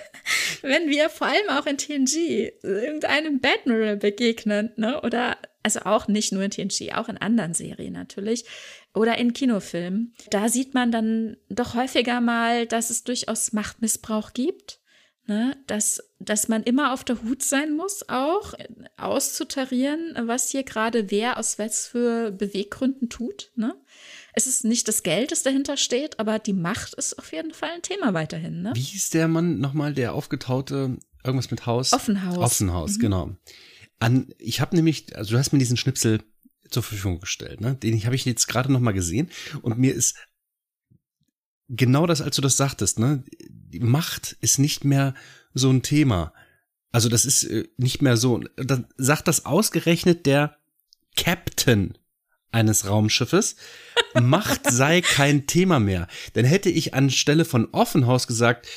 wenn 0.62 0.90
wir 0.90 1.10
vor 1.10 1.28
allem 1.28 1.50
auch 1.50 1.66
in 1.66 1.78
TNG 1.78 2.52
irgendeinem 2.64 3.40
Admiral 3.44 3.98
begegnen, 3.98 4.72
ne, 4.76 5.02
oder 5.02 5.38
also 5.64 5.82
auch 5.82 6.08
nicht 6.08 6.34
nur 6.34 6.44
in 6.44 6.52
TNG, 6.52 6.94
auch 6.94 7.10
in 7.10 7.18
anderen 7.18 7.54
Serien 7.54 7.94
natürlich, 7.94 8.46
oder 8.94 9.18
in 9.18 9.34
Kinofilmen, 9.34 10.14
da 10.30 10.50
sieht 10.50 10.74
man 10.74 10.92
dann 10.92 11.38
doch 11.50 11.74
häufiger 11.74 12.22
mal, 12.22 12.68
dass 12.68 12.90
es 12.90 13.04
durchaus 13.04 13.54
Machtmissbrauch 13.54 14.34
gibt. 14.34 14.80
Ne, 15.26 15.56
dass, 15.68 16.04
dass 16.20 16.50
man 16.50 16.64
immer 16.64 16.92
auf 16.92 17.06
der 17.06 17.24
Hut 17.24 17.44
sein 17.44 17.78
muss, 17.78 18.10
auch 18.10 18.56
auszutarieren, 18.98 20.14
was 20.24 20.50
hier 20.50 20.64
gerade 20.64 21.12
wer 21.12 21.38
aus 21.38 21.58
was 21.58 21.88
für 21.88 22.30
Beweggründen 22.32 23.08
tut. 23.08 23.50
Ne? 23.56 23.74
Es 24.34 24.48
ist 24.48 24.66
nicht 24.66 24.88
das 24.88 25.04
Geld, 25.04 25.32
das 25.32 25.44
dahinter 25.44 25.78
steht, 25.78 26.20
aber 26.20 26.40
die 26.40 26.54
Macht 26.54 26.96
ist 26.96 27.18
auf 27.20 27.32
jeden 27.32 27.54
Fall 27.54 27.70
ein 27.76 27.82
Thema 27.82 28.14
weiterhin. 28.14 28.62
Ne? 28.64 28.72
Wie 28.76 28.82
hieß 28.82 29.12
der 29.12 29.28
Mann 29.28 29.60
nochmal, 29.60 29.94
der 29.94 30.14
aufgetaute, 30.14 30.98
irgendwas 31.24 31.52
mit 31.52 31.66
Haus? 31.66 31.94
Offenhaus. 31.94 32.38
Offenhaus, 32.38 33.00
genau. 33.00 33.36
An, 34.00 34.34
ich 34.40 34.60
habe 34.60 34.76
nämlich, 34.76 35.16
also 35.16 35.32
du 35.32 35.38
hast 35.38 35.54
mir 35.54 35.60
diesen 35.60 35.78
Schnipsel 35.78 36.24
zur 36.70 36.84
Verfügung 36.84 37.20
gestellt, 37.20 37.62
ne? 37.62 37.76
Den 37.76 38.04
habe 38.06 38.16
ich 38.16 38.26
jetzt 38.26 38.48
gerade 38.48 38.72
nochmal 38.72 38.94
gesehen 38.94 39.30
und 39.62 39.78
mir 39.78 39.94
ist 39.94 40.18
genau 41.70 42.08
das, 42.08 42.22
als 42.22 42.36
du 42.36 42.42
das 42.42 42.58
sagtest, 42.58 43.00
ne? 43.00 43.24
Die 43.50 43.80
Macht 43.80 44.36
ist 44.42 44.58
nicht 44.58 44.84
mehr 44.84 45.14
so 45.54 45.70
ein 45.70 45.84
Thema. 45.84 46.34
Also 46.92 47.10
das 47.10 47.26
ist 47.26 47.44
äh, 47.44 47.68
nicht 47.78 48.02
mehr 48.02 48.18
so. 48.18 48.40
Dann 48.56 48.88
sagt 48.98 49.28
das 49.28 49.46
ausgerechnet 49.46 50.26
der 50.26 50.58
Captain 51.16 51.98
eines 52.54 52.88
Raumschiffes. 52.88 53.56
Macht 54.22 54.70
sei 54.72 55.02
kein 55.02 55.48
Thema 55.48 55.80
mehr. 55.80 56.08
Dann 56.34 56.46
hätte 56.46 56.70
ich 56.70 56.94
anstelle 56.94 57.46
von 57.46 57.68
Offenhaus 57.72 58.28
gesagt, 58.28 58.68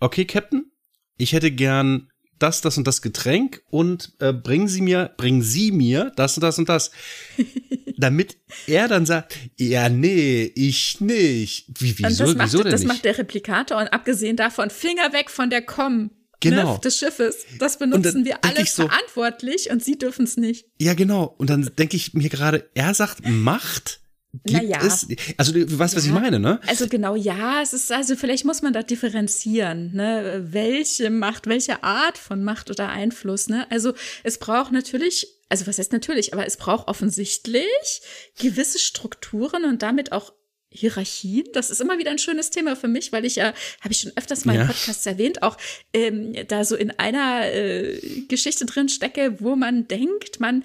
okay, 0.00 0.24
Captain, 0.24 0.70
ich 1.18 1.32
hätte 1.32 1.50
gern 1.50 2.10
das, 2.38 2.60
das 2.60 2.76
und 2.76 2.86
das 2.86 3.02
Getränk 3.02 3.62
und 3.70 4.12
äh, 4.20 4.32
bringen 4.32 4.68
Sie 4.68 4.82
mir, 4.82 5.12
bringen 5.16 5.42
Sie 5.42 5.72
mir 5.72 6.12
das 6.16 6.36
und 6.36 6.42
das 6.42 6.58
und 6.58 6.68
das. 6.68 6.90
Damit 7.98 8.36
er 8.66 8.88
dann 8.88 9.06
sagt, 9.06 9.38
ja, 9.58 9.88
nee, 9.88 10.52
ich 10.54 11.00
nicht. 11.00 11.66
Wie, 11.80 11.98
wieso, 11.98 12.24
und 12.24 12.30
das 12.30 12.34
macht, 12.36 12.46
wieso 12.48 12.62
denn 12.62 12.72
das 12.72 12.80
nicht? 12.82 12.88
macht 12.88 13.04
der 13.06 13.16
Replikator 13.16 13.78
und 13.78 13.88
abgesehen 13.88 14.36
davon, 14.36 14.68
Finger 14.68 15.14
weg 15.14 15.30
von 15.30 15.48
der 15.48 15.62
Com. 15.62 16.10
Genau. 16.40 16.74
Ne, 16.74 16.80
des 16.80 16.98
Schiffes. 16.98 17.44
Das 17.58 17.78
benutzen 17.78 18.24
wir 18.24 18.44
alle 18.44 18.66
so- 18.66 18.86
verantwortlich 18.88 19.70
und 19.70 19.82
sie 19.82 19.96
dürfen 19.98 20.24
es 20.24 20.36
nicht. 20.36 20.66
Ja, 20.80 20.94
genau. 20.94 21.34
Und 21.38 21.48
dann 21.50 21.70
denke 21.78 21.96
ich 21.96 22.12
mir 22.14 22.28
gerade, 22.28 22.68
er 22.74 22.92
sagt 22.94 23.26
Macht. 23.26 24.00
Gibt 24.44 24.62
Na 24.62 24.62
ja. 24.62 24.84
es, 24.84 25.06
also 25.38 25.52
du 25.52 25.78
weißt, 25.78 25.96
was 25.96 26.02
ich 26.04 26.10
Ja. 26.12 26.20
meine, 26.20 26.38
ne? 26.38 26.60
Also 26.66 26.88
genau, 26.88 27.16
ja, 27.16 27.62
es 27.62 27.72
ist, 27.72 27.90
also 27.90 28.16
vielleicht 28.16 28.44
muss 28.44 28.60
man 28.60 28.74
da 28.74 28.82
differenzieren, 28.82 29.94
ne? 29.94 30.44
Welche 30.50 31.08
Macht, 31.08 31.46
welche 31.46 31.82
Art 31.82 32.18
von 32.18 32.44
Macht 32.44 32.68
oder 32.70 32.90
Einfluss, 32.90 33.48
ne? 33.48 33.66
Also 33.70 33.94
es 34.24 34.36
braucht 34.36 34.72
natürlich, 34.72 35.26
also 35.48 35.66
was 35.66 35.78
heißt 35.78 35.92
natürlich, 35.92 36.34
aber 36.34 36.44
es 36.46 36.58
braucht 36.58 36.86
offensichtlich 36.88 38.02
gewisse 38.38 38.78
Strukturen 38.78 39.64
und 39.64 39.80
damit 39.82 40.12
auch 40.12 40.34
Hierarchien, 40.70 41.44
das 41.52 41.70
ist 41.70 41.80
immer 41.80 41.98
wieder 41.98 42.10
ein 42.10 42.18
schönes 42.18 42.50
Thema 42.50 42.76
für 42.76 42.88
mich, 42.88 43.12
weil 43.12 43.24
ich 43.24 43.36
ja, 43.36 43.54
habe 43.80 43.92
ich 43.92 44.00
schon 44.00 44.12
öfters 44.16 44.44
mal 44.44 44.54
Ja. 44.56 44.62
im 44.62 44.66
Podcast 44.68 45.06
erwähnt, 45.06 45.42
auch 45.42 45.56
ähm, 45.92 46.34
da 46.48 46.64
so 46.64 46.76
in 46.76 46.90
einer 46.90 47.46
äh, 47.52 47.98
Geschichte 48.28 48.66
drin 48.66 48.88
stecke, 48.88 49.36
wo 49.40 49.56
man 49.56 49.88
denkt, 49.88 50.40
man 50.40 50.64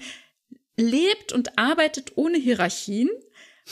lebt 0.76 1.32
und 1.32 1.58
arbeitet 1.58 2.12
ohne 2.16 2.38
Hierarchien. 2.38 3.08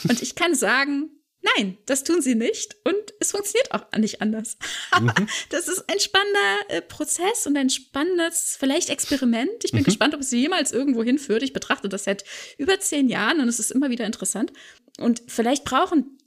Und 0.07 0.21
ich 0.21 0.35
kann 0.35 0.55
sagen, 0.55 1.09
nein, 1.57 1.77
das 1.85 2.03
tun 2.03 2.21
sie 2.21 2.35
nicht 2.35 2.77
und 2.85 2.95
es 3.19 3.31
funktioniert 3.31 3.71
auch 3.73 3.85
nicht 3.97 4.21
anders. 4.21 4.57
Aber 4.91 5.13
das 5.49 5.67
ist 5.67 5.83
ein 5.89 5.99
spannender 5.99 6.57
äh, 6.69 6.81
Prozess 6.81 7.45
und 7.45 7.57
ein 7.57 7.69
spannendes, 7.69 8.55
vielleicht 8.59 8.89
Experiment. 8.89 9.63
Ich 9.63 9.71
bin 9.73 9.83
gespannt, 9.83 10.13
ob 10.15 10.21
es 10.21 10.31
jemals 10.31 10.71
irgendwo 10.71 11.03
hinführt. 11.03 11.43
Ich 11.43 11.53
betrachte 11.53 11.89
das 11.89 12.05
seit 12.05 12.23
über 12.57 12.79
zehn 12.79 13.09
Jahren 13.09 13.41
und 13.41 13.47
es 13.49 13.59
ist 13.59 13.71
immer 13.71 13.89
wieder 13.89 14.05
interessant. 14.05 14.53
Und 14.97 15.21
vielleicht 15.27 15.65
brauchen 15.65 16.17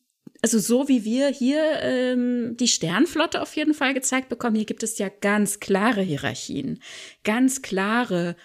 also 0.44 0.58
so 0.58 0.88
wie 0.88 1.06
wir 1.06 1.28
hier 1.28 1.80
ähm, 1.80 2.54
die 2.58 2.68
Sternflotte 2.68 3.40
auf 3.40 3.56
jeden 3.56 3.72
Fall 3.72 3.94
gezeigt 3.94 4.28
bekommen, 4.28 4.56
hier 4.56 4.66
gibt 4.66 4.82
es 4.82 4.98
ja 4.98 5.08
ganz 5.08 5.58
klare 5.58 6.02
Hierarchien, 6.02 6.82
ganz 7.24 7.62
klare 7.62 8.36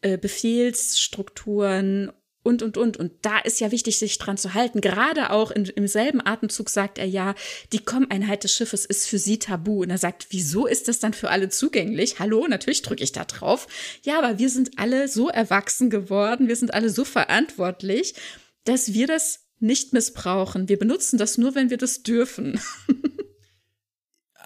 äh, 0.00 0.18
Befehlsstrukturen 0.18 2.10
und, 2.42 2.64
und, 2.64 2.76
und. 2.76 2.96
Und 2.96 3.12
da 3.22 3.38
ist 3.38 3.60
ja 3.60 3.70
wichtig, 3.70 4.00
sich 4.00 4.18
dran 4.18 4.36
zu 4.36 4.54
halten. 4.54 4.80
Gerade 4.80 5.30
auch 5.30 5.52
in, 5.52 5.66
im 5.66 5.86
selben 5.86 6.20
Atemzug 6.26 6.70
sagt 6.70 6.98
er 6.98 7.06
ja, 7.06 7.36
die 7.72 7.84
Kommeinheit 7.84 8.42
des 8.42 8.52
Schiffes 8.52 8.84
ist 8.84 9.08
für 9.08 9.18
sie 9.18 9.38
tabu. 9.38 9.82
Und 9.82 9.90
er 9.90 9.98
sagt, 9.98 10.26
wieso 10.30 10.66
ist 10.66 10.88
das 10.88 10.98
dann 10.98 11.14
für 11.14 11.30
alle 11.30 11.50
zugänglich? 11.50 12.18
Hallo, 12.18 12.48
natürlich 12.48 12.82
drücke 12.82 13.04
ich 13.04 13.12
da 13.12 13.26
drauf. 13.26 13.68
Ja, 14.02 14.18
aber 14.18 14.40
wir 14.40 14.50
sind 14.50 14.72
alle 14.80 15.06
so 15.06 15.28
erwachsen 15.28 15.88
geworden, 15.88 16.48
wir 16.48 16.56
sind 16.56 16.74
alle 16.74 16.90
so 16.90 17.04
verantwortlich, 17.04 18.16
dass 18.64 18.92
wir 18.92 19.06
das 19.06 19.43
nicht 19.58 19.92
missbrauchen. 19.92 20.68
Wir 20.68 20.78
benutzen 20.78 21.18
das 21.18 21.38
nur, 21.38 21.54
wenn 21.54 21.70
wir 21.70 21.78
das 21.78 22.02
dürfen. 22.02 22.60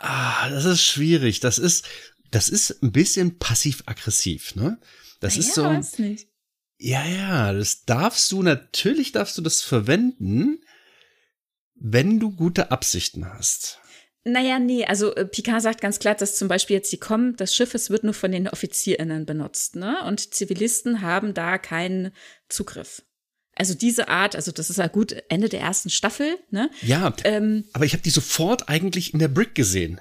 Ah, 0.01 0.49
das 0.49 0.65
ist 0.65 0.83
schwierig. 0.83 1.41
Das 1.41 1.59
ist, 1.59 1.85
das 2.31 2.49
ist 2.49 2.83
ein 2.83 2.93
bisschen 2.93 3.39
passiv-aggressiv, 3.39 4.55
ne? 4.55 4.79
Das 5.21 5.37
ist 5.37 5.55
so. 5.55 5.65
weiß 5.65 5.99
nicht. 5.99 6.29
Ja, 6.79 7.05
ja, 7.05 7.53
das 7.53 7.85
darfst 7.85 8.31
du, 8.31 8.43
natürlich 8.43 9.11
darfst 9.11 9.37
du 9.37 9.43
das 9.43 9.63
verwenden, 9.63 10.63
wenn 11.75 12.21
du 12.21 12.31
gute 12.31 12.71
Absichten 12.71 13.27
hast. 13.33 13.81
Naja, 14.25 14.59
nee, 14.59 14.85
also 14.85 15.15
äh, 15.15 15.25
Picard 15.25 15.63
sagt 15.63 15.81
ganz 15.81 15.99
klar, 15.99 16.15
dass 16.15 16.37
zum 16.37 16.49
Beispiel 16.49 16.77
jetzt 16.77 16.93
die 16.93 16.99
Com 16.99 17.35
des 17.37 17.55
Schiffes 17.55 17.91
wird 17.91 18.05
nur 18.05 18.15
von 18.15 18.31
den 18.31 18.49
OffizierInnen 18.49 19.27
benutzt, 19.27 19.75
ne? 19.75 20.05
Und 20.05 20.35
Zivilisten 20.35 21.03
haben 21.03 21.35
da 21.35 21.59
keinen 21.59 22.13
Zugriff. 22.49 23.03
Also 23.59 23.75
diese 23.75 24.09
Art, 24.09 24.37
also 24.37 24.53
das 24.53 24.71
ist 24.71 24.77
ja 24.77 24.87
gut 24.87 25.15
Ende 25.29 25.49
der 25.49 25.61
ersten 25.61 25.91
Staffel, 25.91 26.39
ne? 26.51 26.71
Ja, 26.83 27.13
Ähm, 27.25 27.65
aber 27.73 27.85
ich 27.85 27.93
habe 27.93 28.03
die 28.03 28.11
sofort 28.11 28.69
eigentlich 28.69 29.13
in 29.13 29.19
der 29.19 29.29
Brick 29.29 29.55
gesehen. 29.55 30.01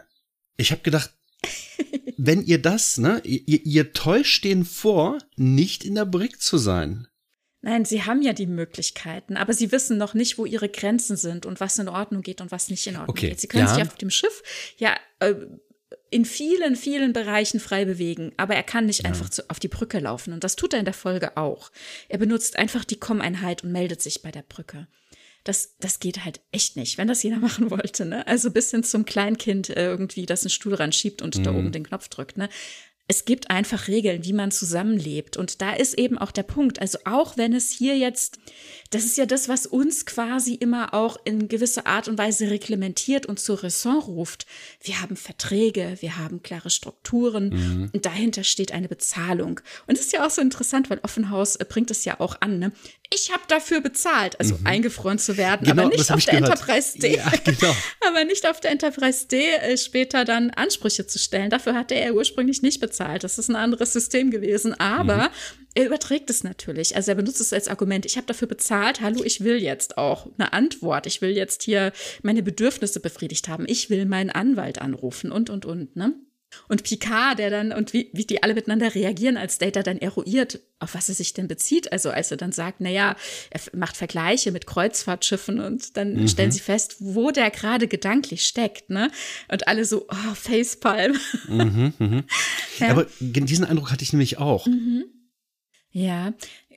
Ich 0.57 0.71
habe 0.71 0.81
gedacht, 0.81 1.11
wenn 2.17 2.43
ihr 2.43 2.61
das, 2.61 2.97
ne, 2.97 3.21
ihr, 3.23 3.65
ihr 3.65 3.93
täuscht 3.93 4.43
den 4.43 4.63
vor, 4.63 5.17
nicht 5.35 5.83
in 5.83 5.95
der 5.95 6.05
Brick 6.05 6.41
zu 6.41 6.57
sein. 6.57 7.07
Nein, 7.61 7.85
sie 7.85 8.03
haben 8.03 8.21
ja 8.21 8.33
die 8.33 8.45
Möglichkeiten, 8.45 9.35
aber 9.35 9.53
sie 9.53 9.71
wissen 9.71 9.97
noch 9.97 10.13
nicht, 10.13 10.37
wo 10.37 10.45
ihre 10.45 10.69
Grenzen 10.69 11.17
sind 11.17 11.45
und 11.45 11.59
was 11.59 11.79
in 11.79 11.89
Ordnung 11.89 12.21
geht 12.21 12.39
und 12.39 12.51
was 12.51 12.69
nicht 12.69 12.85
in 12.85 12.95
Ordnung 12.95 13.09
Okay, 13.09 13.29
geht. 13.29 13.39
Sie 13.39 13.47
können 13.47 13.67
ja. 13.67 13.73
sich 13.73 13.83
auf 13.83 13.95
dem 13.95 14.11
Schiff 14.11 14.43
ja 14.77 14.95
äh, 15.19 15.33
in 16.09 16.25
vielen, 16.25 16.75
vielen 16.75 17.13
Bereichen 17.13 17.59
frei 17.59 17.85
bewegen, 17.85 18.31
aber 18.37 18.55
er 18.55 18.63
kann 18.63 18.85
nicht 18.85 19.05
einfach 19.05 19.29
zu, 19.29 19.49
auf 19.49 19.59
die 19.59 19.67
Brücke 19.67 19.99
laufen. 19.99 20.33
Und 20.33 20.43
das 20.43 20.55
tut 20.55 20.73
er 20.73 20.79
in 20.79 20.85
der 20.85 20.93
Folge 20.93 21.37
auch. 21.37 21.71
Er 22.07 22.17
benutzt 22.17 22.57
einfach 22.57 22.85
die 22.85 22.99
Com-Einheit 22.99 23.63
und 23.63 23.71
meldet 23.71 24.01
sich 24.01 24.21
bei 24.21 24.31
der 24.31 24.43
Brücke. 24.43 24.87
Das, 25.43 25.77
das 25.79 25.99
geht 25.99 26.25
halt 26.25 26.41
echt 26.51 26.75
nicht, 26.75 26.97
wenn 26.97 27.07
das 27.07 27.23
jeder 27.23 27.37
machen 27.39 27.71
wollte, 27.71 28.05
ne? 28.05 28.25
Also 28.27 28.51
bis 28.51 28.71
hin 28.71 28.83
zum 28.83 29.05
Kleinkind 29.05 29.69
irgendwie, 29.69 30.25
das 30.25 30.43
einen 30.43 30.49
Stuhl 30.49 30.73
ranschiebt 30.73 31.21
und 31.21 31.45
da 31.45 31.51
oben 31.51 31.71
den 31.71 31.85
Knopf 31.85 32.09
drückt, 32.09 32.37
ne? 32.37 32.49
Es 33.09 33.23
gibt 33.23 33.49
einfach 33.49 33.87
Regeln, 33.87 34.25
wie 34.25 34.33
man 34.33 34.51
zusammenlebt. 34.51 35.37
Und 35.37 35.61
da 35.61 35.71
ist 35.71 35.97
eben 35.97 36.17
auch 36.17 36.31
der 36.31 36.43
Punkt. 36.43 36.81
Also 36.81 36.97
auch 37.05 37.37
wenn 37.37 37.53
es 37.53 37.71
hier 37.71 37.97
jetzt, 37.97 38.37
das 38.89 39.05
ist 39.05 39.17
ja 39.17 39.25
das, 39.25 39.49
was 39.49 39.65
uns 39.65 40.05
quasi 40.05 40.53
immer 40.53 40.93
auch 40.93 41.17
in 41.25 41.47
gewisser 41.47 41.85
Art 41.87 42.07
und 42.07 42.17
Weise 42.17 42.49
reglementiert 42.49 43.25
und 43.25 43.39
zur 43.39 43.63
Raison 43.63 43.99
ruft. 43.99 44.45
Wir 44.81 45.01
haben 45.01 45.15
Verträge, 45.15 45.97
wir 45.99 46.17
haben 46.17 46.41
klare 46.43 46.69
Strukturen 46.69 47.89
und 47.93 48.05
dahinter 48.05 48.43
steht 48.43 48.71
eine 48.71 48.87
Bezahlung. 48.87 49.59
Und 49.87 49.97
das 49.97 50.05
ist 50.05 50.13
ja 50.13 50.25
auch 50.25 50.29
so 50.29 50.41
interessant, 50.41 50.89
weil 50.89 50.99
Offenhaus 51.03 51.55
äh, 51.55 51.65
bringt 51.67 51.91
es 51.91 52.05
ja 52.05 52.19
auch 52.19 52.39
an. 52.41 52.59
Ne? 52.59 52.71
Ich 53.13 53.31
habe 53.31 53.43
dafür 53.47 53.81
bezahlt, 53.81 54.39
also 54.39 54.59
eingefroren 54.63 55.19
zu 55.19 55.37
werden, 55.37 55.65
Genau, 55.67 55.83
aber 55.83 55.95
nicht 55.95 56.11
auf 56.11 56.23
der 56.25 56.39
gehört. 56.41 56.51
Enterprise 56.59 56.99
D. 56.99 57.15
Ja, 57.17 57.31
genau. 57.43 57.75
aber 58.07 58.25
nicht 58.25 58.47
auf 58.47 58.59
der 58.59 58.71
Enterprise 58.71 59.27
D 59.27 59.43
äh, 59.45 59.77
später 59.77 60.25
dann 60.25 60.49
Ansprüche 60.51 61.07
zu 61.07 61.19
stellen. 61.19 61.49
Dafür 61.49 61.73
hatte 61.73 61.95
er 61.95 62.13
ursprünglich 62.13 62.61
nicht 62.61 62.79
bezahlt. 62.79 63.23
Das 63.23 63.37
ist 63.37 63.49
ein 63.49 63.55
anderes 63.55 63.93
System 63.93 64.31
gewesen. 64.31 64.73
Aber 64.79 65.17
Mhm. 65.17 65.29
Er 65.77 65.85
überträgt 65.85 66.29
es 66.31 66.43
natürlich. 66.43 66.95
Also 66.95 67.11
er 67.11 67.15
benutzt 67.15 67.39
es 67.39 67.53
als 67.53 67.67
Argument. 67.67 68.05
Ich 68.07 68.17
habe 68.17 68.25
dafür 68.25 68.47
bezahlt. 68.47 68.99
Hallo, 69.01 69.23
ich 69.23 69.41
will 69.41 69.61
jetzt 69.61 69.97
auch 69.99 70.27
eine 70.37 70.51
Antwort. 70.51 71.05
Ich 71.05 71.21
will 71.21 71.29
jetzt 71.29 71.61
hier 71.61 71.91
meine 72.23 72.41
Bedürfnisse 72.41 72.99
befriedigt 72.99 73.47
haben. 73.47 73.65
Ich 73.67 73.91
will 73.91 74.05
meinen 74.05 74.31
Anwalt 74.31 74.81
anrufen 74.81 75.31
und, 75.31 75.51
und, 75.51 75.65
und, 75.65 75.95
ne? 75.95 76.15
Und 76.69 76.83
Picard, 76.83 77.37
der 77.39 77.49
dann, 77.49 77.73
und 77.73 77.91
wie, 77.93 78.09
wie 78.13 78.25
die 78.25 78.41
alle 78.41 78.53
miteinander 78.55 78.95
reagieren, 78.95 79.35
als 79.37 79.57
Data 79.59 79.83
dann 79.83 79.97
eruiert, 79.99 80.61
auf 80.79 80.95
was 80.95 81.09
er 81.09 81.15
sich 81.15 81.33
denn 81.33 81.47
bezieht. 81.49 81.91
Also 81.91 82.09
als 82.09 82.31
er 82.31 82.37
dann 82.37 82.53
sagt, 82.53 82.77
na 82.79 82.89
ja, 82.89 83.15
er 83.51 83.59
macht 83.73 83.97
Vergleiche 83.97 84.51
mit 84.51 84.65
Kreuzfahrtschiffen 84.65 85.59
und 85.59 85.95
dann 85.97 86.13
Mhm. 86.13 86.27
stellen 86.27 86.51
sie 86.51 86.61
fest, 86.61 86.95
wo 86.99 87.31
der 87.31 87.51
gerade 87.51 87.87
gedanklich 87.87 88.45
steckt, 88.47 88.89
ne? 88.89 89.11
Und 89.51 89.67
alle 89.67 89.85
so, 89.85 90.07
oh, 90.09 90.33
Facepalm. 90.33 91.17
Ja. 92.79 92.89
Aber 92.89 93.07
diesen 93.19 93.65
Eindruck 93.65 93.91
hatte 93.91 94.03
ich 94.03 94.13
nämlich 94.13 94.37
auch. 94.37 94.67
Ja, 95.97 96.31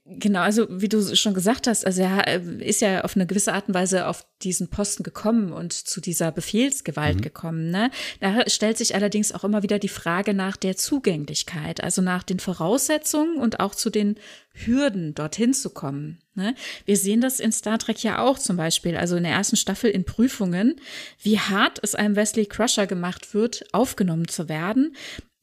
genau. 0.07 0.41
Also 0.41 0.67
wie 0.71 0.89
du 0.89 1.15
schon 1.15 1.35
gesagt 1.35 1.67
hast, 1.67 1.85
also 1.85 2.01
er 2.01 2.27
äh, 2.27 2.41
ist 2.67 2.81
ja 2.81 3.05
auf 3.05 3.17
eine 3.17 3.27
gewisse 3.27 3.53
Art 3.53 3.69
und 3.69 3.75
Weise 3.75 4.07
auf 4.07 4.25
diesen 4.41 4.69
Posten 4.69 5.03
gekommen 5.03 5.53
und 5.53 5.75
zu 5.75 6.01
dieser 6.01 6.33
Befehlsgewalt 6.33 7.21
gekommen. 7.21 7.71
Ne? 7.71 7.91
Da 8.21 8.49
stellt 8.49 8.79
sich 8.79 8.95
allerdings 8.95 9.33
auch 9.33 9.45
immer 9.45 9.63
wieder 9.63 9.79
die 9.79 9.89
Frage 9.89 10.33
nach 10.33 10.57
der 10.57 10.75
Zugänglichkeit, 10.75 11.83
also 11.83 12.01
nach 12.01 12.23
den 12.23 12.41
Voraussetzungen 12.41 13.37
und 13.37 13.61
auch 13.61 13.75
zu 13.75 13.91
den 13.91 14.17
Hürden, 14.55 15.15
dorthin 15.15 15.53
zu 15.53 15.69
kommen. 15.69 16.23
Ne? 16.35 16.55
Wir 16.87 16.97
sehen 16.97 17.21
das 17.21 17.39
in 17.39 17.53
Star 17.53 17.79
Trek 17.79 18.03
ja 18.03 18.23
auch 18.23 18.39
zum 18.39 18.57
Beispiel, 18.57 18.97
also 18.97 19.17
in 19.17 19.25
der 19.25 19.33
ersten 19.33 19.57
Staffel 19.57 19.91
in 19.91 20.07
Prüfungen, 20.07 20.81
wie 21.21 21.39
hart 21.39 21.79
es 21.83 21.95
einem 21.95 22.17
Wesley 22.17 22.47
Crusher 22.47 22.87
gemacht 22.87 23.35
wird, 23.35 23.67
aufgenommen 23.75 24.29
zu 24.29 24.49
werden 24.49 24.97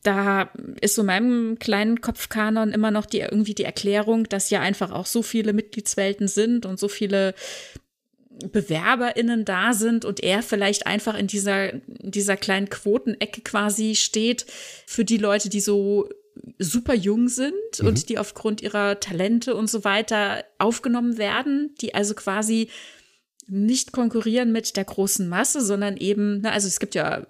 da 0.08 0.50
ist 0.80 0.96
so 0.96 1.02
in 1.02 1.08
meinem 1.08 1.60
kleinen 1.60 2.00
Kopfkanon 2.00 2.72
immer 2.72 2.92
noch 2.92 3.06
die 3.06 3.20
irgendwie 3.20 3.54
die 3.54 3.66
Erklärung, 3.66 4.24
dass 4.30 4.50
ja 4.50 4.62
einfach 4.62 4.92
auch 4.92 5.06
so 5.06 5.22
viele 5.22 5.52
Mitgliedswelten 5.52 6.30
sind 6.30 6.66
und 6.66 6.80
so 6.80 6.88
viele 6.88 7.36
BewerberInnen 8.54 9.44
da 9.44 9.74
sind 9.74 10.06
und 10.06 10.24
er 10.24 10.44
vielleicht 10.44 10.88
einfach 10.88 11.18
in 11.18 11.28
dieser, 11.28 11.74
in 11.74 12.12
dieser 12.12 12.38
kleinen 12.38 12.70
Quotenecke 12.70 13.42
quasi 13.42 13.96
steht 13.96 14.46
für 14.86 15.04
die 15.04 15.18
Leute, 15.18 15.50
die 15.50 15.60
so 15.60 16.08
super 16.58 16.94
jung 16.94 17.28
sind 17.28 17.82
und 17.82 18.08
die 18.08 18.18
aufgrund 18.18 18.62
ihrer 18.62 19.02
Talente 19.02 19.56
und 19.56 19.70
so 19.70 19.84
weiter 19.84 20.46
aufgenommen 20.58 21.18
werden, 21.18 21.76
die 21.82 21.96
also 21.96 22.14
quasi 22.14 22.70
nicht 23.48 23.92
konkurrieren 23.92 24.54
mit 24.54 24.78
der 24.78 24.86
großen 24.86 25.28
Masse, 25.28 25.62
sondern 25.62 25.98
eben, 25.98 26.42
ne, 26.42 26.52
also 26.52 26.68
es 26.68 26.80
gibt 26.80 26.96
ja 26.96 27.26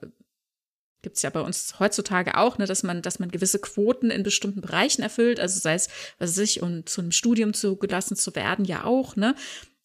gibt 1.07 1.15
es 1.15 1.23
ja 1.23 1.29
bei 1.29 1.39
uns 1.39 1.79
heutzutage 1.79 2.35
auch, 2.35 2.57
ne, 2.57 2.65
dass 2.65 2.83
man, 2.83 3.01
dass 3.01 3.17
man 3.17 3.31
gewisse 3.31 3.59
Quoten 3.59 4.11
in 4.11 4.23
bestimmten 4.23 4.59
Bereichen 4.59 5.01
erfüllt, 5.01 5.39
also 5.39 5.57
sei 5.57 5.73
es, 5.73 5.87
was 6.19 6.31
weiß 6.31 6.39
ich, 6.39 6.61
um 6.61 6.85
zu 6.85 6.99
einem 6.99 7.13
Studium 7.13 7.53
zugelassen 7.53 8.17
zu 8.17 8.35
werden, 8.35 8.65
ja 8.65 8.83
auch, 8.83 9.15
ne. 9.15 9.33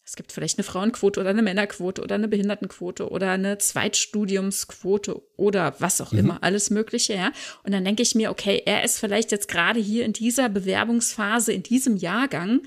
Es 0.04 0.16
gibt 0.16 0.32
vielleicht 0.32 0.58
eine 0.58 0.64
Frauenquote 0.64 1.20
oder 1.20 1.30
eine 1.30 1.42
Männerquote 1.42 2.02
oder 2.02 2.16
eine 2.16 2.26
Behindertenquote 2.26 3.08
oder 3.08 3.30
eine 3.30 3.58
Zweitstudiumsquote 3.58 5.22
oder 5.36 5.76
was 5.78 6.00
auch 6.00 6.10
mhm. 6.10 6.18
immer, 6.18 6.42
alles 6.42 6.70
Mögliche, 6.70 7.14
ja. 7.14 7.30
Und 7.62 7.70
dann 7.70 7.84
denke 7.84 8.02
ich 8.02 8.16
mir, 8.16 8.32
okay, 8.32 8.64
er 8.66 8.82
ist 8.82 8.98
vielleicht 8.98 9.30
jetzt 9.30 9.46
gerade 9.46 9.78
hier 9.78 10.04
in 10.04 10.12
dieser 10.12 10.48
Bewerbungsphase, 10.48 11.52
in 11.52 11.62
diesem 11.62 11.96
Jahrgang, 11.96 12.62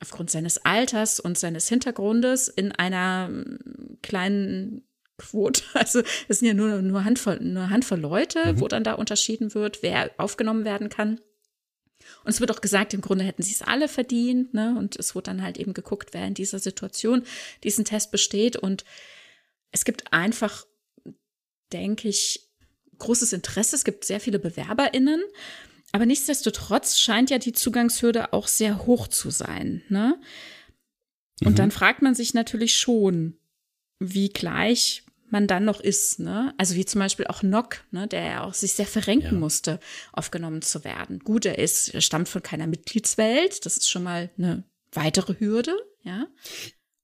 aufgrund 0.00 0.30
seines 0.30 0.64
Alters 0.64 1.20
und 1.20 1.36
seines 1.36 1.68
Hintergrundes 1.68 2.48
in 2.48 2.72
einer 2.72 3.28
mm, 3.28 3.98
kleinen 4.00 4.87
Quote. 5.18 5.62
Also 5.74 6.02
es 6.28 6.38
sind 6.38 6.48
ja 6.48 6.54
nur 6.54 6.80
nur 6.80 7.04
Handvoll, 7.04 7.38
nur 7.40 7.70
Handvoll 7.70 8.00
Leute, 8.00 8.54
mhm. 8.54 8.60
wo 8.60 8.68
dann 8.68 8.84
da 8.84 8.94
unterschieden 8.94 9.54
wird, 9.54 9.82
wer 9.82 10.10
aufgenommen 10.16 10.64
werden 10.64 10.88
kann. 10.88 11.20
Und 12.24 12.30
es 12.30 12.40
wird 12.40 12.50
auch 12.50 12.60
gesagt, 12.60 12.94
im 12.94 13.00
Grunde 13.00 13.24
hätten 13.24 13.42
sie 13.42 13.52
es 13.52 13.62
alle 13.62 13.88
verdient, 13.88 14.54
ne? 14.54 14.74
Und 14.78 14.96
es 14.96 15.14
wurde 15.14 15.24
dann 15.24 15.42
halt 15.42 15.58
eben 15.58 15.74
geguckt, 15.74 16.10
wer 16.12 16.26
in 16.26 16.34
dieser 16.34 16.58
Situation 16.58 17.22
diesen 17.64 17.84
Test 17.84 18.10
besteht. 18.10 18.56
Und 18.56 18.84
es 19.72 19.84
gibt 19.84 20.12
einfach, 20.12 20.66
denke 21.72 22.08
ich, 22.08 22.48
großes 22.98 23.32
Interesse. 23.32 23.76
Es 23.76 23.84
gibt 23.84 24.04
sehr 24.04 24.20
viele 24.20 24.38
BewerberInnen. 24.38 25.22
Aber 25.92 26.06
nichtsdestotrotz 26.06 26.98
scheint 26.98 27.30
ja 27.30 27.38
die 27.38 27.52
Zugangshürde 27.52 28.32
auch 28.32 28.46
sehr 28.46 28.86
hoch 28.86 29.08
zu 29.08 29.30
sein. 29.30 29.82
Ne? 29.88 30.20
Und 31.42 31.52
mhm. 31.52 31.56
dann 31.56 31.70
fragt 31.70 32.02
man 32.02 32.14
sich 32.14 32.34
natürlich 32.34 32.76
schon, 32.76 33.38
wie 33.98 34.28
gleich 34.28 35.04
man 35.32 35.46
dann 35.46 35.64
noch 35.64 35.80
ist, 35.80 36.18
ne? 36.20 36.54
Also 36.58 36.74
wie 36.74 36.84
zum 36.84 37.00
Beispiel 37.00 37.26
auch 37.26 37.42
Nock, 37.42 37.84
ne, 37.90 38.06
der 38.06 38.24
ja 38.24 38.44
auch 38.44 38.54
sich 38.54 38.72
sehr 38.72 38.86
verrenken 38.86 39.34
ja. 39.34 39.38
musste, 39.38 39.80
aufgenommen 40.12 40.62
zu 40.62 40.84
werden. 40.84 41.20
Gut, 41.20 41.44
er 41.44 41.58
ist, 41.58 41.94
er 41.94 42.00
stammt 42.00 42.28
von 42.28 42.42
keiner 42.42 42.66
Mitgliedswelt, 42.66 43.64
das 43.66 43.76
ist 43.76 43.88
schon 43.88 44.02
mal 44.02 44.30
eine 44.38 44.64
weitere 44.92 45.34
Hürde, 45.38 45.76
ja. 46.02 46.26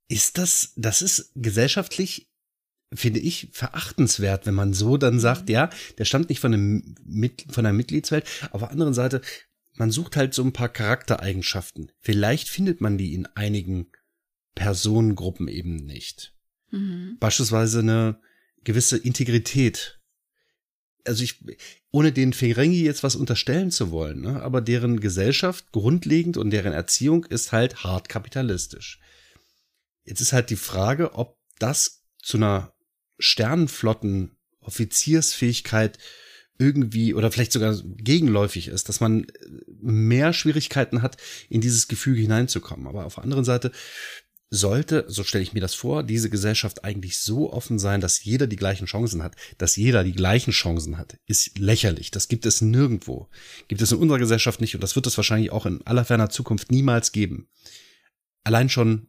Ist 0.09 0.39
das, 0.39 0.73
das 0.77 1.03
ist 1.03 1.33
gesellschaftlich 1.35 2.29
finde 2.97 3.21
ich, 3.21 3.49
verachtenswert, 3.53 4.47
wenn 4.47 4.55
man 4.55 4.73
so 4.73 4.97
dann 4.97 5.19
sagt, 5.19 5.49
mhm. 5.49 5.55
ja, 5.55 5.71
der 5.99 6.05
stammt 6.05 6.29
nicht 6.29 6.41
von, 6.41 6.55
einem, 6.55 6.95
von 7.51 7.67
einer 7.67 7.73
Mitgliedswelt. 7.73 8.25
Auf 8.53 8.61
der 8.61 8.71
anderen 8.71 8.95
Seite, 8.95 9.21
man 9.75 9.91
sucht 9.91 10.17
halt 10.17 10.35
so 10.35 10.43
ein 10.43 10.53
paar 10.53 10.69
Charaktereigenschaften. 10.69 11.91
Vielleicht 12.01 12.49
findet 12.49 12.81
man 12.81 12.97
die 12.97 13.15
in 13.15 13.27
einigen 13.27 13.89
Personengruppen 14.55 15.49
eben 15.49 15.77
nicht. 15.77 16.34
Mhm. 16.71 17.17
Beispielsweise 17.21 17.81
eine 17.81 18.21
gewisse 18.65 18.97
Integrität. 18.97 20.01
Also 21.05 21.23
ich, 21.23 21.45
ohne 21.91 22.13
den 22.13 22.33
Ferengi 22.33 22.83
jetzt 22.83 23.03
was 23.03 23.15
unterstellen 23.15 23.71
zu 23.71 23.91
wollen, 23.91 24.23
ne, 24.23 24.43
aber 24.43 24.61
deren 24.61 25.01
Gesellschaft 25.01 25.71
grundlegend 25.71 26.37
und 26.37 26.51
deren 26.51 26.73
Erziehung 26.73 27.25
ist 27.25 27.53
halt 27.53 27.85
hart 27.85 28.09
kapitalistisch. 28.09 29.01
Jetzt 30.05 30.21
ist 30.21 30.33
halt 30.33 30.51
die 30.51 30.57
Frage, 30.57 31.15
ob 31.15 31.39
das 31.59 32.03
zu 32.23 32.39
einer 32.39 32.73
Sternenflotten 33.19 34.37
Offiziersfähigkeit 34.61 35.99
irgendwie 36.59 37.15
oder 37.15 37.31
vielleicht 37.33 37.53
sogar 37.53 37.77
gegenläufig 37.85 38.69
ist, 38.69 38.89
dass 38.89 39.01
man 39.01 39.27
mehr 39.81 40.33
Schwierigkeiten 40.33 41.03
hat, 41.03 41.17
in 41.49 41.61
dieses 41.61 41.89
Gefüge 41.89 42.21
hineinzukommen. 42.21 42.87
Aber 42.87 43.05
auf 43.05 43.17
der 43.17 43.25
anderen 43.25 43.45
Seite 43.45 43.73
sollte, 44.55 45.05
so 45.09 45.25
stelle 45.25 45.43
ich 45.43 45.53
mir 45.53 45.61
das 45.61 45.75
vor, 45.75 46.03
diese 46.03 46.31
Gesellschaft 46.31 46.85
eigentlich 46.85 47.19
so 47.19 47.53
offen 47.53 47.79
sein, 47.79 48.01
dass 48.01 48.25
jeder 48.25 48.47
die 48.47 48.57
gleichen 48.57 48.87
Chancen 48.87 49.23
hat. 49.23 49.37
Dass 49.59 49.77
jeder 49.77 50.05
die 50.05 50.13
gleichen 50.13 50.53
Chancen 50.53 50.97
hat, 50.97 51.19
ist 51.27 51.59
lächerlich. 51.59 52.11
Das 52.11 52.29
gibt 52.29 52.47
es 52.47 52.61
nirgendwo. 52.61 53.29
Gibt 53.69 53.83
es 53.83 53.93
in 53.93 53.99
unserer 53.99 54.19
Gesellschaft 54.19 54.61
nicht 54.61 54.75
und 54.75 54.81
das 54.83 54.97
wird 54.97 55.07
es 55.07 55.17
wahrscheinlich 55.17 55.53
auch 55.53 55.67
in 55.67 55.87
aller 55.87 56.05
ferner 56.05 56.31
Zukunft 56.31 56.71
niemals 56.71 57.13
geben. 57.13 57.49
Allein 58.45 58.69
schon 58.69 59.09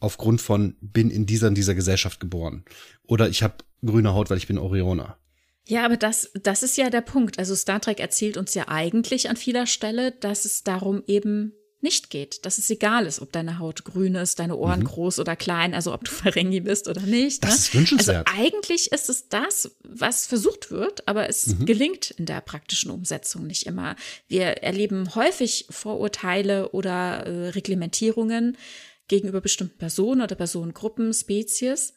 aufgrund 0.00 0.40
von 0.40 0.76
bin 0.80 1.10
in 1.10 1.26
dieser 1.26 1.48
in 1.48 1.54
dieser 1.54 1.74
Gesellschaft 1.74 2.20
geboren 2.20 2.64
oder 3.04 3.28
ich 3.28 3.42
habe 3.42 3.56
grüne 3.84 4.14
Haut, 4.14 4.30
weil 4.30 4.38
ich 4.38 4.46
bin 4.46 4.58
Orioner. 4.58 5.18
Ja, 5.66 5.84
aber 5.84 5.98
das, 5.98 6.30
das 6.34 6.62
ist 6.62 6.78
ja 6.78 6.88
der 6.88 7.02
Punkt. 7.02 7.38
Also 7.38 7.54
Star 7.54 7.80
Trek 7.80 8.00
erzählt 8.00 8.38
uns 8.38 8.54
ja 8.54 8.68
eigentlich 8.68 9.28
an 9.28 9.36
vieler 9.36 9.66
Stelle, 9.66 10.12
dass 10.12 10.46
es 10.46 10.62
darum 10.64 11.02
eben 11.06 11.52
nicht 11.80 12.10
geht, 12.10 12.44
dass 12.44 12.58
es 12.58 12.68
egal 12.70 13.06
ist, 13.06 13.20
ob 13.20 13.30
deine 13.30 13.58
Haut 13.58 13.84
grün 13.84 14.16
ist, 14.16 14.38
deine 14.38 14.56
Ohren 14.56 14.80
mhm. 14.80 14.84
groß 14.84 15.20
oder 15.20 15.36
klein, 15.36 15.74
also 15.74 15.94
ob 15.94 16.04
du 16.04 16.10
Ferengi 16.12 16.60
bist 16.60 16.88
oder 16.88 17.02
nicht. 17.02 17.44
Das 17.44 17.50
ne? 17.50 17.56
ist 17.56 17.74
wünschenswert. 17.74 18.26
Also 18.26 18.40
eigentlich 18.40 18.92
ist 18.92 19.08
es 19.08 19.28
das, 19.28 19.70
was 19.84 20.26
versucht 20.26 20.70
wird, 20.70 21.06
aber 21.06 21.28
es 21.28 21.46
mhm. 21.46 21.66
gelingt 21.66 22.10
in 22.12 22.26
der 22.26 22.40
praktischen 22.40 22.90
Umsetzung 22.90 23.46
nicht 23.46 23.66
immer. 23.66 23.96
Wir 24.26 24.62
erleben 24.62 25.14
häufig 25.14 25.66
Vorurteile 25.70 26.70
oder 26.70 27.26
äh, 27.26 27.48
Reglementierungen, 27.50 28.56
gegenüber 29.06 29.40
bestimmten 29.40 29.78
Personen 29.78 30.20
oder 30.20 30.34
Personengruppen, 30.34 31.12
Spezies. 31.12 31.94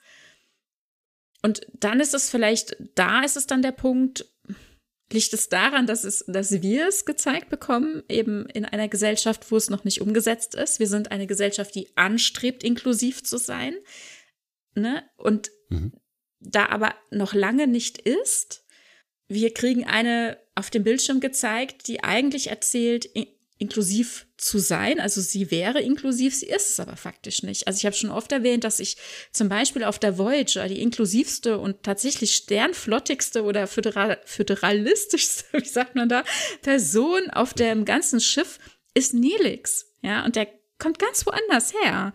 Und 1.41 1.61
dann 1.73 1.99
ist 1.99 2.13
es 2.13 2.29
vielleicht, 2.29 2.77
da 2.95 3.23
ist 3.23 3.35
es 3.35 3.47
dann 3.47 3.61
der 3.61 3.71
Punkt, 3.71 4.25
liegt 5.13 5.33
es 5.33 5.49
daran, 5.49 5.87
dass 5.87 6.03
es, 6.03 6.23
dass 6.27 6.61
wir 6.61 6.87
es 6.87 7.05
gezeigt 7.05 7.49
bekommen, 7.49 8.03
eben 8.09 8.45
in 8.47 8.65
einer 8.65 8.87
Gesellschaft, 8.87 9.51
wo 9.51 9.57
es 9.57 9.69
noch 9.69 9.83
nicht 9.83 10.01
umgesetzt 10.01 10.55
ist. 10.55 10.79
Wir 10.79 10.87
sind 10.87 11.11
eine 11.11 11.27
Gesellschaft, 11.27 11.75
die 11.75 11.95
anstrebt, 11.95 12.63
inklusiv 12.63 13.23
zu 13.23 13.37
sein. 13.37 13.75
Ne? 14.75 15.03
Und 15.17 15.51
mhm. 15.69 15.93
da 16.39 16.67
aber 16.67 16.95
noch 17.09 17.33
lange 17.33 17.67
nicht 17.67 17.97
ist, 17.97 18.65
wir 19.27 19.53
kriegen 19.53 19.85
eine 19.85 20.37
auf 20.55 20.69
dem 20.69 20.83
Bildschirm 20.83 21.19
gezeigt, 21.19 21.87
die 21.87 22.03
eigentlich 22.03 22.47
erzählt, 22.47 23.09
inklusiv 23.61 24.25
zu 24.37 24.57
sein. 24.57 24.99
Also 24.99 25.21
sie 25.21 25.51
wäre 25.51 25.79
inklusiv, 25.79 26.35
sie 26.35 26.47
ist 26.47 26.71
es 26.71 26.79
aber 26.79 26.97
faktisch 26.97 27.43
nicht. 27.43 27.67
Also 27.67 27.77
ich 27.77 27.85
habe 27.85 27.95
schon 27.95 28.09
oft 28.09 28.31
erwähnt, 28.31 28.63
dass 28.63 28.79
ich 28.79 28.97
zum 29.31 29.49
Beispiel 29.49 29.83
auf 29.83 29.99
der 29.99 30.17
Voyager 30.17 30.67
die 30.67 30.81
inklusivste 30.81 31.59
und 31.59 31.83
tatsächlich 31.83 32.35
sternflottigste 32.35 33.43
oder 33.43 33.67
föderal 33.67 34.19
föderalistischste, 34.25 35.45
wie 35.53 35.67
sagt 35.67 35.95
man 35.95 36.09
da, 36.09 36.23
Person 36.63 37.29
auf 37.29 37.53
dem 37.53 37.85
ganzen 37.85 38.19
Schiff 38.19 38.59
ist 38.95 39.13
Nelix. 39.13 39.85
Ja, 40.01 40.25
und 40.25 40.35
der 40.35 40.47
kommt 40.79 40.97
ganz 40.97 41.25
woanders 41.27 41.73
her. 41.83 42.13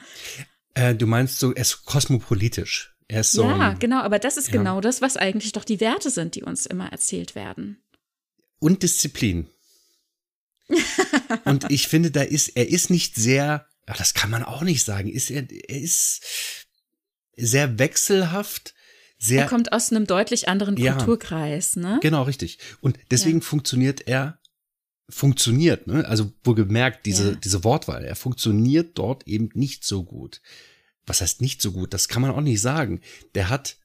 Äh, 0.75 0.97
du 0.97 1.07
meinst 1.07 1.39
so, 1.39 1.53
er 1.53 1.63
ist 1.63 1.85
kosmopolitisch. 1.85 2.93
Er 3.07 3.21
ist 3.21 3.33
so. 3.33 3.45
Ja, 3.45 3.75
genau, 3.75 4.01
aber 4.01 4.19
das 4.19 4.37
ist 4.37 4.49
ja. 4.49 4.55
genau 4.55 4.81
das, 4.81 5.01
was 5.01 5.17
eigentlich 5.17 5.53
doch 5.53 5.65
die 5.65 5.79
Werte 5.79 6.11
sind, 6.11 6.35
die 6.35 6.43
uns 6.43 6.67
immer 6.67 6.91
erzählt 6.91 7.37
werden. 7.37 7.81
Und 8.59 8.83
Disziplin. 8.83 9.49
und 11.45 11.71
ich 11.71 11.89
finde, 11.89 12.11
da 12.11 12.23
ist, 12.23 12.49
er 12.49 12.69
ist 12.69 12.91
nicht 12.91 13.14
sehr, 13.14 13.67
ach, 13.87 13.97
das 13.97 14.14
kann 14.14 14.31
man 14.31 14.43
auch 14.43 14.62
nicht 14.62 14.85
sagen, 14.85 15.09
ist 15.09 15.31
er, 15.31 15.47
er 15.51 15.81
ist 15.81 16.23
sehr 17.37 17.79
wechselhaft. 17.79 18.75
Sehr, 19.19 19.43
er 19.43 19.49
kommt 19.49 19.73
aus 19.73 19.91
einem 19.91 20.07
deutlich 20.07 20.49
anderen 20.49 20.77
Kulturkreis, 20.77 21.77
ja, 21.77 21.83
ne? 21.83 21.99
Genau, 22.03 22.25
richtig. 22.25 22.59
Und 22.81 22.99
deswegen 23.11 23.39
ja. 23.39 23.45
funktioniert 23.45 24.07
er, 24.07 24.41
funktioniert, 25.09 25.87
ne? 25.87 26.07
Also 26.07 26.33
wohlgemerkt, 26.45 27.07
diese, 27.07 27.31
ja. 27.31 27.37
diese 27.37 27.64
Wortwahl, 27.64 28.05
er 28.05 28.17
funktioniert 28.17 28.99
dort 28.99 29.27
eben 29.27 29.49
nicht 29.55 29.85
so 29.85 30.05
gut. 30.05 30.43
Was 31.07 31.23
heißt 31.23 31.41
nicht 31.41 31.62
so 31.62 31.73
gut? 31.73 31.95
Das 31.95 32.09
kann 32.09 32.21
man 32.21 32.33
auch 32.33 32.41
nicht 32.41 32.61
sagen. 32.61 33.01
Der 33.35 33.49
hat 33.49 33.79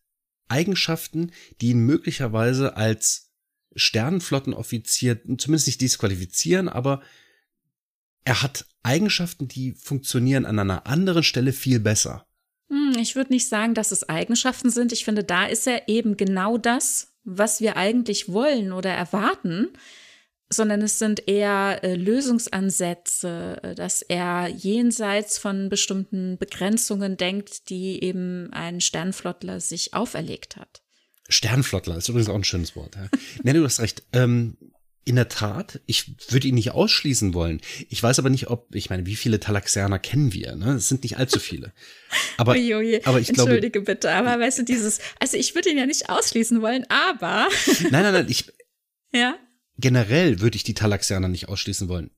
Eigenschaften, 0.50 1.32
die 1.62 1.70
ihn 1.70 1.86
möglicherweise 1.86 2.76
als 2.76 3.31
Sternenflottenoffizier 3.76 5.22
zumindest 5.38 5.68
nicht 5.68 5.82
disqualifizieren, 5.82 6.70
aber 6.70 7.02
er 8.24 8.42
hat 8.42 8.66
Eigenschaften, 8.84 9.48
die 9.48 9.74
funktionieren 9.74 10.46
an 10.46 10.60
einer 10.60 10.88
anderen 10.88 11.24
Stelle 11.24 11.54
viel 11.54 11.80
besser. 11.80 12.26
Hm, 12.70 12.96
ich 13.00 13.16
würde 13.16 13.34
nicht 13.34 13.48
sagen, 13.48 13.74
dass 13.74 13.92
es 13.92 14.08
Eigenschaften 14.08 14.70
sind. 14.70 14.92
Ich 14.92 15.06
finde, 15.06 15.24
da 15.24 15.46
ist 15.46 15.68
er 15.68 15.88
eben 15.88 16.18
genau 16.18 16.58
das, 16.58 17.14
was 17.24 17.62
wir 17.62 17.78
eigentlich 17.78 18.32
wollen 18.32 18.72
oder 18.72 18.92
erwarten, 18.92 19.70
sondern 20.50 20.82
es 20.82 21.00
sind 21.00 21.28
eher 21.28 21.80
äh, 21.84 21.96
Lösungsansätze, 21.96 23.60
äh, 23.64 23.76
dass 23.76 24.02
er 24.02 24.48
jenseits 24.48 25.38
von 25.38 25.70
bestimmten 25.70 26.38
Begrenzungen 26.38 27.18
denkt, 27.18 27.70
die 27.70 28.04
eben 28.04 28.52
ein 28.52 28.82
Sternflottler 28.82 29.60
sich 29.60 29.94
auferlegt 29.94 30.58
hat. 30.58 30.81
Sternflottler 31.32 31.98
ist 31.98 32.10
übrigens 32.10 32.30
auch 32.30 32.36
ein 32.36 32.44
schönes 32.44 32.76
Wort. 32.76 32.96
Ja. 32.96 33.08
nee, 33.44 33.54
du 33.54 33.64
hast 33.64 33.80
recht. 33.80 34.04
Ähm, 34.14 34.58
in 35.04 35.16
der 35.16 35.30
Tat, 35.30 35.82
ich 35.88 36.14
würde 36.30 36.48
ihn 36.48 36.54
nicht 36.56 36.72
ausschließen 36.72 37.34
wollen. 37.34 37.60
Ich 37.90 38.04
weiß 38.04 38.20
aber 38.20 38.30
nicht, 38.30 38.52
ob, 38.52 38.68
ich 38.76 38.92
meine, 38.92 39.08
wie 39.08 39.16
viele 39.16 39.40
Talaxianer 39.40 39.98
kennen 39.98 40.32
wir? 40.32 40.56
Ne? 40.56 40.74
Es 40.74 40.90
sind 40.90 41.02
nicht 41.04 41.18
allzu 41.18 41.40
viele. 41.40 41.74
Aber, 42.38 42.52
Oje, 42.52 43.02
aber 43.06 43.20
ich 43.20 43.30
Entschuldige 43.30 43.72
glaube, 43.72 43.86
bitte, 43.86 44.12
aber 44.12 44.40
weißt 44.40 44.60
du, 44.60 44.64
dieses, 44.64 45.00
also 45.20 45.38
ich 45.38 45.56
würde 45.56 45.72
ihn 45.72 45.80
ja 45.80 45.88
nicht 45.88 46.10
ausschließen 46.10 46.62
wollen, 46.62 46.86
aber. 46.90 47.48
nein, 47.90 48.04
nein, 48.04 48.14
nein, 48.14 48.28
ich. 48.30 48.46
Ja. 49.12 49.40
Generell 49.78 50.40
würde 50.40 50.56
ich 50.56 50.64
die 50.64 50.76
Talaxianer 50.76 51.30
nicht 51.30 51.50
ausschließen 51.50 51.90
wollen. 51.90 52.12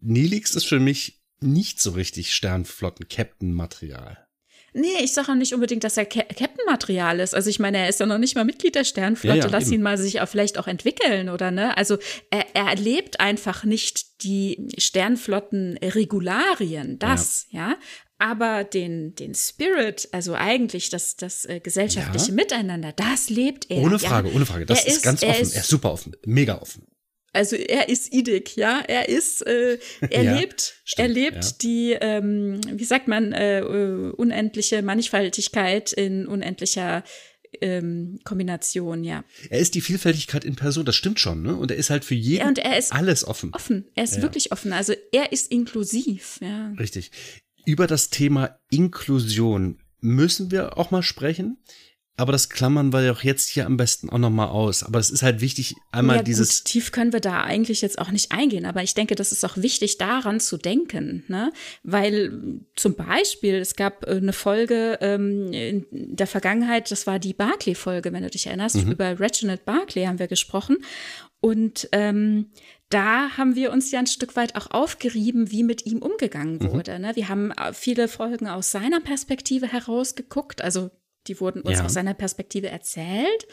Nilix 0.00 0.54
ist 0.54 0.66
für 0.66 0.78
mich 0.78 1.20
nicht 1.40 1.80
so 1.80 1.90
richtig 1.90 2.34
Sternflotten-Captain-Material. 2.34 4.27
Nee, 4.74 5.02
ich 5.02 5.12
sage 5.12 5.32
auch 5.32 5.36
nicht 5.36 5.54
unbedingt, 5.54 5.84
dass 5.84 5.96
er 5.96 6.04
Captain-Material 6.04 7.20
ist. 7.20 7.34
Also 7.34 7.48
ich 7.48 7.58
meine, 7.58 7.78
er 7.78 7.88
ist 7.88 8.00
ja 8.00 8.06
noch 8.06 8.18
nicht 8.18 8.34
mal 8.34 8.44
Mitglied 8.44 8.74
der 8.74 8.84
Sternflotte. 8.84 9.38
Ja, 9.38 9.44
ja, 9.44 9.50
Lass 9.50 9.64
eben. 9.64 9.74
ihn 9.74 9.82
mal 9.82 9.98
sich 9.98 10.20
auch 10.20 10.28
vielleicht 10.28 10.58
auch 10.58 10.66
entwickeln, 10.66 11.28
oder 11.28 11.50
ne? 11.50 11.76
Also 11.76 11.98
er, 12.30 12.46
er 12.54 12.66
erlebt 12.66 13.20
einfach 13.20 13.64
nicht 13.64 14.24
die 14.24 14.68
Sternflotten-Regularien, 14.78 16.98
das, 16.98 17.46
ja. 17.50 17.70
ja. 17.70 17.76
Aber 18.20 18.64
den, 18.64 19.14
den 19.14 19.32
Spirit, 19.34 20.08
also 20.10 20.34
eigentlich 20.34 20.90
das, 20.90 21.14
das 21.16 21.44
äh, 21.44 21.60
gesellschaftliche 21.60 22.32
Miteinander, 22.32 22.92
das 22.92 23.30
lebt 23.30 23.70
er. 23.70 23.82
Ohne 23.82 24.00
Frage, 24.00 24.32
ohne 24.32 24.44
Frage. 24.44 24.66
Das 24.66 24.84
ist, 24.84 24.96
ist, 24.96 25.04
ganz 25.04 25.22
offen. 25.22 25.40
Ist, 25.40 25.54
er 25.54 25.60
ist 25.60 25.68
super 25.68 25.92
offen, 25.92 26.16
mega 26.26 26.60
offen. 26.60 26.84
Also 27.32 27.56
er 27.56 27.88
ist 27.88 28.12
Idik, 28.12 28.56
ja. 28.56 28.80
Er 28.86 29.08
ist, 29.08 29.46
äh, 29.46 29.78
er 30.00 30.22
ja, 30.22 30.36
lebt, 30.36 30.80
stimmt, 30.84 31.08
er 31.08 31.08
lebt 31.08 31.44
ja. 31.44 31.50
die, 31.62 31.92
ähm, 32.00 32.60
wie 32.72 32.84
sagt 32.84 33.08
man, 33.08 33.32
äh, 33.32 33.60
äh, 33.60 34.10
unendliche 34.12 34.82
Mannigfaltigkeit 34.82 35.92
in 35.92 36.26
unendlicher 36.26 37.04
ähm, 37.60 38.18
Kombination, 38.24 39.04
ja. 39.04 39.24
Er 39.50 39.58
ist 39.58 39.74
die 39.74 39.80
Vielfältigkeit 39.80 40.44
in 40.44 40.56
Person, 40.56 40.84
das 40.84 40.96
stimmt 40.96 41.20
schon, 41.20 41.42
ne? 41.42 41.56
Und 41.56 41.70
er 41.70 41.76
ist 41.76 41.90
halt 41.90 42.04
für 42.04 42.14
jeden 42.14 42.42
ja, 42.42 42.48
und 42.48 42.58
er 42.58 42.78
ist 42.78 42.92
alles 42.92 43.26
offen. 43.26 43.52
Offen, 43.54 43.86
er 43.94 44.04
ist 44.04 44.16
ja. 44.16 44.22
wirklich 44.22 44.52
offen. 44.52 44.72
Also 44.72 44.94
er 45.12 45.32
ist 45.32 45.50
inklusiv, 45.50 46.38
ja. 46.40 46.72
Richtig. 46.78 47.10
Über 47.64 47.86
das 47.86 48.10
Thema 48.10 48.58
Inklusion 48.70 49.78
müssen 50.00 50.50
wir 50.50 50.78
auch 50.78 50.90
mal 50.90 51.02
sprechen 51.02 51.58
aber 52.18 52.32
das 52.32 52.50
klammern 52.50 52.92
wir 52.92 53.06
doch 53.06 53.22
jetzt 53.22 53.48
hier 53.48 53.64
am 53.64 53.76
besten 53.76 54.10
auch 54.10 54.18
nochmal 54.18 54.48
aus. 54.48 54.82
Aber 54.82 54.98
es 54.98 55.08
ist 55.08 55.22
halt 55.22 55.40
wichtig, 55.40 55.76
einmal 55.92 56.16
ja, 56.16 56.22
dieses. 56.22 56.58
Gut, 56.58 56.72
tief 56.72 56.92
können 56.92 57.12
wir 57.12 57.20
da 57.20 57.42
eigentlich 57.42 57.80
jetzt 57.80 57.98
auch 57.98 58.10
nicht 58.10 58.32
eingehen, 58.32 58.66
aber 58.66 58.82
ich 58.82 58.94
denke, 58.94 59.14
das 59.14 59.30
ist 59.30 59.44
auch 59.44 59.56
wichtig, 59.56 59.98
daran 59.98 60.40
zu 60.40 60.56
denken, 60.56 61.24
ne? 61.28 61.52
Weil 61.84 62.60
zum 62.74 62.96
Beispiel, 62.96 63.54
es 63.54 63.76
gab 63.76 64.04
äh, 64.06 64.16
eine 64.16 64.32
Folge 64.32 64.98
ähm, 65.00 65.52
in 65.52 65.86
der 65.90 66.26
Vergangenheit, 66.26 66.90
das 66.90 67.06
war 67.06 67.20
die 67.20 67.34
Barclay-Folge, 67.34 68.12
wenn 68.12 68.24
du 68.24 68.30
dich 68.30 68.48
erinnerst, 68.48 68.84
mhm. 68.84 68.92
über 68.92 69.20
Reginald 69.20 69.64
Barclay 69.64 70.06
haben 70.06 70.18
wir 70.18 70.28
gesprochen. 70.28 70.78
Und 71.40 71.88
ähm, 71.92 72.50
da 72.88 73.36
haben 73.36 73.54
wir 73.54 73.70
uns 73.70 73.92
ja 73.92 74.00
ein 74.00 74.08
Stück 74.08 74.34
weit 74.34 74.56
auch 74.56 74.72
aufgerieben, 74.72 75.52
wie 75.52 75.62
mit 75.62 75.86
ihm 75.86 75.98
umgegangen 75.98 76.58
mhm. 76.58 76.72
wurde. 76.72 76.96
Mhm. 76.96 77.02
Ne? 77.02 77.16
Wir 77.16 77.28
haben 77.28 77.52
äh, 77.52 77.72
viele 77.72 78.08
Folgen 78.08 78.48
aus 78.48 78.72
seiner 78.72 79.00
Perspektive 79.00 79.68
herausgeguckt, 79.68 80.62
also 80.62 80.90
die 81.28 81.40
wurden 81.40 81.62
uns 81.62 81.78
ja. 81.78 81.84
aus 81.84 81.92
seiner 81.92 82.14
Perspektive 82.14 82.68
erzählt. 82.68 83.46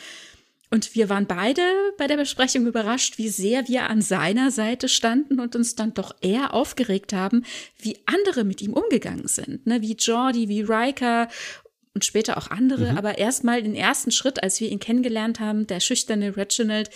Und 0.72 0.96
wir 0.96 1.10
waren 1.10 1.28
beide 1.28 1.62
bei 1.98 2.08
der 2.08 2.18
Besprechung 2.18 2.66
überrascht, 2.66 3.18
wie 3.18 3.30
sehr 3.30 3.68
wir 3.68 3.90
an 3.90 4.02
seiner 4.02 4.52
Seite 4.52 4.90
standen 4.90 5.40
und 5.40 5.56
uns 5.56 5.76
dann 5.76 5.94
doch 5.94 6.16
eher 6.22 6.54
aufgeregt 6.54 7.14
haben, 7.14 7.46
wie 7.78 7.98
andere 8.06 8.44
mit 8.44 8.62
ihm 8.62 8.74
umgegangen 8.74 9.28
sind. 9.28 9.68
Ne? 9.68 9.82
Wie 9.82 9.94
Jordi, 9.94 10.50
wie 10.50 10.62
Riker 10.62 11.30
und 11.94 12.04
später 12.04 12.38
auch 12.38 12.50
andere. 12.50 12.92
Mhm. 12.92 12.98
Aber 12.98 13.18
erstmal 13.18 13.62
den 13.62 13.76
ersten 13.76 14.12
Schritt, 14.12 14.44
als 14.44 14.60
wir 14.60 14.70
ihn 14.70 14.80
kennengelernt 14.80 15.40
haben, 15.40 15.68
der 15.68 15.80
schüchterne 15.80 16.36
Reginald, 16.36 16.90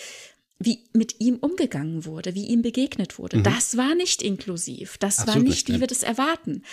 wie 0.58 0.84
mit 0.92 1.22
ihm 1.22 1.38
umgegangen 1.38 2.04
wurde, 2.06 2.36
wie 2.36 2.48
ihm 2.48 2.64
begegnet 2.64 3.18
wurde. 3.18 3.38
Mhm. 3.38 3.44
Das 3.44 3.78
war 3.78 3.96
nicht 3.96 4.22
inklusiv. 4.22 4.98
Das 4.98 5.20
Absolut 5.20 5.36
war 5.36 5.50
nicht, 5.50 5.70
wie 5.70 5.80
wir 5.80 5.88
das 5.88 6.04
erwarten 6.04 6.64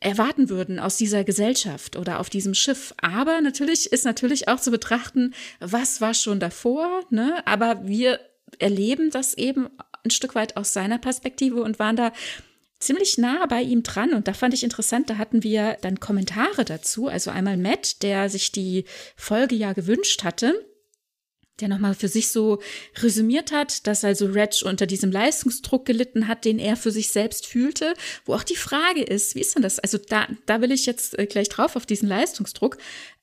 erwarten 0.00 0.50
würden 0.50 0.78
aus 0.78 0.96
dieser 0.96 1.24
Gesellschaft 1.24 1.96
oder 1.96 2.20
auf 2.20 2.28
diesem 2.28 2.54
Schiff. 2.54 2.94
Aber 3.00 3.40
natürlich 3.40 3.90
ist 3.92 4.04
natürlich 4.04 4.48
auch 4.48 4.60
zu 4.60 4.70
betrachten, 4.70 5.34
was 5.60 6.00
war 6.00 6.14
schon 6.14 6.40
davor, 6.40 7.02
ne? 7.10 7.42
Aber 7.46 7.86
wir 7.86 8.20
erleben 8.58 9.10
das 9.10 9.34
eben 9.34 9.68
ein 10.04 10.10
Stück 10.10 10.34
weit 10.34 10.56
aus 10.56 10.72
seiner 10.72 10.98
Perspektive 10.98 11.62
und 11.62 11.78
waren 11.78 11.96
da 11.96 12.12
ziemlich 12.78 13.16
nah 13.16 13.46
bei 13.46 13.62
ihm 13.62 13.82
dran. 13.82 14.12
Und 14.12 14.28
da 14.28 14.34
fand 14.34 14.52
ich 14.52 14.62
interessant, 14.62 15.08
da 15.08 15.16
hatten 15.16 15.42
wir 15.42 15.78
dann 15.80 15.98
Kommentare 15.98 16.64
dazu. 16.64 17.08
Also 17.08 17.30
einmal 17.30 17.56
Matt, 17.56 18.02
der 18.02 18.28
sich 18.28 18.52
die 18.52 18.84
Folge 19.16 19.54
ja 19.54 19.72
gewünscht 19.72 20.24
hatte 20.24 20.54
der 21.60 21.68
nochmal 21.68 21.94
für 21.94 22.08
sich 22.08 22.28
so 22.28 22.60
resümiert 22.96 23.52
hat, 23.52 23.86
dass 23.86 24.04
also 24.04 24.26
Reg 24.26 24.62
unter 24.64 24.86
diesem 24.86 25.12
Leistungsdruck 25.12 25.84
gelitten 25.84 26.28
hat, 26.28 26.44
den 26.44 26.58
er 26.58 26.76
für 26.76 26.90
sich 26.90 27.10
selbst 27.10 27.46
fühlte, 27.46 27.94
wo 28.24 28.34
auch 28.34 28.42
die 28.42 28.56
Frage 28.56 29.02
ist, 29.02 29.34
wie 29.34 29.40
ist 29.40 29.54
denn 29.54 29.62
das? 29.62 29.78
Also 29.78 29.98
da, 29.98 30.26
da 30.46 30.60
will 30.60 30.72
ich 30.72 30.86
jetzt 30.86 31.18
äh, 31.18 31.26
gleich 31.26 31.48
drauf 31.48 31.76
auf 31.76 31.86
diesen 31.86 32.08
Leistungsdruck, 32.08 32.78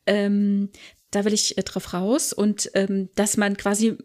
ähm, 0.05 0.69
da 1.11 1.25
will 1.25 1.33
ich 1.33 1.57
äh, 1.57 1.63
drauf 1.63 1.93
raus. 1.93 2.33
Und 2.33 2.71
ähm, 2.73 3.09
dass 3.15 3.37
man 3.37 3.57
quasi 3.57 3.97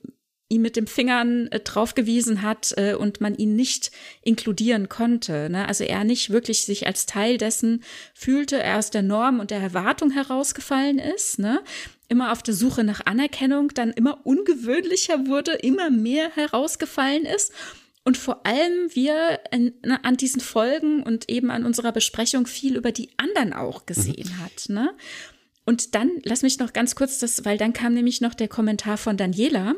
ihm 0.49 0.63
mit 0.63 0.77
dem 0.77 0.87
Fingern 0.87 1.49
äh, 1.49 1.61
draufgewiesen 1.61 2.43
hat 2.43 2.75
äh, 2.77 2.95
und 2.95 3.21
man 3.21 3.35
ihn 3.35 3.57
nicht 3.57 3.91
inkludieren 4.23 4.89
konnte. 4.89 5.51
Ne? 5.51 5.67
Also 5.67 5.85
er 5.85 6.05
nicht 6.05 6.31
wirklich 6.31 6.65
sich 6.65 6.87
als 6.87 7.07
Teil 7.07 7.37
dessen 7.39 7.83
fühlte, 8.15 8.63
er 8.63 8.79
aus 8.79 8.91
der 8.91 9.03
Norm 9.03 9.41
und 9.41 9.51
der 9.51 9.61
Erwartung 9.61 10.11
herausgefallen 10.11 10.99
ist. 10.99 11.39
Ne? 11.39 11.61
immer 12.09 12.33
auf 12.33 12.43
der 12.43 12.55
Suche 12.55 12.85
nach 12.85 13.05
Anerkennung 13.05 13.75
dann 13.75 13.91
immer 13.91 14.25
ungewöhnlicher 14.25 15.27
wurde, 15.27 15.53
immer 15.53 15.91
mehr 15.91 16.31
herausgefallen 16.31 17.25
ist. 17.25 17.53
Und 18.05 18.17
vor 18.17 18.47
allem 18.47 18.95
wir 18.95 19.41
in, 19.51 19.75
an 20.03 20.17
diesen 20.17 20.41
Folgen 20.41 21.03
und 21.03 21.29
eben 21.29 21.51
an 21.51 21.65
unserer 21.65 21.91
Besprechung 21.91 22.47
viel 22.47 22.77
über 22.77 22.93
die 22.93 23.11
anderen 23.17 23.53
auch 23.53 23.85
gesehen 23.85 24.29
mhm. 24.29 24.45
hat. 24.45 24.69
Ne? 24.69 24.95
Und 25.67 25.95
dann, 25.97 26.11
lass 26.23 26.43
mich 26.43 26.59
noch 26.59 26.73
ganz 26.73 26.95
kurz 26.95 27.19
das, 27.19 27.45
weil 27.45 27.59
dann 27.59 27.73
kam 27.73 27.93
nämlich 27.93 28.21
noch 28.21 28.35
der 28.35 28.49
Kommentar 28.49 28.97
von 28.97 29.17
Daniela, 29.17 29.75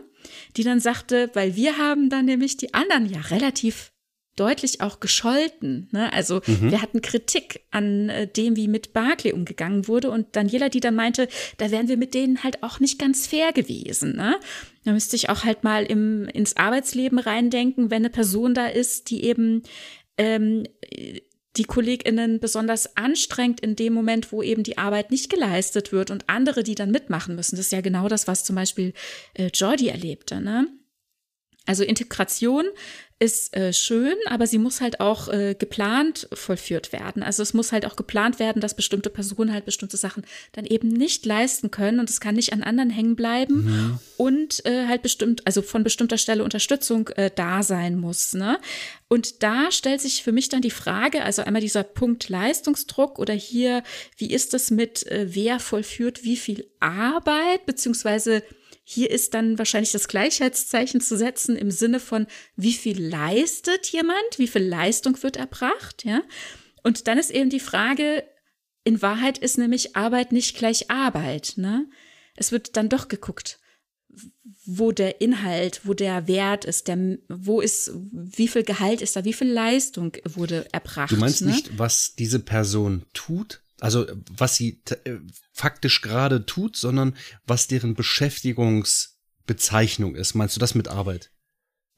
die 0.57 0.63
dann 0.63 0.81
sagte, 0.81 1.31
weil 1.33 1.57
wir 1.57 1.79
haben 1.79 2.11
dann 2.11 2.27
nämlich 2.27 2.59
die 2.59 2.75
anderen 2.75 3.07
ja 3.07 3.21
relativ 3.21 3.91
deutlich 4.37 4.81
auch 4.81 5.01
gescholten. 5.01 5.89
Ne? 5.91 6.13
Also 6.13 6.41
mhm. 6.47 6.71
wir 6.71 6.83
hatten 6.83 7.03
Kritik 7.03 7.63
an 7.71 8.09
äh, 8.09 8.27
dem, 8.29 8.55
wie 8.57 8.69
mit 8.69 8.93
Barclay 8.93 9.33
umgegangen 9.33 9.89
wurde. 9.89 10.11
Und 10.11 10.37
Daniela, 10.37 10.69
die 10.69 10.81
dann 10.81 10.95
meinte, 10.95 11.27
da 11.57 11.71
wären 11.71 11.89
wir 11.89 11.97
mit 11.97 12.15
denen 12.15 12.45
halt 12.45 12.63
auch 12.63 12.81
nicht 12.81 12.99
ganz 12.99 13.27
fair 13.27 13.53
gewesen. 13.53 14.15
Ne? 14.15 14.37
Da 14.85 14.93
müsste 14.93 15.17
ich 15.17 15.29
auch 15.29 15.45
halt 15.45 15.65
mal 15.65 15.85
im, 15.85 16.29
ins 16.29 16.57
Arbeitsleben 16.57 17.19
reindenken, 17.19 17.91
wenn 17.91 18.03
eine 18.03 18.11
Person 18.11 18.55
da 18.55 18.67
ist, 18.67 19.11
die 19.11 19.25
eben 19.25 19.63
ähm, 20.19 20.65
die 21.59 21.65
KollegInnen 21.65 22.41
besonders 22.41 22.97
anstrengt 22.97 23.61
in 23.61 23.77
dem 23.77 23.93
Moment, 23.93 24.33
wo 24.33 24.43
eben 24.43 24.63
die 24.63 24.79
Arbeit 24.79 25.11
nicht 25.11 25.29
geleistet 25.29 25.93
wird 25.93 26.11
und 26.11 26.29
andere, 26.29 26.63
die 26.63 26.75
dann 26.75 26.91
mitmachen 26.91 27.35
müssen. 27.35 27.57
Das 27.57 27.67
ist 27.67 27.73
ja 27.73 27.81
genau 27.81 28.09
das, 28.09 28.29
was 28.29 28.45
zum 28.45 28.57
Beispiel 28.57 28.95
äh, 29.35 29.51
Jordi 29.53 29.89
erlebte. 29.89 30.41
Ne? 30.41 30.69
Also 31.67 31.85
Integration 31.85 32.65
ist 33.21 33.57
äh, 33.57 33.73
schön, 33.73 34.15
aber 34.27 34.47
sie 34.47 34.59
muss 34.59 34.81
halt 34.81 35.01
auch 35.01 35.29
äh, 35.29 35.57
geplant 35.59 36.29
vollführt 36.33 36.93
werden. 36.93 37.23
Also 37.25 37.43
es 37.43 37.53
muss 37.53 37.73
halt 37.73 37.85
auch 37.85 37.97
geplant 37.97 38.39
werden, 38.39 38.61
dass 38.61 38.77
bestimmte 38.77 39.11
Personen 39.11 39.53
halt 39.53 39.65
bestimmte 39.65 39.97
Sachen 39.97 40.25
dann 40.53 40.65
eben 40.65 40.89
nicht 40.89 41.27
leisten 41.27 41.73
können 41.73 41.99
und 41.99 42.09
es 42.11 42.21
kann 42.21 42.37
nicht 42.37 42.53
an 42.53 42.63
anderen 42.63 42.91
hängen 42.91 43.17
bleiben 43.17 43.65
mhm. 43.65 43.99
und 44.17 44.65
äh, 44.67 44.87
halt 44.87 45.03
bestimmt, 45.03 45.47
also 45.47 45.63
von 45.63 45.83
bestimmter 45.83 46.17
Stelle 46.17 46.45
Unterstützung 46.45 47.09
äh, 47.09 47.31
da 47.35 47.65
sein 47.65 47.99
muss. 47.99 48.35
Ne? 48.35 48.59
Und 49.09 49.43
da 49.43 49.73
stellt 49.73 50.01
sich 50.01 50.23
für 50.23 50.33
mich 50.33 50.49
dann 50.49 50.63
die 50.63 50.71
Frage, 50.71 51.25
also 51.25 51.43
einmal 51.43 51.63
dieser 51.63 51.83
Punkt 51.83 52.29
Leistungsdruck 52.29 53.19
oder 53.19 53.35
hier, 53.35 53.83
wie 54.17 54.31
ist 54.31 54.55
das 54.55 54.71
mit, 54.71 55.07
äh, 55.09 55.27
wer 55.31 55.59
vollführt 55.59 56.23
wie 56.23 56.37
viel 56.37 56.69
Arbeit, 56.79 57.67
beziehungsweise 57.67 58.45
hier 58.91 59.11
ist 59.11 59.35
dann 59.35 59.59
wahrscheinlich 59.59 59.93
das 59.93 60.09
Gleichheitszeichen 60.09 61.03
zu 61.03 61.19
setzen 61.19 61.57
im 61.57 61.71
Sinne 61.71 62.01
von, 62.01 62.27
wie 62.57 62.73
viel 62.73 62.99
leistet 62.99 63.87
jemand, 63.89 64.39
wie 64.39 64.49
viel 64.49 64.63
Leistung 64.63 65.23
wird 65.23 65.37
erbracht, 65.37 66.07
ja? 66.07 66.23
Und 66.83 67.07
dann 67.07 67.19
ist 67.19 67.29
eben 67.31 67.51
die 67.51 67.61
Frage, 67.61 68.25
in 68.85 69.03
Wahrheit 69.03 69.37
ist 69.37 69.59
nämlich 69.59 69.95
Arbeit 69.95 70.33
nicht 70.33 70.57
gleich 70.57 70.91
Arbeit, 70.91 71.53
ne? 71.57 71.87
Es 72.35 72.51
wird 72.51 72.79
dann 72.79 72.89
doch 72.89 73.09
geguckt, 73.09 73.61
wo 74.65 74.91
der 74.91 75.21
Inhalt, 75.21 75.83
wo 75.85 75.93
der 75.93 76.27
Wert 76.27 76.65
ist, 76.65 76.89
der, 76.89 77.19
wo 77.29 77.61
ist, 77.61 77.91
wie 78.11 78.49
viel 78.49 78.63
Gehalt 78.63 79.03
ist 79.03 79.17
da, 79.17 79.25
wie 79.27 79.35
viel 79.35 79.53
Leistung 79.53 80.17
wurde 80.25 80.67
erbracht. 80.73 81.13
Du 81.13 81.19
meinst 81.19 81.43
ne? 81.43 81.51
nicht, 81.51 81.79
was 81.79 82.15
diese 82.15 82.39
Person 82.39 83.05
tut, 83.13 83.61
also 83.81 84.07
was 84.31 84.57
sie 84.57 84.83
äh, 85.05 85.19
faktisch 85.53 86.01
gerade 86.01 86.47
tut, 86.47 86.77
sondern 86.77 87.15
was 87.47 87.69
deren 87.69 87.95
Beschäftigungsbezeichnung 87.95 90.15
ist. 90.15 90.35
Meinst 90.35 90.57
du 90.57 90.61
das 90.61 90.75
mit 90.75 90.89
Arbeit? 90.89 91.31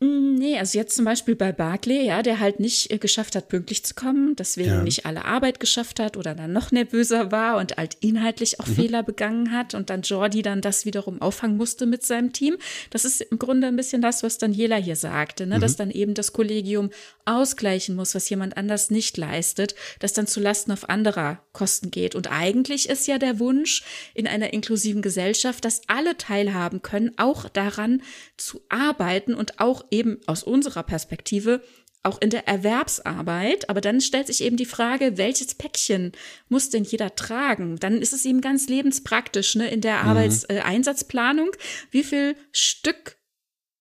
Mm, 0.03 0.37
nee, 0.37 0.59
also 0.59 0.79
jetzt 0.79 0.97
zum 0.97 1.05
Beispiel 1.05 1.37
bei 1.37 1.53
Barclay, 1.53 2.07
ja, 2.07 2.23
der 2.23 2.41
halt 2.41 2.59
nicht 2.59 2.91
äh, 2.91 2.97
geschafft 2.97 3.37
hat, 3.37 3.49
pünktlich 3.49 3.85
zu 3.85 3.93
kommen, 3.93 4.35
deswegen 4.35 4.71
ja. 4.71 4.83
nicht 4.83 5.05
alle 5.05 5.27
Arbeit 5.27 5.61
geschafft 5.61 6.01
hat 6.01 6.17
oder 6.17 6.35
dann 6.35 6.55
noch 6.55 6.73
nervöser 6.73 7.31
war 7.31 7.59
und 7.59 7.77
halt 7.77 7.99
inhaltlich 8.01 8.61
auch 8.61 8.67
mhm. 8.67 8.75
Fehler 8.77 9.03
begangen 9.03 9.53
hat 9.53 9.75
und 9.75 9.91
dann 9.91 10.01
Jordi 10.01 10.41
dann 10.41 10.63
das 10.63 10.87
wiederum 10.87 11.21
auffangen 11.21 11.59
musste 11.59 11.85
mit 11.85 12.03
seinem 12.03 12.33
Team. 12.33 12.57
Das 12.89 13.05
ist 13.05 13.21
im 13.21 13.39
Grunde 13.39 13.67
ein 13.67 13.77
bisschen 13.77 14.01
das, 14.01 14.23
was 14.23 14.39
Daniela 14.39 14.77
hier 14.77 14.97
sagte, 14.97 15.47
ne? 15.47 15.57
Mhm. 15.57 15.61
dass 15.61 15.77
dann 15.77 15.91
eben 15.91 16.15
das 16.15 16.33
Kollegium 16.33 16.89
ausgleichen 17.27 17.95
muss, 17.95 18.15
was 18.15 18.31
jemand 18.31 18.57
anders 18.57 18.91
nicht 18.91 19.19
leistet, 19.19 19.75
das 19.99 20.15
dann 20.15 20.27
zu 20.27 20.41
Lasten 20.41 20.73
auf 20.73 20.89
anderer 20.89 21.43
Kosten 21.53 21.91
geht. 21.91 22.15
Und 22.15 22.33
eigentlich 22.33 22.89
ist 22.89 23.07
ja 23.07 23.19
der 23.19 23.39
Wunsch 23.39 23.83
in 24.15 24.27
einer 24.27 24.55
inklusiven 24.55 25.03
Gesellschaft, 25.03 25.63
dass 25.67 25.83
alle 25.89 26.17
teilhaben 26.17 26.81
können, 26.81 27.13
auch 27.19 27.51
daran 27.51 28.01
zu 28.39 28.63
arbeiten 28.71 29.35
und 29.35 29.61
auch 29.61 29.85
eben 29.91 30.19
aus 30.27 30.43
unserer 30.43 30.83
Perspektive 30.83 31.63
auch 32.03 32.21
in 32.21 32.31
der 32.31 32.49
Erwerbsarbeit. 32.49 33.69
Aber 33.69 33.81
dann 33.81 34.01
stellt 34.01 34.29
sich 34.29 34.43
eben 34.43 34.57
die 34.57 34.67
Frage, 34.67 35.19
welches 35.19 35.55
Päckchen 35.55 36.13
muss 36.49 36.71
denn 36.71 36.85
jeder 36.85 37.15
tragen? 37.15 37.77
Dann 37.79 38.01
ist 38.01 38.13
es 38.13 38.25
eben 38.25 38.41
ganz 38.41 38.69
lebenspraktisch, 38.69 39.55
ne, 39.55 39.71
in 39.71 39.81
der 39.81 40.03
mhm. 40.03 40.09
Arbeitseinsatzplanung. 40.09 41.51
wie 41.91 42.05
viel 42.05 42.37
Stück 42.53 43.17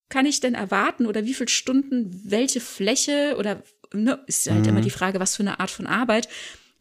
kann 0.09 0.25
ich 0.25 0.39
denn 0.39 0.55
erwarten 0.55 1.05
oder 1.05 1.25
wie 1.25 1.33
viel 1.33 1.47
Stunden, 1.47 2.21
welche 2.25 2.59
Fläche 2.59 3.35
oder 3.37 3.63
ne, 3.93 4.19
ist 4.27 4.49
halt 4.49 4.61
mhm. 4.61 4.69
immer 4.69 4.81
die 4.81 4.89
Frage, 4.89 5.19
was 5.19 5.35
für 5.35 5.43
eine 5.43 5.59
Art 5.59 5.71
von 5.71 5.87
Arbeit 5.87 6.27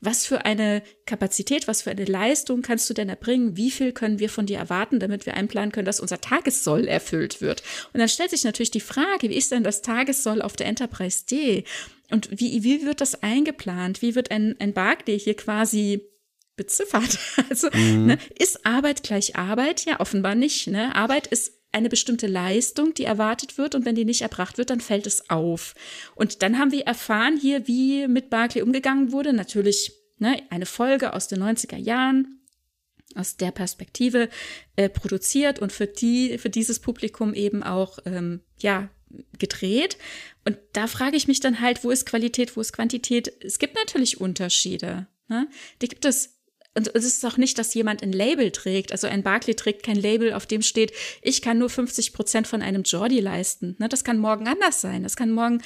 was 0.01 0.27
für 0.27 0.45
eine 0.45 0.83
Kapazität, 1.07 1.66
was 1.66 1.83
für 1.83 1.91
eine 1.91 2.05
Leistung 2.05 2.62
kannst 2.62 2.89
du 2.89 2.95
denn 2.95 3.09
erbringen? 3.09 3.57
Wie 3.57 3.70
viel 3.70 3.93
können 3.93 4.20
wir 4.20 4.29
von 4.29 4.47
dir 4.47 4.59
erwarten, 4.59 5.01
damit 5.01 5.27
wir 5.27 5.35
einplanen 5.35 5.73
können, 5.73 5.87
dass 5.87 6.01
unser 6.01 6.20
Tagessoll 6.20 6.87
erfüllt 6.87 7.41
wird? 7.41 7.62
Und 7.93 8.01
dann 8.01 8.09
stellt 8.09 8.31
sich 8.31 8.45
natürlich 8.45 8.70
die 8.70 8.81
Frage, 8.81 9.29
wie 9.29 9.37
ist 9.37 9.51
denn 9.51 9.65
das 9.65 9.83
Tagessoll 9.83 10.41
auf 10.41 10.55
der 10.55 10.66
Enterprise 10.66 11.27
D? 11.27 11.65
Und 12.11 12.31
wie, 12.31 12.62
wie 12.62 12.87
wird 12.87 13.01
das 13.01 13.23
eingeplant? 13.23 14.01
Wie 14.01 14.15
wird 14.15 14.31
ein, 14.31 14.55
ein 14.61 14.73
Barclay 14.73 15.19
hier 15.19 15.35
quasi 15.35 16.03
beziffert? 16.57 17.19
Also, 17.51 17.69
mhm. 17.73 18.07
ne, 18.07 18.19
ist 18.39 18.65
Arbeit 18.66 19.03
gleich 19.03 19.37
Arbeit? 19.37 19.85
Ja, 19.85 20.01
offenbar 20.01 20.35
nicht. 20.35 20.69
Ne? 20.69 20.95
Arbeit 20.95 21.27
ist 21.27 21.58
eine 21.73 21.89
bestimmte 21.89 22.27
Leistung, 22.27 22.95
die 22.95 23.05
erwartet 23.05 23.59
wird 23.59 23.74
und 23.74 23.85
wenn 23.85 23.95
die 23.95 24.05
nicht 24.05 24.23
erbracht 24.23 24.59
wird, 24.59 24.70
dann 24.70 24.81
fällt 24.81 25.07
es 25.07 25.28
auf. 25.31 25.74
Und 26.15 26.43
dann 26.43 26.59
haben 26.59 26.73
wir 26.73 26.86
erfahren 26.86 27.36
hier, 27.36 27.66
wie 27.66 28.09
mit 28.09 28.31
Barclay 28.31 28.62
umgegangen 28.62 29.12
wurde. 29.12 29.32
Natürlich 29.32 29.93
ne, 30.19 30.43
eine 30.51 30.66
Folge 30.66 31.12
aus 31.12 31.28
den 31.28 31.43
90er 31.43 31.77
Jahren, 31.77 32.40
aus 33.15 33.36
der 33.36 33.51
Perspektive 33.51 34.28
äh, 34.77 34.89
produziert 34.89 35.59
und 35.59 35.73
für 35.73 35.86
die, 35.86 36.39
für 36.39 36.51
dieses 36.51 36.78
Publikum 36.78 37.35
eben 37.35 37.62
auch, 37.62 37.99
ähm, 38.07 38.40
ja, 38.59 38.89
gedreht. 39.39 39.97
Und 40.45 40.59
da 40.73 40.86
frage 40.86 41.16
ich 41.16 41.28
mich 41.28 41.40
dann 41.40 41.61
halt, 41.61 41.85
wo 41.85 41.90
ist 41.90 42.07
Qualität, 42.07 42.57
wo 42.57 42.61
ist 42.61 42.73
Quantität? 42.73 43.32
Es 43.43 43.59
gibt 43.59 43.74
natürlich 43.74 44.20
Unterschiede. 44.20 45.07
Ne? 45.28 45.49
Die 45.81 45.89
gibt 45.89 46.05
es 46.05 46.38
und 46.74 46.95
es 46.95 47.05
ist 47.05 47.24
auch 47.27 47.36
nicht, 47.36 47.59
dass 47.59 47.74
jemand 47.74 48.03
ein 48.03 48.12
Label 48.12 48.53
trägt. 48.53 48.93
Also 48.93 49.07
ein 49.07 49.23
Barclay 49.23 49.55
trägt 49.55 49.82
kein 49.82 49.97
Label, 49.97 50.32
auf 50.32 50.47
dem 50.47 50.62
steht, 50.62 50.93
ich 51.23 51.43
kann 51.43 51.59
nur 51.59 51.70
50 51.70 52.12
Prozent 52.12 52.47
von 52.47 52.62
einem 52.62 52.82
Jordi 52.82 53.20
leisten. 53.20 53.77
Ne, 53.78 53.89
das 53.89 54.05
kann 54.05 54.19
morgen 54.19 54.47
anders 54.47 54.81
sein. 54.81 55.03
Das 55.03 55.16
kann 55.16 55.31
morgen 55.31 55.61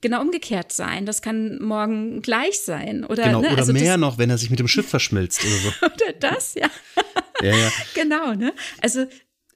genau 0.00 0.20
umgekehrt 0.20 0.72
sein. 0.72 1.06
Das 1.06 1.22
kann 1.22 1.62
morgen 1.62 2.22
gleich 2.22 2.60
sein. 2.60 3.04
Oder, 3.04 3.24
genau, 3.24 3.40
ne? 3.42 3.48
oder 3.48 3.58
also 3.58 3.72
mehr 3.72 3.96
noch, 3.96 4.18
wenn 4.18 4.30
er 4.30 4.38
sich 4.38 4.50
mit 4.50 4.58
dem 4.58 4.68
Schiff 4.68 4.88
verschmilzt 4.88 5.44
oder 5.44 5.56
so. 5.56 5.86
oder 5.86 6.12
das, 6.18 6.54
ja. 6.54 6.70
ja, 7.42 7.56
ja. 7.56 7.72
Genau, 7.94 8.34
ne? 8.34 8.52
Also 8.80 9.06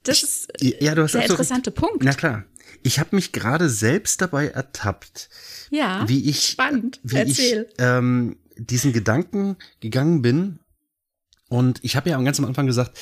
das 0.03 0.23
ist 0.23 0.47
ja, 0.61 0.95
du 0.95 1.03
hast 1.03 1.13
der 1.13 1.23
interessante 1.23 1.71
Punkt. 1.71 2.03
Na 2.03 2.13
klar. 2.13 2.45
Ich 2.83 2.97
habe 2.99 3.15
mich 3.15 3.31
gerade 3.31 3.69
selbst 3.69 4.21
dabei 4.21 4.47
ertappt, 4.47 5.29
ja, 5.69 6.03
wie 6.07 6.27
ich, 6.27 6.47
spannend. 6.47 6.99
wie 7.03 7.17
Erzähl. 7.17 7.67
ich 7.69 7.75
ähm, 7.77 8.37
diesen 8.57 8.91
Gedanken 8.91 9.55
gegangen 9.81 10.23
bin, 10.23 10.59
und 11.51 11.79
ich 11.81 11.97
habe 11.97 12.09
ja 12.09 12.21
ganz 12.21 12.39
am 12.39 12.45
Anfang 12.45 12.65
gesagt, 12.65 12.97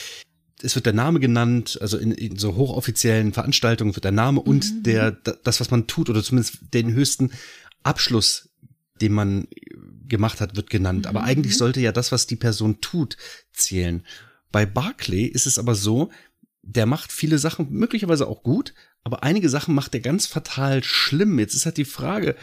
es 0.64 0.74
wird 0.74 0.88
der 0.88 0.94
Name 0.94 1.20
genannt, 1.20 1.78
also 1.82 2.00
in, 2.00 2.12
in 2.12 2.36
so 2.36 2.56
hochoffiziellen 2.56 3.32
Veranstaltungen 3.32 3.96
wird 3.96 4.06
der 4.06 4.12
Name 4.12 4.42
und 4.42 4.74
mhm. 4.74 4.84
der 4.84 5.12
das, 5.12 5.60
was 5.60 5.70
man 5.70 5.86
tut 5.86 6.10
oder 6.10 6.24
zumindest 6.24 6.58
den 6.74 6.92
höchsten 6.92 7.32
Abschluss, 7.84 8.50
den 9.00 9.14
man 9.14 9.48
gemacht 10.08 10.42
hat, 10.42 10.56
wird 10.56 10.72
genannt. 10.72 11.06
Aber 11.06 11.20
mhm. 11.20 11.26
eigentlich 11.28 11.58
sollte 11.58 11.80
ja 11.80 11.92
das, 11.92 12.12
was 12.12 12.26
die 12.26 12.38
Person 12.38 12.82
tut, 12.82 13.18
zählen. 13.54 14.04
Bei 14.52 14.66
Barclay 14.66 15.26
ist 15.26 15.46
es 15.46 15.60
aber 15.60 15.76
so, 15.76 16.10
der 16.64 16.88
macht 16.88 17.12
viele 17.12 17.38
Sachen 17.38 17.70
möglicherweise 17.70 18.26
auch 18.26 18.42
gut, 18.42 18.74
aber 19.04 19.22
einige 19.22 19.50
Sachen 19.50 19.76
macht 19.76 19.94
er 19.94 20.02
ganz 20.02 20.26
fatal 20.26 20.84
schlimm. 20.84 21.38
Jetzt 21.38 21.54
ist 21.54 21.68
halt 21.68 21.78
die 21.78 21.86
Frage, 21.86 22.36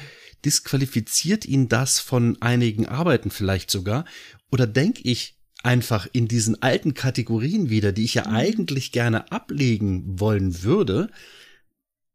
disqualifiziert 0.44 1.46
ihn 1.46 1.68
das 1.68 1.98
von 1.98 2.40
einigen 2.40 2.86
Arbeiten 2.86 3.32
vielleicht 3.32 3.72
sogar? 3.72 4.04
Oder 4.52 4.68
denke 4.68 5.02
ich, 5.02 5.35
einfach 5.62 6.06
in 6.12 6.28
diesen 6.28 6.62
alten 6.62 6.94
Kategorien 6.94 7.70
wieder, 7.70 7.92
die 7.92 8.04
ich 8.04 8.14
ja 8.14 8.28
mhm. 8.28 8.36
eigentlich 8.36 8.92
gerne 8.92 9.30
ablegen 9.32 10.20
wollen 10.20 10.62
würde, 10.62 11.10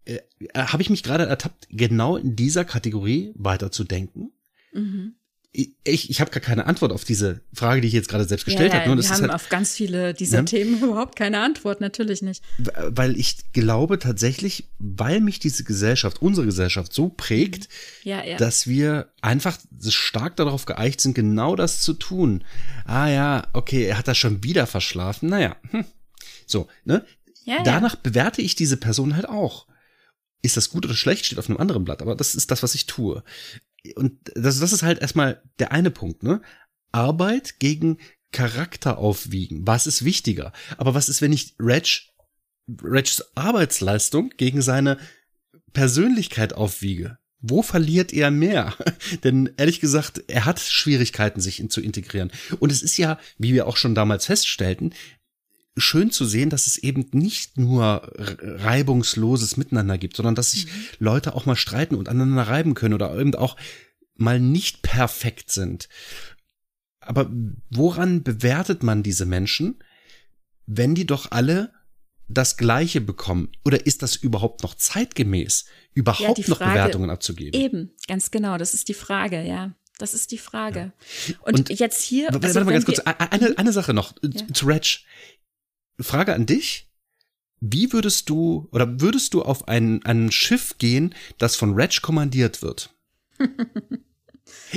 äh, 0.06 0.20
äh 0.40 0.66
habe 0.66 0.82
ich 0.82 0.90
mich 0.90 1.04
gerade 1.04 1.26
ertappt, 1.26 1.68
genau 1.70 2.18
in 2.18 2.36
dieser 2.36 2.66
Kategorie 2.66 3.34
weiterzudenken. 3.36 4.32
Mhm 4.74 5.16
ich, 5.54 6.10
ich 6.10 6.22
habe 6.22 6.32
gar 6.32 6.40
keine 6.40 6.66
Antwort 6.66 6.94
auf 6.94 7.04
diese 7.04 7.42
Frage, 7.54 7.82
die 7.82 7.88
ich 7.90 7.94
jetzt 7.94 8.08
gerade 8.08 8.24
selbst 8.24 8.46
gestellt 8.46 8.72
ja, 8.72 8.80
habe. 8.80 8.98
wir 8.98 9.10
haben 9.10 9.22
halt, 9.22 9.32
auf 9.32 9.50
ganz 9.50 9.76
viele 9.76 10.14
dieser 10.14 10.40
ne? 10.40 10.46
Themen 10.46 10.78
überhaupt 10.82 11.18
keine 11.18 11.42
Antwort, 11.42 11.82
natürlich 11.82 12.22
nicht. 12.22 12.42
Weil 12.58 13.20
ich 13.20 13.52
glaube 13.52 14.00
tatsächlich, 14.00 14.70
weil 14.80 15.20
mich 15.20 15.40
diese 15.40 15.66
Gesellschaft, 15.66 16.22
unsere 16.22 16.46
Gesellschaft 16.46 16.94
so 16.94 17.10
prägt, 17.10 17.68
ja, 18.04 18.24
ja. 18.24 18.38
dass 18.38 18.66
wir 18.68 19.12
einfach 19.22 19.58
stark 19.90 20.38
darauf 20.38 20.66
geeicht 20.66 21.02
sind, 21.02 21.16
genau 21.16 21.58
das 21.58 21.82
zu 21.82 21.94
tun. 21.94 22.46
Ah 22.86 23.10
ja, 23.10 23.48
okay, 23.52 23.84
er 23.84 23.98
hat 23.98 24.08
das 24.08 24.18
schon 24.18 24.46
wieder 24.46 24.68
verschlafen. 24.68 25.28
Naja, 25.28 25.58
hm. 25.72 25.84
so, 26.46 26.68
ne? 26.86 27.06
Ja, 27.44 27.64
Danach 27.64 27.96
bewerte 27.96 28.42
ich 28.42 28.56
diese 28.56 28.78
Person 28.78 29.16
halt 29.16 29.28
auch. 29.28 29.68
Ist 30.44 30.58
das 30.58 30.70
gut 30.70 30.86
oder 30.86 30.96
schlecht, 30.96 31.26
steht 31.26 31.40
auf 31.40 31.50
einem 31.50 31.58
anderen 31.58 31.84
Blatt, 31.84 32.02
aber 32.02 32.16
das 32.16 32.36
ist 32.36 32.52
das, 32.52 32.64
was 32.64 32.74
ich 32.74 32.86
tue 32.86 33.22
und 33.96 34.20
das, 34.36 34.60
das 34.60 34.74
ist 34.74 34.84
halt 34.84 35.00
erstmal 35.00 35.42
der 35.60 35.72
eine 35.72 35.92
Punkt, 35.92 36.24
ne? 36.24 36.42
Arbeit 36.92 37.60
gegen 37.60 37.98
Charakter 38.32 38.98
aufwiegen. 38.98 39.66
Was 39.68 39.88
ist 39.88 40.06
wichtiger? 40.06 40.54
Aber 40.78 40.94
was 40.94 41.10
ist, 41.10 41.22
wenn 41.22 41.34
ich 41.34 41.56
Reg, 41.60 42.10
Regs 42.82 43.24
Arbeitsleistung 43.36 44.32
gegen 44.38 44.62
seine 44.62 44.98
Persönlichkeit 45.74 46.54
aufwiege? 46.54 47.18
Wo 47.40 47.64
verliert 47.64 48.14
er 48.14 48.30
mehr? 48.30 48.76
Denn 49.24 49.52
ehrlich 49.58 49.80
gesagt, 49.80 50.24
er 50.28 50.46
hat 50.46 50.60
Schwierigkeiten, 50.60 51.42
sich 51.42 51.60
in, 51.60 51.70
zu 51.70 51.82
integrieren. 51.82 52.32
Und 52.60 52.72
es 52.72 52.84
ist 52.84 52.98
ja, 52.98 53.20
wie 53.38 53.54
wir 53.54 53.68
auch 53.68 53.78
schon 53.78 53.96
damals 53.96 54.28
feststellten, 54.28 54.94
schön 55.78 56.12
zu 56.12 56.26
sehen, 56.26 56.50
dass 56.50 56.68
es 56.68 56.78
eben 56.78 57.08
nicht 57.12 57.58
nur 57.58 58.12
reibungsloses 58.18 59.58
Miteinander 59.58 59.98
gibt, 59.98 60.18
sondern 60.18 60.36
dass 60.36 60.52
sich 60.52 60.66
mhm. 60.66 60.72
Leute 61.00 61.34
auch 61.34 61.46
mal 61.46 61.56
streiten 61.56 61.96
und 61.96 62.10
aneinander 62.10 62.44
reiben 62.44 62.74
können 62.74 62.94
oder 62.94 63.18
eben 63.18 63.36
auch 63.36 63.56
mal 64.16 64.40
nicht 64.40 64.82
perfekt 64.82 65.52
sind. 65.52 65.88
Aber 67.00 67.32
woran 67.70 68.24
bewertet 68.24 68.84
man 68.84 69.02
diese 69.02 69.26
Menschen, 69.26 69.84
wenn 70.68 70.94
die 70.94 71.08
doch 71.08 71.32
alle 71.32 71.74
das 72.28 72.58
Gleiche 72.58 73.02
bekommen? 73.02 73.50
Oder 73.66 73.86
ist 73.86 74.04
das 74.04 74.16
überhaupt 74.16 74.64
noch 74.64 74.76
zeitgemäß, 74.76 75.66
überhaupt 75.94 76.38
ja, 76.38 76.50
noch 76.50 76.58
Frage, 76.58 76.72
Bewertungen 76.72 77.10
abzugeben? 77.10 77.60
Eben, 77.60 77.92
ganz 78.08 78.32
genau, 78.32 78.58
das 78.58 78.74
ist 78.74 78.88
die 78.88 78.94
Frage, 78.94 79.42
ja. 79.42 79.74
Das 79.98 80.16
ist 80.16 80.32
die 80.32 80.40
Frage. 80.40 80.94
Ja. 81.28 81.36
Und, 81.44 81.70
und, 81.70 81.80
jetzt 81.80 82.02
hier. 82.02 82.26
Warte, 82.32 82.48
also, 82.48 82.56
warte 82.56 82.66
mal 82.66 82.72
ganz 82.72 82.86
kurz. 82.86 83.00
Eine, 83.00 83.56
eine 83.56 83.72
Sache 83.72 83.94
noch 83.94 84.16
ja. 84.24 84.52
zu 84.52 84.66
Reg. 84.66 85.02
Frage 86.02 86.34
an 86.34 86.46
dich. 86.46 86.88
Wie 87.60 87.94
würdest 87.94 88.30
du 88.30 88.68
oder 88.72 89.02
würdest 89.02 89.34
du 89.34 89.44
auf 89.44 89.68
ein, 89.68 90.04
ein 90.04 90.32
Schiff 90.32 90.78
gehen, 90.80 91.14
das 91.38 91.56
von 91.56 91.76
Reg 91.76 92.02
kommandiert 92.02 92.62
wird? 92.62 92.96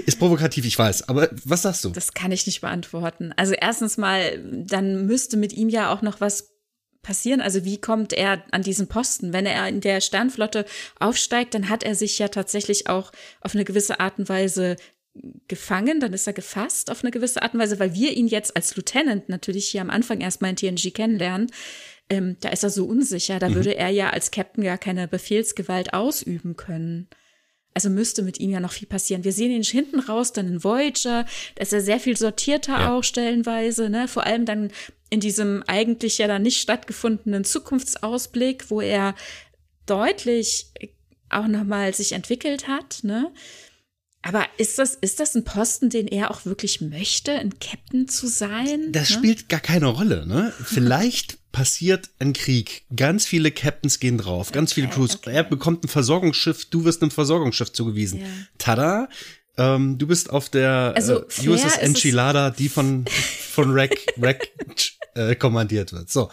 Ist 0.06 0.18
provokativ, 0.18 0.64
ich 0.66 0.78
weiß, 0.78 1.08
aber 1.08 1.30
was 1.44 1.62
sagst 1.62 1.84
du? 1.84 1.90
Das 1.90 2.12
kann 2.12 2.30
ich 2.30 2.46
nicht 2.46 2.60
beantworten. 2.60 3.32
Also 3.36 3.54
erstens 3.54 3.96
mal, 3.96 4.38
dann 4.66 5.06
müsste 5.06 5.36
mit 5.36 5.52
ihm 5.52 5.68
ja 5.68 5.92
auch 5.92 6.02
noch 6.02 6.20
was 6.20 6.54
passieren? 7.04 7.40
Also 7.40 7.64
wie 7.64 7.80
kommt 7.80 8.12
er 8.12 8.42
an 8.50 8.62
diesen 8.62 8.88
Posten? 8.88 9.32
Wenn 9.32 9.46
er 9.46 9.68
in 9.68 9.80
der 9.80 10.00
Sternflotte 10.00 10.64
aufsteigt, 10.98 11.54
dann 11.54 11.68
hat 11.68 11.84
er 11.84 11.94
sich 11.94 12.18
ja 12.18 12.26
tatsächlich 12.26 12.88
auch 12.88 13.12
auf 13.40 13.54
eine 13.54 13.64
gewisse 13.64 14.00
Art 14.00 14.18
und 14.18 14.28
Weise 14.28 14.74
gefangen, 15.48 16.00
dann 16.00 16.12
ist 16.12 16.26
er 16.26 16.32
gefasst 16.32 16.90
auf 16.90 17.02
eine 17.02 17.10
gewisse 17.10 17.42
Art 17.42 17.54
und 17.54 17.60
Weise, 17.60 17.78
weil 17.78 17.94
wir 17.94 18.16
ihn 18.16 18.26
jetzt 18.26 18.56
als 18.56 18.76
Lieutenant 18.76 19.28
natürlich 19.28 19.68
hier 19.68 19.80
am 19.80 19.90
Anfang 19.90 20.20
erstmal 20.20 20.50
in 20.50 20.56
TNG 20.56 20.92
kennenlernen. 20.92 21.50
Ähm, 22.10 22.36
da 22.40 22.50
ist 22.50 22.64
er 22.64 22.70
so 22.70 22.84
unsicher, 22.84 23.38
da 23.38 23.48
mhm. 23.48 23.54
würde 23.54 23.76
er 23.76 23.88
ja 23.90 24.10
als 24.10 24.30
Captain 24.30 24.64
gar 24.64 24.78
keine 24.78 25.08
Befehlsgewalt 25.08 25.94
ausüben 25.94 26.56
können. 26.56 27.08
Also 27.72 27.90
müsste 27.90 28.22
mit 28.22 28.38
ihm 28.38 28.50
ja 28.50 28.60
noch 28.60 28.72
viel 28.72 28.86
passieren. 28.86 29.24
Wir 29.24 29.32
sehen 29.32 29.50
ihn 29.50 29.62
hinten 29.62 29.98
raus, 29.98 30.32
dann 30.32 30.46
in 30.46 30.64
Voyager, 30.64 31.26
da 31.56 31.62
ist 31.62 31.72
er 31.72 31.80
sehr 31.80 31.98
viel 31.98 32.16
sortierter 32.16 32.72
ja. 32.72 32.94
auch 32.94 33.02
stellenweise, 33.02 33.90
ne? 33.90 34.06
Vor 34.06 34.24
allem 34.24 34.44
dann 34.44 34.70
in 35.10 35.20
diesem 35.20 35.64
eigentlich 35.66 36.18
ja 36.18 36.28
dann 36.28 36.42
nicht 36.42 36.60
stattgefundenen 36.60 37.44
Zukunftsausblick, 37.44 38.70
wo 38.70 38.80
er 38.80 39.16
deutlich 39.86 40.72
auch 41.30 41.48
nochmal 41.48 41.92
sich 41.94 42.12
entwickelt 42.12 42.68
hat, 42.68 43.00
ne? 43.02 43.32
Aber 44.24 44.46
ist 44.56 44.78
das, 44.78 44.94
ist 44.94 45.20
das 45.20 45.34
ein 45.34 45.44
Posten, 45.44 45.90
den 45.90 46.08
er 46.08 46.30
auch 46.30 46.46
wirklich 46.46 46.80
möchte, 46.80 47.32
ein 47.32 47.58
Captain 47.58 48.08
zu 48.08 48.26
sein? 48.26 48.90
Das 48.90 49.10
ne? 49.10 49.16
spielt 49.16 49.48
gar 49.50 49.60
keine 49.60 49.86
Rolle, 49.86 50.26
ne? 50.26 50.52
Vielleicht 50.64 51.38
passiert 51.52 52.08
ein 52.18 52.32
Krieg. 52.32 52.84
Ganz 52.96 53.26
viele 53.26 53.50
Captains 53.52 54.00
gehen 54.00 54.16
drauf, 54.16 54.50
ganz 54.50 54.72
okay, 54.72 54.80
viele 54.80 54.92
Crews. 54.92 55.16
Okay. 55.16 55.34
Er 55.34 55.44
bekommt 55.44 55.84
ein 55.84 55.88
Versorgungsschiff, 55.88 56.64
du 56.64 56.84
wirst 56.84 57.02
einem 57.02 57.10
Versorgungsschiff 57.10 57.72
zugewiesen. 57.72 58.20
Ja. 58.20 58.26
Tada! 58.58 59.08
Ähm, 59.56 59.98
du 59.98 60.06
bist 60.08 60.30
auf 60.30 60.48
der 60.48 60.94
also, 60.96 61.20
äh, 61.20 61.48
USS 61.48 61.76
Enchilada, 61.76 62.50
die 62.50 62.68
von, 62.68 63.04
von 63.50 63.70
Rack, 63.72 63.94
Rack 64.20 64.48
äh, 65.14 65.36
kommandiert 65.36 65.92
wird. 65.92 66.10
So. 66.10 66.30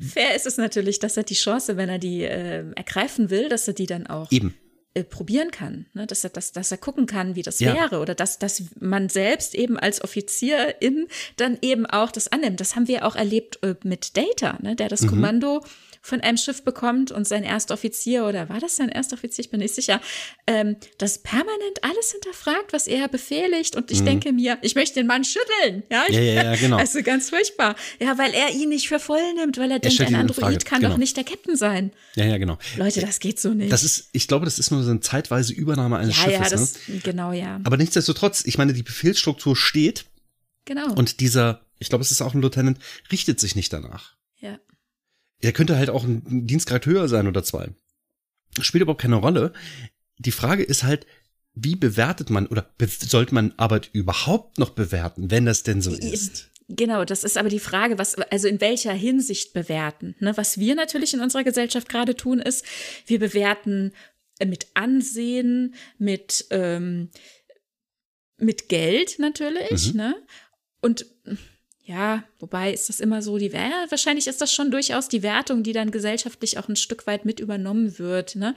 Fair 0.00 0.34
ist 0.34 0.46
es 0.46 0.56
natürlich, 0.56 0.98
dass 0.98 1.16
er 1.16 1.22
die 1.22 1.34
Chance, 1.34 1.76
wenn 1.76 1.90
er 1.90 1.98
die 1.98 2.22
äh, 2.22 2.64
ergreifen 2.74 3.30
will, 3.30 3.48
dass 3.48 3.68
er 3.68 3.74
die 3.74 3.86
dann 3.86 4.08
auch 4.08 4.32
Eben 4.32 4.54
äh, 4.96 5.04
probieren 5.04 5.50
kann, 5.50 5.86
ne? 5.94 6.06
dass, 6.06 6.24
er, 6.24 6.30
dass, 6.30 6.52
dass 6.52 6.70
er 6.72 6.78
gucken 6.78 7.06
kann, 7.06 7.36
wie 7.36 7.42
das 7.42 7.60
Ja. 7.60 7.74
wäre 7.74 8.00
oder 8.00 8.14
dass, 8.14 8.38
dass 8.38 8.62
man 8.80 9.08
selbst 9.10 9.54
eben 9.54 9.78
als 9.78 10.02
Offizierin 10.02 11.06
dann 11.36 11.58
eben 11.62 11.84
auch 11.86 12.10
das 12.10 12.28
annimmt. 12.28 12.60
Das 12.60 12.74
haben 12.76 12.88
wir 12.88 13.04
auch 13.04 13.14
erlebt 13.14 13.58
äh, 13.62 13.74
mit 13.84 14.16
Data, 14.16 14.58
ne? 14.62 14.74
der 14.74 14.88
das 14.88 15.02
Mhm. 15.02 15.08
Kommando 15.08 15.62
von 16.06 16.20
einem 16.20 16.38
Schiff 16.38 16.62
bekommt 16.62 17.12
und 17.12 17.26
sein 17.26 17.44
erster 17.44 17.74
Offizier 17.74 18.24
oder 18.24 18.48
war 18.48 18.60
das 18.60 18.76
sein 18.76 18.88
erster 18.88 19.14
Offizier, 19.14 19.44
ich 19.44 19.50
bin 19.50 19.60
nicht 19.60 19.74
sicher, 19.74 20.00
ähm, 20.46 20.76
das 20.98 21.18
permanent 21.18 21.82
alles 21.82 22.12
hinterfragt, 22.12 22.72
was 22.72 22.86
er 22.86 23.08
befehligt 23.08 23.76
und 23.76 23.90
ich 23.90 24.02
denke 24.02 24.32
mir, 24.32 24.58
ich 24.62 24.74
möchte 24.74 24.94
den 24.94 25.06
Mann 25.06 25.24
schütteln, 25.24 25.82
ja, 25.90 26.06
Mhm. 26.08 26.14
Ja, 26.14 26.20
ja, 26.20 26.42
ja, 26.44 26.56
genau. 26.60 26.76
also 26.76 27.02
ganz 27.02 27.30
furchtbar, 27.30 27.76
ja, 28.00 28.18
weil 28.18 28.32
er 28.32 28.54
ihn 28.54 28.68
nicht 28.68 28.88
für 28.88 28.98
voll 28.98 29.34
nimmt, 29.34 29.58
weil 29.58 29.70
er, 29.70 29.78
denkt, 29.78 29.94
stellt 29.94 30.10
ein 30.10 30.14
Android 30.16 30.64
kann 30.64 30.80
genau. 30.80 30.92
doch 30.92 30.98
nicht 30.98 31.16
der 31.16 31.24
Captain 31.24 31.56
sein. 31.56 31.92
Ja, 32.14 32.24
ja, 32.24 32.38
genau. 32.38 32.58
Leute, 32.76 33.00
das 33.00 33.20
geht 33.20 33.40
so 33.40 33.54
nicht. 33.54 33.72
Das 33.72 33.82
ist, 33.82 34.08
ich 34.12 34.28
glaube, 34.28 34.44
das 34.44 34.58
ist 34.58 34.70
nur 34.70 34.82
so 34.82 34.90
eine 34.90 35.00
zeitweise 35.00 35.52
Übernahme 35.52 35.98
eines 35.98 36.16
ja, 36.16 36.24
Schiffes. 36.24 36.38
ja, 36.38 36.48
das, 36.50 36.88
ne? 36.88 37.00
genau, 37.02 37.32
ja, 37.32 37.60
Aber 37.64 37.76
nichtsdestotrotz, 37.76 38.44
ich 38.44 38.58
meine, 38.58 38.72
die 38.72 38.82
Befehlsstruktur 38.82 39.56
steht 39.56 40.06
genau. 40.64 40.92
und 40.94 41.20
dieser, 41.20 41.66
ich 41.78 41.88
glaube, 41.88 42.02
es 42.02 42.10
ist 42.10 42.22
auch 42.22 42.34
ein 42.34 42.40
Lieutenant, 42.40 42.78
richtet 43.10 43.40
sich 43.40 43.56
nicht 43.56 43.72
danach. 43.72 44.16
Ja. 45.46 45.50
Er 45.50 45.52
könnte 45.52 45.76
halt 45.78 45.90
auch 45.90 46.04
ein 46.04 46.46
Dienstgrad 46.46 46.86
höher 46.86 47.08
sein 47.08 47.26
oder 47.26 47.42
zwei. 47.44 47.68
Spielt 48.60 48.82
überhaupt 48.82 49.02
keine 49.02 49.16
Rolle. 49.16 49.52
Die 50.18 50.32
Frage 50.32 50.62
ist 50.62 50.82
halt, 50.82 51.06
wie 51.54 51.76
bewertet 51.76 52.30
man 52.30 52.46
oder 52.46 52.62
be 52.78 52.86
sollte 52.86 53.34
man 53.34 53.52
Arbeit 53.56 53.90
überhaupt 53.92 54.58
noch 54.58 54.70
bewerten, 54.70 55.30
wenn 55.30 55.46
das 55.46 55.62
denn 55.62 55.80
so 55.82 55.92
ist? 55.92 56.50
Genau, 56.68 57.04
das 57.04 57.22
ist 57.22 57.38
aber 57.38 57.48
die 57.48 57.60
Frage, 57.60 57.96
was, 57.98 58.16
also 58.16 58.48
in 58.48 58.60
welcher 58.60 58.92
Hinsicht 58.92 59.52
bewerten. 59.52 60.16
Ne? 60.18 60.36
Was 60.36 60.58
wir 60.58 60.74
natürlich 60.74 61.14
in 61.14 61.20
unserer 61.20 61.44
Gesellschaft 61.44 61.88
gerade 61.88 62.16
tun, 62.16 62.40
ist, 62.40 62.64
wir 63.06 63.18
bewerten 63.20 63.92
mit 64.44 64.66
Ansehen, 64.74 65.74
mit, 65.98 66.46
ähm, 66.50 67.10
mit 68.38 68.68
Geld 68.68 69.18
natürlich, 69.18 69.92
Mhm. 69.92 69.96
ne? 69.98 70.14
Und 70.82 71.06
ja, 71.86 72.24
wobei 72.40 72.72
ist 72.72 72.88
das 72.88 73.00
immer 73.00 73.22
so, 73.22 73.38
die 73.38 73.46
ja, 73.46 73.86
wahrscheinlich 73.88 74.26
ist 74.26 74.40
das 74.40 74.52
schon 74.52 74.70
durchaus 74.70 75.08
die 75.08 75.22
Wertung, 75.22 75.62
die 75.62 75.72
dann 75.72 75.92
gesellschaftlich 75.92 76.58
auch 76.58 76.68
ein 76.68 76.76
Stück 76.76 77.06
weit 77.06 77.24
mit 77.24 77.40
übernommen 77.40 77.98
wird, 77.98 78.36
ne? 78.36 78.54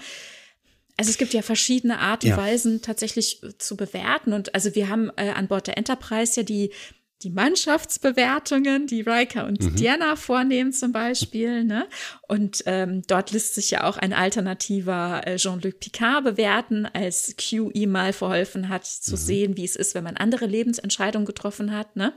Also 0.97 1.11
es 1.11 1.17
gibt 1.17 1.33
ja 1.33 1.41
verschiedene 1.41 1.99
Art 1.99 2.25
und 2.25 2.31
Ja. 2.31 2.37
Weisen 2.37 2.81
tatsächlich 2.81 3.41
äh, 3.41 3.57
zu 3.57 3.77
bewerten 3.77 4.33
und 4.33 4.53
also 4.53 4.75
wir 4.75 4.89
haben 4.89 5.09
äh, 5.15 5.29
an 5.29 5.47
Bord 5.47 5.67
der 5.67 5.77
Enterprise 5.77 6.41
ja 6.41 6.43
die 6.43 6.71
die 7.21 7.29
Mannschaftsbewertungen, 7.29 8.87
die 8.87 9.01
Riker 9.01 9.45
und 9.45 9.61
Mhm. 9.61 9.75
Diana 9.75 10.15
vornehmen 10.15 10.71
zum 10.71 10.93
Beispiel, 10.93 11.65
ne? 11.65 11.85
Und 12.29 12.63
ähm, 12.65 13.01
dort 13.07 13.31
lässt 13.31 13.55
sich 13.55 13.71
ja 13.71 13.83
auch 13.83 13.97
ein 13.97 14.13
alternativer 14.13 15.21
äh, 15.25 15.35
Jean-Luc 15.35 15.79
Picard 15.81 16.23
bewerten, 16.23 16.85
als 16.85 17.35
Q 17.37 17.71
ihm 17.73 17.91
mal 17.91 18.13
verholfen 18.13 18.69
hat, 18.69 18.83
Mhm. 18.83 19.01
zu 19.03 19.17
sehen, 19.17 19.57
wie 19.57 19.65
es 19.65 19.75
ist, 19.75 19.95
wenn 19.95 20.03
man 20.05 20.15
andere 20.17 20.45
Lebensentscheidungen 20.45 21.25
getroffen 21.25 21.75
hat, 21.75 21.95
ne? 21.97 22.13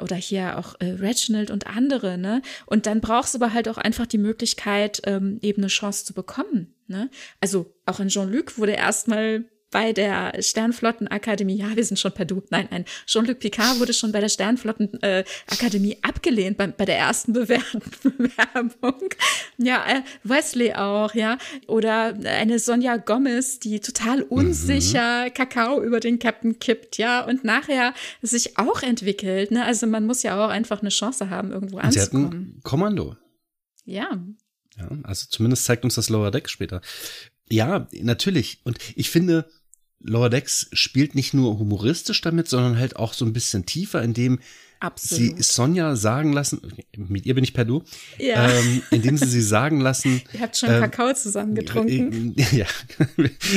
Oder 0.00 0.16
hier 0.16 0.58
auch 0.58 0.76
äh, 0.80 0.86
Reginald 0.86 1.50
und 1.50 1.66
andere, 1.66 2.18
ne? 2.18 2.42
Und 2.66 2.86
dann 2.86 3.00
brauchst 3.00 3.34
du 3.34 3.38
aber 3.38 3.52
halt 3.52 3.68
auch 3.68 3.78
einfach 3.78 4.06
die 4.06 4.18
Möglichkeit, 4.18 5.02
ähm, 5.04 5.38
eben 5.42 5.62
eine 5.62 5.68
Chance 5.68 6.04
zu 6.04 6.14
bekommen, 6.14 6.74
ne? 6.86 7.10
Also 7.40 7.74
auch 7.86 8.00
in 8.00 8.08
Jean-Luc 8.08 8.58
wurde 8.58 8.72
erstmal 8.72 9.44
bei 9.70 9.92
der 9.92 10.32
Sternflottenakademie, 10.42 11.56
ja, 11.56 11.76
wir 11.76 11.84
sind 11.84 11.98
schon 11.98 12.12
per 12.12 12.24
Du, 12.24 12.42
nein, 12.50 12.68
nein, 12.70 12.84
Jean-Luc 13.06 13.38
Picard 13.38 13.78
wurde 13.78 13.92
schon 13.92 14.12
bei 14.12 14.20
der 14.20 14.28
Sternflottenakademie 14.28 15.92
äh, 15.92 15.98
abgelehnt 16.02 16.56
bei, 16.56 16.66
bei 16.68 16.84
der 16.84 16.98
ersten 16.98 17.32
Bewer 17.32 17.62
Bewerbung. 18.02 19.08
Ja, 19.58 19.84
äh, 19.86 20.02
Wesley 20.24 20.72
auch, 20.74 21.14
ja. 21.14 21.38
Oder 21.66 22.14
eine 22.24 22.58
Sonja 22.58 22.96
Gomez, 22.96 23.60
die 23.60 23.80
total 23.80 24.22
unsicher 24.22 25.30
Kakao 25.30 25.82
über 25.82 26.00
den 26.00 26.18
Captain 26.18 26.58
kippt, 26.58 26.98
ja, 26.98 27.24
und 27.24 27.44
nachher 27.44 27.94
sich 28.22 28.58
auch 28.58 28.82
entwickelt, 28.82 29.50
ne? 29.50 29.64
Also 29.64 29.86
man 29.86 30.06
muss 30.06 30.22
ja 30.22 30.44
auch 30.44 30.50
einfach 30.50 30.80
eine 30.80 30.90
Chance 30.90 31.30
haben, 31.30 31.52
irgendwo 31.52 31.78
Und 31.78 31.92
sie 31.92 32.00
anzukommen. 32.00 32.26
hatten 32.26 32.60
Kommando. 32.62 33.16
Ja. 33.84 34.20
Ja, 34.76 34.88
also 35.02 35.26
zumindest 35.28 35.64
zeigt 35.64 35.84
uns 35.84 35.94
das 35.94 36.08
Lower 36.08 36.30
Decks 36.30 36.50
später. 36.50 36.80
Ja, 37.48 37.88
natürlich. 37.92 38.60
Und 38.64 38.78
ich 38.94 39.10
finde, 39.10 39.50
Lower 40.02 40.30
Decks 40.30 40.68
spielt 40.72 41.14
nicht 41.14 41.34
nur 41.34 41.58
humoristisch 41.58 42.20
damit, 42.20 42.48
sondern 42.48 42.78
halt 42.78 42.96
auch 42.96 43.12
so 43.12 43.24
ein 43.24 43.32
bisschen 43.32 43.66
tiefer, 43.66 44.02
indem 44.02 44.38
Absolut. 44.82 45.36
sie 45.36 45.42
Sonja 45.42 45.94
sagen 45.94 46.32
lassen, 46.32 46.62
mit 46.96 47.26
ihr 47.26 47.34
bin 47.34 47.44
ich 47.44 47.52
per 47.52 47.66
Du, 47.66 47.82
Ja. 48.18 48.48
ähm, 48.50 48.82
indem 48.90 49.18
sie 49.18 49.26
sie 49.26 49.42
sagen 49.42 49.78
lassen, 49.80 50.22
Ihr 50.32 50.40
habt 50.40 50.56
schon 50.56 50.70
ähm, 50.70 50.80
Kakao 50.80 51.12
zusammen 51.12 51.54
getrunken. 51.54 52.34
äh, 52.38 52.44
Ja, 52.56 52.66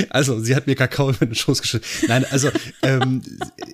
also 0.10 0.42
sie 0.42 0.54
hat 0.54 0.68
mir 0.68 0.76
Kakao 0.76 1.12
über 1.12 1.26
den 1.26 1.34
Schoß 1.36 1.62
geschüttet. 1.62 1.88
Nein, 2.10 2.26
also 2.30 2.50
ähm, 2.82 3.22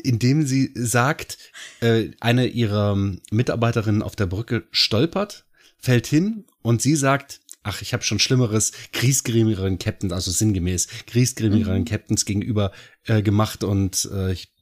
indem 0.03 0.45
sie 0.45 0.71
sagt, 0.75 1.39
äh, 1.81 2.09
eine 2.19 2.45
ihrer 2.45 2.95
Mitarbeiterinnen 3.31 4.03
auf 4.03 4.15
der 4.15 4.27
Brücke 4.27 4.63
stolpert, 4.71 5.45
fällt 5.79 6.05
hin 6.05 6.43
und 6.61 6.83
sie 6.83 6.95
sagt, 6.95 7.39
ach, 7.63 7.81
ich 7.81 7.93
habe 7.93 8.03
schon 8.03 8.19
schlimmeres, 8.19 8.71
griesgrämigeren 8.93 9.79
Captains, 9.79 10.13
also 10.13 10.31
sinngemäß, 10.31 10.87
griesgrämigeren 11.07 11.85
Captains 11.85 12.25
gegenüber 12.25 12.71
äh, 13.05 13.21
gemacht 13.21 13.63
und 13.63 14.09
äh, 14.13 14.31
ich, 14.31 14.53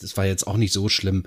das 0.00 0.16
war 0.16 0.26
jetzt 0.26 0.46
auch 0.46 0.56
nicht 0.56 0.72
so 0.72 0.88
schlimm. 0.88 1.24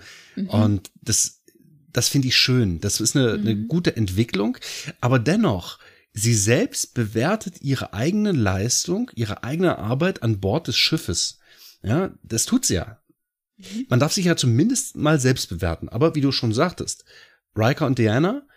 Und 0.47 0.91
das, 1.01 1.43
das 1.91 2.09
finde 2.09 2.29
ich 2.29 2.35
schön. 2.35 2.81
Das 2.81 2.99
ist 2.99 3.15
eine, 3.15 3.33
eine 3.33 3.55
gute 3.55 3.95
Entwicklung, 3.95 4.57
aber 4.99 5.19
dennoch, 5.19 5.79
sie 6.13 6.33
selbst 6.33 6.93
bewertet 6.93 7.61
ihre 7.61 7.93
eigene 7.93 8.31
Leistung, 8.31 9.11
ihre 9.13 9.43
eigene 9.43 9.77
Arbeit 9.77 10.23
an 10.23 10.39
Bord 10.39 10.67
des 10.67 10.77
Schiffes. 10.77 11.39
Ja, 11.83 12.11
das 12.23 12.45
tut 12.45 12.65
sie 12.65 12.75
ja. 12.75 12.99
Man 13.89 13.99
darf 13.99 14.13
sich 14.13 14.25
ja 14.25 14.35
zumindest 14.35 14.95
mal 14.95 15.19
selbst 15.19 15.49
bewerten. 15.49 15.89
Aber 15.89 16.15
wie 16.15 16.21
du 16.21 16.31
schon 16.31 16.53
sagtest, 16.53 17.05
Riker 17.55 17.85
und 17.85 17.97
Diana, 17.97 18.47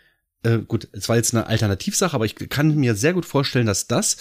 äh, 0.43 0.59
gut, 0.59 0.89
es 0.93 1.09
war 1.09 1.17
jetzt 1.17 1.35
eine 1.35 1.47
Alternativsache, 1.47 2.15
aber 2.15 2.25
ich 2.25 2.35
kann 2.35 2.75
mir 2.77 2.95
sehr 2.95 3.13
gut 3.13 3.27
vorstellen, 3.27 3.67
dass 3.67 3.87
das 3.87 4.17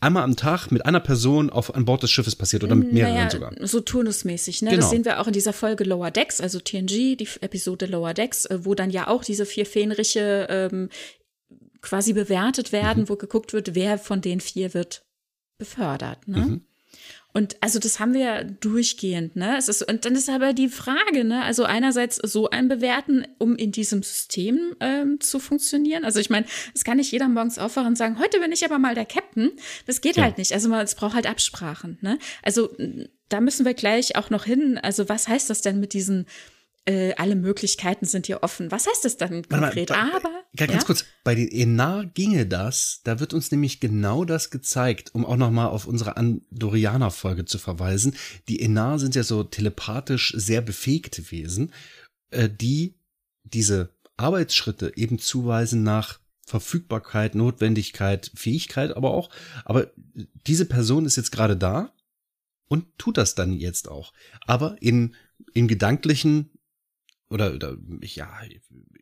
einmal 0.00 0.22
am 0.22 0.36
Tag 0.36 0.70
mit 0.70 0.86
einer 0.86 1.00
Person 1.00 1.50
auf 1.50 1.74
an 1.74 1.84
Bord 1.84 2.02
des 2.02 2.10
Schiffes 2.10 2.34
passiert 2.34 2.64
oder 2.64 2.74
mit 2.74 2.92
mehreren 2.92 3.14
naja, 3.14 3.30
sogar. 3.30 3.52
So 3.60 3.80
turnusmäßig, 3.80 4.62
ne? 4.62 4.70
Genau. 4.70 4.80
Das 4.80 4.90
sehen 4.90 5.04
wir 5.04 5.20
auch 5.20 5.26
in 5.26 5.34
dieser 5.34 5.52
Folge 5.52 5.84
Lower 5.84 6.10
Decks, 6.10 6.40
also 6.40 6.58
TNG, 6.58 7.16
die 7.16 7.28
Episode 7.42 7.84
Lower 7.86 8.14
Decks, 8.14 8.46
äh, 8.46 8.64
wo 8.64 8.74
dann 8.74 8.88
ja 8.90 9.08
auch 9.08 9.22
diese 9.24 9.44
vier 9.44 9.66
Fähnriche 9.66 10.46
ähm, 10.48 10.88
quasi 11.82 12.14
bewertet 12.14 12.72
werden, 12.72 13.04
Mhm. 13.04 13.08
wo 13.10 13.16
geguckt 13.16 13.52
wird, 13.52 13.74
wer 13.74 13.98
von 13.98 14.22
den 14.22 14.40
vier 14.40 14.72
wird 14.72 15.04
befördert, 15.58 16.26
ne? 16.26 16.38
Mhm. 16.38 16.60
Und 17.32 17.56
also 17.60 17.78
das 17.78 18.00
haben 18.00 18.12
wir 18.12 18.20
ja 18.20 18.42
durchgehend, 18.44 19.36
ne? 19.36 19.56
Es 19.56 19.68
ist, 19.68 19.82
und 19.88 20.04
dann 20.04 20.14
ist 20.14 20.28
aber 20.28 20.52
die 20.52 20.68
Frage, 20.68 21.24
ne? 21.24 21.42
Also 21.44 21.64
einerseits 21.64 22.16
so 22.16 22.50
ein 22.50 22.68
Bewerten, 22.68 23.24
um 23.38 23.54
in 23.56 23.70
diesem 23.70 24.02
System 24.02 24.74
ähm, 24.80 25.20
zu 25.20 25.38
funktionieren. 25.38 26.04
Also 26.04 26.18
ich 26.18 26.28
meine, 26.28 26.46
es 26.74 26.82
kann 26.82 26.96
nicht 26.96 27.12
jeder 27.12 27.28
morgens 27.28 27.58
aufwachen 27.58 27.88
und 27.88 27.96
sagen, 27.96 28.18
heute 28.18 28.40
bin 28.40 28.50
ich 28.50 28.64
aber 28.64 28.78
mal 28.78 28.94
der 28.96 29.06
Captain. 29.06 29.52
Das 29.86 30.00
geht 30.00 30.16
Ja. 30.16 30.24
halt 30.24 30.38
nicht. 30.38 30.52
Also 30.52 30.68
man, 30.68 30.84
es 30.84 30.96
braucht 30.96 31.14
halt 31.14 31.28
Absprachen, 31.28 31.98
ne? 32.00 32.18
Also 32.42 32.70
da 33.28 33.40
müssen 33.40 33.64
wir 33.64 33.74
gleich 33.74 34.16
auch 34.16 34.30
noch 34.30 34.44
hin. 34.44 34.78
Also 34.82 35.08
was 35.08 35.28
heißt 35.28 35.48
das 35.50 35.62
denn 35.62 35.78
mit 35.78 35.92
diesen 35.92 36.26
äh, 36.86 37.12
alle 37.14 37.36
Möglichkeiten 37.36 38.06
sind 38.06 38.26
hier 38.26 38.42
offen. 38.42 38.70
Was 38.70 38.86
heißt 38.86 39.04
das 39.04 39.16
dann 39.16 39.30
Warte 39.48 39.48
mal, 39.56 39.60
konkret? 39.68 39.88
bei- 39.90 39.96
Aber 39.98 40.30
Ja, 40.58 40.66
ganz 40.66 40.82
ja? 40.82 40.86
kurz, 40.86 41.04
bei 41.24 41.34
den 41.34 41.48
Enar 41.48 42.06
ginge 42.06 42.46
das, 42.46 43.00
da 43.04 43.20
wird 43.20 43.34
uns 43.34 43.50
nämlich 43.50 43.80
genau 43.80 44.24
das 44.24 44.50
gezeigt, 44.50 45.14
um 45.14 45.24
auch 45.26 45.36
nochmal 45.36 45.68
auf 45.68 45.86
unsere 45.86 46.16
Andorianer-Folge 46.16 47.44
zu 47.44 47.58
verweisen. 47.58 48.16
Die 48.48 48.60
Enar 48.62 48.98
sind 48.98 49.14
ja 49.14 49.22
so 49.22 49.44
telepathisch 49.44 50.32
sehr 50.36 50.60
befähigte 50.62 51.30
Wesen, 51.30 51.72
äh, 52.30 52.48
die 52.48 52.94
diese 53.44 53.90
Arbeitsschritte 54.16 54.92
eben 54.96 55.18
zuweisen 55.18 55.82
nach 55.82 56.20
Verfügbarkeit, 56.46 57.34
Notwendigkeit, 57.34 58.30
Fähigkeit, 58.34 58.96
aber 58.96 59.12
auch, 59.12 59.30
aber 59.64 59.90
diese 60.46 60.64
Person 60.66 61.06
ist 61.06 61.16
jetzt 61.16 61.30
gerade 61.30 61.56
da 61.56 61.92
und 62.68 62.86
tut 62.98 63.16
das 63.18 63.34
dann 63.34 63.52
jetzt 63.52 63.88
auch. 63.88 64.12
Aber 64.46 64.76
in, 64.80 65.14
in 65.54 65.68
gedanklichen 65.68 66.50
oder, 67.30 67.54
oder 67.54 67.76
ja, 68.02 68.28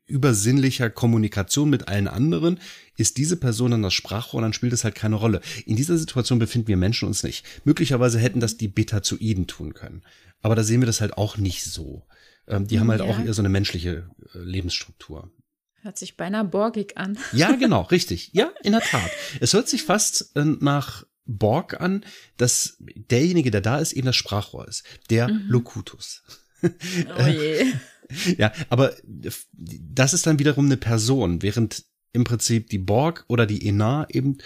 übersinnlicher 0.06 0.90
Kommunikation 0.90 1.70
mit 1.70 1.88
allen 1.88 2.08
anderen 2.08 2.60
ist 2.96 3.16
diese 3.16 3.36
Person 3.36 3.72
dann 3.72 3.82
das 3.82 3.94
Sprachrohr 3.94 4.38
und 4.38 4.42
dann 4.42 4.52
spielt 4.52 4.72
es 4.72 4.84
halt 4.84 4.94
keine 4.94 5.16
Rolle. 5.16 5.40
In 5.66 5.76
dieser 5.76 5.96
Situation 5.98 6.38
befinden 6.38 6.68
wir 6.68 6.76
Menschen 6.76 7.06
uns 7.08 7.22
nicht. 7.22 7.44
Möglicherweise 7.64 8.18
hätten 8.18 8.40
das 8.40 8.56
die 8.56 8.68
Betazoiden 8.68 9.46
tun 9.46 9.74
können. 9.74 10.02
Aber 10.40 10.54
da 10.54 10.62
sehen 10.62 10.80
wir 10.80 10.86
das 10.86 11.00
halt 11.00 11.16
auch 11.16 11.36
nicht 11.36 11.64
so. 11.64 12.06
Ähm, 12.46 12.66
die 12.66 12.78
haben 12.80 12.90
halt 12.90 13.00
Ja. 13.00 13.06
auch 13.06 13.18
eher 13.18 13.34
so 13.34 13.42
eine 13.42 13.48
menschliche 13.48 14.08
äh, 14.34 14.38
Lebensstruktur. 14.38 15.30
Hört 15.82 15.98
sich 15.98 16.16
beinahe 16.16 16.44
borgig 16.44 16.96
an. 16.96 17.18
Ja, 17.32 17.52
genau, 17.58 17.82
richtig. 17.82 18.30
Ja, 18.32 18.50
in 18.62 18.72
der 18.72 18.80
Tat. 18.80 19.10
Es 19.40 19.52
hört 19.52 19.68
sich 19.68 19.82
fast 19.84 20.34
äh, 20.36 20.44
nach 20.44 21.04
Borg 21.26 21.80
an, 21.80 22.04
dass 22.38 22.76
derjenige, 22.80 23.50
der 23.50 23.60
da 23.60 23.78
ist, 23.78 23.92
eben 23.92 24.06
das 24.06 24.16
Sprachrohr 24.16 24.66
ist. 24.66 24.84
Der 25.10 25.28
Locutus. 25.28 26.22
Oh 26.62 27.26
je. 27.26 27.66
Ja, 28.36 28.52
aber 28.68 28.94
das 29.52 30.14
ist 30.14 30.26
dann 30.26 30.38
wiederum 30.38 30.66
eine 30.66 30.76
Person, 30.76 31.42
während 31.42 31.84
im 32.12 32.24
Prinzip 32.24 32.70
die 32.70 32.78
Borg 32.78 33.24
oder 33.28 33.46
die 33.46 33.66
Enar 33.68 34.06
eben 34.14 34.38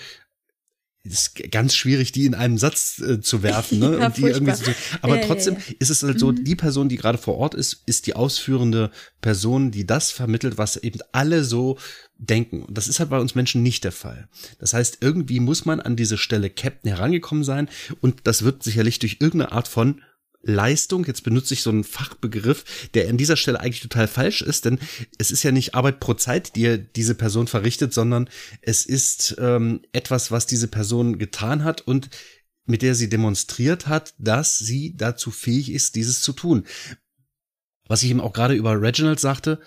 ist 1.05 1.34
ganz 1.51 1.74
schwierig, 1.74 2.12
die 2.12 2.26
in 2.26 2.34
einem 2.36 2.59
Satz 2.59 3.01
äh, 3.01 3.20
zu 3.20 3.43
werfen, 3.43 3.80
ne? 3.80 3.97
Ja, 4.01 4.06
und 4.06 4.16
die 4.16 4.22
irgendwie 4.22 4.55
zu, 4.55 4.72
aber 5.01 5.18
ja, 5.18 5.26
trotzdem 5.26 5.55
ja, 5.55 5.60
ja. 5.66 5.74
ist 5.80 5.90
es 5.90 6.02
halt 6.05 6.20
so, 6.20 6.30
Mhm. 6.30 6.44
die 6.44 6.55
Person, 6.55 6.89
die 6.89 6.97
gerade 6.97 7.18
vor 7.18 7.39
Ort 7.39 7.55
ist, 7.55 7.82
ist 7.86 8.06
die 8.06 8.14
ausführende 8.14 8.93
Person, 9.20 9.72
die 9.72 9.84
das 9.84 10.12
vermittelt, 10.12 10.59
was 10.59 10.76
eben 10.76 11.01
alle 11.10 11.43
so 11.43 11.76
denken. 12.18 12.62
Und 12.62 12.78
das 12.78 12.86
ist 12.86 13.01
halt 13.01 13.10
bei 13.10 13.18
uns 13.18 13.34
Menschen 13.34 13.64
nicht 13.64 13.82
der 13.82 13.90
Fall. 13.90 14.28
Das 14.60 14.74
heißt, 14.74 14.98
irgendwie 15.01 15.40
muss 15.40 15.64
man 15.64 15.80
an 15.80 15.97
diese 15.97 16.18
Stelle 16.18 16.51
Captain 16.51 16.93
herangekommen 16.93 17.43
sein 17.43 17.68
und 18.01 18.20
das 18.24 18.44
wird 18.44 18.62
sicherlich 18.62 19.01
durch 19.01 19.16
irgendeine 19.18 19.51
Art 19.51 19.66
von 19.66 20.02
Leistung, 20.43 21.05
jetzt 21.06 21.23
benutze 21.23 21.55
ich 21.55 21.62
so 21.62 21.70
einen 21.70 21.85
Fachbegriff, 21.85 22.89
der 22.94 23.09
an 23.09 23.16
dieser 23.16 23.36
Stelle 23.36 23.60
eigentlich 23.60 23.82
total 23.82 24.09
falsch 24.09 24.43
ist, 24.43 24.64
denn 24.64 24.78
es 25.19 25.31
ist 25.31 25.43
ja 25.43 25.52
nicht 25.52 25.74
Arbeit 25.74 26.01
pro 26.01 26.14
Zeit, 26.14 26.56
die 26.56 26.85
diese 26.97 27.14
Person 27.14 27.47
verrichtet, 27.47 27.94
sondern 27.94 28.28
es 28.60 28.85
ist 28.85 29.36
ähm, 29.39 29.82
etwas, 29.93 30.31
was 30.31 30.47
diese 30.47 30.69
Person 30.69 31.19
getan 31.19 31.64
hat 31.64 31.81
und 31.81 32.10
mit 32.64 32.82
der 32.82 32.94
sie 32.94 33.09
demonstriert 33.09 33.86
hat, 33.86 34.14
dass 34.19 34.59
sie 34.59 34.97
dazu 34.97 35.31
fähig 35.31 35.70
ist, 35.70 35.94
dieses 35.94 36.23
zu 36.23 36.32
tun. 36.32 36.64
Was 37.86 38.02
ich 38.02 38.10
eben 38.10 38.20
auch 38.20 38.32
gerade 38.32 38.55
über 38.55 38.81
Reginald 38.81 39.20
sagte, 39.20 39.60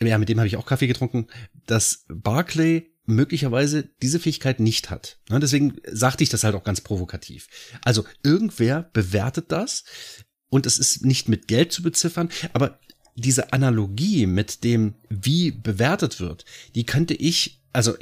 ja, 0.00 0.18
mit 0.18 0.28
dem 0.28 0.38
habe 0.38 0.46
ich 0.46 0.56
auch 0.56 0.66
Kaffee 0.66 0.86
getrunken, 0.86 1.28
dass 1.66 2.04
Barclay 2.08 2.93
möglicherweise 3.06 3.88
diese 4.02 4.18
Fähigkeit 4.18 4.60
nicht 4.60 4.90
hat. 4.90 5.18
Ne, 5.28 5.40
deswegen 5.40 5.76
sagte 5.90 6.22
ich 6.22 6.30
das 6.30 6.44
halt 6.44 6.54
auch 6.54 6.64
ganz 6.64 6.80
provokativ. 6.80 7.48
Also 7.82 8.04
irgendwer 8.22 8.90
bewertet 8.92 9.52
das 9.52 9.84
und 10.48 10.66
es 10.66 10.78
ist 10.78 11.04
nicht 11.04 11.28
mit 11.28 11.48
Geld 11.48 11.72
zu 11.72 11.82
beziffern, 11.82 12.30
aber 12.52 12.78
diese 13.16 13.52
Analogie 13.52 14.26
mit 14.26 14.64
dem, 14.64 14.94
wie 15.08 15.50
bewertet 15.50 16.20
wird, 16.20 16.44
die 16.74 16.84
könnte 16.84 17.14
ich, 17.14 17.62
also 17.72 17.94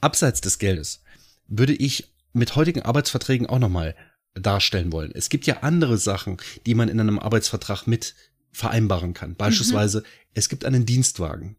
abseits 0.00 0.40
des 0.40 0.58
Geldes, 0.58 1.02
würde 1.46 1.74
ich 1.74 2.12
mit 2.32 2.56
heutigen 2.56 2.82
Arbeitsverträgen 2.82 3.46
auch 3.46 3.58
nochmal 3.58 3.94
darstellen 4.34 4.92
wollen. 4.92 5.12
Es 5.14 5.28
gibt 5.28 5.46
ja 5.46 5.58
andere 5.62 5.98
Sachen, 5.98 6.36
die 6.66 6.74
man 6.74 6.88
in 6.88 7.00
einem 7.00 7.18
Arbeitsvertrag 7.18 7.86
mit 7.86 8.14
vereinbaren 8.52 9.14
kann. 9.14 9.34
Beispielsweise, 9.34 10.02
es 10.34 10.48
gibt 10.48 10.64
einen 10.64 10.86
Dienstwagen 10.86 11.56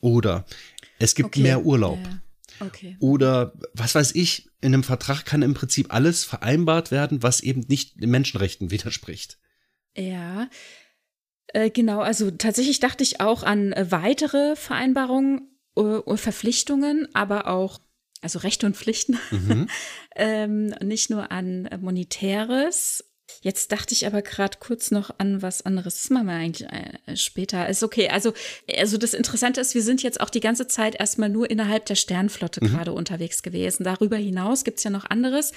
oder 0.00 0.44
es 0.98 1.14
gibt 1.14 1.28
Okay, 1.28 1.40
mehr 1.42 1.64
Urlaub. 1.64 1.98
ja, 2.02 2.20
Okay. 2.66 2.96
Oder 3.00 3.52
was 3.74 3.94
weiß 3.94 4.14
ich, 4.14 4.48
in 4.60 4.72
einem 4.72 4.82
Vertrag 4.82 5.24
kann 5.26 5.42
im 5.42 5.54
Prinzip 5.54 5.92
alles 5.92 6.24
vereinbart 6.24 6.90
werden, 6.90 7.22
was 7.22 7.40
eben 7.40 7.60
nicht 7.68 8.00
den 8.00 8.10
Menschenrechten 8.10 8.70
widerspricht. 8.70 9.38
Ja, 9.96 10.48
äh, 11.48 11.70
genau. 11.70 12.00
Also 12.00 12.30
tatsächlich 12.30 12.80
dachte 12.80 13.02
ich 13.02 13.20
auch 13.20 13.42
an 13.42 13.72
äh, 13.72 13.90
weitere 13.90 14.56
Vereinbarungen 14.56 15.50
äh, 15.76 15.80
und 15.80 16.18
Verpflichtungen, 16.18 17.08
aber 17.14 17.48
auch, 17.48 17.80
also 18.22 18.38
Rechte 18.38 18.66
und 18.66 18.76
Pflichten, 18.76 19.18
Mhm. 19.30 19.68
ähm, 20.16 20.66
nicht 20.82 21.10
nur 21.10 21.30
an 21.30 21.66
äh, 21.66 21.76
Monetäres. 21.78 23.04
Jetzt 23.42 23.72
dachte 23.72 23.92
ich 23.92 24.06
aber 24.06 24.22
gerade 24.22 24.58
kurz 24.60 24.90
noch 24.90 25.10
an 25.18 25.42
was 25.42 25.64
anderes. 25.64 25.94
Das 26.02 26.10
machen 26.10 26.26
wir 26.26 26.34
eigentlich 26.34 26.68
äh, 26.70 27.16
später. 27.16 27.68
Ist 27.68 27.82
okay. 27.82 28.08
Also, 28.08 28.32
also 28.76 28.98
das 28.98 29.14
Interessante 29.14 29.60
ist, 29.60 29.74
wir 29.74 29.82
sind 29.82 30.02
jetzt 30.02 30.20
auch 30.20 30.30
die 30.30 30.40
ganze 30.40 30.66
Zeit 30.66 30.94
erstmal 30.98 31.28
nur 31.28 31.50
innerhalb 31.50 31.86
der 31.86 31.94
Sternflotte 31.96 32.60
gerade 32.60 32.92
unterwegs 32.92 33.42
gewesen. 33.42 33.84
Darüber 33.84 34.16
hinaus 34.16 34.64
gibt's 34.64 34.84
ja 34.84 34.90
noch 34.90 35.04
anderes. 35.04 35.52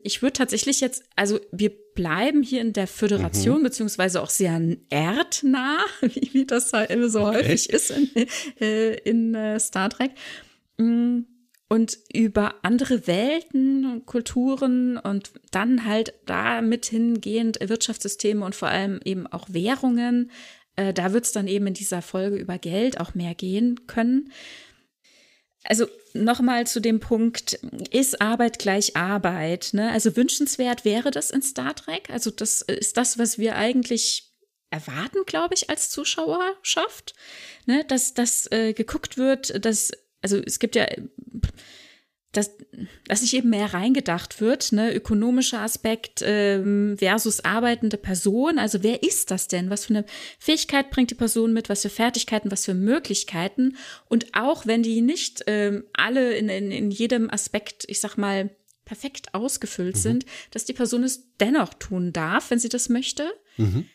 Ich 0.00 0.22
würde 0.22 0.34
tatsächlich 0.34 0.80
jetzt, 0.80 1.02
also 1.16 1.40
wir 1.50 1.72
bleiben 1.94 2.42
hier 2.42 2.60
in 2.60 2.72
der 2.72 2.86
Föderation, 2.86 3.62
beziehungsweise 3.64 4.22
auch 4.22 4.30
sehr 4.30 4.60
erdnah, 4.88 5.78
wie, 6.00 6.30
wie 6.32 6.46
das 6.46 6.72
halt 6.72 6.90
immer 6.90 7.08
so 7.08 7.20
Okay. 7.26 7.38
häufig 7.38 7.70
ist 7.70 7.90
in, 7.90 8.10
äh, 8.60 8.94
in 8.98 9.34
äh, 9.34 9.58
Star 9.58 9.90
Trek. 9.90 10.12
Mm, 10.78 11.20
Und 11.68 11.98
über 12.12 12.54
andere 12.62 13.08
Welten 13.08 13.84
und 13.86 14.06
Kulturen 14.06 14.98
und 14.98 15.32
dann 15.50 15.84
halt 15.84 16.14
damit 16.24 16.86
hingehend 16.86 17.58
Wirtschaftssysteme 17.60 18.44
und 18.44 18.54
vor 18.54 18.68
allem 18.68 19.00
eben 19.04 19.26
auch 19.26 19.48
Währungen. 19.50 20.30
Äh, 20.76 20.92
da 20.92 21.12
wird 21.12 21.24
es 21.24 21.32
dann 21.32 21.48
eben 21.48 21.66
in 21.66 21.74
dieser 21.74 22.02
Folge 22.02 22.36
über 22.36 22.58
Geld 22.58 23.00
auch 23.00 23.14
mehr 23.14 23.34
gehen 23.34 23.86
können. 23.88 24.30
Also 25.64 25.86
nochmal 26.14 26.66
zu 26.66 26.80
dem 26.80 27.00
Punkt, 27.00 27.54
ist 27.90 28.20
Arbeit 28.20 28.58
gleich 28.58 28.96
Arbeit? 28.96 29.70
Ne? 29.72 29.90
Also 29.90 30.16
wünschenswert 30.16 30.84
wäre 30.84 31.10
das 31.10 31.30
in 31.30 31.42
Star 31.42 31.74
Trek. 31.74 32.08
Also 32.10 32.30
das 32.30 32.62
ist 32.62 32.96
das, 32.96 33.18
was 33.18 33.38
wir 33.38 33.56
eigentlich 33.56 34.32
erwarten, 34.70 35.24
glaube 35.26 35.54
ich, 35.54 35.70
als 35.70 35.90
Zuschauerschaft. 35.90 37.14
Ne? 37.66 37.84
Dass, 37.84 38.14
dass 38.14 38.50
äh, 38.52 38.72
geguckt 38.74 39.16
wird, 39.16 39.64
dass, 39.64 39.90
also 40.22 40.38
es 40.38 40.58
gibt 40.58 40.76
ja, 40.76 40.86
dass, 42.32 42.50
dass 43.06 43.20
sich 43.20 43.34
eben 43.34 43.50
mehr 43.50 43.72
reingedacht 43.72 44.40
wird, 44.40 44.72
ne? 44.72 44.92
ökonomischer 44.94 45.60
Aspekt 45.60 46.22
ähm, 46.22 46.96
versus 46.98 47.40
arbeitende 47.44 47.96
Person. 47.96 48.58
Also 48.58 48.82
wer 48.82 49.02
ist 49.02 49.30
das 49.30 49.48
denn? 49.48 49.70
Was 49.70 49.86
für 49.86 49.94
eine 49.94 50.04
Fähigkeit 50.38 50.90
bringt 50.90 51.10
die 51.10 51.14
Person 51.14 51.52
mit? 51.52 51.68
Was 51.68 51.82
für 51.82 51.88
Fertigkeiten? 51.88 52.50
Was 52.50 52.66
für 52.66 52.74
Möglichkeiten? 52.74 53.76
Und 54.08 54.34
auch 54.34 54.66
wenn 54.66 54.82
die 54.82 55.00
nicht 55.00 55.44
ähm, 55.46 55.84
alle 55.94 56.36
in, 56.36 56.48
in, 56.48 56.70
in 56.70 56.90
jedem 56.90 57.30
Aspekt, 57.30 57.84
ich 57.88 58.00
sag 58.00 58.16
mal, 58.16 58.50
perfekt 58.84 59.34
ausgefüllt 59.34 59.96
sind, 59.96 60.26
dass 60.52 60.64
die 60.64 60.72
Person 60.72 61.02
es 61.02 61.34
dennoch 61.38 61.74
tun 61.74 62.12
darf, 62.12 62.50
wenn 62.50 62.58
sie 62.58 62.68
das 62.68 62.88
möchte, 62.88 63.32
Mhm. 63.56 63.88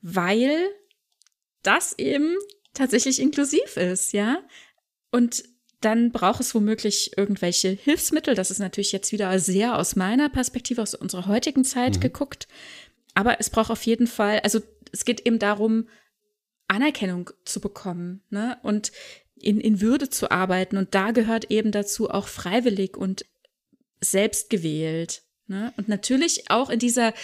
weil 0.00 0.56
das 1.62 1.98
eben 1.98 2.36
tatsächlich 2.72 3.20
inklusiv 3.20 3.76
ist, 3.76 4.12
ja. 4.12 4.42
Und 5.10 5.42
dann 5.80 6.10
braucht 6.10 6.40
es 6.40 6.54
womöglich 6.54 7.16
irgendwelche 7.16 7.68
Hilfsmittel. 7.68 8.34
Das 8.34 8.50
ist 8.50 8.58
natürlich 8.58 8.92
jetzt 8.92 9.12
wieder 9.12 9.38
sehr 9.38 9.78
aus 9.78 9.96
meiner 9.96 10.28
Perspektive, 10.28 10.82
aus 10.82 10.94
unserer 10.94 11.26
heutigen 11.26 11.64
Zeit 11.64 12.00
geguckt. 12.00 12.48
Aber 13.14 13.40
es 13.40 13.50
braucht 13.50 13.70
auf 13.70 13.82
jeden 13.84 14.06
Fall, 14.06 14.40
also 14.40 14.60
es 14.92 15.04
geht 15.04 15.24
eben 15.26 15.38
darum, 15.38 15.88
Anerkennung 16.66 17.30
zu 17.44 17.60
bekommen 17.60 18.22
ne? 18.30 18.58
und 18.62 18.92
in, 19.36 19.60
in 19.60 19.80
Würde 19.80 20.10
zu 20.10 20.30
arbeiten. 20.30 20.76
Und 20.76 20.94
da 20.94 21.12
gehört 21.12 21.50
eben 21.50 21.72
dazu 21.72 22.10
auch 22.10 22.28
freiwillig 22.28 22.96
und 22.96 23.24
selbst 24.00 24.50
gewählt. 24.50 25.22
Ne? 25.46 25.72
Und 25.76 25.88
natürlich 25.88 26.50
auch 26.50 26.70
in 26.70 26.78
dieser, 26.78 27.14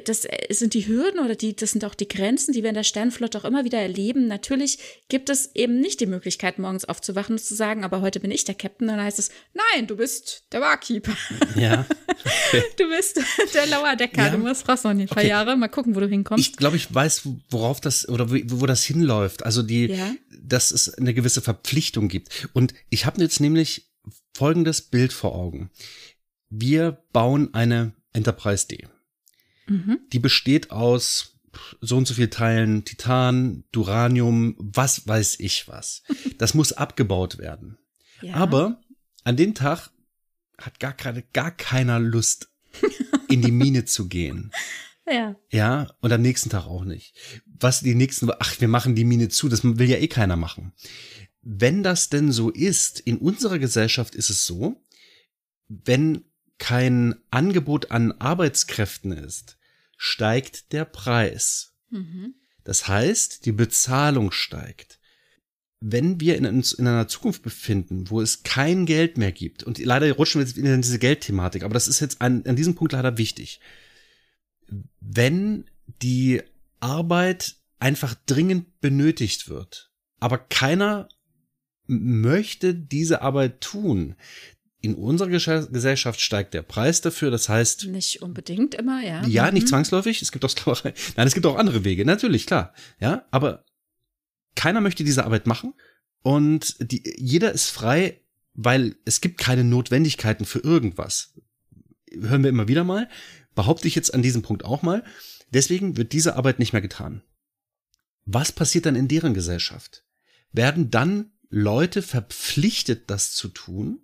das 0.00 0.24
äh, 0.24 0.46
sind 0.50 0.74
die 0.74 0.86
Hürden 0.86 1.20
oder 1.20 1.34
die, 1.34 1.54
das 1.54 1.72
sind 1.72 1.84
auch 1.84 1.94
die 1.94 2.08
Grenzen, 2.08 2.52
die 2.52 2.62
wir 2.62 2.70
in 2.70 2.74
der 2.74 2.82
Sternflotte 2.84 3.38
auch 3.38 3.44
immer 3.44 3.64
wieder 3.64 3.78
erleben. 3.78 4.26
Natürlich 4.26 4.78
gibt 5.08 5.28
es 5.30 5.50
eben 5.54 5.80
nicht 5.80 6.00
die 6.00 6.06
Möglichkeit, 6.06 6.58
morgens 6.58 6.84
aufzuwachen 6.84 7.34
und 7.34 7.38
zu 7.38 7.54
sagen, 7.54 7.84
aber 7.84 8.00
heute 8.00 8.20
bin 8.20 8.30
ich 8.30 8.44
der 8.44 8.54
Captain. 8.54 8.88
Dann 8.88 9.00
heißt 9.00 9.18
es, 9.18 9.30
nein, 9.54 9.86
du 9.86 9.96
bist 9.96 10.44
der 10.52 10.60
Barkeeper. 10.60 11.16
Ja. 11.56 11.86
Du 12.78 12.88
bist 12.88 13.18
der 13.54 13.66
Lauerdecker. 13.66 14.26
Ja. 14.26 14.30
Du 14.30 14.38
musst 14.38 14.64
brauchst 14.66 14.84
noch 14.84 14.90
ein 14.90 15.06
paar 15.06 15.18
Okay. 15.18 15.28
Jahre. 15.28 15.56
Mal 15.56 15.68
gucken, 15.68 15.94
wo 15.96 16.00
du 16.00 16.06
hinkommst. 16.08 16.46
Ich 16.46 16.56
glaube, 16.56 16.76
ich 16.76 16.92
weiß, 16.94 17.22
worauf 17.50 17.80
das 17.80 18.08
oder 18.08 18.30
wo, 18.30 18.36
wo 18.44 18.66
das 18.66 18.84
hinläuft. 18.84 19.44
Also 19.44 19.62
die, 19.62 19.86
Ja. 19.86 20.14
dass 20.40 20.70
es 20.70 20.92
eine 20.94 21.14
gewisse 21.14 21.40
Verpflichtung 21.40 22.08
gibt. 22.08 22.48
Und 22.52 22.74
ich 22.90 23.06
habe 23.06 23.20
jetzt 23.20 23.40
nämlich 23.40 23.90
folgendes 24.36 24.82
Bild 24.82 25.12
vor 25.12 25.34
Augen. 25.34 25.70
Wir 26.50 27.02
bauen 27.12 27.54
eine 27.54 27.92
Enterprise 28.12 28.68
D. 28.68 28.86
Mhm. 29.72 30.00
Die 30.12 30.18
besteht 30.18 30.70
aus 30.70 31.38
so 31.80 31.96
und 31.96 32.06
so 32.06 32.14
viel 32.14 32.28
Teilen 32.28 32.84
Titan, 32.84 33.64
Duranium, 33.72 34.54
was 34.58 35.06
weiß 35.06 35.40
ich 35.40 35.66
was. 35.68 36.02
Das 36.38 36.54
muss 36.54 36.72
abgebaut 36.72 37.38
werden. 37.38 37.78
ja. 38.20 38.34
Aber 38.34 38.80
an 39.24 39.36
dem 39.36 39.54
Tag 39.54 39.90
hat 40.58 40.80
gar 40.80 40.92
gerade 40.92 41.22
gar 41.32 41.50
keiner 41.50 41.98
Lust, 42.00 42.48
in 43.28 43.42
die 43.42 43.52
Mine 43.52 43.84
zu 43.94 44.08
gehen. 44.08 44.50
ja. 45.06 45.36
Ja, 45.50 45.88
und 46.00 46.12
am 46.12 46.22
nächsten 46.22 46.50
Tag 46.50 46.66
auch 46.66 46.84
nicht. 46.84 47.14
Was 47.46 47.80
die 47.80 47.94
nächsten, 47.94 48.30
ach, 48.38 48.60
wir 48.60 48.68
machen 48.68 48.94
die 48.94 49.04
Mine 49.04 49.28
zu, 49.28 49.48
das 49.48 49.62
will 49.64 49.88
ja 49.88 49.98
eh 49.98 50.08
keiner 50.08 50.36
machen. 50.36 50.72
Wenn 51.42 51.82
das 51.82 52.08
denn 52.08 52.30
so 52.32 52.50
ist, 52.50 53.00
in 53.00 53.18
unserer 53.18 53.58
Gesellschaft 53.58 54.14
ist 54.14 54.30
es 54.30 54.46
so, 54.46 54.80
wenn 55.68 56.24
kein 56.58 57.16
Angebot 57.30 57.90
an 57.90 58.12
Arbeitskräften 58.12 59.12
ist, 59.12 59.58
steigt 60.04 60.72
der 60.72 60.84
Preis. 60.84 61.76
Mhm. 61.90 62.34
Das 62.64 62.88
heißt, 62.88 63.46
die 63.46 63.52
Bezahlung 63.52 64.32
steigt. 64.32 64.98
Wenn 65.78 66.20
wir 66.20 66.36
in, 66.36 66.44
uns 66.44 66.72
in 66.72 66.88
einer 66.88 67.06
Zukunft 67.06 67.42
befinden, 67.42 68.10
wo 68.10 68.20
es 68.20 68.42
kein 68.42 68.84
Geld 68.84 69.16
mehr 69.16 69.30
gibt, 69.30 69.62
und 69.62 69.78
leider 69.78 70.10
rutschen 70.10 70.40
wir 70.40 70.46
jetzt 70.46 70.58
in 70.58 70.82
diese 70.82 70.98
Geldthematik, 70.98 71.62
aber 71.62 71.74
das 71.74 71.86
ist 71.86 72.00
jetzt 72.00 72.20
an, 72.20 72.44
an 72.46 72.56
diesem 72.56 72.74
Punkt 72.74 72.94
leider 72.94 73.16
wichtig. 73.16 73.60
Wenn 74.98 75.70
die 75.86 76.42
Arbeit 76.80 77.54
einfach 77.78 78.16
dringend 78.26 78.80
benötigt 78.80 79.48
wird, 79.48 79.92
aber 80.18 80.38
keiner 80.38 81.08
möchte 81.86 82.74
diese 82.74 83.22
Arbeit 83.22 83.60
tun, 83.60 84.16
in 84.82 84.96
unserer 84.96 85.28
Gesellschaft 85.28 86.20
steigt 86.20 86.54
der 86.54 86.62
Preis 86.62 87.00
dafür, 87.00 87.30
das 87.30 87.48
heißt, 87.48 87.86
Nicht 87.86 88.20
unbedingt 88.20 88.74
immer, 88.74 89.00
ja. 89.02 89.24
ja, 89.26 89.50
nicht 89.50 89.62
Mhm. 89.64 89.68
zwangsläufig. 89.68 90.20
Es 90.20 90.32
gibt 90.32 90.44
auch 90.44 90.50
Sklaverei. 90.50 90.92
Nein, 91.16 91.26
es 91.26 91.34
gibt 91.34 91.46
auch 91.46 91.56
andere 91.56 91.84
Wege. 91.84 92.04
Natürlich, 92.04 92.46
klar. 92.46 92.74
Ja, 93.00 93.24
aber 93.30 93.64
keiner 94.56 94.80
möchte 94.80 95.04
diese 95.04 95.24
Arbeit 95.24 95.46
machen. 95.46 95.72
Und 96.22 96.76
die, 96.80 97.02
jeder 97.16 97.52
ist 97.52 97.70
frei, 97.70 98.20
weil 98.54 98.96
es 99.04 99.20
gibt 99.20 99.38
keine 99.38 99.64
Notwendigkeiten 99.64 100.44
für 100.44 100.58
irgendwas. 100.58 101.32
Hören 102.10 102.42
wir 102.42 102.50
immer 102.50 102.68
wieder 102.68 102.84
mal, 102.84 103.08
behaupte 103.54 103.86
ich 103.88 103.94
jetzt 103.94 104.12
an 104.12 104.22
diesem 104.22 104.42
Punkt 104.42 104.64
auch 104.64 104.82
mal. 104.82 105.04
Deswegen 105.52 105.96
wird 105.96 106.12
diese 106.12 106.34
Arbeit 106.36 106.58
nicht 106.58 106.72
mehr 106.72 106.82
getan. 106.82 107.22
Was 108.24 108.50
passiert 108.52 108.86
dann 108.86 108.96
in 108.96 109.08
deren 109.08 109.32
Gesellschaft? 109.34 110.04
Werden 110.52 110.90
dann 110.90 111.32
Leute 111.50 112.02
verpflichtet, 112.02 113.10
das 113.10 113.32
zu 113.32 113.48
tun? 113.48 114.00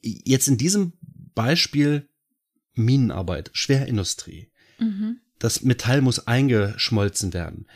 Jetzt 0.00 0.48
in 0.48 0.58
diesem 0.58 0.92
Beispiel 1.34 2.08
Minenarbeit, 2.74 3.50
Schwerindustrie. 3.52 4.50
Mhm. 4.78 5.18
Das 5.38 5.62
Metall 5.62 6.00
muss 6.00 6.26
eingeschmolzen 6.26 7.32
werden. 7.32 7.66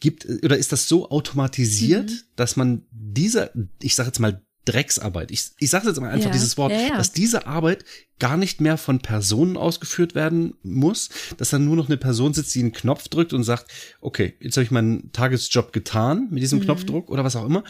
Gibt 0.00 0.26
oder 0.42 0.56
ist 0.56 0.72
das 0.72 0.88
so 0.88 1.10
automatisiert, 1.10 2.10
mhm. 2.10 2.20
dass 2.36 2.56
man 2.56 2.82
diese, 2.90 3.52
ich 3.80 3.94
sage 3.94 4.08
jetzt 4.08 4.20
mal 4.20 4.42
Drecksarbeit. 4.64 5.30
Ich, 5.30 5.46
ich 5.58 5.70
sage 5.70 5.88
jetzt 5.88 5.98
mal 5.98 6.10
einfach 6.10 6.26
ja. 6.26 6.32
dieses 6.32 6.58
Wort, 6.58 6.72
ja, 6.72 6.88
ja. 6.88 6.96
dass 6.98 7.12
diese 7.12 7.46
Arbeit 7.46 7.86
gar 8.18 8.36
nicht 8.36 8.60
mehr 8.60 8.76
von 8.76 8.98
Personen 8.98 9.56
ausgeführt 9.56 10.14
werden 10.14 10.54
muss, 10.62 11.08
dass 11.38 11.50
dann 11.50 11.64
nur 11.64 11.74
noch 11.74 11.86
eine 11.86 11.96
Person 11.96 12.34
sitzt, 12.34 12.54
die 12.54 12.60
einen 12.60 12.72
Knopf 12.72 13.08
drückt 13.08 13.32
und 13.32 13.44
sagt, 13.44 13.70
okay, 14.02 14.34
jetzt 14.40 14.56
habe 14.58 14.64
ich 14.64 14.70
meinen 14.70 15.10
Tagesjob 15.12 15.72
getan 15.72 16.28
mit 16.30 16.42
diesem 16.42 16.58
mhm. 16.58 16.64
Knopfdruck 16.64 17.08
oder 17.08 17.24
was 17.24 17.34
auch 17.34 17.46
immer. 17.46 17.64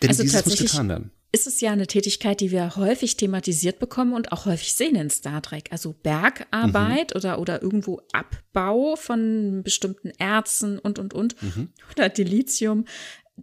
Denn 0.00 0.10
also 0.10 0.22
dieses 0.22 0.46
muss 0.46 0.58
getan 0.58 0.88
werden 0.88 1.10
ist 1.30 1.46
es 1.46 1.60
ja 1.60 1.72
eine 1.72 1.86
Tätigkeit, 1.86 2.40
die 2.40 2.50
wir 2.50 2.76
häufig 2.76 3.16
thematisiert 3.16 3.78
bekommen 3.78 4.14
und 4.14 4.32
auch 4.32 4.46
häufig 4.46 4.74
sehen 4.74 4.96
in 4.96 5.10
Star 5.10 5.42
Trek. 5.42 5.68
Also 5.70 5.92
Bergarbeit 5.92 7.10
mhm. 7.10 7.16
oder, 7.16 7.38
oder 7.38 7.62
irgendwo 7.62 8.00
Abbau 8.12 8.96
von 8.96 9.62
bestimmten 9.62 10.10
Erzen 10.18 10.78
und, 10.78 10.98
und, 10.98 11.12
und. 11.12 11.42
Mhm. 11.42 11.68
Oder 11.92 12.08
Dilithium 12.08 12.84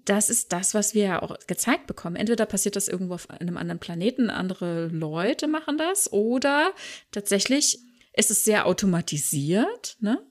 das 0.04 0.30
ist 0.30 0.52
das, 0.52 0.74
was 0.74 0.94
wir 0.94 1.04
ja 1.04 1.22
auch 1.22 1.38
gezeigt 1.48 1.88
bekommen. 1.88 2.16
Entweder 2.16 2.46
passiert 2.46 2.76
das 2.76 2.88
irgendwo 2.88 3.14
auf 3.14 3.30
einem 3.30 3.58
anderen 3.58 3.80
Planeten, 3.80 4.30
andere 4.30 4.88
Leute 4.88 5.48
machen 5.48 5.78
das, 5.78 6.12
oder 6.12 6.74
tatsächlich 7.12 7.80
ist 8.14 8.32
es 8.32 8.44
sehr 8.44 8.66
automatisiert, 8.66 9.98
ne? 10.00 10.22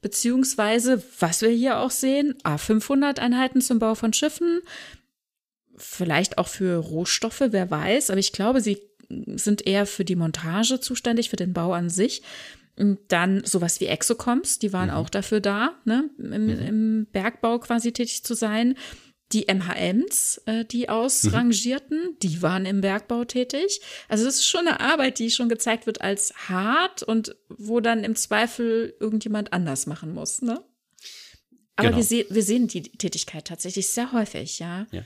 Beziehungsweise, 0.00 1.02
was 1.18 1.42
wir 1.42 1.48
hier 1.48 1.80
auch 1.80 1.90
sehen, 1.90 2.36
A500-Einheiten 2.44 3.60
zum 3.60 3.80
Bau 3.80 3.96
von 3.96 4.12
Schiffen, 4.12 4.60
vielleicht 5.78 6.38
auch 6.38 6.48
für 6.48 6.76
Rohstoffe, 6.76 7.42
wer 7.48 7.70
weiß, 7.70 8.10
aber 8.10 8.20
ich 8.20 8.32
glaube, 8.32 8.60
sie 8.60 8.78
sind 9.08 9.66
eher 9.66 9.86
für 9.86 10.04
die 10.04 10.16
Montage 10.16 10.80
zuständig, 10.80 11.30
für 11.30 11.36
den 11.36 11.52
Bau 11.52 11.72
an 11.72 11.88
sich. 11.88 12.22
Und 12.76 12.98
dann 13.08 13.44
sowas 13.44 13.80
wie 13.80 13.86
Exocoms, 13.86 14.58
die 14.58 14.72
waren 14.72 14.90
mhm. 14.90 14.94
auch 14.94 15.10
dafür 15.10 15.40
da, 15.40 15.74
ne, 15.84 16.10
im, 16.18 16.46
mhm. 16.46 16.48
im 16.50 17.06
Bergbau 17.10 17.58
quasi 17.58 17.92
tätig 17.92 18.22
zu 18.22 18.34
sein. 18.34 18.76
Die 19.32 19.46
MHMs, 19.52 20.40
äh, 20.46 20.64
die 20.64 20.88
ausrangierten, 20.88 21.98
mhm. 21.98 22.18
die 22.22 22.40
waren 22.40 22.66
im 22.66 22.80
Bergbau 22.80 23.24
tätig. 23.24 23.80
Also 24.08 24.24
das 24.24 24.36
ist 24.36 24.46
schon 24.46 24.66
eine 24.66 24.80
Arbeit, 24.80 25.18
die 25.18 25.30
schon 25.30 25.48
gezeigt 25.48 25.86
wird 25.86 26.00
als 26.00 26.32
hart 26.48 27.02
und 27.02 27.36
wo 27.48 27.80
dann 27.80 28.04
im 28.04 28.14
Zweifel 28.14 28.94
irgendjemand 29.00 29.52
anders 29.52 29.86
machen 29.86 30.14
muss. 30.14 30.40
Ne? 30.40 30.62
Aber 31.76 31.88
genau. 31.88 31.96
wir, 31.96 32.04
se 32.04 32.26
wir 32.30 32.42
sehen 32.42 32.68
die 32.68 32.82
Tätigkeit 32.82 33.44
tatsächlich 33.44 33.88
sehr 33.88 34.12
häufig, 34.12 34.60
ja. 34.60 34.86
ja. 34.92 35.02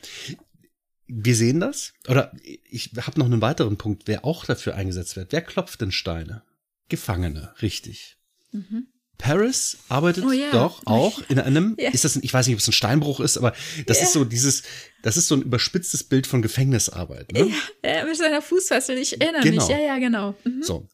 Wir 1.15 1.37
sehen 1.37 1.61
das. 1.61 1.93
Oder 2.09 2.33
ich 2.71 2.93
habe 2.97 3.19
noch 3.19 3.27
einen 3.27 3.43
weiteren 3.43 3.77
Punkt, 3.77 4.05
wer 4.07 4.25
auch 4.25 4.47
dafür 4.47 4.75
eingesetzt 4.75 5.17
wird. 5.17 5.33
Wer 5.33 5.43
klopft 5.43 5.81
denn 5.81 5.93
Steine? 5.93 6.43
Gefangene, 6.89 7.55
richtig. 7.61 8.17
Mhm. 8.53 8.87
Paris 9.19 9.79
arbeitet 9.89 10.25
oh, 10.25 10.33
yeah. 10.33 10.51
doch 10.51 10.85
auch 10.85 11.23
in 11.29 11.39
einem, 11.39 11.77
yeah. 11.79 11.93
ist 11.93 12.05
das, 12.05 12.17
ein, 12.17 12.25
ich 12.25 12.35
weiß 12.35 12.47
nicht, 12.47 12.57
ob 12.57 12.61
es 12.61 12.67
ein 12.67 12.73
Steinbruch 12.73 13.21
ist, 13.21 13.37
aber 13.37 13.53
das 13.87 13.99
yeah. 13.99 14.07
ist 14.07 14.13
so 14.15 14.25
dieses, 14.25 14.63
das 15.03 15.17
ist 15.17 15.29
so 15.29 15.37
ein 15.37 15.43
überspitztes 15.43 16.03
Bild 16.03 16.27
von 16.27 16.43
Gefängnisarbeit. 16.43 17.31
Ne? 17.31 17.51
Ja, 17.85 18.05
mit 18.05 18.17
seiner 18.17 18.43
Fußfessel, 18.43 18.99
ich 18.99 19.21
erinnere 19.21 19.43
genau. 19.43 19.63
mich. 19.63 19.77
Ja, 19.77 19.81
ja, 19.81 19.99
genau. 19.99 20.35
Mhm. 20.45 20.63
So, 20.63 20.89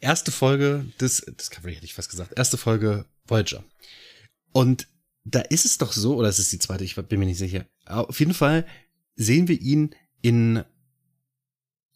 erste 0.00 0.30
Folge 0.30 0.86
des, 1.00 1.26
das 1.36 1.50
kann 1.50 1.64
hätte 1.64 1.84
ich 1.84 1.94
fast 1.94 2.10
gesagt, 2.10 2.38
erste 2.38 2.56
Folge 2.56 3.04
Voyager. 3.26 3.64
Und 4.52 4.86
da 5.24 5.40
ist 5.40 5.64
es 5.64 5.78
doch 5.78 5.92
so, 5.92 6.16
oder 6.16 6.28
es 6.28 6.38
ist 6.38 6.52
die 6.52 6.58
zweite, 6.58 6.84
ich 6.84 6.94
bin 6.94 7.18
mir 7.18 7.26
nicht 7.26 7.38
sicher. 7.38 7.66
Auf 7.86 8.18
jeden 8.18 8.34
Fall 8.34 8.66
sehen 9.16 9.48
wir 9.48 9.60
ihn 9.60 9.94
in 10.22 10.64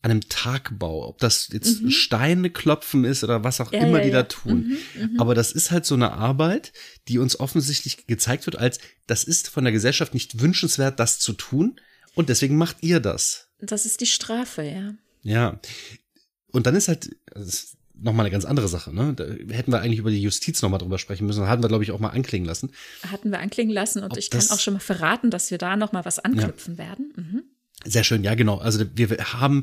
einem 0.02 0.20
Tagbau, 0.28 1.08
ob 1.08 1.18
das 1.18 1.48
jetzt 1.52 1.82
mhm. 1.82 1.90
Steine 1.90 2.50
klopfen 2.50 3.04
ist 3.04 3.24
oder 3.24 3.42
was 3.42 3.60
auch 3.60 3.72
ja, 3.72 3.80
immer 3.80 3.98
ja, 3.98 4.04
die 4.04 4.10
da 4.10 4.22
tun. 4.24 4.78
Mhm, 4.94 5.02
mhm, 5.02 5.20
Aber 5.20 5.34
das 5.34 5.52
ist 5.52 5.70
halt 5.70 5.84
so 5.86 5.94
eine 5.94 6.12
Arbeit, 6.12 6.72
die 7.08 7.18
uns 7.18 7.40
offensichtlich 7.40 8.06
gezeigt 8.06 8.46
wird 8.46 8.56
als, 8.56 8.78
das 9.06 9.24
ist 9.24 9.48
von 9.48 9.64
der 9.64 9.72
Gesellschaft 9.72 10.14
nicht 10.14 10.40
wünschenswert, 10.40 11.00
das 11.00 11.18
zu 11.18 11.32
tun. 11.32 11.80
Und 12.14 12.28
deswegen 12.28 12.56
macht 12.56 12.78
ihr 12.80 13.00
das. 13.00 13.48
Das 13.60 13.86
ist 13.86 14.00
die 14.00 14.06
Strafe, 14.06 14.62
ja. 14.62 14.94
Ja. 15.22 15.60
Und 16.52 16.66
dann 16.66 16.76
ist 16.76 16.88
halt, 16.88 17.10
das 17.26 17.76
nochmal 18.00 18.26
eine 18.26 18.32
ganz 18.32 18.44
andere 18.44 18.68
Sache, 18.68 18.94
ne? 18.94 19.14
Da 19.14 19.24
hätten 19.54 19.72
wir 19.72 19.80
eigentlich 19.80 19.98
über 19.98 20.10
die 20.10 20.22
Justiz 20.22 20.62
nochmal 20.62 20.78
drüber 20.78 20.98
sprechen 20.98 21.26
müssen. 21.26 21.40
Da 21.40 21.48
hatten 21.48 21.62
wir, 21.62 21.68
glaube 21.68 21.84
ich, 21.84 21.90
auch 21.90 21.98
mal 21.98 22.10
anklingen 22.10 22.46
lassen. 22.46 22.70
Hatten 23.10 23.30
wir 23.30 23.40
anklingen 23.40 23.72
lassen 23.72 24.02
und 24.02 24.12
Ob 24.12 24.18
ich 24.18 24.30
kann 24.30 24.48
auch 24.50 24.60
schon 24.60 24.74
mal 24.74 24.80
verraten, 24.80 25.30
dass 25.30 25.50
wir 25.50 25.58
da 25.58 25.76
nochmal 25.76 26.04
was 26.04 26.18
anknüpfen 26.18 26.78
werden. 26.78 27.12
Mhm. 27.16 27.42
Sehr 27.84 28.04
schön, 28.04 28.24
ja 28.24 28.34
genau. 28.34 28.58
Also 28.58 28.84
wir 28.94 29.08
haben 29.18 29.62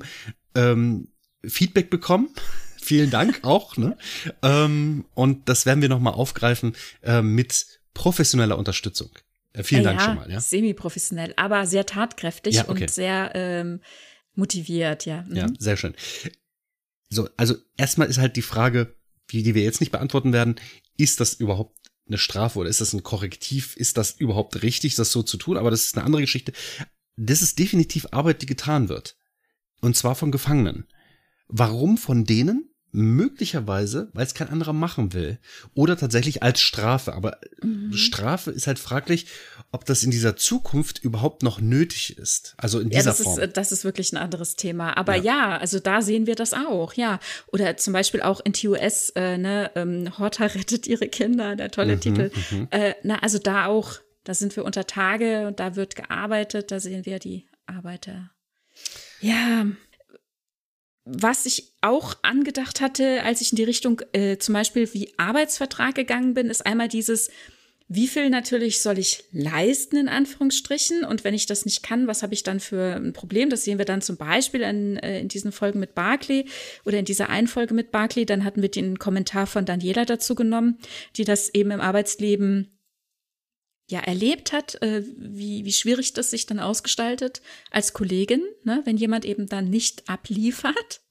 ähm, 0.56 1.10
Feedback 1.46 1.90
bekommen. 1.90 2.30
Vielen 2.82 3.10
Dank 3.10 3.40
auch. 3.44 3.78
Ne? 3.78 3.98
ähm, 4.44 5.06
und 5.14 5.50
das 5.50 5.66
werden 5.66 5.82
wir 5.82 5.90
nochmal 5.90 6.14
aufgreifen 6.14 6.76
äh, 7.02 7.22
mit 7.22 7.80
professioneller 7.94 8.58
Unterstützung. 8.58 9.10
Äh, 9.54 9.64
vielen 9.64 9.84
ja, 9.84 9.90
Dank 9.90 10.02
schon 10.02 10.16
mal. 10.16 10.32
Ja? 10.32 10.40
Semi-professionell, 10.40 11.34
aber 11.38 11.66
sehr 11.66 11.86
tatkräftig 11.86 12.56
ja, 12.56 12.70
okay. 12.70 12.84
und 12.84 12.90
sehr 12.92 13.32
ähm, 13.34 13.80
motiviert, 14.36 15.06
ja. 15.06 15.24
Mhm. 15.24 15.36
Ja, 15.36 15.48
sehr 15.58 15.78
schön. 15.78 15.96
So, 17.16 17.30
also 17.38 17.56
erstmal 17.78 18.08
ist 18.08 18.18
halt 18.18 18.36
die 18.36 18.42
Frage, 18.42 18.96
die, 19.32 19.44
die 19.44 19.56
wir 19.56 19.64
jetzt 19.64 19.80
nicht 19.80 19.92
beantworten 19.92 20.34
werden, 20.34 20.56
ist 20.98 21.20
das 21.20 21.34
überhaupt 21.34 21.78
eine 22.08 22.18
Strafe 22.20 22.60
oder 22.60 22.70
ist 22.70 22.82
das 22.82 22.94
ein 22.94 23.02
Korrektiv? 23.02 23.76
Ist 23.76 23.98
das 23.98 24.12
überhaupt 24.12 24.62
richtig, 24.62 24.96
das 24.96 25.12
so 25.12 25.24
zu 25.24 25.38
tun? 25.38 25.58
Aber 25.58 25.72
das 25.72 25.86
ist 25.86 25.98
eine 25.98 26.06
andere 26.06 26.22
Geschichte 26.22 26.54
das 27.18 27.42
ist 27.42 27.60
definitiv 27.60 28.08
Arbeit, 28.12 28.42
die 28.42 28.46
getan 28.46 28.90
wird. 28.90 29.18
Und 29.82 29.96
zwar 29.96 30.16
von 30.16 30.32
Gefangenen. 30.32 30.88
Warum 31.48 31.98
von 31.98 32.26
denen? 32.26 32.75
Möglicherweise, 32.96 34.10
weil 34.14 34.26
es 34.26 34.34
kein 34.34 34.50
anderer 34.50 34.74
machen 34.74 35.14
will. 35.14 35.40
Oder 35.74 35.98
tatsächlich 35.98 36.44
als 36.44 36.62
Strafe. 36.62 37.14
Aber 37.14 37.38
mhm. 37.62 37.94
Strafe 37.94 38.52
ist 38.52 38.68
halt 38.68 38.80
fraglich, 38.80 39.28
ob 39.72 39.86
das 39.86 40.04
in 40.04 40.12
dieser 40.12 40.36
Zukunft 40.36 41.04
überhaupt 41.04 41.44
noch 41.44 41.60
nötig 41.60 42.18
ist. 42.18 42.54
Also 42.58 42.80
in 42.80 42.90
dieser 42.90 43.02
ja, 43.02 43.06
das 43.06 43.22
Form. 43.22 43.40
Ist, 43.40 43.58
das 43.58 43.72
ist 43.72 43.84
wirklich 43.84 44.14
ein 44.14 44.18
anderes 44.18 44.56
Thema. 44.56 44.98
Aber 44.98 45.16
ja. 45.16 45.24
ja. 45.24 45.58
also 45.58 45.80
da 45.80 46.02
sehen 46.02 46.28
wir 46.28 46.36
das 46.36 46.54
auch, 46.54 46.94
ja. 46.94 47.20
Oder 47.52 47.78
zum 47.78 47.94
Beispiel 47.94 48.22
auch 48.22 48.40
in 48.44 48.54
TUS, 48.54 49.10
äh, 49.16 49.38
ne, 49.38 49.72
ähm, 49.76 50.18
Horta 50.18 50.46
rettet 50.56 50.88
ihre 50.88 51.08
Kinder, 51.08 51.56
der 51.56 51.72
tolle 51.72 51.96
mhm, 51.96 52.02
Titel. 52.02 52.32
Mhm. 52.52 52.68
Äh, 52.72 52.96
na, 53.04 53.20
also 53.20 53.38
da 53.40 53.66
auch 53.68 54.00
da 54.26 54.34
sind 54.34 54.56
wir 54.56 54.66
unter 54.66 54.86
Tage 54.88 55.48
und 55.48 55.60
da 55.60 55.76
wird 55.76 55.96
gearbeitet, 55.96 56.72
da 56.72 56.80
sehen 56.80 57.06
wir 57.06 57.20
die 57.20 57.48
Arbeiter. 57.68 58.32
Ja, 59.22 59.66
was 61.06 61.46
ich 61.46 61.72
auch 61.82 62.16
angedacht 62.24 62.82
hatte, 62.82 63.22
als 63.24 63.40
ich 63.40 63.52
in 63.52 63.58
die 63.58 63.64
Richtung 63.64 64.02
äh, 64.12 64.38
zum 64.38 64.54
Beispiel 64.54 64.92
wie 64.94 65.14
Arbeitsvertrag 65.18 65.94
gegangen 65.94 66.34
bin, 66.34 66.50
ist 66.50 66.66
einmal 66.66 66.88
dieses, 66.88 67.30
wie 67.88 68.08
viel 68.08 68.32
natürlich 68.32 68.82
soll 68.82 68.98
ich 68.98 69.26
leisten, 69.32 69.98
in 69.98 70.10
Anführungsstrichen? 70.10 71.04
Und 71.06 71.24
wenn 71.24 71.36
ich 71.36 71.46
das 71.46 71.66
nicht 71.66 71.84
kann, 71.84 72.08
was 72.08 72.24
habe 72.24 72.34
ich 72.34 72.42
dann 72.42 72.60
für 72.60 72.96
ein 72.96 73.14
Problem? 73.14 73.52
Das 73.52 73.64
sehen 73.64 73.78
wir 73.78 73.86
dann 73.86 74.02
zum 74.02 74.18
Beispiel 74.18 74.62
in, 74.62 74.98
äh, 74.98 75.20
in 75.20 75.28
diesen 75.28 75.52
Folgen 75.52 75.80
mit 75.80 75.94
Barclay 75.94 76.46
oder 76.86 76.98
in 76.98 77.06
dieser 77.06 77.30
einen 77.30 77.48
Folge 77.48 77.76
mit 77.76 77.92
Barclay. 77.92 78.26
Dann 78.26 78.44
hatten 78.44 78.64
wir 78.64 78.70
den 78.70 78.98
Kommentar 78.98 79.46
von 79.46 79.66
Daniela 79.66 80.06
dazu 80.06 80.34
genommen, 80.34 80.80
die 81.18 81.24
das 81.24 81.54
eben 81.54 81.70
im 81.70 81.82
Arbeitsleben 81.82 82.75
ja 83.88 84.00
erlebt 84.00 84.52
hat, 84.52 84.82
äh, 84.82 85.04
wie, 85.18 85.66
wie 85.66 85.74
schwierig 85.74 86.14
das 86.14 86.32
sich 86.32 86.46
dann 86.46 86.60
ausgestaltet 86.60 87.42
als 87.72 87.94
Kollegin, 87.94 88.44
ne, 88.64 88.82
wenn 88.86 88.98
jemand 88.98 89.26
eben 89.26 89.48
dann 89.48 89.70
nicht 89.70 90.10
abliefert. 90.10 91.02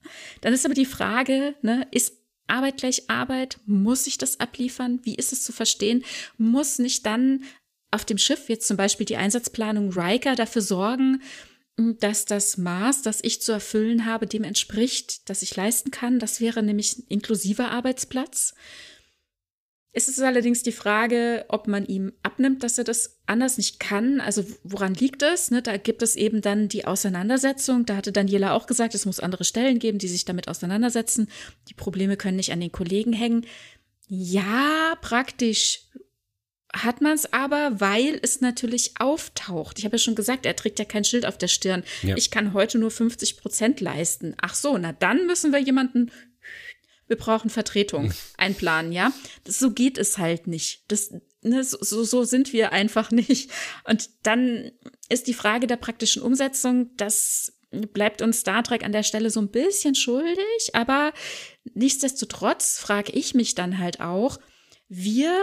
Dann 0.41 0.53
ist 0.53 0.65
aber 0.65 0.75
die 0.75 0.87
Frage, 0.87 1.55
ne, 1.63 1.87
ist 1.91 2.15
Arbeit 2.47 2.79
gleich 2.79 3.09
Arbeit? 3.09 3.59
Muss 3.67 4.07
ich 4.07 4.19
das 4.19 4.41
abliefern? 4.41 5.01
Wie 5.03 5.15
ist 5.15 5.33
es 5.33 5.43
zu 5.43 5.53
verstehen? 5.53 6.05
Muss 6.37 6.79
nicht 6.79 7.07
dann 7.07 7.45
auf 7.91 8.05
dem 8.05 8.19
Schiff 8.19 8.49
jetzt 8.49 8.67
zum 8.67 8.77
Beispiel 8.77 9.07
die 9.07 9.17
Einsatzplanung 9.17 9.93
Riker 9.93 10.35
dafür 10.35 10.63
sorgen, 10.63 11.23
dass 11.77 12.25
das 12.25 12.57
Maß, 12.57 13.03
das 13.03 13.21
ich 13.23 13.41
zu 13.41 13.53
erfüllen 13.53 14.05
habe, 14.05 14.27
dem 14.27 14.45
entspricht, 14.45 15.29
das 15.29 15.43
ich 15.43 15.57
leisten 15.57 15.91
kann? 15.91 16.19
Das 16.19 16.41
wäre 16.41 16.63
nämlich 16.63 16.99
ein 16.99 17.05
inklusiver 17.09 17.71
Arbeitsplatz. 17.71 18.55
Es 19.97 20.09
ist 20.09 20.21
allerdings 20.21 20.65
die 20.65 20.73
Frage, 20.73 21.45
ob 21.47 21.69
man 21.69 21.87
ihm 21.87 22.12
abnimmt, 22.25 22.65
dass 22.65 22.79
er 22.79 22.85
das 22.85 23.21
anders 23.27 23.59
nicht 23.59 23.79
kann. 23.79 24.21
Also 24.21 24.45
woran 24.65 24.95
liegt 24.95 25.23
es? 25.23 25.53
Ne, 25.53 25.62
da 25.62 25.77
gibt 25.77 26.03
es 26.03 26.16
eben 26.16 26.41
dann 26.41 26.69
die 26.69 26.85
Auseinandersetzung. 26.85 27.87
Da 27.87 27.95
hatte 27.95 28.11
Daniela 28.11 28.55
auch 28.55 28.66
gesagt, 28.66 28.97
es 28.97 29.07
muss 29.07 29.21
andere 29.21 29.45
Stellen 29.45 29.79
geben, 29.79 29.99
die 29.99 30.09
sich 30.09 30.25
damit 30.25 30.49
auseinandersetzen. 30.49 31.29
Die 31.69 31.75
Probleme 31.75 32.16
können 32.16 32.37
nicht 32.37 32.51
an 32.51 32.59
den 32.59 32.73
Kollegen 32.73 33.12
hängen. 33.12 33.47
Ja, 34.09 34.99
praktisch 35.01 35.85
hat 36.73 37.01
man 37.01 37.12
es 37.12 37.33
aber, 37.33 37.81
weil 37.81 38.19
es 38.21 38.41
natürlich 38.41 38.95
auftaucht. 38.99 39.79
Ich 39.79 39.85
habe 39.85 39.95
ja 39.95 40.01
schon 40.01 40.16
gesagt, 40.16 40.45
er 40.45 40.57
trägt 40.57 40.81
ja 40.81 40.85
kein 40.85 41.05
Schild 41.05 41.25
auf 41.25 41.39
der 41.39 41.47
Stirn. 41.47 41.85
Ja. 42.03 42.16
Ich 42.16 42.33
kann 42.33 42.53
heute 42.53 42.79
nur 42.79 42.91
50 42.91 43.37
Prozent 43.37 43.81
leisten. 43.81 44.35
Ach 44.43 44.57
so, 44.57 44.77
na 44.77 44.93
dann 44.93 45.27
müssen 45.27 45.53
wir 45.53 45.61
jemanden 45.61 46.11
wir 47.06 47.16
brauchen 47.16 47.51
Vertretung 47.51 48.12
einplanen, 48.36 48.93
ja. 48.93 49.12
Das, 49.44 49.59
so 49.59 49.70
geht 49.70 49.98
es 49.98 50.18
halt 50.18 50.47
nicht. 50.47 50.85
Das, 50.89 51.12
ne, 51.43 51.62
so, 51.64 52.05
so 52.05 52.24
sind 52.24 52.52
wir 52.52 52.72
einfach 52.72 53.10
nicht. 53.10 53.51
Und 53.85 54.10
dann 54.22 54.72
ist 55.09 55.26
die 55.26 55.35
Frage 55.35 55.66
der 55.66 55.76
praktischen 55.76 56.22
Umsetzung, 56.22 56.90
das 56.97 57.52
bleibt 57.93 58.22
uns 58.22 58.40
Star 58.40 58.62
Trek 58.62 58.85
an 58.85 58.93
der 58.93 59.02
Stelle 59.02 59.31
so 59.31 59.40
ein 59.40 59.51
bisschen 59.51 59.97
schuldig, 59.97 60.70
aber 60.74 61.12
nichtsdestotrotz 61.74 62.78
frage 62.78 63.12
ich 63.12 63.35
mich 63.35 63.56
dann 63.56 63.78
halt 63.78 64.01
auch, 64.01 64.39
wir 64.89 65.35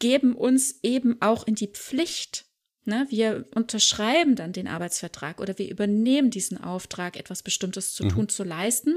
geben 0.00 0.34
uns 0.34 0.80
eben 0.82 1.22
auch 1.22 1.46
in 1.46 1.54
die 1.54 1.68
Pflicht. 1.68 2.46
Ne? 2.84 3.06
Wir 3.10 3.46
unterschreiben 3.54 4.34
dann 4.34 4.52
den 4.52 4.66
Arbeitsvertrag 4.66 5.40
oder 5.40 5.56
wir 5.58 5.70
übernehmen 5.70 6.30
diesen 6.30 6.62
Auftrag, 6.62 7.16
etwas 7.16 7.42
Bestimmtes 7.42 7.94
zu 7.94 8.04
mhm. 8.04 8.08
tun, 8.08 8.28
zu 8.28 8.42
leisten 8.42 8.96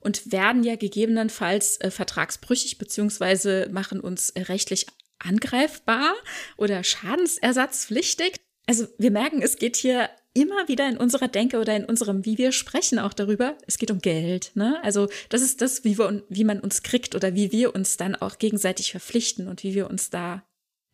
und 0.00 0.32
werden 0.32 0.64
ja 0.64 0.76
gegebenenfalls 0.76 1.80
äh, 1.80 1.90
vertragsbrüchig 1.90 2.78
beziehungsweise 2.78 3.68
machen 3.70 4.00
uns 4.00 4.30
äh, 4.30 4.42
rechtlich 4.42 4.86
angreifbar 5.18 6.14
oder 6.56 6.82
schadensersatzpflichtig. 6.82 8.40
Also 8.66 8.86
wir 8.98 9.10
merken, 9.10 9.42
es 9.42 9.56
geht 9.56 9.76
hier 9.76 10.08
immer 10.32 10.68
wieder 10.68 10.88
in 10.88 10.96
unserer 10.96 11.28
Denke 11.28 11.58
oder 11.58 11.74
in 11.76 11.84
unserem, 11.84 12.24
wie 12.24 12.38
wir 12.38 12.52
sprechen 12.52 12.98
auch 12.98 13.12
darüber, 13.12 13.56
es 13.66 13.78
geht 13.78 13.90
um 13.90 13.98
Geld. 13.98 14.52
Ne? 14.54 14.78
Also 14.82 15.08
das 15.28 15.42
ist 15.42 15.60
das, 15.60 15.84
wie, 15.84 15.98
wir, 15.98 16.22
wie 16.28 16.44
man 16.44 16.60
uns 16.60 16.82
kriegt 16.82 17.14
oder 17.14 17.34
wie 17.34 17.52
wir 17.52 17.74
uns 17.74 17.96
dann 17.96 18.14
auch 18.14 18.38
gegenseitig 18.38 18.92
verpflichten 18.92 19.48
und 19.48 19.64
wie 19.64 19.74
wir 19.74 19.90
uns 19.90 20.10
da 20.10 20.44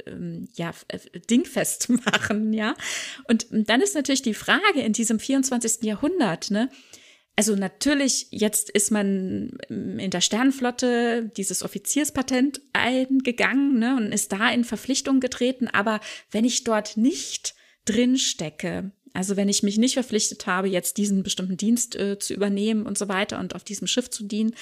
ähm, 0.06 0.48
ja, 0.54 0.72
äh, 0.88 0.98
dingfest 1.30 1.88
machen, 2.06 2.52
ja. 2.52 2.74
Und 3.28 3.46
dann 3.50 3.80
ist 3.80 3.94
natürlich 3.94 4.22
die 4.22 4.34
Frage 4.34 4.80
in 4.80 4.92
diesem 4.92 5.18
24. 5.18 5.82
Jahrhundert, 5.82 6.50
ne, 6.50 6.70
also 7.36 7.54
natürlich, 7.54 8.28
jetzt 8.30 8.70
ist 8.70 8.90
man 8.90 9.58
in 9.68 10.10
der 10.10 10.22
Sternenflotte 10.22 11.30
dieses 11.36 11.62
Offizierspatent 11.62 12.62
eingegangen 12.72 13.78
ne, 13.78 13.96
und 13.96 14.12
ist 14.12 14.32
da 14.32 14.50
in 14.50 14.64
Verpflichtung 14.64 15.20
getreten. 15.20 15.68
Aber 15.68 16.00
wenn 16.30 16.46
ich 16.46 16.64
dort 16.64 16.96
nicht 16.96 17.54
drin 17.84 18.16
stecke, 18.16 18.90
also 19.12 19.36
wenn 19.36 19.50
ich 19.50 19.62
mich 19.62 19.76
nicht 19.76 19.94
verpflichtet 19.94 20.46
habe, 20.46 20.68
jetzt 20.68 20.96
diesen 20.96 21.22
bestimmten 21.22 21.58
Dienst 21.58 21.94
äh, 21.96 22.18
zu 22.18 22.32
übernehmen 22.32 22.86
und 22.86 22.96
so 22.96 23.08
weiter 23.08 23.38
und 23.38 23.54
auf 23.54 23.64
diesem 23.64 23.86
Schiff 23.86 24.08
zu 24.08 24.24
dienen, 24.24 24.54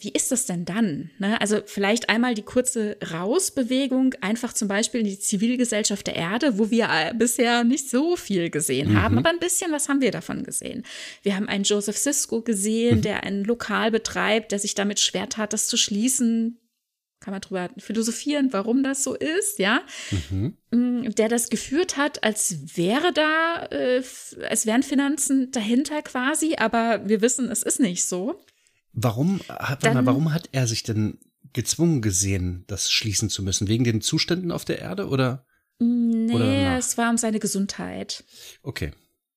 wie 0.00 0.10
ist 0.10 0.30
das 0.30 0.46
denn 0.46 0.64
dann? 0.64 1.10
Ne? 1.18 1.40
Also 1.40 1.60
vielleicht 1.64 2.08
einmal 2.08 2.34
die 2.34 2.42
kurze 2.42 2.96
Rausbewegung, 3.12 4.14
einfach 4.20 4.52
zum 4.52 4.68
Beispiel 4.68 5.00
in 5.00 5.06
die 5.06 5.18
Zivilgesellschaft 5.18 6.06
der 6.06 6.16
Erde, 6.16 6.58
wo 6.58 6.70
wir 6.70 6.88
äh, 6.90 7.12
bisher 7.14 7.64
nicht 7.64 7.90
so 7.90 8.16
viel 8.16 8.50
gesehen 8.50 8.92
mhm. 8.92 9.02
haben, 9.02 9.18
aber 9.18 9.30
ein 9.30 9.40
bisschen 9.40 9.72
was 9.72 9.88
haben 9.88 10.00
wir 10.00 10.10
davon 10.10 10.44
gesehen. 10.44 10.84
Wir 11.22 11.36
haben 11.36 11.48
einen 11.48 11.64
Joseph 11.64 11.96
Sisko 11.96 12.42
gesehen, 12.42 12.98
mhm. 12.98 13.02
der 13.02 13.24
ein 13.24 13.44
Lokal 13.44 13.90
betreibt, 13.90 14.52
der 14.52 14.58
sich 14.58 14.74
damit 14.74 15.00
schwer 15.00 15.28
tat, 15.28 15.52
das 15.52 15.66
zu 15.66 15.76
schließen. 15.76 16.58
Kann 17.20 17.32
man 17.32 17.40
drüber 17.40 17.68
philosophieren, 17.78 18.52
warum 18.52 18.84
das 18.84 19.02
so 19.02 19.14
ist, 19.14 19.58
ja? 19.58 19.82
Mhm. 20.30 20.56
Mm, 20.70 21.10
der 21.16 21.28
das 21.28 21.50
geführt 21.50 21.96
hat, 21.96 22.22
als 22.22 22.76
wäre 22.76 23.12
da, 23.12 23.66
äh, 23.72 24.02
es 24.48 24.66
wären 24.66 24.84
Finanzen 24.84 25.50
dahinter 25.50 26.00
quasi, 26.02 26.54
aber 26.56 27.08
wir 27.08 27.20
wissen, 27.20 27.50
es 27.50 27.64
ist 27.64 27.80
nicht 27.80 28.04
so. 28.04 28.40
Warum, 28.92 29.40
Dann, 29.80 29.94
mal, 29.94 30.06
warum 30.06 30.32
hat 30.32 30.48
er 30.52 30.66
sich 30.66 30.82
denn 30.82 31.18
gezwungen 31.52 32.02
gesehen, 32.02 32.64
das 32.66 32.90
schließen 32.90 33.30
zu 33.30 33.42
müssen? 33.42 33.68
Wegen 33.68 33.84
den 33.84 34.00
Zuständen 34.00 34.50
auf 34.50 34.64
der 34.64 34.78
Erde 34.78 35.08
oder? 35.08 35.46
Nee, 35.78 36.34
oder 36.34 36.78
es 36.78 36.98
war 36.98 37.10
um 37.10 37.18
seine 37.18 37.38
Gesundheit. 37.38 38.24
Okay. 38.62 38.92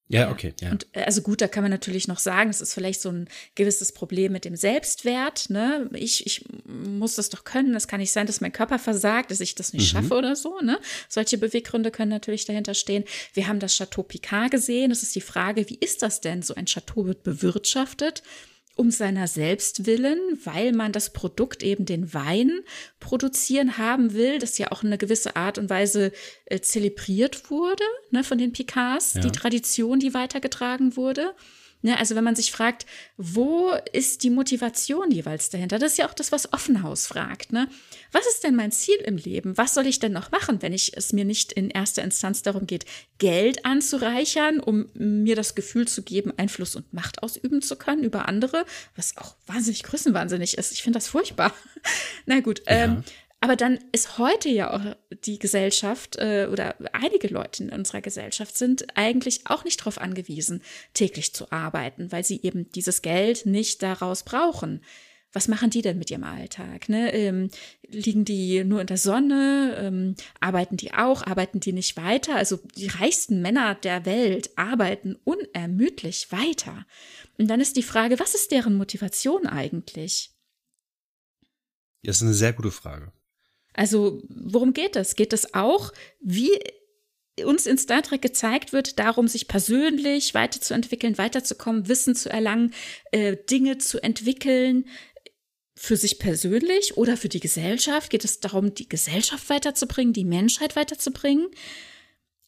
Ja, 0.08 0.30
okay. 0.30 0.52
Ja. 0.60 0.72
Und 0.72 0.86
äh, 0.92 1.04
also 1.04 1.22
gut, 1.22 1.40
da 1.40 1.48
kann 1.48 1.62
man 1.62 1.70
natürlich 1.70 2.06
noch 2.06 2.18
sagen, 2.18 2.50
es 2.50 2.60
ist 2.60 2.74
vielleicht 2.74 3.00
so 3.00 3.08
ein 3.08 3.28
gewisses 3.54 3.92
Problem 3.92 4.32
mit 4.32 4.44
dem 4.44 4.56
Selbstwert. 4.56 5.48
Ne? 5.48 5.88
Ich, 5.94 6.26
ich 6.26 6.44
muss 6.66 7.14
das 7.14 7.30
doch 7.30 7.44
können. 7.44 7.74
Es 7.74 7.88
kann 7.88 8.00
nicht 8.00 8.12
sein, 8.12 8.26
dass 8.26 8.42
mein 8.42 8.52
Körper 8.52 8.78
versagt, 8.78 9.30
dass 9.30 9.40
ich 9.40 9.54
das 9.54 9.72
nicht 9.72 9.94
mhm. 9.94 9.96
schaffe 9.96 10.14
oder 10.14 10.36
so. 10.36 10.60
Ne? 10.60 10.78
Solche 11.08 11.38
Beweggründe 11.38 11.90
können 11.90 12.10
natürlich 12.10 12.44
dahinter 12.44 12.74
stehen. 12.74 13.04
Wir 13.32 13.48
haben 13.48 13.58
das 13.58 13.74
Chateau 13.74 14.02
Picard 14.02 14.50
gesehen. 14.50 14.90
Es 14.90 15.02
ist 15.02 15.14
die 15.14 15.22
Frage, 15.22 15.70
wie 15.70 15.78
ist 15.80 16.02
das 16.02 16.20
denn? 16.20 16.42
So 16.42 16.54
ein 16.54 16.66
Chateau 16.66 17.06
wird 17.06 17.22
bewirtschaftet 17.22 18.22
um 18.76 18.90
seiner 18.90 19.26
selbst 19.26 19.86
willen, 19.86 20.18
weil 20.44 20.72
man 20.72 20.92
das 20.92 21.12
Produkt 21.12 21.62
eben 21.62 21.84
den 21.84 22.14
Wein 22.14 22.60
produzieren 23.00 23.76
haben 23.78 24.14
will, 24.14 24.38
das 24.38 24.58
ja 24.58 24.72
auch 24.72 24.82
in 24.82 24.88
einer 24.88 24.98
gewisse 24.98 25.36
Art 25.36 25.58
und 25.58 25.68
Weise 25.68 26.12
äh, 26.46 26.60
zelebriert 26.60 27.50
wurde 27.50 27.84
ne, 28.10 28.24
von 28.24 28.38
den 28.38 28.52
Picards, 28.52 29.14
ja. 29.14 29.20
die 29.20 29.32
Tradition, 29.32 29.98
die 30.00 30.14
weitergetragen 30.14 30.96
wurde. 30.96 31.34
Ne, 31.82 31.98
also 31.98 32.14
wenn 32.14 32.22
man 32.22 32.36
sich 32.36 32.52
fragt, 32.52 32.86
wo 33.16 33.72
ist 33.92 34.22
die 34.22 34.30
Motivation 34.30 35.10
jeweils 35.10 35.50
dahinter? 35.50 35.80
Das 35.80 35.92
ist 35.92 35.98
ja 35.98 36.08
auch 36.08 36.14
das, 36.14 36.30
was 36.30 36.52
Offenhaus 36.52 37.08
fragt. 37.08 37.52
Ne? 37.52 37.68
Was 38.12 38.26
ist 38.26 38.44
denn 38.44 38.54
mein 38.54 38.70
Ziel 38.70 38.96
im 39.04 39.16
Leben? 39.16 39.58
Was 39.58 39.74
soll 39.74 39.88
ich 39.88 39.98
denn 39.98 40.12
noch 40.12 40.30
machen, 40.30 40.62
wenn 40.62 40.72
ich 40.72 40.96
es 40.96 41.12
mir 41.12 41.24
nicht 41.24 41.52
in 41.52 41.70
erster 41.70 42.02
Instanz 42.02 42.42
darum 42.42 42.68
geht, 42.68 42.84
Geld 43.18 43.64
anzureichern, 43.64 44.60
um 44.60 44.86
mir 44.94 45.34
das 45.34 45.56
Gefühl 45.56 45.88
zu 45.88 46.02
geben, 46.02 46.32
Einfluss 46.36 46.76
und 46.76 46.92
Macht 46.92 47.22
ausüben 47.22 47.62
zu 47.62 47.74
können 47.74 48.04
über 48.04 48.28
andere, 48.28 48.64
was 48.94 49.16
auch 49.16 49.34
wahnsinnig 49.46 49.82
größenwahnsinnig 49.82 50.56
ist. 50.58 50.72
Ich 50.72 50.82
finde 50.82 50.98
das 50.98 51.08
furchtbar. 51.08 51.52
Na 52.26 52.38
gut, 52.40 52.62
ja. 52.66 52.84
ähm, 52.84 53.04
aber 53.42 53.56
dann 53.56 53.80
ist 53.90 54.18
heute 54.18 54.48
ja 54.48 54.72
auch 54.72 54.96
die 55.26 55.40
Gesellschaft 55.40 56.14
äh, 56.16 56.46
oder 56.48 56.76
einige 56.92 57.26
Leute 57.26 57.64
in 57.64 57.70
unserer 57.70 58.00
Gesellschaft 58.00 58.56
sind 58.56 58.96
eigentlich 58.96 59.40
auch 59.46 59.64
nicht 59.64 59.80
darauf 59.80 59.98
angewiesen, 59.98 60.62
täglich 60.94 61.34
zu 61.34 61.50
arbeiten, 61.50 62.12
weil 62.12 62.22
sie 62.24 62.40
eben 62.44 62.70
dieses 62.70 63.02
Geld 63.02 63.44
nicht 63.44 63.82
daraus 63.82 64.22
brauchen. 64.22 64.80
Was 65.32 65.48
machen 65.48 65.70
die 65.70 65.82
denn 65.82 65.98
mit 65.98 66.12
ihrem 66.12 66.22
Alltag? 66.22 66.88
Ne? 66.88 67.12
Ähm, 67.12 67.50
liegen 67.88 68.24
die 68.24 68.62
nur 68.62 68.80
in 68.80 68.86
der 68.86 68.96
Sonne? 68.96 69.74
Ähm, 69.76 70.14
arbeiten 70.38 70.76
die 70.76 70.94
auch? 70.94 71.26
Arbeiten 71.26 71.58
die 71.58 71.72
nicht 71.72 71.96
weiter? 71.96 72.36
Also 72.36 72.60
die 72.76 72.86
reichsten 72.86 73.42
Männer 73.42 73.74
der 73.74 74.06
Welt 74.06 74.50
arbeiten 74.54 75.16
unermüdlich 75.24 76.30
weiter. 76.30 76.86
Und 77.38 77.48
dann 77.48 77.60
ist 77.60 77.76
die 77.76 77.82
Frage, 77.82 78.20
was 78.20 78.36
ist 78.36 78.52
deren 78.52 78.76
Motivation 78.76 79.48
eigentlich? 79.48 80.30
Das 82.04 82.18
ist 82.18 82.22
eine 82.22 82.34
sehr 82.34 82.52
gute 82.52 82.70
Frage. 82.70 83.10
Also 83.74 84.22
worum 84.28 84.72
geht 84.72 84.96
es? 84.96 85.16
Geht 85.16 85.32
es 85.32 85.54
auch, 85.54 85.92
wie 86.20 86.50
uns 87.44 87.66
in 87.66 87.78
Star 87.78 88.02
Trek 88.02 88.20
gezeigt 88.20 88.72
wird, 88.72 88.98
darum, 88.98 89.26
sich 89.26 89.48
persönlich 89.48 90.34
weiterzuentwickeln, 90.34 91.16
weiterzukommen, 91.16 91.88
Wissen 91.88 92.14
zu 92.14 92.28
erlangen, 92.28 92.74
äh, 93.10 93.36
Dinge 93.48 93.78
zu 93.78 94.02
entwickeln, 94.02 94.84
für 95.74 95.96
sich 95.96 96.18
persönlich 96.18 96.96
oder 96.96 97.16
für 97.16 97.28
die 97.28 97.40
Gesellschaft? 97.40 98.10
Geht 98.10 98.24
es 98.24 98.40
darum, 98.40 98.74
die 98.74 98.88
Gesellschaft 98.88 99.48
weiterzubringen, 99.48 100.12
die 100.12 100.24
Menschheit 100.24 100.76
weiterzubringen? 100.76 101.48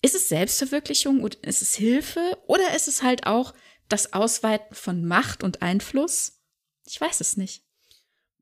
Ist 0.02 0.14
es 0.14 0.28
Selbstverwirklichung 0.28 1.22
oder 1.22 1.36
ist 1.42 1.62
es 1.62 1.74
Hilfe 1.74 2.38
oder 2.46 2.76
ist 2.76 2.88
es 2.88 3.02
halt 3.02 3.26
auch 3.26 3.54
das 3.88 4.12
Ausweiten 4.12 4.74
von 4.74 5.04
Macht 5.04 5.42
und 5.42 5.62
Einfluss? 5.62 6.42
Ich 6.86 7.00
weiß 7.00 7.20
es 7.20 7.36
nicht. 7.36 7.64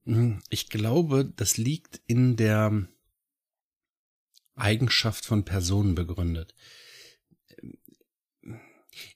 Hm, 0.05 0.41
ich 0.49 0.69
glaube, 0.69 1.33
das 1.37 1.57
liegt 1.57 2.01
in 2.07 2.37
der 2.37 2.87
Eigenschaft 4.55 5.25
von 5.25 5.45
Personen 5.45 5.95
begründet. 5.95 6.55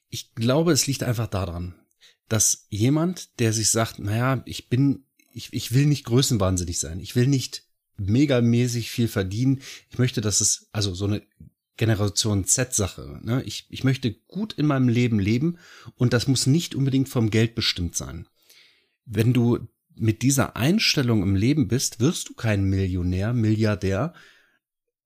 Ich 0.08 0.34
glaube, 0.34 0.72
es 0.72 0.86
liegt 0.86 1.02
einfach 1.02 1.26
daran, 1.26 1.74
dass 2.28 2.66
jemand, 2.70 3.38
der 3.38 3.52
sich 3.52 3.70
sagt, 3.70 3.98
naja, 3.98 4.42
ich 4.46 4.68
bin, 4.68 5.04
ich, 5.32 5.52
ich 5.52 5.72
will 5.72 5.86
nicht 5.86 6.04
größenwahnsinnig 6.04 6.78
sein, 6.78 7.00
ich 7.00 7.16
will 7.16 7.26
nicht 7.26 7.64
megamäßig 7.98 8.90
viel 8.90 9.08
verdienen, 9.08 9.62
ich 9.90 9.98
möchte, 9.98 10.20
dass 10.20 10.40
es, 10.40 10.68
also 10.72 10.94
so 10.94 11.06
eine 11.06 11.22
Generation 11.76 12.44
Z-Sache. 12.44 13.20
Ne? 13.22 13.42
Ich, 13.44 13.66
ich 13.68 13.84
möchte 13.84 14.12
gut 14.12 14.54
in 14.54 14.66
meinem 14.66 14.88
Leben 14.88 15.18
leben 15.18 15.58
und 15.96 16.12
das 16.12 16.26
muss 16.26 16.46
nicht 16.46 16.74
unbedingt 16.74 17.08
vom 17.08 17.30
Geld 17.30 17.54
bestimmt 17.54 17.96
sein. 17.96 18.26
Wenn 19.04 19.32
du 19.32 19.68
mit 19.96 20.22
dieser 20.22 20.56
Einstellung 20.56 21.22
im 21.22 21.34
Leben 21.34 21.68
bist, 21.68 22.00
wirst 22.00 22.28
du 22.28 22.34
kein 22.34 22.64
Millionär, 22.64 23.32
Milliardär. 23.32 24.14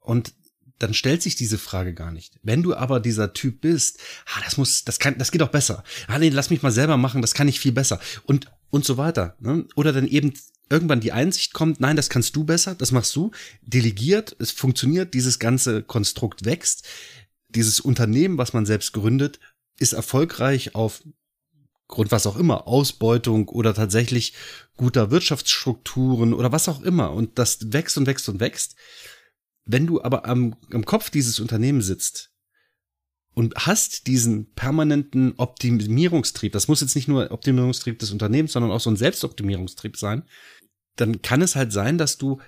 Und 0.01 0.35
dann 0.79 0.95
stellt 0.95 1.23
sich 1.23 1.37
diese 1.37 1.59
Frage 1.59 1.95
gar 1.95 2.11
nicht. 2.11 2.41
Wenn 2.43 2.63
du 2.63 2.75
aber 2.75 3.01
dieser 3.01 3.33
Typ 3.33 3.61
bist, 3.61 4.01
ah, 4.27 4.41
das 4.45 4.57
muss, 4.57 4.85
das 4.85 4.99
kann, 4.99 5.19
das 5.19 5.31
geht 5.31 5.43
auch 5.43 5.49
besser. 5.49 5.85
Ah, 6.09 6.19
nee, 6.19 6.31
lass 6.31 6.51
mich 6.51 6.63
mal 6.63 6.73
selber 6.73 6.97
machen, 6.97 7.21
das 7.21 7.35
kann 7.35 7.49
ich 7.49 7.61
viel 7.61 7.73
besser. 7.73 8.01
Und, 8.25 8.51
und 8.71 8.85
so 8.85 8.97
weiter. 8.97 9.37
Ne? 9.41 9.67
Oder 9.77 9.93
dann 9.93 10.09
eben 10.09 10.33
irgendwann 10.71 11.01
die 11.01 11.13
Einsicht 11.13 11.53
kommt, 11.53 11.81
nein, 11.81 11.97
das 11.97 12.09
kannst 12.09 12.35
du 12.35 12.45
besser, 12.45 12.75
das 12.75 12.93
machst 12.93 13.15
du. 13.15 13.31
Delegiert, 13.61 14.35
es 14.39 14.53
funktioniert, 14.53 15.13
dieses 15.13 15.39
ganze 15.39 15.83
Konstrukt 15.83 16.45
wächst. 16.45 16.87
Dieses 17.49 17.81
Unternehmen, 17.81 18.39
was 18.39 18.53
man 18.53 18.65
selbst 18.65 18.93
gründet, 18.93 19.39
ist 19.79 19.93
erfolgreich 19.93 20.75
auf 20.75 21.03
Grund 21.91 22.11
was 22.11 22.27
auch 22.27 22.37
immer, 22.37 22.67
Ausbeutung 22.67 23.49
oder 23.49 23.75
tatsächlich 23.75 24.35
guter 24.77 25.11
Wirtschaftsstrukturen 25.11 26.33
oder 26.33 26.53
was 26.53 26.69
auch 26.69 26.81
immer. 26.83 27.13
Und 27.13 27.39
das 27.39 27.73
wächst 27.73 27.99
und 27.99 28.07
wächst 28.07 28.29
und 28.29 28.41
wächst. 28.41 28.77
wenn 29.67 29.87
du 29.87 30.03
aber 30.03 30.25
am, 30.25 30.57
am 30.73 30.85
Kopf 30.85 31.11
dieses 31.11 31.39
Unternehmens 31.39 31.87
sitzt 31.87 32.33
und 33.35 33.55
hast 33.57 34.07
diesen 34.07 34.53
permanenten 34.55 35.35
Optimierungstrieb, 35.37 36.53
das 36.53 36.67
muss 36.67 36.81
jetzt 36.81 36.97
nicht 36.97 37.09
nur 37.09 37.31
Optimierungstrieb 37.31 37.99
des 37.99 38.11
Unternehmens, 38.11 38.53
sondern 38.53 38.73
auch 38.73 38.81
so 38.81 38.91
ein 38.91 38.97
Selbstoptimierungstrieb 38.97 39.97
sein, 39.97 40.25
dann 40.97 41.23
kann 41.23 41.43
es 41.43 41.57
halt 41.57 41.73
sein, 41.73 41.99
dass 41.99 42.19
du 42.19 42.41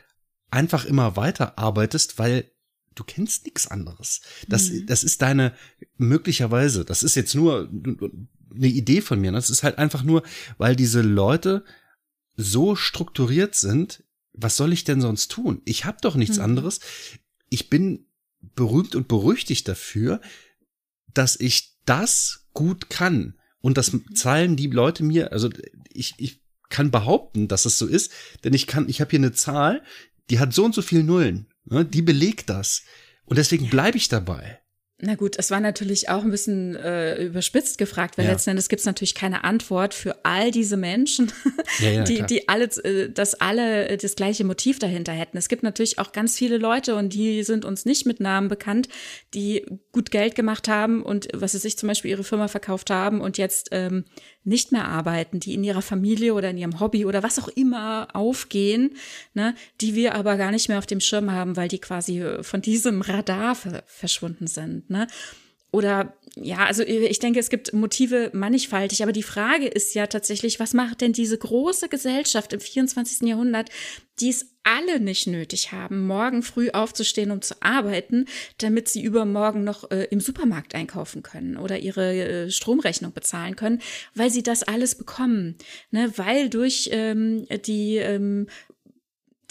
einfach 0.50 0.84
immer 0.84 1.16
weiter 1.16 1.58
arbeitest, 1.58 2.18
weil 2.18 2.50
du 2.94 3.04
kennst 3.04 3.44
nichts 3.44 3.66
anderes. 3.66 4.20
Das, 4.48 4.70
mhm. 4.70 4.86
das 4.86 5.04
ist 5.04 5.22
deine 5.22 5.54
möglicherweise, 5.96 6.84
das 6.84 7.02
ist 7.02 7.14
jetzt 7.14 7.34
nur 7.34 7.70
eine 8.54 8.68
Idee 8.68 9.00
von 9.00 9.20
mir. 9.20 9.30
Ne? 9.30 9.38
Das 9.38 9.50
ist 9.50 9.62
halt 9.62 9.78
einfach 9.78 10.02
nur, 10.02 10.22
weil 10.58 10.76
diese 10.76 11.02
Leute 11.02 11.64
so 12.36 12.76
strukturiert 12.76 13.54
sind. 13.54 14.04
Was 14.32 14.56
soll 14.56 14.72
ich 14.72 14.84
denn 14.84 15.00
sonst 15.00 15.30
tun? 15.30 15.60
Ich 15.64 15.84
habe 15.84 15.98
doch 16.00 16.14
nichts 16.14 16.38
mhm. 16.38 16.44
anderes. 16.44 16.80
Ich 17.48 17.68
bin 17.68 18.06
berühmt 18.54 18.94
und 18.94 19.08
berüchtigt 19.08 19.68
dafür, 19.68 20.20
dass 21.12 21.38
ich 21.38 21.76
das 21.84 22.48
gut 22.54 22.90
kann. 22.90 23.38
Und 23.60 23.76
das 23.76 23.92
mhm. 23.92 24.14
zahlen 24.14 24.56
die 24.56 24.68
Leute 24.68 25.04
mir, 25.04 25.32
also 25.32 25.50
ich, 25.92 26.14
ich 26.18 26.42
kann 26.68 26.90
behaupten, 26.90 27.48
dass 27.48 27.66
es 27.66 27.78
so 27.78 27.86
ist, 27.86 28.10
denn 28.44 28.54
ich 28.54 28.66
kann, 28.66 28.88
ich 28.88 29.00
habe 29.00 29.10
hier 29.10 29.20
eine 29.20 29.32
Zahl, 29.32 29.82
die 30.30 30.38
hat 30.38 30.54
so 30.54 30.64
und 30.64 30.74
so 30.74 30.82
viel 30.82 31.02
Nullen. 31.02 31.46
Ne? 31.64 31.84
Die 31.84 32.02
belegt 32.02 32.48
das. 32.48 32.82
Und 33.24 33.36
deswegen 33.36 33.68
bleibe 33.68 33.98
ich 33.98 34.08
dabei. 34.08 34.61
Na 35.04 35.16
gut, 35.16 35.34
es 35.36 35.50
war 35.50 35.58
natürlich 35.58 36.08
auch 36.10 36.22
ein 36.22 36.30
bisschen 36.30 36.76
äh, 36.76 37.24
überspitzt 37.24 37.76
gefragt, 37.76 38.16
weil 38.16 38.24
ja. 38.24 38.30
letzten 38.30 38.50
Endes 38.50 38.68
gibt 38.68 38.78
es 38.78 38.86
natürlich 38.86 39.16
keine 39.16 39.42
Antwort 39.42 39.94
für 39.94 40.24
all 40.24 40.52
diese 40.52 40.76
Menschen, 40.76 41.32
ja, 41.80 41.90
ja, 41.90 42.04
die, 42.04 42.22
die 42.22 42.48
alle, 42.48 42.66
äh, 42.84 43.10
dass 43.10 43.34
alle 43.34 43.88
äh, 43.88 43.96
das 43.96 44.14
gleiche 44.14 44.44
Motiv 44.44 44.78
dahinter 44.78 45.10
hätten. 45.10 45.36
Es 45.36 45.48
gibt 45.48 45.64
natürlich 45.64 45.98
auch 45.98 46.12
ganz 46.12 46.38
viele 46.38 46.56
Leute 46.56 46.94
und 46.94 47.14
die 47.14 47.42
sind 47.42 47.64
uns 47.64 47.84
nicht 47.84 48.06
mit 48.06 48.20
Namen 48.20 48.46
bekannt, 48.46 48.88
die 49.34 49.66
gut 49.90 50.12
Geld 50.12 50.36
gemacht 50.36 50.68
haben 50.68 51.02
und 51.02 51.26
was 51.34 51.50
sie 51.50 51.58
sich 51.58 51.76
zum 51.76 51.88
Beispiel 51.88 52.12
ihre 52.12 52.22
Firma 52.22 52.46
verkauft 52.46 52.88
haben 52.88 53.20
und 53.20 53.38
jetzt 53.38 53.70
ähm, 53.72 54.04
nicht 54.44 54.72
mehr 54.72 54.86
arbeiten, 54.86 55.40
die 55.40 55.54
in 55.54 55.64
ihrer 55.64 55.82
Familie 55.82 56.34
oder 56.34 56.50
in 56.50 56.58
ihrem 56.58 56.80
Hobby 56.80 57.04
oder 57.04 57.22
was 57.22 57.38
auch 57.38 57.48
immer 57.48 58.08
aufgehen, 58.12 58.96
ne, 59.34 59.54
die 59.80 59.94
wir 59.94 60.14
aber 60.14 60.36
gar 60.36 60.50
nicht 60.50 60.68
mehr 60.68 60.78
auf 60.78 60.86
dem 60.86 61.00
Schirm 61.00 61.30
haben, 61.30 61.56
weil 61.56 61.68
die 61.68 61.78
quasi 61.78 62.20
äh, 62.20 62.42
von 62.42 62.62
diesem 62.62 63.02
Radar 63.02 63.56
verschwunden 63.86 64.46
sind. 64.46 64.90
Ne? 64.90 65.06
Oder 65.72 66.14
ja, 66.36 66.64
also 66.64 66.82
ich 66.82 67.18
denke, 67.18 67.40
es 67.40 67.50
gibt 67.50 67.72
Motive 67.72 68.30
mannigfaltig, 68.32 69.02
aber 69.02 69.12
die 69.12 69.22
Frage 69.22 69.66
ist 69.66 69.94
ja 69.94 70.06
tatsächlich, 70.06 70.60
was 70.60 70.72
macht 70.72 71.00
denn 71.00 71.12
diese 71.12 71.36
große 71.36 71.88
Gesellschaft 71.88 72.52
im 72.52 72.60
24. 72.60 73.28
Jahrhundert, 73.28 73.68
die 74.20 74.30
es 74.30 74.46
alle 74.62 75.00
nicht 75.00 75.26
nötig 75.26 75.72
haben, 75.72 76.06
morgen 76.06 76.42
früh 76.42 76.70
aufzustehen, 76.70 77.30
um 77.30 77.42
zu 77.42 77.54
arbeiten, 77.60 78.26
damit 78.58 78.88
sie 78.88 79.02
übermorgen 79.02 79.64
noch 79.64 79.90
äh, 79.90 80.04
im 80.10 80.20
Supermarkt 80.20 80.74
einkaufen 80.74 81.22
können 81.22 81.56
oder 81.56 81.78
ihre 81.78 82.14
äh, 82.14 82.50
Stromrechnung 82.50 83.12
bezahlen 83.12 83.56
können, 83.56 83.80
weil 84.14 84.30
sie 84.30 84.42
das 84.42 84.62
alles 84.62 84.94
bekommen, 84.94 85.56
ne? 85.90 86.12
weil 86.16 86.48
durch 86.48 86.88
ähm, 86.92 87.46
die 87.66 87.96
ähm, 87.96 88.46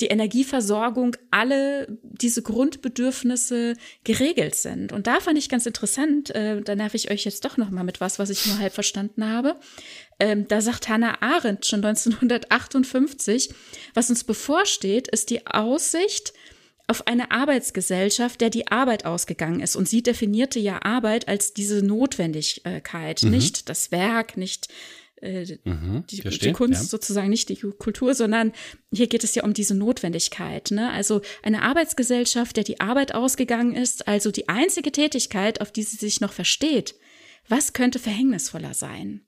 die 0.01 0.07
Energieversorgung 0.07 1.15
alle 1.29 1.87
diese 2.01 2.41
Grundbedürfnisse 2.41 3.75
geregelt 4.03 4.55
sind. 4.55 4.91
Und 4.91 5.07
da 5.07 5.19
fand 5.19 5.37
ich 5.37 5.49
ganz 5.49 5.65
interessant, 5.65 6.31
äh, 6.31 6.61
da 6.61 6.75
nerv 6.75 6.93
ich 6.93 7.11
euch 7.11 7.23
jetzt 7.23 7.45
doch 7.45 7.57
noch 7.57 7.69
mal 7.69 7.83
mit 7.83 8.01
was, 8.01 8.19
was 8.19 8.29
ich 8.29 8.45
nur 8.47 8.59
halb 8.59 8.73
verstanden 8.73 9.25
habe. 9.29 9.55
Ähm, 10.19 10.47
da 10.47 10.61
sagt 10.61 10.89
Hannah 10.89 11.21
Arendt 11.21 11.65
schon 11.65 11.83
1958, 11.83 13.53
was 13.93 14.09
uns 14.09 14.23
bevorsteht, 14.23 15.07
ist 15.07 15.29
die 15.29 15.47
Aussicht 15.47 16.33
auf 16.87 17.07
eine 17.07 17.31
Arbeitsgesellschaft, 17.31 18.41
der 18.41 18.49
die 18.49 18.67
Arbeit 18.67 19.05
ausgegangen 19.05 19.61
ist. 19.61 19.75
Und 19.75 19.87
sie 19.87 20.03
definierte 20.03 20.59
ja 20.59 20.83
Arbeit 20.83 21.27
als 21.27 21.53
diese 21.53 21.85
Notwendigkeit, 21.85 23.23
mhm. 23.23 23.29
nicht 23.29 23.69
das 23.69 23.91
Werk, 23.91 24.35
nicht 24.35 24.67
äh, 25.21 25.57
mhm, 25.63 26.03
die, 26.09 26.21
die, 26.21 26.51
Kunst 26.51 26.81
ja. 26.81 26.87
sozusagen, 26.87 27.29
nicht 27.29 27.49
die 27.49 27.55
Kultur, 27.55 28.15
sondern 28.15 28.51
hier 28.91 29.07
geht 29.07 29.23
es 29.23 29.35
ja 29.35 29.43
um 29.43 29.53
diese 29.53 29.75
Notwendigkeit. 29.75 30.71
Ne? 30.71 30.89
Also 30.91 31.21
eine 31.43 31.61
Arbeitsgesellschaft, 31.61 32.57
der 32.57 32.63
die 32.63 32.79
Arbeit 32.79 33.13
ausgegangen 33.13 33.75
ist, 33.75 34.07
also 34.07 34.31
die 34.31 34.49
einzige 34.49 34.91
Tätigkeit, 34.91 35.61
auf 35.61 35.71
die 35.71 35.83
sie 35.83 35.97
sich 35.97 36.21
noch 36.21 36.33
versteht. 36.33 36.95
Was 37.47 37.73
könnte 37.73 37.99
verhängnisvoller 37.99 38.73
sein? 38.73 39.21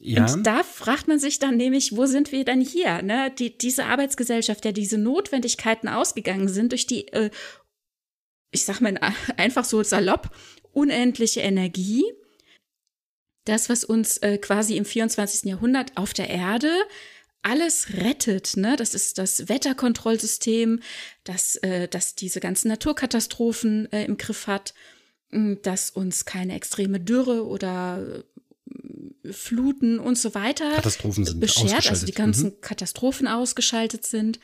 Ja. 0.00 0.32
Und 0.32 0.46
da 0.46 0.62
fragt 0.62 1.08
man 1.08 1.18
sich 1.18 1.38
dann 1.38 1.56
nämlich, 1.56 1.96
wo 1.96 2.06
sind 2.06 2.30
wir 2.30 2.44
denn 2.44 2.60
hier? 2.60 3.02
Ne? 3.02 3.32
Die, 3.36 3.56
diese 3.58 3.86
Arbeitsgesellschaft, 3.86 4.64
der 4.64 4.72
diese 4.72 4.96
Notwendigkeiten 4.96 5.88
ausgegangen 5.88 6.48
sind 6.48 6.72
durch 6.72 6.86
die, 6.86 7.08
äh, 7.08 7.30
ich 8.50 8.64
sag 8.64 8.80
mal 8.80 8.98
einfach 9.36 9.64
so 9.64 9.82
salopp, 9.82 10.30
unendliche 10.72 11.40
Energie, 11.40 12.04
das, 13.48 13.68
was 13.68 13.84
uns 13.84 14.18
äh, 14.18 14.38
quasi 14.38 14.76
im 14.76 14.84
24. 14.84 15.44
Jahrhundert 15.44 15.96
auf 15.96 16.12
der 16.12 16.30
Erde 16.30 16.70
alles 17.42 17.94
rettet, 17.94 18.56
ne? 18.56 18.76
Das 18.76 18.94
ist 18.94 19.18
das 19.18 19.48
Wetterkontrollsystem, 19.48 20.80
das, 21.24 21.56
äh, 21.56 21.88
das 21.88 22.14
diese 22.14 22.40
ganzen 22.40 22.68
Naturkatastrophen 22.68 23.90
äh, 23.92 24.04
im 24.04 24.16
Griff 24.16 24.46
hat, 24.46 24.74
dass 25.30 25.90
uns 25.90 26.24
keine 26.24 26.54
extreme 26.54 27.00
Dürre 27.00 27.46
oder 27.46 28.24
Fluten 29.30 29.98
und 29.98 30.16
so 30.16 30.34
weiter 30.34 30.70
Katastrophen 30.72 31.24
sind 31.24 31.40
beschert, 31.40 31.88
also 31.90 32.06
die 32.06 32.12
ganzen 32.12 32.50
mhm. 32.50 32.60
Katastrophen 32.60 33.28
ausgeschaltet 33.28 34.06
sind 34.06 34.38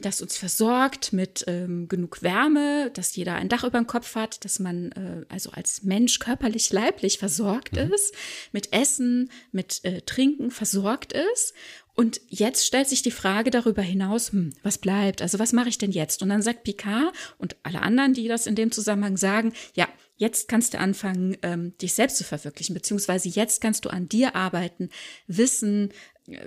das 0.00 0.22
uns 0.22 0.36
versorgt 0.36 1.12
mit 1.12 1.44
ähm, 1.46 1.88
genug 1.88 2.22
Wärme, 2.22 2.90
dass 2.94 3.14
jeder 3.14 3.34
ein 3.34 3.48
Dach 3.48 3.64
über 3.64 3.78
dem 3.78 3.86
Kopf 3.86 4.14
hat, 4.14 4.44
dass 4.44 4.58
man 4.58 4.92
äh, 4.92 5.26
also 5.28 5.50
als 5.50 5.82
Mensch 5.82 6.18
körperlich, 6.18 6.72
leiblich 6.72 7.18
versorgt 7.18 7.72
mhm. 7.72 7.92
ist, 7.92 8.14
mit 8.52 8.72
Essen, 8.72 9.30
mit 9.50 9.84
äh, 9.84 10.00
Trinken 10.02 10.50
versorgt 10.50 11.12
ist. 11.12 11.52
Und 11.94 12.20
jetzt 12.28 12.66
stellt 12.66 12.88
sich 12.88 13.02
die 13.02 13.10
Frage 13.10 13.50
darüber 13.50 13.82
hinaus, 13.82 14.32
hm, 14.32 14.54
was 14.62 14.78
bleibt? 14.78 15.20
Also 15.20 15.38
was 15.38 15.52
mache 15.52 15.68
ich 15.68 15.78
denn 15.78 15.92
jetzt? 15.92 16.22
Und 16.22 16.30
dann 16.30 16.42
sagt 16.42 16.64
Picard 16.64 17.12
und 17.38 17.56
alle 17.62 17.82
anderen, 17.82 18.14
die 18.14 18.28
das 18.28 18.46
in 18.46 18.54
dem 18.54 18.72
Zusammenhang 18.72 19.16
sagen, 19.16 19.52
ja, 19.74 19.88
jetzt 20.16 20.48
kannst 20.48 20.72
du 20.72 20.78
anfangen, 20.78 21.36
ähm, 21.42 21.76
dich 21.78 21.92
selbst 21.94 22.16
zu 22.16 22.24
verwirklichen, 22.24 22.74
beziehungsweise 22.74 23.28
jetzt 23.28 23.60
kannst 23.60 23.84
du 23.84 23.90
an 23.90 24.08
dir 24.08 24.34
arbeiten, 24.36 24.88
Wissen, 25.26 25.92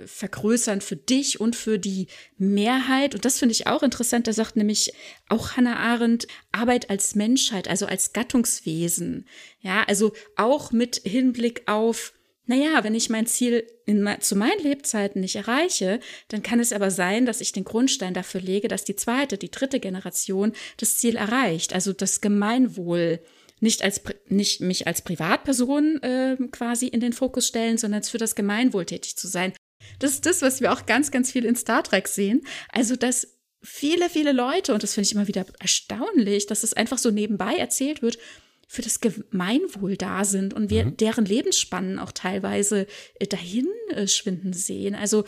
vergrößern 0.06 0.80
für 0.80 0.96
dich 0.96 1.38
und 1.38 1.54
für 1.54 1.78
die 1.78 2.08
Mehrheit. 2.38 3.14
Und 3.14 3.24
das 3.24 3.38
finde 3.38 3.52
ich 3.52 3.66
auch 3.66 3.82
interessant. 3.82 4.26
Da 4.26 4.32
sagt 4.32 4.56
nämlich 4.56 4.92
auch 5.28 5.56
Hannah 5.56 5.76
Arendt 5.76 6.26
Arbeit 6.50 6.88
als 6.88 7.14
Menschheit, 7.14 7.68
also 7.68 7.86
als 7.86 8.12
Gattungswesen. 8.12 9.26
Ja, 9.60 9.84
also 9.86 10.12
auch 10.36 10.72
mit 10.72 11.02
Hinblick 11.04 11.62
auf 11.66 12.14
naja, 12.46 12.84
wenn 12.84 12.94
ich 12.94 13.10
mein 13.10 13.26
Ziel 13.26 13.66
in, 13.86 14.08
zu 14.20 14.36
meinen 14.36 14.62
Lebzeiten 14.62 15.20
nicht 15.20 15.36
erreiche, 15.36 16.00
dann 16.28 16.42
kann 16.42 16.60
es 16.60 16.72
aber 16.72 16.90
sein, 16.90 17.26
dass 17.26 17.40
ich 17.40 17.52
den 17.52 17.64
Grundstein 17.64 18.14
dafür 18.14 18.40
lege, 18.40 18.68
dass 18.68 18.84
die 18.84 18.96
zweite, 18.96 19.36
die 19.36 19.50
dritte 19.50 19.80
Generation 19.80 20.52
das 20.76 20.96
Ziel 20.96 21.16
erreicht. 21.16 21.74
Also 21.74 21.92
das 21.92 22.20
Gemeinwohl 22.20 23.20
nicht 23.60 23.82
als 23.82 24.02
nicht 24.28 24.60
mich 24.60 24.86
als 24.86 25.02
Privatperson 25.02 26.02
äh, 26.02 26.36
quasi 26.52 26.88
in 26.88 27.00
den 27.00 27.12
Fokus 27.12 27.48
stellen, 27.48 27.78
sondern 27.78 28.02
für 28.02 28.18
das 28.18 28.34
Gemeinwohl 28.34 28.84
tätig 28.84 29.16
zu 29.16 29.28
sein. 29.28 29.54
Das 29.98 30.12
ist 30.12 30.26
das, 30.26 30.42
was 30.42 30.60
wir 30.60 30.72
auch 30.72 30.86
ganz, 30.86 31.10
ganz 31.10 31.32
viel 31.32 31.44
in 31.44 31.56
Star 31.56 31.82
Trek 31.82 32.08
sehen. 32.08 32.46
Also, 32.70 32.96
dass 32.96 33.28
viele, 33.62 34.10
viele 34.10 34.32
Leute, 34.32 34.74
und 34.74 34.82
das 34.82 34.94
finde 34.94 35.06
ich 35.06 35.14
immer 35.14 35.28
wieder 35.28 35.46
erstaunlich, 35.58 36.46
dass 36.46 36.62
es 36.62 36.74
einfach 36.74 36.98
so 36.98 37.10
nebenbei 37.10 37.56
erzählt 37.56 38.02
wird, 38.02 38.18
für 38.66 38.82
das 38.82 39.00
Gemeinwohl 39.00 39.96
da 39.96 40.24
sind 40.24 40.52
und 40.52 40.70
wir 40.70 40.86
mhm. 40.86 40.96
deren 40.96 41.24
Lebensspannen 41.24 41.98
auch 41.98 42.12
teilweise 42.12 42.86
äh, 43.20 43.26
dahin 43.26 43.68
äh, 43.90 44.08
schwinden 44.08 44.52
sehen. 44.52 44.94
Also 44.94 45.24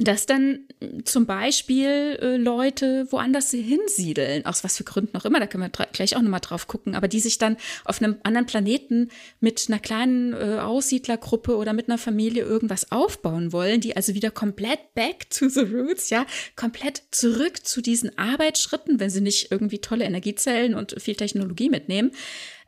dass 0.00 0.24
dann 0.24 0.60
zum 1.04 1.26
Beispiel 1.26 2.18
äh, 2.20 2.36
Leute 2.38 3.06
woanders 3.10 3.50
hinsiedeln, 3.50 4.46
aus 4.46 4.64
was 4.64 4.78
für 4.78 4.84
Gründen 4.84 5.14
auch 5.16 5.26
immer, 5.26 5.40
da 5.40 5.46
können 5.46 5.62
wir 5.62 5.86
gleich 5.92 6.16
auch 6.16 6.22
nochmal 6.22 6.40
drauf 6.40 6.66
gucken, 6.66 6.94
aber 6.94 7.06
die 7.06 7.20
sich 7.20 7.36
dann 7.36 7.58
auf 7.84 8.00
einem 8.00 8.16
anderen 8.22 8.46
Planeten 8.46 9.10
mit 9.40 9.66
einer 9.68 9.78
kleinen 9.78 10.32
äh, 10.32 10.58
Aussiedlergruppe 10.58 11.54
oder 11.54 11.74
mit 11.74 11.88
einer 11.88 11.98
Familie 11.98 12.44
irgendwas 12.44 12.90
aufbauen 12.90 13.52
wollen, 13.52 13.82
die 13.82 13.94
also 13.94 14.14
wieder 14.14 14.30
komplett 14.30 14.94
back 14.94 15.28
to 15.28 15.50
the 15.50 15.60
roots, 15.60 16.08
ja, 16.08 16.24
komplett 16.56 17.02
zurück 17.10 17.66
zu 17.66 17.82
diesen 17.82 18.16
Arbeitsschritten, 18.16 19.00
wenn 19.00 19.10
sie 19.10 19.20
nicht 19.20 19.52
irgendwie 19.52 19.80
tolle 19.80 20.06
Energiezellen 20.06 20.74
und 20.74 21.00
viel 21.00 21.14
Technologie 21.14 21.68
mitnehmen. 21.68 22.12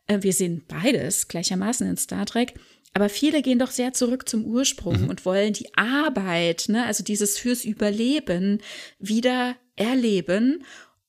Äh, 0.06 0.18
wir 0.20 0.34
sehen 0.34 0.64
beides 0.68 1.28
gleichermaßen 1.28 1.88
in 1.88 1.96
Star 1.96 2.26
Trek 2.26 2.52
aber 2.94 3.08
viele 3.08 3.42
gehen 3.42 3.58
doch 3.58 3.70
sehr 3.70 3.92
zurück 3.92 4.28
zum 4.28 4.44
Ursprung 4.44 5.02
mhm. 5.02 5.08
und 5.08 5.24
wollen 5.24 5.52
die 5.52 5.74
Arbeit, 5.76 6.66
ne, 6.68 6.84
also 6.84 7.02
dieses 7.02 7.38
fürs 7.38 7.64
Überleben 7.64 8.60
wieder 8.98 9.56
erleben 9.76 10.64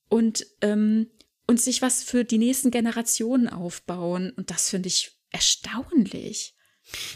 und, 0.07 0.45
ähm, 0.61 1.09
und 1.45 1.59
sich 1.59 1.81
was 1.81 2.03
für 2.03 2.23
die 2.23 2.37
nächsten 2.37 2.71
Generationen 2.71 3.49
aufbauen. 3.49 4.31
Und 4.31 4.49
das 4.49 4.69
finde 4.69 4.87
ich 4.87 5.11
erstaunlich. 5.31 6.55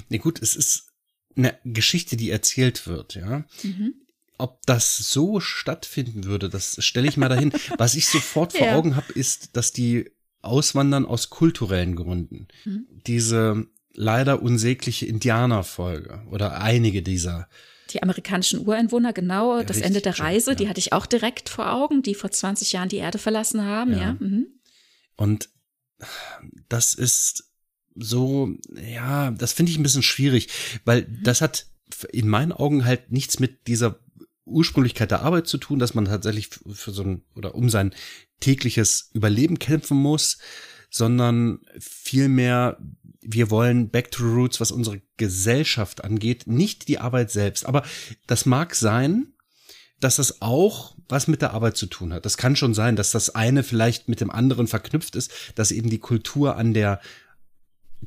Nee, 0.10 0.18
gut, 0.18 0.41
es 0.41 0.56
ist 0.56 0.89
eine 1.35 1.57
Geschichte, 1.64 2.18
die 2.18 2.30
erzählt 2.30 2.88
wird, 2.88 3.15
ja. 3.15 3.45
Mhm. 3.64 3.94
ob 4.38 4.65
das 4.65 4.98
so 4.98 5.39
stattfinden 5.39 6.26
würde, 6.26 6.49
das 6.49 6.84
stelle 6.84 7.07
ich 7.07 7.15
mal 7.15 7.30
dahin. 7.30 7.53
Was 7.77 7.95
ich 7.95 8.07
sofort 8.07 8.53
vor 8.53 8.65
ja. 8.65 8.76
Augen 8.76 8.95
habe, 8.95 9.14
ist, 9.14 9.56
dass 9.56 9.72
die 9.72 10.11
auswandern 10.41 11.06
aus 11.06 11.30
kulturellen 11.30 11.95
Gründen. 11.95 12.48
Mhm. 12.65 12.88
Diese 13.06 13.68
leider 13.98 14.41
unsägliche 14.41 15.06
Indianerfolge 15.06 16.22
oder 16.32 16.61
einige 16.61 17.02
dieser. 17.02 17.49
Die 17.91 18.03
amerikanischen 18.03 18.65
Ureinwohner, 18.65 19.11
genau, 19.11 19.57
ja, 19.57 19.64
das 19.64 19.80
Ende 19.82 20.02
der 20.02 20.19
Reise, 20.19 20.52
ja. 20.52 20.56
die 20.56 20.69
hatte 20.69 20.80
ich 20.80 20.94
auch 20.94 21.06
direkt 21.06 21.49
vor 21.49 21.74
Augen, 21.74 22.03
die 22.03 22.15
vor 22.15 22.32
20 22.32 22.72
Jahren 22.72 22.90
die 22.90 22.98
Erde 22.98 23.18
verlassen 23.18 23.65
haben, 23.65 23.98
ja. 23.98 24.15
Mhm. 24.19 24.48
Und 25.15 25.49
das 26.69 26.94
ist 26.94 27.52
so, 27.95 28.53
ja, 28.76 29.32
das 29.32 29.53
finde 29.53 29.72
ich 29.72 29.78
ein 29.78 29.84
bisschen 29.84 30.03
schwierig, 30.03 30.49
weil 30.86 31.03
mhm. 31.03 31.24
das 31.24 31.41
hat 31.41 31.65
in 32.11 32.28
meinen 32.28 32.52
Augen 32.52 32.86
halt 32.86 33.11
nichts 33.11 33.40
mit 33.40 33.68
dieser 33.68 33.99
Ursprünglichkeit 34.45 35.11
der 35.11 35.22
Arbeit 35.22 35.48
zu 35.48 35.57
tun, 35.57 35.80
dass 35.80 35.94
man 35.94 36.06
tatsächlich 36.06 36.49
für 36.49 36.91
so 36.91 37.03
ein 37.03 37.24
oder 37.36 37.56
um 37.56 37.69
sein 37.69 37.94
tägliches 38.40 39.10
Überleben 39.14 39.60
kämpfen 39.60 39.98
muss, 39.98 40.38
sondern 40.90 41.60
vielmehr, 41.80 42.78
wir 43.30 43.52
wollen 43.52 43.90
back 43.90 44.10
to 44.10 44.24
the 44.24 44.34
roots, 44.34 44.62
was 44.62 44.72
unsere 44.72 45.02
Gesellschaft 45.18 46.04
angeht, 46.04 46.48
nicht 46.48 46.88
die 46.88 46.99
Arbeit 46.99 47.30
selbst. 47.30 47.66
Aber 47.66 47.84
das 48.26 48.45
mag 48.45 48.74
sein, 48.74 49.34
dass 49.99 50.16
das 50.16 50.41
auch 50.41 50.95
was 51.10 51.28
mit 51.28 51.41
der 51.41 51.52
Arbeit 51.52 51.76
zu 51.76 51.88
tun 51.88 52.14
hat. 52.14 52.26
Das 52.26 52.38
kann 52.38 52.56
schon 52.56 52.74
sein, 52.74 52.95
dass 52.95 53.12
das 53.12 53.36
eine 53.36 53.64
vielleicht 53.64 54.08
mit 54.08 54.22
dem 54.22 54.32
anderen 54.32 54.68
verknüpft 54.68 55.16
ist, 55.16 55.32
dass 55.56 55.72
eben 55.72 55.90
die 55.90 55.99
Kultur 55.99 56.56
an 56.56 56.74
der 56.74 57.02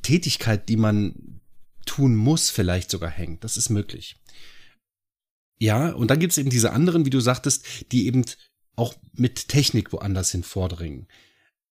Tätigkeit, 0.02 0.68
die 0.70 0.76
man 0.76 1.40
tun 1.84 2.16
muss, 2.16 2.48
vielleicht 2.48 2.90
sogar 2.90 3.10
hängt. 3.10 3.44
Das 3.44 3.58
ist 3.58 3.68
möglich. 3.68 4.16
Ja, 5.58 5.90
und 5.90 6.10
dann 6.10 6.18
gibt 6.18 6.32
es 6.32 6.38
eben 6.38 6.50
diese 6.50 6.72
anderen, 6.72 7.04
wie 7.04 7.10
du 7.10 7.20
sagtest, 7.20 7.66
die 7.92 8.06
eben 8.06 8.24
auch 8.74 8.94
mit 9.12 9.48
Technik 9.48 9.92
woanders 9.92 10.30
hin 10.30 10.44
vordringen. 10.44 11.08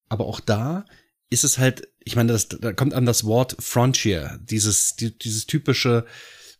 Aber 0.08 0.26
auch 0.26 0.38
da 0.38 0.84
ist 1.30 1.44
es 1.44 1.58
halt, 1.58 1.88
ich 2.04 2.16
meine, 2.16 2.32
das, 2.32 2.48
da 2.48 2.72
kommt 2.72 2.92
an 2.92 3.06
das 3.06 3.24
Wort 3.24 3.56
Frontier, 3.60 4.38
dieses, 4.42 4.96
die, 4.96 5.16
dieses 5.16 5.46
typische 5.46 6.04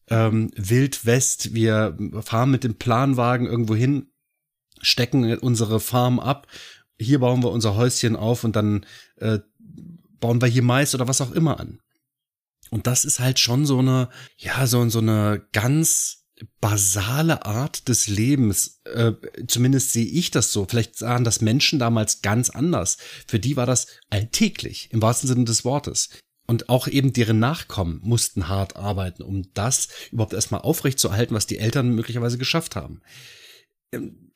ähm, 0.09 0.51
Wild 0.57 1.05
West, 1.05 1.55
wir 1.55 1.97
fahren 2.23 2.51
mit 2.51 2.65
dem 2.65 2.77
Planwagen 2.77 3.47
irgendwo 3.47 3.75
hin, 3.75 4.13
stecken 4.81 5.37
unsere 5.39 5.81
Farm 5.81 6.21
ab, 6.21 6.47
hier 6.99 7.19
bauen 7.19 7.43
wir 7.43 7.51
unser 7.51 7.75
Häuschen 7.75 8.17
auf 8.17 8.45
und 8.45 8.57
dann 8.57 8.87
äh, 9.17 9.41
bauen 10.21 10.41
wir 10.41 10.49
hier 10.49 10.63
Mais 10.63 10.95
oder 10.95 11.09
was 11.09 11.21
auch 11.21 11.33
immer 11.33 11.59
an. 11.59 11.81
Und 12.71 12.87
das 12.87 13.05
ist 13.05 13.19
halt 13.19 13.41
schon 13.41 13.67
so 13.67 13.79
eine, 13.79 14.09
ja, 14.37 14.67
so, 14.67 14.89
so 14.89 15.01
eine 15.01 15.45
ganz 15.53 16.20
basale 16.61 17.45
Art 17.45 17.89
des 17.89 18.09
Lebens. 18.09 18.81
Äh, 18.85 19.13
zumindest 19.47 19.93
sehe 19.93 20.07
ich 20.07 20.31
das 20.31 20.53
so. 20.53 20.67
Vielleicht 20.69 20.97
sahen 20.97 21.25
das 21.25 21.41
Menschen 21.41 21.79
damals 21.79 22.23
ganz 22.23 22.51
anders. 22.51 22.99
Für 23.27 23.39
die 23.39 23.57
war 23.57 23.67
das 23.67 23.87
alltäglich, 24.11 24.89
im 24.93 25.03
wahrsten 25.03 25.29
Sinne 25.29 25.45
des 25.45 25.65
Wortes. 25.65 26.11
Und 26.47 26.69
auch 26.69 26.89
eben 26.89 27.13
deren 27.13 27.39
Nachkommen 27.39 28.01
mussten 28.03 28.49
hart 28.49 28.77
arbeiten, 28.77 29.23
um 29.23 29.53
das 29.55 29.89
überhaupt 30.11 30.33
erstmal 30.33 30.63
aufrechtzuerhalten, 30.63 31.35
was 31.35 31.47
die 31.47 31.59
Eltern 31.59 31.95
möglicherweise 31.95 32.39
geschafft 32.39 32.75
haben. 32.75 33.03
Ähm, 33.93 34.33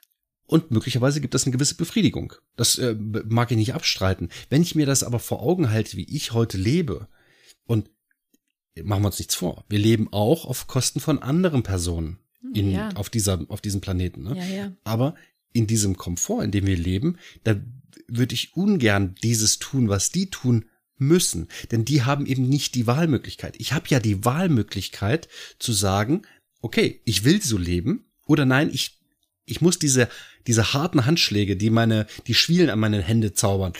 und 0.47 0.71
möglicherweise 0.71 1.21
gibt 1.21 1.35
es 1.35 1.45
eine 1.45 1.53
gewisse 1.53 1.75
Befriedigung. 1.75 2.35
Das 2.57 2.79
äh, 2.79 2.95
mag 2.95 3.51
ich 3.51 3.57
nicht 3.57 3.75
abstreiten. 3.75 4.29
Wenn 4.51 4.63
ich 4.63 4.75
mir 4.75 4.87
das 4.87 5.03
aber 5.03 5.19
vor 5.19 5.43
Augen 5.43 5.71
halte, 5.71 5.97
wie 5.97 6.05
ich 6.05 6.33
heute 6.33 6.59
lebe, 6.59 7.09
und 7.67 7.91
machen 8.83 9.03
wir 9.03 9.07
uns 9.07 9.19
nichts 9.19 9.35
vor. 9.35 9.65
Wir 9.69 9.79
leben 9.79 10.09
auch 10.13 10.45
auf 10.47 10.67
Kosten 10.67 11.01
von 11.01 11.21
anderen 11.21 11.63
Personen 11.63 12.19
in, 12.53 12.73
ja. 12.73 12.91
auf, 12.95 13.11
dieser, 13.11 13.45
auf 13.49 13.61
diesem 13.61 13.81
Planeten. 13.81 14.23
Ne? 14.23 14.37
Ja, 14.37 14.45
ja. 14.45 14.73
Aber 14.85 15.15
in 15.53 15.67
diesem 15.67 15.97
Komfort, 15.97 16.43
in 16.43 16.51
dem 16.51 16.67
wir 16.67 16.77
leben, 16.77 17.19
da 17.45 17.57
würde 18.09 18.35
ich 18.35 18.57
ungern 18.57 19.15
dieses 19.23 19.59
tun, 19.59 19.89
was 19.89 20.11
die 20.11 20.29
tun 20.29 20.67
müssen. 20.97 21.49
Denn 21.71 21.85
die 21.85 22.03
haben 22.03 22.27
eben 22.27 22.49
nicht 22.49 22.75
die 22.75 22.87
Wahlmöglichkeit. 22.87 23.55
Ich 23.59 23.73
habe 23.73 23.87
ja 23.89 24.01
die 24.01 24.25
Wahlmöglichkeit 24.25 25.29
zu 25.59 25.73
sagen, 25.73 26.23
okay, 26.61 27.01
ich 27.05 27.25
will 27.25 27.43
so 27.43 27.59
leben 27.59 28.05
oder 28.27 28.45
nein, 28.45 28.71
ich, 28.73 28.99
ich 29.45 29.61
muss 29.61 29.79
diese, 29.79 30.09
diese 30.47 30.73
harten 30.73 31.07
Handschläge, 31.07 31.57
die 31.57 31.71
meine, 31.71 32.07
die 32.27 32.35
Schwielen 32.35 32.71
an 32.71 32.81
meine 32.81 33.03
Hände 33.03 33.33
zaubern, 33.33 33.73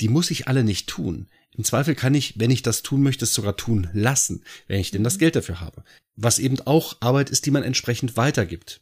die 0.00 0.08
muss 0.08 0.30
ich 0.30 0.48
alle 0.48 0.64
nicht 0.64 0.88
tun. 0.88 1.28
Im 1.56 1.64
Zweifel 1.64 1.94
kann 1.94 2.14
ich, 2.14 2.38
wenn 2.38 2.50
ich 2.50 2.62
das 2.62 2.82
tun 2.82 3.02
möchte, 3.02 3.24
es 3.24 3.34
sogar 3.34 3.56
tun 3.56 3.88
lassen, 3.92 4.44
wenn 4.68 4.80
ich 4.80 4.90
denn 4.90 5.04
das 5.04 5.14
mhm. 5.14 5.20
Geld 5.20 5.36
dafür 5.36 5.60
habe. 5.60 5.84
Was 6.16 6.38
eben 6.38 6.60
auch 6.60 6.96
Arbeit 7.00 7.30
ist, 7.30 7.46
die 7.46 7.50
man 7.50 7.62
entsprechend 7.62 8.16
weitergibt. 8.16 8.80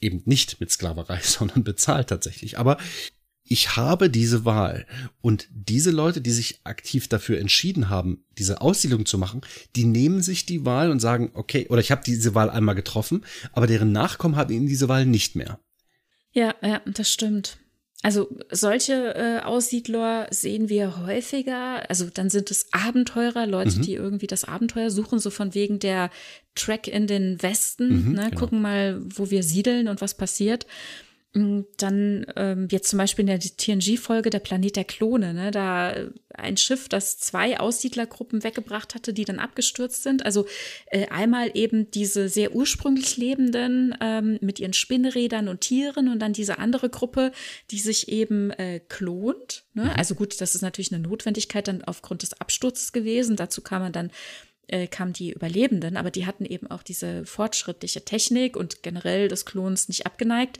Eben 0.00 0.22
nicht 0.24 0.60
mit 0.60 0.70
Sklaverei, 0.70 1.20
sondern 1.22 1.64
bezahlt 1.64 2.08
tatsächlich. 2.08 2.58
Aber 2.58 2.78
ich 3.44 3.76
habe 3.76 4.10
diese 4.10 4.44
Wahl. 4.44 4.86
Und 5.20 5.48
diese 5.50 5.90
Leute, 5.90 6.20
die 6.20 6.30
sich 6.30 6.60
aktiv 6.64 7.08
dafür 7.08 7.38
entschieden 7.38 7.88
haben, 7.88 8.24
diese 8.38 8.60
Aussiedlung 8.60 9.06
zu 9.06 9.18
machen, 9.18 9.40
die 9.74 9.84
nehmen 9.84 10.22
sich 10.22 10.46
die 10.46 10.64
Wahl 10.64 10.90
und 10.90 11.00
sagen, 11.00 11.30
okay, 11.34 11.66
oder 11.68 11.80
ich 11.80 11.90
habe 11.90 12.02
diese 12.04 12.34
Wahl 12.34 12.50
einmal 12.50 12.76
getroffen, 12.76 13.24
aber 13.52 13.66
deren 13.66 13.92
Nachkommen 13.92 14.36
haben 14.36 14.52
eben 14.52 14.68
diese 14.68 14.88
Wahl 14.88 15.04
nicht 15.04 15.34
mehr. 15.34 15.58
Ja, 16.32 16.54
ja, 16.62 16.80
das 16.86 17.12
stimmt. 17.12 17.58
Also 18.02 18.28
solche 18.50 19.14
äh, 19.14 19.40
Aussiedler 19.44 20.26
sehen 20.30 20.70
wir 20.70 21.04
häufiger. 21.04 21.88
Also 21.90 22.08
dann 22.12 22.30
sind 22.30 22.50
es 22.50 22.72
Abenteurer, 22.72 23.46
Leute, 23.46 23.76
mhm. 23.78 23.82
die 23.82 23.94
irgendwie 23.94 24.26
das 24.26 24.44
Abenteuer 24.44 24.90
suchen, 24.90 25.18
so 25.18 25.28
von 25.28 25.54
wegen 25.54 25.78
der 25.80 26.10
Track 26.54 26.88
in 26.88 27.06
den 27.06 27.42
Westen, 27.42 28.08
mhm, 28.08 28.12
ne? 28.12 28.28
Genau. 28.30 28.40
gucken 28.40 28.62
mal, 28.62 29.00
wo 29.02 29.30
wir 29.30 29.42
siedeln 29.42 29.86
und 29.86 30.00
was 30.00 30.14
passiert. 30.14 30.66
Mm, 31.32 31.60
dann 31.76 32.26
ähm, 32.34 32.66
jetzt 32.72 32.88
zum 32.90 32.98
Beispiel 32.98 33.22
in 33.22 33.28
der 33.28 33.38
TNG-Folge 33.38 34.30
Der 34.30 34.40
Planet 34.40 34.74
der 34.74 34.84
Klone, 34.84 35.32
ne, 35.32 35.52
da 35.52 35.92
äh, 35.92 36.10
ein 36.34 36.56
Schiff, 36.56 36.88
das 36.88 37.18
zwei 37.18 37.60
Aussiedlergruppen 37.60 38.42
weggebracht 38.42 38.96
hatte, 38.96 39.12
die 39.12 39.24
dann 39.24 39.38
abgestürzt 39.38 40.02
sind. 40.02 40.24
Also 40.26 40.46
äh, 40.86 41.06
einmal 41.06 41.52
eben 41.54 41.88
diese 41.92 42.28
sehr 42.28 42.52
ursprünglich 42.52 43.16
Lebenden 43.16 43.94
ähm, 44.00 44.38
mit 44.40 44.58
ihren 44.58 44.72
Spinnrädern 44.72 45.46
und 45.46 45.60
Tieren 45.60 46.08
und 46.08 46.18
dann 46.18 46.32
diese 46.32 46.58
andere 46.58 46.90
Gruppe, 46.90 47.30
die 47.70 47.78
sich 47.78 48.08
eben 48.08 48.50
äh, 48.50 48.80
klont. 48.88 49.62
Ne? 49.74 49.84
Mhm. 49.84 49.90
Also 49.90 50.16
gut, 50.16 50.40
das 50.40 50.56
ist 50.56 50.62
natürlich 50.62 50.92
eine 50.92 51.02
Notwendigkeit 51.02 51.68
dann 51.68 51.84
aufgrund 51.84 52.22
des 52.22 52.40
Absturzes 52.40 52.92
gewesen. 52.92 53.36
Dazu 53.36 53.60
kam 53.60 53.82
man 53.82 53.92
dann 53.92 54.10
äh, 54.66 54.88
kamen 54.88 55.12
die 55.12 55.30
Überlebenden, 55.30 55.96
aber 55.96 56.10
die 56.10 56.26
hatten 56.26 56.44
eben 56.44 56.68
auch 56.68 56.82
diese 56.82 57.24
fortschrittliche 57.24 58.04
Technik 58.04 58.56
und 58.56 58.82
generell 58.82 59.28
des 59.28 59.46
Klons 59.46 59.86
nicht 59.86 60.06
abgeneigt 60.06 60.58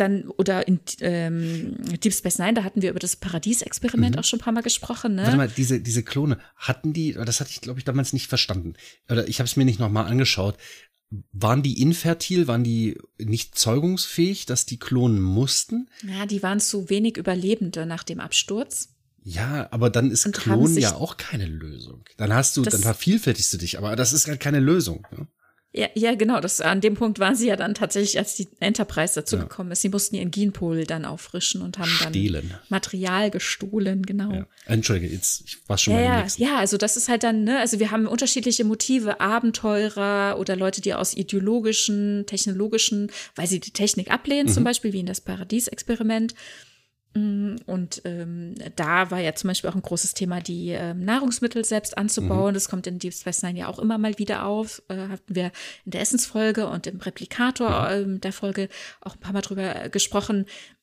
dann, 0.00 0.28
oder 0.28 0.66
in 0.66 0.80
ähm, 1.00 1.76
Deep 2.02 2.12
Space 2.12 2.38
Nine, 2.38 2.54
da 2.54 2.64
hatten 2.64 2.82
wir 2.82 2.90
über 2.90 2.98
das 2.98 3.16
Paradies-Experiment 3.16 4.16
mhm. 4.16 4.20
auch 4.20 4.24
schon 4.24 4.38
ein 4.38 4.42
paar 4.42 4.52
Mal 4.52 4.62
gesprochen. 4.62 5.14
Ne? 5.14 5.22
Warte 5.22 5.36
mal, 5.36 5.48
diese, 5.48 5.80
diese 5.80 6.02
Klone, 6.02 6.38
hatten 6.56 6.92
die, 6.92 7.12
das 7.12 7.40
hatte 7.40 7.50
ich, 7.50 7.60
glaube 7.60 7.78
ich, 7.78 7.84
damals 7.84 8.12
nicht 8.12 8.28
verstanden. 8.28 8.74
Oder 9.10 9.28
ich 9.28 9.40
habe 9.40 9.46
es 9.46 9.56
mir 9.56 9.64
nicht 9.64 9.80
nochmal 9.80 10.06
angeschaut. 10.06 10.56
Waren 11.32 11.62
die 11.62 11.80
infertil, 11.80 12.48
waren 12.48 12.64
die 12.64 12.98
nicht 13.18 13.58
zeugungsfähig, 13.58 14.44
dass 14.46 14.66
die 14.66 14.78
klonen 14.78 15.20
mussten? 15.20 15.88
Ja, 16.02 16.26
die 16.26 16.42
waren 16.42 16.60
zu 16.60 16.90
wenig 16.90 17.16
Überlebende 17.16 17.86
nach 17.86 18.04
dem 18.04 18.20
Absturz. 18.20 18.90
Ja, 19.24 19.68
aber 19.70 19.90
dann 19.90 20.10
ist 20.10 20.30
Klonen 20.32 20.78
ja 20.78 20.94
auch 20.94 21.16
keine 21.16 21.46
Lösung. 21.46 22.04
Dann 22.16 22.32
hast 22.32 22.56
du, 22.56 22.62
dann 22.62 22.80
vervielfältigst 22.80 23.52
du 23.52 23.58
dich, 23.58 23.78
aber 23.78 23.96
das 23.96 24.12
ist 24.12 24.26
halt 24.26 24.40
keine 24.40 24.60
Lösung. 24.60 25.06
Ne? 25.10 25.26
Ja, 25.72 25.86
ja, 25.94 26.14
genau. 26.14 26.40
Das, 26.40 26.62
an 26.62 26.80
dem 26.80 26.94
Punkt 26.94 27.18
waren 27.18 27.36
sie 27.36 27.46
ja 27.46 27.56
dann 27.56 27.74
tatsächlich, 27.74 28.18
als 28.18 28.34
die 28.34 28.48
Enterprise 28.58 29.14
dazu 29.14 29.36
ja. 29.36 29.42
gekommen 29.42 29.70
ist. 29.70 29.82
Sie 29.82 29.90
mussten 29.90 30.16
ihren 30.16 30.30
Genpool 30.30 30.84
dann 30.84 31.04
auffrischen 31.04 31.60
und 31.60 31.78
haben 31.78 31.90
Stehlen. 31.90 32.48
dann 32.48 32.58
Material 32.70 33.30
gestohlen, 33.30 34.02
genau. 34.02 34.32
Ja. 34.32 34.46
Entschuldige, 34.64 35.12
jetzt 35.12 35.42
ich 35.46 35.58
war 35.68 35.76
schon 35.76 35.92
ja, 35.92 36.00
mal 36.00 36.26
ja, 36.26 36.48
ja, 36.48 36.56
also 36.56 36.78
das 36.78 36.96
ist 36.96 37.10
halt 37.10 37.22
dann, 37.22 37.44
ne, 37.44 37.58
also 37.58 37.78
wir 37.78 37.90
haben 37.90 38.06
unterschiedliche 38.06 38.64
Motive, 38.64 39.20
Abenteurer 39.20 40.38
oder 40.38 40.56
Leute, 40.56 40.80
die 40.80 40.94
aus 40.94 41.14
ideologischen, 41.14 42.24
technologischen, 42.26 43.12
weil 43.34 43.46
sie 43.46 43.60
die 43.60 43.72
Technik 43.72 44.10
ablehnen, 44.10 44.46
mhm. 44.46 44.52
zum 44.52 44.64
Beispiel 44.64 44.94
wie 44.94 45.00
in 45.00 45.06
das 45.06 45.20
Paradies-Experiment, 45.20 46.34
Mm, 46.34 46.77
und 47.14 48.02
ähm, 48.04 48.54
da 48.76 49.10
war 49.10 49.18
ja 49.18 49.34
zum 49.34 49.48
Beispiel 49.48 49.70
auch 49.70 49.74
ein 49.74 49.82
großes 49.82 50.14
Thema, 50.14 50.40
die 50.40 50.70
ähm, 50.70 51.04
Nahrungsmittel 51.04 51.64
selbst 51.64 51.98
anzubauen. 51.98 52.50
Mhm. 52.50 52.54
Das 52.54 52.68
kommt 52.68 52.86
in 52.86 52.98
Deep 52.98 53.14
Space 53.14 53.42
Nine 53.42 53.58
ja 53.58 53.68
auch 53.68 53.78
immer 53.78 53.98
mal 53.98 54.18
wieder 54.18 54.44
auf. 54.44 54.82
Äh, 54.88 55.08
hatten 55.08 55.34
wir 55.34 55.50
in 55.84 55.92
der 55.92 56.00
Essensfolge 56.00 56.68
und 56.68 56.86
im 56.86 57.00
Replikator 57.00 57.90
äh, 57.90 58.18
der 58.18 58.32
Folge 58.32 58.68
auch 59.00 59.14
ein 59.16 59.20
paar 59.20 59.32
Mal 59.32 59.40
drüber 59.40 59.88
gesprochen, 59.88 60.44
Mm, 60.44 60.77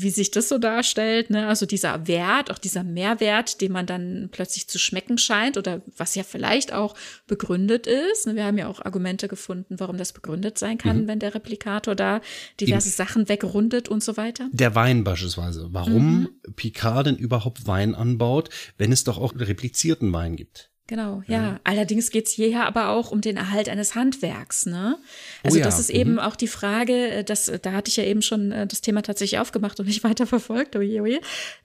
wie 0.00 0.10
sich 0.10 0.30
das 0.30 0.48
so 0.48 0.58
darstellt, 0.58 1.30
ne? 1.30 1.46
Also 1.48 1.66
dieser 1.66 2.06
Wert, 2.06 2.50
auch 2.50 2.58
dieser 2.58 2.84
Mehrwert, 2.84 3.60
den 3.60 3.72
man 3.72 3.86
dann 3.86 4.28
plötzlich 4.32 4.68
zu 4.68 4.78
schmecken 4.78 5.18
scheint 5.18 5.56
oder 5.58 5.82
was 5.96 6.14
ja 6.14 6.22
vielleicht 6.22 6.72
auch 6.72 6.94
begründet 7.26 7.86
ist. 7.86 8.26
Ne? 8.26 8.34
Wir 8.36 8.44
haben 8.44 8.58
ja 8.58 8.68
auch 8.68 8.80
Argumente 8.80 9.28
gefunden, 9.28 9.78
warum 9.78 9.98
das 9.98 10.12
begründet 10.12 10.58
sein 10.58 10.78
kann, 10.78 11.02
mhm. 11.02 11.08
wenn 11.08 11.18
der 11.18 11.34
Replikator 11.34 11.94
da 11.94 12.20
diverse 12.60 12.88
Eben. 12.88 12.96
Sachen 12.96 13.28
wegrundet 13.28 13.88
und 13.88 14.02
so 14.02 14.16
weiter. 14.16 14.48
Der 14.52 14.74
Wein 14.74 15.04
beispielsweise. 15.04 15.68
Warum 15.70 16.20
mhm. 16.20 16.28
Picard 16.56 17.06
denn 17.06 17.16
überhaupt 17.16 17.66
Wein 17.66 17.94
anbaut, 17.94 18.48
wenn 18.78 18.92
es 18.92 19.04
doch 19.04 19.18
auch 19.18 19.34
replizierten 19.36 20.12
Wein 20.12 20.36
gibt? 20.36 20.69
Genau, 20.90 21.22
ja. 21.28 21.42
ja. 21.42 21.60
Allerdings 21.64 22.10
geht 22.10 22.26
es 22.26 22.32
hierher 22.32 22.66
aber 22.66 22.88
auch 22.88 23.12
um 23.12 23.20
den 23.20 23.36
Erhalt 23.36 23.68
eines 23.68 23.94
Handwerks, 23.94 24.66
ne? 24.66 24.98
Also 25.44 25.56
oh 25.56 25.60
ja. 25.60 25.64
das 25.64 25.78
ist 25.78 25.88
eben 25.88 26.12
mhm. 26.12 26.18
auch 26.18 26.34
die 26.34 26.48
Frage, 26.48 27.10
äh, 27.10 27.24
das, 27.24 27.50
da 27.62 27.72
hatte 27.72 27.88
ich 27.88 27.96
ja 27.96 28.04
eben 28.04 28.20
schon 28.20 28.50
äh, 28.50 28.66
das 28.66 28.80
Thema 28.80 29.02
tatsächlich 29.02 29.38
aufgemacht 29.38 29.78
und 29.78 29.86
nicht 29.86 30.04
weiter 30.04 30.26
verfolgt, 30.26 30.74
oje, 30.76 31.00
oje, 31.00 31.20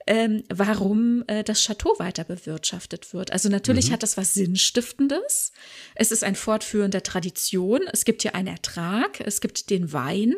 ähm, 0.06 0.44
warum 0.48 1.24
äh, 1.26 1.42
das 1.42 1.64
Chateau 1.64 1.92
weiter 1.98 2.24
bewirtschaftet 2.24 3.12
wird. 3.12 3.32
Also 3.32 3.48
natürlich 3.48 3.88
mhm. 3.88 3.94
hat 3.94 4.02
das 4.04 4.16
was 4.16 4.32
Sinnstiftendes. 4.32 5.52
Es 5.96 6.12
ist 6.12 6.22
ein 6.22 6.36
Fortführen 6.36 6.92
der 6.92 7.02
Tradition. 7.02 7.80
Es 7.92 8.04
gibt 8.04 8.22
hier 8.22 8.36
einen 8.36 8.48
Ertrag. 8.48 9.20
Es 9.20 9.40
gibt 9.40 9.70
den 9.70 9.92
Wein. 9.92 10.34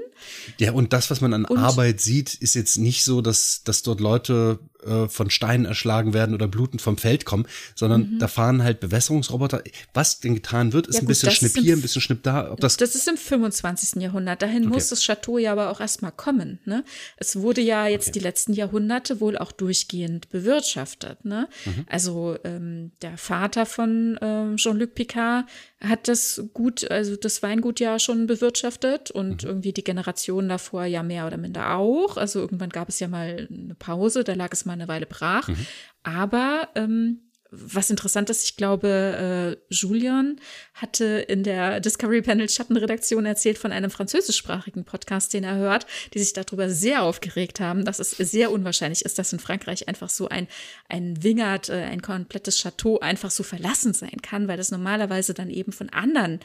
Ja, 0.58 0.72
und 0.72 0.94
das, 0.94 1.10
was 1.10 1.20
man 1.20 1.34
an 1.34 1.44
und, 1.44 1.58
Arbeit 1.58 2.00
sieht, 2.00 2.34
ist 2.34 2.54
jetzt 2.54 2.78
nicht 2.78 3.04
so, 3.04 3.20
dass, 3.20 3.62
dass 3.64 3.82
dort 3.82 4.00
Leute 4.00 4.58
äh, 4.88 5.08
von 5.08 5.30
Steinen 5.30 5.66
erschlagen 5.66 6.14
werden 6.14 6.34
oder 6.34 6.48
blutend 6.48 6.82
vom 6.82 6.96
Feld 6.98 7.24
kommen, 7.24 7.46
sondern 7.74 8.12
mhm. 8.12 8.18
da 8.18 8.28
fahren 8.28 8.62
halt 8.62 8.80
Bewässerungsroboter. 8.80 9.62
Was 9.94 10.20
denn 10.20 10.34
getan 10.34 10.72
wird, 10.72 10.86
ist 10.86 10.94
ja, 10.94 11.00
gut, 11.00 11.06
ein 11.06 11.08
bisschen 11.08 11.30
Schnipp 11.30 11.56
hier, 11.56 11.76
ein 11.76 11.82
bisschen 11.82 12.00
Schnipp 12.02 12.22
da. 12.22 12.50
Ob 12.50 12.60
das, 12.60 12.76
das 12.76 12.94
ist 12.94 13.08
im 13.08 13.16
25. 13.16 14.02
Jahrhundert. 14.02 14.42
Dahin 14.42 14.64
okay. 14.64 14.74
muss 14.74 14.88
das 14.88 15.02
Chateau 15.02 15.38
ja 15.38 15.52
aber 15.52 15.70
auch 15.70 15.80
erstmal 15.80 16.12
kommen. 16.12 16.58
Ne? 16.64 16.84
Es 17.16 17.36
wurde 17.36 17.60
ja 17.60 17.86
jetzt 17.86 18.08
okay. 18.08 18.18
die 18.18 18.24
letzten 18.24 18.52
Jahrhunderte 18.52 19.20
wohl 19.20 19.38
auch 19.38 19.52
durchgehend 19.52 20.30
bewirtschaftet. 20.30 21.24
Ne? 21.24 21.48
Mhm. 21.64 21.84
Also 21.88 22.36
ähm, 22.44 22.92
der 23.02 23.16
Vater 23.18 23.66
von 23.66 24.18
ähm, 24.20 24.56
Jean-Luc 24.56 24.94
Picard 24.94 25.46
hat 25.80 26.08
das 26.08 26.42
Gut, 26.54 26.90
also 26.90 27.16
das 27.16 27.42
Weingut 27.42 27.78
ja 27.78 27.98
schon 27.98 28.26
bewirtschaftet 28.26 29.10
und 29.10 29.44
mhm. 29.44 29.48
irgendwie 29.48 29.72
die 29.72 29.84
Generation 29.84 30.48
davor 30.48 30.84
ja 30.84 31.02
mehr 31.02 31.26
oder 31.26 31.36
minder 31.36 31.76
auch. 31.76 32.16
Also 32.16 32.40
irgendwann 32.40 32.70
gab 32.70 32.88
es 32.88 32.98
ja 32.98 33.06
mal 33.06 33.48
eine 33.50 33.74
Pause, 33.76 34.24
da 34.24 34.34
lag 34.34 34.52
es 34.52 34.64
mal 34.64 34.72
eine 34.72 34.88
Weile 34.88 35.06
brach. 35.06 35.46
Mhm. 35.48 35.66
Aber 36.02 36.68
ähm, 36.74 37.27
was 37.50 37.88
interessant 37.88 38.28
ist, 38.28 38.44
ich 38.44 38.56
glaube, 38.56 39.56
äh, 39.70 39.74
Julian 39.74 40.38
hatte 40.74 41.04
in 41.04 41.42
der 41.42 41.80
Discovery 41.80 42.20
Panel 42.20 42.48
Schattenredaktion 42.48 43.24
erzählt 43.24 43.56
von 43.56 43.72
einem 43.72 43.90
französischsprachigen 43.90 44.84
Podcast, 44.84 45.32
den 45.32 45.44
er 45.44 45.56
hört, 45.56 45.86
die 46.12 46.18
sich 46.18 46.34
darüber 46.34 46.68
sehr 46.68 47.02
aufgeregt 47.02 47.60
haben, 47.60 47.84
dass 47.84 48.00
es 48.00 48.10
sehr 48.10 48.50
unwahrscheinlich 48.50 49.04
ist, 49.04 49.18
dass 49.18 49.32
in 49.32 49.38
Frankreich 49.38 49.88
einfach 49.88 50.10
so 50.10 50.28
ein, 50.28 50.46
ein 50.88 51.22
Wingert, 51.22 51.70
äh, 51.70 51.84
ein 51.84 52.02
komplettes 52.02 52.58
Chateau 52.58 52.98
einfach 53.00 53.30
so 53.30 53.42
verlassen 53.42 53.94
sein 53.94 54.20
kann, 54.22 54.46
weil 54.46 54.58
das 54.58 54.70
normalerweise 54.70 55.32
dann 55.32 55.48
eben 55.48 55.72
von 55.72 55.88
anderen 55.88 56.40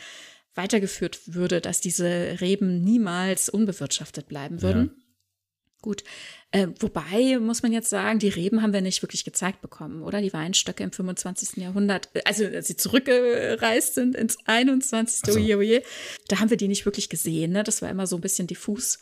weitergeführt 0.56 1.20
würde, 1.26 1.62
dass 1.62 1.82
diese 1.82 2.38
Reben 2.40 2.84
niemals 2.84 3.50
unbewirtschaftet 3.50 4.28
bleiben 4.28 4.62
würden. 4.62 4.92
Ja. 4.96 5.03
Gut. 5.84 6.04
Äh, 6.52 6.68
wobei, 6.80 7.38
muss 7.40 7.62
man 7.62 7.74
jetzt 7.74 7.90
sagen, 7.90 8.20
die 8.20 8.30
Reben 8.30 8.62
haben 8.62 8.72
wir 8.72 8.80
nicht 8.80 9.02
wirklich 9.04 9.26
gezeigt 9.26 9.62
bekommen, 9.62 10.02
oder? 10.02 10.22
Die 10.22 10.32
Weinstöcke 10.32 10.82
im 10.82 10.94
25. 10.94 11.58
Jahrhundert, 11.58 12.10
also 12.24 12.46
als 12.46 12.68
sie 12.68 12.78
zurückgereist 12.78 13.94
sind 13.94 14.16
ins 14.16 14.38
21. 14.46 15.22
So. 15.26 15.34
Oje, 15.34 15.58
oje, 15.58 15.84
da 16.30 16.40
haben 16.40 16.50
wir 16.50 16.58
die 16.58 16.70
nicht 16.70 16.86
wirklich 16.86 17.10
gesehen. 17.10 17.52
Ne? 17.52 17.64
Das 17.64 17.82
war 17.82 17.90
immer 17.90 18.08
so 18.08 18.16
ein 18.16 18.22
bisschen 18.22 18.48
diffus. 18.48 19.00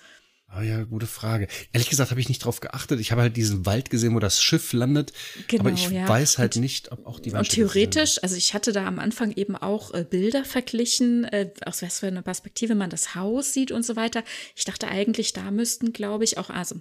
Ah 0.54 0.64
ja, 0.64 0.84
gute 0.84 1.08
Frage. 1.08 1.48
Ehrlich 1.72 1.90
gesagt 1.90 2.12
habe 2.12 2.20
ich 2.20 2.28
nicht 2.28 2.44
drauf 2.44 2.60
geachtet. 2.60 3.00
Ich 3.00 3.14
habe 3.14 3.22
halt 3.22 3.38
diesen 3.38 3.66
Wald 3.66 3.90
gesehen, 3.90 4.14
wo 4.16 4.20
das 4.20 4.42
Schiff 4.42 4.74
landet. 4.74 5.14
Genau, 5.48 5.62
aber 5.62 5.72
ich 5.72 5.90
ja. 5.90 6.06
weiß 6.06 6.40
halt 6.40 6.58
und, 6.58 6.62
nicht, 6.62 6.92
ob 6.92 7.06
auch 7.06 7.22
die 7.22 7.32
Und 7.32 7.48
theoretisch, 7.48 8.22
also 8.22 8.36
ich 8.36 8.54
hatte 8.54 8.74
da 8.74 8.86
am 8.86 9.00
Anfang 9.00 9.32
eben 9.32 9.56
auch 9.56 9.94
äh, 9.94 10.04
Bilder 10.04 10.44
verglichen, 10.44 11.24
äh, 11.24 11.52
aus 11.66 11.82
was 11.82 12.00
für 12.00 12.08
eine 12.08 12.22
Perspektive 12.22 12.76
man 12.76 12.90
das 12.90 13.16
Haus 13.16 13.54
sieht 13.54 13.72
und 13.72 13.86
so 13.86 13.96
weiter. 13.96 14.26
Ich 14.54 14.66
dachte 14.66 14.90
eigentlich, 14.90 15.32
da 15.32 15.52
müssten, 15.52 15.94
glaube 15.94 16.26
ich, 16.26 16.38
auch, 16.38 16.50
also 16.50 16.76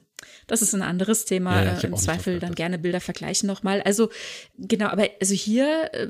das 0.49 0.63
ist 0.63 0.75
ein 0.75 0.83
anderes 0.83 1.25
Thema. 1.25 1.63
Ja, 1.63 1.75
ja, 1.75 1.79
äh, 1.79 1.87
Im 1.87 1.97
Zweifel 1.97 2.41
dann 2.41 2.57
gerne 2.57 2.77
Bilder 2.77 3.01
vergleichen 3.01 3.47
nochmal. 3.47 3.83
Also 3.83 4.11
genau, 4.59 4.89
aber 4.89 5.09
also 5.21 5.35
hier 5.35 5.91
äh, 5.93 6.09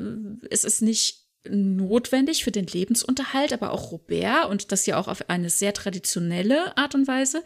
ist 0.49 0.65
es 0.65 0.81
nicht 0.81 1.20
notwendig 1.49 2.45
für 2.45 2.51
den 2.51 2.67
Lebensunterhalt, 2.67 3.53
aber 3.53 3.73
auch 3.73 3.93
Robert 3.93 4.49
und 4.49 4.73
das 4.73 4.87
ja 4.87 4.99
auch 4.99 5.09
auf 5.09 5.29
eine 5.31 5.51
sehr 5.51 5.73
traditionelle 5.73 6.77
Art 6.77 6.95
und 6.95 7.09
Weise, 7.09 7.43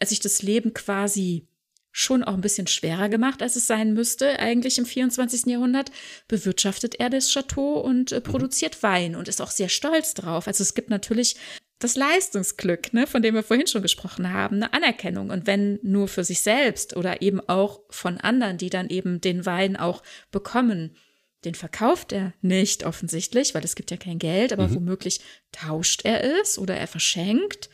als 0.00 0.10
sich 0.10 0.20
das 0.20 0.42
Leben 0.42 0.74
quasi 0.74 1.46
schon 1.92 2.24
auch 2.24 2.32
ein 2.32 2.40
bisschen 2.40 2.66
schwerer 2.66 3.10
gemacht, 3.10 3.42
als 3.42 3.54
es 3.54 3.66
sein 3.66 3.92
müsste, 3.92 4.38
eigentlich 4.38 4.78
im 4.78 4.86
24. 4.86 5.44
Jahrhundert, 5.46 5.92
bewirtschaftet 6.26 6.98
er 6.98 7.10
das 7.10 7.30
Chateau 7.30 7.80
und 7.80 8.12
äh, 8.12 8.16
mhm. 8.16 8.22
produziert 8.22 8.82
Wein 8.82 9.14
und 9.14 9.28
ist 9.28 9.42
auch 9.42 9.50
sehr 9.50 9.68
stolz 9.68 10.14
drauf. 10.14 10.46
Also 10.46 10.62
es 10.62 10.74
gibt 10.74 10.88
natürlich 10.88 11.36
das 11.78 11.96
Leistungsglück, 11.96 12.94
ne, 12.94 13.06
von 13.06 13.22
dem 13.22 13.34
wir 13.34 13.42
vorhin 13.42 13.66
schon 13.66 13.82
gesprochen 13.82 14.32
haben, 14.32 14.56
eine 14.56 14.72
Anerkennung. 14.72 15.30
Und 15.30 15.46
wenn 15.46 15.80
nur 15.82 16.08
für 16.08 16.24
sich 16.24 16.40
selbst 16.40 16.96
oder 16.96 17.20
eben 17.22 17.40
auch 17.48 17.80
von 17.90 18.18
anderen, 18.18 18.56
die 18.56 18.70
dann 18.70 18.88
eben 18.88 19.20
den 19.20 19.44
Wein 19.44 19.76
auch 19.76 20.02
bekommen, 20.30 20.96
den 21.44 21.54
verkauft 21.54 22.12
er 22.12 22.32
nicht 22.40 22.84
offensichtlich, 22.84 23.54
weil 23.54 23.64
es 23.64 23.74
gibt 23.74 23.90
ja 23.90 23.96
kein 23.96 24.18
Geld, 24.18 24.52
aber 24.52 24.68
mhm. 24.68 24.76
womöglich 24.76 25.20
tauscht 25.50 26.04
er 26.04 26.22
es 26.40 26.58
oder 26.58 26.76
er 26.76 26.86
verschenkt. 26.86 27.68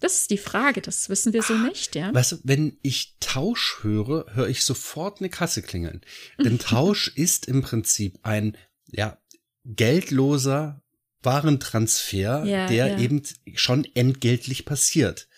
Das 0.00 0.16
ist 0.16 0.30
die 0.30 0.38
Frage, 0.38 0.80
das 0.80 1.10
wissen 1.10 1.34
wir 1.34 1.42
so 1.42 1.52
ah, 1.52 1.68
nicht, 1.68 1.94
ja. 1.94 2.12
Weißt 2.12 2.32
du, 2.32 2.36
wenn 2.42 2.78
ich 2.80 3.16
Tausch 3.20 3.80
höre, 3.82 4.24
höre 4.34 4.48
ich 4.48 4.64
sofort 4.64 5.20
eine 5.20 5.28
Kasse 5.28 5.60
klingeln. 5.60 6.00
Denn 6.42 6.58
Tausch 6.58 7.08
ist 7.14 7.46
im 7.46 7.60
Prinzip 7.60 8.18
ein, 8.22 8.56
ja, 8.86 9.18
geldloser 9.66 10.82
Warentransfer, 11.22 12.44
ja, 12.46 12.66
der 12.66 12.86
ja. 12.86 12.98
eben 12.98 13.22
schon 13.54 13.86
entgeltlich 13.94 14.64
passiert. 14.64 15.28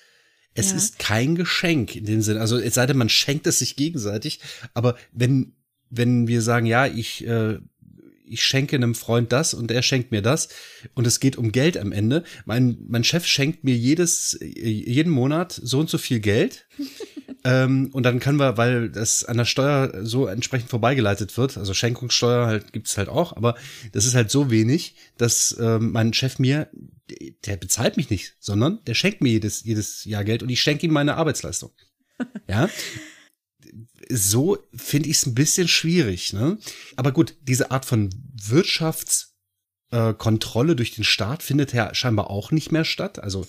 Es 0.55 0.71
ja. 0.71 0.77
ist 0.77 0.99
kein 1.01 1.35
Geschenk 1.35 1.97
in 1.97 2.05
dem 2.05 2.23
Sinne, 2.23 2.41
also 2.41 2.59
es 2.59 2.75
sei 2.75 2.87
denn, 2.87 2.99
man 2.99 3.09
schenkt 3.09 3.47
es 3.49 3.59
sich 3.59 3.75
gegenseitig, 3.75 4.39
aber 4.75 4.97
wenn, 5.11 5.57
wenn 5.91 6.29
wir 6.29 6.41
sagen, 6.41 6.67
ja, 6.67 6.87
ich 6.87 7.27
äh, 7.27 7.59
ich 8.33 8.43
schenke 8.43 8.77
einem 8.77 8.95
Freund 8.95 9.33
das 9.33 9.55
und 9.55 9.71
er 9.71 9.83
schenkt 9.83 10.11
mir 10.11 10.23
das 10.23 10.49
und 10.95 11.07
es 11.07 11.21
geht 11.21 11.37
um 11.37 11.53
Geld 11.53 11.77
am 11.77 11.93
Ende. 11.93 12.25
Mein, 12.45 12.79
mein 12.89 13.05
Chef 13.05 13.27
schenkt 13.27 13.65
mir 13.65 13.75
jedes, 13.75 14.39
jeden 14.41 15.13
Monat 15.13 15.61
so 15.63 15.81
und 15.81 15.91
so 15.91 15.99
viel 15.99 16.21
Geld. 16.21 16.67
ähm, 17.45 17.91
und 17.93 18.05
dann 18.05 18.21
können 18.21 18.39
wir, 18.39 18.57
weil 18.57 18.89
das 18.89 19.25
an 19.25 19.37
der 19.37 19.45
Steuer 19.45 20.05
so 20.05 20.27
entsprechend 20.27 20.71
vorbeigeleitet 20.71 21.37
wird, 21.37 21.59
also 21.59 21.75
Schenkungssteuer 21.75 22.47
halt 22.47 22.73
gibt's 22.73 22.97
halt 22.97 23.09
auch, 23.09 23.37
aber 23.37 23.57
das 23.93 24.07
ist 24.07 24.15
halt 24.15 24.31
so 24.31 24.51
wenig, 24.51 24.95
dass 25.19 25.57
ähm, 25.61 25.93
mein 25.93 26.13
Chef 26.15 26.39
mir, 26.39 26.69
der 27.45 27.57
bezahlt 27.57 27.97
mich 27.97 28.11
nicht, 28.11 28.35
sondern 28.41 28.81
der 28.87 28.95
schenkt 28.95 29.21
mir 29.21 29.31
jedes, 29.31 29.65
jedes 29.65 30.05
Jahr 30.05 30.25
Geld 30.25 30.43
und 30.43 30.49
ich 30.49 30.63
schenke 30.63 30.87
ihm 30.87 30.93
meine 30.93 31.17
Arbeitsleistung. 31.17 31.73
Ja 32.49 32.69
so 34.11 34.59
finde 34.75 35.09
ich 35.09 35.19
es 35.19 35.27
ein 35.27 35.35
bisschen 35.35 35.69
schwierig. 35.69 36.33
Ne? 36.33 36.59
Aber 36.97 37.13
gut, 37.13 37.37
diese 37.43 37.71
Art 37.71 37.85
von 37.85 38.11
Wirtschaftskontrolle 38.35 40.73
äh, 40.73 40.77
durch 40.77 40.95
den 40.95 41.05
Staat 41.05 41.43
findet 41.43 41.73
ja 41.73 41.95
scheinbar 41.95 42.31
auch 42.31 42.51
nicht 42.51 42.73
mehr 42.73 42.85
statt. 42.85 43.19
Also 43.19 43.47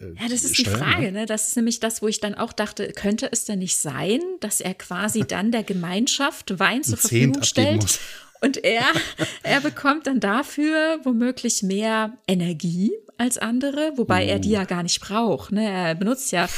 äh, 0.00 0.14
ja, 0.20 0.28
das 0.28 0.44
ist 0.44 0.56
Steuern, 0.56 0.78
die 0.78 0.84
Frage, 0.84 1.12
ne? 1.12 1.26
Das 1.26 1.48
ist 1.48 1.56
nämlich 1.56 1.80
das, 1.80 2.02
wo 2.02 2.08
ich 2.08 2.20
dann 2.20 2.34
auch 2.34 2.52
dachte, 2.52 2.92
könnte 2.92 3.28
es 3.30 3.44
denn 3.44 3.60
nicht 3.60 3.76
sein, 3.76 4.20
dass 4.40 4.60
er 4.60 4.74
quasi 4.74 5.20
dann 5.20 5.52
der 5.52 5.62
Gemeinschaft 5.62 6.58
Wein 6.58 6.82
zur 6.82 6.98
Verfügung 6.98 7.42
stellt 7.42 7.98
und 8.40 8.64
er, 8.64 8.84
er 9.42 9.60
bekommt 9.60 10.06
dann 10.06 10.20
dafür 10.20 11.00
womöglich 11.04 11.62
mehr 11.62 12.16
Energie 12.26 12.92
als 13.18 13.36
andere, 13.36 13.92
wobei 13.96 14.24
uh. 14.24 14.28
er 14.28 14.38
die 14.38 14.50
oh. 14.50 14.54
ja 14.54 14.64
gar 14.64 14.82
nicht 14.82 15.00
braucht. 15.00 15.52
Ne? 15.52 15.68
Er 15.68 15.94
benutzt 15.94 16.32
ja, 16.32 16.48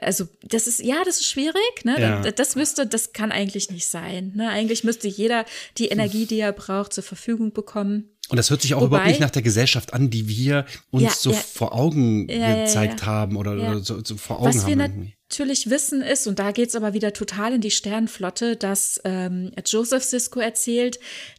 also 0.00 0.28
das 0.42 0.66
ist, 0.66 0.80
ja, 0.80 0.96
das 1.04 1.20
ist 1.20 1.26
schwierig. 1.26 1.84
Ne? 1.84 1.98
Ja. 1.98 2.20
Das, 2.20 2.34
das 2.34 2.56
müsste, 2.56 2.86
das 2.86 3.12
kann 3.12 3.32
eigentlich 3.32 3.70
nicht 3.70 3.86
sein. 3.86 4.32
Ne? 4.36 4.50
Eigentlich 4.50 4.84
müsste 4.84 5.08
jeder 5.08 5.46
die 5.78 5.88
Energie, 5.88 6.26
die 6.26 6.38
er 6.38 6.52
braucht, 6.52 6.92
zur 6.92 7.04
Verfügung 7.04 7.52
bekommen. 7.52 8.10
Und 8.28 8.36
das 8.36 8.50
hört 8.50 8.62
sich 8.62 8.74
auch 8.74 8.82
Wobei, 8.82 8.86
überhaupt 8.86 9.08
nicht 9.08 9.20
nach 9.20 9.30
der 9.30 9.42
Gesellschaft 9.42 9.92
an, 9.92 10.10
die 10.10 10.28
wir 10.28 10.66
uns 10.90 11.02
ja, 11.02 11.10
so 11.10 11.30
ja, 11.32 11.36
vor 11.36 11.74
Augen 11.74 12.28
ja, 12.28 12.64
gezeigt 12.64 13.04
haben 13.04 13.36
oder, 13.36 13.52
oder 13.52 13.80
so, 13.80 14.04
so, 14.04 14.16
vor 14.16 14.36
Augen 14.40 14.48
Was 14.48 14.66
haben. 14.66 14.68
Wir 14.68 15.12
natürlich 15.30 15.70
wissen 15.70 16.02
ist, 16.02 16.26
und 16.26 16.40
da 16.40 16.50
geht's 16.50 16.74
aber 16.74 16.92
wieder 16.92 17.12
total 17.12 17.54
in 17.54 17.60
die 17.60 17.70
Sternflotte, 17.70 18.56
dass 18.56 19.00
ähm, 19.04 19.52
Joseph 19.64 20.02
Sisko 20.02 20.40
erzählt, 20.40 20.98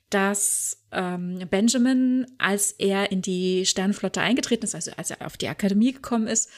dass 0.10 0.78
ähm, 0.94 1.46
Benjamin, 1.50 2.26
als 2.38 2.72
er 2.72 3.12
in 3.12 3.22
die 3.22 3.66
Sternenflotte 3.66 4.22
eingetreten 4.22 4.64
ist, 4.64 4.76
also 4.76 4.92
als 4.96 5.12
er 5.12 5.26
auf 5.26 5.36
die 5.36 5.50
Akademie 5.50 5.92
gekommen 5.92 6.28
ist, 6.28 6.50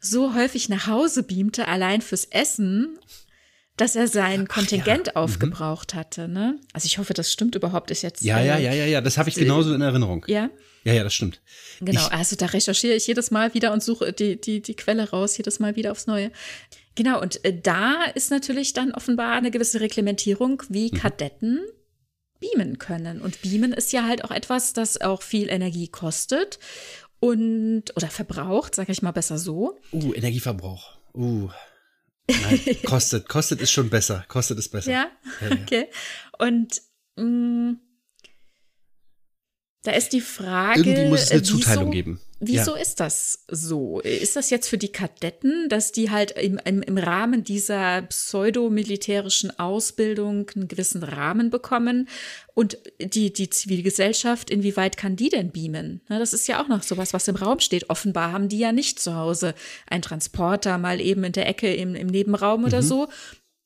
so 0.00 0.34
häufig 0.34 0.68
nach 0.68 0.86
Hause 0.86 1.22
beamte, 1.22 1.66
allein 1.66 2.02
fürs 2.02 2.26
Essen, 2.26 2.98
dass 3.76 3.96
er 3.96 4.06
sein 4.06 4.46
Kontingent 4.46 5.06
ja. 5.06 5.12
Mhm. 5.12 5.16
aufgebraucht 5.16 5.94
mhm. 5.94 5.98
hatte. 5.98 6.28
Ne? 6.28 6.58
Also 6.74 6.86
ich 6.86 6.98
hoffe, 6.98 7.14
das 7.14 7.32
stimmt 7.32 7.54
überhaupt. 7.54 7.90
Ist 7.90 8.02
jetzt 8.02 8.22
ja, 8.22 8.40
ja, 8.40 8.58
ja, 8.58 8.72
ja, 8.72 8.84
ja. 8.84 9.00
Das 9.00 9.16
habe 9.16 9.30
ich 9.30 9.34
genauso 9.34 9.74
in 9.74 9.80
Erinnerung. 9.80 10.26
Ja. 10.28 10.50
Ja, 10.84 10.94
ja, 10.94 11.04
das 11.04 11.14
stimmt. 11.14 11.40
Genau. 11.80 12.00
Ich, 12.00 12.12
also 12.12 12.34
da 12.34 12.46
recherchiere 12.46 12.94
ich 12.94 13.06
jedes 13.06 13.30
Mal 13.30 13.54
wieder 13.54 13.72
und 13.72 13.82
suche 13.82 14.12
die 14.12 14.40
die 14.40 14.60
die 14.60 14.74
Quelle 14.74 15.10
raus, 15.10 15.36
jedes 15.36 15.60
Mal 15.60 15.76
wieder 15.76 15.92
aufs 15.92 16.06
Neue. 16.06 16.32
Genau. 16.94 17.20
Und 17.20 17.44
äh, 17.44 17.58
da 17.58 18.04
ist 18.14 18.30
natürlich 18.30 18.72
dann 18.72 18.92
offenbar 18.92 19.32
eine 19.32 19.50
gewisse 19.50 19.80
Reglementierung, 19.80 20.62
wie 20.68 20.90
mhm. 20.92 20.96
Kadetten 20.96 21.60
beamen 22.40 22.78
können. 22.78 23.20
Und 23.20 23.40
beamen 23.42 23.72
ist 23.72 23.92
ja 23.92 24.06
halt 24.06 24.24
auch 24.24 24.30
etwas, 24.30 24.72
das 24.72 25.00
auch 25.00 25.22
viel 25.22 25.48
Energie 25.48 25.88
kostet 25.88 26.58
und 27.20 27.84
oder 27.96 28.08
verbraucht, 28.08 28.74
sage 28.74 28.90
ich 28.92 29.00
mal 29.00 29.12
besser 29.12 29.38
so. 29.38 29.78
Uh, 29.92 30.12
Energieverbrauch. 30.12 30.98
Uh. 31.14 31.48
Nein, 32.28 32.60
kostet, 32.84 33.28
kostet 33.28 33.60
ist 33.60 33.70
schon 33.70 33.90
besser. 33.90 34.24
Kostet 34.28 34.58
ist 34.58 34.70
besser. 34.70 34.90
Ja, 34.90 35.10
okay. 35.50 35.88
Und 36.38 36.82
mh, 37.16 37.24
mm, 37.24 37.80
Da 39.82 39.92
ist 39.92 40.12
die 40.12 40.20
Frage. 40.20 40.80
Irgendwie 40.80 41.08
muss 41.08 41.22
es 41.22 41.30
eine 41.30 41.40
äh, 41.40 41.44
Zuteilung 41.44 41.84
wieso, 41.84 41.90
geben. 41.90 42.20
Wieso 42.44 42.74
Ja. 42.74 42.82
ist 42.82 42.98
das 42.98 43.44
so? 43.48 44.00
Ist 44.00 44.34
das 44.34 44.50
jetzt 44.50 44.68
für 44.68 44.76
die 44.78 44.90
Kadetten, 44.90 45.68
dass 45.68 45.92
die 45.92 46.10
halt 46.10 46.32
im, 46.32 46.58
im, 46.64 46.82
im 46.82 46.98
Rahmen 46.98 47.44
dieser 47.44 48.02
pseudomilitärischen 48.02 49.58
Ausbildung 49.58 50.50
einen 50.54 50.68
gewissen 50.68 51.02
Rahmen 51.02 51.50
bekommen? 51.50 52.08
Und 52.54 52.78
die, 53.00 53.32
die 53.32 53.48
Zivilgesellschaft, 53.48 54.50
inwieweit 54.50 54.96
kann 54.96 55.16
die 55.16 55.28
denn 55.30 55.52
beamen? 55.52 56.02
Na, 56.08 56.18
das 56.18 56.32
ist 56.34 56.46
ja 56.48 56.62
auch 56.62 56.68
noch 56.68 56.82
sowas, 56.82 57.14
was 57.14 57.28
im 57.28 57.36
Raum 57.36 57.60
steht. 57.60 57.88
Offenbar 57.88 58.32
haben 58.32 58.48
die 58.48 58.58
ja 58.58 58.72
nicht 58.72 58.98
zu 59.00 59.14
Hause 59.14 59.54
einen 59.86 60.02
Transporter 60.02 60.76
mal 60.78 61.00
eben 61.00 61.24
in 61.24 61.32
der 61.32 61.48
Ecke 61.48 61.72
im, 61.74 61.94
im 61.94 62.08
Nebenraum 62.08 62.60
Mhm. 62.60 62.66
oder 62.66 62.82
so. 62.82 63.08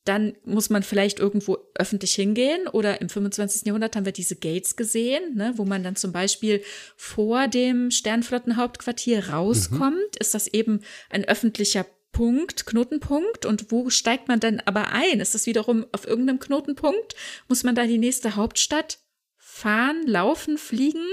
Dann 0.07 0.35
muss 0.45 0.69
man 0.69 0.83
vielleicht 0.83 1.19
irgendwo 1.19 1.57
öffentlich 1.75 2.13
hingehen 2.15 2.67
oder 2.67 3.01
im 3.01 3.09
25. 3.09 3.65
Jahrhundert 3.65 3.95
haben 3.95 4.05
wir 4.05 4.13
diese 4.13 4.35
Gates 4.37 4.75
gesehen, 4.77 5.35
ne, 5.35 5.53
wo 5.57 5.65
man 5.65 5.83
dann 5.83 5.95
zum 5.97 6.11
Beispiel 6.13 6.63
vor 6.95 7.47
dem 7.47 7.91
Sternflottenhauptquartier 7.91 9.29
rauskommt. 9.29 10.15
Ist 10.19 10.33
das 10.33 10.47
eben 10.47 10.81
ein 11.09 11.25
öffentlicher 11.25 11.85
Punkt, 12.13 12.65
Knotenpunkt 12.65 13.45
und 13.45 13.71
wo 13.71 13.89
steigt 13.89 14.27
man 14.27 14.39
dann 14.39 14.61
aber 14.65 14.87
ein? 14.93 15.19
Ist 15.19 15.35
das 15.35 15.45
wiederum 15.45 15.85
auf 15.91 16.07
irgendeinem 16.07 16.39
Knotenpunkt? 16.39 17.15
Muss 17.49 17.63
man 17.63 17.75
da 17.75 17.85
die 17.85 17.97
nächste 17.97 18.35
Hauptstadt 18.35 18.99
fahren, 19.35 20.03
laufen, 20.07 20.57
fliegen? 20.57 21.05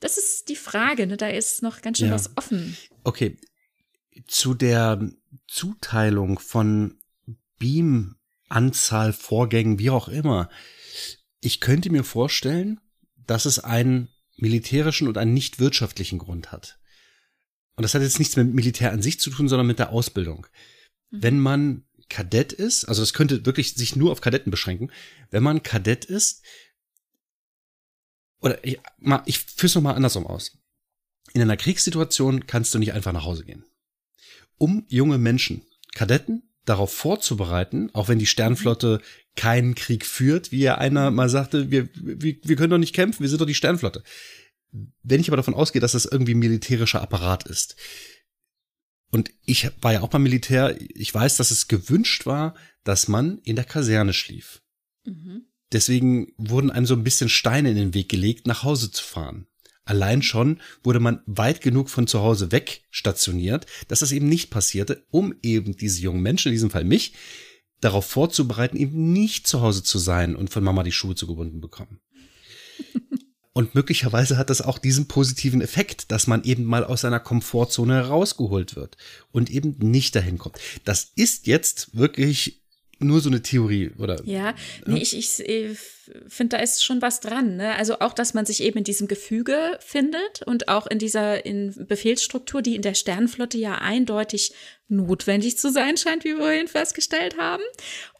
Das 0.00 0.18
ist 0.18 0.48
die 0.48 0.56
Frage, 0.56 1.06
ne? 1.06 1.16
da 1.16 1.28
ist 1.28 1.62
noch 1.62 1.80
ganz 1.82 1.98
schön 1.98 2.08
Ja. 2.08 2.14
was 2.14 2.36
offen. 2.36 2.76
Okay, 3.04 3.38
zu 4.26 4.54
der 4.54 5.08
Zuteilung 5.46 6.38
von 6.38 6.98
Beam-Anzahl, 7.58 9.12
Vorgängen, 9.12 9.78
wie 9.78 9.90
auch 9.90 10.08
immer. 10.08 10.50
Ich 11.40 11.60
könnte 11.60 11.90
mir 11.90 12.04
vorstellen, 12.04 12.80
dass 13.26 13.44
es 13.44 13.58
einen 13.58 14.08
militärischen 14.36 15.08
und 15.08 15.18
einen 15.18 15.34
nicht 15.34 15.58
wirtschaftlichen 15.58 16.18
Grund 16.18 16.52
hat. 16.52 16.78
Und 17.76 17.82
das 17.82 17.94
hat 17.94 18.02
jetzt 18.02 18.18
nichts 18.18 18.36
mit 18.36 18.52
Militär 18.54 18.92
an 18.92 19.02
sich 19.02 19.20
zu 19.20 19.30
tun, 19.30 19.48
sondern 19.48 19.66
mit 19.66 19.78
der 19.78 19.90
Ausbildung. 19.90 20.46
Wenn 21.10 21.38
man 21.38 21.84
Kadett 22.08 22.52
ist, 22.52 22.84
also 22.84 23.02
das 23.02 23.12
könnte 23.12 23.44
wirklich 23.46 23.74
sich 23.74 23.96
nur 23.96 24.12
auf 24.12 24.20
Kadetten 24.20 24.50
beschränken, 24.50 24.90
wenn 25.30 25.42
man 25.42 25.62
Kadett 25.62 26.04
ist, 26.04 26.42
oder 28.40 28.64
ich, 28.64 28.78
mal, 28.98 29.22
ich 29.26 29.40
führe 29.40 29.66
es 29.66 29.74
nochmal 29.74 29.94
andersrum 29.94 30.26
aus. 30.26 30.58
In 31.32 31.42
einer 31.42 31.56
Kriegssituation 31.56 32.46
kannst 32.46 32.74
du 32.74 32.78
nicht 32.78 32.92
einfach 32.92 33.12
nach 33.12 33.24
Hause 33.24 33.44
gehen. 33.44 33.64
Um 34.56 34.86
junge 34.88 35.18
Menschen, 35.18 35.66
Kadetten, 35.94 36.45
darauf 36.66 36.92
vorzubereiten, 36.92 37.90
auch 37.94 38.08
wenn 38.08 38.18
die 38.18 38.26
Sternflotte 38.26 39.00
keinen 39.36 39.74
Krieg 39.74 40.04
führt, 40.04 40.52
wie 40.52 40.60
ja 40.60 40.78
einer 40.78 41.10
mal 41.10 41.28
sagte, 41.28 41.70
wir, 41.70 41.88
wir, 41.94 42.36
wir 42.42 42.56
können 42.56 42.70
doch 42.70 42.78
nicht 42.78 42.94
kämpfen, 42.94 43.22
wir 43.22 43.28
sind 43.28 43.40
doch 43.40 43.46
die 43.46 43.54
Sternflotte. 43.54 44.02
Wenn 45.02 45.20
ich 45.20 45.28
aber 45.28 45.36
davon 45.36 45.54
ausgehe, 45.54 45.80
dass 45.80 45.92
das 45.92 46.04
irgendwie 46.04 46.34
ein 46.34 46.40
militärischer 46.40 47.02
Apparat 47.02 47.46
ist, 47.46 47.76
und 49.10 49.30
ich 49.44 49.70
war 49.80 49.92
ja 49.92 50.00
auch 50.02 50.08
beim 50.08 50.24
Militär, 50.24 50.76
ich 50.94 51.14
weiß, 51.14 51.36
dass 51.36 51.50
es 51.50 51.68
gewünscht 51.68 52.26
war, 52.26 52.54
dass 52.84 53.08
man 53.08 53.38
in 53.44 53.56
der 53.56 53.64
Kaserne 53.64 54.12
schlief. 54.12 54.62
Mhm. 55.04 55.46
Deswegen 55.72 56.32
wurden 56.36 56.70
einem 56.70 56.86
so 56.86 56.94
ein 56.94 57.04
bisschen 57.04 57.28
Steine 57.28 57.70
in 57.70 57.76
den 57.76 57.94
Weg 57.94 58.08
gelegt, 58.08 58.46
nach 58.46 58.62
Hause 58.62 58.90
zu 58.90 59.02
fahren. 59.02 59.46
Allein 59.86 60.20
schon 60.20 60.60
wurde 60.82 61.00
man 61.00 61.20
weit 61.26 61.60
genug 61.60 61.88
von 61.88 62.08
zu 62.08 62.20
Hause 62.20 62.50
weg 62.50 62.82
stationiert, 62.90 63.66
dass 63.86 64.00
das 64.00 64.12
eben 64.12 64.28
nicht 64.28 64.50
passierte, 64.50 65.06
um 65.10 65.34
eben 65.42 65.76
diese 65.76 66.02
jungen 66.02 66.22
Menschen, 66.22 66.48
in 66.48 66.54
diesem 66.54 66.70
Fall 66.70 66.84
mich, 66.84 67.14
darauf 67.80 68.04
vorzubereiten, 68.04 68.76
eben 68.76 69.12
nicht 69.12 69.46
zu 69.46 69.60
Hause 69.60 69.84
zu 69.84 69.98
sein 69.98 70.34
und 70.34 70.50
von 70.50 70.64
Mama 70.64 70.82
die 70.82 70.92
Schuhe 70.92 71.14
zugebunden 71.14 71.60
bekommen. 71.60 72.00
Und 73.52 73.74
möglicherweise 73.74 74.36
hat 74.36 74.50
das 74.50 74.60
auch 74.60 74.76
diesen 74.76 75.08
positiven 75.08 75.62
Effekt, 75.62 76.12
dass 76.12 76.26
man 76.26 76.44
eben 76.44 76.64
mal 76.64 76.84
aus 76.84 77.00
seiner 77.00 77.20
Komfortzone 77.20 77.94
herausgeholt 77.94 78.76
wird 78.76 78.98
und 79.32 79.48
eben 79.48 79.76
nicht 79.78 80.14
dahin 80.14 80.36
kommt. 80.36 80.58
Das 80.84 81.10
ist 81.16 81.46
jetzt 81.46 81.96
wirklich 81.96 82.65
nur 82.98 83.20
so 83.20 83.28
eine 83.28 83.42
Theorie, 83.42 83.90
oder? 83.98 84.20
Ja, 84.24 84.54
nee, 84.86 85.00
ich, 85.00 85.16
ich 85.16 85.44
finde, 86.28 86.56
da 86.56 86.62
ist 86.62 86.84
schon 86.84 87.02
was 87.02 87.20
dran. 87.20 87.56
Ne? 87.56 87.74
Also 87.74 87.98
auch, 87.98 88.14
dass 88.14 88.32
man 88.32 88.46
sich 88.46 88.62
eben 88.62 88.78
in 88.78 88.84
diesem 88.84 89.06
Gefüge 89.06 89.78
findet 89.80 90.42
und 90.46 90.68
auch 90.68 90.86
in 90.86 90.98
dieser 90.98 91.44
in 91.44 91.74
Befehlsstruktur, 91.86 92.62
die 92.62 92.74
in 92.74 92.82
der 92.82 92.94
Sternenflotte 92.94 93.58
ja 93.58 93.76
eindeutig 93.76 94.52
notwendig 94.88 95.58
zu 95.58 95.70
sein 95.70 95.96
scheint, 95.96 96.24
wie 96.24 96.30
wir 96.30 96.38
vorhin 96.38 96.68
festgestellt 96.68 97.36
haben. 97.38 97.62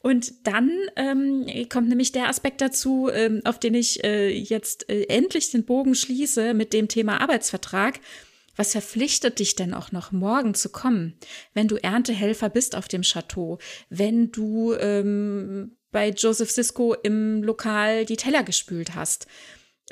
Und 0.02 0.46
dann 0.46 0.70
ähm, 0.96 1.46
kommt 1.68 1.88
nämlich 1.88 2.12
der 2.12 2.28
Aspekt 2.28 2.60
dazu, 2.60 3.08
ähm, 3.12 3.40
auf 3.44 3.58
den 3.58 3.74
ich 3.74 4.04
äh, 4.04 4.28
jetzt 4.28 4.90
äh, 4.90 5.04
endlich 5.04 5.50
den 5.50 5.64
Bogen 5.64 5.94
schließe 5.94 6.54
mit 6.54 6.72
dem 6.72 6.88
Thema 6.88 7.20
Arbeitsvertrag. 7.20 8.00
Was 8.56 8.72
verpflichtet 8.72 9.38
dich 9.38 9.54
denn 9.54 9.74
auch 9.74 9.92
noch 9.92 10.12
morgen 10.12 10.54
zu 10.54 10.70
kommen, 10.70 11.18
wenn 11.54 11.68
du 11.68 11.76
Erntehelfer 11.76 12.48
bist 12.48 12.74
auf 12.74 12.88
dem 12.88 13.02
Chateau, 13.02 13.58
wenn 13.90 14.32
du 14.32 14.74
ähm, 14.74 15.76
bei 15.92 16.08
Joseph 16.08 16.50
Sisko 16.50 16.94
im 16.94 17.42
Lokal 17.42 18.06
die 18.06 18.16
Teller 18.16 18.42
gespült 18.42 18.94
hast? 18.94 19.26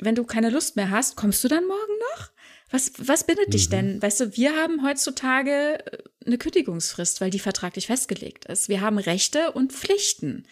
Wenn 0.01 0.15
du 0.15 0.25
keine 0.25 0.49
Lust 0.49 0.75
mehr 0.75 0.89
hast, 0.89 1.15
kommst 1.15 1.43
du 1.43 1.47
dann 1.47 1.65
morgen 1.65 1.93
noch? 2.15 2.31
Was, 2.71 2.91
was 2.97 3.25
bindet 3.25 3.53
dich 3.53 3.69
denn? 3.69 4.01
Weißt 4.01 4.19
du, 4.19 4.35
wir 4.35 4.55
haben 4.55 4.83
heutzutage 4.83 5.85
äh, 5.85 5.97
eine 6.25 6.37
Kündigungsfrist, 6.37 7.21
weil 7.21 7.29
die 7.29 7.39
vertraglich 7.39 7.87
festgelegt 7.87 8.45
ist. 8.45 8.69
Wir 8.69 8.81
haben 8.81 8.97
Rechte 8.97 9.51
und 9.51 9.71
Pflichten. 9.71 10.47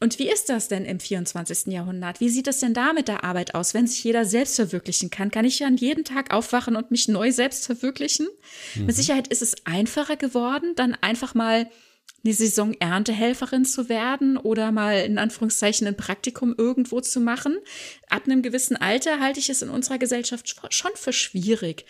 Und 0.00 0.18
wie 0.18 0.30
ist 0.30 0.48
das 0.48 0.68
denn 0.68 0.84
im 0.84 1.00
24. 1.00 1.72
Jahrhundert? 1.72 2.20
Wie 2.20 2.28
sieht 2.28 2.48
es 2.48 2.60
denn 2.60 2.74
da 2.74 2.92
mit 2.92 3.08
der 3.08 3.24
Arbeit 3.24 3.54
aus? 3.54 3.74
Wenn 3.74 3.86
sich 3.86 4.02
jeder 4.02 4.24
selbst 4.24 4.56
verwirklichen 4.56 5.10
kann, 5.10 5.30
kann 5.30 5.44
ich 5.44 5.64
an 5.64 5.76
jeden 5.76 6.04
Tag 6.04 6.32
aufwachen 6.32 6.76
und 6.76 6.90
mich 6.90 7.08
neu 7.08 7.32
selbst 7.32 7.66
verwirklichen? 7.66 8.28
Mit 8.74 8.96
Sicherheit 8.96 9.28
ist 9.28 9.42
es 9.42 9.66
einfacher 9.66 10.16
geworden, 10.16 10.72
dann 10.76 10.94
einfach 11.00 11.34
mal 11.34 11.68
eine 12.24 12.34
Saison 12.34 12.74
Erntehelferin 12.80 13.64
zu 13.64 13.88
werden 13.88 14.38
oder 14.38 14.72
mal 14.72 15.04
in 15.04 15.18
Anführungszeichen 15.18 15.86
ein 15.86 15.96
Praktikum 15.96 16.54
irgendwo 16.56 17.00
zu 17.00 17.20
machen. 17.20 17.58
Ab 18.08 18.22
einem 18.24 18.42
gewissen 18.42 18.76
Alter 18.76 19.20
halte 19.20 19.40
ich 19.40 19.50
es 19.50 19.60
in 19.60 19.68
unserer 19.68 19.98
Gesellschaft 19.98 20.56
schon 20.70 20.92
für 20.94 21.12
schwierig 21.12 21.84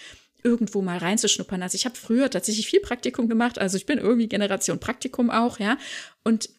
irgendwo 0.44 0.82
mal 0.82 0.98
reinzuschnuppern. 0.98 1.62
Also 1.62 1.74
ich 1.74 1.86
habe 1.86 1.96
früher 1.96 2.30
tatsächlich 2.30 2.68
viel 2.68 2.80
Praktikum 2.80 3.28
gemacht, 3.28 3.58
also 3.58 3.76
ich 3.76 3.86
bin 3.86 3.98
irgendwie 3.98 4.28
Generation 4.28 4.78
Praktikum 4.78 5.30
auch, 5.30 5.58
ja. 5.58 5.78
Und 6.22 6.50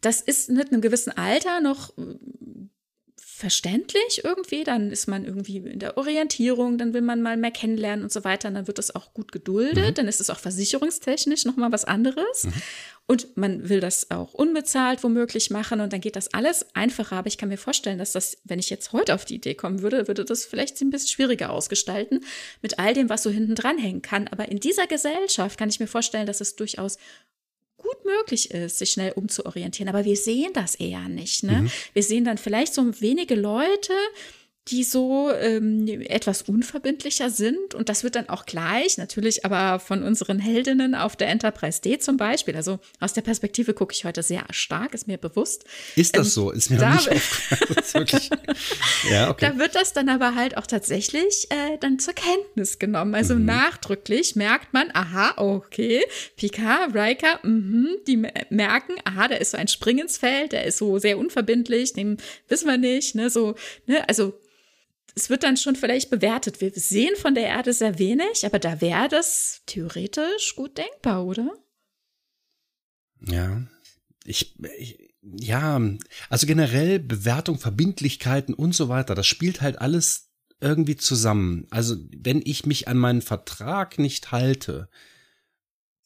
das 0.00 0.20
ist 0.20 0.50
mit 0.50 0.72
einem 0.72 0.80
gewissen 0.80 1.16
Alter 1.16 1.60
noch 1.60 1.96
äh, 1.98 2.16
verständlich 3.16 4.22
irgendwie. 4.24 4.62
Dann 4.62 4.90
ist 4.90 5.08
man 5.08 5.24
irgendwie 5.24 5.56
in 5.56 5.78
der 5.78 5.96
Orientierung, 5.96 6.78
dann 6.78 6.92
will 6.92 7.02
man 7.02 7.22
mal 7.22 7.36
mehr 7.36 7.50
kennenlernen 7.50 8.04
und 8.04 8.12
so 8.12 8.22
weiter. 8.24 8.48
Und 8.48 8.54
dann 8.54 8.66
wird 8.66 8.78
das 8.78 8.94
auch 8.94 9.14
gut 9.14 9.32
geduldet. 9.32 9.98
Dann 9.98 10.06
ist 10.06 10.20
es 10.20 10.30
auch 10.30 10.38
versicherungstechnisch 10.38 11.44
nochmal 11.44 11.72
was 11.72 11.84
anderes. 11.84 12.46
Und 13.06 13.36
man 13.36 13.68
will 13.68 13.80
das 13.80 14.10
auch 14.10 14.32
unbezahlt 14.32 15.02
womöglich 15.02 15.50
machen. 15.50 15.80
Und 15.80 15.92
dann 15.92 16.00
geht 16.00 16.16
das 16.16 16.32
alles 16.32 16.66
einfacher. 16.74 17.16
Aber 17.16 17.26
ich 17.26 17.36
kann 17.36 17.48
mir 17.48 17.58
vorstellen, 17.58 17.98
dass 17.98 18.12
das, 18.12 18.38
wenn 18.44 18.58
ich 18.58 18.70
jetzt 18.70 18.92
heute 18.92 19.14
auf 19.14 19.24
die 19.24 19.34
Idee 19.34 19.54
kommen 19.54 19.82
würde, 19.82 20.08
würde 20.08 20.24
das 20.24 20.44
vielleicht 20.44 20.80
ein 20.80 20.90
bisschen 20.90 21.08
schwieriger 21.08 21.50
ausgestalten 21.50 22.20
mit 22.62 22.78
all 22.78 22.94
dem, 22.94 23.08
was 23.08 23.22
so 23.22 23.30
hinten 23.30 23.54
dran 23.54 23.78
hängen 23.78 24.02
kann. 24.02 24.28
Aber 24.28 24.48
in 24.48 24.60
dieser 24.60 24.86
Gesellschaft 24.86 25.58
kann 25.58 25.68
ich 25.68 25.80
mir 25.80 25.88
vorstellen, 25.88 26.26
dass 26.26 26.40
es 26.40 26.56
durchaus 26.56 26.96
gut 27.76 28.04
möglich 28.04 28.50
ist, 28.52 28.78
sich 28.78 28.90
schnell 28.90 29.12
umzuorientieren. 29.12 29.88
Aber 29.88 30.04
wir 30.04 30.16
sehen 30.16 30.52
das 30.54 30.76
eher 30.76 31.08
nicht. 31.08 31.42
Ne? 31.42 31.68
Wir 31.92 32.02
sehen 32.02 32.24
dann 32.24 32.38
vielleicht 32.38 32.72
so 32.72 33.00
wenige 33.00 33.34
Leute, 33.34 33.92
die 34.68 34.84
so 34.84 35.30
ähm, 35.32 35.88
etwas 36.08 36.42
unverbindlicher 36.42 37.30
sind. 37.30 37.74
Und 37.74 37.88
das 37.88 38.04
wird 38.04 38.14
dann 38.14 38.28
auch 38.28 38.46
gleich, 38.46 38.96
natürlich 38.96 39.44
aber 39.44 39.80
von 39.80 40.04
unseren 40.04 40.38
Heldinnen 40.38 40.94
auf 40.94 41.16
der 41.16 41.28
Enterprise 41.30 41.80
D 41.82 41.98
zum 41.98 42.16
Beispiel. 42.16 42.54
Also 42.54 42.78
aus 43.00 43.12
der 43.12 43.22
Perspektive 43.22 43.74
gucke 43.74 43.92
ich 43.92 44.04
heute 44.04 44.22
sehr 44.22 44.44
stark, 44.50 44.94
ist 44.94 45.08
mir 45.08 45.18
bewusst. 45.18 45.64
Ist 45.96 46.16
das 46.16 46.28
Ähm, 46.28 46.30
so? 46.32 46.50
Ist 46.52 46.70
mir 46.70 46.78
da- 46.78 46.94
nicht 46.94 47.06
ist 47.76 47.94
wirklich. 47.94 48.30
Ja, 49.10 49.30
okay. 49.30 49.48
Da 49.50 49.58
wird 49.58 49.74
das 49.74 49.94
dann 49.94 50.08
aber 50.08 50.36
halt 50.36 50.56
auch 50.56 50.66
tatsächlich 50.68 51.48
äh, 51.50 51.76
dann 51.80 51.98
zur 51.98 52.14
Kenntnis 52.14 52.78
genommen. 52.78 53.16
Also 53.16 53.34
Mhm. 53.34 53.46
nachdrücklich 53.46 54.36
merkt 54.36 54.72
man, 54.72 54.90
aha, 54.94 55.34
okay, 55.38 56.02
Picard, 56.36 56.94
Riker, 56.94 57.40
mhm, 57.42 57.88
die 58.06 58.16
me- 58.16 58.32
merken, 58.50 58.94
aha, 59.04 59.26
der 59.26 59.40
ist 59.40 59.50
so 59.50 59.56
ein 59.56 59.66
Spring 59.66 59.98
ins 59.98 60.18
Feld, 60.18 60.52
der 60.52 60.66
ist 60.66 60.78
so 60.78 60.98
sehr 60.98 61.18
unverbindlich, 61.18 61.94
den 61.94 62.18
wissen 62.48 62.68
wir 62.68 62.78
nicht, 62.78 63.16
ne, 63.16 63.28
so, 63.28 63.56
ne, 63.86 64.08
also 64.08 64.38
es 65.14 65.30
wird 65.30 65.42
dann 65.42 65.56
schon 65.56 65.76
vielleicht 65.76 66.10
bewertet. 66.10 66.60
Wir 66.60 66.72
sehen 66.72 67.16
von 67.16 67.34
der 67.34 67.46
Erde 67.46 67.72
sehr 67.72 67.98
wenig, 67.98 68.46
aber 68.46 68.58
da 68.58 68.80
wäre 68.80 69.08
das 69.08 69.62
theoretisch 69.66 70.54
gut 70.56 70.78
denkbar, 70.78 71.24
oder? 71.24 71.50
Ja. 73.20 73.62
Ich, 74.24 74.56
ich, 74.78 75.14
ja, 75.22 75.80
also 76.28 76.46
generell 76.46 76.98
Bewertung, 76.98 77.58
Verbindlichkeiten 77.58 78.54
und 78.54 78.74
so 78.74 78.88
weiter, 78.88 79.14
das 79.14 79.26
spielt 79.26 79.60
halt 79.60 79.80
alles 79.80 80.30
irgendwie 80.60 80.96
zusammen. 80.96 81.66
Also, 81.70 81.96
wenn 82.16 82.40
ich 82.44 82.66
mich 82.66 82.86
an 82.86 82.96
meinen 82.96 83.22
Vertrag 83.22 83.98
nicht 83.98 84.30
halte, 84.30 84.88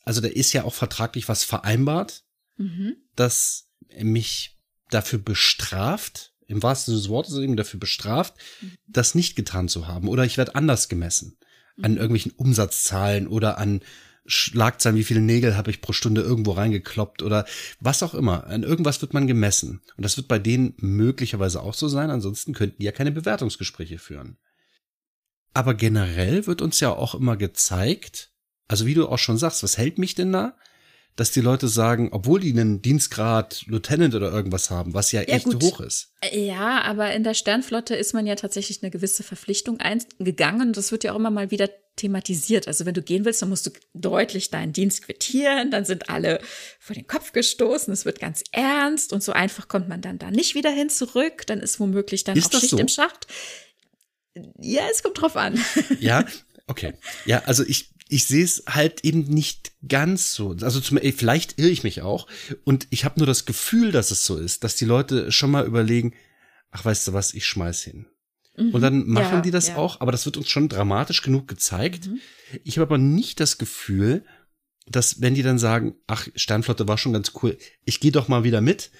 also 0.05 0.20
da 0.20 0.28
ist 0.28 0.53
ja 0.53 0.65
auch 0.65 0.74
vertraglich 0.74 1.28
was 1.28 1.45
vereinbart, 1.45 2.24
Mhm. 2.59 2.97
das 3.15 3.69
mich 3.99 4.59
dafür 4.89 5.19
bestraft, 5.19 6.35
im 6.47 6.62
wahrsten 6.62 6.93
Sinne 6.93 7.02
des 7.02 7.09
Wortes 7.10 7.36
eben 7.39 7.56
dafür 7.56 7.81
bestraft, 7.81 8.35
das 8.86 9.14
nicht 9.14 9.36
getan 9.36 9.68
zu 9.68 9.86
haben. 9.86 10.09
Oder 10.09 10.24
ich 10.24 10.39
werde 10.39 10.55
anders 10.55 10.89
gemessen. 10.89 11.36
An 11.82 11.93
Mhm. 11.93 11.98
irgendwelchen 11.98 12.32
Umsatzzahlen 12.32 13.27
oder 13.27 13.59
an 13.59 13.81
Schlagzeilen, 14.28 14.97
wie 14.98 15.05
viele 15.05 15.20
Nägel 15.20 15.56
habe 15.56 15.70
ich 15.70 15.81
pro 15.81 15.93
Stunde 15.93 16.20
irgendwo 16.20 16.52
reingekloppt 16.52 17.23
oder 17.23 17.47
was 17.81 18.02
auch 18.02 18.14
immer. 18.14 18.47
An 18.47 18.64
irgendwas 18.64 19.01
wird 19.01 19.14
man 19.14 19.27
gemessen. 19.27 19.82
Und 19.97 20.05
das 20.05 20.16
wird 20.16 20.27
bei 20.27 20.39
denen 20.39 20.74
möglicherweise 20.78 21.62
auch 21.62 21.74
so 21.74 21.86
sein. 21.86 22.10
Ansonsten 22.10 22.52
könnten 22.52 22.78
die 22.81 22.86
ja 22.86 22.93
keine 22.93 23.12
Bewertungsgespräche 23.12 23.98
führen. 23.98 24.36
Aber 25.55 25.74
generell 25.74 26.47
wird 26.47 26.60
uns 26.60 26.81
ja 26.81 26.90
auch 26.90 27.14
immer 27.14 27.36
gezeigt, 27.36 28.32
also 28.68 28.85
wie 28.86 28.94
du 28.94 29.09
auch 29.09 29.18
schon 29.18 29.39
sagst, 29.39 29.62
was 29.62 29.78
hält 29.78 29.98
mich 29.98 30.14
denn 30.14 30.32
da? 30.32 30.56
Dass 31.16 31.30
die 31.30 31.40
Leute 31.40 31.66
sagen, 31.68 32.10
obwohl 32.12 32.40
die 32.40 32.51
einen 32.52 32.82
Dienstgrad 32.82 33.64
Lieutenant 33.66 34.14
oder 34.14 34.30
irgendwas 34.30 34.70
haben, 34.70 34.93
was 34.93 35.12
ja, 35.12 35.22
Ja, 35.22 35.28
echt 35.28 35.47
gut. 35.47 35.62
hoch 35.62 35.80
ist. 35.80 36.12
Ja, 36.32 36.82
aber 36.82 37.12
in 37.14 37.24
der 37.24 37.32
Sternflotte 37.34 37.94
ist 37.97 38.12
man 38.12 38.26
ja 38.26 38.34
tatsächlich 38.34 38.82
eine 38.82 38.90
gewisse 38.90 39.22
Verpflichtung 39.22 39.80
eingegangen. 39.80 40.74
Das 40.74 40.93
wird 40.93 41.05
ja 41.05 41.12
auch 41.12 41.16
immer 41.16 41.30
mal 41.30 41.51
wieder 41.51 41.70
thematisiert. 41.97 42.68
Also 42.68 42.84
wenn 42.84 42.93
du 42.93 43.01
gehen 43.01 43.24
willst, 43.24 43.40
dann 43.40 43.48
musst 43.48 43.66
du 43.66 43.70
deutlich 43.94 44.51
deinen 44.51 44.74
Dienst 44.74 45.02
quittieren. 45.06 45.70
Dann 45.70 45.86
sind 45.86 46.10
alle 46.10 46.40
vor 46.78 46.93
den 46.94 47.06
Kopf 47.06 47.32
gestoßen. 47.32 47.90
Es 47.94 48.05
wird 48.05 48.20
ganz 48.20 48.44
ernst 48.52 49.14
und 49.14 49.22
so 49.22 49.32
einfach 49.32 49.68
kommt 49.68 49.88
man 49.88 50.02
dann 50.02 50.18
da 50.18 50.30
nicht 50.30 50.55
wieder 50.55 50.70
hin 50.70 50.90
zurück. 50.90 51.47
Dann 51.47 51.60
ist 51.60 51.80
womöglich 51.80 52.24
dann 52.24 52.36
Ist 52.36 52.55
auch 52.55 52.60
Schicht 52.60 52.72
so? 52.72 52.78
im 52.78 52.88
Schacht. 52.88 53.26
Ja, 54.60 54.82
es 54.93 55.02
kommt 55.02 55.18
drauf 55.20 55.36
an. 55.36 55.59
Ja, 55.98 56.26
okay. 56.66 56.93
Ja, 57.24 57.43
also 57.47 57.64
ich, 57.64 57.88
ich 58.09 58.27
sehe 58.27 58.45
es 58.45 58.65
halt 58.69 59.05
eben 59.05 59.23
nicht 59.24 59.73
ganz 59.87 60.33
so. 60.35 60.57
Also 60.61 60.81
zum, 60.81 60.99
vielleicht 60.99 61.59
irre 61.59 61.70
ich 61.70 61.83
mich 61.85 62.03
auch. 62.03 62.27
Und 62.65 62.87
ich 62.91 63.05
habe 63.05 63.19
nur 63.19 63.27
das 63.27 63.47
Gefühl, 63.47 63.91
dass 63.93 64.11
es 64.11 64.24
so 64.24 64.37
ist, 64.37 64.65
dass 64.65 64.77
die 64.77 64.85
Leute 64.85 65.33
schon 65.33 65.51
mal 65.51 65.66
überlegen, 65.66 66.15
ach, 66.70 66.85
weißt 66.85 67.09
du 67.09 67.12
was, 67.12 67.35
ich 67.35 67.47
schmeiß 67.47 67.83
hin. 67.83 68.07
Und 68.57 68.81
dann 68.81 69.07
machen 69.07 69.27
Mhm. 69.27 69.35
Ja, 69.35 69.41
die 69.43 69.51
das 69.51 69.69
ja. 69.69 69.74
Mhm. 69.74 69.81
auch, 69.81 70.01
aber 70.01 70.12
das 70.12 70.24
wird 70.24 70.37
uns 70.39 70.49
schon 70.49 70.69
dramatisch 70.69 71.20
genug 71.23 71.47
gezeigt. 71.47 72.09
Ich 72.65 72.78
habe 72.78 72.87
aber 72.87 72.99
nicht 72.99 73.39
das 73.41 73.59
Gefühl, 73.59 74.24
dass 74.87 75.20
wenn 75.20 75.35
die 75.35 75.43
dann 75.43 75.59
sagen, 75.59 75.97
ach, 76.07 76.28
Sternflotte 76.35 76.89
war 76.89 76.97
schon 76.97 77.12
ganz 77.12 77.33
cool, 77.43 77.59
ich 77.85 78.01
gehe 78.01 78.12
doch 78.12 78.28
mal 78.28 78.45
wieder 78.45 78.61
mit, 78.61 78.91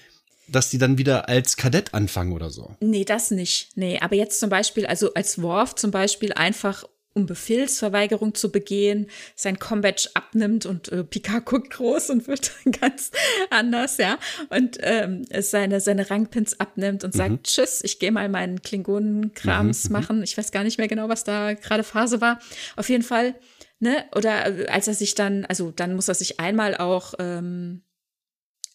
dass 0.47 0.69
die 0.69 0.77
dann 0.77 0.97
wieder 0.97 1.27
als 1.27 1.57
Kadett 1.57 1.93
anfangen 1.93 2.33
oder 2.33 2.49
so. 2.51 2.75
Nee, 2.81 3.03
das 3.03 3.31
nicht. 3.31 3.69
Nee, 3.75 3.99
aber 3.99 4.15
jetzt 4.15 4.39
zum 4.39 4.49
Beispiel, 4.49 4.85
also 4.85 5.13
als 5.13 5.41
Worf 5.41 5.75
zum 5.75 5.91
Beispiel 5.91 6.33
einfach 6.33 6.83
um 7.17 7.25
Befehlsverweigerung 7.25 8.35
zu 8.35 8.51
begehen, 8.51 9.07
sein 9.35 9.59
Combatch 9.59 10.09
abnimmt 10.13 10.65
und 10.65 10.89
äh, 10.89 11.03
Picard 11.03 11.45
guckt 11.45 11.71
groß 11.71 12.11
und 12.11 12.27
wird 12.27 12.51
ganz 12.79 13.11
anders, 13.49 13.97
ja, 13.97 14.19
und 14.49 14.77
ähm, 14.81 15.25
seine, 15.39 15.81
seine 15.81 16.09
Rangpins 16.09 16.59
abnimmt 16.59 17.03
und 17.03 17.13
sagt, 17.13 17.47
tschüss, 17.47 17.83
ich 17.83 17.99
gehe 17.99 18.11
mal 18.11 18.29
meinen 18.29 18.61
Klingonenkrams 18.61 19.89
machen. 19.89 20.21
Ich 20.23 20.37
weiß 20.37 20.51
gar 20.51 20.63
nicht 20.63 20.77
mehr 20.77 20.87
genau, 20.87 21.09
was 21.09 21.23
da 21.23 21.53
gerade 21.53 21.83
Phase 21.83 22.21
war. 22.21 22.39
Auf 22.75 22.87
jeden 22.89 23.03
Fall, 23.03 23.35
ne, 23.79 24.05
oder 24.15 24.45
äh, 24.45 24.67
als 24.67 24.87
er 24.87 24.93
sich 24.93 25.15
dann, 25.15 25.45
also 25.45 25.71
dann 25.71 25.95
muss 25.95 26.07
er 26.07 26.15
sich 26.15 26.39
einmal 26.39 26.77
auch 26.77 27.15
ähm, 27.17 27.81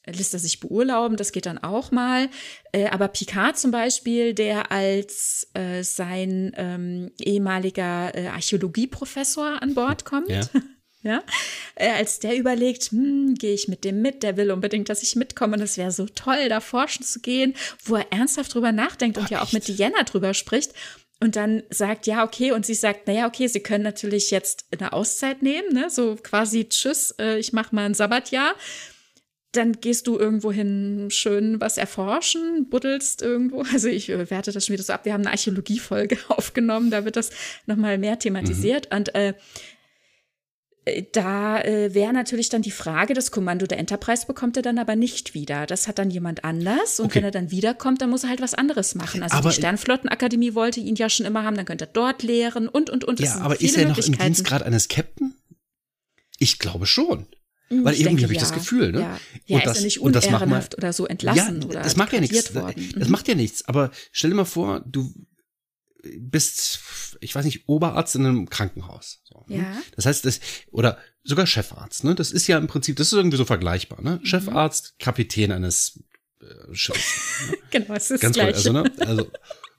lässt 0.07 0.35
er 0.35 0.41
sich 0.41 0.61
beurlauben, 0.61 1.16
das 1.16 1.33
geht 1.33 1.47
dann 1.47 1.59
auch 1.59 1.91
mal. 1.91 2.29
Äh, 2.73 2.89
aber 2.89 3.09
Picard 3.09 3.59
zum 3.59 3.70
Beispiel, 3.70 4.35
der 4.35 4.73
als 4.73 5.49
äh, 5.55 5.83
sein 5.83 6.53
ähm, 6.57 7.12
ehemaliger 7.20 8.15
äh, 8.15 8.29
Archäologieprofessor 8.29 9.62
an 9.62 9.74
Bord 9.74 10.05
kommt, 10.05 10.29
Ja. 10.29 10.41
ja, 11.03 11.23
äh, 11.77 11.91
als 11.91 12.19
der 12.19 12.37
überlegt, 12.37 12.91
hm, 12.91 13.35
gehe 13.35 13.55
ich 13.55 13.69
mit 13.69 13.85
dem 13.85 14.03
mit, 14.03 14.23
der 14.23 14.37
will 14.37 14.51
unbedingt, 14.51 14.89
dass 14.89 15.03
ich 15.03 15.16
mitkomme 15.16 15.57
und 15.57 15.62
es 15.62 15.77
wäre 15.77 15.93
so 15.93 16.07
toll, 16.07 16.49
da 16.49 16.61
forschen 16.61 17.05
zu 17.05 17.20
gehen, 17.20 17.55
wo 17.85 17.97
er 17.97 18.12
ernsthaft 18.12 18.55
drüber 18.55 18.73
nachdenkt 18.73 19.19
und 19.19 19.29
Boah, 19.29 19.33
ja 19.33 19.43
auch 19.43 19.53
mit 19.53 19.69
echt? 19.69 19.79
Diana 19.79 20.03
drüber 20.03 20.35
spricht. 20.35 20.73
Und 21.20 21.37
dann 21.37 21.62
sagt, 21.70 22.09
ja, 22.09 22.24
okay, 22.24 22.51
und 22.51 22.66
sie 22.66 22.74
sagt, 22.74 23.07
naja, 23.07 23.29
okay, 23.29 23.47
sie 23.47 23.61
können 23.61 23.85
natürlich 23.85 24.33
jetzt 24.33 24.66
eine 24.73 24.93
Auszeit 24.93 25.41
nehmen, 25.41 25.73
ne? 25.73 25.89
so 25.89 26.16
quasi, 26.20 26.69
tschüss, 26.69 27.15
äh, 27.20 27.39
ich 27.39 27.53
mache 27.53 27.73
mal 27.73 27.85
ein 27.85 27.95
Sabbatjahr 27.95 28.57
dann 29.53 29.73
gehst 29.81 30.07
du 30.07 30.19
irgendwo 30.19 30.51
hin 30.51 31.09
schön 31.11 31.61
was 31.61 31.77
erforschen, 31.77 32.69
buddelst 32.70 33.20
irgendwo. 33.23 33.62
Also 33.73 33.89
ich 33.89 34.09
werte 34.09 34.51
das 34.53 34.66
schon 34.66 34.73
wieder 34.73 34.83
so 34.83 34.93
ab. 34.93 35.05
Wir 35.05 35.12
haben 35.12 35.23
eine 35.23 35.31
Archäologiefolge 35.31 36.19
aufgenommen, 36.29 36.91
da 36.91 37.05
wird 37.05 37.16
das 37.16 37.31
nochmal 37.66 37.99
mehr 37.99 38.19
thematisiert. 38.19 38.95
Und 38.95 39.15
äh, 39.15 39.35
äh, 40.85 41.05
da 41.12 41.61
äh, 41.61 41.95
wäre 41.95 42.12
natürlich 42.12 42.49
dann 42.49 42.62
die 42.62 42.70
Frage, 42.73 43.15
das 43.15 43.31
Kommando 43.31 43.66
der 43.66 43.79
Enterprise 43.79 44.27
bekommt 44.27 44.57
er 44.57 44.62
dann 44.65 44.79
aber 44.79 44.97
nicht 44.97 45.33
wieder. 45.35 45.66
Das 45.66 45.87
hat 45.87 45.99
dann 45.99 46.11
jemand 46.11 46.45
anders. 46.45 46.99
Und 46.99 47.07
Okay. 47.07 47.16
wenn 47.16 47.24
er 47.24 47.31
dann 47.31 47.51
wiederkommt, 47.51 48.01
dann 48.03 48.11
muss 48.11 48.24
er 48.24 48.31
halt 48.31 48.41
was 48.41 48.55
anderes 48.55 48.95
machen. 48.95 49.23
Also 49.23 49.37
Aber- 49.37 49.51
die 49.51 49.55
Sternflottenakademie 49.57 50.55
wollte 50.55 50.81
ihn 50.81 50.97
ja 50.97 51.09
schon 51.09 51.24
immer 51.27 51.45
haben, 51.45 51.57
dann 51.57 51.66
könnte 51.66 51.85
er 51.85 51.93
dort 51.93 52.23
lehren 52.23 52.69
und, 52.69 52.91
und, 52.91 53.05
und. 53.05 53.20
Es 53.20 53.35
Ja, 53.35 53.41
aber 53.43 53.61
ist 53.61 53.77
er 53.77 53.87
noch 53.89 53.99
im. 53.99 54.19
Dienstgrad 54.19 54.62
eines 54.65 54.89
Captain? 54.89 55.35
Ich 56.39 56.59
glaube 56.59 56.87
schon. 56.87 57.27
Hm, 57.73 57.85
Weil 57.85 57.94
irgendwie 57.94 58.24
habe 58.24 58.32
ich 58.35 58.39
das 58.40 58.51
ja. 58.51 58.57
Gefühl, 58.57 58.93
ne? 58.93 59.01
Ja, 59.01 59.19
ja 59.47 59.57
Und 59.57 59.62
ist 59.66 59.77
das- 59.77 59.82
nicht 59.85 59.97
das 59.97 60.05
macht 60.05 60.15
man- 60.31 60.43
unehrenhaft 60.43 60.77
oder 60.77 60.93
so 60.93 61.07
entlassen 61.07 61.62
ja, 61.62 61.69
oder 61.69 61.82
das 61.82 61.97
macht 61.97 62.12
ja 62.12 62.20
nichts. 62.20 62.55
worden. 62.55 62.93
Das 62.97 63.09
Mhm. 63.09 63.12
macht 63.12 63.28
ja 63.28 63.35
nichts. 63.35 63.65
Aber 63.66 63.90
stell 64.12 64.31
dir 64.31 64.36
mal 64.36 64.44
vor, 64.44 64.82
du 64.86 65.12
bist, 66.19 66.81
ich 67.20 67.35
weiß 67.35 67.44
nicht, 67.44 67.69
Oberarzt 67.69 68.16
in 68.16 68.27
einem 68.27 68.49
Krankenhaus. 68.51 69.20
So, 69.24 69.44
ne? 69.49 69.59
Ja. 69.59 69.82
Das 69.94 70.07
heißt, 70.07 70.24
das, 70.24 70.40
oder 70.73 70.99
sogar 71.23 71.47
Chefarzt, 71.47 72.03
ne? 72.05 72.15
Das 72.15 72.32
ist 72.32 72.47
ja 72.49 72.59
im 72.59 72.66
Prinzip, 72.66 72.97
das 72.97 73.07
ist 73.09 73.12
irgendwie 73.12 73.36
so 73.36 73.44
vergleichbar, 73.44 74.03
ne? 74.03 74.19
Mhm. 74.20 74.27
Chefarzt, 74.27 74.99
Kapitän 74.99 75.53
eines 75.53 76.03
äh, 76.40 76.74
Schiffes. 76.74 77.05
Genau, 77.70 77.94
es 77.94 78.11
ist 78.11 78.20
Ganz 78.20 78.36
das. 78.36 78.44
Gleiche. 78.44 78.57
Also, 78.57 78.73
ne? 78.73 78.93
also 78.99 79.31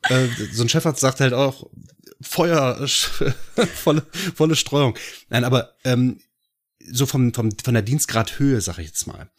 äh, 0.09 0.27
so 0.53 0.63
ein 0.63 0.69
Chefarzt 0.69 1.01
sagt 1.01 1.19
halt 1.19 1.33
auch 1.33 1.69
Feuer, 2.21 2.87
volle, 3.75 4.03
volle 4.33 4.55
Streuung. 4.55 4.97
Nein, 5.29 5.43
aber 5.43 5.75
ähm, 5.83 6.19
so 6.91 7.05
vom, 7.05 7.33
vom, 7.33 7.51
von 7.63 7.73
der 7.73 7.83
Dienstgradhöhe, 7.83 8.61
sag 8.61 8.79
ich 8.79 8.87
jetzt 8.87 9.07
mal. 9.07 9.31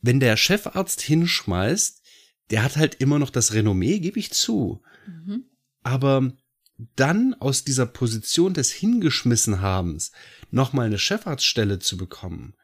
Wenn 0.00 0.20
der 0.20 0.36
Chefarzt 0.36 1.00
hinschmeißt, 1.00 2.02
der 2.50 2.62
hat 2.62 2.76
halt 2.76 2.96
immer 2.96 3.18
noch 3.18 3.30
das 3.30 3.52
Renommee, 3.52 3.98
gebe 4.00 4.18
ich 4.18 4.32
zu. 4.32 4.82
Mhm. 5.06 5.44
Aber 5.82 6.32
dann 6.96 7.34
aus 7.34 7.64
dieser 7.64 7.86
Position 7.86 8.54
des 8.54 8.72
Hingeschmissenhabens 8.72 10.12
nochmal 10.50 10.86
eine 10.86 10.98
Chefarztstelle 10.98 11.78
zu 11.78 11.96
bekommen, 11.96 12.54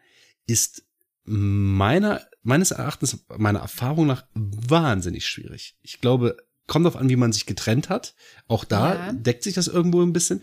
ist 0.47 0.85
meiner, 1.25 2.27
meines 2.43 2.71
Erachtens, 2.71 3.25
meiner 3.37 3.61
Erfahrung 3.61 4.07
nach 4.07 4.25
wahnsinnig 4.35 5.27
schwierig. 5.27 5.77
Ich 5.83 6.01
glaube, 6.01 6.37
kommt 6.67 6.87
auf 6.87 6.97
an, 6.97 7.09
wie 7.09 7.17
man 7.17 7.33
sich 7.33 7.47
getrennt 7.47 7.89
hat. 7.89 8.15
Auch 8.47 8.65
da 8.65 8.95
Ja. 8.95 9.13
deckt 9.13 9.43
sich 9.43 9.55
das 9.55 9.69
irgendwo 9.69 10.03
ein 10.03 10.13
bisschen. 10.13 10.43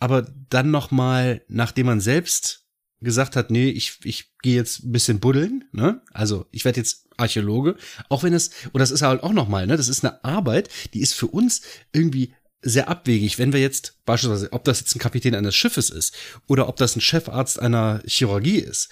Aber 0.00 0.26
dann 0.48 0.70
nochmal, 0.70 1.42
nachdem 1.48 1.86
man 1.86 2.00
selbst 2.00 2.66
gesagt 3.00 3.36
hat, 3.36 3.50
nee, 3.50 3.68
ich, 3.68 3.98
ich 4.04 4.32
gehe 4.42 4.56
jetzt 4.56 4.84
ein 4.84 4.92
bisschen 4.92 5.20
buddeln, 5.20 5.64
ne? 5.72 6.02
Also 6.12 6.46
ich 6.50 6.64
werde 6.64 6.80
jetzt 6.80 7.06
Archäologe, 7.16 7.76
auch 8.08 8.22
wenn 8.22 8.32
es, 8.32 8.50
und 8.72 8.80
das 8.80 8.90
ist 8.90 9.02
halt 9.02 9.22
auch 9.22 9.32
nochmal, 9.32 9.66
ne, 9.66 9.76
das 9.76 9.88
ist 9.88 10.04
eine 10.04 10.22
Arbeit, 10.24 10.68
die 10.94 11.00
ist 11.00 11.14
für 11.14 11.26
uns 11.26 11.62
irgendwie 11.92 12.34
sehr 12.62 12.88
abwegig, 12.88 13.38
wenn 13.38 13.52
wir 13.52 13.60
jetzt 13.60 14.04
beispielsweise, 14.04 14.52
ob 14.52 14.64
das 14.64 14.80
jetzt 14.80 14.94
ein 14.94 14.98
Kapitän 14.98 15.34
eines 15.34 15.54
Schiffes 15.54 15.90
ist 15.90 16.14
oder 16.46 16.68
ob 16.68 16.76
das 16.76 16.96
ein 16.96 17.00
Chefarzt 17.00 17.58
einer 17.60 18.02
Chirurgie 18.06 18.58
ist, 18.58 18.90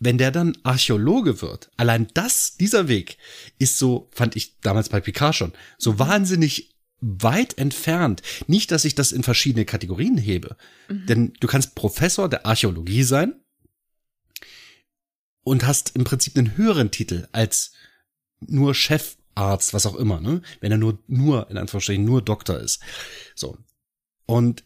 wenn 0.00 0.18
der 0.18 0.30
dann 0.30 0.56
Archäologe 0.62 1.42
wird, 1.42 1.70
allein 1.76 2.08
das, 2.14 2.56
dieser 2.56 2.88
Weg 2.88 3.18
ist 3.58 3.78
so, 3.78 4.08
fand 4.12 4.36
ich 4.36 4.58
damals 4.60 4.88
bei 4.88 5.00
Picard 5.00 5.34
schon, 5.34 5.52
so 5.76 5.98
wahnsinnig 5.98 6.76
weit 7.00 7.56
entfernt. 7.58 8.22
Nicht, 8.46 8.70
dass 8.70 8.84
ich 8.84 8.94
das 8.94 9.12
in 9.12 9.22
verschiedene 9.22 9.64
Kategorien 9.64 10.18
hebe, 10.18 10.56
denn 10.88 11.32
du 11.40 11.46
kannst 11.46 11.74
Professor 11.74 12.28
der 12.28 12.46
Archäologie 12.46 13.02
sein 13.02 13.34
und 15.42 15.66
hast 15.66 15.96
im 15.96 16.04
Prinzip 16.04 16.36
einen 16.36 16.56
höheren 16.56 16.90
Titel 16.90 17.28
als 17.32 17.72
nur 18.40 18.74
Chefarzt, 18.74 19.74
was 19.74 19.86
auch 19.86 19.96
immer, 19.96 20.20
ne? 20.20 20.42
Wenn 20.60 20.72
er 20.72 20.78
nur, 20.78 20.98
nur, 21.06 21.50
in 21.50 21.56
Anführungsstrichen, 21.56 22.04
nur 22.04 22.22
Doktor 22.22 22.58
ist. 22.58 22.80
So. 23.34 23.56
Und 24.26 24.64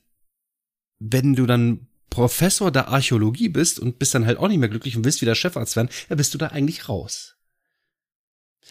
wenn 0.98 1.34
du 1.34 1.46
dann 1.46 1.88
Professor 2.10 2.70
der 2.70 2.88
Archäologie 2.88 3.48
bist 3.48 3.80
und 3.80 3.98
bist 3.98 4.14
dann 4.14 4.26
halt 4.26 4.38
auch 4.38 4.48
nicht 4.48 4.58
mehr 4.58 4.68
glücklich 4.68 4.96
und 4.96 5.04
willst 5.04 5.22
wieder 5.22 5.34
Chefarzt 5.34 5.76
werden, 5.76 5.88
dann 6.08 6.18
bist 6.18 6.34
du 6.34 6.38
da 6.38 6.48
eigentlich 6.48 6.88
raus. 6.88 7.36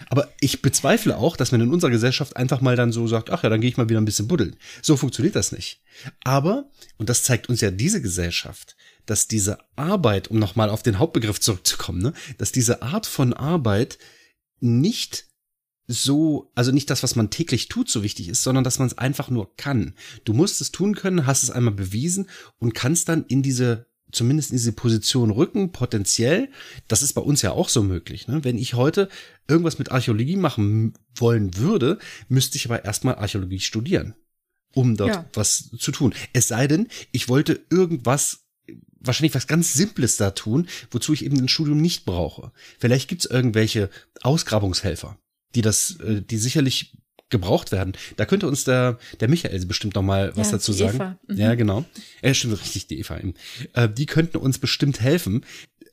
Aber 0.10 0.32
ich 0.40 0.62
bezweifle 0.62 1.18
auch, 1.18 1.38
dass 1.38 1.52
man 1.52 1.62
in 1.62 1.72
unserer 1.72 1.92
Gesellschaft 1.92 2.36
einfach 2.36 2.62
mal 2.62 2.76
dann 2.76 2.92
so 2.92 3.08
sagt, 3.08 3.30
ach 3.30 3.44
ja, 3.44 3.50
dann 3.50 3.62
gehe 3.62 3.70
ich 3.70 3.78
mal 3.78 3.90
wieder 3.90 4.00
ein 4.00 4.06
bisschen 4.06 4.28
buddeln. 4.28 4.56
So 4.82 4.98
funktioniert 4.98 5.36
das 5.36 5.52
nicht. 5.52 5.82
Aber, 6.24 6.70
und 6.98 7.10
das 7.10 7.24
zeigt 7.24 7.50
uns 7.50 7.62
ja 7.62 7.72
diese 7.72 8.02
Gesellschaft, 8.02 8.76
dass 9.06 9.28
diese 9.28 9.60
Arbeit, 9.76 10.30
um 10.30 10.40
nochmal 10.40 10.70
auf 10.70 10.84
den 10.84 11.00
Hauptbegriff 11.00 11.40
zurückzukommen, 11.40 12.02
ne, 12.02 12.14
dass 12.38 12.52
diese 12.52 12.82
Art 12.82 13.06
von 13.06 13.34
Arbeit 13.34 13.98
nicht 14.60 15.26
so, 15.88 16.52
also 16.56 16.72
nicht 16.72 16.90
das, 16.90 17.04
was 17.04 17.16
man 17.16 17.30
täglich 17.30 17.68
tut, 17.68 17.90
so 17.90 18.04
wichtig 18.04 18.30
ist, 18.30 18.44
sondern 18.44 18.64
dass 18.64 18.80
man 18.80 18.88
es 18.88 18.98
einfach 18.98 19.30
nur 19.30 19.56
kann. 19.58 19.94
Du 20.24 20.34
musst 20.34 20.62
es 20.62 20.72
tun 20.72 20.96
können, 20.96 21.26
hast 21.26 21.44
es 21.44 21.52
einmal 21.52 21.74
bewiesen 21.74 22.30
und 22.60 22.74
kannst 22.74 23.10
dann 23.10 23.26
in 23.26 23.44
diese 23.44 23.88
zumindest 24.12 24.52
in 24.52 24.58
diese 24.58 24.72
Position 24.72 25.32
rücken, 25.32 25.72
potenziell. 25.72 26.50
Das 26.88 27.02
ist 27.02 27.14
bei 27.14 27.22
uns 27.22 27.42
ja 27.42 27.52
auch 27.52 27.70
so 27.70 27.84
möglich. 27.84 28.28
Ne? 28.28 28.44
Wenn 28.44 28.58
ich 28.58 28.74
heute 28.74 29.10
irgendwas 29.48 29.80
mit 29.80 29.92
Archäologie 29.92 30.38
machen 30.38 30.94
wollen 31.16 31.58
würde, 31.58 32.00
müsste 32.30 32.58
ich 32.58 32.66
aber 32.66 32.86
erstmal 32.86 33.16
Archäologie 33.16 33.60
studieren, 33.60 34.16
um 34.74 34.96
dort 34.98 35.10
ja. 35.10 35.26
was 35.34 35.70
zu 35.78 35.92
tun. 35.92 36.14
Es 36.34 36.48
sei 36.48 36.68
denn, 36.68 36.88
ich 37.12 37.30
wollte 37.30 37.60
irgendwas 37.70 38.46
wahrscheinlich 39.00 39.36
was 39.36 39.48
ganz 39.48 39.74
Simples 39.74 40.18
da 40.18 40.32
tun, 40.32 40.68
wozu 40.92 41.14
ich 41.14 41.26
eben 41.26 41.40
ein 41.40 41.48
Studium 41.48 41.82
nicht 41.82 42.06
brauche. 42.06 42.52
Vielleicht 42.80 43.10
gibt's 43.10 43.26
irgendwelche 43.26 43.90
Ausgrabungshelfer, 44.22 45.18
die 45.56 45.62
das, 45.62 46.00
äh, 46.00 46.22
die 46.22 46.38
sicherlich 46.38 46.94
gebraucht 47.32 47.72
werden. 47.72 47.94
Da 48.18 48.26
könnte 48.26 48.48
uns 48.48 48.64
der, 48.64 49.00
der 49.20 49.30
Michael 49.30 49.66
bestimmt 49.66 49.96
noch 49.96 50.04
mal 50.04 50.36
was 50.36 50.48
ja, 50.48 50.54
dazu 50.54 50.74
sagen. 50.74 51.18
Mhm. 51.28 51.38
Ja, 51.38 51.56
genau. 51.56 51.86
Ja, 52.22 52.34
stimmt 52.34 52.62
richtig, 52.62 52.88
die 52.88 53.00
Eva. 53.00 53.20
Äh, 53.74 53.90
die 53.90 54.06
könnten 54.06 54.38
uns 54.38 54.60
bestimmt 54.60 55.02
helfen. 55.02 55.46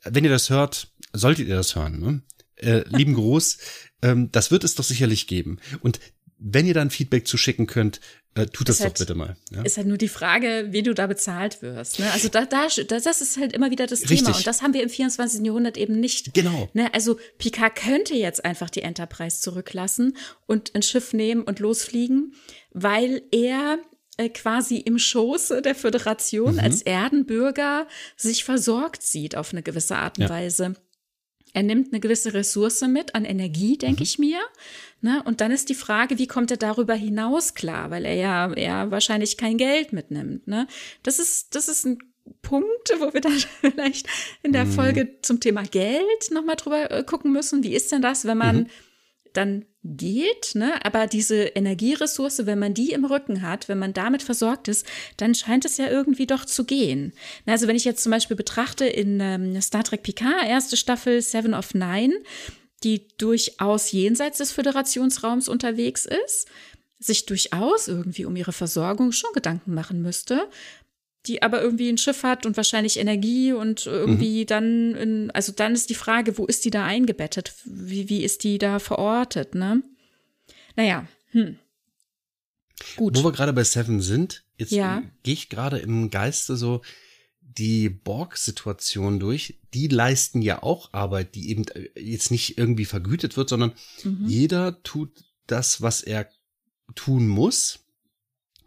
Wenn 0.05 0.24
ihr 0.24 0.31
das 0.31 0.51
hört, 0.51 0.93
solltet 1.12 1.48
ihr 1.48 1.56
das 1.56 1.74
hören. 1.74 1.98
Ne? 1.98 2.23
Äh, 2.56 2.85
lieben 2.89 3.15
Gruß. 3.15 3.59
Ähm, 4.02 4.31
das 4.31 4.51
wird 4.51 4.65
es 4.65 4.74
doch 4.74 4.85
sicherlich 4.85 5.27
geben. 5.27 5.59
Und 5.81 6.01
wenn 6.39 6.66
ihr 6.66 6.74
dann 6.74 6.90
Feedback 6.90 7.27
zu 7.27 7.36
schicken 7.36 7.66
könnt, 7.66 8.01
äh, 8.35 8.47
tut 8.47 8.69
das 8.69 8.78
doch 8.78 8.85
halt, 8.85 8.98
bitte 8.98 9.15
mal. 9.15 9.36
Ja? 9.51 9.62
Ist 9.62 9.77
halt 9.77 9.89
nur 9.89 9.98
die 9.98 10.09
Frage, 10.09 10.69
wie 10.70 10.82
du 10.82 10.94
da 10.94 11.06
bezahlt 11.06 11.60
wirst. 11.62 11.98
Ne? 11.98 12.10
Also 12.12 12.28
da, 12.28 12.44
da, 12.47 12.66
das 12.66 13.20
ist 13.20 13.36
halt 13.36 13.52
immer 13.52 13.70
wieder 13.70 13.86
das 13.86 14.02
Richtig. 14.02 14.23
Thema. 14.23 14.36
Und 14.36 14.47
das 14.47 14.62
haben 14.62 14.74
wir 14.74 14.82
im 14.82 14.89
24. 14.89 15.44
Jahrhundert 15.44 15.77
eben 15.77 15.98
nicht. 15.98 16.35
Genau. 16.35 16.69
Ne? 16.74 16.93
Also 16.94 17.19
Picard 17.39 17.74
könnte 17.74 18.15
jetzt 18.15 18.44
einfach 18.44 18.70
die 18.70 18.82
Enterprise 18.82 19.40
zurücklassen 19.40 20.16
und 20.47 20.74
ein 20.74 20.82
Schiff 20.82 21.12
nehmen 21.12 21.43
und 21.43 21.59
losfliegen, 21.59 22.35
weil 22.73 23.23
er 23.32 23.78
äh, 24.19 24.28
quasi 24.28 24.77
im 24.77 24.98
Schoße 24.98 25.62
der 25.62 25.74
Föderation 25.74 26.55
mhm. 26.55 26.60
als 26.60 26.82
Erdenbürger 26.82 27.89
sich 28.16 28.44
versorgt 28.44 29.02
sieht 29.02 29.36
auf 29.36 29.52
eine 29.52 29.62
gewisse 29.62 29.97
Art 29.97 30.19
und 30.19 30.24
ja. 30.24 30.31
Weise. 30.31 30.74
Er 31.55 31.62
nimmt 31.62 31.93
eine 31.93 32.01
gewisse 32.01 32.35
Ressource 32.35 32.82
mit 32.82 33.15
an 33.15 33.24
Energie, 33.24 33.78
denke 33.78 34.01
mhm. 34.01 34.05
ich 34.05 34.19
mir. 34.19 34.39
Ne? 35.00 35.22
Und 35.24 35.40
dann 35.40 35.52
ist 35.52 35.68
die 35.68 35.74
Frage, 35.74 36.18
wie 36.18 36.26
kommt 36.26 36.50
er 36.50 36.56
darüber 36.56 36.94
hinaus 36.94 37.54
klar, 37.54 37.90
weil 37.90 38.04
er 38.04 38.14
ja 38.14 38.52
er 38.52 38.90
wahrscheinlich 38.90 39.36
kein 39.36 39.56
Geld 39.56 39.92
mitnimmt. 39.92 40.48
Ne? 40.48 40.66
Das 41.02 41.18
ist 41.18 41.54
das 41.54 41.68
ist 41.68 41.86
ein 41.86 41.98
Punkt, 42.42 42.92
wo 42.98 43.12
wir 43.14 43.20
dann 43.20 43.38
vielleicht 43.60 44.06
in 44.42 44.52
der 44.52 44.64
mhm. 44.64 44.72
Folge 44.72 45.20
zum 45.22 45.40
Thema 45.40 45.62
Geld 45.62 46.30
nochmal 46.30 46.56
drüber 46.56 46.90
äh, 46.90 47.04
gucken 47.04 47.32
müssen. 47.32 47.62
Wie 47.62 47.74
ist 47.74 47.92
denn 47.92 48.02
das, 48.02 48.24
wenn 48.24 48.38
man 48.38 48.56
mhm. 48.56 48.66
dann 49.34 49.64
geht, 49.84 50.54
ne? 50.54 50.84
aber 50.84 51.06
diese 51.06 51.36
Energieressource, 51.36 52.46
wenn 52.46 52.58
man 52.58 52.74
die 52.74 52.92
im 52.92 53.04
Rücken 53.04 53.42
hat, 53.42 53.68
wenn 53.68 53.78
man 53.78 53.92
damit 53.94 54.22
versorgt 54.22 54.68
ist, 54.68 54.86
dann 55.16 55.34
scheint 55.34 55.64
es 55.64 55.76
ja 55.78 55.88
irgendwie 55.88 56.26
doch 56.26 56.44
zu 56.44 56.64
gehen. 56.64 57.12
Also 57.46 57.68
wenn 57.68 57.76
ich 57.76 57.84
jetzt 57.84 58.02
zum 58.02 58.10
Beispiel 58.10 58.36
betrachte 58.36 58.86
in 58.86 59.20
ähm, 59.20 59.60
Star 59.62 59.84
Trek 59.84 60.02
Picard, 60.02 60.46
erste 60.46 60.76
Staffel 60.76 61.22
Seven 61.22 61.54
of 61.54 61.74
Nine, 61.74 62.14
die 62.84 63.09
durchaus 63.18 63.90
jenseits 63.92 64.38
des 64.38 64.52
Föderationsraums 64.52 65.48
unterwegs 65.48 66.06
ist, 66.06 66.46
sich 66.98 67.26
durchaus 67.26 67.88
irgendwie 67.88 68.24
um 68.24 68.36
ihre 68.36 68.52
Versorgung 68.52 69.12
schon 69.12 69.32
Gedanken 69.32 69.74
machen 69.74 70.02
müsste, 70.02 70.48
die 71.26 71.42
aber 71.42 71.60
irgendwie 71.60 71.88
ein 71.88 71.98
Schiff 71.98 72.22
hat 72.22 72.46
und 72.46 72.56
wahrscheinlich 72.56 72.98
Energie 72.98 73.52
und 73.52 73.86
irgendwie 73.86 74.42
mhm. 74.42 74.46
dann, 74.46 74.94
in, 74.94 75.30
also 75.32 75.52
dann 75.52 75.74
ist 75.74 75.90
die 75.90 75.94
Frage, 75.94 76.38
wo 76.38 76.46
ist 76.46 76.64
die 76.64 76.70
da 76.70 76.84
eingebettet? 76.84 77.55
Wie, 77.64 78.09
wie 78.09 78.24
ist 78.24 78.44
die 78.44 78.59
da 78.59 78.78
verortet, 78.78 79.55
ne? 79.55 79.82
Naja, 80.76 81.06
hm. 81.30 81.59
Gut. 82.96 83.16
Wo 83.16 83.24
wir 83.24 83.32
gerade 83.32 83.52
bei 83.52 83.64
Seven 83.64 84.00
sind, 84.00 84.44
jetzt 84.56 84.70
ja. 84.72 85.02
gehe 85.22 85.34
ich 85.34 85.48
gerade 85.48 85.78
im 85.78 86.10
Geiste 86.10 86.56
so 86.56 86.82
die 87.40 87.88
Borg-Situation 87.88 89.18
durch. 89.18 89.57
Die 89.74 89.88
leisten 89.88 90.42
ja 90.42 90.62
auch 90.62 90.92
Arbeit, 90.92 91.34
die 91.34 91.50
eben 91.50 91.66
äh, 91.68 91.88
jetzt 92.00 92.30
nicht 92.30 92.58
irgendwie 92.58 92.84
vergütet 92.84 93.36
wird, 93.36 93.48
sondern 93.48 93.72
mhm. 94.02 94.24
jeder 94.26 94.82
tut 94.82 95.10
das, 95.46 95.82
was 95.82 96.02
er 96.02 96.28
tun 96.94 97.26
muss. 97.26 97.80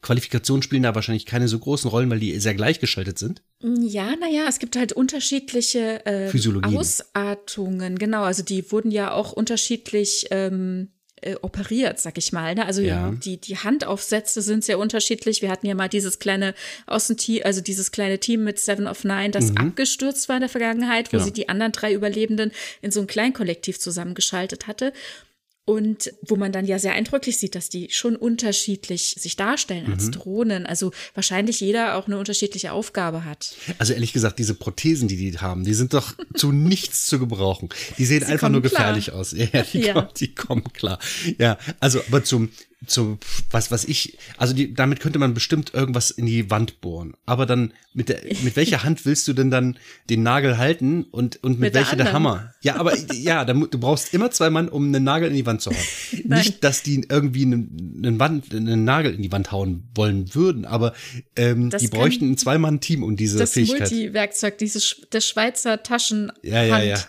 Qualifikationen 0.02 0.64
spielen 0.64 0.84
da 0.84 0.96
wahrscheinlich 0.96 1.28
keine 1.28 1.48
so 1.48 1.60
großen 1.60 1.90
Rollen, 1.90 2.10
weil 2.10 2.20
die 2.20 2.40
sehr 2.40 2.56
gleichgeschaltet 2.56 3.20
sind. 3.20 3.44
Ja, 3.62 4.16
naja, 4.16 4.46
es 4.50 4.58
gibt 4.58 4.76
halt 4.76 4.94
unterschiedliche 4.94 6.06
äh, 6.06 6.32
Ausartungen. 6.64 8.00
Genau, 8.00 8.24
also 8.24 8.42
die 8.42 8.72
wurden 8.72 8.90
ja 8.90 9.12
auch 9.12 9.32
unterschiedlich 9.32 10.28
ähm, 10.32 10.90
äh, 11.22 11.36
operiert, 11.42 12.00
sag 12.00 12.18
ich 12.18 12.34
mal. 12.34 12.56
Ne? 12.56 12.66
Also 12.66 12.82
ja. 12.82 13.12
die, 13.12 13.38
die 13.38 13.58
Handaufsätze 13.58 14.42
sind 14.42 14.64
sehr 14.64 14.80
unterschiedlich. 14.80 15.42
Wir 15.42 15.50
hatten 15.50 15.68
ja 15.68 15.76
mal 15.76 15.88
dieses 15.88 16.20
kleine 16.20 16.54
Außenteam, 16.88 17.42
also 17.44 17.62
dieses 17.62 17.92
kleine 17.92 18.20
Team 18.20 18.44
mit 18.44 18.60
Seven 18.60 18.88
of 18.88 19.04
Nine, 19.04 19.32
das 19.32 19.52
mhm. 19.52 19.58
abgestürzt 19.58 20.30
war 20.30 20.38
in 20.38 20.42
der 20.42 20.50
Vergangenheit, 20.50 21.08
wo 21.08 21.18
genau. 21.18 21.24
sie 21.24 21.34
die 21.34 21.50
anderen 21.50 21.72
drei 21.72 21.94
Überlebenden 21.94 22.52
in 22.82 22.92
so 22.92 23.00
ein 23.02 23.08
Kleinkollektiv 23.08 23.80
zusammengeschaltet 23.80 24.68
hatte. 24.68 24.94
Und 25.64 26.12
wo 26.24 26.38
man 26.38 26.52
dann 26.52 26.66
ja 26.66 26.80
sehr 26.80 26.94
eindrücklich 26.94 27.38
sieht, 27.38 27.54
dass 27.54 27.70
die 27.70 27.90
schon 27.92 28.16
unterschiedlich 28.16 29.16
sich 29.20 29.36
darstellen 29.36 29.92
als 29.92 30.08
mhm. 30.08 30.12
Drohnen. 30.14 30.66
Also 30.66 30.92
wahrscheinlich 31.14 31.60
jeder 31.60 31.96
auch 31.96 32.08
eine 32.08 32.18
unterschiedliche 32.18 32.72
Aufgabe 32.72 33.26
hat. 33.26 33.54
Also 33.78 33.94
ehrlich 33.94 34.12
gesagt, 34.12 34.40
diese 34.40 34.56
Prothesen, 34.56 35.08
die 35.08 35.18
die 35.18 35.38
haben, 35.38 35.64
die 35.64 35.76
sind 35.76 35.94
doch 35.94 36.16
zu 36.36 36.52
nichts 36.52 37.06
zu 37.06 37.20
gebrauchen. 37.20 37.70
Die 38.00 38.06
sehen 38.06 38.26
Sie 38.26 38.32
einfach 38.32 38.50
nur 38.50 38.62
gefährlich 38.62 39.06
klar. 39.06 39.20
aus. 39.20 39.34
Ja, 39.34 39.46
die, 39.62 39.82
ja. 39.82 39.94
Kommen, 39.94 40.08
die 40.18 40.34
kommen 40.34 40.74
klar. 40.74 41.00
Ja, 41.38 41.58
also 41.80 42.02
aber 42.08 42.24
zum 42.24 42.50
zu 42.88 43.20
was 43.52 43.70
was 43.70 43.86
ich 43.86 44.18
also 44.38 44.54
die, 44.54 44.74
damit 44.74 45.00
könnte 45.00 45.20
man 45.20 45.36
bestimmt 45.36 45.74
irgendwas 45.74 46.10
in 46.10 46.26
die 46.26 46.50
Wand 46.50 46.82
bohren. 46.82 47.14
Aber 47.28 47.46
dann 47.46 47.74
mit 47.94 48.10
der 48.10 48.22
mit 48.42 48.56
welcher 48.56 48.84
Hand 48.84 49.06
willst 49.06 49.28
du 49.28 49.34
denn 49.34 49.52
dann 49.52 49.78
den 50.10 50.24
Nagel 50.24 50.58
halten 50.58 51.04
und 51.04 51.44
und 51.44 51.54
mit, 51.54 51.60
mit 51.60 51.74
welcher 51.76 51.96
der, 51.96 52.06
der, 52.06 52.14
Hammer? 52.14 52.54
Ja 52.62 52.78
aber 52.78 52.98
ja 53.14 53.46
dann, 53.46 53.68
du 53.70 53.78
brauchst 53.78 54.14
immer 54.16 54.32
zwei 54.32 54.50
Mann 54.50 54.68
um 54.68 54.88
einen 54.88 55.04
Nagel 55.04 55.30
in 55.30 55.36
die 55.36 55.46
Wand 55.46 55.62
zu 55.62 55.70
hauen. 55.70 55.78
Nicht 56.24 56.64
dass 56.64 56.82
die 56.82 57.06
irgendwie 57.08 57.44
einen, 57.44 58.02
einen 58.04 58.20
Wand 58.20 58.54
einen 58.54 58.84
Nagel 58.84 59.14
in 59.14 59.22
die 59.22 59.32
Wand 59.32 59.52
hauen 59.52 59.88
wollen 59.94 60.34
würden 60.34 60.66
aber 60.66 60.94
ähm, 61.36 61.70
die 61.70 61.88
bräuchten 61.88 62.32
ein 62.32 62.38
zwei 62.38 62.58
Mann 62.58 62.80
Team 62.80 63.04
um 63.04 63.16
diese 63.16 63.38
das 63.38 63.54
Fähigkeit. 63.54 63.82
Das 63.82 63.92
Multiwerkzeug 63.92 64.58
dieses 64.58 65.02
der 65.14 65.22
Schweizer 65.22 65.84
Taschen 65.84 66.32
ja 66.42 66.64
ja. 66.64 66.80
Ja 66.80 67.00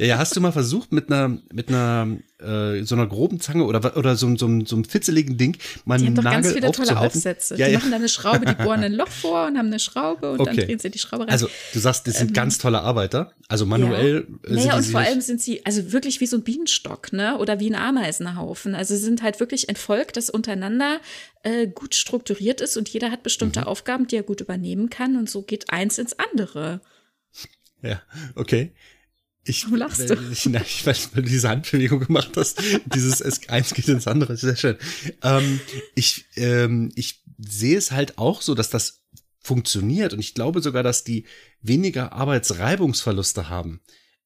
ja 0.00 0.18
hast 0.18 0.34
du 0.34 0.40
mal 0.40 0.52
versucht 0.52 0.90
mit 0.90 1.12
einer 1.12 1.38
mit 1.52 1.68
einer 1.68 2.18
äh, 2.40 2.82
so 2.82 2.94
einer 2.94 3.06
groben 3.06 3.40
Zange 3.40 3.64
oder, 3.64 3.96
oder 3.96 4.16
so, 4.16 4.28
so, 4.36 4.48
so 4.64 4.76
einem 4.76 4.84
fitzeligen 4.84 5.36
Ding 5.36 5.56
mal 5.84 5.98
die 5.98 6.06
einen 6.06 6.16
Nagel 6.16 6.42
ganz 6.42 6.52
viele 6.52 6.72
tolle 6.72 6.98
Aufsätze. 6.98 7.56
Ja, 7.56 7.66
die 7.66 7.72
ja. 7.72 7.78
machen 7.78 7.90
da 7.90 7.96
eine 7.96 8.08
Schraube, 8.08 8.44
die 8.44 8.54
bohren 8.54 8.80
ein 8.84 8.92
Loch 8.92 9.08
vor 9.08 9.46
und 9.46 9.56
haben 9.56 9.68
eine 9.68 9.78
Schraube 9.78 10.32
und 10.32 10.40
okay. 10.40 10.56
dann 10.56 10.66
drehen 10.66 10.78
sie 10.78 10.90
die 10.90 10.98
Schraube 10.98 11.24
rein. 11.24 11.30
Also 11.30 11.48
du 11.72 11.78
sagst, 11.78 12.06
das 12.06 12.18
sind 12.18 12.28
ähm, 12.28 12.34
ganz 12.34 12.58
tolle 12.58 12.80
Arbeiter. 12.80 13.32
Also 13.48 13.66
manuell. 13.66 14.26
Ja. 14.44 14.50
Äh, 14.50 14.54
naja, 14.54 14.76
und 14.76 14.86
vor 14.86 15.00
allem 15.00 15.20
sind 15.20 15.40
sie 15.40 15.64
also 15.64 15.92
wirklich 15.92 16.20
wie 16.20 16.26
so 16.26 16.36
ein 16.36 16.42
Bienenstock, 16.42 17.12
ne? 17.12 17.38
Oder 17.38 17.60
wie 17.60 17.70
ein 17.70 17.76
Ameisenhaufen. 17.76 18.74
Also 18.74 18.96
sie 18.96 19.02
sind 19.02 19.22
halt 19.22 19.38
wirklich 19.38 19.68
ein 19.68 19.76
Volk, 19.76 20.12
das 20.12 20.28
untereinander 20.28 21.00
äh, 21.44 21.68
gut 21.68 21.94
strukturiert 21.94 22.60
ist 22.60 22.76
und 22.76 22.88
jeder 22.88 23.10
hat 23.10 23.22
bestimmte 23.22 23.60
mhm. 23.60 23.66
Aufgaben, 23.66 24.06
die 24.06 24.16
er 24.16 24.22
gut 24.22 24.40
übernehmen 24.40 24.90
kann 24.90 25.16
und 25.16 25.30
so 25.30 25.42
geht 25.42 25.70
eins 25.70 25.98
ins 25.98 26.18
andere. 26.18 26.80
Ja, 27.82 28.00
okay. 28.34 28.72
Ich, 29.46 29.64
Warum 29.64 29.76
lachst 29.76 30.08
du? 30.08 30.14
Ich, 30.32 30.46
na, 30.46 30.60
ich 30.62 30.86
weiß, 30.86 31.10
weil 31.12 31.22
du 31.22 31.28
diese 31.28 31.48
Handbewegung 31.48 32.00
gemacht 32.00 32.30
hast. 32.36 32.62
Dieses 32.94 33.22
S1 33.22 33.74
geht 33.74 33.88
ins 33.88 34.06
andere. 34.06 34.36
Sehr 34.36 34.56
schön. 34.56 34.76
Ähm, 35.22 35.60
ich, 35.94 36.24
ähm, 36.36 36.90
ich 36.94 37.22
sehe 37.38 37.76
es 37.76 37.90
halt 37.92 38.16
auch 38.16 38.40
so, 38.40 38.54
dass 38.54 38.70
das 38.70 39.04
funktioniert. 39.40 40.14
Und 40.14 40.20
ich 40.20 40.34
glaube 40.34 40.62
sogar, 40.62 40.82
dass 40.82 41.04
die 41.04 41.26
weniger 41.60 42.12
Arbeitsreibungsverluste 42.12 43.50
haben. 43.50 43.80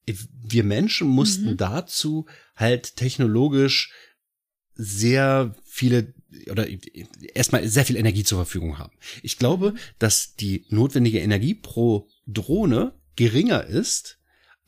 Wir 0.07 0.65
Menschen 0.65 1.09
mussten 1.09 1.51
mhm. 1.51 1.57
dazu 1.57 2.27
halt 2.55 2.97
technologisch 2.97 3.93
sehr 4.74 5.55
viele 5.65 6.15
oder 6.51 6.66
erstmal 7.35 7.66
sehr 7.69 7.85
viel 7.85 7.97
Energie 7.97 8.23
zur 8.23 8.39
Verfügung 8.39 8.78
haben. 8.78 8.93
Ich 9.23 9.39
glaube, 9.39 9.74
dass 9.99 10.36
die 10.36 10.65
notwendige 10.69 11.19
Energie 11.19 11.55
pro 11.55 12.09
Drohne 12.27 12.93
geringer 13.16 13.65
ist 13.65 14.18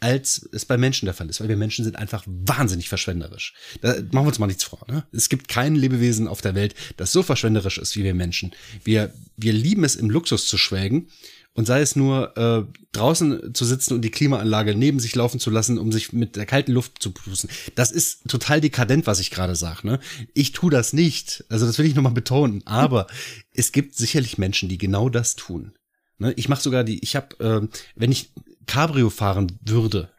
als 0.00 0.48
es 0.52 0.64
bei 0.64 0.78
Menschen 0.78 1.04
der 1.04 1.14
Fall 1.14 1.28
ist, 1.28 1.40
weil 1.40 1.48
wir 1.48 1.56
Menschen 1.56 1.84
sind 1.84 1.96
einfach 1.96 2.24
wahnsinnig 2.26 2.88
verschwenderisch. 2.88 3.54
Da 3.82 3.94
machen 4.10 4.24
wir 4.24 4.28
uns 4.28 4.38
mal 4.38 4.46
nichts 4.46 4.64
vor. 4.64 4.80
Ne? 4.88 5.04
Es 5.12 5.28
gibt 5.28 5.48
kein 5.48 5.74
Lebewesen 5.74 6.26
auf 6.26 6.40
der 6.40 6.54
Welt, 6.54 6.74
das 6.96 7.12
so 7.12 7.22
verschwenderisch 7.22 7.78
ist 7.78 7.96
wie 7.96 8.04
wir 8.04 8.14
Menschen. 8.14 8.52
Wir, 8.82 9.12
wir 9.36 9.52
lieben 9.52 9.84
es, 9.84 9.96
im 9.96 10.10
Luxus 10.10 10.46
zu 10.46 10.56
schwelgen 10.56 11.08
und 11.52 11.66
sei 11.66 11.80
es 11.80 11.96
nur 11.96 12.36
äh, 12.36 12.64
draußen 12.92 13.54
zu 13.54 13.64
sitzen 13.64 13.94
und 13.94 14.02
die 14.02 14.10
Klimaanlage 14.10 14.74
neben 14.74 15.00
sich 15.00 15.14
laufen 15.14 15.40
zu 15.40 15.50
lassen, 15.50 15.78
um 15.78 15.92
sich 15.92 16.12
mit 16.12 16.36
der 16.36 16.46
kalten 16.46 16.72
Luft 16.72 17.02
zu 17.02 17.10
pusten. 17.10 17.50
Das 17.74 17.90
ist 17.90 18.28
total 18.28 18.60
dekadent, 18.60 19.06
was 19.06 19.20
ich 19.20 19.30
gerade 19.30 19.56
sage. 19.56 19.86
Ne? 19.86 20.00
Ich 20.32 20.52
tu 20.52 20.70
das 20.70 20.92
nicht. 20.92 21.44
Also 21.48 21.66
das 21.66 21.76
will 21.78 21.86
ich 21.86 21.94
nochmal 21.94 22.12
betonen. 22.12 22.62
Aber 22.66 23.06
es 23.52 23.72
gibt 23.72 23.96
sicherlich 23.96 24.38
Menschen, 24.38 24.68
die 24.68 24.78
genau 24.78 25.08
das 25.08 25.36
tun. 25.36 25.72
Ne? 26.18 26.32
Ich 26.36 26.48
mache 26.48 26.62
sogar 26.62 26.84
die, 26.84 27.02
ich 27.02 27.16
habe, 27.16 27.38
äh, 27.44 27.68
wenn 27.96 28.12
ich 28.12 28.30
Cabrio 28.66 29.10
fahren 29.10 29.58
würde, 29.62 30.10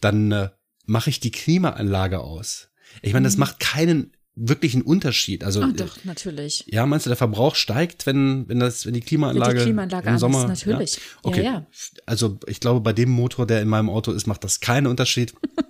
dann 0.00 0.32
äh, 0.32 0.50
mache 0.84 1.10
ich 1.10 1.20
die 1.20 1.30
Klimaanlage 1.30 2.20
aus. 2.20 2.68
Ich 3.02 3.12
meine, 3.12 3.24
das 3.24 3.34
mhm. 3.34 3.40
macht 3.40 3.60
keinen 3.60 4.12
wirklich 4.36 4.74
einen 4.74 4.82
Unterschied. 4.82 5.42
Also 5.42 5.62
oh, 5.62 5.72
doch, 5.74 6.04
natürlich. 6.04 6.64
Ja, 6.68 6.84
meinst 6.86 7.06
du, 7.06 7.10
der 7.10 7.16
Verbrauch 7.16 7.54
steigt, 7.54 8.06
wenn, 8.06 8.48
wenn 8.48 8.60
das, 8.60 8.84
wenn 8.84 8.94
die 8.94 9.00
Klimaanlage, 9.00 9.52
wenn 9.52 9.58
die 9.58 9.64
Klimaanlage 9.64 10.08
im 10.10 10.18
Sommer, 10.18 10.42
ist, 10.42 10.66
natürlich. 10.66 10.96
Ja? 10.96 11.00
Okay. 11.22 11.44
Ja, 11.44 11.52
ja. 11.52 11.66
Also 12.04 12.38
ich 12.46 12.60
glaube, 12.60 12.80
bei 12.80 12.92
dem 12.92 13.10
Motor, 13.10 13.46
der 13.46 13.62
in 13.62 13.68
meinem 13.68 13.88
Auto 13.88 14.12
ist, 14.12 14.26
macht 14.26 14.44
das 14.44 14.60
keinen 14.60 14.86
Unterschied. 14.86 15.34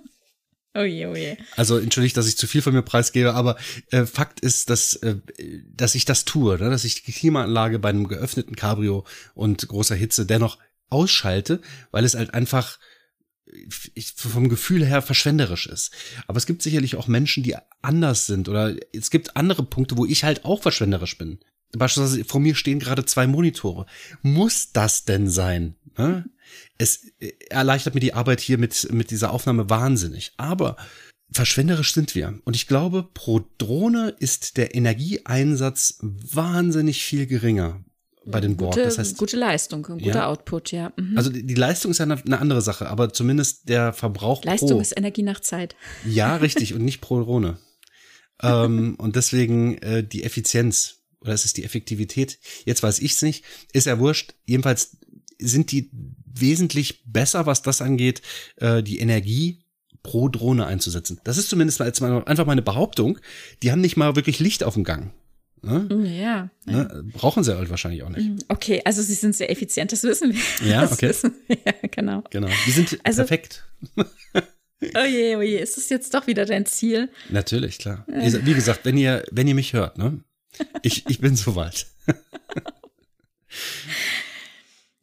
Oh 0.77 0.83
je, 0.83 1.07
oh 1.07 1.15
je. 1.15 1.37
Also 1.55 1.79
entschuldigt, 1.79 2.15
dass 2.17 2.27
ich 2.27 2.37
zu 2.37 2.45
viel 2.45 2.61
von 2.61 2.71
mir 2.71 2.83
preisgebe, 2.83 3.33
aber 3.33 3.57
äh, 3.89 4.05
Fakt 4.05 4.41
ist, 4.41 4.69
dass, 4.69 4.95
äh, 4.97 5.15
dass 5.73 5.95
ich 5.95 6.05
das 6.05 6.23
tue, 6.23 6.59
ne? 6.59 6.69
dass 6.69 6.83
ich 6.83 7.01
die 7.01 7.13
Klimaanlage 7.13 7.79
bei 7.79 7.89
einem 7.89 8.07
geöffneten 8.07 8.55
Cabrio 8.55 9.03
und 9.33 9.67
großer 9.67 9.95
Hitze 9.95 10.27
dennoch 10.27 10.59
ausschalte, 10.89 11.61
weil 11.91 12.05
es 12.05 12.15
halt 12.15 12.33
einfach 12.33 12.79
ich, 13.93 14.13
vom 14.15 14.49
Gefühl 14.49 14.85
her 14.85 15.01
verschwenderisch 15.01 15.67
ist. 15.67 15.91
Aber 16.27 16.37
es 16.37 16.45
gibt 16.45 16.61
sicherlich 16.61 16.95
auch 16.95 17.07
Menschen, 17.07 17.43
die 17.43 17.55
anders 17.81 18.25
sind 18.25 18.49
oder 18.49 18.75
es 18.93 19.09
gibt 19.09 19.35
andere 19.35 19.63
Punkte, 19.63 19.97
wo 19.97 20.05
ich 20.05 20.23
halt 20.23 20.45
auch 20.45 20.61
verschwenderisch 20.61 21.17
bin. 21.17 21.39
Beispielsweise 21.71 22.23
vor 22.23 22.39
mir 22.39 22.55
stehen 22.55 22.79
gerade 22.79 23.05
zwei 23.05 23.27
Monitore. 23.27 23.85
Muss 24.21 24.71
das 24.71 25.05
denn 25.05 25.29
sein? 25.29 25.75
Es 26.77 27.07
erleichtert 27.49 27.93
mir 27.93 27.99
die 27.99 28.13
Arbeit 28.13 28.39
hier 28.39 28.57
mit, 28.57 28.91
mit 28.91 29.11
dieser 29.11 29.31
Aufnahme 29.31 29.69
wahnsinnig. 29.69 30.31
Aber 30.37 30.77
verschwenderisch 31.31 31.93
sind 31.93 32.15
wir. 32.15 32.39
Und 32.45 32.55
ich 32.55 32.67
glaube, 32.67 33.03
pro 33.13 33.45
Drohne 33.57 34.15
ist 34.19 34.57
der 34.57 34.75
Energieeinsatz 34.75 35.97
wahnsinnig 36.01 37.03
viel 37.03 37.27
geringer 37.27 37.83
bei 38.29 38.39
den 38.39 38.57
Borg. 38.57 38.73
Gute, 38.73 38.85
das 38.85 38.97
heißt, 38.97 39.17
gute 39.17 39.37
Leistung, 39.37 39.83
guter 39.83 40.05
ja, 40.05 40.27
Output, 40.27 40.71
ja. 40.71 40.91
Mhm. 40.95 41.17
Also 41.17 41.29
die 41.29 41.55
Leistung 41.55 41.91
ist 41.91 41.99
ja 41.99 42.05
eine, 42.05 42.21
eine, 42.23 42.39
andere 42.39 42.61
Sache, 42.61 42.89
aber 42.89 43.13
zumindest 43.13 43.69
der 43.69 43.93
Verbrauch 43.93 44.43
Leistung 44.43 44.71
pro. 44.71 44.79
ist 44.79 44.95
Energie 44.95 45.23
nach 45.23 45.39
Zeit. 45.39 45.75
Ja, 46.05 46.37
richtig, 46.37 46.73
und 46.73 46.83
nicht 46.83 47.01
pro 47.01 47.21
Drohne. 47.21 47.57
ähm, 48.41 48.95
und 48.97 49.15
deswegen 49.15 49.77
äh, 49.79 50.03
die 50.03 50.23
Effizienz 50.23 50.97
oder 51.21 51.33
ist 51.33 51.45
es 51.45 51.53
die 51.53 51.63
Effektivität? 51.63 52.39
Jetzt 52.65 52.83
weiß 52.83 52.99
ich's 52.99 53.21
nicht. 53.21 53.43
Ist 53.73 53.87
ja 53.87 53.99
wurscht. 53.99 54.35
Jedenfalls 54.45 54.97
sind 55.39 55.71
die 55.71 55.89
wesentlich 56.25 57.03
besser, 57.05 57.45
was 57.45 57.61
das 57.61 57.81
angeht, 57.81 58.21
äh, 58.57 58.83
die 58.83 58.99
Energie 58.99 59.65
pro 60.03 60.29
Drohne 60.29 60.65
einzusetzen. 60.65 61.19
Das 61.23 61.37
ist 61.37 61.49
zumindest 61.49 61.79
jetzt 61.79 62.01
mal 62.01 62.23
einfach 62.23 62.45
meine 62.45 62.61
Behauptung. 62.61 63.19
Die 63.61 63.71
haben 63.71 63.81
nicht 63.81 63.97
mal 63.97 64.15
wirklich 64.15 64.39
Licht 64.39 64.63
auf 64.63 64.75
dem 64.75 64.83
Gang. 64.83 65.11
Ne? 65.61 65.87
Ja. 66.05 66.49
Ne? 66.65 67.03
Brauchen 67.13 67.43
sie 67.43 67.57
halt 67.57 67.69
wahrscheinlich 67.69 68.03
auch 68.03 68.09
nicht. 68.09 68.29
Mm, 68.29 68.37
okay, 68.47 68.81
also 68.85 69.01
sie 69.01 69.15
sind 69.15 69.35
sehr 69.35 69.49
effizient, 69.49 69.91
das 69.91 70.03
wissen 70.03 70.33
wir. 70.33 70.67
Ja, 70.67 70.83
okay. 70.91 71.13
Wir, 71.47 71.57
ja, 71.65 71.73
genau. 71.89 72.23
Genau. 72.29 72.49
Die 72.65 72.71
sind 72.71 72.99
also, 73.03 73.21
perfekt. 73.21 73.65
Oh 74.95 75.05
je, 75.05 75.35
oh 75.35 75.41
je, 75.41 75.57
ist 75.57 75.77
das 75.77 75.89
jetzt 75.89 76.13
doch 76.13 76.27
wieder 76.27 76.45
dein 76.45 76.65
Ziel? 76.65 77.09
Natürlich, 77.29 77.79
klar. 77.79 78.05
Wie 78.07 78.53
gesagt, 78.53 78.81
wenn 78.83 78.97
ihr, 78.97 79.23
wenn 79.31 79.47
ihr 79.47 79.55
mich 79.55 79.73
hört, 79.73 79.97
ne? 79.97 80.19
Ich, 80.83 81.07
ich 81.09 81.19
bin 81.19 81.35
soweit. 81.35 81.87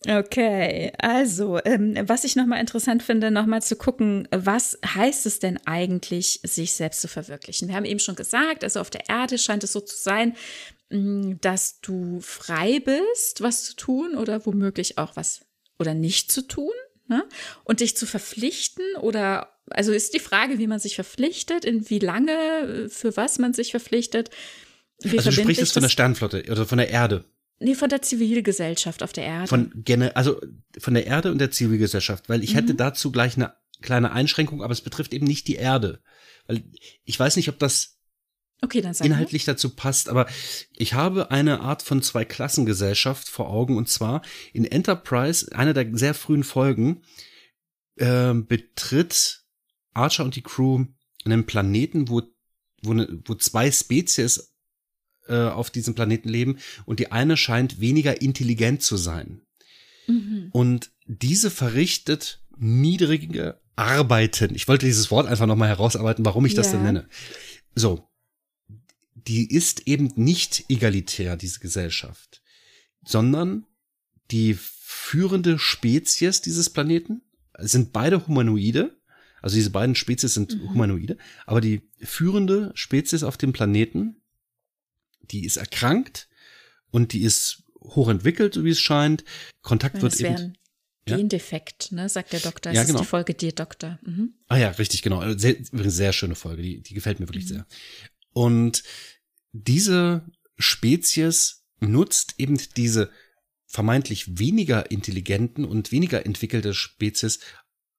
Okay, 0.06 0.92
also 0.98 1.58
ähm, 1.64 1.96
was 2.06 2.24
ich 2.24 2.36
nochmal 2.36 2.60
interessant 2.60 3.02
finde, 3.02 3.30
nochmal 3.30 3.62
zu 3.62 3.74
gucken, 3.76 4.28
was 4.30 4.78
heißt 4.86 5.24
es 5.24 5.38
denn 5.38 5.58
eigentlich, 5.64 6.40
sich 6.42 6.74
selbst 6.74 7.00
zu 7.00 7.08
verwirklichen? 7.08 7.68
Wir 7.68 7.76
haben 7.76 7.86
eben 7.86 8.00
schon 8.00 8.16
gesagt, 8.16 8.64
also 8.64 8.80
auf 8.80 8.90
der 8.90 9.08
Erde 9.08 9.38
scheint 9.38 9.64
es 9.64 9.72
so 9.72 9.80
zu 9.80 9.96
sein, 9.96 10.36
mm, 10.90 11.34
dass 11.40 11.80
du 11.80 12.20
frei 12.20 12.80
bist, 12.80 13.40
was 13.40 13.64
zu 13.64 13.76
tun 13.76 14.14
oder 14.16 14.44
womöglich 14.44 14.98
auch 14.98 15.16
was 15.16 15.40
oder 15.78 15.94
nicht 15.94 16.30
zu 16.30 16.46
tun. 16.46 16.72
Ne? 17.06 17.24
Und 17.64 17.80
dich 17.80 17.96
zu 17.96 18.06
verpflichten 18.06 18.84
oder, 19.00 19.58
also 19.70 19.92
ist 19.92 20.14
die 20.14 20.20
Frage, 20.20 20.58
wie 20.58 20.66
man 20.66 20.80
sich 20.80 20.94
verpflichtet, 20.94 21.64
in 21.64 21.88
wie 21.90 21.98
lange, 21.98 22.88
für 22.90 23.16
was 23.16 23.38
man 23.38 23.52
sich 23.52 23.70
verpflichtet. 23.70 24.30
Wie 25.00 25.18
also 25.18 25.30
du 25.30 25.36
sprichst 25.36 25.60
jetzt 25.60 25.72
von 25.72 25.82
der 25.82 25.90
Sternflotte 25.90 26.44
oder 26.50 26.66
von 26.66 26.78
der 26.78 26.88
Erde. 26.88 27.24
Nee, 27.60 27.74
von 27.74 27.88
der 27.88 28.02
Zivilgesellschaft 28.02 29.02
auf 29.02 29.12
der 29.12 29.24
Erde. 29.24 29.46
Von 29.46 29.72
gerne, 29.76 30.16
also 30.16 30.40
von 30.78 30.94
der 30.94 31.06
Erde 31.06 31.30
und 31.30 31.38
der 31.38 31.50
Zivilgesellschaft, 31.50 32.28
weil 32.28 32.42
ich 32.42 32.52
mhm. 32.52 32.56
hätte 32.56 32.74
dazu 32.74 33.12
gleich 33.12 33.36
eine 33.36 33.54
kleine 33.80 34.12
Einschränkung, 34.12 34.62
aber 34.62 34.72
es 34.72 34.80
betrifft 34.80 35.14
eben 35.14 35.26
nicht 35.26 35.46
die 35.46 35.56
Erde. 35.56 36.02
Weil 36.46 36.64
ich 37.04 37.18
weiß 37.18 37.36
nicht, 37.36 37.48
ob 37.48 37.58
das 37.58 37.98
okay, 38.60 38.82
inhaltlich 39.02 39.44
dazu 39.44 39.70
passt, 39.70 40.08
aber 40.08 40.26
ich 40.76 40.94
habe 40.94 41.30
eine 41.30 41.60
Art 41.60 41.82
von 41.82 42.02
Zwei-Klassengesellschaft 42.02 43.28
vor 43.28 43.50
Augen 43.50 43.76
und 43.76 43.88
zwar 43.88 44.22
in 44.52 44.64
Enterprise, 44.64 45.54
einer 45.56 45.74
der 45.74 45.96
sehr 45.96 46.14
frühen 46.14 46.44
Folgen, 46.44 47.02
äh, 47.96 48.34
betritt 48.34 49.44
Archer 49.92 50.24
und 50.24 50.34
die 50.36 50.42
Crew 50.42 50.86
einen 51.24 51.46
Planeten, 51.46 52.08
wo, 52.08 52.22
wo, 52.82 52.94
ne, 52.94 53.22
wo 53.24 53.34
zwei 53.34 53.70
Spezies 53.70 54.53
äh, 55.28 55.36
auf 55.36 55.70
diesem 55.70 55.94
Planeten 55.94 56.28
leben 56.28 56.58
und 56.84 57.00
die 57.00 57.12
eine 57.12 57.36
scheint 57.36 57.80
weniger 57.80 58.20
intelligent 58.20 58.82
zu 58.82 58.96
sein. 58.96 59.42
Mhm. 60.06 60.48
Und 60.52 60.90
diese 61.06 61.50
verrichtet 61.50 62.42
niedrige 62.56 63.60
Arbeiten. 63.76 64.54
Ich 64.54 64.68
wollte 64.68 64.86
dieses 64.86 65.10
Wort 65.10 65.26
einfach 65.26 65.46
nochmal 65.46 65.68
herausarbeiten, 65.68 66.24
warum 66.24 66.46
ich 66.46 66.54
das 66.54 66.70
denn 66.70 66.82
nenne. 66.82 67.08
So. 67.74 68.08
Die 69.14 69.50
ist 69.50 69.86
eben 69.86 70.12
nicht 70.16 70.66
egalitär, 70.68 71.36
diese 71.36 71.58
Gesellschaft, 71.58 72.42
sondern 73.04 73.64
die 74.30 74.54
führende 74.58 75.58
Spezies 75.58 76.42
dieses 76.42 76.68
Planeten 76.68 77.22
sind 77.58 77.92
beide 77.92 78.26
Humanoide. 78.26 78.98
Also 79.40 79.56
diese 79.56 79.70
beiden 79.70 79.94
Spezies 79.94 80.34
sind 80.34 80.54
mhm. 80.54 80.70
Humanoide, 80.70 81.16
aber 81.46 81.60
die 81.60 81.88
führende 82.00 82.72
Spezies 82.74 83.22
auf 83.22 83.36
dem 83.36 83.52
Planeten 83.52 84.16
die 85.30 85.44
ist 85.44 85.56
erkrankt 85.56 86.28
und 86.90 87.12
die 87.12 87.22
ist 87.22 87.62
hochentwickelt, 87.80 88.54
so 88.54 88.64
wie 88.64 88.70
es 88.70 88.80
scheint. 88.80 89.24
Kontakt 89.62 90.00
wird 90.00 90.18
eben. 90.20 90.56
Gendefekt, 91.06 91.92
ne, 91.92 92.08
sagt 92.08 92.32
der 92.32 92.40
Doktor. 92.40 92.72
Das 92.72 92.76
ja, 92.76 92.84
genau. 92.84 93.00
ist 93.00 93.04
die 93.04 93.08
Folge 93.08 93.34
Dear 93.34 93.52
Doktor. 93.52 93.98
Mhm. 94.06 94.34
Ah 94.48 94.56
ja, 94.56 94.70
richtig, 94.70 95.02
genau. 95.02 95.36
Sehr, 95.36 95.58
übrigens 95.58 95.96
sehr 95.96 96.14
schöne 96.14 96.34
Folge, 96.34 96.62
die, 96.62 96.80
die 96.80 96.94
gefällt 96.94 97.20
mir 97.20 97.28
wirklich 97.28 97.44
mhm. 97.44 97.48
sehr. 97.48 97.66
Und 98.32 98.82
diese 99.52 100.24
Spezies 100.56 101.66
nutzt 101.80 102.34
eben 102.38 102.58
diese 102.76 103.10
vermeintlich 103.66 104.38
weniger 104.38 104.90
intelligenten 104.90 105.64
und 105.64 105.92
weniger 105.92 106.24
entwickelte 106.24 106.72
Spezies 106.72 107.40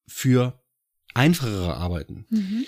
für 0.07 0.63
einfachere 1.13 1.75
Arbeiten. 1.75 2.25
Mhm. 2.29 2.65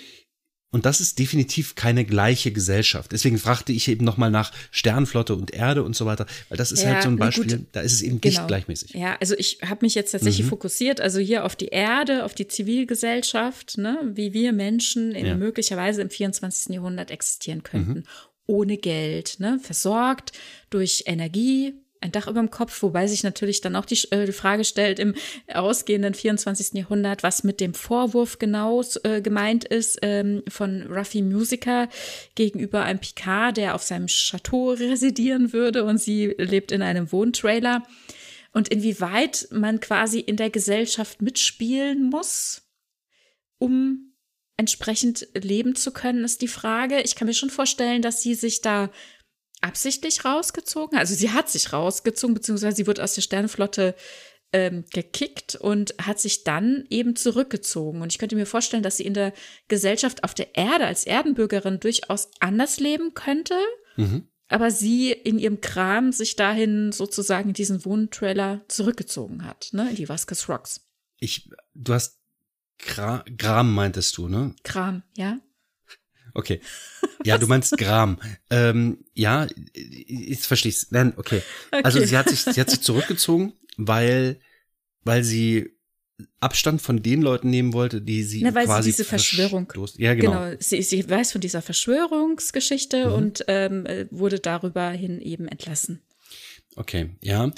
Und 0.70 0.84
das 0.84 1.00
ist 1.00 1.18
definitiv 1.18 1.76
keine 1.76 2.04
gleiche 2.04 2.52
Gesellschaft. 2.52 3.12
Deswegen 3.12 3.38
fragte 3.38 3.72
ich 3.72 3.88
eben 3.88 4.04
nochmal 4.04 4.30
nach 4.30 4.52
Sternflotte 4.70 5.34
und 5.34 5.50
Erde 5.54 5.82
und 5.82 5.96
so 5.96 6.04
weiter, 6.04 6.26
weil 6.50 6.58
das 6.58 6.72
ist 6.72 6.82
ja, 6.82 6.90
halt 6.90 7.04
so 7.04 7.08
ein 7.08 7.16
Beispiel, 7.16 7.58
gut, 7.58 7.66
da 7.72 7.80
ist 7.80 7.94
es 7.94 8.02
eben 8.02 8.20
genau. 8.20 8.40
nicht 8.40 8.48
gleichmäßig. 8.48 8.92
Ja, 8.92 9.16
also 9.18 9.34
ich 9.38 9.60
habe 9.64 9.78
mich 9.86 9.94
jetzt 9.94 10.12
tatsächlich 10.12 10.44
mhm. 10.44 10.50
fokussiert, 10.50 11.00
also 11.00 11.20
hier 11.20 11.46
auf 11.46 11.56
die 11.56 11.68
Erde, 11.68 12.24
auf 12.24 12.34
die 12.34 12.48
Zivilgesellschaft, 12.48 13.78
ne, 13.78 13.98
wie 14.12 14.34
wir 14.34 14.52
Menschen 14.52 15.12
in, 15.12 15.24
ja. 15.24 15.36
möglicherweise 15.36 16.02
im 16.02 16.10
24. 16.10 16.74
Jahrhundert 16.74 17.10
existieren 17.10 17.62
könnten. 17.62 18.00
Mhm. 18.00 18.04
Ohne 18.46 18.76
Geld, 18.76 19.40
ne, 19.40 19.58
versorgt 19.62 20.32
durch 20.68 21.04
Energie, 21.06 21.74
ein 22.00 22.12
Dach 22.12 22.28
über 22.28 22.40
dem 22.40 22.50
Kopf, 22.50 22.82
wobei 22.82 23.06
sich 23.06 23.22
natürlich 23.22 23.60
dann 23.60 23.76
auch 23.76 23.84
die, 23.84 23.98
äh, 24.10 24.30
Frage 24.32 24.64
stellt 24.64 24.98
im 24.98 25.14
ausgehenden 25.52 26.14
24. 26.14 26.74
Jahrhundert, 26.74 27.22
was 27.22 27.44
mit 27.44 27.60
dem 27.60 27.74
Vorwurf 27.74 28.38
genau 28.38 28.82
äh, 29.02 29.20
gemeint 29.20 29.64
ist 29.64 29.98
ähm, 30.02 30.42
von 30.48 30.82
Ruffy 30.86 31.22
Musiker 31.22 31.88
gegenüber 32.34 32.82
einem 32.82 33.00
Picard, 33.00 33.56
der 33.56 33.74
auf 33.74 33.82
seinem 33.82 34.06
Chateau 34.06 34.70
residieren 34.70 35.52
würde 35.52 35.84
und 35.84 35.98
sie 35.98 36.26
lebt 36.38 36.72
in 36.72 36.82
einem 36.82 37.10
Wohntrailer. 37.10 37.82
Und 38.52 38.68
inwieweit 38.68 39.48
man 39.50 39.80
quasi 39.80 40.20
in 40.20 40.36
der 40.36 40.50
Gesellschaft 40.50 41.20
mitspielen 41.20 42.08
muss, 42.10 42.62
um 43.58 44.08
entsprechend 44.56 45.28
leben 45.34 45.76
zu 45.76 45.92
können, 45.92 46.24
ist 46.24 46.42
die 46.42 46.48
Frage. 46.48 47.00
Ich 47.02 47.14
kann 47.14 47.28
mir 47.28 47.34
schon 47.34 47.50
vorstellen, 47.50 48.02
dass 48.02 48.22
sie 48.22 48.34
sich 48.34 48.60
da 48.60 48.90
absichtlich 49.60 50.24
rausgezogen. 50.24 50.98
Also 50.98 51.14
sie 51.14 51.30
hat 51.30 51.48
sich 51.48 51.72
rausgezogen, 51.72 52.34
beziehungsweise 52.34 52.76
sie 52.76 52.86
wird 52.86 53.00
aus 53.00 53.14
der 53.14 53.22
Sternenflotte 53.22 53.94
ähm, 54.52 54.84
gekickt 54.92 55.56
und 55.56 55.94
hat 56.00 56.18
sich 56.18 56.44
dann 56.44 56.84
eben 56.88 57.16
zurückgezogen. 57.16 58.00
Und 58.00 58.12
ich 58.12 58.18
könnte 58.18 58.36
mir 58.36 58.46
vorstellen, 58.46 58.82
dass 58.82 58.96
sie 58.96 59.04
in 59.04 59.14
der 59.14 59.32
Gesellschaft 59.68 60.24
auf 60.24 60.34
der 60.34 60.56
Erde 60.56 60.86
als 60.86 61.04
Erdenbürgerin 61.04 61.80
durchaus 61.80 62.30
anders 62.40 62.80
leben 62.80 63.14
könnte. 63.14 63.54
Mhm. 63.96 64.28
Aber 64.48 64.70
sie 64.70 65.12
in 65.12 65.38
ihrem 65.38 65.60
Kram 65.60 66.12
sich 66.12 66.34
dahin 66.36 66.92
sozusagen 66.92 67.50
in 67.50 67.54
diesen 67.54 67.84
Wohntrailer 67.84 68.64
zurückgezogen 68.68 69.44
hat, 69.44 69.68
ne, 69.72 69.90
in 69.90 69.96
die 69.96 70.08
Vasquez 70.08 70.48
Rocks. 70.48 70.88
Ich, 71.18 71.50
du 71.74 71.92
hast 71.92 72.18
Gra 72.78 73.24
Gram 73.36 73.74
meintest 73.74 74.16
du, 74.16 74.28
ne? 74.28 74.54
Kram, 74.62 75.02
ja. 75.16 75.38
Okay. 76.38 76.60
Ja, 77.24 77.36
du 77.36 77.48
meinst 77.48 77.76
Gram. 77.76 78.18
ähm, 78.48 79.04
ja, 79.14 79.46
ich 79.74 80.40
verstehe 80.40 80.70
es. 80.70 80.90
Nein, 80.90 81.12
okay. 81.16 81.42
okay. 81.70 81.82
Also 81.82 82.04
sie 82.04 82.16
hat 82.16 82.28
sich, 82.28 82.42
sie 82.42 82.60
hat 82.60 82.70
sich 82.70 82.80
zurückgezogen, 82.80 83.52
weil, 83.76 84.40
weil 85.02 85.24
sie 85.24 85.70
Abstand 86.40 86.80
von 86.80 87.02
den 87.02 87.22
Leuten 87.22 87.50
nehmen 87.50 87.72
wollte, 87.72 88.00
die 88.00 88.22
sie 88.22 88.42
Na, 88.42 88.54
weil 88.54 88.66
quasi 88.66 88.90
sie 88.90 88.96
diese 88.96 89.04
Verschwörung. 89.04 89.72
Ja, 89.96 90.14
genau. 90.14 90.32
genau 90.32 90.56
sie, 90.60 90.82
sie 90.82 91.08
weiß 91.08 91.32
von 91.32 91.40
dieser 91.40 91.60
Verschwörungsgeschichte 91.60 93.08
mhm. 93.08 93.12
und 93.12 93.44
ähm, 93.48 93.86
äh, 93.86 94.06
wurde 94.10 94.38
darüber 94.38 94.90
hin 94.90 95.20
eben 95.20 95.48
entlassen. 95.48 96.00
Okay, 96.76 97.10
ja. 97.20 97.50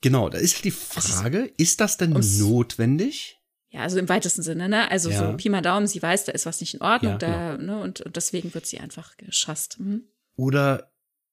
Genau, 0.00 0.28
da 0.28 0.38
ist 0.38 0.54
halt 0.54 0.64
die 0.64 0.70
Frage, 0.70 1.52
ist 1.56 1.80
das 1.80 1.96
denn 1.96 2.10
notwendig? 2.10 3.40
Ja, 3.70 3.80
also 3.80 3.98
im 3.98 4.08
weitesten 4.08 4.42
Sinne, 4.42 4.68
ne? 4.68 4.90
Also 4.90 5.10
ja. 5.10 5.18
so 5.18 5.36
Pi 5.36 5.48
mal 5.48 5.60
Daumen, 5.60 5.86
sie 5.86 6.00
weiß, 6.00 6.24
da 6.24 6.32
ist 6.32 6.46
was 6.46 6.60
nicht 6.60 6.74
in 6.74 6.82
Ordnung, 6.82 7.12
ja, 7.12 7.18
da, 7.18 7.56
genau. 7.56 7.76
ne? 7.76 7.82
Und, 7.82 8.00
und, 8.00 8.16
deswegen 8.16 8.54
wird 8.54 8.66
sie 8.66 8.78
einfach 8.78 9.16
geschasst. 9.16 9.80
Mhm. 9.80 10.04
Oder 10.36 10.92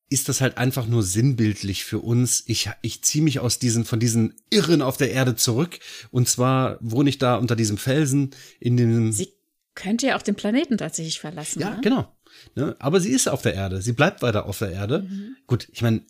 ist 0.10 0.30
das 0.30 0.42
halt 0.42 0.58
einfach 0.58 0.86
nur 0.86 1.04
sinnbildlich 1.04 1.86
für 1.86 2.00
uns. 2.00 2.44
Ich, 2.46 2.70
ich 2.82 3.04
ziehe 3.04 3.24
mich 3.24 3.40
aus 3.40 3.60
diesen, 3.60 3.84
von 3.86 4.00
diesen 4.00 4.36
Irren 4.50 4.82
auf 4.82 4.98
der 4.98 5.12
Erde 5.12 5.36
zurück. 5.36 5.80
Und 6.12 6.30
zwar 6.30 6.78
wohne 6.82 7.10
ich 7.10 7.18
da 7.18 7.36
unter 7.36 7.56
diesem 7.56 7.78
Felsen 7.78 8.32
in 8.60 8.78
dem. 8.78 9.12
Sie 9.12 9.34
könnte 9.74 10.08
ja 10.08 10.18
auch 10.18 10.22
den 10.22 10.36
Planeten 10.36 10.78
tatsächlich 10.78 11.20
verlassen. 11.20 11.62
Ja, 11.62 11.72
ne? 11.72 11.82
genau. 11.82 12.16
Ne? 12.56 12.76
Aber 12.80 13.00
sie 13.00 13.12
ist 13.12 13.28
auf 13.28 13.42
der 13.42 13.56
Erde. 13.56 13.82
Sie 13.82 13.94
bleibt 13.94 14.22
weiter 14.22 14.46
auf 14.46 14.60
der 14.60 14.72
Erde. 14.72 15.04
Mhm. 15.04 15.36
Gut, 15.48 15.68
ich 15.72 15.82
meine, 15.82 16.02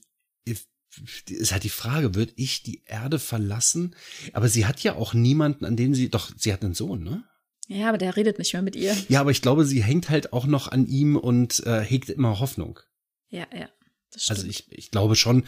ist 1.29 1.51
halt 1.51 1.63
die 1.63 1.69
Frage, 1.69 2.15
wird 2.15 2.33
ich 2.35 2.63
die 2.63 2.83
Erde 2.85 3.19
verlassen? 3.19 3.95
Aber 4.33 4.49
sie 4.49 4.65
hat 4.65 4.81
ja 4.83 4.95
auch 4.95 5.13
niemanden, 5.13 5.65
an 5.65 5.75
dem 5.75 5.93
sie, 5.93 6.09
doch, 6.09 6.31
sie 6.37 6.53
hat 6.53 6.63
einen 6.63 6.73
Sohn, 6.73 7.03
ne? 7.03 7.23
Ja, 7.67 7.89
aber 7.89 7.97
der 7.97 8.15
redet 8.15 8.39
nicht 8.39 8.53
mehr 8.53 8.61
mit 8.61 8.75
ihr. 8.75 8.95
Ja, 9.07 9.21
aber 9.21 9.31
ich 9.31 9.41
glaube, 9.41 9.65
sie 9.65 9.81
hängt 9.83 10.09
halt 10.09 10.33
auch 10.33 10.45
noch 10.45 10.67
an 10.67 10.85
ihm 10.85 11.15
und 11.15 11.65
äh, 11.65 11.81
hegt 11.81 12.09
immer 12.09 12.39
Hoffnung. 12.39 12.79
Ja, 13.29 13.47
ja. 13.55 13.69
Also 14.27 14.45
ich, 14.45 14.71
ich 14.71 14.91
glaube 14.91 15.15
schon, 15.15 15.43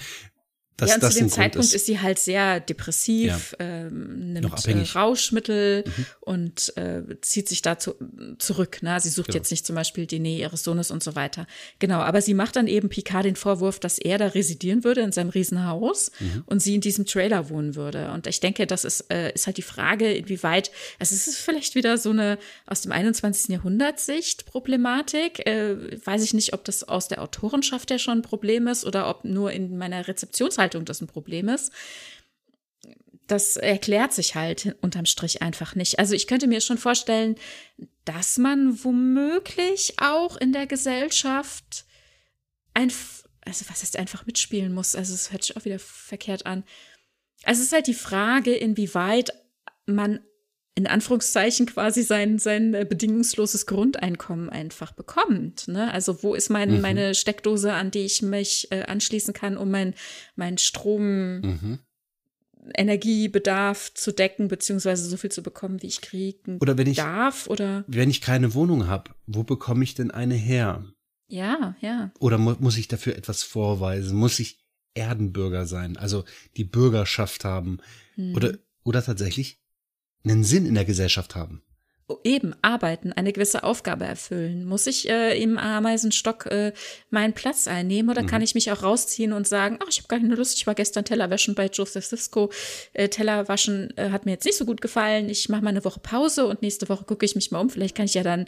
dass 0.78 0.90
ja, 0.90 0.96
und 0.96 1.04
das 1.04 1.14
zu 1.14 1.20
dem 1.20 1.30
Zeitpunkt 1.30 1.66
ist. 1.68 1.74
ist. 1.74 1.86
sie 1.86 2.02
halt 2.02 2.20
sehr 2.20 2.60
depressiv, 2.60 3.56
ja. 3.60 3.66
ähm, 3.66 4.34
nimmt 4.34 4.68
äh, 4.68 4.82
Rauschmittel 4.94 5.86
mhm. 5.86 6.06
und 6.20 6.78
äh, 6.78 7.02
zieht 7.22 7.48
sich 7.48 7.62
dazu 7.62 7.96
zurück. 8.40 8.84
Ne? 8.84 9.00
Sie 9.00 9.10
sucht 9.10 9.28
genau. 9.28 9.38
jetzt 9.38 9.52
nicht 9.52 9.66
zum 9.66 9.76
Beispiel 9.76 10.06
die 10.06 10.20
Nähe 10.20 10.40
ihres 10.40 10.64
Sohnes 10.64 10.92
und 10.92 11.02
so 11.02 11.16
weiter. 11.16 11.48
Genau, 11.80 12.00
aber 12.00 12.22
sie 12.22 12.34
macht 12.34 12.58
dann 12.58 12.68
eben 12.68 12.90
Picard 12.90 13.24
den 13.26 13.38
Vorwurf, 13.38 13.80
dass 13.80 14.00
er 14.00 14.18
da 14.18 14.28
residieren 14.28 14.84
würde 14.84 15.02
in 15.02 15.14
seinem 15.14 15.30
Riesenhaus 15.30 16.12
mhm. 16.20 16.44
und 16.46 16.62
sie 16.62 16.76
in 16.76 16.82
diesem 16.82 17.06
Trailer 17.06 17.50
wohnen 17.50 17.76
würde. 17.76 18.12
Und 18.12 18.28
ich 18.28 18.42
denke, 18.42 18.68
das 18.68 18.84
ist, 18.84 19.10
äh, 19.12 19.32
ist 19.32 19.48
halt 19.48 19.56
die 19.56 19.62
Frage, 19.62 20.12
inwieweit, 20.12 20.72
also 21.00 21.16
es 21.16 21.28
ist 21.28 21.38
vielleicht 21.38 21.76
wieder 21.76 21.98
so 21.98 22.10
eine 22.10 22.38
aus 22.66 22.82
dem 22.82 22.92
21. 22.92 23.50
Jahrhundert 23.50 24.02
Sicht 24.02 24.46
Problematik. 24.46 25.46
Äh, 25.48 26.06
weiß 26.06 26.22
ich 26.22 26.34
nicht, 26.34 26.54
ob 26.54 26.66
das 26.66 26.84
aus 26.84 27.08
der 27.08 27.22
Autorenschaft 27.22 27.90
ja 27.92 27.98
schon 27.98 28.20
ein 28.20 28.22
Problem 28.24 28.68
ist 28.68 28.84
oder 28.84 29.10
ob 29.10 29.24
nur 29.24 29.54
in 29.54 29.78
meiner 29.78 30.06
Rezeptionshaltung 30.08 30.65
Erwartungshaltung 30.66 30.86
das 30.86 31.02
ein 31.02 31.08
Problem 31.08 31.50
ist. 31.50 31.72
Das 33.28 33.58
erklärt 33.58 34.14
sich 34.14 34.36
halt 34.36 34.76
unterm 34.82 35.06
Strich 35.06 35.42
einfach 35.42 35.76
nicht. 35.76 35.98
Also 35.98 36.14
ich 36.14 36.28
könnte 36.28 36.48
mir 36.48 36.62
schon 36.62 36.78
vorstellen, 36.78 37.36
dass 38.04 38.38
man 38.38 38.84
womöglich 38.84 39.96
auch 39.98 40.38
in 40.38 40.54
der 40.54 40.68
Gesellschaft 40.68 41.86
ein, 42.76 42.92
also 43.42 43.66
was 43.68 43.82
heißt 43.82 43.98
einfach 43.98 44.28
mitspielen 44.28 44.74
muss. 44.74 44.96
Also 44.96 45.16
es 45.16 45.32
hört 45.32 45.44
sich 45.44 45.58
auch 45.58 45.66
wieder 45.66 45.80
verkehrt 45.80 46.46
an. 46.46 46.64
Also 47.44 47.62
es 47.62 47.68
ist 47.68 47.74
halt 47.74 47.88
die 47.88 47.96
Frage, 47.96 48.54
inwieweit 48.54 49.32
man 49.88 50.20
in 50.76 50.88
Anführungszeichen 50.88 51.66
quasi 51.66 52.04
sein, 52.04 52.38
sein 52.38 52.74
äh, 52.74 52.86
bedingungsloses 52.88 53.66
Grundeinkommen 53.66 54.50
einfach 54.50 54.92
bekommt. 54.92 55.70
Ne? 55.70 55.92
Also 55.92 56.22
wo 56.22 56.36
ist 56.36 56.50
mein, 56.50 56.76
mhm. 56.76 56.82
meine 56.82 57.16
Steckdose, 57.16 57.74
an 57.74 57.92
die 57.92 58.06
ich 58.06 58.22
mich 58.22 58.68
äh, 58.72 58.84
anschließen 58.84 59.34
kann, 59.34 59.56
um 59.58 59.72
mein, 59.72 59.94
mein 60.36 60.58
Strom, 60.58 61.40
mhm. 61.40 61.80
Energiebedarf 62.74 63.94
zu 63.94 64.12
decken, 64.12 64.48
beziehungsweise 64.48 65.08
so 65.08 65.18
viel 65.18 65.32
zu 65.32 65.44
bekommen, 65.44 65.82
wie 65.84 65.88
ich 65.88 66.02
kriegen 66.02 66.58
oder 66.60 66.78
wenn 66.78 66.88
ich, 66.88 66.98
darf? 66.98 67.48
Oder 67.48 67.84
wenn 67.88 68.10
ich 68.10 68.22
keine 68.22 68.56
Wohnung 68.56 68.88
habe, 68.88 69.12
wo 69.28 69.44
bekomme 69.44 69.84
ich 69.84 69.94
denn 69.94 70.10
eine 70.10 70.34
her? 70.34 70.84
Ja, 71.28 71.76
ja. 71.82 72.12
Oder 72.20 72.38
mu 72.38 72.56
muss 72.60 72.78
ich 72.78 72.88
dafür 72.88 73.16
etwas 73.16 73.44
vorweisen? 73.44 74.18
Muss 74.18 74.40
ich 74.40 74.66
Erdenbürger 74.96 75.66
sein, 75.66 75.98
also 75.98 76.24
die 76.58 76.64
Bürgerschaft 76.64 77.46
haben? 77.46 77.80
Mhm. 78.16 78.36
Oder, 78.36 78.58
oder 78.84 79.04
tatsächlich 79.04 79.62
einen 80.26 80.44
Sinn 80.44 80.66
in 80.66 80.76
der 80.76 80.86
Gesellschaft 80.86 81.36
haben. 81.36 81.62
Oh, 82.08 82.18
eben, 82.24 82.54
arbeiten, 82.62 83.14
eine 83.14 83.34
gewisse 83.34 83.64
Aufgabe 83.64 84.06
erfüllen. 84.06 84.66
Muss 84.66 84.86
ich 84.86 85.10
äh, 85.10 85.42
im 85.42 85.58
Ameisenstock 85.58 86.46
äh, 86.46 86.72
meinen 87.10 87.34
Platz 87.34 87.68
einnehmen 87.68 88.12
oder 88.12 88.22
mhm. 88.22 88.28
kann 88.28 88.44
ich 88.44 88.54
mich 88.54 88.72
auch 88.72 88.84
rausziehen 88.84 89.34
und 89.34 89.48
sagen, 89.48 89.80
ach, 89.82 89.88
ich 89.90 89.98
habe 89.98 90.08
gar 90.10 90.20
keine 90.20 90.36
Lust, 90.36 90.56
ich 90.56 90.68
war 90.68 90.76
gestern 90.76 91.04
Teller 91.04 91.32
waschen 91.32 91.56
bei 91.56 91.66
Joseph 91.66 92.06
Cisco. 92.06 92.52
Äh, 92.94 93.10
Teller 93.10 93.48
waschen 93.48 93.92
äh, 93.98 94.12
hat 94.12 94.26
mir 94.26 94.34
jetzt 94.34 94.46
nicht 94.46 94.58
so 94.58 94.66
gut 94.66 94.82
gefallen. 94.82 95.30
Ich 95.30 95.50
mache 95.50 95.64
mal 95.64 95.72
eine 95.72 95.84
Woche 95.84 96.00
Pause 96.00 96.46
und 96.46 96.62
nächste 96.62 96.90
Woche 96.90 97.06
gucke 97.06 97.26
ich 97.26 97.34
mich 97.34 97.50
mal 97.50 97.60
um. 97.60 97.72
Vielleicht 97.72 97.96
kann 97.96 98.06
ich 98.06 98.14
ja 98.14 98.22
dann 98.22 98.46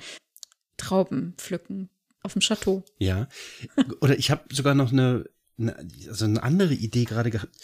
Trauben 0.77 1.33
pflücken 1.37 1.89
auf 2.21 2.33
dem 2.33 2.43
Chateau. 2.43 2.83
Ja. 2.99 3.27
Oder 4.01 4.19
ich 4.19 4.29
habe 4.29 4.43
sogar 4.53 4.75
noch 4.75 4.91
eine, 4.91 5.25
eine, 5.57 5.75
also 6.07 6.25
eine 6.25 6.43
andere 6.43 6.75
Idee 6.75 7.05
gerade 7.05 7.31
gehabt 7.31 7.55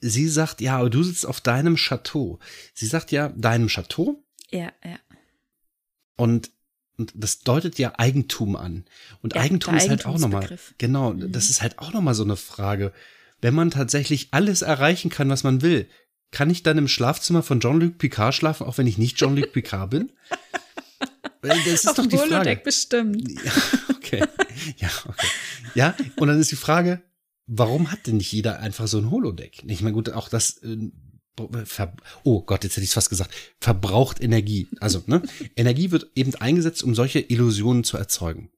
sie 0.00 0.28
sagt, 0.28 0.60
ja, 0.60 0.78
aber 0.78 0.90
du 0.90 1.02
sitzt 1.02 1.26
auf 1.26 1.40
deinem 1.40 1.76
Chateau. 1.76 2.38
Sie 2.74 2.86
sagt 2.86 3.12
ja, 3.12 3.30
deinem 3.30 3.68
Chateau. 3.68 4.22
Ja, 4.50 4.72
ja. 4.84 4.98
Und, 6.16 6.50
und 6.96 7.12
das 7.14 7.40
deutet 7.40 7.78
ja 7.78 7.98
Eigentum 7.98 8.56
an. 8.56 8.84
Und 9.22 9.34
ja, 9.34 9.42
Eigentum 9.42 9.76
ist 9.76 9.88
halt 9.88 10.06
auch 10.06 10.18
nochmal, 10.18 10.58
genau, 10.78 11.12
mhm. 11.12 11.32
das 11.32 11.50
ist 11.50 11.62
halt 11.62 11.78
auch 11.78 11.92
nochmal 11.92 12.14
so 12.14 12.24
eine 12.24 12.36
Frage. 12.36 12.92
Wenn 13.40 13.54
man 13.54 13.70
tatsächlich 13.70 14.28
alles 14.32 14.62
erreichen 14.62 15.10
kann, 15.10 15.30
was 15.30 15.44
man 15.44 15.62
will, 15.62 15.88
kann 16.30 16.50
ich 16.50 16.62
dann 16.62 16.78
im 16.78 16.88
Schlafzimmer 16.88 17.42
von 17.42 17.60
Jean-Luc 17.60 17.98
Picard 17.98 18.34
schlafen, 18.34 18.66
auch 18.66 18.78
wenn 18.78 18.86
ich 18.86 18.98
nicht 18.98 19.16
Jean-Luc 19.16 19.52
Picard 19.52 19.90
bin? 19.90 20.12
Das 21.42 21.66
ist 21.66 21.88
Auf 21.88 21.96
doch 21.96 22.06
die 22.06 22.18
Frage. 22.18 22.60
bestimmt. 22.62 23.30
Ja, 23.44 23.52
okay. 23.88 24.24
Ja, 24.76 24.90
okay. 25.06 25.26
Ja, 25.74 25.94
und 26.16 26.28
dann 26.28 26.38
ist 26.38 26.50
die 26.50 26.56
Frage, 26.56 27.00
warum 27.50 27.90
hat 27.90 28.06
denn 28.06 28.18
nicht 28.18 28.32
jeder 28.32 28.60
einfach 28.60 28.86
so 28.86 28.98
ein 28.98 29.10
Holodeck? 29.10 29.64
Ich 29.66 29.82
meine, 29.82 29.94
gut, 29.94 30.10
auch 30.10 30.28
das, 30.28 30.58
äh, 30.58 30.90
oh 32.22 32.42
Gott, 32.42 32.62
jetzt 32.62 32.76
hätte 32.76 32.84
ich 32.84 32.90
es 32.90 32.94
fast 32.94 33.10
gesagt, 33.10 33.34
verbraucht 33.60 34.22
Energie. 34.22 34.68
Also, 34.78 35.02
ne? 35.06 35.22
Energie 35.56 35.90
wird 35.90 36.10
eben 36.14 36.34
eingesetzt, 36.36 36.84
um 36.84 36.94
solche 36.94 37.18
Illusionen 37.18 37.82
zu 37.82 37.96
erzeugen. 37.96 38.50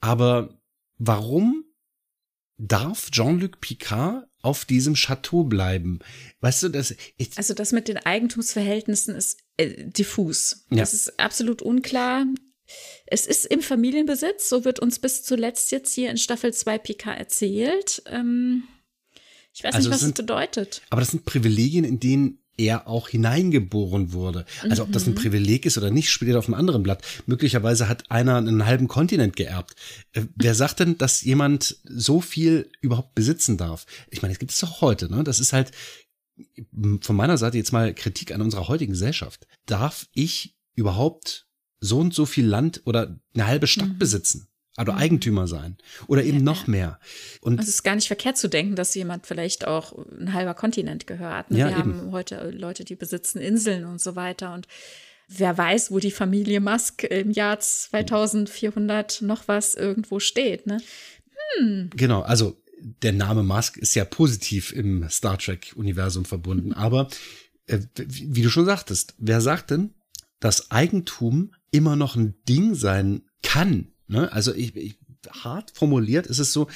Aber 0.00 0.60
warum 0.96 1.64
darf 2.56 3.10
Jean-Luc 3.10 3.60
Picard 3.60 4.28
auf 4.42 4.64
diesem 4.64 4.94
Chateau 4.94 5.42
bleiben? 5.42 5.98
Weißt 6.40 6.62
du, 6.62 6.68
das. 6.68 6.94
also, 7.36 7.52
das 7.52 7.72
mit 7.72 7.88
den 7.88 7.96
Eigentumsverhältnissen 7.96 9.16
ist 9.16 9.40
äh, 9.56 9.86
diffus. 9.88 10.66
Ja. 10.70 10.78
Das 10.78 10.94
ist 10.94 11.18
absolut 11.18 11.62
unklar. 11.62 12.26
Es 13.06 13.26
ist 13.26 13.46
im 13.46 13.60
Familienbesitz, 13.60 14.48
so 14.48 14.64
wird 14.64 14.80
uns 14.80 14.98
bis 14.98 15.22
zuletzt 15.22 15.70
jetzt 15.72 15.92
hier 15.92 16.10
in 16.10 16.16
Staffel 16.16 16.52
2 16.54 16.78
PK 16.78 17.12
erzählt. 17.12 18.02
Ähm, 18.06 18.64
ich 19.52 19.62
weiß 19.62 19.74
also 19.74 19.88
nicht, 19.88 19.94
was 19.94 20.00
sind, 20.00 20.18
es 20.18 20.24
bedeutet. 20.24 20.82
Aber 20.90 21.00
das 21.00 21.10
sind 21.10 21.24
Privilegien, 21.24 21.84
in 21.84 22.00
denen 22.00 22.38
er 22.56 22.86
auch 22.86 23.08
hineingeboren 23.08 24.12
wurde. 24.12 24.46
Also 24.62 24.84
ob 24.84 24.92
das 24.92 25.06
ein 25.06 25.10
mhm. 25.10 25.16
Privileg 25.16 25.66
ist 25.66 25.76
oder 25.76 25.90
nicht, 25.90 26.10
spielt 26.10 26.36
auf 26.36 26.46
einem 26.46 26.54
anderen 26.54 26.82
Blatt. 26.82 27.02
Möglicherweise 27.26 27.88
hat 27.88 28.10
einer 28.10 28.36
einen 28.36 28.64
halben 28.64 28.88
Kontinent 28.88 29.36
geerbt. 29.36 29.74
Äh, 30.12 30.22
wer 30.36 30.54
sagt 30.54 30.80
denn, 30.80 30.96
dass 30.98 31.22
jemand 31.22 31.78
so 31.84 32.20
viel 32.20 32.70
überhaupt 32.80 33.14
besitzen 33.14 33.56
darf? 33.56 33.86
Ich 34.10 34.22
meine, 34.22 34.32
es 34.32 34.38
gibt 34.38 34.52
es 34.52 34.60
doch 34.60 34.80
heute, 34.80 35.10
ne? 35.10 35.24
Das 35.24 35.40
ist 35.40 35.52
halt 35.52 35.72
von 37.00 37.16
meiner 37.16 37.38
Seite 37.38 37.58
jetzt 37.58 37.72
mal 37.72 37.94
Kritik 37.94 38.32
an 38.32 38.42
unserer 38.42 38.66
heutigen 38.66 38.92
Gesellschaft. 38.92 39.46
Darf 39.66 40.06
ich 40.14 40.56
überhaupt 40.74 41.46
so 41.84 41.98
und 41.98 42.14
so 42.14 42.26
viel 42.26 42.46
Land 42.46 42.82
oder 42.84 43.18
eine 43.34 43.46
halbe 43.46 43.66
Stadt 43.66 43.88
mhm. 43.88 43.98
besitzen. 43.98 44.48
Also 44.76 44.92
mhm. 44.92 44.98
Eigentümer 44.98 45.46
sein. 45.46 45.76
Oder 46.08 46.24
eben 46.24 46.38
ja, 46.38 46.44
noch 46.44 46.66
mehr. 46.66 46.98
Und 47.40 47.60
es 47.60 47.68
ist 47.68 47.84
gar 47.84 47.94
nicht 47.94 48.08
verkehrt 48.08 48.36
zu 48.36 48.48
denken, 48.48 48.74
dass 48.74 48.94
jemand 48.94 49.26
vielleicht 49.26 49.66
auch 49.66 49.92
ein 50.18 50.32
halber 50.32 50.54
Kontinent 50.54 51.06
gehört. 51.06 51.50
Ne? 51.50 51.58
Ja, 51.58 51.68
Wir 51.68 51.78
eben. 51.78 52.00
haben 52.00 52.12
heute 52.12 52.50
Leute, 52.50 52.84
die 52.84 52.96
besitzen 52.96 53.38
Inseln 53.38 53.84
und 53.84 54.00
so 54.00 54.16
weiter. 54.16 54.52
Und 54.54 54.66
wer 55.28 55.56
weiß, 55.56 55.92
wo 55.92 56.00
die 56.00 56.10
Familie 56.10 56.60
Musk 56.60 57.04
im 57.04 57.30
Jahr 57.30 57.60
2400 57.60 59.22
noch 59.22 59.46
was 59.46 59.74
irgendwo 59.74 60.18
steht. 60.18 60.66
Ne? 60.66 60.80
Hm. 61.58 61.90
Genau, 61.94 62.22
also 62.22 62.60
der 62.80 63.12
Name 63.12 63.42
Musk 63.42 63.76
ist 63.76 63.94
ja 63.94 64.04
positiv 64.04 64.72
im 64.72 65.08
Star 65.08 65.38
Trek-Universum 65.38 66.24
verbunden. 66.24 66.72
Aber 66.72 67.08
äh, 67.66 67.78
wie 67.96 68.42
du 68.42 68.50
schon 68.50 68.64
sagtest, 68.66 69.14
wer 69.18 69.40
sagt 69.40 69.70
denn, 69.70 69.94
dass 70.40 70.70
Eigentum 70.70 71.54
immer 71.74 71.96
noch 71.96 72.14
ein 72.14 72.34
Ding 72.48 72.74
sein 72.74 73.22
kann. 73.42 73.92
Ne? 74.06 74.32
Also 74.32 74.54
ich, 74.54 74.76
ich, 74.76 74.98
hart 75.28 75.72
formuliert 75.74 76.26
ist 76.26 76.38
es 76.38 76.52
so, 76.52 76.68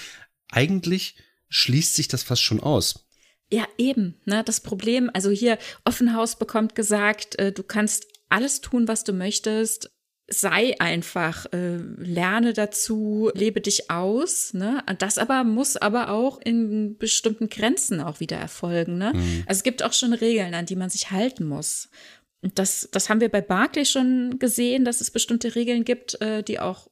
eigentlich 0.51 1.17
schließt 1.49 1.95
sich 1.95 2.09
das 2.09 2.25
fast 2.25 2.43
schon 2.43 2.61
aus. 2.61 3.07
Ja, 3.51 3.65
eben. 3.79 4.17
Ne? 4.25 4.43
Das 4.45 4.61
Problem, 4.61 5.11
also 5.15 5.31
hier 5.31 5.57
Offenhaus 5.85 6.37
bekommt 6.37 6.75
gesagt, 6.75 7.39
äh, 7.39 7.53
du 7.53 7.63
kannst 7.63 8.07
alles 8.29 8.61
tun, 8.61 8.89
was 8.89 9.05
du 9.05 9.13
möchtest, 9.13 9.91
sei 10.27 10.79
einfach, 10.79 11.47
äh, 11.53 11.77
lerne 11.77 12.53
dazu, 12.53 13.31
lebe 13.35 13.63
dich 13.63 13.91
aus. 13.91 14.53
Ne? 14.53 14.83
Das 14.99 15.17
aber 15.17 15.45
muss 15.45 15.77
aber 15.77 16.11
auch 16.11 16.39
in 16.45 16.99
bestimmten 16.99 17.49
Grenzen 17.49 18.01
auch 18.01 18.21
wieder 18.21 18.37
erfolgen. 18.37 18.99
Ne? 18.99 19.13
Mhm. 19.15 19.45
Also 19.47 19.61
es 19.61 19.63
gibt 19.63 19.83
auch 19.83 19.95
schon 19.95 20.13
Regeln, 20.13 20.55
an 20.55 20.67
die 20.67 20.77
man 20.77 20.91
sich 20.91 21.11
halten 21.11 21.47
muss. 21.47 21.89
Das, 22.43 22.89
das 22.93 23.09
haben 23.09 23.21
wir 23.21 23.31
bei 23.31 23.41
Barclay 23.41 23.85
schon 23.85 24.39
gesehen, 24.39 24.85
dass 24.85 25.01
es 25.01 25.11
bestimmte 25.11 25.55
Regeln 25.55 25.85
gibt, 25.85 26.21
äh, 26.21 26.43
die 26.43 26.61
auch 26.61 26.89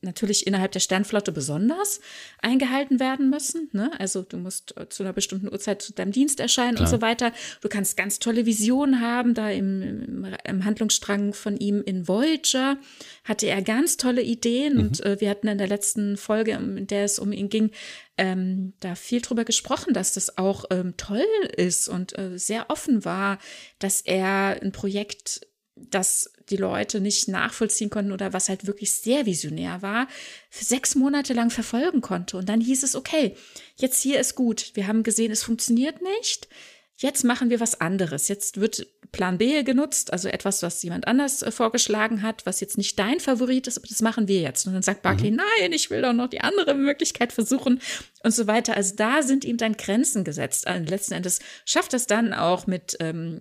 natürlich 0.00 0.46
innerhalb 0.46 0.72
der 0.72 0.80
Sternflotte 0.80 1.32
besonders 1.32 2.00
eingehalten 2.40 3.00
werden 3.00 3.30
müssen. 3.30 3.68
Ne? 3.72 3.90
Also 3.98 4.22
du 4.22 4.36
musst 4.36 4.76
äh, 4.76 4.88
zu 4.88 5.02
einer 5.02 5.12
bestimmten 5.12 5.50
Uhrzeit 5.50 5.82
zu 5.82 5.92
deinem 5.92 6.12
Dienst 6.12 6.38
erscheinen 6.38 6.76
Klar. 6.76 6.86
und 6.86 6.94
so 6.94 7.02
weiter. 7.02 7.32
Du 7.60 7.68
kannst 7.68 7.96
ganz 7.96 8.18
tolle 8.20 8.46
Visionen 8.46 9.00
haben. 9.00 9.34
Da 9.34 9.50
im, 9.50 9.82
im, 9.82 10.36
im, 10.44 10.64
Handlungsstrang 10.64 11.32
von 11.32 11.56
ihm 11.56 11.82
in 11.82 12.06
Voyager 12.06 12.78
hatte 13.24 13.46
er 13.46 13.60
ganz 13.62 13.96
tolle 13.96 14.22
Ideen. 14.22 14.74
Mhm. 14.74 14.80
Und 14.80 15.04
äh, 15.04 15.20
wir 15.20 15.30
hatten 15.30 15.48
in 15.48 15.58
der 15.58 15.68
letzten 15.68 16.16
Folge, 16.16 16.52
in 16.52 16.86
der 16.86 17.04
es 17.04 17.18
um 17.18 17.32
ihn 17.32 17.48
ging, 17.48 17.72
ähm, 18.16 18.74
da 18.80 18.94
viel 18.94 19.20
drüber 19.20 19.44
gesprochen, 19.44 19.94
dass 19.94 20.12
das 20.12 20.38
auch 20.38 20.64
ähm, 20.70 20.96
toll 20.96 21.24
ist 21.56 21.88
und 21.88 22.18
äh, 22.18 22.38
sehr 22.38 22.66
offen 22.68 23.04
war, 23.04 23.38
dass 23.78 24.00
er 24.00 24.60
ein 24.62 24.72
Projekt 24.72 25.46
das 25.90 26.32
die 26.50 26.56
Leute 26.56 27.00
nicht 27.00 27.28
nachvollziehen 27.28 27.90
konnten 27.90 28.12
oder 28.12 28.32
was 28.32 28.48
halt 28.48 28.66
wirklich 28.66 28.92
sehr 28.92 29.26
visionär 29.26 29.82
war, 29.82 30.08
für 30.50 30.64
sechs 30.64 30.94
Monate 30.94 31.34
lang 31.34 31.50
verfolgen 31.50 32.00
konnte. 32.00 32.36
Und 32.38 32.48
dann 32.48 32.60
hieß 32.60 32.82
es, 32.82 32.96
okay, 32.96 33.36
jetzt 33.76 34.02
hier 34.02 34.20
ist 34.20 34.34
gut. 34.34 34.70
Wir 34.74 34.86
haben 34.86 35.02
gesehen, 35.02 35.30
es 35.30 35.42
funktioniert 35.42 36.02
nicht. 36.02 36.48
Jetzt 36.96 37.22
machen 37.22 37.48
wir 37.48 37.60
was 37.60 37.80
anderes. 37.80 38.26
Jetzt 38.26 38.60
wird 38.60 38.86
Plan 39.12 39.38
B 39.38 39.62
genutzt, 39.62 40.12
also 40.12 40.28
etwas, 40.28 40.62
was 40.62 40.82
jemand 40.82 41.06
anders 41.06 41.42
äh, 41.42 41.50
vorgeschlagen 41.50 42.22
hat, 42.22 42.44
was 42.44 42.60
jetzt 42.60 42.76
nicht 42.76 42.98
dein 42.98 43.20
Favorit 43.20 43.66
ist, 43.66 43.78
aber 43.78 43.86
das 43.86 44.02
machen 44.02 44.28
wir 44.28 44.40
jetzt. 44.40 44.66
Und 44.66 44.74
dann 44.74 44.82
sagt 44.82 45.02
Barclay, 45.02 45.30
mhm. 45.30 45.36
nein, 45.60 45.72
ich 45.72 45.90
will 45.90 46.02
doch 46.02 46.12
noch 46.12 46.28
die 46.28 46.40
andere 46.40 46.74
Möglichkeit 46.74 47.32
versuchen 47.32 47.80
und 48.22 48.32
so 48.32 48.46
weiter. 48.46 48.74
Also 48.74 48.96
da 48.96 49.22
sind 49.22 49.44
ihm 49.44 49.56
dann 49.56 49.76
Grenzen 49.76 50.24
gesetzt. 50.24 50.66
Und 50.66 50.88
äh, 50.88 50.90
letzten 50.90 51.14
Endes 51.14 51.38
schafft 51.64 51.94
es 51.94 52.06
dann 52.06 52.34
auch 52.34 52.66
mit 52.66 52.96
ähm, 53.00 53.40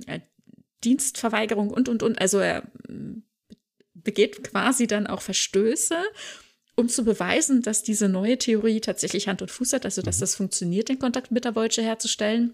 Dienstverweigerung 0.84 1.70
und, 1.70 1.90
und, 1.90 2.04
und. 2.04 2.20
Also 2.20 2.40
er 2.40 2.64
mm, 2.88 3.24
begeht 3.94 4.44
quasi 4.44 4.88
dann 4.88 5.08
auch 5.08 5.22
Verstöße, 5.22 5.98
um 6.76 6.88
zu 6.88 7.04
beweisen, 7.04 7.62
dass 7.62 7.84
diese 7.84 8.08
neue 8.08 8.38
Theorie 8.38 8.80
tatsächlich 8.80 9.28
Hand 9.28 9.42
und 9.42 9.52
Fuß 9.52 9.74
hat, 9.74 9.86
also 9.86 10.02
dass 10.02 10.18
mhm. 10.18 10.22
das 10.22 10.36
funktioniert, 10.36 10.90
den 10.90 11.00
Kontakt 11.00 11.32
mit 11.32 11.46
der 11.46 11.56
Voyager 11.56 11.82
herzustellen. 11.82 12.54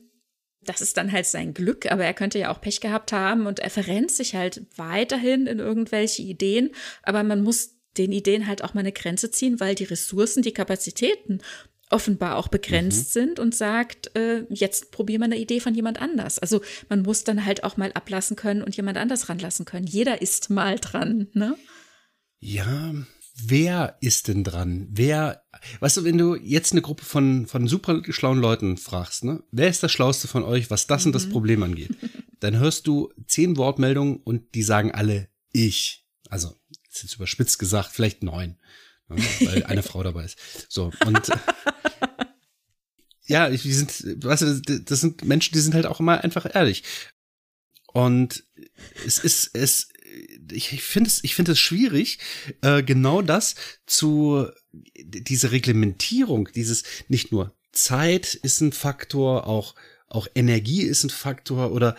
Das 0.61 0.79
ist 0.79 0.95
dann 0.95 1.11
halt 1.11 1.25
sein 1.25 1.53
Glück, 1.53 1.91
aber 1.91 2.05
er 2.05 2.13
könnte 2.13 2.39
ja 2.39 2.49
auch 2.49 2.61
Pech 2.61 2.79
gehabt 2.79 3.11
haben 3.11 3.47
und 3.47 3.59
er 3.59 3.69
verrennt 3.69 4.11
sich 4.11 4.33
halt 4.33 4.61
weiterhin 4.77 5.45
in 5.45 5.59
irgendwelche 5.59 6.21
Ideen, 6.21 6.71
aber 7.03 7.23
man 7.23 7.43
muss 7.43 7.75
den 7.97 8.13
Ideen 8.13 8.47
halt 8.47 8.63
auch 8.63 8.73
mal 8.73 8.79
eine 8.79 8.93
Grenze 8.93 9.29
ziehen, 9.29 9.59
weil 9.59 9.75
die 9.75 9.83
Ressourcen, 9.83 10.41
die 10.41 10.53
Kapazitäten 10.53 11.41
offenbar 11.93 12.37
auch 12.37 12.47
begrenzt 12.47 13.09
mhm. 13.09 13.19
sind 13.19 13.39
und 13.39 13.55
sagt, 13.55 14.15
äh, 14.15 14.45
jetzt 14.49 14.91
probier 14.91 15.19
mal 15.19 15.25
eine 15.25 15.37
Idee 15.37 15.59
von 15.59 15.75
jemand 15.75 16.01
anders. 16.01 16.39
Also 16.39 16.61
man 16.89 17.03
muss 17.03 17.23
dann 17.23 17.45
halt 17.45 17.63
auch 17.63 17.77
mal 17.77 17.91
ablassen 17.93 18.35
können 18.35 18.63
und 18.63 18.75
jemand 18.75 18.97
anders 18.97 19.29
ranlassen 19.29 19.65
können. 19.65 19.85
Jeder 19.85 20.21
ist 20.21 20.49
mal 20.49 20.79
dran, 20.79 21.27
ne? 21.33 21.55
Ja, 22.39 22.93
wer 23.35 23.97
ist 24.01 24.27
denn 24.27 24.43
dran? 24.43 24.87
Wer, 24.89 25.43
weißt 25.79 25.97
du, 25.97 26.03
wenn 26.03 26.17
du 26.17 26.35
jetzt 26.35 26.71
eine 26.71 26.81
Gruppe 26.81 27.05
von, 27.05 27.47
von 27.47 27.67
super 27.67 28.01
schlauen 28.09 28.39
Leuten 28.39 28.77
fragst, 28.77 29.23
ne? 29.23 29.43
Wer 29.51 29.69
ist 29.69 29.83
das 29.83 29.91
Schlauste 29.91 30.27
von 30.27 30.43
euch, 30.43 30.69
was 30.69 30.87
das 30.87 31.03
mhm. 31.03 31.09
und 31.09 31.13
das 31.13 31.27
mhm. 31.27 31.31
Problem 31.31 31.63
angeht? 31.63 31.91
Dann 32.39 32.57
hörst 32.57 32.87
du 32.87 33.13
zehn 33.27 33.55
Wortmeldungen 33.55 34.17
und 34.17 34.55
die 34.55 34.63
sagen 34.63 34.91
alle 34.91 35.29
ich. 35.51 36.05
Also, 36.29 36.53
jetzt 36.89 37.15
überspitzt 37.15 37.59
gesagt, 37.59 37.91
vielleicht 37.93 38.23
neun. 38.23 38.57
Ne? 39.07 39.17
Weil 39.41 39.63
eine 39.63 39.83
Frau 39.83 40.03
dabei 40.03 40.25
ist. 40.25 40.37
So, 40.69 40.91
und 41.05 41.21
ja, 43.25 43.49
die 43.49 43.73
sind, 43.73 44.23
weißt 44.23 44.41
du, 44.41 44.81
das 44.81 44.99
sind 44.99 45.23
Menschen, 45.23 45.53
die 45.53 45.59
sind 45.59 45.75
halt 45.75 45.85
auch 45.85 45.99
immer 45.99 46.23
einfach 46.23 46.53
ehrlich. 46.53 46.83
Und 47.93 48.43
es 49.05 49.19
ist, 49.19 49.51
es, 49.53 49.89
ich 50.51 50.83
finde 50.83 51.07
es, 51.07 51.23
ich 51.23 51.35
finde 51.35 51.53
es 51.53 51.59
schwierig, 51.59 52.19
äh, 52.61 52.83
genau 52.83 53.21
das 53.21 53.55
zu, 53.85 54.47
diese 54.73 55.51
Reglementierung, 55.51 56.49
dieses 56.53 56.83
nicht 57.07 57.31
nur 57.31 57.55
Zeit 57.71 58.33
ist 58.33 58.61
ein 58.61 58.71
Faktor, 58.71 59.47
auch, 59.47 59.75
auch 60.07 60.27
Energie 60.35 60.81
ist 60.81 61.03
ein 61.03 61.09
Faktor 61.09 61.71
oder 61.71 61.95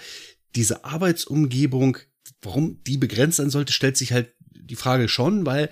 diese 0.55 0.85
Arbeitsumgebung, 0.85 1.99
warum 2.43 2.83
die 2.85 2.99
begrenzt 2.99 3.39
sein 3.39 3.51
sollte, 3.51 3.73
stellt 3.73 3.97
sich 3.97 4.13
halt 4.13 4.35
die 4.51 4.77
Frage 4.77 5.09
schon, 5.09 5.47
weil 5.47 5.69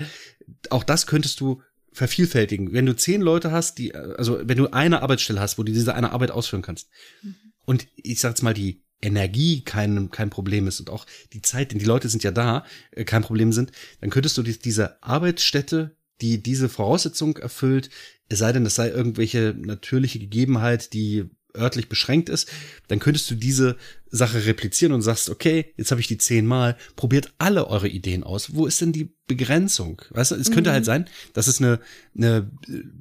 auch 0.71 0.85
das 0.85 1.07
könntest 1.07 1.41
du 1.41 1.63
vervielfältigen. 1.93 2.73
Wenn 2.73 2.87
du 2.87 2.97
zehn 2.97 3.21
Leute 3.21 3.51
hast, 3.51 3.79
die, 3.79 3.95
also 3.95 4.41
wenn 4.43 4.59
du 4.59 4.69
eine 4.71 5.03
Arbeitsstelle 5.03 5.41
hast, 5.41 5.59
wo 5.59 5.63
du 5.63 5.73
diese 5.73 5.95
eine 5.95 6.13
Arbeit 6.13 6.31
ausführen 6.31 6.63
kannst, 6.63 6.89
mhm. 7.23 7.35
und 7.65 7.87
ich 7.97 8.21
sag 8.21 8.31
jetzt 8.31 8.43
mal, 8.43 8.55
die 8.55 8.83
Energie 9.03 9.63
kein, 9.63 10.11
kein 10.11 10.31
Problem 10.31 10.69
ist 10.69 10.81
und 10.81 10.89
auch 10.89 11.07
die 11.33 11.43
Zeit, 11.43 11.73
denn 11.73 11.79
die 11.79 11.85
Leute 11.85 12.09
sind 12.09 12.23
ja 12.23 12.31
da, 12.31 12.65
äh, 12.93 13.05
kein 13.05 13.23
Problem 13.23 13.53
sind, 13.53 13.73
dann 14.01 14.11
könntest 14.11 14.39
du 14.39 14.43
die, 14.43 14.59
diese 14.59 15.03
Arbeitsstätte, 15.03 15.97
die 16.21 16.43
diese 16.43 16.69
Voraussetzung 16.69 17.37
erfüllt, 17.37 17.91
es 18.29 18.39
sei 18.39 18.53
denn, 18.53 18.65
es 18.65 18.77
sei 18.77 18.89
irgendwelche 18.89 19.55
natürliche 19.59 20.19
Gegebenheit, 20.19 20.93
die 20.93 21.29
örtlich 21.57 21.89
beschränkt 21.89 22.29
ist, 22.29 22.51
dann 22.89 22.99
könntest 22.99 23.31
du 23.31 23.35
diese 23.35 23.77
Sache 24.11 24.45
replizieren 24.47 24.93
und 24.93 25.03
sagst, 25.03 25.31
okay, 25.31 25.73
jetzt 25.77 25.91
habe 25.91 26.01
ich 26.01 26.07
die 26.07 26.19
zehnmal, 26.19 26.77
probiert 26.97 27.33
alle 27.39 27.67
eure 27.69 27.89
Ideen 27.89 28.25
aus. 28.25 28.55
Wo 28.55 28.67
ist 28.67 28.81
denn 28.81 28.93
die 28.93 29.15
Begrenzung? 29.27 30.03
Weißt 30.11 30.33
du, 30.33 30.35
es 30.37 30.51
könnte 30.51 30.71
mhm. 30.71 30.75
halt 30.75 30.85
sein, 30.85 31.09
dass 31.33 31.47
es 31.47 31.61
eine, 31.61 31.81
eine 32.17 32.51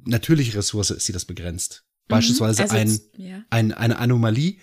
natürliche 0.04 0.56
Ressource 0.56 0.90
ist, 0.90 1.08
die 1.08 1.12
das 1.12 1.24
begrenzt. 1.24 1.84
Mhm. 1.84 2.08
Beispielsweise 2.08 2.62
also, 2.62 2.76
ein, 2.76 3.00
ja. 3.16 3.44
ein, 3.50 3.72
eine 3.72 3.98
Anomalie. 3.98 4.56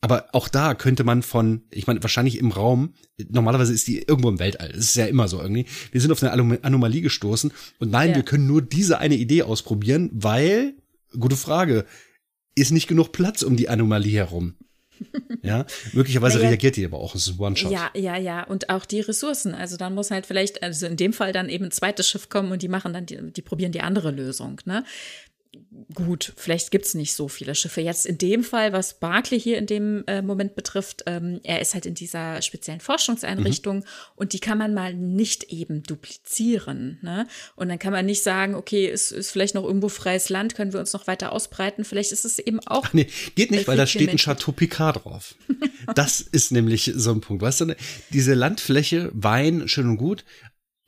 Aber 0.00 0.28
auch 0.32 0.48
da 0.48 0.74
könnte 0.74 1.02
man 1.02 1.22
von, 1.22 1.62
ich 1.70 1.86
meine, 1.86 2.02
wahrscheinlich 2.02 2.36
im 2.36 2.50
Raum, 2.50 2.92
normalerweise 3.30 3.72
ist 3.72 3.88
die 3.88 4.02
irgendwo 4.02 4.28
im 4.28 4.38
Weltall. 4.38 4.68
Das 4.68 4.84
ist 4.84 4.96
ja 4.96 5.06
immer 5.06 5.28
so 5.28 5.40
irgendwie. 5.40 5.64
Wir 5.92 6.00
sind 6.02 6.12
auf 6.12 6.22
eine 6.22 6.62
Anomalie 6.62 7.00
gestoßen 7.00 7.50
und 7.78 7.90
nein, 7.90 8.10
ja. 8.10 8.16
wir 8.16 8.22
können 8.22 8.46
nur 8.46 8.60
diese 8.60 8.98
eine 8.98 9.14
Idee 9.14 9.44
ausprobieren, 9.44 10.10
weil, 10.12 10.74
gute 11.18 11.36
Frage, 11.36 11.86
ist 12.54 12.70
nicht 12.70 12.86
genug 12.86 13.12
Platz 13.12 13.42
um 13.42 13.56
die 13.56 13.68
Anomalie 13.68 14.12
herum. 14.12 14.54
Ja, 15.42 15.66
möglicherweise 15.92 16.38
naja, 16.38 16.48
reagiert 16.50 16.76
die 16.76 16.84
aber 16.86 16.98
auch, 16.98 17.14
es 17.14 17.26
ist 17.26 17.38
One-Shot. 17.38 17.70
Ja, 17.70 17.90
ja, 17.94 18.16
ja. 18.16 18.44
Und 18.44 18.70
auch 18.70 18.86
die 18.86 19.00
Ressourcen. 19.00 19.54
Also 19.54 19.76
dann 19.76 19.94
muss 19.94 20.10
halt 20.10 20.24
vielleicht, 20.24 20.62
also 20.62 20.86
in 20.86 20.96
dem 20.96 21.12
Fall 21.12 21.32
dann 21.32 21.50
eben 21.50 21.66
ein 21.66 21.70
zweites 21.70 22.08
Schiff 22.08 22.30
kommen 22.30 22.50
und 22.50 22.62
die 22.62 22.68
machen 22.68 22.94
dann, 22.94 23.04
die, 23.04 23.18
die 23.30 23.42
probieren 23.42 23.72
die 23.72 23.82
andere 23.82 24.10
Lösung, 24.10 24.60
ne? 24.64 24.84
Gut, 25.94 26.32
vielleicht 26.36 26.70
gibt 26.70 26.86
es 26.86 26.94
nicht 26.94 27.14
so 27.14 27.28
viele 27.28 27.54
Schiffe. 27.54 27.80
Jetzt 27.80 28.06
in 28.06 28.18
dem 28.18 28.44
Fall, 28.44 28.72
was 28.72 28.98
Barclay 28.98 29.38
hier 29.38 29.58
in 29.58 29.66
dem 29.66 30.04
äh, 30.06 30.22
Moment 30.22 30.54
betrifft, 30.54 31.04
ähm, 31.06 31.40
er 31.42 31.60
ist 31.60 31.74
halt 31.74 31.86
in 31.86 31.94
dieser 31.94 32.42
speziellen 32.42 32.80
Forschungseinrichtung 32.80 33.78
mhm. 33.78 33.84
und 34.16 34.32
die 34.32 34.40
kann 34.40 34.58
man 34.58 34.74
mal 34.74 34.94
nicht 34.94 35.44
eben 35.44 35.82
duplizieren. 35.82 36.98
Ne? 37.02 37.26
Und 37.56 37.68
dann 37.68 37.78
kann 37.78 37.92
man 37.92 38.06
nicht 38.06 38.22
sagen, 38.22 38.54
okay, 38.54 38.88
es 38.88 39.12
ist 39.12 39.30
vielleicht 39.30 39.54
noch 39.54 39.64
irgendwo 39.64 39.88
freies 39.88 40.28
Land, 40.28 40.54
können 40.54 40.72
wir 40.72 40.80
uns 40.80 40.92
noch 40.92 41.06
weiter 41.06 41.32
ausbreiten. 41.32 41.84
Vielleicht 41.84 42.12
ist 42.12 42.24
es 42.24 42.38
eben 42.38 42.60
auch. 42.60 42.86
Ach 42.86 42.92
nee, 42.92 43.08
geht 43.34 43.50
nicht, 43.50 43.68
weil 43.68 43.76
da 43.76 43.86
steht 43.86 44.10
ein 44.10 44.18
Chateau 44.18 44.52
Picard 44.52 45.04
drauf. 45.04 45.34
das 45.94 46.20
ist 46.20 46.52
nämlich 46.52 46.92
so 46.94 47.12
ein 47.12 47.20
Punkt. 47.20 47.42
Weißt 47.42 47.60
du, 47.60 47.74
diese 48.10 48.34
Landfläche, 48.34 49.10
Wein, 49.14 49.68
schön 49.68 49.88
und 49.88 49.96
gut. 49.98 50.24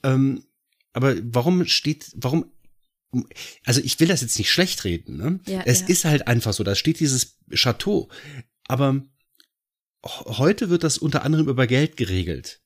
Ähm, 0.02 0.44
aber 0.92 1.14
warum 1.22 1.66
steht, 1.66 2.10
warum 2.14 2.52
also 3.64 3.80
ich 3.80 3.98
will 4.00 4.08
das 4.08 4.20
jetzt 4.20 4.38
nicht 4.38 4.50
schlecht 4.50 4.84
reden, 4.84 5.16
ne? 5.16 5.40
Ja, 5.46 5.62
es 5.64 5.80
ja. 5.80 5.86
ist 5.86 6.04
halt 6.04 6.26
einfach 6.26 6.52
so, 6.52 6.64
da 6.64 6.74
steht 6.74 7.00
dieses 7.00 7.38
Chateau. 7.54 8.08
Aber 8.68 9.02
heute 10.04 10.70
wird 10.70 10.84
das 10.84 10.98
unter 10.98 11.22
anderem 11.22 11.48
über 11.48 11.66
Geld 11.66 11.96
geregelt. 11.96 12.60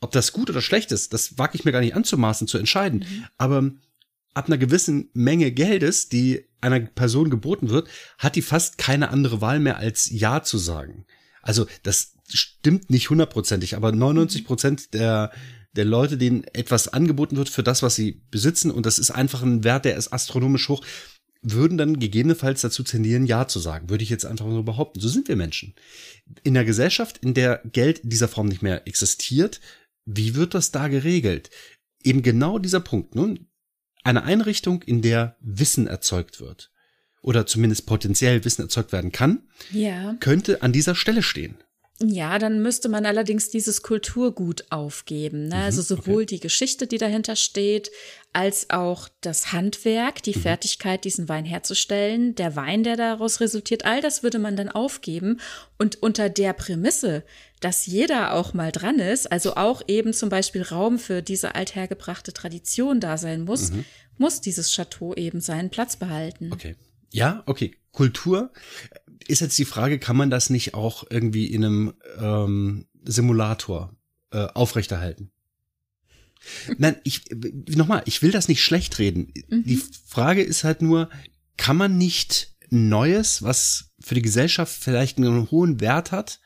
Ob 0.00 0.12
das 0.12 0.32
gut 0.32 0.48
oder 0.50 0.62
schlecht 0.62 0.92
ist, 0.92 1.12
das 1.12 1.38
wage 1.38 1.56
ich 1.56 1.64
mir 1.64 1.72
gar 1.72 1.80
nicht 1.80 1.94
anzumaßen, 1.94 2.48
zu 2.48 2.58
entscheiden. 2.58 3.00
Mhm. 3.00 3.24
Aber 3.36 3.70
ab 4.34 4.46
einer 4.46 4.58
gewissen 4.58 5.10
Menge 5.12 5.52
Geldes, 5.52 6.08
die 6.08 6.46
einer 6.60 6.80
Person 6.80 7.30
geboten 7.30 7.68
wird, 7.68 7.88
hat 8.18 8.36
die 8.36 8.42
fast 8.42 8.78
keine 8.78 9.10
andere 9.10 9.40
Wahl 9.40 9.60
mehr 9.60 9.76
als 9.76 10.08
Ja 10.10 10.42
zu 10.42 10.58
sagen. 10.58 11.06
Also 11.42 11.66
das 11.82 12.14
stimmt 12.28 12.90
nicht 12.90 13.10
hundertprozentig, 13.10 13.76
aber 13.76 13.92
99 13.92 14.44
Prozent 14.44 14.94
der 14.94 15.32
der 15.72 15.84
Leute, 15.84 16.18
denen 16.18 16.44
etwas 16.52 16.88
angeboten 16.88 17.36
wird 17.36 17.48
für 17.48 17.62
das, 17.62 17.82
was 17.82 17.94
sie 17.94 18.22
besitzen, 18.30 18.70
und 18.70 18.86
das 18.86 18.98
ist 18.98 19.10
einfach 19.10 19.42
ein 19.42 19.64
Wert, 19.64 19.84
der 19.84 19.96
ist 19.96 20.12
astronomisch 20.12 20.68
hoch, 20.68 20.84
würden 21.42 21.78
dann 21.78 21.98
gegebenenfalls 21.98 22.60
dazu 22.60 22.82
tendieren, 22.82 23.26
Ja 23.26 23.48
zu 23.48 23.60
sagen. 23.60 23.88
Würde 23.88 24.04
ich 24.04 24.10
jetzt 24.10 24.26
einfach 24.26 24.46
so 24.46 24.62
behaupten. 24.62 25.00
So 25.00 25.08
sind 25.08 25.28
wir 25.28 25.36
Menschen. 25.36 25.74
In 26.42 26.54
der 26.54 26.64
Gesellschaft, 26.64 27.18
in 27.18 27.34
der 27.34 27.62
Geld 27.72 28.00
in 28.00 28.10
dieser 28.10 28.28
Form 28.28 28.46
nicht 28.46 28.62
mehr 28.62 28.86
existiert, 28.86 29.60
wie 30.04 30.34
wird 30.34 30.54
das 30.54 30.70
da 30.70 30.88
geregelt? 30.88 31.50
Eben 32.02 32.22
genau 32.22 32.58
dieser 32.58 32.80
Punkt. 32.80 33.14
Nun, 33.14 33.48
eine 34.02 34.22
Einrichtung, 34.24 34.82
in 34.82 35.02
der 35.02 35.36
Wissen 35.40 35.86
erzeugt 35.86 36.40
wird 36.40 36.70
oder 37.22 37.46
zumindest 37.46 37.86
potenziell 37.86 38.44
Wissen 38.44 38.62
erzeugt 38.62 38.92
werden 38.92 39.12
kann, 39.12 39.48
ja. 39.72 40.16
könnte 40.20 40.62
an 40.62 40.72
dieser 40.72 40.94
Stelle 40.94 41.22
stehen. 41.22 41.56
Ja, 42.02 42.38
dann 42.38 42.62
müsste 42.62 42.88
man 42.88 43.04
allerdings 43.04 43.50
dieses 43.50 43.82
Kulturgut 43.82 44.64
aufgeben. 44.70 45.48
Ne? 45.48 45.56
Mhm, 45.56 45.62
also 45.62 45.82
sowohl 45.82 46.22
okay. 46.22 46.26
die 46.26 46.40
Geschichte, 46.40 46.86
die 46.86 46.96
dahinter 46.96 47.36
steht, 47.36 47.90
als 48.32 48.70
auch 48.70 49.08
das 49.20 49.52
Handwerk, 49.52 50.22
die 50.22 50.34
mhm. 50.34 50.40
Fertigkeit, 50.40 51.04
diesen 51.04 51.28
Wein 51.28 51.44
herzustellen, 51.44 52.34
der 52.34 52.56
Wein, 52.56 52.84
der 52.84 52.96
daraus 52.96 53.40
resultiert, 53.40 53.84
all 53.84 54.00
das 54.00 54.22
würde 54.22 54.38
man 54.38 54.56
dann 54.56 54.70
aufgeben. 54.70 55.40
Und 55.78 56.02
unter 56.02 56.30
der 56.30 56.54
Prämisse, 56.54 57.22
dass 57.60 57.84
jeder 57.84 58.32
auch 58.32 58.54
mal 58.54 58.72
dran 58.72 58.98
ist, 58.98 59.30
also 59.30 59.56
auch 59.56 59.82
eben 59.86 60.14
zum 60.14 60.30
Beispiel 60.30 60.62
Raum 60.62 60.98
für 60.98 61.20
diese 61.20 61.54
althergebrachte 61.54 62.32
Tradition 62.32 63.00
da 63.00 63.18
sein 63.18 63.42
muss, 63.42 63.72
mhm. 63.72 63.84
muss 64.16 64.40
dieses 64.40 64.72
Chateau 64.72 65.12
eben 65.14 65.42
seinen 65.42 65.68
Platz 65.68 65.96
behalten. 65.96 66.50
Okay. 66.50 66.76
Ja, 67.12 67.42
okay. 67.44 67.76
Kultur 67.92 68.52
ist 69.26 69.40
jetzt 69.40 69.58
die 69.58 69.64
Frage, 69.64 69.98
kann 69.98 70.16
man 70.16 70.30
das 70.30 70.50
nicht 70.50 70.74
auch 70.74 71.04
irgendwie 71.08 71.46
in 71.46 71.64
einem 71.64 71.94
ähm, 72.18 72.86
Simulator 73.04 73.94
äh, 74.32 74.46
aufrechterhalten? 74.46 75.30
Nein, 76.78 76.96
ich 77.04 77.24
nochmal, 77.76 78.02
ich 78.06 78.22
will 78.22 78.30
das 78.30 78.48
nicht 78.48 78.64
schlecht 78.64 78.98
reden. 78.98 79.32
Mhm. 79.48 79.64
Die 79.64 79.82
Frage 80.06 80.42
ist 80.42 80.64
halt 80.64 80.82
nur, 80.82 81.10
kann 81.56 81.76
man 81.76 81.98
nicht 81.98 82.54
Neues, 82.70 83.42
was 83.42 83.90
für 84.00 84.14
die 84.14 84.22
Gesellschaft 84.22 84.72
vielleicht 84.80 85.18
einen 85.18 85.50
hohen 85.50 85.80
Wert 85.80 86.12
hat, 86.12 86.40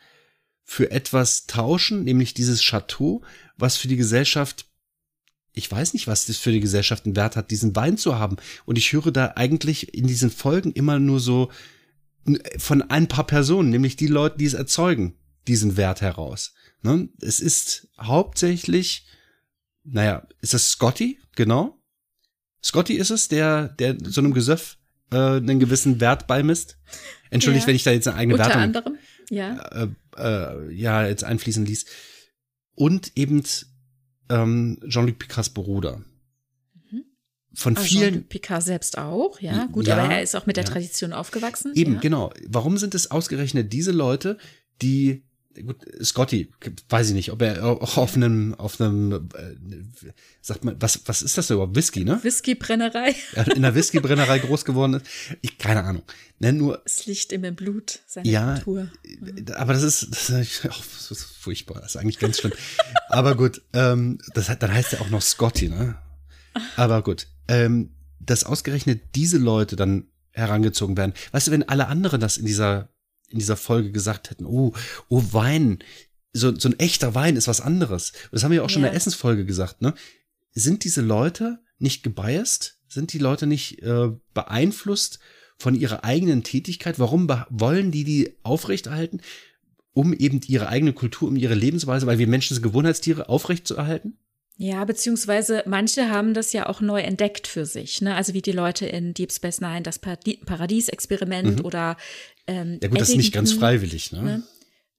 für 0.64 0.90
etwas 0.90 1.46
tauschen, 1.46 2.04
nämlich 2.04 2.34
dieses 2.34 2.62
Chateau, 2.62 3.22
was 3.56 3.76
für 3.76 3.86
die 3.86 3.96
Gesellschaft, 3.96 4.66
ich 5.52 5.70
weiß 5.70 5.92
nicht, 5.92 6.06
was 6.06 6.26
das 6.26 6.38
für 6.38 6.50
die 6.50 6.60
Gesellschaft 6.60 7.04
einen 7.04 7.16
Wert 7.16 7.36
hat, 7.36 7.50
diesen 7.50 7.76
Wein 7.76 7.98
zu 7.98 8.18
haben. 8.18 8.36
Und 8.64 8.78
ich 8.78 8.92
höre 8.92 9.12
da 9.12 9.34
eigentlich 9.36 9.94
in 9.94 10.06
diesen 10.06 10.30
Folgen 10.30 10.72
immer 10.72 10.98
nur 10.98 11.20
so 11.20 11.52
von 12.58 12.82
ein 12.82 13.08
paar 13.08 13.26
Personen, 13.26 13.70
nämlich 13.70 13.96
die 13.96 14.06
Leute, 14.06 14.38
die 14.38 14.46
es 14.46 14.54
erzeugen, 14.54 15.18
diesen 15.46 15.76
Wert 15.76 16.00
heraus. 16.00 16.54
Ne? 16.82 17.08
Es 17.20 17.40
ist 17.40 17.88
hauptsächlich, 18.00 19.06
naja, 19.84 20.26
ist 20.40 20.54
das 20.54 20.70
Scotty, 20.70 21.18
genau. 21.34 21.80
Scotty 22.62 22.94
ist 22.94 23.10
es, 23.10 23.28
der, 23.28 23.68
der 23.68 23.96
so 24.02 24.20
einem 24.20 24.32
Gesöff 24.32 24.78
äh, 25.10 25.16
einen 25.16 25.60
gewissen 25.60 26.00
Wert 26.00 26.26
beimisst. 26.26 26.78
Entschuldigt, 27.30 27.64
ja. 27.64 27.68
wenn 27.68 27.76
ich 27.76 27.84
da 27.84 27.90
jetzt 27.90 28.08
eine 28.08 28.16
eigene 28.16 28.34
Unter 28.34 28.46
Wertung 28.46 28.62
anderem, 28.62 28.98
ja. 29.30 29.56
Äh, 29.68 29.88
äh, 30.16 30.72
ja, 30.72 31.06
jetzt 31.06 31.24
einfließen 31.24 31.64
ließ. 31.64 31.86
Und 32.74 33.12
eben 33.16 33.42
ähm, 34.30 34.80
Jean-Luc 34.88 35.18
Picards 35.18 35.50
Bruder 35.50 36.02
von 37.54 37.76
also 37.76 37.88
vielen. 37.88 38.24
Picard 38.24 38.62
selbst 38.62 38.98
auch, 38.98 39.40
ja, 39.40 39.66
gut, 39.66 39.86
ja, 39.86 39.96
aber 39.96 40.12
er 40.12 40.22
ist 40.22 40.34
auch 40.34 40.46
mit 40.46 40.56
der 40.56 40.64
ja. 40.64 40.70
Tradition 40.70 41.12
aufgewachsen. 41.12 41.72
Eben, 41.74 41.94
ja. 41.94 42.00
genau. 42.00 42.32
Warum 42.46 42.78
sind 42.78 42.94
es 42.94 43.10
ausgerechnet 43.10 43.72
diese 43.72 43.92
Leute, 43.92 44.38
die 44.82 45.22
gut, 45.62 45.76
Scotty, 46.02 46.50
weiß 46.88 47.08
ich 47.08 47.14
nicht, 47.14 47.30
ob 47.30 47.42
er 47.42 47.64
auch 47.64 47.96
auf 47.96 48.16
einem, 48.16 48.54
auf 48.54 48.80
einem, 48.80 49.28
äh, 49.34 49.54
sagt 50.40 50.64
man, 50.64 50.76
was, 50.80 51.00
was 51.06 51.22
ist 51.22 51.38
das 51.38 51.50
überhaupt? 51.50 51.76
Whisky, 51.76 52.04
ne? 52.04 52.18
Whiskybrennerei. 52.22 53.14
in 53.54 53.62
der 53.62 53.74
Whiskybrennerei 53.74 54.40
groß 54.40 54.64
geworden 54.64 54.94
ist. 54.94 55.06
Ich, 55.42 55.58
keine 55.58 55.84
Ahnung. 55.84 56.02
Nenn 56.38 56.56
nur. 56.56 56.82
Es 56.84 57.06
liegt 57.06 57.32
ihm 57.32 57.44
im 57.44 57.54
Blut, 57.54 58.00
seine 58.06 58.28
ja, 58.28 58.54
Kultur. 58.54 58.90
Aber 59.54 59.72
das 59.72 59.82
ist, 59.82 60.08
das 60.10 60.30
ist, 60.30 60.64
oh, 60.64 60.68
das 60.68 61.10
ist 61.10 61.24
furchtbar, 61.24 61.80
das 61.80 61.94
ist 61.94 61.96
eigentlich 61.96 62.18
ganz 62.18 62.38
schlimm. 62.38 62.52
aber 63.08 63.36
gut, 63.36 63.62
ähm, 63.72 64.18
das 64.34 64.50
dann 64.58 64.72
heißt 64.72 64.94
er 64.94 65.00
auch 65.02 65.10
noch 65.10 65.22
Scotty, 65.22 65.68
ne? 65.68 65.96
Aber 66.76 67.02
gut, 67.02 67.26
ähm, 67.48 67.94
dass 68.20 68.44
ausgerechnet 68.44 69.02
diese 69.14 69.38
Leute 69.38 69.76
dann 69.76 70.08
herangezogen 70.30 70.96
werden. 70.96 71.14
Weißt 71.32 71.46
du, 71.46 71.50
wenn 71.52 71.68
alle 71.68 71.88
anderen 71.88 72.20
das 72.20 72.36
in 72.36 72.46
dieser, 72.46 72.88
in 73.28 73.38
dieser 73.38 73.56
Folge 73.56 73.92
gesagt 73.92 74.30
hätten, 74.30 74.46
oh, 74.46 74.72
oh, 75.08 75.22
Wein, 75.30 75.78
so, 76.32 76.58
so 76.58 76.68
ein 76.68 76.78
echter 76.78 77.14
Wein 77.14 77.36
ist 77.36 77.48
was 77.48 77.60
anderes. 77.60 78.12
Das 78.32 78.42
haben 78.42 78.50
wir 78.50 78.56
ja 78.56 78.62
auch 78.62 78.70
schon 78.70 78.82
ja. 78.82 78.88
in 78.88 78.92
der 78.92 78.96
Essensfolge 78.96 79.44
gesagt, 79.44 79.82
ne? 79.82 79.94
Sind 80.52 80.84
diese 80.84 81.00
Leute 81.00 81.60
nicht 81.78 82.02
gebiased? 82.02 82.78
Sind 82.88 83.12
die 83.12 83.18
Leute 83.18 83.46
nicht 83.46 83.82
äh, 83.82 84.10
beeinflusst 84.34 85.18
von 85.58 85.74
ihrer 85.74 86.04
eigenen 86.04 86.42
Tätigkeit? 86.42 86.98
Warum 86.98 87.28
wollen 87.50 87.90
die 87.90 88.04
die 88.04 88.36
aufrechterhalten? 88.42 89.20
Um 89.92 90.12
eben 90.12 90.40
ihre 90.46 90.68
eigene 90.68 90.92
Kultur, 90.92 91.28
um 91.28 91.36
ihre 91.36 91.54
Lebensweise, 91.54 92.06
weil 92.06 92.18
wir 92.18 92.26
Menschen 92.26 92.54
sind 92.54 92.62
Gewohnheitstiere, 92.62 93.28
aufrechtzuerhalten? 93.28 94.18
Ja, 94.56 94.84
beziehungsweise 94.84 95.64
manche 95.66 96.10
haben 96.10 96.32
das 96.32 96.52
ja 96.52 96.68
auch 96.68 96.80
neu 96.80 97.00
entdeckt 97.00 97.48
für 97.48 97.66
sich, 97.66 98.00
ne? 98.00 98.14
Also 98.14 98.34
wie 98.34 98.42
die 98.42 98.52
Leute 98.52 98.86
in 98.86 99.12
Deep 99.12 99.32
Space 99.32 99.60
Nine, 99.60 99.82
das 99.82 99.98
Paradies-Experiment 99.98 101.58
mhm. 101.58 101.64
oder 101.64 101.96
ähm, 102.46 102.78
Ja 102.80 102.88
gut, 102.88 103.00
das 103.00 103.08
ist 103.08 103.16
nicht 103.16 103.32
ganz 103.32 103.52
freiwillig, 103.52 104.12
ne? 104.12 104.22
ne? 104.22 104.42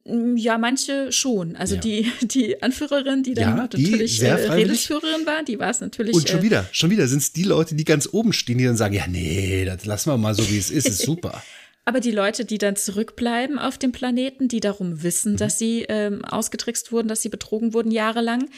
Mm, 0.06 0.36
ja, 0.36 0.58
manche 0.58 1.12
schon. 1.12 1.56
Also 1.56 1.76
ja. 1.76 1.82
die, 1.82 2.12
die 2.22 2.62
Anführerin, 2.62 3.24
die 3.24 3.34
dann 3.34 3.58
ja, 3.58 3.68
die 3.68 3.84
natürlich 3.84 4.22
äh, 4.22 4.34
Redelsführerin 4.34 5.26
war, 5.26 5.44
die 5.44 5.58
war 5.58 5.70
es 5.70 5.80
natürlich. 5.80 6.16
Und 6.16 6.28
schon 6.28 6.40
äh, 6.40 6.44
wieder, 6.44 6.70
schon 6.72 6.90
wieder 6.90 7.08
sind 7.08 7.20
es 7.20 7.32
die 7.32 7.44
Leute, 7.44 7.76
die 7.76 7.86
ganz 7.86 8.10
oben 8.12 8.34
stehen, 8.34 8.58
die 8.58 8.66
dann 8.66 8.78
sagen, 8.78 8.94
ja, 8.94 9.08
nee, 9.08 9.64
das 9.64 9.86
lassen 9.86 10.12
wir 10.12 10.18
mal 10.18 10.36
so, 10.36 10.48
wie 10.50 10.58
es 10.58 10.70
ist, 10.70 10.88
ist 10.88 11.02
super. 11.06 11.42
Aber 11.86 12.00
die 12.00 12.12
Leute, 12.12 12.46
die 12.46 12.58
dann 12.58 12.76
zurückbleiben 12.76 13.60
auf 13.60 13.78
dem 13.78 13.92
Planeten, 13.92 14.48
die 14.48 14.60
darum 14.60 15.04
wissen, 15.04 15.34
mhm. 15.34 15.38
dass 15.38 15.60
sie 15.60 15.86
ähm, 15.88 16.26
ausgetrickst 16.26 16.92
wurden, 16.92 17.08
dass 17.08 17.22
sie 17.22 17.30
betrogen 17.30 17.74
wurden 17.74 17.92
jahrelang, 17.92 18.50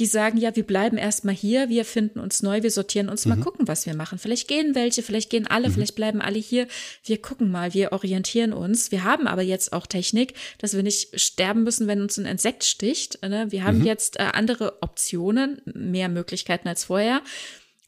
die 0.00 0.06
sagen, 0.06 0.38
ja, 0.38 0.56
wir 0.56 0.66
bleiben 0.66 0.96
erstmal 0.96 1.34
hier, 1.34 1.68
wir 1.68 1.84
finden 1.84 2.20
uns 2.20 2.42
neu, 2.42 2.62
wir 2.62 2.70
sortieren 2.70 3.10
uns, 3.10 3.26
mhm. 3.26 3.36
mal 3.36 3.44
gucken, 3.44 3.68
was 3.68 3.84
wir 3.84 3.94
machen. 3.94 4.18
Vielleicht 4.18 4.48
gehen 4.48 4.74
welche, 4.74 5.02
vielleicht 5.02 5.28
gehen 5.28 5.46
alle, 5.46 5.68
mhm. 5.68 5.74
vielleicht 5.74 5.94
bleiben 5.94 6.22
alle 6.22 6.38
hier. 6.38 6.66
Wir 7.04 7.20
gucken 7.20 7.50
mal, 7.50 7.74
wir 7.74 7.92
orientieren 7.92 8.54
uns. 8.54 8.90
Wir 8.90 9.04
haben 9.04 9.26
aber 9.26 9.42
jetzt 9.42 9.74
auch 9.74 9.86
Technik, 9.86 10.32
dass 10.56 10.74
wir 10.74 10.82
nicht 10.82 11.20
sterben 11.20 11.64
müssen, 11.64 11.86
wenn 11.86 12.00
uns 12.00 12.18
ein 12.18 12.24
Insekt 12.24 12.64
sticht. 12.64 13.22
Ne? 13.22 13.48
Wir 13.50 13.62
haben 13.62 13.80
mhm. 13.80 13.84
jetzt 13.84 14.18
äh, 14.18 14.22
andere 14.32 14.82
Optionen, 14.82 15.60
mehr 15.66 16.08
Möglichkeiten 16.08 16.66
als 16.66 16.84
vorher. 16.84 17.20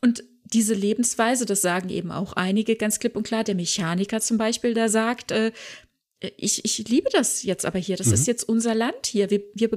Und 0.02 0.22
diese 0.44 0.74
Lebensweise, 0.74 1.46
das 1.46 1.62
sagen 1.62 1.88
eben 1.88 2.12
auch 2.12 2.34
einige 2.34 2.76
ganz 2.76 2.98
klipp 2.98 3.16
und 3.16 3.22
klar, 3.22 3.42
der 3.42 3.54
Mechaniker 3.54 4.20
zum 4.20 4.36
Beispiel, 4.36 4.74
der 4.74 4.90
sagt, 4.90 5.32
äh, 5.32 5.50
ich, 6.36 6.62
ich 6.64 6.86
liebe 6.88 7.08
das 7.10 7.42
jetzt 7.42 7.64
aber 7.64 7.78
hier, 7.78 7.96
das 7.96 8.08
mhm. 8.08 8.12
ist 8.14 8.26
jetzt 8.26 8.46
unser 8.46 8.74
Land 8.74 9.06
hier. 9.06 9.30
Wir, 9.30 9.42
wir 9.54 9.70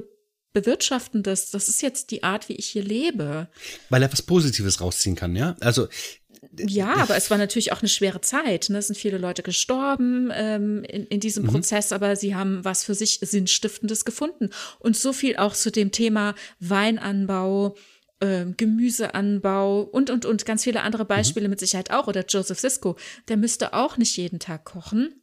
bewirtschaften 0.56 1.22
das. 1.22 1.50
Das 1.50 1.68
ist 1.68 1.82
jetzt 1.82 2.10
die 2.10 2.22
Art, 2.22 2.48
wie 2.48 2.54
ich 2.54 2.66
hier 2.66 2.82
lebe. 2.82 3.48
Weil 3.90 4.02
er 4.02 4.10
was 4.10 4.22
Positives 4.22 4.80
rausziehen 4.80 5.14
kann, 5.14 5.36
ja? 5.36 5.54
Also 5.60 5.88
ja, 6.58 6.94
aber 6.94 7.16
es 7.16 7.30
war 7.30 7.36
natürlich 7.36 7.72
auch 7.72 7.80
eine 7.80 7.88
schwere 7.88 8.20
Zeit. 8.22 8.70
Ne? 8.70 8.78
Es 8.78 8.86
sind 8.86 8.96
viele 8.96 9.18
Leute 9.18 9.42
gestorben 9.42 10.30
ähm, 10.32 10.84
in, 10.84 11.04
in 11.06 11.20
diesem 11.20 11.44
mhm. 11.44 11.48
Prozess, 11.48 11.92
aber 11.92 12.16
sie 12.16 12.34
haben 12.34 12.64
was 12.64 12.84
für 12.84 12.94
sich 12.94 13.18
Sinnstiftendes 13.20 14.04
gefunden. 14.04 14.50
Und 14.78 14.96
so 14.96 15.12
viel 15.12 15.36
auch 15.36 15.54
zu 15.54 15.70
dem 15.70 15.92
Thema 15.92 16.34
Weinanbau, 16.60 17.74
äh, 18.20 18.46
Gemüseanbau 18.56 19.82
und, 19.82 20.08
und, 20.08 20.24
und 20.24 20.46
ganz 20.46 20.64
viele 20.64 20.82
andere 20.82 21.04
Beispiele 21.04 21.48
mhm. 21.48 21.50
mit 21.50 21.60
Sicherheit 21.60 21.90
auch. 21.90 22.06
Oder 22.06 22.24
Joseph 22.24 22.60
Sisko, 22.60 22.96
der 23.28 23.36
müsste 23.36 23.74
auch 23.74 23.98
nicht 23.98 24.16
jeden 24.16 24.38
Tag 24.38 24.64
kochen. 24.64 25.20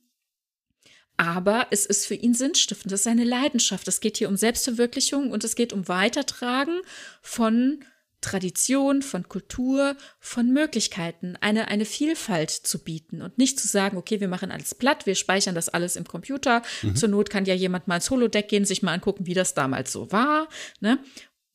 Aber 1.17 1.67
es 1.69 1.85
ist 1.85 2.06
für 2.06 2.16
ihn 2.16 2.33
sinnstiftend. 2.33 2.92
Das 2.92 3.01
ist 3.01 3.06
seine 3.06 3.24
Leidenschaft. 3.24 3.88
Es 3.88 4.00
geht 4.00 4.17
hier 4.17 4.30
um 4.30 4.38
Selbstverwirklichung 4.38 5.32
und 5.32 5.43
es 5.43 5.56
geht 5.56 5.72
um 5.74 5.88
Weitertragen 5.88 6.82
von 7.22 7.83
Tradition, 8.24 9.01
von 9.01 9.27
Kultur, 9.27 9.95
von 10.19 10.51
Möglichkeiten, 10.51 11.35
eine, 11.42 11.67
eine 11.67 11.85
Vielfalt 11.85 12.50
zu 12.50 12.83
bieten 12.83 13.22
und 13.22 13.38
nicht 13.38 13.59
zu 13.59 13.67
sagen, 13.67 13.98
okay, 13.98 14.22
wir 14.22 14.30
machen 14.30 14.50
alles 14.50 14.74
platt, 14.74 15.06
wir 15.06 15.16
speichern 15.16 15.53
das 15.53 15.69
alles 15.69 15.95
im 15.95 16.06
Computer. 16.06 16.64
Mhm. 16.82 16.95
Zur 16.95 17.09
Not 17.09 17.30
kann 17.30 17.45
ja 17.45 17.53
jemand 17.53 17.88
mal 17.88 17.98
ins 17.98 18.09
Holodeck 18.09 18.48
gehen, 18.48 18.66
sich 18.66 18.82
mal 18.82 18.93
angucken, 18.93 19.27
wie 19.27 19.33
das 19.33 19.53
damals 19.53 19.92
so 19.92 20.11
war. 20.11 20.48
Ne? 20.80 21.00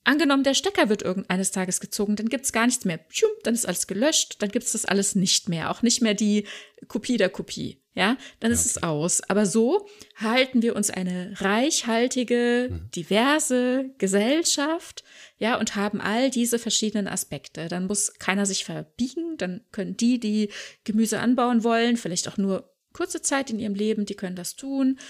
Angenommen, 0.05 0.45
der 0.45 0.55
Stecker 0.55 0.89
wird 0.89 1.03
irgendeines 1.03 1.51
Tages 1.51 1.81
gezogen, 1.81 2.17
dann 2.17 2.29
gibt's 2.29 2.53
gar 2.53 2.67
nichts 2.67 2.85
mehr. 2.85 3.01
Dann 3.43 3.55
ist 3.55 3.67
alles 3.67 3.87
gelöscht, 3.87 4.37
dann 4.41 4.51
gibt's 4.51 4.73
das 4.73 4.85
alles 4.85 5.15
nicht 5.15 5.49
mehr. 5.49 5.71
Auch 5.71 5.83
nicht 5.83 6.01
mehr 6.01 6.15
die 6.15 6.47
Kopie 6.87 7.17
der 7.17 7.29
Kopie. 7.29 7.83
Ja, 7.99 8.17
dann 8.39 8.53
ist 8.53 8.61
okay. 8.61 8.75
es 8.77 8.83
aus. 8.85 9.21
Aber 9.23 9.45
so 9.45 9.89
halten 10.15 10.63
wir 10.63 10.77
uns 10.77 10.89
eine 10.89 11.33
reichhaltige, 11.41 12.69
mhm. 12.71 12.91
diverse 12.93 13.91
Gesellschaft, 13.99 15.03
ja, 15.39 15.59
und 15.59 15.75
haben 15.75 16.01
all 16.01 16.31
diese 16.31 16.61
verschiedenen 16.61 17.09
Aspekte. 17.09 17.67
Dann 17.67 17.89
muss 17.89 18.15
keiner 18.21 18.47
sich 18.47 18.65
verbiegen, 18.65 19.37
dann 19.37 19.65
können 19.73 19.97
die, 19.97 20.21
die 20.21 20.53
Gemüse 20.85 21.19
anbauen 21.19 21.65
wollen, 21.65 21.97
vielleicht 21.97 22.29
auch 22.29 22.37
nur 22.37 22.73
kurze 22.93 23.21
Zeit 23.21 23.51
in 23.51 23.59
ihrem 23.59 23.75
Leben, 23.75 24.07
die 24.07 24.15
können 24.15 24.37
das 24.37 24.55
tun. 24.55 25.01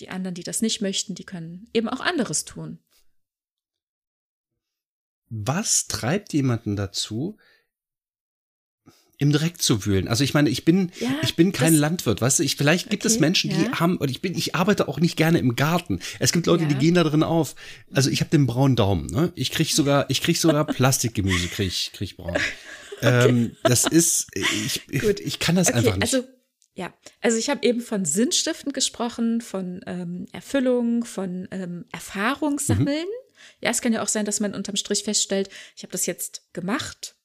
Die 0.00 0.08
anderen, 0.08 0.34
die 0.34 0.42
das 0.42 0.62
nicht 0.62 0.80
möchten, 0.80 1.14
die 1.14 1.24
können 1.24 1.68
eben 1.72 1.88
auch 1.88 2.00
anderes 2.00 2.44
tun 2.44 2.80
was 5.34 5.86
treibt 5.86 6.34
jemanden 6.34 6.76
dazu, 6.76 7.38
im 9.22 9.30
Dreck 9.30 9.62
zu 9.62 9.86
wühlen. 9.86 10.08
Also 10.08 10.24
ich 10.24 10.34
meine, 10.34 10.50
ich 10.50 10.64
bin, 10.64 10.90
ja, 10.98 11.08
ich 11.22 11.36
bin 11.36 11.52
kein 11.52 11.74
Landwirt, 11.74 12.20
weißt 12.20 12.40
du, 12.40 12.42
ich, 12.42 12.56
vielleicht 12.56 12.90
gibt 12.90 13.04
okay, 13.04 13.14
es 13.14 13.20
Menschen, 13.20 13.50
die 13.50 13.62
ja. 13.62 13.78
haben, 13.78 13.96
und 13.96 14.10
ich 14.10 14.20
bin, 14.20 14.36
ich 14.36 14.56
arbeite 14.56 14.88
auch 14.88 14.98
nicht 14.98 15.16
gerne 15.16 15.38
im 15.38 15.54
Garten. 15.54 16.00
Es 16.18 16.32
gibt 16.32 16.46
Leute, 16.46 16.64
ja. 16.64 16.68
die 16.70 16.74
gehen 16.74 16.96
da 16.96 17.04
drin 17.04 17.22
auf. 17.22 17.54
Also 17.92 18.10
ich 18.10 18.18
habe 18.18 18.30
den 18.30 18.48
braunen 18.48 18.74
Daumen, 18.74 19.06
ne? 19.06 19.32
Ich 19.36 19.52
krieg 19.52 19.70
sogar, 19.70 20.10
ich 20.10 20.22
krieg 20.22 20.36
sogar 20.36 20.66
Plastikgemüse, 20.66 21.46
krieg 21.46 21.68
ich, 21.68 21.92
krieg 21.92 22.16
braun. 22.16 22.36
Okay. 23.04 23.28
Ähm, 23.30 23.56
das 23.64 23.84
ist, 23.84 24.28
ich, 24.32 24.80
ich, 24.88 25.02
ich 25.02 25.38
kann 25.40 25.56
das 25.56 25.70
okay, 25.70 25.78
einfach 25.78 25.96
nicht. 25.96 26.14
Also 26.14 26.24
Ja, 26.74 26.94
also 27.20 27.36
ich 27.36 27.50
habe 27.50 27.66
eben 27.66 27.80
von 27.80 28.04
Sinnstiften 28.04 28.72
gesprochen, 28.72 29.40
von 29.40 29.80
ähm, 29.88 30.26
Erfüllung, 30.30 31.04
von 31.04 31.48
ähm, 31.50 31.84
Erfahrung 31.90 32.60
sammeln. 32.60 32.86
Mhm. 32.86 33.60
Ja, 33.60 33.70
es 33.70 33.80
kann 33.80 33.92
ja 33.92 34.04
auch 34.04 34.08
sein, 34.08 34.24
dass 34.24 34.38
man 34.38 34.54
unterm 34.54 34.76
Strich 34.76 35.02
feststellt, 35.02 35.48
ich 35.74 35.82
habe 35.82 35.90
das 35.90 36.06
jetzt 36.06 36.42
gemacht, 36.52 37.16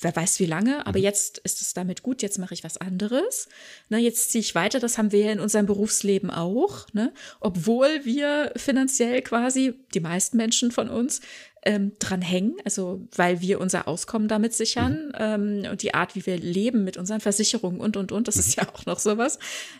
wer 0.00 0.14
weiß 0.14 0.40
wie 0.40 0.46
lange, 0.46 0.86
aber 0.86 0.98
mhm. 0.98 1.04
jetzt 1.04 1.38
ist 1.38 1.60
es 1.60 1.74
damit 1.74 2.02
gut, 2.02 2.22
jetzt 2.22 2.38
mache 2.38 2.54
ich 2.54 2.64
was 2.64 2.78
anderes. 2.78 3.48
Ne, 3.88 3.98
jetzt 3.98 4.30
ziehe 4.30 4.40
ich 4.40 4.54
weiter, 4.54 4.80
das 4.80 4.98
haben 4.98 5.12
wir 5.12 5.20
ja 5.20 5.32
in 5.32 5.40
unserem 5.40 5.66
Berufsleben 5.66 6.30
auch, 6.30 6.86
ne? 6.92 7.12
obwohl 7.40 8.04
wir 8.04 8.52
finanziell 8.56 9.22
quasi, 9.22 9.74
die 9.94 10.00
meisten 10.00 10.36
Menschen 10.36 10.72
von 10.72 10.88
uns, 10.88 11.20
ähm, 11.64 11.92
dran 12.00 12.22
hängen, 12.22 12.56
also 12.64 13.06
weil 13.14 13.40
wir 13.40 13.60
unser 13.60 13.86
Auskommen 13.86 14.26
damit 14.26 14.52
sichern 14.52 15.08
mhm. 15.08 15.62
ähm, 15.64 15.70
und 15.70 15.82
die 15.82 15.94
Art, 15.94 16.16
wie 16.16 16.26
wir 16.26 16.36
leben 16.36 16.82
mit 16.84 16.96
unseren 16.96 17.20
Versicherungen 17.20 17.80
und, 17.80 17.96
und, 17.96 18.10
und, 18.10 18.26
das 18.26 18.36
mhm. 18.36 18.40
ist 18.40 18.56
ja 18.56 18.68
auch 18.68 18.86
noch 18.86 18.98
sowas, 18.98 19.38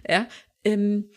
ja, 0.08 0.28
ähm, 0.64 1.10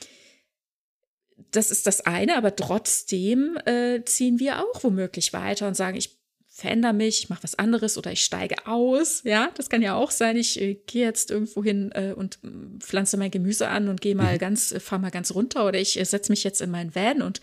das 1.51 1.69
ist 1.69 1.85
das 1.85 2.01
eine, 2.01 2.37
aber 2.37 2.55
trotzdem 2.55 3.57
äh, 3.65 4.03
ziehen 4.05 4.39
wir 4.39 4.59
auch 4.59 4.83
womöglich 4.83 5.33
weiter 5.33 5.67
und 5.67 5.75
sagen, 5.75 5.97
ich 5.97 6.14
verändere 6.55 6.93
mich, 6.93 7.19
ich 7.19 7.29
mache 7.29 7.43
was 7.43 7.59
anderes 7.59 7.97
oder 7.97 8.13
ich 8.13 8.23
steige 8.23 8.65
aus. 8.65 9.23
Ja, 9.25 9.51
das 9.55 9.69
kann 9.69 9.81
ja 9.81 9.93
auch 9.93 10.09
sein. 10.09 10.37
Ich 10.37 10.59
äh, 10.61 10.75
gehe 10.87 11.05
jetzt 11.05 11.29
irgendwo 11.29 11.61
hin 11.61 11.91
äh, 11.93 12.13
und 12.15 12.39
mm, 12.43 12.79
pflanze 12.79 13.17
mein 13.17 13.29
Gemüse 13.29 13.67
an 13.67 13.89
und 13.89 13.99
gehe 13.99 14.15
mal 14.15 14.35
mhm. 14.35 14.39
ganz, 14.39 14.71
äh, 14.71 14.79
fahre 14.79 15.01
mal 15.01 15.11
ganz 15.11 15.35
runter 15.35 15.67
oder 15.67 15.81
ich 15.81 15.99
äh, 15.99 16.05
setze 16.05 16.31
mich 16.31 16.45
jetzt 16.45 16.61
in 16.61 16.71
meinen 16.71 16.95
Van 16.95 17.21
und 17.21 17.41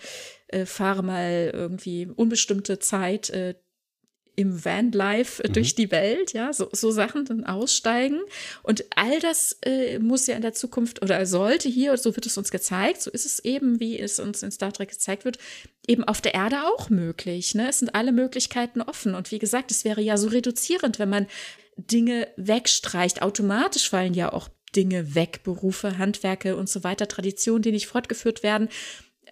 äh, 0.49 0.65
fahre 0.65 1.03
mal 1.03 1.51
irgendwie 1.53 2.07
unbestimmte 2.07 2.79
Zeit 2.79 3.29
äh, 3.29 3.55
im 4.35 4.65
Vanlife 4.65 5.43
mhm. 5.47 5.53
durch 5.53 5.75
die 5.75 5.91
Welt, 5.91 6.33
ja, 6.33 6.53
so, 6.53 6.69
so 6.73 6.91
Sachen 6.91 7.25
dann 7.25 7.45
aussteigen. 7.45 8.21
Und 8.63 8.85
all 8.97 9.19
das 9.21 9.59
äh, 9.65 9.99
muss 9.99 10.27
ja 10.27 10.37
in 10.37 10.43
der 10.43 10.55
Zukunft 10.55 11.03
oder 11.03 11.25
sollte 11.27 11.69
hier, 11.69 11.97
so 11.97 12.15
wird 12.17 12.27
es 12.27 12.39
uns 12.39 12.51
gezeigt, 12.51 13.03
so 13.03 13.11
ist 13.11 13.27
es 13.27 13.41
eben, 13.41 13.81
wie 13.81 13.99
es 13.99 14.19
uns 14.19 14.43
in 14.43 14.51
Star 14.51 14.73
Trek 14.73 14.91
gezeigt 14.91 15.25
wird, 15.25 15.39
eben 15.87 16.05
auf 16.05 16.21
der 16.21 16.35
Erde 16.35 16.65
auch 16.65 16.89
möglich. 16.89 17.55
Ne? 17.55 17.69
Es 17.69 17.81
sind 17.81 17.95
alle 17.95 18.13
Möglichkeiten 18.13 18.81
offen. 18.81 19.15
Und 19.15 19.31
wie 19.31 19.39
gesagt, 19.39 19.71
es 19.71 19.85
wäre 19.85 20.01
ja 20.01 20.17
so 20.17 20.29
reduzierend, 20.29 20.99
wenn 20.99 21.11
man 21.11 21.27
Dinge 21.77 22.29
wegstreicht. 22.37 23.23
Automatisch 23.23 23.91
fallen 23.91 24.15
ja 24.15 24.33
auch 24.33 24.49
Dinge 24.75 25.15
weg, 25.15 25.41
Berufe, 25.45 25.99
Handwerke 25.99 26.57
und 26.57 26.69
so 26.69 26.83
weiter, 26.83 27.07
Traditionen, 27.07 27.63
die 27.63 27.73
nicht 27.73 27.87
fortgeführt 27.87 28.43
werden 28.43 28.69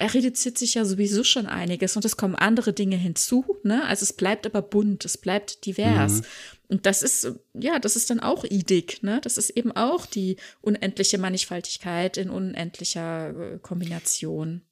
er 0.01 0.15
reduziert 0.15 0.57
sich 0.57 0.75
ja 0.75 0.87
sowieso 0.87 1.25
schon 1.25 1.47
einiges 1.47 1.95
und 1.95 2.07
es 2.07 2.17
kommen 2.17 2.35
andere 2.35 2.73
Dinge 2.73 2.97
hinzu, 2.97 3.45
ne? 3.65 3.85
Also 3.85 4.05
es 4.05 4.15
bleibt 4.15 4.47
aber 4.47 4.63
bunt, 4.63 5.05
es 5.05 5.19
bleibt 5.19 5.67
divers. 5.67 6.23
Mhm. 6.23 6.27
Und 6.69 6.87
das 6.87 7.03
ist, 7.03 7.31
ja, 7.53 7.79
das 7.79 7.97
ist 7.97 8.09
dann 8.09 8.21
auch 8.21 8.45
idig, 8.45 9.03
ne? 9.03 9.21
Das 9.23 9.37
ist 9.37 9.51
eben 9.51 9.73
auch 9.73 10.07
die 10.07 10.37
unendliche 10.63 11.19
Mannigfaltigkeit 11.19 12.17
in 12.17 12.31
unendlicher 12.31 13.29
äh, 13.29 13.59
Kombination. 13.59 14.63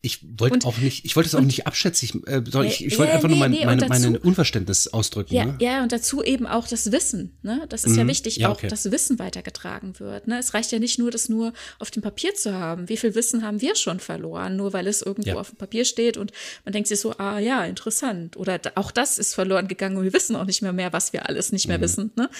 Ich 0.00 0.24
wollte 0.38 0.64
auch 0.68 0.78
nicht, 0.78 1.04
ich 1.04 1.16
wollte 1.16 1.26
es 1.26 1.34
auch 1.34 1.40
nicht 1.40 1.66
abschätzig, 1.66 2.14
äh, 2.26 2.42
sondern 2.44 2.66
ich, 2.66 2.84
ich 2.84 2.96
wollte 2.98 3.10
ja, 3.10 3.16
einfach 3.16 3.28
nee, 3.28 3.34
nur 3.34 3.40
mein, 3.40 3.50
nee, 3.50 3.66
meine, 3.66 3.80
dazu, 3.80 3.90
meine 3.90 4.20
Unverständnis 4.20 4.86
ausdrücken. 4.86 5.34
Ja, 5.34 5.46
ne? 5.46 5.56
ja, 5.60 5.82
und 5.82 5.90
dazu 5.90 6.22
eben 6.22 6.46
auch 6.46 6.68
das 6.68 6.92
Wissen. 6.92 7.36
Ne? 7.42 7.66
Das 7.68 7.82
ist 7.82 7.92
mhm. 7.92 7.98
ja 7.98 8.06
wichtig, 8.06 8.36
ja, 8.36 8.50
okay. 8.50 8.66
auch 8.66 8.70
das 8.70 8.92
Wissen 8.92 9.18
weitergetragen 9.18 9.98
wird. 9.98 10.28
Ne? 10.28 10.38
Es 10.38 10.54
reicht 10.54 10.70
ja 10.70 10.78
nicht 10.78 11.00
nur, 11.00 11.10
das 11.10 11.28
nur 11.28 11.52
auf 11.80 11.90
dem 11.90 12.00
Papier 12.02 12.32
zu 12.36 12.54
haben. 12.54 12.88
Wie 12.88 12.96
viel 12.96 13.16
Wissen 13.16 13.42
haben 13.42 13.60
wir 13.60 13.74
schon 13.74 13.98
verloren, 13.98 14.54
nur 14.56 14.72
weil 14.72 14.86
es 14.86 15.02
irgendwo 15.02 15.30
ja. 15.30 15.36
auf 15.36 15.50
dem 15.50 15.58
Papier 15.58 15.84
steht 15.84 16.16
und 16.16 16.30
man 16.64 16.72
denkt 16.72 16.88
sich 16.88 17.00
so, 17.00 17.16
ah 17.18 17.40
ja, 17.40 17.64
interessant. 17.64 18.36
Oder 18.36 18.60
auch 18.76 18.92
das 18.92 19.18
ist 19.18 19.34
verloren 19.34 19.66
gegangen 19.66 19.96
und 19.96 20.04
wir 20.04 20.12
wissen 20.12 20.36
auch 20.36 20.44
nicht 20.44 20.62
mehr 20.62 20.72
mehr, 20.72 20.92
was 20.92 21.12
wir 21.12 21.28
alles 21.28 21.50
nicht 21.50 21.66
mehr 21.66 21.78
mhm. 21.78 21.82
wissen. 21.82 22.12
Ne? 22.14 22.30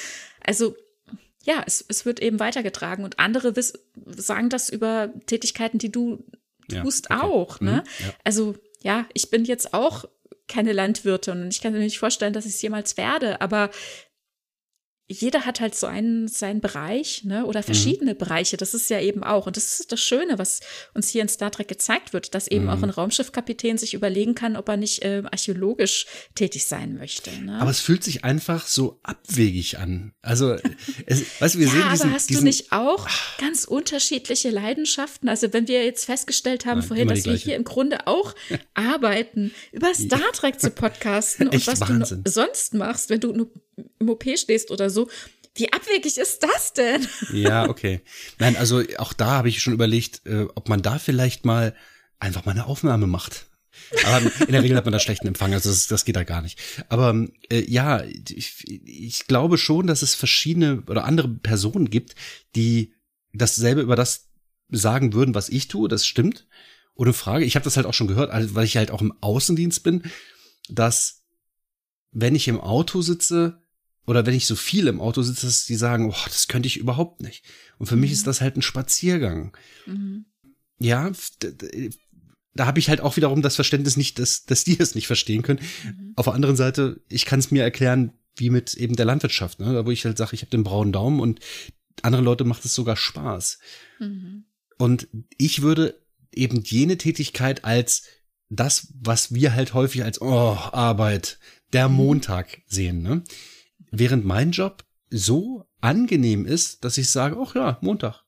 Also 0.44 0.76
ja, 1.42 1.62
es, 1.66 1.84
es 1.88 2.04
wird 2.04 2.20
eben 2.20 2.38
weitergetragen 2.38 3.04
und 3.04 3.18
andere 3.18 3.52
sagen 4.16 4.48
das 4.48 4.68
über 4.68 5.10
Tätigkeiten, 5.26 5.78
die 5.78 5.90
du 5.90 6.22
tust 6.68 7.08
ja, 7.10 7.18
okay. 7.18 7.26
auch. 7.26 7.60
Ne? 7.60 7.72
Mhm, 7.72 8.06
ja. 8.06 8.14
Also 8.24 8.54
ja, 8.82 9.06
ich 9.14 9.30
bin 9.30 9.44
jetzt 9.44 9.74
auch 9.74 10.04
keine 10.46 10.72
Landwirtin 10.72 11.42
und 11.42 11.52
ich 11.52 11.60
kann 11.60 11.72
mir 11.72 11.78
nicht 11.80 11.98
vorstellen, 11.98 12.32
dass 12.32 12.46
ich 12.46 12.54
es 12.54 12.62
jemals 12.62 12.96
werde, 12.96 13.40
aber 13.40 13.70
jeder 15.10 15.46
hat 15.46 15.60
halt 15.60 15.74
so 15.74 15.86
einen 15.86 16.28
seinen 16.28 16.60
Bereich, 16.60 17.24
ne, 17.24 17.46
oder 17.46 17.60
mhm. 17.60 17.64
verschiedene 17.64 18.12
mhm. 18.12 18.18
Bereiche. 18.18 18.58
Das 18.58 18.74
ist 18.74 18.90
ja 18.90 19.00
eben 19.00 19.24
auch. 19.24 19.46
Und 19.46 19.56
das 19.56 19.80
ist 19.80 19.90
das 19.90 20.00
Schöne, 20.00 20.38
was 20.38 20.60
uns 20.92 21.08
hier 21.08 21.22
in 21.22 21.28
Star 21.28 21.50
Trek 21.50 21.66
gezeigt 21.66 22.12
wird, 22.12 22.34
dass 22.34 22.46
eben 22.46 22.64
mhm. 22.64 22.70
auch 22.70 22.82
ein 22.82 22.90
Raumschiffkapitän 22.90 23.78
sich 23.78 23.94
überlegen 23.94 24.34
kann, 24.34 24.54
ob 24.54 24.68
er 24.68 24.76
nicht 24.76 25.02
äh, 25.02 25.22
archäologisch 25.24 26.06
tätig 26.34 26.66
sein 26.66 26.98
möchte. 26.98 27.30
Ne? 27.42 27.58
Aber 27.58 27.70
es 27.70 27.80
fühlt 27.80 28.04
sich 28.04 28.24
einfach 28.24 28.66
so 28.66 29.00
abwegig 29.02 29.78
an. 29.78 30.12
Also, 30.20 30.56
es, 31.06 31.40
weißt 31.40 31.54
du, 31.54 31.58
wir 31.58 31.66
ja, 31.68 31.72
sehen 31.72 31.84
diesen, 31.90 32.02
aber 32.02 32.14
hast 32.14 32.28
diesen, 32.28 32.40
du 32.42 32.46
nicht 32.46 32.72
auch 32.72 33.08
ganz 33.38 33.64
unterschiedliche 33.64 34.50
Leidenschaften? 34.50 35.30
Also, 35.30 35.54
wenn 35.54 35.68
wir 35.68 35.86
jetzt 35.86 36.04
festgestellt 36.04 36.66
haben 36.66 36.80
Nein, 36.80 36.88
vorhin, 36.88 37.08
dass 37.08 37.24
wir 37.24 37.32
hier 37.32 37.56
im 37.56 37.64
Grunde 37.64 38.06
auch 38.06 38.34
arbeiten, 38.74 39.52
über 39.72 39.94
Star 39.94 40.32
Trek 40.34 40.60
zu 40.60 40.70
podcasten 40.70 41.48
und 41.48 41.66
was 41.66 41.80
Wahnsinn. 41.80 42.24
du 42.24 42.30
sonst 42.30 42.74
machst, 42.74 43.08
wenn 43.08 43.20
du 43.20 43.32
nur 43.32 43.50
im 43.98 44.08
OP 44.08 44.24
stehst 44.36 44.70
oder 44.70 44.90
so. 44.90 45.08
Wie 45.54 45.72
abwegig 45.72 46.18
ist 46.18 46.42
das 46.42 46.72
denn? 46.72 47.06
Ja, 47.32 47.68
okay. 47.68 48.00
Nein, 48.38 48.56
also 48.56 48.82
auch 48.98 49.12
da 49.12 49.26
habe 49.32 49.48
ich 49.48 49.60
schon 49.60 49.72
überlegt, 49.72 50.24
äh, 50.26 50.46
ob 50.54 50.68
man 50.68 50.82
da 50.82 50.98
vielleicht 50.98 51.44
mal 51.44 51.74
einfach 52.18 52.44
mal 52.44 52.52
eine 52.52 52.66
Aufnahme 52.66 53.06
macht. 53.06 53.46
Aber 54.04 54.30
in 54.40 54.52
der 54.52 54.62
Regel 54.62 54.76
hat 54.76 54.84
man 54.84 54.92
da 54.92 54.98
schlechten 54.98 55.26
Empfang, 55.26 55.52
also 55.54 55.70
das, 55.70 55.86
das 55.86 56.04
geht 56.04 56.16
da 56.16 56.24
gar 56.24 56.42
nicht. 56.42 56.58
Aber 56.88 57.26
äh, 57.50 57.64
ja, 57.70 58.02
ich, 58.04 58.64
ich 58.66 59.26
glaube 59.26 59.58
schon, 59.58 59.86
dass 59.86 60.02
es 60.02 60.14
verschiedene 60.14 60.82
oder 60.86 61.04
andere 61.04 61.28
Personen 61.28 61.90
gibt, 61.90 62.14
die 62.54 62.94
dasselbe 63.32 63.80
über 63.80 63.96
das 63.96 64.28
sagen 64.68 65.12
würden, 65.12 65.34
was 65.34 65.48
ich 65.48 65.68
tue. 65.68 65.88
Das 65.88 66.06
stimmt. 66.06 66.46
Ohne 66.94 67.12
Frage. 67.12 67.44
Ich 67.44 67.54
habe 67.54 67.64
das 67.64 67.76
halt 67.76 67.86
auch 67.86 67.94
schon 67.94 68.08
gehört, 68.08 68.30
weil 68.54 68.64
ich 68.64 68.76
halt 68.76 68.90
auch 68.90 69.00
im 69.00 69.14
Außendienst 69.20 69.82
bin, 69.82 70.02
dass 70.68 71.24
wenn 72.10 72.34
ich 72.34 72.48
im 72.48 72.60
Auto 72.60 73.02
sitze, 73.02 73.62
oder 74.08 74.24
wenn 74.24 74.34
ich 74.34 74.46
so 74.46 74.56
viel 74.56 74.88
im 74.88 75.02
Auto 75.02 75.20
sitze, 75.20 75.44
dass 75.44 75.66
die 75.66 75.74
sagen, 75.74 76.08
oh, 76.10 76.24
das 76.24 76.48
könnte 76.48 76.66
ich 76.66 76.78
überhaupt 76.78 77.20
nicht. 77.20 77.44
Und 77.76 77.88
für 77.88 77.94
mhm. 77.94 78.00
mich 78.00 78.12
ist 78.12 78.26
das 78.26 78.40
halt 78.40 78.56
ein 78.56 78.62
Spaziergang. 78.62 79.54
Mhm. 79.84 80.24
Ja, 80.78 81.12
da 82.54 82.66
habe 82.66 82.78
ich 82.78 82.88
halt 82.88 83.02
auch 83.02 83.16
wiederum 83.18 83.42
das 83.42 83.56
Verständnis 83.56 83.98
nicht, 83.98 84.18
dass, 84.18 84.46
dass 84.46 84.64
die 84.64 84.80
es 84.80 84.94
nicht 84.94 85.08
verstehen 85.08 85.42
können. 85.42 85.60
Mhm. 85.84 86.14
Auf 86.16 86.24
der 86.24 86.32
anderen 86.32 86.56
Seite, 86.56 87.02
ich 87.10 87.26
kann 87.26 87.38
es 87.38 87.50
mir 87.50 87.62
erklären, 87.62 88.14
wie 88.34 88.48
mit 88.48 88.72
eben 88.74 88.96
der 88.96 89.04
Landwirtschaft, 89.04 89.60
ne? 89.60 89.74
da 89.74 89.84
wo 89.84 89.90
ich 89.90 90.06
halt 90.06 90.16
sage, 90.16 90.34
ich 90.34 90.40
habe 90.40 90.50
den 90.52 90.64
braunen 90.64 90.92
Daumen 90.92 91.20
und 91.20 91.40
andere 92.00 92.22
Leute 92.22 92.44
macht 92.44 92.64
es 92.64 92.72
sogar 92.72 92.96
Spaß. 92.96 93.58
Mhm. 93.98 94.46
Und 94.78 95.08
ich 95.36 95.60
würde 95.60 96.00
eben 96.32 96.62
jene 96.62 96.96
Tätigkeit 96.96 97.66
als 97.66 98.04
das, 98.48 98.88
was 98.98 99.34
wir 99.34 99.52
halt 99.52 99.74
häufig 99.74 100.02
als 100.02 100.22
oh, 100.22 100.56
Arbeit, 100.72 101.38
der 101.74 101.90
mhm. 101.90 101.96
Montag 101.96 102.62
sehen. 102.68 103.02
Ne? 103.02 103.22
Während 103.90 104.24
mein 104.24 104.50
Job 104.50 104.84
so 105.10 105.66
angenehm 105.80 106.46
ist, 106.46 106.84
dass 106.84 106.98
ich 106.98 107.08
sage, 107.08 107.36
ach 107.40 107.54
ja, 107.54 107.78
Montag. 107.80 108.24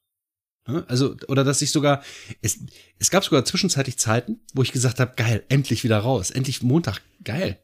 Also, 0.64 1.16
oder 1.28 1.42
dass 1.42 1.62
ich 1.62 1.72
sogar, 1.72 2.02
es, 2.42 2.60
es 2.98 3.10
gab 3.10 3.24
sogar 3.24 3.44
zwischenzeitlich 3.44 3.98
Zeiten, 3.98 4.40
wo 4.54 4.62
ich 4.62 4.72
gesagt 4.72 5.00
habe, 5.00 5.14
geil, 5.16 5.44
endlich 5.48 5.84
wieder 5.84 5.98
raus, 5.98 6.30
endlich 6.30 6.62
Montag, 6.62 7.00
geil. 7.24 7.58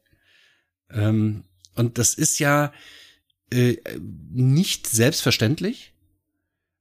Ähm, 0.91 1.44
und 1.75 1.99
das 1.99 2.15
ist 2.15 2.39
ja 2.39 2.73
äh, 3.52 3.76
nicht 3.99 4.86
selbstverständlich, 4.86 5.92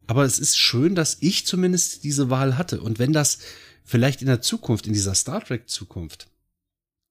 aber 0.07 0.23
es 0.23 0.39
ist 0.39 0.57
schön, 0.57 0.95
dass 0.95 1.17
ich 1.19 1.45
zumindest 1.45 2.03
diese 2.03 2.29
Wahl 2.29 2.57
hatte. 2.57 2.81
Und 2.81 2.97
wenn 2.97 3.13
das 3.13 3.39
vielleicht 3.83 4.21
in 4.21 4.27
der 4.27 4.41
Zukunft, 4.41 4.87
in 4.87 4.93
dieser 4.93 5.15
Star 5.15 5.43
Trek 5.43 5.69
Zukunft, 5.69 6.27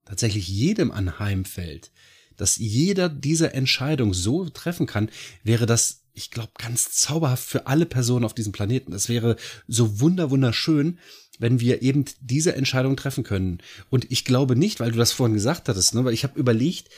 tatsächlich 0.04 0.48
jedem 0.48 0.90
anheimfällt, 0.90 1.92
dass 2.36 2.56
jeder 2.56 3.08
diese 3.08 3.52
Entscheidung 3.52 4.14
so 4.14 4.48
treffen 4.48 4.86
kann, 4.86 5.10
wäre 5.42 5.66
das, 5.66 6.02
ich 6.12 6.30
glaube, 6.30 6.52
ganz 6.58 6.92
zauberhaft 6.92 7.44
für 7.44 7.66
alle 7.66 7.86
Personen 7.86 8.24
auf 8.24 8.34
diesem 8.34 8.52
Planeten. 8.52 8.92
Es 8.92 9.08
wäre 9.08 9.36
so 9.66 10.00
wunder 10.00 10.30
wunderschön, 10.30 10.98
wenn 11.38 11.60
wir 11.60 11.82
eben 11.82 12.04
diese 12.20 12.54
Entscheidung 12.54 12.96
treffen 12.96 13.24
können. 13.24 13.58
Und 13.90 14.10
ich 14.10 14.24
glaube 14.24 14.56
nicht, 14.56 14.80
weil 14.80 14.92
du 14.92 14.98
das 14.98 15.12
vorhin 15.12 15.34
gesagt 15.34 15.68
hattest, 15.68 15.94
ne, 15.94 16.04
weil 16.04 16.14
ich 16.14 16.24
habe 16.24 16.38
überlegt, 16.38 16.88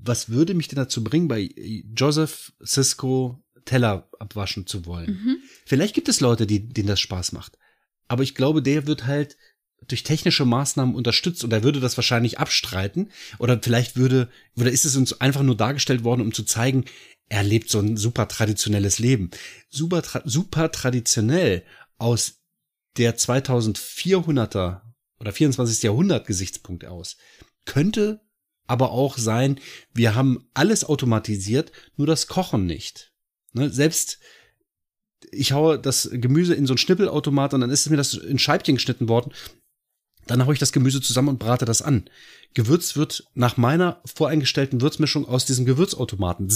was 0.00 0.28
würde 0.28 0.54
mich 0.54 0.68
denn 0.68 0.76
dazu 0.76 1.02
bringen, 1.02 1.28
bei 1.28 1.50
Joseph 1.96 2.52
Cisco 2.64 3.42
Teller 3.64 4.08
abwaschen 4.18 4.66
zu 4.66 4.86
wollen? 4.86 5.10
Mhm. 5.10 5.36
Vielleicht 5.64 5.94
gibt 5.94 6.08
es 6.08 6.20
Leute, 6.20 6.46
die, 6.46 6.68
denen 6.68 6.88
das 6.88 7.00
Spaß 7.00 7.32
macht. 7.32 7.58
Aber 8.06 8.22
ich 8.22 8.34
glaube, 8.34 8.62
der 8.62 8.86
wird 8.86 9.06
halt 9.06 9.36
durch 9.88 10.02
technische 10.02 10.44
Maßnahmen 10.44 10.94
unterstützt 10.94 11.44
und 11.44 11.52
er 11.52 11.62
würde 11.62 11.80
das 11.80 11.96
wahrscheinlich 11.96 12.38
abstreiten 12.38 13.10
oder 13.38 13.58
vielleicht 13.62 13.96
würde 13.96 14.28
oder 14.56 14.70
ist 14.70 14.84
es 14.84 14.96
uns 14.96 15.20
einfach 15.20 15.42
nur 15.42 15.56
dargestellt 15.56 16.04
worden, 16.04 16.22
um 16.22 16.32
zu 16.32 16.44
zeigen, 16.44 16.84
er 17.28 17.42
lebt 17.42 17.70
so 17.70 17.80
ein 17.80 17.96
super 17.96 18.28
traditionelles 18.28 18.98
Leben. 18.98 19.30
Super, 19.70 20.02
tra 20.02 20.22
super 20.24 20.70
traditionell 20.70 21.64
aus 21.98 22.40
der 22.96 23.16
2400er 23.16 24.82
oder 25.20 25.32
24. 25.32 25.82
Jahrhundert 25.82 26.26
Gesichtspunkt 26.26 26.84
aus. 26.84 27.16
Könnte 27.64 28.20
aber 28.66 28.92
auch 28.92 29.18
sein, 29.18 29.60
wir 29.92 30.14
haben 30.14 30.48
alles 30.54 30.84
automatisiert, 30.84 31.72
nur 31.96 32.06
das 32.06 32.26
Kochen 32.26 32.66
nicht. 32.66 33.12
Ne? 33.52 33.70
Selbst 33.70 34.18
ich 35.30 35.52
haue 35.52 35.78
das 35.78 36.08
Gemüse 36.12 36.54
in 36.54 36.66
so 36.66 36.72
einen 36.72 36.78
Schnippelautomat 36.78 37.54
und 37.54 37.60
dann 37.62 37.70
ist 37.70 37.88
mir 37.90 37.96
das 37.96 38.14
in 38.14 38.38
Scheibchen 38.38 38.76
geschnitten 38.76 39.08
worden. 39.08 39.32
Dann 40.26 40.44
haue 40.46 40.54
ich 40.54 40.60
das 40.60 40.72
Gemüse 40.72 41.00
zusammen 41.00 41.28
und 41.28 41.38
brate 41.38 41.64
das 41.64 41.82
an. 41.82 42.04
Gewürz 42.54 42.96
wird 42.96 43.28
nach 43.34 43.56
meiner 43.56 44.00
voreingestellten 44.04 44.80
Würzmischung 44.80 45.26
aus 45.26 45.44
diesem 45.44 45.64
Gewürzautomaten. 45.64 46.48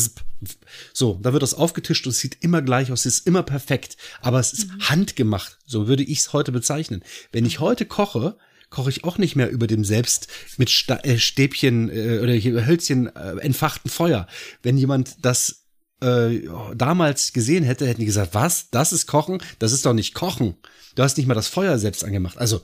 So, 0.93 1.19
da 1.21 1.33
wird 1.33 1.43
das 1.43 1.55
aufgetischt 1.55 2.07
und 2.07 2.11
es 2.11 2.21
sieht 2.21 2.39
immer 2.41 2.63
gleich 2.63 2.93
aus, 2.93 3.05
es 3.05 3.19
ist 3.19 3.27
immer 3.27 3.43
perfekt. 3.43 3.97
Aber 4.21 4.39
es 4.39 4.53
ist 4.53 4.69
mhm. 4.69 4.81
handgemacht, 4.89 5.59
so 5.67 5.89
würde 5.89 6.05
ich 6.05 6.21
es 6.21 6.33
heute 6.33 6.53
bezeichnen. 6.53 7.03
Wenn 7.33 7.45
ich 7.45 7.59
heute 7.59 7.85
koche, 7.85 8.37
koche 8.71 8.91
ich 8.91 9.05
auch 9.05 9.19
nicht 9.19 9.35
mehr 9.35 9.51
über 9.51 9.67
dem 9.67 9.85
selbst 9.85 10.29
mit 10.57 10.71
äh, 11.03 11.19
Stäbchen 11.19 11.89
äh, 11.91 12.21
oder 12.21 12.67
Hölzchen 12.67 13.15
äh, 13.15 13.37
entfachten 13.39 13.91
Feuer. 13.91 14.29
Wenn 14.63 14.79
jemand 14.79 15.17
das 15.23 15.65
äh, 16.01 16.43
damals 16.75 17.33
gesehen 17.33 17.65
hätte, 17.65 17.87
hätten 17.87 18.01
die 18.01 18.07
gesagt, 18.07 18.35
was? 18.35 18.71
Das 18.71 18.93
ist 18.93 19.07
Kochen? 19.07 19.43
Das 19.59 19.73
ist 19.73 19.85
doch 19.85 19.95
nicht 19.95 20.15
Kochen. 20.15 20.57
Du 20.95 21.03
hast 21.03 21.17
nicht 21.17 21.27
mal 21.27 21.35
das 21.35 21.49
Feuer 21.49 21.79
selbst 21.79 22.05
angemacht. 22.05 22.39
Also 22.39 22.63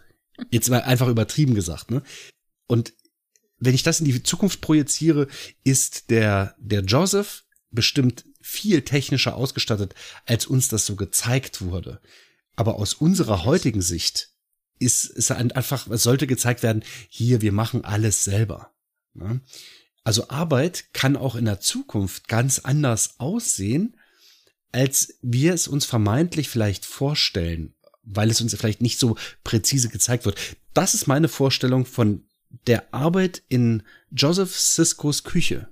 Jetzt 0.50 0.70
mal 0.70 0.82
einfach 0.82 1.08
übertrieben 1.08 1.54
gesagt, 1.54 1.90
ne? 1.90 2.02
Und 2.66 2.92
wenn 3.58 3.74
ich 3.74 3.82
das 3.82 4.00
in 4.00 4.06
die 4.06 4.22
Zukunft 4.22 4.60
projiziere, 4.60 5.28
ist 5.62 6.10
der, 6.10 6.54
der 6.58 6.80
Joseph 6.80 7.44
bestimmt 7.70 8.24
viel 8.40 8.82
technischer 8.82 9.36
ausgestattet, 9.36 9.94
als 10.26 10.46
uns 10.46 10.68
das 10.68 10.86
so 10.86 10.96
gezeigt 10.96 11.62
wurde. 11.62 12.00
Aber 12.56 12.76
aus 12.76 12.94
unserer 12.94 13.44
heutigen 13.44 13.82
Sicht 13.82 14.30
ist, 14.78 15.04
ist 15.04 15.30
einfach, 15.30 15.88
es 15.88 16.02
sollte 16.02 16.26
gezeigt 16.26 16.62
werden, 16.62 16.84
hier, 17.08 17.40
wir 17.40 17.52
machen 17.52 17.84
alles 17.84 18.24
selber. 18.24 18.72
Ne? 19.14 19.40
Also 20.04 20.28
Arbeit 20.28 20.92
kann 20.92 21.16
auch 21.16 21.34
in 21.34 21.46
der 21.46 21.60
Zukunft 21.60 22.28
ganz 22.28 22.58
anders 22.60 23.18
aussehen, 23.18 23.96
als 24.72 25.18
wir 25.22 25.54
es 25.54 25.68
uns 25.68 25.86
vermeintlich 25.86 26.48
vielleicht 26.48 26.84
vorstellen 26.84 27.73
weil 28.04 28.30
es 28.30 28.40
uns 28.40 28.54
vielleicht 28.54 28.82
nicht 28.82 28.98
so 28.98 29.16
präzise 29.42 29.88
gezeigt 29.88 30.24
wird. 30.24 30.38
Das 30.72 30.94
ist 30.94 31.06
meine 31.06 31.28
Vorstellung 31.28 31.86
von 31.86 32.26
der 32.66 32.92
Arbeit 32.94 33.42
in 33.48 33.82
Joseph 34.10 34.58
Siskos 34.58 35.24
Küche. 35.24 35.68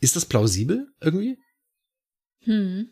Ist 0.00 0.16
das 0.16 0.26
plausibel 0.26 0.92
irgendwie? 1.00 1.38
Hm. 2.42 2.88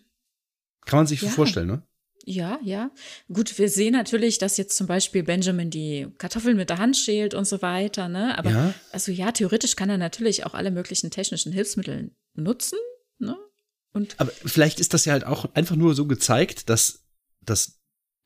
Kann 0.85 1.01
man 1.01 1.07
sich 1.07 1.23
ja. 1.23 1.29
vorstellen, 1.29 1.69
ne? 1.69 1.83
Ja, 2.29 2.59
ja. 2.65 2.91
Gut, 3.33 3.57
wir 3.57 3.69
sehen 3.69 3.93
natürlich, 3.93 4.39
dass 4.39 4.57
jetzt 4.57 4.77
zum 4.77 4.89
Beispiel 4.89 5.23
Benjamin 5.23 5.71
die 5.71 6.09
Kartoffeln 6.19 6.57
mit 6.57 6.71
der 6.71 6.79
Hand 6.79 6.97
schält 6.97 7.35
und 7.35 7.45
so 7.45 7.63
weiter, 7.63 8.09
ne? 8.09 8.37
Aber 8.37 8.51
ja. 8.51 8.75
also 8.91 9.13
ja, 9.13 9.31
theoretisch 9.31 9.77
kann 9.77 9.91
er 9.91 9.99
natürlich 9.99 10.45
auch 10.45 10.55
alle 10.55 10.73
möglichen 10.73 11.13
technischen 11.13 11.53
Hilfsmittel 11.53 12.11
nutzen, 12.35 12.79
ne? 13.19 13.37
Und 13.93 14.17
Aber 14.19 14.33
vielleicht 14.33 14.81
ist 14.81 14.93
das 14.93 15.05
ja 15.05 15.13
halt 15.13 15.25
auch 15.25 15.55
einfach 15.55 15.77
nur 15.77 15.95
so 15.95 16.07
gezeigt, 16.07 16.69
dass, 16.69 17.05
dass 17.43 17.79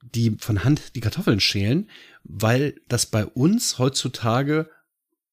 die 0.02 0.36
von 0.38 0.64
Hand 0.64 0.94
die 0.94 1.00
Kartoffeln 1.00 1.40
schälen, 1.40 1.88
weil 2.24 2.80
das 2.88 3.06
bei 3.06 3.26
uns 3.26 3.78
heutzutage 3.78 4.68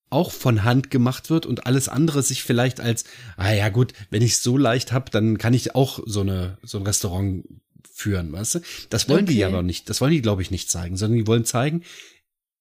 auch 0.09 0.31
von 0.31 0.63
Hand 0.63 0.89
gemacht 0.89 1.29
wird 1.29 1.45
und 1.45 1.65
alles 1.65 1.89
andere 1.89 2.23
sich 2.23 2.43
vielleicht 2.43 2.79
als, 2.79 3.03
ah 3.35 3.51
ja 3.51 3.69
gut, 3.69 3.93
wenn 4.09 4.21
ich 4.21 4.33
es 4.33 4.43
so 4.43 4.57
leicht 4.57 4.93
hab, 4.93 5.11
dann 5.11 5.37
kann 5.37 5.53
ich 5.53 5.75
auch 5.75 5.99
so 6.05 6.21
eine 6.21 6.57
so 6.63 6.77
ein 6.77 6.85
Restaurant 6.85 7.45
führen, 7.91 8.31
weißt 8.31 8.55
du? 8.55 8.59
Das 8.89 9.09
wollen 9.09 9.23
okay. 9.23 9.33
die 9.33 9.39
ja 9.39 9.49
noch 9.49 9.63
nicht, 9.63 9.89
das 9.89 9.99
wollen 9.99 10.13
die 10.13 10.21
glaube 10.21 10.41
ich 10.41 10.51
nicht 10.51 10.69
zeigen, 10.69 10.95
sondern 10.95 11.19
die 11.19 11.27
wollen 11.27 11.45
zeigen, 11.45 11.83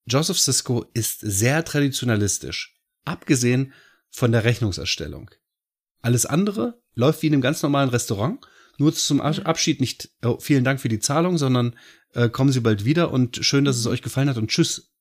Joseph 0.05 0.39
Cisco 0.39 0.85
ist 0.93 1.19
sehr 1.21 1.63
traditionalistisch, 1.63 2.75
abgesehen 3.05 3.73
von 4.09 4.31
der 4.31 4.43
Rechnungserstellung. 4.43 5.31
Alles 6.01 6.25
andere 6.25 6.81
läuft 6.95 7.21
wie 7.21 7.27
in 7.27 7.33
einem 7.33 7.41
ganz 7.41 7.61
normalen 7.61 7.89
Restaurant 7.89 8.39
nur 8.77 8.93
zum 8.93 9.21
Abschied 9.21 9.81
nicht 9.81 10.09
oh, 10.23 10.37
vielen 10.39 10.63
Dank 10.63 10.79
für 10.79 10.89
die 10.89 10.99
Zahlung, 10.99 11.37
sondern 11.37 11.75
äh, 12.13 12.29
kommen 12.29 12.51
Sie 12.51 12.61
bald 12.61 12.85
wieder 12.85 13.11
und 13.11 13.37
schön, 13.41 13.65
dass 13.65 13.77
es 13.77 13.85
mhm. 13.85 13.91
euch 13.91 14.01
gefallen 14.01 14.29
hat 14.29 14.37
und 14.37 14.49
tschüss. 14.49 14.93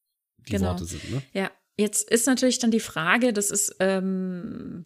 Die 0.46 0.52
genau. 0.52 0.68
Worte 0.68 0.84
sind, 0.84 1.10
ne? 1.10 1.22
Ja, 1.32 1.50
Jetzt 1.78 2.10
ist 2.10 2.26
natürlich 2.26 2.58
dann 2.58 2.70
die 2.70 2.80
Frage, 2.80 3.34
das 3.34 3.50
ist, 3.50 3.76
ähm, 3.80 4.84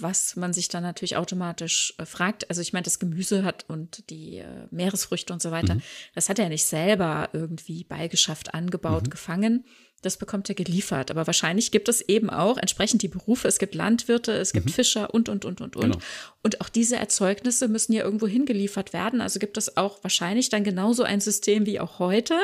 was 0.00 0.34
man 0.34 0.52
sich 0.52 0.68
dann 0.68 0.82
natürlich 0.82 1.16
automatisch 1.16 1.94
äh, 1.98 2.06
fragt. 2.06 2.50
Also 2.50 2.60
ich 2.60 2.72
meine, 2.72 2.82
das 2.82 2.98
Gemüse 2.98 3.44
hat 3.44 3.64
und 3.68 4.10
die 4.10 4.38
äh, 4.38 4.66
Meeresfrüchte 4.72 5.32
und 5.32 5.40
so 5.40 5.52
weiter, 5.52 5.76
mhm. 5.76 5.82
das 6.16 6.28
hat 6.28 6.40
er 6.40 6.48
nicht 6.48 6.64
selber 6.64 7.28
irgendwie 7.32 7.84
beigeschafft, 7.84 8.52
angebaut, 8.52 9.04
mhm. 9.04 9.10
gefangen, 9.10 9.64
das 10.04 10.16
bekommt 10.16 10.48
er 10.48 10.54
geliefert. 10.54 11.10
Aber 11.10 11.26
wahrscheinlich 11.26 11.70
gibt 11.70 11.88
es 11.88 12.00
eben 12.00 12.30
auch 12.30 12.58
entsprechend 12.58 13.02
die 13.02 13.08
Berufe. 13.08 13.48
Es 13.48 13.58
gibt 13.58 13.74
Landwirte, 13.74 14.32
es 14.32 14.52
gibt 14.52 14.66
mhm. 14.66 14.70
Fischer 14.70 15.12
und, 15.12 15.28
und, 15.28 15.44
und, 15.44 15.60
und, 15.60 15.76
und. 15.76 15.82
Genau. 15.82 15.98
Und 16.42 16.60
auch 16.60 16.68
diese 16.68 16.96
Erzeugnisse 16.96 17.68
müssen 17.68 17.92
ja 17.92 18.04
irgendwo 18.04 18.26
hingeliefert 18.26 18.92
werden. 18.92 19.20
Also 19.20 19.38
gibt 19.38 19.56
es 19.56 19.76
auch 19.76 20.02
wahrscheinlich 20.02 20.48
dann 20.48 20.64
genauso 20.64 21.02
ein 21.02 21.20
System 21.20 21.66
wie 21.66 21.80
auch 21.80 21.98
heute, 21.98 22.34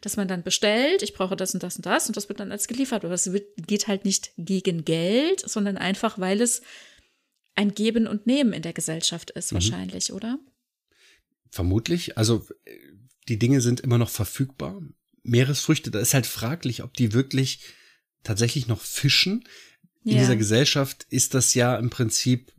dass 0.00 0.16
man 0.16 0.28
dann 0.28 0.42
bestellt, 0.42 1.02
ich 1.02 1.14
brauche 1.14 1.36
das 1.36 1.54
und 1.54 1.62
das 1.62 1.76
und 1.76 1.86
das 1.86 2.06
und 2.06 2.16
das 2.16 2.28
wird 2.28 2.40
dann 2.40 2.52
als 2.52 2.68
geliefert. 2.68 3.04
Aber 3.04 3.14
es 3.14 3.30
geht 3.56 3.86
halt 3.86 4.04
nicht 4.04 4.32
gegen 4.36 4.84
Geld, 4.84 5.48
sondern 5.48 5.76
einfach, 5.76 6.18
weil 6.18 6.40
es 6.40 6.62
ein 7.54 7.74
Geben 7.74 8.06
und 8.06 8.26
Nehmen 8.26 8.52
in 8.52 8.62
der 8.62 8.72
Gesellschaft 8.72 9.30
ist, 9.30 9.52
mhm. 9.52 9.56
wahrscheinlich, 9.56 10.12
oder? 10.12 10.38
Vermutlich. 11.50 12.16
Also 12.16 12.46
die 13.28 13.38
Dinge 13.38 13.60
sind 13.60 13.80
immer 13.80 13.98
noch 13.98 14.08
verfügbar. 14.08 14.80
Meeresfrüchte, 15.22 15.90
da 15.90 15.98
ist 16.00 16.14
halt 16.14 16.26
fraglich, 16.26 16.82
ob 16.82 16.94
die 16.94 17.12
wirklich 17.12 17.60
tatsächlich 18.22 18.66
noch 18.68 18.80
fischen. 18.80 19.44
In 20.04 20.12
ja. 20.12 20.18
dieser 20.20 20.36
Gesellschaft 20.36 21.06
ist 21.10 21.34
das 21.34 21.54
ja 21.54 21.76
im 21.76 21.90
Prinzip 21.90 22.52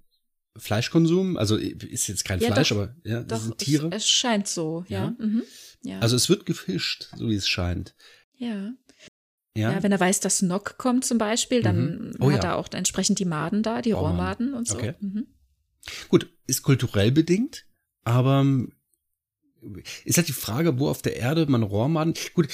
Fleischkonsum, 0.58 1.38
also 1.38 1.56
ist 1.56 2.08
jetzt 2.08 2.26
kein 2.26 2.40
ja, 2.40 2.54
Fleisch, 2.54 2.70
doch, 2.70 2.78
aber 2.78 2.96
ja, 3.04 3.24
das 3.24 3.40
doch, 3.40 3.46
sind 3.46 3.58
Tiere. 3.58 3.88
Es, 3.92 4.04
es 4.04 4.10
scheint 4.10 4.48
so, 4.48 4.86
ja. 4.88 5.06
Ja. 5.06 5.26
Mhm. 5.26 5.44
ja. 5.84 6.00
Also 6.00 6.16
es 6.16 6.30
wird 6.30 6.46
gefischt, 6.46 7.10
so 7.16 7.30
wie 7.30 7.36
es 7.36 7.48
scheint. 7.48 7.96
Ja. 8.36 8.74
Ja. 9.56 9.74
ja, 9.74 9.84
wenn 9.84 9.92
er 9.92 10.00
weiß, 10.00 10.22
dass 10.22 10.42
Nock 10.42 10.78
kommt 10.78 11.04
zum 11.04 11.18
Beispiel, 11.18 11.62
dann 11.62 12.12
mhm. 12.12 12.16
oh, 12.20 12.32
hat 12.32 12.44
er 12.46 12.56
auch 12.56 12.70
entsprechend 12.72 13.20
die 13.20 13.26
Maden 13.26 13.64
da, 13.64 13.82
die 13.82 13.94
oh, 13.94 14.00
Rohrmaden 14.00 14.54
und 14.54 14.68
so. 14.68 14.76
Okay. 14.76 14.94
Mhm. 15.02 15.28
Gut, 16.08 16.30
ist 16.48 16.64
kulturell 16.64 17.12
bedingt, 17.12 17.66
aber 18.04 18.46
ist 20.06 20.18
halt 20.18 20.28
die 20.28 20.34
Frage, 20.34 20.80
wo 20.80 20.90
auf 20.90 21.02
der 21.02 21.18
Erde 21.18 21.46
man 21.48 21.64
Rohrmaden. 21.64 22.14
Gut, 22.34 22.48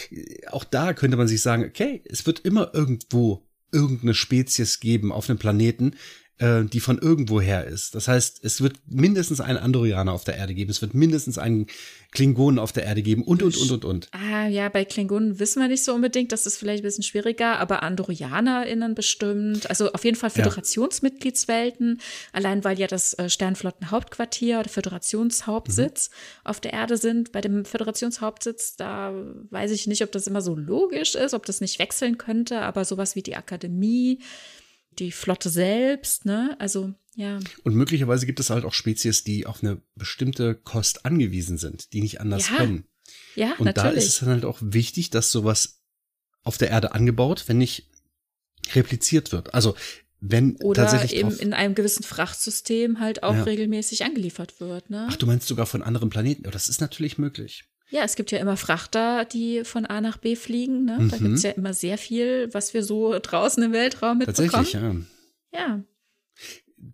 auch 0.51 0.63
da 0.63 0.93
könnte 0.93 1.17
man 1.17 1.27
sich 1.27 1.41
sagen, 1.41 1.65
okay, 1.65 2.01
es 2.05 2.25
wird 2.25 2.39
immer 2.39 2.73
irgendwo 2.73 3.47
irgendeine 3.71 4.13
Spezies 4.13 4.79
geben 4.79 5.11
auf 5.11 5.29
einem 5.29 5.39
Planeten, 5.39 5.95
äh, 6.40 6.64
die 6.66 6.80
von 6.80 6.99
irgendwoher 6.99 7.66
ist. 7.66 7.95
Das 7.95 8.07
heißt, 8.07 8.40
es 8.43 8.61
wird 8.61 8.77
mindestens 8.88 9.41
einen 9.41 9.57
Andorianer 9.57 10.11
auf 10.14 10.24
der 10.24 10.38
Erde 10.38 10.53
geben, 10.53 10.69
es 10.69 10.82
wird 10.82 10.93
mindestens 10.93 11.38
einen 11.38 11.67
Klingonen 12.11 12.59
auf 12.59 12.72
der 12.72 12.83
Erde 12.83 13.01
geben 13.01 13.24
und, 13.24 13.43
und, 13.43 13.57
und, 13.57 13.72
und, 13.72 13.85
und. 13.85 14.07
Ah, 14.11 14.48
ja, 14.48 14.69
bei 14.69 14.85
Klingonen 14.85 15.40
wissen 15.40 15.61
wir 15.61 15.67
nicht 15.67 15.83
so 15.83 15.93
unbedingt, 15.93 16.32
das 16.32 16.45
ist 16.45 16.57
vielleicht 16.57 16.83
ein 16.83 16.88
bisschen 16.88 17.03
schwieriger, 17.03 17.59
aber 17.59 17.83
AndorianerInnen 17.83 18.95
bestimmt, 18.95 19.69
also 19.69 19.91
auf 19.91 20.06
jeden 20.06 20.16
Fall 20.16 20.30
Föderationsmitgliedswelten, 20.30 21.99
allein 22.32 22.64
weil 22.64 22.80
ja 22.80 22.88
das 22.88 23.14
äh, 23.16 23.30
Sternflottenhauptquartier 23.30 24.59
oder 24.59 24.69
Föderationshauptsitz 24.69 26.09
mhm. 26.09 26.49
auf 26.49 26.59
der 26.59 26.74
Erde 26.74 26.98
sind. 26.98 27.32
Bei 27.32 27.41
dem 27.41 27.66
Föderationshauptsitz, 27.66 28.75
da 28.75 29.14
weiß 29.49 29.72
ich 29.72 29.88
nicht, 29.88 30.03
ob 30.03 30.11
das 30.11 30.27
immer 30.27 30.41
so 30.41 30.56
logisch 30.56 31.16
ist, 31.16 31.33
ob 31.33 31.45
das 31.45 31.61
nicht 31.61 31.80
wechseln 31.80 32.17
könnte, 32.17 32.61
aber 32.61 32.85
sowas 32.85 33.16
wie 33.16 33.24
die 33.24 33.35
Akademie, 33.35 34.19
die 35.00 35.11
Flotte 35.11 35.50
selbst, 35.50 36.26
ne? 36.26 36.56
Also, 36.59 36.93
ja. 37.16 37.40
Und 37.64 37.76
möglicherweise 37.76 38.26
gibt 38.26 38.40
es 38.40 38.50
halt 38.50 38.66
auch 38.66 38.74
Spezies, 38.74 39.24
die 39.24 39.45
auf 39.45 39.64
eine 39.64 39.82
bestimmte 39.95 40.56
Kost 40.56 41.06
angewiesen 41.06 41.58
sind, 41.58 41.93
die 41.93 42.01
nicht 42.01 42.22
anders 42.22 42.50
ja. 42.50 42.58
können. 42.58 42.85
Ja, 43.35 43.53
Und 43.58 43.66
natürlich. 43.66 43.93
da 43.93 43.98
ist 43.98 44.08
es 44.08 44.19
dann 44.19 44.30
halt 44.30 44.45
auch 44.45 44.59
wichtig, 44.61 45.09
dass 45.09 45.32
sowas 45.32 45.82
auf 46.43 46.58
der 46.58 46.69
Erde 46.69 46.93
angebaut, 46.93 47.45
wenn 47.48 47.58
nicht 47.58 47.90
repliziert 48.74 49.32
wird. 49.32 49.53
Also, 49.53 49.76
wenn 50.19 50.56
Oder 50.58 50.84
tatsächlich 50.84 51.16
eben 51.16 51.32
in 51.38 51.53
einem 51.53 51.76
gewissen 51.76 52.03
Frachtsystem 52.03 53.00
halt 53.00 53.22
auch 53.24 53.35
ja. 53.35 53.43
regelmäßig 53.43 54.03
angeliefert 54.03 54.59
wird, 54.59 54.90
ne? 54.90 55.08
Ach, 55.09 55.16
du 55.16 55.27
meinst 55.27 55.48
sogar 55.48 55.67
von 55.67 55.84
anderen 55.84 56.09
Planeten? 56.09 56.48
Oh, 56.48 56.51
das 56.51 56.69
ist 56.69 56.82
natürlich 56.82 57.17
möglich. 57.17 57.66
Ja, 57.90 58.03
es 58.03 58.16
gibt 58.16 58.32
ja 58.32 58.40
immer 58.40 58.57
Frachter, 58.57 59.25
die 59.25 59.64
von 59.64 59.85
A 59.85 60.01
nach 60.01 60.17
B 60.17 60.35
fliegen. 60.35 60.85
Ne? 60.85 60.98
Mhm. 60.99 61.09
Da 61.09 61.17
gibt 61.17 61.35
es 61.35 61.43
ja 61.43 61.51
immer 61.51 61.74
sehr 61.74 61.98
viel, 61.98 62.49
was 62.53 62.74
wir 62.74 62.83
so 62.83 63.17
draußen 63.17 63.64
im 63.64 63.72
Weltraum 63.72 64.17
mitbekommen. 64.17 64.51
Tatsächlich, 64.51 65.06
ja. 65.53 65.59
Ja. 65.59 65.83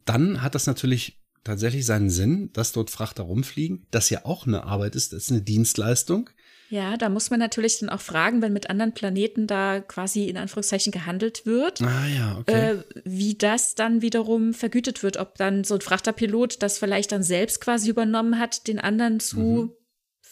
Dann 0.05 0.41
hat 0.41 0.55
das 0.55 0.67
natürlich 0.67 1.19
tatsächlich 1.43 1.85
seinen 1.85 2.09
Sinn, 2.09 2.51
dass 2.53 2.71
dort 2.71 2.89
Frachter 2.89 3.23
rumfliegen, 3.23 3.87
das 3.91 4.09
ja 4.09 4.23
auch 4.23 4.47
eine 4.47 4.63
Arbeit 4.63 4.95
ist, 4.95 5.13
das 5.13 5.23
ist 5.23 5.31
eine 5.31 5.41
Dienstleistung. 5.41 6.29
Ja, 6.69 6.95
da 6.95 7.09
muss 7.09 7.29
man 7.29 7.39
natürlich 7.39 7.79
dann 7.79 7.89
auch 7.89 7.99
fragen, 7.99 8.41
wenn 8.41 8.53
mit 8.53 8.69
anderen 8.69 8.93
Planeten 8.93 9.45
da 9.45 9.79
quasi 9.79 10.25
in 10.25 10.37
Anführungszeichen 10.37 10.91
gehandelt 10.91 11.45
wird, 11.45 11.81
ah, 11.81 12.07
ja, 12.07 12.37
okay. 12.39 12.71
äh, 12.71 12.83
wie 13.03 13.35
das 13.35 13.75
dann 13.75 14.01
wiederum 14.01 14.53
vergütet 14.53 15.03
wird, 15.03 15.17
ob 15.17 15.35
dann 15.37 15.63
so 15.65 15.75
ein 15.75 15.81
Frachterpilot 15.81 16.63
das 16.63 16.77
vielleicht 16.77 17.11
dann 17.11 17.21
selbst 17.21 17.61
quasi 17.61 17.89
übernommen 17.89 18.39
hat, 18.39 18.67
den 18.67 18.79
anderen 18.79 19.19
zu 19.19 19.39
mhm 19.39 19.71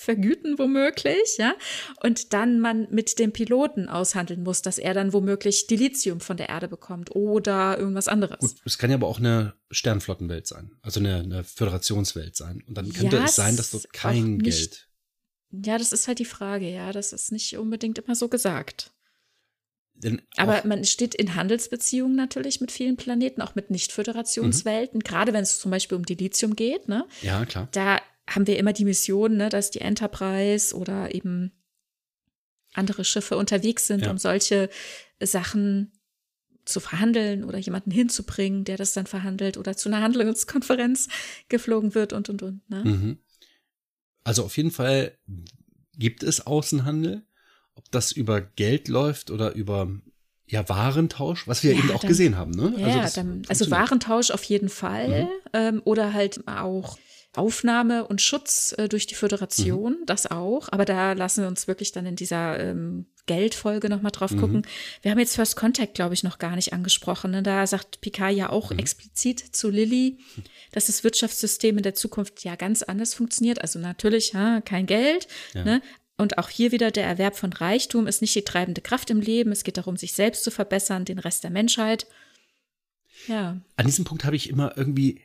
vergüten 0.02 0.58
womöglich, 0.58 1.38
ja, 1.38 1.54
und 2.04 2.34
dann 2.34 2.60
man 2.60 2.88
mit 2.90 3.20
dem 3.20 3.32
Piloten 3.32 3.88
aushandeln 3.88 4.44
muss, 4.44 4.62
dass 4.62 4.78
er 4.78 4.94
dann 4.94 5.14
womöglich 5.14 5.68
Dilithium 5.68 6.20
von 6.20 6.38
der 6.38 6.50
Erde 6.50 6.68
bekommt 6.68 7.16
oder 7.16 7.78
irgendwas 7.78 8.08
anderes. 8.08 8.40
Gut, 8.40 8.56
es 8.66 8.78
kann 8.78 8.90
ja 8.90 8.98
aber 8.98 9.08
auch 9.08 9.20
eine 9.20 9.54
Sternflottenwelt 9.70 10.48
sein, 10.48 10.72
also 10.82 11.00
eine, 11.00 11.20
eine 11.20 11.44
Föderationswelt 11.44 12.36
sein. 12.36 12.64
Und 12.68 12.76
dann 12.78 12.92
könnte 12.92 13.18
ja, 13.18 13.26
es 13.26 13.36
sein, 13.36 13.56
dass 13.56 13.72
dort 13.72 13.92
kein 13.94 14.40
Geld. 14.40 14.88
Ja, 15.52 15.78
das 15.78 15.92
ist 15.92 16.08
halt 16.08 16.20
die 16.20 16.26
Frage, 16.26 16.70
ja, 16.70 16.92
das 16.92 17.14
ist 17.14 17.32
nicht 17.32 17.58
unbedingt 17.58 18.00
immer 18.00 18.16
so 18.16 18.30
gesagt. 18.30 18.92
Aber 20.38 20.62
man 20.66 20.84
steht 20.84 21.14
in 21.14 21.36
Handelsbeziehungen 21.36 22.16
natürlich 22.16 22.62
mit 22.62 22.72
vielen 22.72 22.98
Planeten, 22.98 23.42
auch 23.42 23.56
mit 23.56 23.70
Nicht-Föderationswelten, 23.70 24.98
mhm. 25.00 25.04
gerade 25.04 25.34
wenn 25.34 25.44
es 25.44 25.60
zum 25.60 25.72
Beispiel 25.72 25.98
um 25.98 26.06
Dilithium 26.06 26.56
geht. 26.56 26.88
Ne? 26.88 27.06
Ja, 27.22 27.46
klar. 27.46 27.68
Da 27.72 28.00
haben 28.32 28.48
wir 28.48 28.58
immer 28.58 28.74
die 28.74 28.86
Mission, 28.86 29.38
ne, 29.38 29.50
dass 29.50 29.72
die 29.72 29.82
Enterprise 29.82 30.76
oder 30.76 31.14
eben 31.14 31.52
andere 32.74 33.04
Schiffe 33.04 33.38
unterwegs 33.38 33.88
sind, 33.88 34.06
ja. 34.06 34.12
um 34.12 34.18
solche 34.18 34.70
Sachen 35.22 35.92
zu 36.64 36.80
verhandeln 36.80 37.44
oder 37.44 37.58
jemanden 37.58 37.92
hinzubringen, 37.92 38.64
der 38.64 38.78
das 38.78 38.94
dann 38.94 39.08
verhandelt 39.08 39.58
oder 39.58 39.76
zu 39.76 39.90
einer 39.90 40.02
Handlungskonferenz 40.02 41.10
geflogen 41.50 41.96
wird 41.96 42.14
und 42.14 42.30
und 42.30 42.42
und. 42.44 42.70
Ne? 42.70 42.84
Mhm. 42.84 43.18
Also 44.24 44.46
auf 44.46 44.56
jeden 44.56 44.72
Fall 44.72 45.18
gibt 45.98 46.24
es 46.24 46.46
Außenhandel 46.46 47.26
ob 47.76 47.92
das 47.92 48.12
über 48.12 48.42
Geld 48.42 48.88
läuft 48.88 49.32
oder 49.32 49.54
über 49.54 49.90
ja, 50.46 50.68
Warentausch, 50.68 51.48
was 51.48 51.64
wir 51.64 51.74
ja, 51.74 51.80
eben 51.80 51.92
auch 51.92 52.02
dann, 52.02 52.10
gesehen 52.10 52.38
haben. 52.38 52.52
Ne? 52.52 52.74
Ja, 52.78 53.02
also, 53.02 53.22
dann, 53.22 53.44
also 53.48 53.72
Warentausch 53.72 54.32
auf 54.32 54.44
jeden 54.44 54.70
Fall 54.70 55.24
mhm. 55.24 55.30
ähm, 55.54 55.82
oder 55.86 56.14
halt 56.14 56.46
auch 56.48 56.98
Aufnahme 57.34 58.06
und 58.08 58.22
Schutz 58.22 58.76
äh, 58.78 58.90
durch 58.90 59.08
die 59.08 59.16
Föderation, 59.16 59.94
mhm. 60.02 60.06
das 60.06 60.30
auch. 60.30 60.70
Aber 60.72 60.84
da 60.84 61.14
lassen 61.14 61.42
wir 61.42 61.48
uns 61.48 61.68
wirklich 61.68 61.92
dann 61.92 62.06
in 62.06 62.16
dieser 62.16 62.60
ähm, 62.60 63.06
Geldfolge 63.26 63.88
nochmal 63.88 64.12
drauf 64.12 64.32
gucken. 64.32 64.58
Mhm. 64.58 65.02
Wir 65.02 65.12
haben 65.12 65.20
jetzt 65.20 65.36
First 65.36 65.56
Contact, 65.56 65.94
glaube 65.94 66.14
ich, 66.14 66.24
noch 66.24 66.40
gar 66.40 66.56
nicht 66.56 66.74
angesprochen. 66.74 67.32
Ne? 67.32 67.42
Da 67.42 67.66
sagt 67.66 68.02
Picard 68.02 68.34
ja 68.34 68.50
auch 68.50 68.72
mhm. 68.72 68.80
explizit 68.80 69.40
zu 69.56 69.70
Lilly, 69.70 70.20
dass 70.74 70.88
das 70.88 71.04
Wirtschaftssystem 71.04 71.78
in 71.78 71.84
der 71.84 71.94
Zukunft 71.94 72.44
ja 72.44 72.56
ganz 72.56 72.84
anders 72.84 73.14
funktioniert. 73.14 73.62
Also 73.62 73.80
natürlich 73.80 74.36
ha, 74.36 74.60
kein 74.62 74.86
Geld, 74.86 75.28
ja. 75.54 75.64
ne? 75.64 75.82
Und 76.18 76.38
auch 76.38 76.50
hier 76.50 76.72
wieder 76.72 76.92
der 76.92 77.06
Erwerb 77.06 77.36
von 77.36 77.52
Reichtum 77.52 78.06
ist 78.06 78.22
nicht 78.22 78.36
die 78.36 78.44
treibende 78.44 78.82
Kraft 78.82 79.10
im 79.10 79.22
Leben. 79.22 79.52
Es 79.52 79.64
geht 79.64 79.78
darum, 79.78 79.98
sich 79.98 80.14
selbst 80.14 80.44
zu 80.44 80.52
verbessern, 80.52 81.04
den 81.04 81.18
Rest 81.18 81.44
der 81.44 81.50
Menschheit. 81.50 82.06
Ja. 83.28 83.60
An 83.76 83.86
diesem 83.88 84.06
Punkt 84.06 84.24
habe 84.24 84.36
ich 84.36 84.48
immer 84.48 84.78
irgendwie 84.78 85.22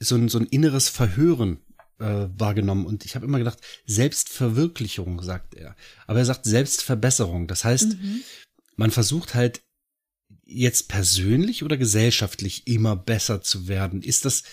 so 0.00 0.14
ein, 0.14 0.28
so 0.28 0.38
ein 0.38 0.46
inneres 0.46 0.88
Verhören 0.88 1.60
äh, 1.98 2.28
wahrgenommen. 2.36 2.86
Und 2.86 3.04
ich 3.04 3.14
habe 3.14 3.26
immer 3.26 3.38
gedacht, 3.38 3.58
Selbstverwirklichung, 3.86 5.22
sagt 5.22 5.54
er. 5.54 5.76
Aber 6.06 6.20
er 6.20 6.24
sagt 6.24 6.44
Selbstverbesserung. 6.44 7.46
Das 7.46 7.64
heißt, 7.64 7.98
mhm. 8.00 8.22
man 8.76 8.90
versucht 8.90 9.34
halt 9.34 9.62
jetzt 10.44 10.88
persönlich 10.88 11.62
oder 11.62 11.76
gesellschaftlich 11.76 12.66
immer 12.66 12.96
besser 12.96 13.42
zu 13.42 13.68
werden. 13.68 14.02
Ist 14.02 14.24
das, 14.24 14.44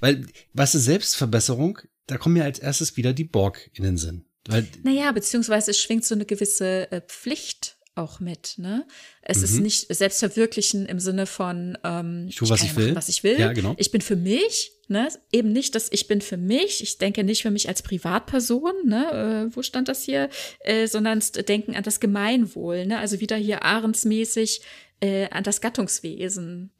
weil, 0.00 0.26
weißt 0.52 0.74
du, 0.74 0.78
Selbstverbesserung, 0.78 1.80
da 2.06 2.16
kommen 2.16 2.36
ja 2.36 2.44
als 2.44 2.58
erstes 2.58 2.96
wieder 2.96 3.12
die 3.12 3.24
Borg 3.24 3.70
in 3.74 3.84
den 3.84 3.96
Sinn. 3.96 4.24
Weil 4.46 4.66
naja, 4.82 5.12
beziehungsweise 5.12 5.72
es 5.72 5.80
schwingt 5.80 6.04
so 6.04 6.14
eine 6.14 6.24
gewisse 6.24 6.90
äh, 6.90 7.02
Pflicht 7.06 7.77
auch 7.98 8.20
mit. 8.20 8.54
Ne? 8.56 8.86
Es 9.22 9.38
mhm. 9.38 9.44
ist 9.44 9.60
nicht 9.60 9.94
Selbstverwirklichen 9.94 10.86
im 10.86 11.00
Sinne 11.00 11.26
von 11.26 11.76
ähm, 11.84 12.26
ich 12.28 12.36
tue, 12.36 12.48
was 12.48 12.62
ich, 12.62 12.70
ich 12.70 12.76
will. 12.76 12.94
was 12.94 13.08
ich 13.08 13.24
will. 13.24 13.38
Ja, 13.38 13.52
genau. 13.52 13.74
Ich 13.76 13.90
bin 13.90 14.00
für 14.00 14.16
mich, 14.16 14.72
ne? 14.88 15.08
Eben 15.32 15.52
nicht, 15.52 15.74
dass 15.74 15.92
ich 15.92 16.08
bin 16.08 16.20
für 16.20 16.36
mich. 16.36 16.82
Ich 16.82 16.98
denke 16.98 17.24
nicht 17.24 17.42
für 17.42 17.50
mich 17.50 17.68
als 17.68 17.82
Privatperson, 17.82 18.72
ne? 18.86 19.48
Äh, 19.50 19.56
wo 19.56 19.62
stand 19.62 19.88
das 19.88 20.02
hier? 20.02 20.30
Äh, 20.60 20.86
sondern 20.86 21.22
denken 21.48 21.74
an 21.76 21.82
das 21.82 22.00
Gemeinwohl, 22.00 22.86
ne? 22.86 22.98
Also 22.98 23.20
wieder 23.20 23.36
hier 23.36 23.64
ahrensmäßig 23.64 24.62
äh, 25.00 25.28
an 25.30 25.44
das 25.44 25.60
Gattungswesen. 25.60 26.70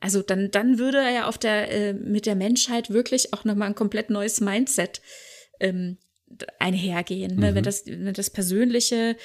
Also 0.00 0.20
dann, 0.20 0.50
dann 0.50 0.78
würde 0.78 0.98
er 0.98 1.10
ja 1.10 1.26
auf 1.26 1.38
der 1.38 1.70
äh, 1.70 1.92
mit 1.94 2.26
der 2.26 2.34
Menschheit 2.34 2.90
wirklich 2.90 3.32
auch 3.32 3.44
nochmal 3.44 3.68
ein 3.68 3.74
komplett 3.74 4.10
neues 4.10 4.40
Mindset 4.40 5.00
ähm, 5.60 5.96
einhergehen, 6.58 7.38
ne? 7.38 7.50
Mhm. 7.50 7.54
wenn 7.54 7.64
das 7.64 7.86
wenn 7.86 8.12
das 8.12 8.30
Persönliche 8.30 9.16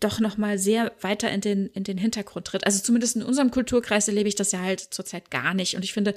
doch 0.00 0.20
noch 0.20 0.36
mal 0.36 0.58
sehr 0.58 0.92
weiter 1.00 1.30
in 1.30 1.40
den 1.40 1.66
in 1.68 1.84
den 1.84 1.98
Hintergrund 1.98 2.46
tritt. 2.46 2.66
Also 2.66 2.82
zumindest 2.82 3.16
in 3.16 3.22
unserem 3.22 3.50
Kulturkreis 3.50 4.08
erlebe 4.08 4.28
ich 4.28 4.34
das 4.34 4.52
ja 4.52 4.60
halt 4.60 4.80
zurzeit 4.80 5.30
gar 5.30 5.54
nicht. 5.54 5.74
Und 5.74 5.84
ich 5.84 5.92
finde, 5.92 6.14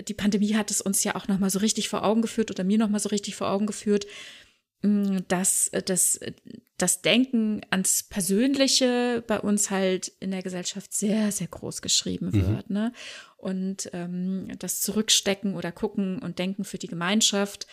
die 0.00 0.14
Pandemie 0.14 0.54
hat 0.54 0.70
es 0.70 0.80
uns 0.80 1.04
ja 1.04 1.14
auch 1.14 1.28
noch 1.28 1.38
mal 1.38 1.50
so 1.50 1.58
richtig 1.58 1.88
vor 1.88 2.04
Augen 2.04 2.22
geführt 2.22 2.50
oder 2.50 2.64
mir 2.64 2.78
noch 2.78 2.88
mal 2.88 2.98
so 2.98 3.10
richtig 3.10 3.36
vor 3.36 3.50
Augen 3.50 3.66
geführt, 3.66 4.06
mm, 4.82 5.18
dass 5.28 5.70
das, 5.84 6.18
das 6.78 7.02
Denken 7.02 7.60
ans 7.70 8.04
Persönliche 8.04 9.22
bei 9.26 9.38
uns 9.38 9.70
halt 9.70 10.08
in 10.20 10.30
der 10.30 10.42
Gesellschaft 10.42 10.94
sehr, 10.94 11.30
sehr 11.32 11.48
groß 11.48 11.82
geschrieben 11.82 12.30
mhm. 12.32 12.46
wird. 12.46 12.70
Mhm. 12.70 12.74
Ne? 12.74 12.92
Und 13.36 13.90
ähm, 13.92 14.48
das 14.58 14.80
Zurückstecken 14.80 15.54
oder 15.54 15.72
Gucken 15.72 16.20
und 16.20 16.38
Denken 16.38 16.64
für 16.64 16.78
die 16.78 16.88
Gemeinschaft 16.88 17.66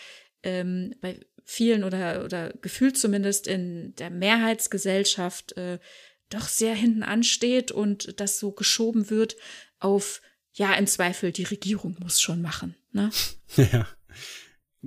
ähm, 0.44 0.96
bei 1.02 1.20
vielen 1.50 1.84
oder, 1.84 2.24
oder 2.24 2.54
gefühlt 2.62 2.96
zumindest 2.96 3.48
in 3.48 3.96
der 3.96 4.12
Mehrheitsgesellschaft 4.12 5.58
äh, 5.58 5.80
doch 6.30 6.48
sehr 6.48 6.76
hinten 6.76 7.02
ansteht 7.02 7.72
und 7.72 8.20
das 8.20 8.38
so 8.38 8.52
geschoben 8.52 9.10
wird 9.10 9.36
auf, 9.80 10.22
ja, 10.54 10.74
im 10.76 10.86
Zweifel, 10.86 11.32
die 11.32 11.44
Regierung 11.44 11.98
muss 12.00 12.22
schon 12.22 12.42
machen. 12.42 12.76
Ne? 12.92 13.10
Ja. 13.58 13.88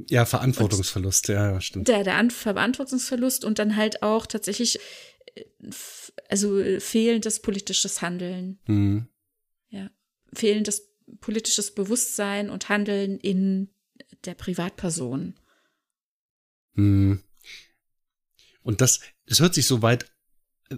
Ja, 0.08 0.24
Verantwortungsverlust, 0.24 1.28
und 1.28 1.34
ja, 1.34 1.60
stimmt. 1.60 1.89
Der, 1.89 2.02
der 2.02 2.31
Verantwortungsverlust 2.31 3.44
und 3.44 3.58
dann 3.58 3.76
halt 3.76 4.02
auch 4.02 4.24
tatsächlich, 4.24 4.78
äh, 5.34 5.44
also 6.31 6.62
fehlendes 6.78 7.41
politisches 7.41 8.00
Handeln. 8.00 8.58
Mhm. 8.66 9.08
Ja, 9.68 9.91
fehlendes 10.32 10.89
politisches 11.20 11.74
Bewusstsein 11.74 12.49
und 12.49 12.70
Handeln 12.70 13.18
in 13.18 13.68
der 14.24 14.34
Privatperson. 14.34 15.34
Hm. 16.75 17.20
Und 18.62 18.81
das, 18.81 19.01
das 19.26 19.41
hört 19.41 19.55
sich 19.55 19.67
so 19.67 19.83
weit 19.83 20.12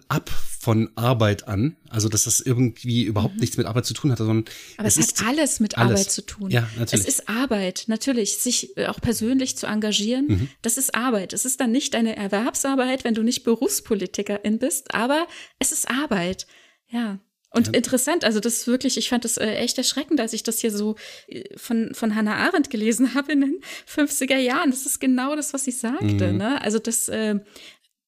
ab 0.09 0.29
von 0.29 0.91
Arbeit 0.97 1.47
an, 1.47 1.77
also 1.89 2.09
dass 2.09 2.25
das 2.25 2.41
irgendwie 2.41 3.05
überhaupt 3.05 3.35
mhm. 3.35 3.41
nichts 3.41 3.57
mit 3.57 3.67
Arbeit 3.67 3.87
zu 3.87 3.95
tun 3.95 4.11
hat, 4.11 4.19
sondern 4.19 4.45
aber 4.77 4.89
es, 4.89 4.97
es 4.97 5.21
hat 5.21 5.29
alles 5.29 5.61
mit 5.61 5.79
alles. 5.79 6.01
Arbeit 6.01 6.11
zu 6.11 6.27
tun. 6.27 6.51
Ja, 6.51 6.69
natürlich. 6.77 7.07
Es 7.07 7.15
ist 7.21 7.29
Arbeit, 7.29 7.85
natürlich, 7.87 8.39
sich 8.39 8.77
auch 8.89 9.01
persönlich 9.01 9.57
zu 9.57 9.67
engagieren, 9.67 10.27
mhm. 10.27 10.49
das 10.63 10.79
ist 10.79 10.95
Arbeit. 10.95 11.33
Es 11.33 11.45
ist 11.45 11.61
dann 11.61 11.71
nicht 11.71 11.95
deine 11.95 12.17
Erwerbsarbeit, 12.17 13.05
wenn 13.05 13.15
du 13.15 13.23
nicht 13.23 13.45
Berufspolitikerin 13.45 14.59
bist, 14.59 14.95
aber 14.95 15.27
es 15.59 15.73
ist 15.73 15.89
Arbeit. 15.89 16.47
Ja. 16.89 17.19
Und 17.55 17.69
ja. 17.69 17.73
interessant, 17.75 18.25
also 18.25 18.41
das 18.41 18.55
ist 18.55 18.67
wirklich, 18.67 18.99
ich 18.99 19.09
fand 19.09 19.25
das 19.25 19.37
äh, 19.37 19.47
echt 19.47 19.79
erschreckend, 19.79 20.21
als 20.21 20.33
ich 20.33 20.43
das 20.43 20.59
hier 20.59 20.73
so 20.73 20.97
äh, 21.29 21.57
von, 21.57 21.95
von 21.95 22.15
Hannah 22.15 22.37
Arendt 22.37 22.69
gelesen 22.69 23.15
habe 23.15 23.33
in 23.33 23.41
den 23.41 23.61
50er 23.89 24.37
Jahren. 24.37 24.71
Das 24.71 24.87
ist 24.87 25.01
genau 25.01 25.37
das, 25.37 25.55
was 25.55 25.65
sie 25.65 25.71
sagte. 25.71 26.33
Mhm. 26.33 26.39
Ne? 26.39 26.61
Also 26.61 26.81
das, 26.81 27.09
äh, 27.09 27.39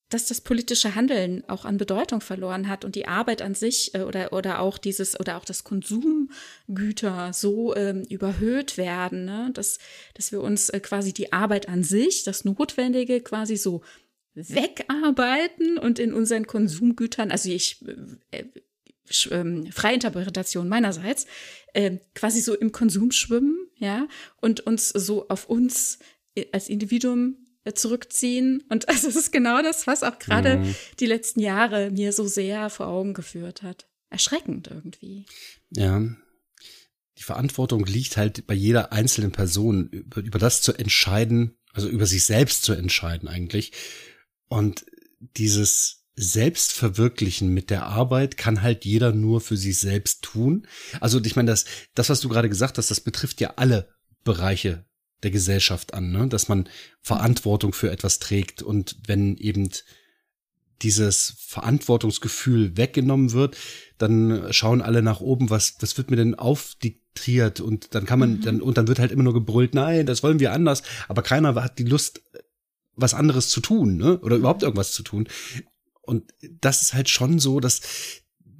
dass 0.09 0.25
das 0.25 0.41
politische 0.41 0.95
Handeln 0.95 1.43
auch 1.47 1.63
an 1.63 1.77
Bedeutung 1.77 2.19
verloren 2.19 2.67
hat 2.67 2.83
und 2.83 2.95
die 2.95 3.07
Arbeit 3.07 3.41
an 3.41 3.55
sich 3.55 3.95
äh, 3.95 4.01
oder, 4.01 4.33
oder 4.33 4.59
auch 4.59 4.77
dieses 4.77 5.17
oder 5.17 5.37
auch 5.37 5.45
das 5.45 5.63
Konsumgüter 5.63 7.31
so 7.31 7.73
ähm, 7.75 8.03
überhöht 8.09 8.77
werden, 8.77 9.23
ne? 9.23 9.49
dass, 9.53 9.79
dass 10.13 10.33
wir 10.33 10.41
uns 10.41 10.67
äh, 10.69 10.81
quasi 10.81 11.13
die 11.13 11.31
Arbeit 11.31 11.69
an 11.69 11.85
sich, 11.85 12.23
das 12.23 12.43
Notwendige 12.43 13.21
quasi 13.21 13.55
so 13.55 13.81
wegarbeiten 14.33 15.77
und 15.77 15.99
in 15.99 16.13
unseren 16.13 16.45
Konsumgütern, 16.45 17.31
also 17.31 17.49
ich 17.49 17.83
äh, 18.31 18.43
ähm, 19.31 19.71
Freiinterpretation 19.71 20.67
meinerseits, 20.67 21.25
äh, 21.73 21.97
quasi 22.15 22.41
so 22.41 22.55
im 22.55 22.71
Konsum 22.71 23.11
schwimmen, 23.11 23.67
ja, 23.77 24.07
und 24.41 24.61
uns 24.61 24.89
so 24.89 25.27
auf 25.29 25.49
uns 25.49 25.99
äh, 26.35 26.45
als 26.51 26.69
Individuum 26.69 27.37
äh, 27.63 27.73
zurückziehen. 27.73 28.63
Und 28.69 28.87
also 28.89 29.07
es 29.07 29.15
ist 29.15 29.31
genau 29.31 29.61
das, 29.61 29.87
was 29.87 30.03
auch 30.03 30.19
gerade 30.19 30.59
mhm. 30.59 30.75
die 30.99 31.05
letzten 31.05 31.39
Jahre 31.39 31.91
mir 31.91 32.13
so 32.13 32.27
sehr 32.27 32.69
vor 32.69 32.87
Augen 32.87 33.13
geführt 33.13 33.61
hat. 33.61 33.87
Erschreckend 34.09 34.67
irgendwie. 34.67 35.25
Ja. 35.71 36.01
Die 37.17 37.23
Verantwortung 37.23 37.85
liegt 37.85 38.15
halt 38.15 38.45
bei 38.47 38.53
jeder 38.53 38.93
einzelnen 38.93 39.31
Person, 39.31 39.89
über, 39.89 40.21
über 40.21 40.39
das 40.39 40.61
zu 40.61 40.73
entscheiden, 40.73 41.57
also 41.73 41.89
über 41.89 42.05
sich 42.05 42.23
selbst 42.25 42.63
zu 42.63 42.73
entscheiden 42.73 43.27
eigentlich. 43.27 43.71
Und 44.47 44.85
dieses 45.19 45.96
Selbstverwirklichen 46.19 47.53
mit 47.53 47.69
der 47.69 47.85
Arbeit 47.85 48.37
kann 48.37 48.63
halt 48.63 48.85
jeder 48.85 49.13
nur 49.13 49.39
für 49.39 49.55
sich 49.55 49.77
selbst 49.77 50.23
tun. 50.23 50.67
Also 50.99 51.21
ich 51.23 51.35
meine, 51.35 51.51
das, 51.51 51.65
das, 51.93 52.09
was 52.09 52.21
du 52.21 52.29
gerade 52.29 52.49
gesagt 52.49 52.79
hast, 52.79 52.89
das 52.89 53.01
betrifft 53.01 53.39
ja 53.39 53.53
alle 53.55 53.87
Bereiche 54.23 54.85
der 55.21 55.29
Gesellschaft 55.31 55.93
an, 55.93 56.11
ne? 56.11 56.27
dass 56.27 56.47
man 56.47 56.67
Verantwortung 57.01 57.71
für 57.71 57.91
etwas 57.91 58.17
trägt 58.17 58.63
und 58.63 58.97
wenn 59.05 59.37
eben 59.37 59.69
dieses 60.81 61.35
Verantwortungsgefühl 61.39 62.77
weggenommen 62.77 63.31
wird, 63.31 63.55
dann 63.97 64.47
schauen 64.51 64.81
alle 64.81 65.01
nach 65.01 65.21
oben, 65.21 65.49
was, 65.49 65.75
was 65.79 65.97
wird 65.97 66.11
mir 66.11 66.17
denn 66.17 66.35
aufdiktiert 66.35 67.61
und 67.61 67.95
dann 67.95 68.05
kann 68.05 68.19
man, 68.19 68.37
mhm. 68.37 68.41
dann, 68.41 68.61
und 68.61 68.77
dann 68.77 68.87
wird 68.87 68.99
halt 68.99 69.11
immer 69.11 69.23
nur 69.23 69.33
gebrüllt, 69.33 69.73
nein, 69.73 70.05
das 70.05 70.23
wollen 70.23 70.39
wir 70.39 70.51
anders, 70.51 70.83
aber 71.07 71.21
keiner 71.21 71.55
hat 71.55 71.79
die 71.79 71.83
Lust, 71.83 72.21
was 72.95 73.13
anderes 73.13 73.49
zu 73.49 73.61
tun, 73.61 73.97
ne? 73.97 74.19
Oder 74.19 74.37
überhaupt 74.37 74.63
irgendwas 74.63 74.91
zu 74.91 75.03
tun. 75.03 75.27
Und 76.07 76.33
das 76.61 76.81
ist 76.81 76.93
halt 76.93 77.09
schon 77.09 77.39
so, 77.39 77.59
dass 77.59 77.81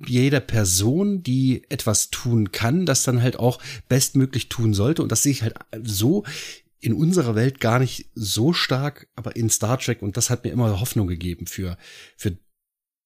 jeder 0.05 0.39
Person, 0.39 1.23
die 1.23 1.63
etwas 1.69 2.09
tun 2.09 2.51
kann, 2.51 2.85
das 2.85 3.03
dann 3.03 3.21
halt 3.21 3.37
auch 3.39 3.59
bestmöglich 3.89 4.49
tun 4.49 4.73
sollte. 4.73 5.01
Und 5.01 5.11
das 5.11 5.23
sehe 5.23 5.31
ich 5.31 5.41
halt 5.41 5.55
so 5.83 6.23
in 6.79 6.93
unserer 6.93 7.35
Welt 7.35 7.59
gar 7.59 7.79
nicht 7.79 8.09
so 8.13 8.53
stark, 8.53 9.07
aber 9.15 9.35
in 9.35 9.49
Star 9.49 9.79
Trek 9.79 10.01
und 10.01 10.15
das 10.15 10.29
hat 10.29 10.43
mir 10.43 10.51
immer 10.51 10.79
Hoffnung 10.79 11.07
gegeben 11.07 11.47
für, 11.47 11.77
für, 12.15 12.37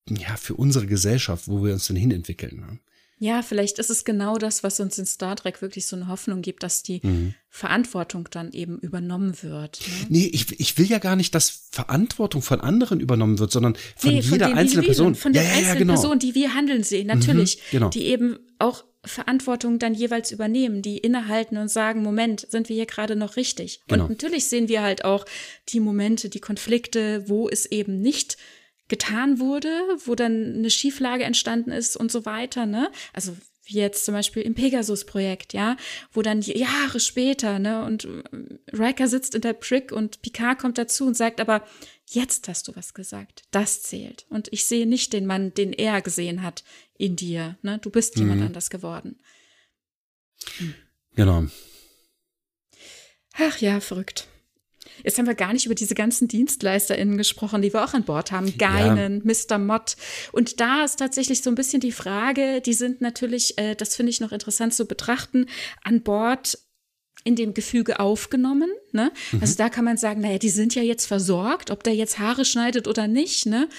ja, 0.09 0.35
für 0.35 0.55
unsere 0.55 0.87
Gesellschaft, 0.87 1.47
wo 1.47 1.63
wir 1.63 1.73
uns 1.73 1.87
denn 1.87 1.95
hinentwickeln. 1.95 2.81
Ja, 3.21 3.43
vielleicht 3.43 3.77
ist 3.77 3.91
es 3.91 4.03
genau 4.03 4.39
das, 4.39 4.63
was 4.63 4.79
uns 4.79 4.97
in 4.97 5.05
Star 5.05 5.35
Trek 5.35 5.61
wirklich 5.61 5.85
so 5.85 5.95
eine 5.95 6.07
Hoffnung 6.07 6.41
gibt, 6.41 6.63
dass 6.63 6.81
die 6.81 7.01
mhm. 7.03 7.35
Verantwortung 7.49 8.27
dann 8.31 8.51
eben 8.51 8.79
übernommen 8.79 9.43
wird. 9.43 9.79
Ne? 9.79 10.07
Nee, 10.09 10.31
ich, 10.33 10.59
ich 10.59 10.75
will 10.79 10.87
ja 10.87 10.97
gar 10.97 11.15
nicht, 11.15 11.35
dass 11.35 11.67
Verantwortung 11.69 12.41
von 12.41 12.61
anderen 12.61 12.99
übernommen 12.99 13.37
wird, 13.37 13.51
sondern 13.51 13.75
von 13.95 14.11
nee, 14.11 14.21
jeder 14.21 14.55
einzelnen 14.55 14.87
Person. 14.87 15.13
Von 15.13 15.33
der 15.33 15.43
ja, 15.43 15.49
einzelnen 15.49 15.67
ja, 15.67 15.75
genau. 15.75 15.93
Person, 15.93 16.17
die 16.17 16.33
wir 16.33 16.55
handeln 16.55 16.81
sehen, 16.81 17.05
natürlich. 17.05 17.57
Mhm, 17.57 17.61
genau. 17.69 17.89
Die 17.89 18.05
eben 18.05 18.39
auch 18.57 18.85
Verantwortung 19.05 19.77
dann 19.77 19.93
jeweils 19.93 20.31
übernehmen, 20.31 20.81
die 20.81 20.97
innehalten 20.97 21.57
und 21.57 21.69
sagen, 21.69 22.01
Moment, 22.01 22.47
sind 22.49 22.69
wir 22.69 22.75
hier 22.75 22.87
gerade 22.87 23.15
noch 23.15 23.35
richtig? 23.35 23.81
Genau. 23.87 24.05
Und 24.05 24.09
natürlich 24.09 24.47
sehen 24.47 24.67
wir 24.67 24.81
halt 24.81 25.05
auch 25.05 25.25
die 25.69 25.79
Momente, 25.79 26.27
die 26.27 26.39
Konflikte, 26.39 27.29
wo 27.29 27.47
es 27.47 27.67
eben 27.67 28.01
nicht 28.01 28.37
getan 28.91 29.39
wurde, 29.39 29.69
wo 30.05 30.15
dann 30.15 30.53
eine 30.55 30.69
Schieflage 30.69 31.23
entstanden 31.23 31.71
ist 31.71 31.95
und 31.95 32.11
so 32.11 32.25
weiter, 32.25 32.65
ne? 32.65 32.91
Also 33.13 33.35
wie 33.63 33.75
jetzt 33.77 34.03
zum 34.05 34.13
Beispiel 34.13 34.43
im 34.43 34.53
Pegasus-Projekt, 34.53 35.53
ja, 35.53 35.77
wo 36.11 36.21
dann 36.21 36.41
Jahre 36.41 36.99
später, 36.99 37.57
ne, 37.57 37.85
und 37.85 38.05
äh, 38.05 38.75
Riker 38.75 39.07
sitzt 39.07 39.33
in 39.33 39.41
der 39.41 39.53
Brick 39.53 39.91
und 39.93 40.21
Picard 40.21 40.59
kommt 40.59 40.77
dazu 40.77 41.05
und 41.05 41.15
sagt 41.15 41.39
aber, 41.39 41.65
jetzt 42.05 42.49
hast 42.49 42.67
du 42.67 42.75
was 42.75 42.93
gesagt, 42.93 43.43
das 43.51 43.81
zählt. 43.81 44.25
Und 44.29 44.49
ich 44.51 44.65
sehe 44.65 44.85
nicht 44.85 45.13
den 45.13 45.25
Mann, 45.25 45.53
den 45.53 45.71
er 45.71 46.01
gesehen 46.01 46.43
hat 46.43 46.65
in 46.97 47.15
dir, 47.15 47.57
ne, 47.61 47.79
du 47.79 47.89
bist 47.89 48.17
mhm. 48.17 48.23
jemand 48.23 48.41
anders 48.41 48.69
geworden. 48.69 49.21
Hm. 50.57 50.73
Genau. 51.15 51.45
Ach 53.35 53.57
ja, 53.59 53.79
verrückt. 53.79 54.27
Jetzt 55.03 55.17
haben 55.17 55.27
wir 55.27 55.35
gar 55.35 55.53
nicht 55.53 55.65
über 55.65 55.75
diese 55.75 55.95
ganzen 55.95 56.27
DienstleisterInnen 56.27 57.17
gesprochen, 57.17 57.61
die 57.61 57.73
wir 57.73 57.83
auch 57.83 57.93
an 57.93 58.03
Bord 58.03 58.31
haben. 58.31 58.57
Geinen, 58.57 59.23
ja. 59.25 59.33
Mr. 59.33 59.57
Mott. 59.57 59.95
Und 60.31 60.59
da 60.59 60.83
ist 60.83 60.99
tatsächlich 60.99 61.41
so 61.41 61.49
ein 61.49 61.55
bisschen 61.55 61.79
die 61.79 61.91
Frage, 61.91 62.61
die 62.61 62.73
sind 62.73 63.01
natürlich, 63.01 63.57
äh, 63.57 63.75
das 63.75 63.95
finde 63.95 64.11
ich 64.11 64.19
noch 64.19 64.31
interessant 64.31 64.73
zu 64.73 64.85
betrachten, 64.85 65.47
an 65.83 66.01
Bord 66.01 66.57
in 67.23 67.35
dem 67.35 67.53
Gefüge 67.53 67.99
aufgenommen. 67.99 68.69
Ne? 68.91 69.11
Mhm. 69.31 69.41
Also 69.41 69.55
da 69.55 69.69
kann 69.69 69.85
man 69.85 69.97
sagen, 69.97 70.21
naja, 70.21 70.39
die 70.39 70.49
sind 70.49 70.73
ja 70.75 70.81
jetzt 70.81 71.05
versorgt, 71.05 71.69
ob 71.69 71.83
der 71.83 71.93
jetzt 71.93 72.19
Haare 72.19 72.45
schneidet 72.45 72.87
oder 72.87 73.07
nicht. 73.07 73.45
Ne? 73.45 73.69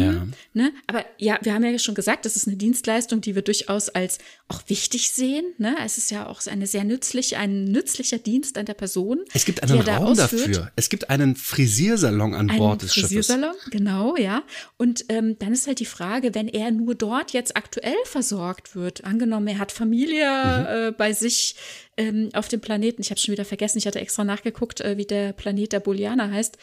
Ja. 0.00 0.26
ne? 0.54 0.72
Aber 0.86 1.04
ja, 1.18 1.38
wir 1.42 1.54
haben 1.54 1.64
ja 1.64 1.78
schon 1.78 1.94
gesagt, 1.94 2.24
das 2.24 2.36
ist 2.36 2.46
eine 2.46 2.56
Dienstleistung, 2.56 3.20
die 3.20 3.34
wir 3.34 3.42
durchaus 3.42 3.88
als 3.88 4.18
auch 4.48 4.62
wichtig 4.68 5.10
sehen. 5.10 5.44
Ne? 5.58 5.76
Es 5.84 5.98
ist 5.98 6.10
ja 6.10 6.26
auch 6.26 6.44
eine 6.46 6.66
sehr 6.66 6.84
nützliche, 6.84 7.38
ein 7.38 7.64
nützlicher 7.64 8.18
Dienst 8.18 8.58
an 8.58 8.66
der 8.66 8.74
Person. 8.74 9.20
Es 9.34 9.44
gibt 9.44 9.62
einen 9.62 9.80
Raum 9.80 10.16
da 10.16 10.28
dafür. 10.28 10.72
Es 10.76 10.88
gibt 10.88 11.10
einen 11.10 11.36
Frisiersalon 11.36 12.34
an 12.34 12.46
Bord 12.48 12.82
des 12.82 12.94
Schiffes. 12.94 13.10
Frisiersalon, 13.10 13.54
genau, 13.70 14.16
ja. 14.16 14.42
Und 14.78 15.04
ähm, 15.08 15.38
dann 15.38 15.52
ist 15.52 15.66
halt 15.66 15.80
die 15.80 15.86
Frage, 15.86 16.34
wenn 16.34 16.48
er 16.48 16.70
nur 16.70 16.94
dort 16.94 17.32
jetzt 17.32 17.56
aktuell 17.56 17.94
versorgt 18.04 18.74
wird, 18.74 19.04
angenommen, 19.04 19.48
er 19.48 19.58
hat 19.58 19.72
Familie 19.72 20.24
mhm. 20.24 20.66
äh, 20.66 20.92
bei 20.92 21.12
sich 21.12 21.56
ähm, 21.96 22.30
auf 22.32 22.48
dem 22.48 22.60
Planeten. 22.60 23.02
Ich 23.02 23.10
habe 23.10 23.20
schon 23.20 23.32
wieder 23.32 23.44
vergessen, 23.44 23.78
ich 23.78 23.86
hatte 23.86 24.00
extra 24.00 24.24
nachgeguckt, 24.24 24.80
äh, 24.80 24.96
wie 24.96 25.04
der 25.04 25.32
Planet 25.32 25.72
der 25.72 25.80
Bolianer 25.80 26.30
heißt. 26.30 26.58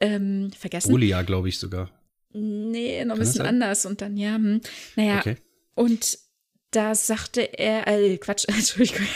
Ähm, 0.00 0.50
vergessen. 0.56 0.90
Bolia, 0.90 1.22
glaube 1.22 1.48
ich 1.48 1.58
sogar. 1.58 1.90
Nee, 2.32 3.04
noch 3.04 3.14
ein 3.14 3.20
bisschen 3.20 3.46
anders. 3.46 3.86
Und 3.86 4.00
dann, 4.00 4.16
ja, 4.16 4.34
hm. 4.34 4.60
naja. 4.96 5.18
Okay. 5.20 5.36
Und 5.74 6.18
da 6.70 6.94
sagte 6.94 7.58
er, 7.58 7.86
äh, 7.86 8.18
Quatsch, 8.18 8.44
Entschuldigung, 8.48 9.06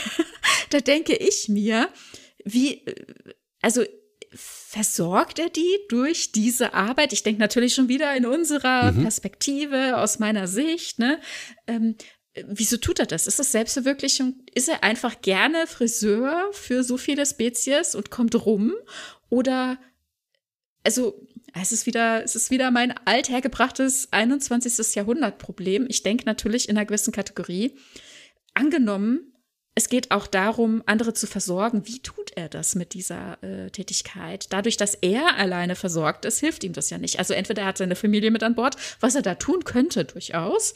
da 0.69 0.79
denke 0.79 1.15
ich 1.15 1.49
mir, 1.49 1.89
wie, 2.43 2.85
äh, 2.85 3.05
also 3.61 3.83
versorgt 4.35 5.39
er 5.39 5.49
die 5.49 5.79
durch 5.89 6.31
diese 6.31 6.73
Arbeit? 6.73 7.13
Ich 7.13 7.23
denke 7.23 7.39
natürlich 7.39 7.75
schon 7.75 7.89
wieder 7.89 8.15
in 8.15 8.25
unserer 8.25 8.91
mhm. 8.91 9.03
Perspektive, 9.03 9.97
aus 9.97 10.19
meiner 10.19 10.47
Sicht, 10.47 10.99
ne? 10.99 11.19
Ähm, 11.67 11.95
wieso 12.47 12.77
tut 12.77 12.99
er 12.99 13.05
das? 13.05 13.27
Ist 13.27 13.39
das 13.39 13.51
Selbstverwirklichung? 13.51 14.41
Ist 14.53 14.69
er 14.69 14.83
einfach 14.83 15.21
gerne 15.21 15.67
Friseur 15.67 16.49
für 16.51 16.83
so 16.83 16.97
viele 16.97 17.25
Spezies 17.25 17.93
und 17.93 18.09
kommt 18.09 18.33
rum? 18.45 18.73
Oder, 19.29 19.77
also, 20.83 21.27
es 21.61 21.71
ist 21.71 21.85
wieder, 21.85 22.23
es 22.23 22.35
ist 22.35 22.51
wieder 22.51 22.71
mein 22.71 22.93
althergebrachtes 23.05 24.07
21. 24.11 24.95
Jahrhundert-Problem. 24.95 25.85
Ich 25.87 26.03
denke 26.03 26.25
natürlich 26.25 26.67
in 26.67 26.77
einer 26.77 26.85
gewissen 26.85 27.13
Kategorie. 27.13 27.77
Angenommen, 28.53 29.33
es 29.75 29.89
geht 29.89 30.11
auch 30.11 30.27
darum, 30.27 30.83
andere 30.85 31.13
zu 31.13 31.25
versorgen. 31.25 31.87
Wie 31.87 31.99
tut 31.99 32.31
er 32.35 32.49
das 32.49 32.75
mit 32.75 32.93
dieser 32.93 33.41
äh, 33.43 33.69
Tätigkeit? 33.71 34.47
Dadurch, 34.51 34.77
dass 34.77 34.95
er 34.95 35.35
alleine 35.35 35.75
versorgt 35.75 36.25
ist, 36.25 36.39
hilft 36.39 36.63
ihm 36.63 36.73
das 36.73 36.89
ja 36.89 36.97
nicht. 36.97 37.17
Also 37.17 37.33
entweder 37.33 37.63
er 37.63 37.69
hat 37.69 37.77
seine 37.77 37.95
Familie 37.95 38.31
mit 38.31 38.43
an 38.43 38.55
Bord, 38.55 38.75
was 38.99 39.15
er 39.15 39.23
da 39.23 39.35
tun 39.35 39.63
könnte 39.63 40.05
durchaus. 40.05 40.75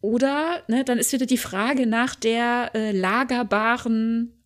Oder, 0.00 0.62
ne, 0.66 0.84
dann 0.84 0.98
ist 0.98 1.12
wieder 1.12 1.26
die 1.26 1.38
Frage 1.38 1.86
nach 1.86 2.14
der 2.14 2.70
äh, 2.74 2.92
lagerbaren, 2.92 4.42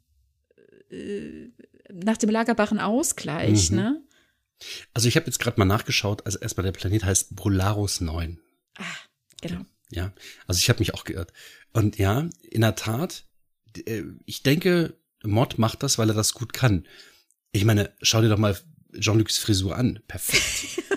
äh, 0.91 1.49
nach 1.93 2.17
dem 2.17 2.31
lagerbaren 2.31 2.81
Ausgleich, 2.81 3.71
mhm. 3.71 3.77
ne? 3.77 4.06
Also 4.95 5.09
ich 5.09 5.17
habe 5.17 5.27
jetzt 5.27 5.39
gerade 5.39 5.59
mal 5.59 5.65
nachgeschaut. 5.65 6.25
Also 6.27 6.39
erstmal 6.39 6.65
der 6.65 6.73
Planet 6.73 7.05
heißt 7.05 7.37
Polaris 7.37 8.01
9. 8.01 8.41
Ah, 8.79 8.85
genau. 9.41 9.63
Ja, 9.91 10.13
also 10.47 10.59
ich 10.59 10.69
habe 10.69 10.81
mich 10.81 10.95
auch 10.95 11.05
geirrt. 11.05 11.33
Und 11.73 11.99
ja, 11.99 12.29
in 12.43 12.63
der 12.63 12.75
Tat, 12.75 13.25
äh, 13.87 14.03
ich 14.25 14.43
denke, 14.43 14.99
Mod 15.23 15.59
macht 15.59 15.83
das, 15.83 15.99
weil 15.99 16.11
er 16.11 16.15
das 16.15 16.33
gut 16.33 16.53
kann. 16.53 16.87
Ich 17.53 17.65
meine, 17.65 17.93
schau 18.03 18.21
dir 18.21 18.29
doch 18.29 18.39
mal 18.39 18.57
Jean-Lucs 18.99 19.39
Frisur 19.39 19.77
an. 19.77 20.01
Perfekt. 20.09 20.83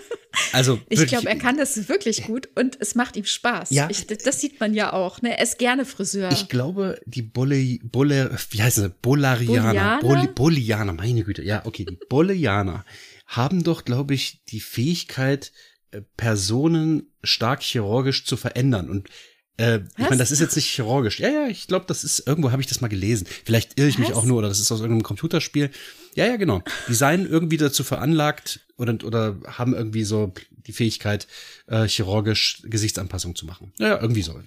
Also 0.52 0.80
ich 0.90 1.06
glaube, 1.08 1.28
er 1.28 1.36
kann 1.36 1.58
das 1.58 1.90
wirklich 1.90 2.24
gut 2.24 2.50
und 2.56 2.78
es 2.80 2.96
macht 2.96 3.16
ihm 3.16 3.26
Spaß. 3.26 3.70
Ja, 3.72 3.88
ich, 3.90 4.08
das 4.08 4.42
sieht 4.42 4.60
man 4.60 4.74
ja 4.74 4.94
auch. 4.94 5.22
Ne? 5.22 5.38
Er 5.38 5.44
ist 5.44 5.60
gerne 5.60 5.86
Friseur. 5.86 6.32
Ich 6.32 6.50
glaube, 6.50 7.00
die 7.06 7.22
Bolle, 7.22 7.78
Bolle, 7.84 8.36
wie 8.50 8.62
heißt 8.62 8.80
es? 8.80 8.92
Bolarianer, 9.02 10.00
Bolianer, 10.34 10.94
meine 10.94 11.24
Güte. 11.24 11.44
Ja, 11.44 11.66
okay, 11.66 11.86
die 11.86 11.98
Bolianer 12.10 12.86
haben 13.30 13.64
doch, 13.64 13.85
glaube 13.85 14.14
ich, 14.14 14.43
die 14.45 14.59
Fähigkeit, 14.59 15.51
äh, 15.91 16.01
Personen 16.17 17.14
stark 17.24 17.61
chirurgisch 17.64 18.25
zu 18.25 18.38
verändern 18.38 18.90
und 18.90 19.09
äh, 19.58 19.82
ich 19.98 20.06
meine, 20.06 20.17
das 20.17 20.32
ist 20.32 20.40
jetzt 20.40 20.56
nicht 20.56 20.67
chirurgisch. 20.67 21.19
Ja, 21.19 21.27
ja, 21.27 21.48
ich 21.48 21.67
glaube, 21.67 21.83
das 21.85 22.06
ist, 22.06 22.25
irgendwo 22.25 22.51
habe 22.51 22.61
ich 22.61 22.67
das 22.69 22.80
mal 22.80 22.88
gelesen. 22.88 23.27
Vielleicht 23.43 23.77
irre 23.77 23.90
ich 23.90 23.99
Was? 23.99 24.08
mich 24.08 24.14
auch 24.14 24.24
nur, 24.24 24.38
oder 24.38 24.48
das 24.48 24.59
ist 24.59 24.72
aus 24.72 24.80
irgendeinem 24.80 25.03
Computerspiel. 25.03 25.69
Ja, 26.16 26.25
ja, 26.25 26.38
genau. 26.38 26.64
Die 26.88 26.93
seien 26.93 27.27
irgendwie 27.27 27.58
dazu 27.58 27.83
veranlagt 27.83 28.61
oder, 28.77 28.98
oder 29.03 29.38
haben 29.45 29.74
irgendwie 29.74 30.06
so 30.06 30.33
die 30.49 30.72
Fähigkeit, 30.72 31.27
äh, 31.67 31.90
chirurgisch 31.90 32.61
Gesichtsanpassung 32.64 33.35
zu 33.35 33.45
machen. 33.45 33.74
Ja, 33.80 33.88
ja, 33.90 34.01
irgendwie 34.01 34.22
so. 34.22 34.41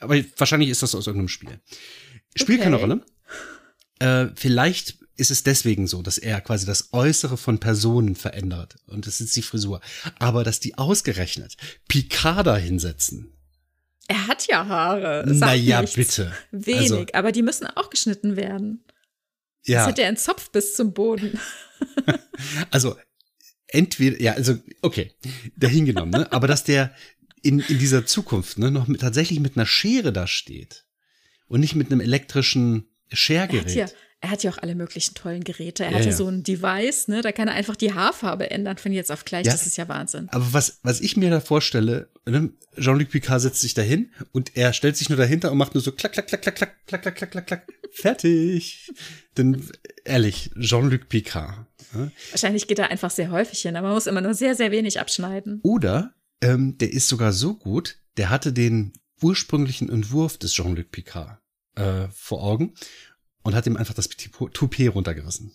Aber 0.00 0.16
wahrscheinlich 0.36 0.70
ist 0.70 0.82
das 0.82 0.96
aus 0.96 1.06
irgendeinem 1.06 1.28
Spiel. 1.28 1.60
Spielt 2.34 2.58
okay. 2.58 2.64
keine 2.64 2.76
Rolle. 2.76 3.04
Äh, 4.00 4.26
vielleicht 4.34 4.98
ist 5.22 5.30
es 5.30 5.44
deswegen 5.44 5.86
so, 5.86 6.02
dass 6.02 6.18
er 6.18 6.40
quasi 6.40 6.66
das 6.66 6.92
Äußere 6.92 7.36
von 7.36 7.58
Personen 7.58 8.16
verändert. 8.16 8.76
Und 8.86 9.06
das 9.06 9.20
ist 9.20 9.34
die 9.36 9.42
Frisur. 9.42 9.80
Aber 10.18 10.44
dass 10.44 10.60
die 10.60 10.76
ausgerechnet 10.76 11.56
Picard 11.88 12.60
hinsetzen, 12.60 13.32
er 14.08 14.26
hat 14.26 14.46
ja 14.48 14.66
Haare. 14.66 15.24
Naja, 15.26 15.82
bitte. 15.82 16.32
Wenig, 16.50 16.92
also, 16.92 17.06
aber 17.14 17.32
die 17.32 17.42
müssen 17.42 17.66
auch 17.66 17.88
geschnitten 17.88 18.36
werden. 18.36 18.84
Ja. 19.64 19.78
Das 19.78 19.86
hat 19.88 19.98
er 20.00 20.08
entzopft 20.08 20.50
bis 20.52 20.74
zum 20.74 20.92
Boden. 20.92 21.38
also, 22.70 22.96
entweder, 23.68 24.20
ja, 24.20 24.32
also, 24.32 24.58
okay, 24.82 25.12
dahingenommen, 25.56 26.10
ne? 26.10 26.32
Aber 26.32 26.48
dass 26.48 26.64
der 26.64 26.92
in, 27.42 27.60
in 27.60 27.78
dieser 27.78 28.04
Zukunft, 28.06 28.58
ne, 28.58 28.70
noch 28.70 28.88
mit, 28.88 29.00
tatsächlich 29.00 29.40
mit 29.40 29.56
einer 29.56 29.66
Schere 29.66 30.12
da 30.12 30.26
steht 30.26 30.84
und 31.46 31.60
nicht 31.60 31.76
mit 31.76 31.90
einem 31.90 32.00
elektrischen 32.00 32.88
Schergerät. 33.12 33.76
Er 33.76 33.84
hat 33.84 33.92
ja, 33.92 33.96
er 34.22 34.30
hat 34.30 34.44
ja 34.44 34.52
auch 34.52 34.58
alle 34.58 34.76
möglichen 34.76 35.14
tollen 35.14 35.42
Geräte. 35.42 35.84
Er 35.84 35.90
ja, 35.90 35.98
hatte 35.98 36.10
ja. 36.10 36.16
so 36.16 36.28
ein 36.28 36.44
Device, 36.44 37.08
ne, 37.08 37.22
da 37.22 37.32
kann 37.32 37.48
er 37.48 37.54
einfach 37.54 37.74
die 37.74 37.92
Haarfarbe 37.92 38.50
ändern 38.52 38.78
von 38.78 38.92
jetzt 38.92 39.10
auf 39.10 39.24
gleich. 39.24 39.46
Ja, 39.46 39.52
das 39.52 39.66
ist 39.66 39.76
ja 39.76 39.88
Wahnsinn. 39.88 40.28
Aber 40.30 40.52
was, 40.52 40.78
was 40.84 41.00
ich 41.00 41.16
mir 41.16 41.28
da 41.28 41.40
vorstelle, 41.40 42.08
ne, 42.24 42.52
Jean-Luc 42.78 43.10
Picard 43.10 43.40
setzt 43.40 43.60
sich 43.60 43.74
dahin 43.74 44.12
und 44.30 44.56
er 44.56 44.72
stellt 44.72 44.96
sich 44.96 45.08
nur 45.08 45.18
dahinter 45.18 45.50
und 45.50 45.58
macht 45.58 45.74
nur 45.74 45.82
so 45.82 45.90
klack, 45.90 46.12
klack, 46.12 46.28
klack, 46.28 46.40
klack, 46.40 46.56
klack, 46.56 46.76
klack, 46.86 47.16
klack, 47.16 47.30
klack, 47.32 47.46
klack, 47.48 47.66
fertig. 47.90 48.92
Dann 49.34 49.60
ehrlich, 50.04 50.52
Jean-Luc 50.58 51.08
Picard. 51.08 51.66
Wahrscheinlich 52.30 52.68
geht 52.68 52.78
er 52.78 52.90
einfach 52.90 53.10
sehr 53.10 53.32
häufig 53.32 53.60
hin, 53.60 53.76
aber 53.76 53.88
man 53.88 53.94
muss 53.94 54.06
immer 54.06 54.20
nur 54.20 54.34
sehr, 54.34 54.54
sehr 54.54 54.70
wenig 54.70 55.00
abschneiden. 55.00 55.58
Oder 55.64 56.14
ähm, 56.40 56.78
der 56.78 56.92
ist 56.92 57.08
sogar 57.08 57.32
so 57.32 57.54
gut, 57.54 57.98
der 58.16 58.30
hatte 58.30 58.52
den 58.52 58.92
ursprünglichen 59.20 59.88
Entwurf 59.88 60.38
des 60.38 60.52
Jean-Luc 60.52 60.92
Picard 60.92 61.40
äh, 61.74 62.06
vor 62.12 62.42
Augen 62.44 62.74
und 63.42 63.54
hat 63.54 63.66
ihm 63.66 63.76
einfach 63.76 63.94
das 63.94 64.08
Toupet 64.08 64.94
runtergerissen. 64.94 65.52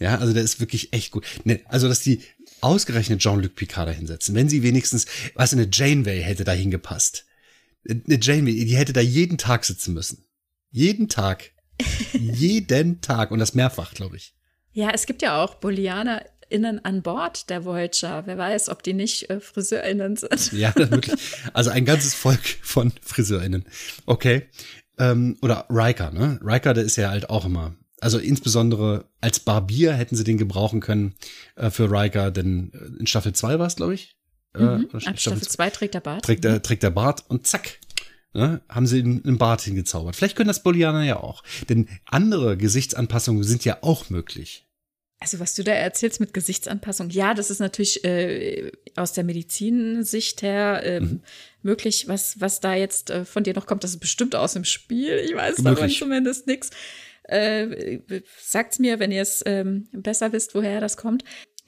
ja, 0.00 0.18
also 0.18 0.32
der 0.32 0.42
ist 0.42 0.60
wirklich 0.60 0.92
echt 0.92 1.10
gut. 1.10 1.26
Ne, 1.44 1.60
also, 1.66 1.88
dass 1.88 2.00
die 2.00 2.20
ausgerechnet 2.60 3.20
Jean-Luc 3.20 3.54
Picard 3.54 3.88
da 3.88 3.92
hinsetzen, 3.92 4.34
wenn 4.34 4.48
sie 4.48 4.62
wenigstens, 4.62 5.06
was 5.34 5.52
eine 5.52 5.68
Janeway 5.70 6.22
hätte 6.22 6.44
da 6.44 6.52
hingepasst. 6.52 7.26
Eine 7.88 8.18
Janeway, 8.20 8.64
die 8.64 8.76
hätte 8.76 8.92
da 8.92 9.00
jeden 9.00 9.38
Tag 9.38 9.64
sitzen 9.64 9.94
müssen. 9.94 10.24
Jeden 10.70 11.08
Tag. 11.08 11.52
jeden 12.12 13.00
Tag. 13.00 13.30
Und 13.30 13.38
das 13.38 13.54
mehrfach, 13.54 13.94
glaube 13.94 14.16
ich. 14.16 14.34
Ja, 14.72 14.90
es 14.90 15.06
gibt 15.06 15.22
ja 15.22 15.42
auch 15.42 15.56
BolianerInnen 15.56 16.84
an 16.84 17.02
Bord 17.02 17.50
der 17.50 17.64
Voyager. 17.64 18.26
Wer 18.26 18.38
weiß, 18.38 18.70
ob 18.70 18.82
die 18.82 18.94
nicht 18.94 19.30
äh, 19.30 19.40
FriseurInnen 19.40 20.16
sind. 20.16 20.52
Ja, 20.52 20.74
wirklich. 20.74 21.14
Also 21.52 21.70
ein 21.70 21.84
ganzes 21.84 22.14
Volk 22.14 22.44
von 22.62 22.92
FriseurInnen. 23.02 23.66
Okay. 24.06 24.48
Ähm, 24.98 25.36
oder 25.42 25.66
Riker, 25.68 26.10
ne? 26.10 26.38
Riker, 26.42 26.74
der 26.74 26.84
ist 26.84 26.96
ja 26.96 27.10
halt 27.10 27.30
auch 27.30 27.44
immer. 27.44 27.74
Also 28.00 28.18
insbesondere 28.18 29.06
als 29.20 29.40
Barbier 29.40 29.94
hätten 29.94 30.16
sie 30.16 30.24
den 30.24 30.38
gebrauchen 30.38 30.80
können 30.80 31.14
äh, 31.56 31.70
für 31.70 31.90
Riker, 31.90 32.30
denn 32.30 32.72
äh, 32.72 33.00
in 33.00 33.06
Staffel 33.06 33.32
2 33.32 33.58
war 33.58 33.66
es, 33.66 33.76
glaube 33.76 33.94
ich. 33.94 34.16
Äh, 34.54 34.62
mhm. 34.62 34.88
Ab 34.92 35.18
Staffel 35.18 35.42
2 35.42 35.70
trägt 35.70 35.94
der 35.94 36.00
Bart. 36.00 36.24
Trägt 36.24 36.44
der, 36.44 36.62
trägt 36.62 36.82
der 36.82 36.90
Bart 36.90 37.24
und 37.28 37.46
zack, 37.46 37.78
ne, 38.34 38.60
haben 38.68 38.86
sie 38.86 39.00
einen 39.00 39.38
Bart 39.38 39.62
hingezaubert. 39.62 40.16
Vielleicht 40.16 40.36
können 40.36 40.48
das 40.48 40.62
Bolianer 40.62 41.02
ja 41.02 41.16
auch. 41.16 41.42
Denn 41.68 41.88
andere 42.04 42.56
Gesichtsanpassungen 42.56 43.42
sind 43.42 43.64
ja 43.64 43.78
auch 43.80 44.10
möglich. 44.10 44.68
Also 45.20 45.40
was 45.40 45.54
du 45.54 45.64
da 45.64 45.72
erzählst 45.72 46.20
mit 46.20 46.34
Gesichtsanpassung, 46.34 47.08
ja, 47.10 47.34
das 47.34 47.50
ist 47.50 47.60
natürlich 47.60 48.04
äh, 48.04 48.72
aus 48.94 49.12
der 49.12 49.24
Medizinsicht 49.24 50.42
her 50.42 50.82
ähm, 50.84 51.02
mhm. 51.02 51.22
möglich. 51.62 52.08
Was, 52.08 52.40
was 52.40 52.60
da 52.60 52.74
jetzt 52.74 53.10
äh, 53.10 53.24
von 53.24 53.42
dir 53.42 53.54
noch 53.54 53.66
kommt, 53.66 53.84
das 53.84 53.92
ist 53.92 54.00
bestimmt 54.00 54.34
aus 54.34 54.52
dem 54.52 54.64
Spiel. 54.64 55.18
Ich 55.24 55.34
weiß 55.34 55.58
möglich. 55.58 55.74
davon 55.74 55.90
zumindest 55.90 56.46
nichts. 56.46 56.70
Äh, 57.24 58.00
sagt's 58.38 58.78
mir, 58.78 58.98
wenn 58.98 59.10
ihr 59.10 59.22
es 59.22 59.42
ähm, 59.46 59.88
besser 59.92 60.32
wisst, 60.32 60.54
woher 60.54 60.80
das 60.80 60.96
kommt. 60.96 61.24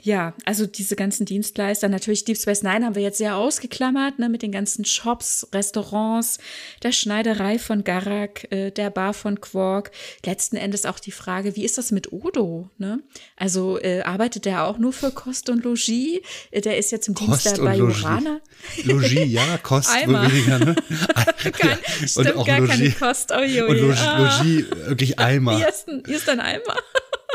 Ja, 0.07 0.35
also 0.44 0.67
diese 0.68 0.94
ganzen 0.94 1.26
Dienstleister, 1.26 1.89
natürlich 1.89 2.25
Deep 2.25 2.36
Space 2.39 2.62
Nine 2.62 2.86
haben 2.86 2.94
wir 2.94 3.02
jetzt 3.02 3.18
sehr 3.18 3.35
ausgeklammert, 3.35 4.20
ne, 4.20 4.28
mit 4.28 4.41
den 4.41 4.52
ganzen 4.52 4.85
Shops, 4.85 5.49
Restaurants, 5.52 6.39
der 6.85 6.93
Schneiderei 6.93 7.59
von 7.59 7.83
Garak, 7.83 8.47
äh, 8.52 8.70
der 8.70 8.91
Bar 8.91 9.15
von 9.15 9.41
Quark. 9.41 9.91
Letzten 10.25 10.55
Endes 10.59 10.86
auch 10.86 11.01
die 11.01 11.10
Frage, 11.10 11.57
wie 11.57 11.65
ist 11.65 11.76
das 11.76 11.91
mit 11.91 12.12
Odo? 12.12 12.70
Ne? 12.78 13.01
Also 13.35 13.81
äh, 13.81 14.02
arbeitet 14.02 14.44
der 14.44 14.67
auch 14.67 14.78
nur 14.78 14.93
für 14.93 15.10
Kost 15.10 15.51
und 15.51 15.65
Logis? 15.65 16.20
Äh, 16.52 16.60
der 16.60 16.78
ist 16.78 16.93
jetzt 16.93 17.09
im 17.09 17.17
Dienst 17.17 17.44
der 17.44 17.60
Bajorana. 17.60 18.39
Logis. 18.85 19.10
Logis, 19.12 19.33
ja, 19.33 19.59
Kost 19.60 19.91
Eimer. 19.93 20.31
weniger, 20.31 20.59
ne? 20.60 20.76
Kein, 21.51 21.78
stimmt, 22.07 22.28
und 22.28 22.36
auch 22.36 22.47
gar 22.47 22.60
Logis. 22.60 22.76
keine 22.76 22.91
Kost. 22.93 23.33
Oh, 23.33 23.41
und 23.41 23.81
Logis, 23.81 23.99
ah. 23.99 24.39
Logis 24.39 24.67
wirklich 24.86 25.18
Eimer. 25.18 25.57
Hier 25.57 25.68
ist 25.68 25.89
ein, 25.89 26.05
hier 26.07 26.17
ist 26.17 26.28
ein 26.28 26.39
Eimer. 26.39 26.76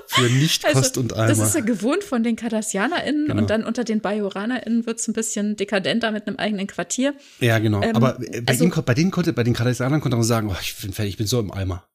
Für 0.07 0.29
Nicht-Kost 0.29 0.75
also, 0.75 1.01
und 1.01 1.13
Eimer. 1.13 1.27
Das 1.27 1.39
ist 1.39 1.55
ja 1.55 1.61
gewohnt 1.61 2.03
von 2.03 2.23
den 2.23 2.35
KardassianerInnen 2.35 3.27
genau. 3.27 3.41
und 3.41 3.49
dann 3.49 3.63
unter 3.63 3.83
den 3.83 4.01
BajoranerInnen 4.01 4.85
wird 4.85 4.99
es 4.99 5.07
ein 5.07 5.13
bisschen 5.13 5.55
dekadenter 5.55 6.11
mit 6.11 6.27
einem 6.27 6.37
eigenen 6.37 6.67
Quartier. 6.67 7.15
Ja, 7.39 7.59
genau. 7.59 7.81
Ähm, 7.81 7.95
Aber 7.95 8.17
bei, 8.19 8.43
also, 8.45 8.65
ihnen, 8.65 8.83
bei 8.85 8.93
denen 8.93 9.11
konnte, 9.11 9.33
bei 9.33 9.43
den 9.43 9.53
Kardassianern 9.53 10.01
konnte 10.01 10.17
man 10.17 10.25
sagen, 10.25 10.49
oh, 10.49 10.57
ich 10.61 10.75
bin 10.77 10.93
fertig, 10.93 11.13
ich 11.13 11.17
bin 11.17 11.27
so 11.27 11.39
im 11.39 11.51
Eimer. 11.51 11.87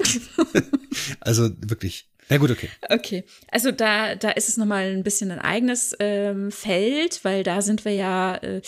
also 1.20 1.50
wirklich. 1.60 2.08
Ja 2.28 2.38
gut, 2.38 2.50
okay. 2.50 2.68
Okay, 2.88 3.24
also 3.50 3.72
da, 3.72 4.14
da 4.14 4.30
ist 4.30 4.48
es 4.48 4.56
nochmal 4.56 4.84
ein 4.84 5.02
bisschen 5.02 5.30
ein 5.30 5.38
eigenes 5.38 5.94
ähm, 5.98 6.50
Feld, 6.50 7.24
weil 7.24 7.42
da 7.42 7.60
sind 7.60 7.84
wir 7.84 7.92
ja 7.92 8.36
äh, 8.36 8.62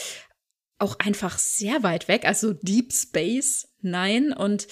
auch 0.79 0.99
einfach 0.99 1.39
sehr 1.39 1.83
weit 1.83 2.09
weg, 2.09 2.27
also 2.27 2.53
Deep 2.53 2.93
Space, 2.93 3.69
nein. 3.81 4.33
Und 4.33 4.67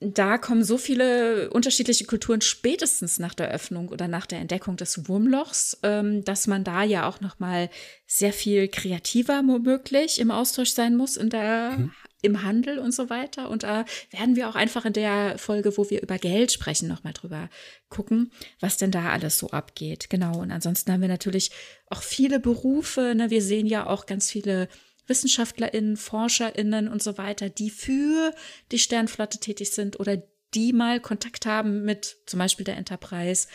da 0.00 0.38
kommen 0.38 0.62
so 0.62 0.78
viele 0.78 1.50
unterschiedliche 1.50 2.04
Kulturen 2.04 2.40
spätestens 2.40 3.18
nach 3.18 3.34
der 3.34 3.50
Öffnung 3.50 3.88
oder 3.88 4.06
nach 4.06 4.26
der 4.26 4.38
Entdeckung 4.38 4.76
des 4.76 5.08
Wurmlochs, 5.08 5.78
ähm, 5.82 6.24
dass 6.24 6.46
man 6.46 6.62
da 6.62 6.84
ja 6.84 7.08
auch 7.08 7.20
noch 7.20 7.40
mal 7.40 7.68
sehr 8.06 8.32
viel 8.32 8.68
kreativer 8.68 9.42
womöglich 9.44 10.20
im 10.20 10.30
Austausch 10.30 10.70
sein 10.70 10.96
muss 10.96 11.16
in 11.16 11.30
der 11.30 11.70
mhm. 11.78 11.92
im 12.22 12.44
Handel 12.44 12.78
und 12.78 12.92
so 12.92 13.10
weiter. 13.10 13.50
Und 13.50 13.64
da 13.64 13.84
werden 14.10 14.36
wir 14.36 14.48
auch 14.48 14.54
einfach 14.54 14.84
in 14.84 14.92
der 14.92 15.36
Folge, 15.36 15.76
wo 15.76 15.90
wir 15.90 16.00
über 16.00 16.18
Geld 16.18 16.52
sprechen, 16.52 16.88
noch 16.88 17.02
mal 17.02 17.12
drüber 17.12 17.50
gucken, 17.88 18.30
was 18.60 18.76
denn 18.76 18.92
da 18.92 19.10
alles 19.10 19.38
so 19.38 19.50
abgeht. 19.50 20.10
Genau. 20.10 20.38
Und 20.38 20.52
ansonsten 20.52 20.92
haben 20.92 21.00
wir 21.00 21.08
natürlich 21.08 21.50
auch 21.90 22.02
viele 22.02 22.38
Berufe. 22.38 23.14
Ne? 23.16 23.30
Wir 23.30 23.42
sehen 23.42 23.66
ja 23.66 23.86
auch 23.86 24.06
ganz 24.06 24.30
viele 24.30 24.68
WissenschaftlerInnen, 25.08 25.96
ForscherInnen 25.96 26.88
und 26.88 27.02
so 27.02 27.18
weiter, 27.18 27.48
die 27.48 27.70
für 27.70 28.32
die 28.70 28.78
Sternflotte 28.78 29.38
tätig 29.38 29.70
sind 29.70 29.98
oder 29.98 30.22
die 30.54 30.72
mal 30.72 31.00
Kontakt 31.00 31.46
haben 31.46 31.84
mit 31.84 32.16
zum 32.26 32.38
Beispiel 32.38 32.64
der 32.64 32.76
Enterprise, 32.76 33.48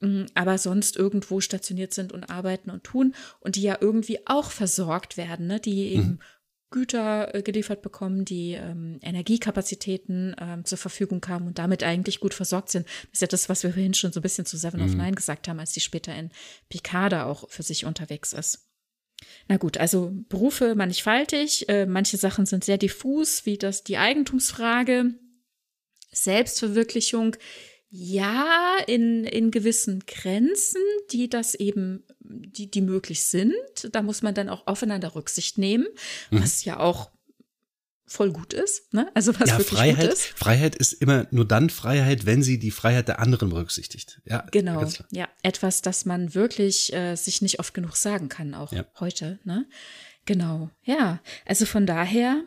mm, 0.00 0.24
aber 0.34 0.58
sonst 0.58 0.96
irgendwo 0.96 1.40
stationiert 1.40 1.92
sind 1.92 2.12
und 2.12 2.30
arbeiten 2.30 2.70
und 2.70 2.84
tun 2.84 3.14
und 3.40 3.56
die 3.56 3.62
ja 3.62 3.78
irgendwie 3.80 4.20
auch 4.26 4.50
versorgt 4.50 5.16
werden, 5.16 5.46
ne? 5.46 5.60
die 5.60 5.88
eben 5.92 6.02
mhm. 6.02 6.18
Güter 6.70 7.34
äh, 7.34 7.42
geliefert 7.42 7.80
bekommen, 7.80 8.24
die 8.24 8.52
ähm, 8.52 8.98
Energiekapazitäten 9.02 10.36
ähm, 10.38 10.64
zur 10.64 10.76
Verfügung 10.76 11.24
haben 11.26 11.46
und 11.46 11.58
damit 11.58 11.82
eigentlich 11.82 12.20
gut 12.20 12.34
versorgt 12.34 12.70
sind. 12.70 12.86
Das 12.86 13.14
ist 13.14 13.22
ja 13.22 13.26
das, 13.26 13.48
was 13.48 13.62
wir 13.62 13.72
vorhin 13.72 13.94
schon 13.94 14.12
so 14.12 14.20
ein 14.20 14.22
bisschen 14.22 14.44
zu 14.44 14.58
Seven 14.58 14.80
mhm. 14.80 14.86
of 14.86 14.94
Nine 14.94 15.14
gesagt 15.14 15.48
haben, 15.48 15.60
als 15.60 15.72
die 15.72 15.80
später 15.80 16.14
in 16.14 16.30
Picard 16.68 17.14
auch 17.14 17.48
für 17.48 17.62
sich 17.62 17.86
unterwegs 17.86 18.34
ist. 18.34 18.67
Na 19.48 19.56
gut, 19.56 19.78
also 19.78 20.12
Berufe 20.28 20.74
mannigfaltig, 20.74 21.68
äh, 21.68 21.86
manche 21.86 22.16
Sachen 22.16 22.46
sind 22.46 22.64
sehr 22.64 22.78
diffus, 22.78 23.46
wie 23.46 23.58
das 23.58 23.84
die 23.84 23.96
Eigentumsfrage, 23.96 25.14
Selbstverwirklichung, 26.12 27.36
ja, 27.90 28.76
in, 28.86 29.24
in 29.24 29.50
gewissen 29.50 30.04
Grenzen, 30.06 30.82
die 31.10 31.30
das 31.30 31.54
eben, 31.54 32.04
die, 32.20 32.70
die 32.70 32.82
möglich 32.82 33.24
sind. 33.24 33.54
Da 33.92 34.02
muss 34.02 34.20
man 34.20 34.34
dann 34.34 34.50
auch 34.50 34.66
aufeinander 34.66 35.14
Rücksicht 35.14 35.56
nehmen, 35.56 35.86
mhm. 36.30 36.42
was 36.42 36.64
ja 36.64 36.78
auch 36.78 37.10
voll 38.08 38.32
gut 38.32 38.52
ist, 38.52 38.92
ne? 38.92 39.10
Also 39.14 39.38
was 39.38 39.50
ja, 39.50 39.58
wirklich 39.58 39.78
Freiheit, 39.78 40.00
gut 40.00 40.12
ist. 40.12 40.26
Freiheit 40.26 40.74
ist 40.74 40.94
immer 40.94 41.26
nur 41.30 41.46
dann 41.46 41.70
Freiheit, 41.70 42.26
wenn 42.26 42.42
sie 42.42 42.58
die 42.58 42.70
Freiheit 42.70 43.08
der 43.08 43.20
anderen 43.20 43.50
berücksichtigt. 43.50 44.20
Ja, 44.24 44.46
genau. 44.50 44.84
Ja, 45.10 45.28
etwas, 45.42 45.82
das 45.82 46.04
man 46.04 46.34
wirklich 46.34 46.92
äh, 46.92 47.16
sich 47.16 47.42
nicht 47.42 47.60
oft 47.60 47.74
genug 47.74 47.96
sagen 47.96 48.28
kann, 48.28 48.54
auch 48.54 48.72
ja. 48.72 48.84
heute, 48.98 49.38
ne? 49.44 49.66
Genau. 50.24 50.70
Ja, 50.82 51.20
also 51.46 51.64
von 51.64 51.86
daher 51.86 52.42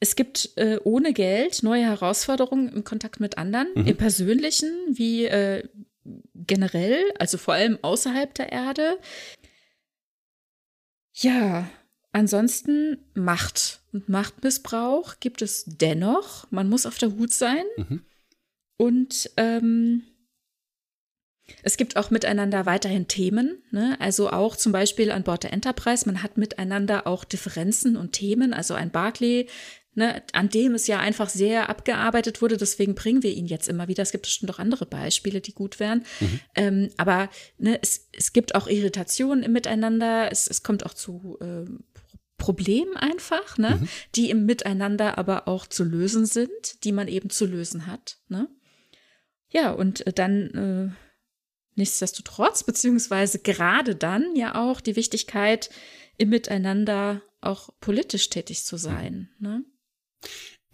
es 0.00 0.16
gibt 0.16 0.56
äh, 0.56 0.80
ohne 0.82 1.12
Geld 1.12 1.62
neue 1.62 1.84
Herausforderungen 1.84 2.68
im 2.68 2.82
Kontakt 2.82 3.20
mit 3.20 3.38
anderen, 3.38 3.68
mhm. 3.74 3.86
im 3.86 3.96
Persönlichen 3.96 4.72
wie 4.90 5.26
äh, 5.26 5.68
generell, 6.34 7.04
also 7.20 7.38
vor 7.38 7.54
allem 7.54 7.78
außerhalb 7.82 8.34
der 8.34 8.50
Erde. 8.50 8.98
Ja, 11.14 11.68
Ansonsten 12.12 12.98
Macht 13.14 13.81
und 13.92 14.08
Machtmissbrauch 14.08 15.20
gibt 15.20 15.42
es 15.42 15.64
dennoch. 15.66 16.50
Man 16.50 16.68
muss 16.68 16.86
auf 16.86 16.98
der 16.98 17.12
Hut 17.12 17.32
sein. 17.32 17.64
Mhm. 17.76 18.02
Und 18.78 19.30
ähm, 19.36 20.02
es 21.62 21.76
gibt 21.76 21.96
auch 21.96 22.10
miteinander 22.10 22.66
weiterhin 22.66 23.08
Themen, 23.08 23.62
ne? 23.70 23.96
also 24.00 24.30
auch 24.30 24.56
zum 24.56 24.72
Beispiel 24.72 25.10
an 25.10 25.24
Bord 25.24 25.42
der 25.42 25.52
Enterprise. 25.52 26.06
Man 26.06 26.22
hat 26.22 26.38
miteinander 26.38 27.06
auch 27.06 27.24
Differenzen 27.24 27.96
und 27.96 28.12
Themen. 28.12 28.54
Also 28.54 28.74
ein 28.74 28.90
Barclay 28.90 29.46
ne, 29.94 30.22
an 30.32 30.48
dem 30.48 30.74
es 30.74 30.86
ja 30.86 30.98
einfach 30.98 31.28
sehr 31.28 31.68
abgearbeitet 31.68 32.40
wurde. 32.40 32.56
Deswegen 32.56 32.94
bringen 32.94 33.22
wir 33.22 33.32
ihn 33.32 33.46
jetzt 33.46 33.68
immer 33.68 33.88
wieder. 33.88 34.02
Es 34.02 34.12
gibt 34.12 34.24
bestimmt 34.24 34.50
auch 34.52 34.58
andere 34.58 34.86
Beispiele, 34.86 35.40
die 35.40 35.52
gut 35.52 35.80
wären. 35.80 36.04
Mhm. 36.20 36.40
Ähm, 36.54 36.90
aber 36.96 37.28
ne, 37.58 37.78
es, 37.82 38.08
es 38.16 38.32
gibt 38.32 38.54
auch 38.54 38.66
Irritationen 38.66 39.42
im 39.42 39.52
Miteinander. 39.52 40.30
Es, 40.30 40.48
es 40.48 40.62
kommt 40.62 40.86
auch 40.86 40.94
zu 40.94 41.38
äh, 41.40 41.70
Problemen 42.42 42.96
einfach, 42.96 43.56
ne, 43.56 43.78
mhm. 43.80 43.88
die 44.16 44.28
im 44.28 44.46
Miteinander 44.46 45.16
aber 45.16 45.46
auch 45.46 45.64
zu 45.64 45.84
lösen 45.84 46.26
sind, 46.26 46.82
die 46.82 46.90
man 46.90 47.06
eben 47.06 47.30
zu 47.30 47.46
lösen 47.46 47.86
hat. 47.86 48.18
Ne? 48.28 48.48
Ja, 49.48 49.70
und 49.70 50.04
äh, 50.08 50.12
dann 50.12 50.50
äh, 50.50 50.90
nichtsdestotrotz, 51.76 52.64
beziehungsweise 52.64 53.38
gerade 53.38 53.94
dann 53.94 54.34
ja 54.34 54.56
auch 54.56 54.80
die 54.80 54.96
Wichtigkeit, 54.96 55.70
im 56.18 56.30
Miteinander 56.30 57.22
auch 57.40 57.70
politisch 57.78 58.28
tätig 58.28 58.64
zu 58.64 58.76
sein. 58.76 59.30
Ne? 59.38 59.64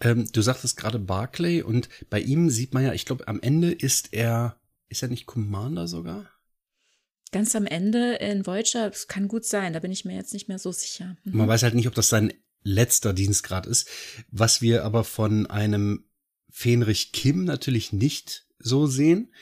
Ähm, 0.01 0.27
du 0.33 0.41
sagtest 0.41 0.79
gerade 0.79 0.99
Barclay 0.99 1.61
und 1.61 1.91
bei 2.09 2.21
ihm 2.21 2.49
sieht 2.49 2.73
man 2.73 2.83
ja, 2.83 2.95
ich 2.95 3.05
glaube, 3.05 3.29
am 3.29 3.41
Ende 3.43 3.71
ist 3.73 4.15
er, 4.15 4.59
ist 4.89 5.03
er 5.03 5.09
nicht 5.09 5.27
Commander 5.27 5.87
sogar? 5.87 6.31
Ganz 7.31 7.55
am 7.55 7.67
Ende 7.67 8.15
in 8.15 8.47
Voyager, 8.47 8.91
das 8.91 9.07
kann 9.07 9.29
gut 9.29 9.45
sein, 9.45 9.73
da 9.73 9.81
bin 9.81 9.93
ich 9.93 10.05
mir 10.05 10.17
jetzt 10.17 10.33
nicht 10.33 10.49
mehr 10.49 10.59
so 10.59 10.73
sicher. 10.73 11.17
Mhm. 11.25 11.39
Man 11.39 11.49
weiß 11.49 11.63
halt 11.63 11.75
nicht, 11.75 11.89
ob 11.89 11.95
das 11.95 12.09
sein 12.09 12.33
letzter 12.63 13.13
Dienstgrad 13.13 13.67
ist. 13.67 13.89
Was 14.31 14.63
wir 14.63 14.85
aber 14.85 15.05
von 15.05 15.47
einem 15.47 16.05
Fenrich 16.51 17.13
Kim 17.13 17.45
natürlich 17.45 17.93
nicht 17.93 18.47
so 18.59 18.87
sehen. 18.87 19.33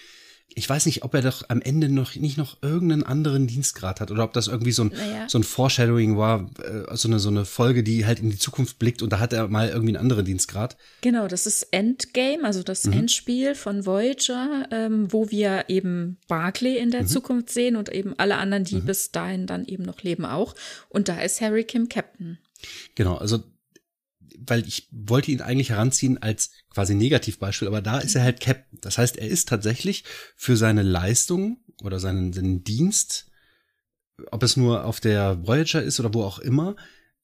Ich 0.59 0.69
weiß 0.71 0.87
nicht, 0.87 1.05
ob 1.05 1.13
er 1.13 1.21
doch 1.21 1.43
am 1.51 1.61
Ende 1.61 1.91
noch 1.91 2.15
nicht 2.17 2.39
noch 2.39 2.57
irgendeinen 2.63 3.03
anderen 3.03 3.47
Dienstgrad 3.47 4.01
hat 4.01 4.11
oder 4.11 4.25
ob 4.25 4.33
das 4.33 4.47
irgendwie 4.49 4.73
so 4.73 4.85
ein, 4.85 4.89
Naja. 4.89 5.27
so 5.29 5.39
ein 5.39 5.45
Foreshadowing 5.45 6.17
war, 6.17 6.49
äh, 6.63 6.97
so 6.97 7.09
eine, 7.09 7.19
so 7.19 7.29
eine 7.29 7.45
Folge, 7.45 7.83
die 7.83 8.07
halt 8.07 8.21
in 8.21 8.31
die 8.31 8.39
Zukunft 8.39 8.79
blickt 8.79 9.03
und 9.03 9.13
da 9.13 9.19
hat 9.21 9.35
er 9.35 9.49
mal 9.49 9.69
irgendwie 9.69 9.91
einen 9.91 9.99
anderen 10.03 10.25
Dienstgrad. 10.25 10.79
Genau, 11.03 11.29
das 11.29 11.47
ist 11.47 11.69
Endgame, 11.73 12.43
also 12.43 12.63
das 12.63 12.85
Mhm. 12.85 12.95
Endspiel 12.95 13.55
von 13.55 13.85
Voyager, 13.85 14.67
ähm, 14.71 15.13
wo 15.13 15.31
wir 15.31 15.67
eben 15.69 16.17
Barclay 16.27 16.79
in 16.79 16.91
der 16.91 17.03
Mhm. 17.03 17.09
Zukunft 17.09 17.51
sehen 17.51 17.77
und 17.77 17.91
eben 17.91 18.15
alle 18.19 18.37
anderen, 18.39 18.65
die 18.65 18.81
bis 18.81 19.13
dahin 19.13 19.47
dann 19.47 19.67
eben 19.67 19.83
noch 19.85 20.03
leben, 20.03 20.25
auch. 20.25 20.55
Und 20.89 21.09
da 21.11 21.21
ist 21.21 21.43
Harry 21.43 21.65
Kim 21.65 21.91
Captain. 21.91 22.39
Genau, 22.95 23.17
also 23.17 23.43
weil 24.39 24.67
ich 24.67 24.89
wollte 24.91 25.31
ihn 25.31 25.41
eigentlich 25.41 25.71
heranziehen 25.71 26.19
als 26.19 26.51
quasi 26.71 26.95
Negativbeispiel, 26.95 27.69
aber 27.69 27.83
da 27.83 27.99
ist 27.99 28.15
er 28.15 28.23
halt 28.23 28.41
Captain. 28.41 28.79
Das 28.81 28.99
heißt, 28.99 29.17
er 29.17 29.29
ist 29.29 29.49
tatsächlich 29.49 30.05
für 30.37 30.57
seine 30.57 30.83
Leistung 30.83 31.59
oder 31.83 32.01
seinen, 32.01 32.33
seinen 32.33 32.65
Dienst, 32.65 33.31
ob 34.31 34.43
es 34.43 34.57
nur 34.57 34.85
auf 34.85 35.01
der 35.01 35.47
Voyager 35.47 35.83
ist 35.83 36.01
oder 36.01 36.15
wo 36.15 36.23
auch 36.23 36.39
immer, 36.39 36.77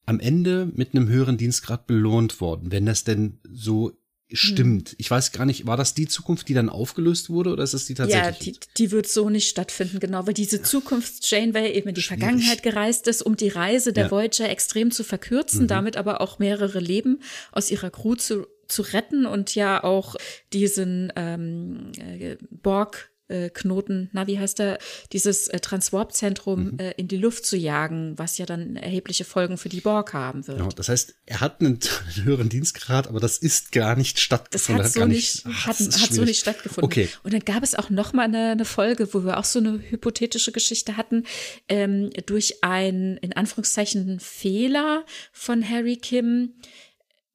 am 0.05 0.19
Ende 0.19 0.69
mit 0.73 0.93
einem 0.93 1.07
höheren 1.07 1.37
Dienstgrad 1.37 1.87
belohnt 1.87 2.41
worden, 2.41 2.71
wenn 2.71 2.85
das 2.85 3.03
denn 3.03 3.39
so 3.49 3.93
stimmt. 4.33 4.95
Ich 4.97 5.09
weiß 5.09 5.31
gar 5.31 5.45
nicht, 5.45 5.65
war 5.65 5.77
das 5.77 5.93
die 5.93 6.07
Zukunft, 6.07 6.47
die 6.49 6.53
dann 6.53 6.69
aufgelöst 6.69 7.29
wurde 7.29 7.51
oder 7.51 7.63
ist 7.63 7.73
es 7.73 7.85
die 7.85 7.93
Ja, 7.93 8.05
tatsächlich? 8.07 8.59
die, 8.59 8.67
die 8.77 8.91
wird 8.91 9.07
so 9.07 9.29
nicht 9.29 9.47
stattfinden, 9.49 9.99
genau, 9.99 10.25
weil 10.27 10.33
diese 10.33 10.61
Zukunfts-Janeway 10.61 11.71
eben 11.73 11.89
in 11.89 11.95
die 11.95 12.01
Schwierig. 12.01 12.21
Vergangenheit 12.23 12.63
gereist 12.63 13.07
ist, 13.07 13.21
um 13.21 13.37
die 13.37 13.49
Reise 13.49 13.93
der 13.93 14.05
Ja. 14.05 14.11
Voyager 14.11 14.49
extrem 14.49 14.91
zu 14.91 15.03
verkürzen, 15.03 15.67
damit 15.67 15.97
aber 15.97 16.21
auch 16.21 16.39
mehrere 16.39 16.79
Leben 16.79 17.19
aus 17.51 17.71
ihrer 17.71 17.89
Crew 17.89 18.15
zu, 18.15 18.47
zu 18.67 18.81
retten 18.81 19.25
und 19.25 19.55
ja 19.55 19.83
auch 19.83 20.15
diesen 20.51 21.11
ähm, 21.15 21.91
äh, 21.99 22.37
Borg 22.49 23.09
äh, 23.33 23.49
Knoten, 23.49 24.09
na 24.13 24.27
wie 24.27 24.39
heißt 24.39 24.59
der, 24.59 24.77
dieses 25.11 25.47
äh, 25.47 25.59
Transwarp-Zentrum 25.59 26.77
äh, 26.77 26.91
in 26.97 27.07
die 27.07 27.17
Luft 27.17 27.45
zu 27.45 27.57
jagen, 27.57 28.17
was 28.17 28.37
ja 28.37 28.45
dann 28.45 28.75
erhebliche 28.75 29.25
Folgen 29.25 29.57
für 29.57 29.69
die 29.69 29.81
Borg 29.81 30.13
haben 30.13 30.47
wird. 30.47 30.59
Genau, 30.59 30.69
das 30.69 30.89
heißt, 30.89 31.15
er 31.25 31.41
hat 31.41 31.59
einen, 31.59 31.79
einen 32.15 32.25
höheren 32.25 32.49
Dienstgrad, 32.49 33.07
aber 33.07 33.19
das 33.19 33.37
ist 33.39 33.71
gar 33.71 33.95
nicht 33.95 34.15
Das 34.17 34.23
stattgefunden. 34.23 34.83
hat 34.85 34.91
so 34.93 34.99
gar 34.99 35.07
nicht, 35.07 35.45
Ah, 35.45 35.67
hat, 35.67 35.79
das 35.79 36.01
hat 36.01 36.13
so 36.13 36.23
nicht 36.23 36.39
stattgefunden. 36.39 36.85
Okay. 36.85 37.09
Und 37.23 37.33
dann 37.33 37.41
gab 37.43 37.63
es 37.63 37.75
auch 37.75 37.89
noch 37.89 38.13
mal 38.13 38.23
eine, 38.23 38.51
eine 38.51 38.65
Folge, 38.65 39.13
wo 39.13 39.23
wir 39.25 39.37
auch 39.37 39.43
so 39.45 39.59
eine 39.59 39.79
hypothetische 39.89 40.51
Geschichte 40.51 40.95
hatten, 40.95 41.25
ähm, 41.67 42.11
durch 42.27 42.63
ein, 42.63 43.17
in 43.17 43.33
Anführungszeichen, 43.33 44.19
Fehler 44.19 45.05
von 45.31 45.67
Harry 45.67 45.97
Kim. 45.97 46.53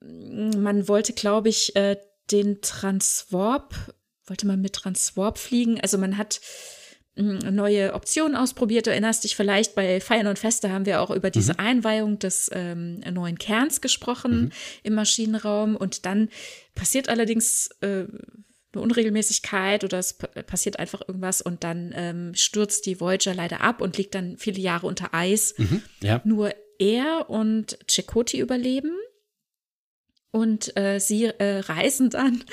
Man 0.00 0.86
wollte, 0.88 1.12
glaube 1.12 1.48
ich, 1.48 1.74
äh, 1.76 1.96
den 2.30 2.60
Transwarp, 2.60 3.74
wollte 4.28 4.46
man 4.46 4.60
mit 4.60 4.74
Transwarp 4.74 5.38
fliegen. 5.38 5.80
Also 5.80 5.98
man 5.98 6.16
hat 6.18 6.40
mh, 7.16 7.50
neue 7.50 7.94
Optionen 7.94 8.36
ausprobiert. 8.36 8.86
Du 8.86 8.90
erinnerst 8.90 9.24
dich 9.24 9.36
vielleicht, 9.36 9.74
bei 9.74 10.00
Feiern 10.00 10.26
und 10.26 10.38
Feste 10.38 10.70
haben 10.70 10.86
wir 10.86 11.00
auch 11.00 11.10
über 11.10 11.30
diese 11.30 11.58
Einweihung 11.58 12.18
des 12.18 12.50
ähm, 12.52 13.00
neuen 13.12 13.38
Kerns 13.38 13.80
gesprochen 13.80 14.52
im 14.82 14.94
Maschinenraum. 14.94 15.76
Und 15.76 16.06
dann 16.06 16.28
passiert 16.74 17.08
allerdings 17.08 17.70
äh, 17.80 18.04
eine 18.72 18.82
Unregelmäßigkeit 18.82 19.82
oder 19.82 19.98
es 19.98 20.14
pa- 20.18 20.42
passiert 20.42 20.78
einfach 20.78 21.00
irgendwas 21.08 21.40
und 21.40 21.64
dann 21.64 21.92
ähm, 21.96 22.34
stürzt 22.34 22.84
die 22.86 23.00
Voyager 23.00 23.34
leider 23.34 23.62
ab 23.62 23.80
und 23.80 23.96
liegt 23.96 24.14
dann 24.14 24.36
viele 24.36 24.60
Jahre 24.60 24.86
unter 24.86 25.14
Eis. 25.14 25.54
Ja, 26.02 26.20
Nur 26.24 26.52
er 26.78 27.28
und 27.30 27.78
Chakotay 27.88 28.38
überleben 28.38 28.92
und 30.30 30.76
äh, 30.76 30.98
sie 31.00 31.24
äh, 31.24 31.60
reisen 31.60 32.10
dann 32.10 32.44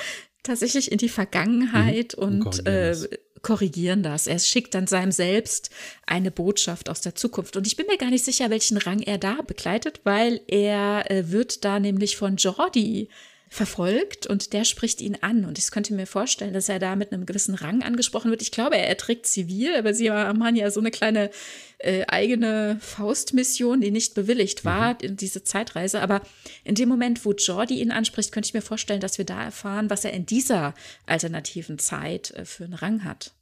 tatsächlich 0.45 0.91
in 0.91 0.97
die 0.97 1.09
Vergangenheit 1.09 2.15
Mhm. 2.17 2.23
Und 2.23 2.45
und 2.45 2.65
korrigieren 2.65 2.65
äh, 2.65 2.89
das. 2.89 3.09
korrigieren 3.41 4.03
das. 4.03 4.27
Er 4.27 4.39
schickt 4.39 4.73
dann 4.73 4.87
seinem 4.87 5.11
Selbst 5.11 5.69
eine 6.05 6.31
Botschaft 6.31 6.89
aus 6.89 7.01
der 7.01 7.15
Zukunft. 7.15 7.55
Und 7.57 7.67
ich 7.67 7.75
bin 7.75 7.87
mir 7.87 7.97
gar 7.97 8.09
nicht 8.09 8.25
sicher, 8.25 8.49
welchen 8.49 8.77
Rang 8.77 9.01
er 9.01 9.17
da 9.17 9.41
begleitet, 9.45 10.01
weil 10.03 10.41
er 10.47 11.09
äh, 11.11 11.31
wird 11.31 11.65
da 11.65 11.79
nämlich 11.79 12.17
von 12.17 12.37
Jordi 12.37 13.09
verfolgt 13.49 14.27
und 14.27 14.53
der 14.53 14.65
spricht 14.65 15.01
ihn 15.01 15.17
an. 15.21 15.45
Und 15.45 15.57
ich 15.57 15.71
könnte 15.71 15.93
mir 15.93 16.07
vorstellen, 16.07 16.53
dass 16.53 16.69
er 16.69 16.79
da 16.79 16.95
mit 16.95 17.11
einem 17.11 17.25
gewissen 17.25 17.55
Rang 17.55 17.83
angesprochen 17.83 18.31
wird. 18.31 18.41
Ich 18.41 18.51
glaube, 18.51 18.77
er 18.77 18.97
trägt 18.97 19.27
zivil, 19.27 19.75
aber 19.75 19.93
sie 19.93 20.11
haben 20.11 20.55
ja 20.55 20.69
so 20.71 20.79
eine 20.79 20.91
kleine 20.91 21.29
äh, 21.77 22.05
eigene 22.07 22.77
Faustmission, 22.81 23.81
die 23.81 23.91
nicht 23.91 24.13
bewilligt 24.13 24.65
war, 24.65 25.01
in 25.01 25.15
diese 25.17 25.43
Zeitreise. 25.43 26.01
Aber 26.01 26.21
in 26.63 26.75
dem 26.75 26.89
Moment, 26.89 27.25
wo 27.25 27.33
Jordi 27.33 27.81
ihn 27.81 27.91
anspricht, 27.91 28.31
könnte 28.31 28.47
ich 28.47 28.53
mir 28.53 28.61
vorstellen, 28.61 29.01
dass 29.01 29.17
wir 29.17 29.25
da 29.25 29.43
erfahren, 29.43 29.89
was 29.89 30.05
er 30.05 30.13
in 30.13 30.25
dieser 30.25 30.73
alternativen 31.05 31.79
Zeit 31.79 32.31
äh, 32.31 32.45
für 32.45 32.65
einen 32.65 32.73
Rang 32.73 33.03
hat. 33.03 33.33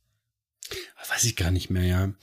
weiß 1.10 1.24
ich 1.24 1.36
gar 1.36 1.52
nicht 1.52 1.70
mehr, 1.70 1.86
ja. 1.86 2.14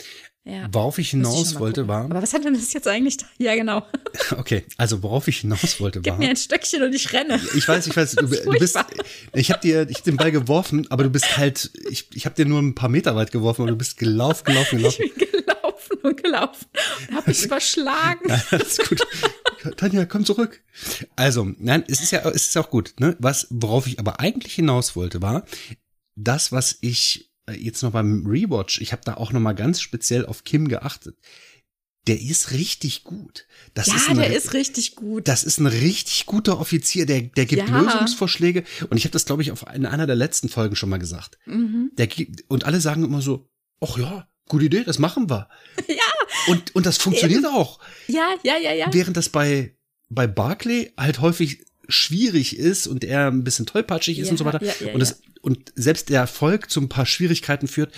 Ja. 0.44 0.69
Worauf 0.73 0.97
ich 0.99 1.09
ich 1.09 1.10
hinaus 1.10 1.55
mal 1.55 1.60
wollte 1.60 1.83
gucken. 1.83 1.89
war, 1.89 2.05
Aber 2.07 2.23
was 2.23 2.33
hat 2.33 2.44
denn 2.44 2.55
das 2.55 2.73
jetzt 2.73 2.89
eigentlich? 2.89 3.19
Da? 3.19 3.27
Ja, 3.39 3.55
genau. 3.55 3.86
okay, 4.39 4.65
also 4.78 5.02
worauf 5.02 5.28
ich 5.28 5.39
hinaus 5.41 5.78
wollte 5.81 6.01
Gib 6.01 6.12
war, 6.15 6.19
mir 6.19 6.31
ein 6.31 6.36
Stöckchen 6.36 6.83
und 6.83 6.94
ich 6.94 7.12
renne. 7.12 7.39
ich 7.55 7.69
weiß, 7.69 7.86
ich 7.86 7.94
weiß, 7.97 8.12
du, 8.17 8.27
du 8.27 8.59
bist, 8.59 8.78
ich 9.35 9.51
habe 9.51 9.60
dir, 9.60 9.86
ich 9.91 9.99
hab 9.99 10.05
den 10.05 10.17
Ball 10.17 10.33
geworfen, 10.33 10.86
aber 10.91 11.05
du 11.05 11.10
bist 11.10 11.36
halt, 11.36 11.70
ich, 11.91 12.09
ich 12.15 12.25
habe 12.25 12.35
dir 12.36 12.47
nur 12.47 12.60
ein 12.60 12.75
paar 12.75 12.89
Meter 12.89 13.15
weit 13.17 13.33
geworfen 13.33 13.62
und 13.62 13.69
du 13.69 13.77
bist 13.77 13.99
gelaufen, 13.99 14.44
gelaufen, 14.47 14.78
Ich 14.85 14.97
gelaufen. 14.99 15.15
bin 15.19 15.31
gelaufen 15.44 15.99
und 16.02 16.23
gelaufen 16.23 16.67
und 17.10 17.17
habe 17.17 17.28
mich 17.31 17.44
überschlagen. 17.44 18.28
Ja, 18.28 18.43
das 18.51 18.78
ist 18.78 18.89
gut. 18.89 19.02
Tanja, 19.77 20.07
komm 20.07 20.25
zurück. 20.25 20.62
Also, 21.17 21.49
nein, 21.59 21.85
es 21.86 22.01
ist 22.01 22.12
ja, 22.12 22.27
es 22.31 22.47
ist 22.49 22.57
auch 22.57 22.70
gut, 22.70 22.94
ne? 22.99 23.15
Was, 23.19 23.47
worauf 23.51 23.86
ich 23.86 23.99
aber 23.99 24.20
eigentlich 24.20 24.55
hinaus 24.55 24.97
wollte, 24.97 25.20
war, 25.20 25.44
das, 26.17 26.51
was 26.51 26.78
ich 26.81 27.30
jetzt 27.53 27.83
noch 27.83 27.93
beim 27.93 28.25
Rewatch, 28.27 28.81
ich 28.81 28.93
habe 28.93 29.03
da 29.05 29.15
auch 29.15 29.33
noch 29.33 29.41
mal 29.41 29.53
ganz 29.55 29.81
speziell 29.81 30.27
auf 30.27 30.45
Kim 30.45 30.69
geachtet. 30.69 31.17
Der 32.07 32.19
ist 32.20 32.53
richtig 32.53 33.05
gut. 33.05 33.47
Das 33.75 33.87
ja, 33.89 33.97
ist 33.97 34.09
ein, 34.09 34.17
der 34.17 34.35
ist 34.35 34.55
richtig 34.55 34.97
gut. 34.97 35.29
das 35.29 35.45
ist 35.45 35.59
ein 35.59 35.67
richtig 35.67 36.25
guter 36.25 36.59
Offizier, 36.59 37.05
der, 37.05 37.20
der 37.23 37.45
gibt 37.45 37.69
Ja. 37.69 37.79
Lösungsvorschläge. 37.81 38.65
Und 38.89 38.97
ich 38.97 39.05
habe 39.05 39.12
das, 39.12 39.27
glaube 39.27 39.43
ich, 39.43 39.53
auf 39.53 39.67
in 39.75 39.85
einer 39.85 40.07
der 40.07 40.17
letzten 40.17 40.49
Folgen 40.49 40.77
schon 40.77 40.89
mal 40.89 40.97
gesagt. 40.99 41.39
Mhm. 41.45 41.91
Der, 41.99 42.07
gibt- 42.07 42.45
und 42.49 42.65
alle 42.65 42.81
sagen 42.81 43.05
immer 43.05 43.20
so, 43.20 43.49
ach 43.83 43.99
ja, 43.99 44.27
gute 44.49 44.65
Idee, 44.65 44.83
das 44.85 44.99
machen 44.99 45.29
wir. 45.29 45.49
Ja, 45.89 45.97
Und, 46.53 46.75
und 46.75 46.87
das 46.87 46.97
funktioniert 46.97 47.45
auch. 47.47 47.81
ja, 48.09 48.35
ja, 48.45 48.57
ja, 48.57 48.73
ja. 48.73 48.89
Während 48.93 49.17
das 49.19 49.29
bei, 49.29 49.77
bei 50.09 50.27
Barclay 50.27 50.93
halt 50.97 51.20
häufig 51.20 51.65
schwierig 51.87 52.57
ist 52.57 52.87
und 52.87 53.05
er 53.05 53.27
ein 53.27 53.45
bisschen 53.45 53.67
tollpatschig 53.67 54.19
ist 54.20 54.29
Ja, 54.29 54.31
und 54.33 54.37
so 54.39 54.45
weiter. 54.47 54.65
ja, 54.65 54.73
ja, 54.81 54.95
und, 54.95 55.01
das, 55.01 55.20
und 55.41 55.73
selbst 55.75 56.09
der 56.09 56.20
Erfolg 56.20 56.70
zu 56.70 56.81
ein 56.81 56.89
paar 56.89 57.07
Schwierigkeiten 57.07 57.69
führt. 57.69 57.93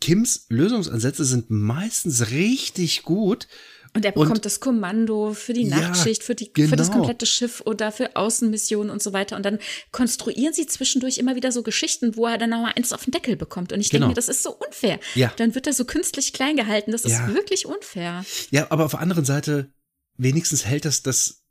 Kims 0.00 0.46
Lösungsansätze 0.48 1.24
sind 1.24 1.50
meistens 1.50 2.30
richtig 2.30 3.02
gut. 3.02 3.48
Und 3.94 4.04
er 4.04 4.12
bekommt 4.12 4.44
das 4.44 4.60
Kommando 4.60 5.32
für 5.32 5.54
die 5.54 5.62
Ja, 5.68 5.78
Nachtschicht, 5.80 6.22
für, 6.22 6.34
die, 6.34 6.50
für 6.54 6.76
das 6.76 6.88
genau. 6.88 6.98
komplette 6.98 7.24
Schiff 7.24 7.62
oder 7.64 7.90
für 7.90 8.14
Außenmissionen 8.14 8.90
und 8.90 9.02
so 9.02 9.14
weiter. 9.14 9.36
Und 9.36 9.42
dann 9.46 9.58
konstruieren 9.90 10.52
sie 10.52 10.66
zwischendurch 10.66 11.16
immer 11.16 11.34
wieder 11.34 11.50
so 11.50 11.62
Geschichten, 11.62 12.14
wo 12.14 12.26
er 12.26 12.36
dann 12.36 12.50
nochmal 12.50 12.74
eins 12.76 12.92
auf 12.92 13.04
den 13.06 13.12
Deckel 13.12 13.36
bekommt. 13.36 13.72
Und 13.72 13.80
ich 13.80 13.88
Genau. 13.88 14.00
denke 14.08 14.10
mir, 14.10 14.14
das 14.16 14.28
ist 14.28 14.42
so 14.42 14.50
unfair. 14.54 15.00
Ja. 15.14 15.32
Dann 15.38 15.54
wird 15.54 15.66
er 15.66 15.72
so 15.72 15.86
künstlich 15.86 16.34
klein 16.34 16.56
gehalten. 16.56 16.92
Das 16.92 17.04
Ja. 17.04 17.26
ist 17.26 17.34
wirklich 17.34 17.64
unfair. 17.64 18.26
Ja, 18.50 18.70
aber 18.70 18.84
auf 18.84 18.90
der 18.90 19.00
anderen 19.00 19.24
Seite, 19.24 19.72
wenigstens 20.18 20.66
hält 20.66 20.84
das 20.84 21.02
das 21.02 21.42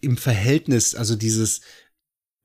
im 0.00 0.16
Verhältnis, 0.16 0.94
also 0.94 1.16
dieses, 1.16 1.60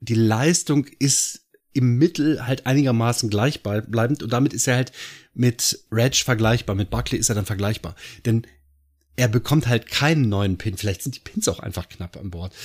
die 0.02 0.16
Leistung 0.16 0.86
ist 1.00 1.46
im 1.80 1.98
Mittel 1.98 2.46
halt 2.46 2.66
einigermaßen 2.68 3.30
gleichbleibend 3.30 4.22
und 4.22 4.32
damit 4.34 4.54
ist 4.54 4.68
er 4.68 4.76
halt 4.76 4.92
mit 5.34 5.80
Reg 5.92 6.16
vergleichbar, 6.18 6.76
mit 6.76 6.90
Buckley 6.90 7.18
ist 7.18 7.30
er 7.30 7.36
dann 7.36 7.46
vergleichbar. 7.46 7.96
Denn 8.26 8.46
er 9.16 9.30
bekommt 9.30 9.68
halt 9.68 9.88
keinen 9.90 10.28
neuen 10.30 10.58
Pin. 10.58 10.78
Vielleicht 10.78 11.02
sind 11.04 11.16
die 11.16 11.20
Pins 11.22 11.48
auch 11.48 11.60
einfach 11.60 11.88
knapp 11.90 12.18
an 12.18 12.30
Bord. 12.32 12.54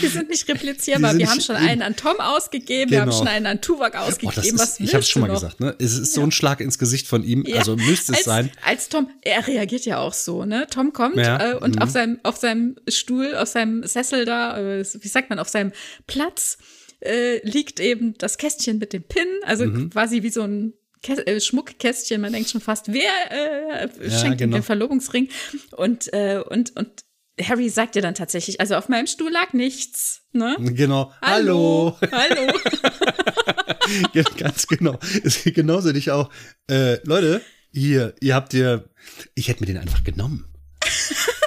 Wir 0.00 0.08
sind 0.08 0.30
nicht 0.30 0.48
replizierbar. 0.48 1.10
Die 1.12 1.18
sind 1.18 1.20
wir 1.20 1.30
haben 1.30 1.40
schon 1.42 1.56
einen 1.56 1.82
an 1.82 1.96
Tom 1.96 2.18
ausgegeben, 2.18 2.90
wir 2.90 3.02
haben 3.02 3.08
Genau. 3.10 3.18
schon 3.18 3.28
einen 3.28 3.44
an 3.46 3.60
Tuvok 3.60 3.90
Oh, 3.94 3.98
ausgegeben. 3.98 4.42
ist, 4.56 4.58
Was 4.58 4.80
ich 4.80 4.94
habe 4.94 5.02
es 5.02 5.08
schon 5.10 5.20
mal 5.20 5.28
noch? 5.28 5.34
gesagt, 5.34 5.60
ne? 5.60 5.74
Es 5.78 5.98
ist 5.98 6.14
so 6.14 6.22
ein 6.22 6.32
Schlag 6.32 6.60
ins 6.60 6.78
Gesicht 6.78 7.06
von 7.06 7.22
ihm, 7.22 7.44
Ja, 7.46 7.58
also 7.58 7.76
müsste 7.76 8.12
es 8.12 8.18
als, 8.18 8.24
sein. 8.24 8.50
Als 8.64 8.88
Tom, 8.88 9.10
er 9.20 9.46
reagiert 9.46 9.84
ja 9.84 9.98
auch 9.98 10.14
so, 10.14 10.46
ne? 10.46 10.66
Tom 10.70 10.94
kommt 10.94 11.16
Ja, 11.16 11.50
äh, 11.52 11.54
und 11.56 11.76
mhm. 11.76 11.82
auf 11.82 11.90
seinem, 11.90 12.18
auf 12.22 12.36
seinem 12.38 12.76
Stuhl, 12.88 13.34
auf 13.36 13.48
seinem 13.48 13.84
Sessel 13.86 14.24
da, 14.24 14.56
äh, 14.58 14.84
wie 14.98 15.08
sagt 15.08 15.28
man, 15.28 15.38
auf 15.38 15.48
seinem 15.50 15.72
Platz 16.06 16.56
äh, 17.00 17.38
liegt 17.46 17.80
eben 17.80 18.14
das 18.18 18.38
Kästchen 18.38 18.78
mit 18.78 18.92
dem 18.92 19.02
Pin, 19.02 19.26
also 19.44 19.64
Mhm. 19.66 19.90
quasi 19.90 20.22
wie 20.22 20.30
so 20.30 20.42
ein 20.42 20.72
Kä 21.02 21.12
äh, 21.14 21.40
Schmuckkästchen. 21.40 22.20
Man 22.20 22.32
denkt 22.32 22.50
schon 22.50 22.60
fast, 22.60 22.92
wer 22.92 23.12
äh, 23.30 23.88
Ja, 24.08 24.18
schenkt 24.18 24.40
ihm 24.40 24.50
genau. 24.50 24.56
den 24.58 24.62
Verlobungsring? 24.64 25.28
Und, 25.76 26.12
äh, 26.12 26.42
und, 26.48 26.74
und 26.76 27.04
Harry 27.40 27.68
sagt 27.68 27.94
ja 27.94 28.02
dann 28.02 28.14
tatsächlich, 28.16 28.60
also 28.60 28.74
auf 28.74 28.88
meinem 28.88 29.06
Stuhl 29.06 29.30
lag 29.30 29.52
nichts, 29.52 30.22
ne? 30.32 30.56
Genau. 30.58 31.12
Hallo. 31.22 31.96
Hallo. 32.10 32.52
Ja, 34.12 34.22
ganz 34.36 34.66
genau. 34.66 34.98
Genauso 35.44 35.92
dich 35.92 36.10
auch. 36.10 36.30
Äh, 36.68 36.98
Leute, 37.06 37.40
hier, 37.72 38.14
ihr 38.20 38.34
habt 38.34 38.52
ihr, 38.52 38.90
ich 39.34 39.48
hätte 39.48 39.60
mir 39.60 39.66
den 39.66 39.78
einfach 39.78 40.04
genommen. 40.04 40.44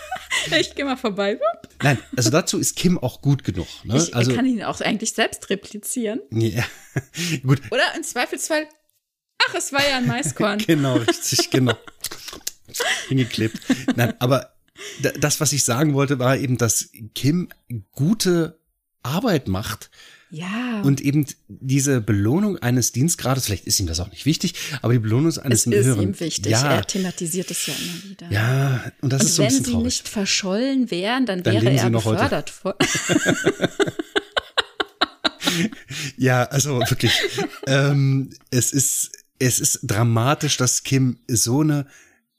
ich 0.59 0.75
gehe 0.75 0.85
mal 0.85 0.97
vorbei. 0.97 1.39
Nein, 1.81 1.97
also 2.15 2.29
dazu 2.29 2.59
ist 2.59 2.75
Kim 2.75 2.97
auch 2.97 3.21
gut 3.21 3.43
genug. 3.43 3.67
Ne? 3.83 3.97
Ich 3.97 4.15
also, 4.15 4.33
kann 4.33 4.45
ihn 4.45 4.63
auch 4.63 4.79
eigentlich 4.81 5.13
selbst 5.13 5.49
replizieren. 5.49 6.21
Ja, 6.31 6.63
gut. 7.43 7.61
Oder 7.71 7.95
im 7.95 8.03
Zweifelsfall, 8.03 8.67
ach, 9.47 9.55
es 9.55 9.73
war 9.73 9.87
ja 9.87 9.97
ein 9.97 10.07
Maiskorn. 10.07 10.59
genau, 10.65 10.97
richtig, 10.97 11.49
genau. 11.49 11.75
Hingeklebt. 13.07 13.59
Nein, 13.95 14.13
aber 14.19 14.53
das, 15.19 15.39
was 15.39 15.53
ich 15.53 15.63
sagen 15.63 15.93
wollte, 15.93 16.19
war 16.19 16.37
eben, 16.37 16.57
dass 16.57 16.89
Kim 17.13 17.49
gute 17.91 18.59
Arbeit 19.03 19.47
macht. 19.47 19.89
Ja. 20.33 20.81
Und 20.83 21.01
eben 21.01 21.25
diese 21.49 21.99
Belohnung 21.99 22.57
eines 22.57 22.93
Dienstgrades, 22.93 23.45
vielleicht 23.45 23.65
ist 23.67 23.79
ihm 23.81 23.87
das 23.87 23.99
auch 23.99 24.09
nicht 24.09 24.25
wichtig, 24.25 24.53
aber 24.81 24.93
die 24.93 24.99
Belohnung 24.99 25.37
eines 25.39 25.67
es 25.67 25.67
ist 25.67 25.85
höheren, 25.85 26.01
ihm 26.01 26.19
wichtig. 26.19 26.51
Ja, 26.53 26.75
Er 26.75 26.87
thematisiert 26.87 27.51
es 27.51 27.67
ja 27.67 27.73
immer 27.73 28.03
wieder. 28.09 28.31
ja, 28.31 28.91
und 29.01 29.11
das 29.11 29.21
Und 29.23 29.27
ist 29.27 29.35
so 29.35 29.41
ein 29.43 29.45
wenn 29.45 29.49
bisschen 29.49 29.65
sie 29.65 29.71
traurig. 29.71 29.85
nicht 29.85 30.07
verschollen 30.07 30.89
wären, 30.89 31.25
dann, 31.25 31.43
Dann 31.43 31.53
wäre 31.55 31.65
sie 31.77 31.83
er 31.83 31.89
befördert. 31.89 32.49
Vor 32.49 32.75
Ja, 36.17 36.43
also 36.45 36.79
wirklich, 36.79 37.11
ähm, 37.67 38.29
es 38.51 38.71
ist, 38.71 39.11
es 39.39 39.59
ist 39.59 39.79
dramatisch, 39.83 40.55
dass 40.57 40.83
Kim 40.83 41.19
so 41.27 41.59
eine 41.61 41.87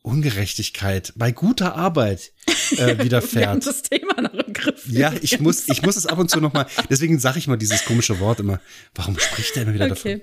Ungerechtigkeit 0.03 1.13
bei 1.17 1.33
guter 1.33 1.75
Arbeit 1.77 2.33
äh, 2.47 2.53
Wir 2.77 2.87
haben 2.89 3.05
widerfährt. 3.05 3.67
das 3.67 3.83
Thema 3.83 4.21
noch 4.21 4.35
im 4.35 4.53
Griff. 4.53 4.85
Ja, 4.89 5.13
ich 5.23 5.41
muss, 5.41 5.69
ich 5.69 5.83
muss 5.83 5.97
es 5.97 6.07
ab 6.07 6.19
und 6.19 6.31
zu 6.31 6.41
noch 6.41 6.53
mal. 6.53 6.67
Deswegen 6.91 7.19
sage 7.19 7.39
ich 7.39 7.47
mal 7.47 7.57
dieses 7.57 7.85
komische 7.85 8.19
Wort 8.21 8.41
immer. 8.41 8.61
Warum 8.95 9.19
spricht 9.19 9.57
er 9.57 9.63
immer 9.63 9.75
wieder 9.75 9.89
davon? 9.89 10.13
Okay. 10.13 10.23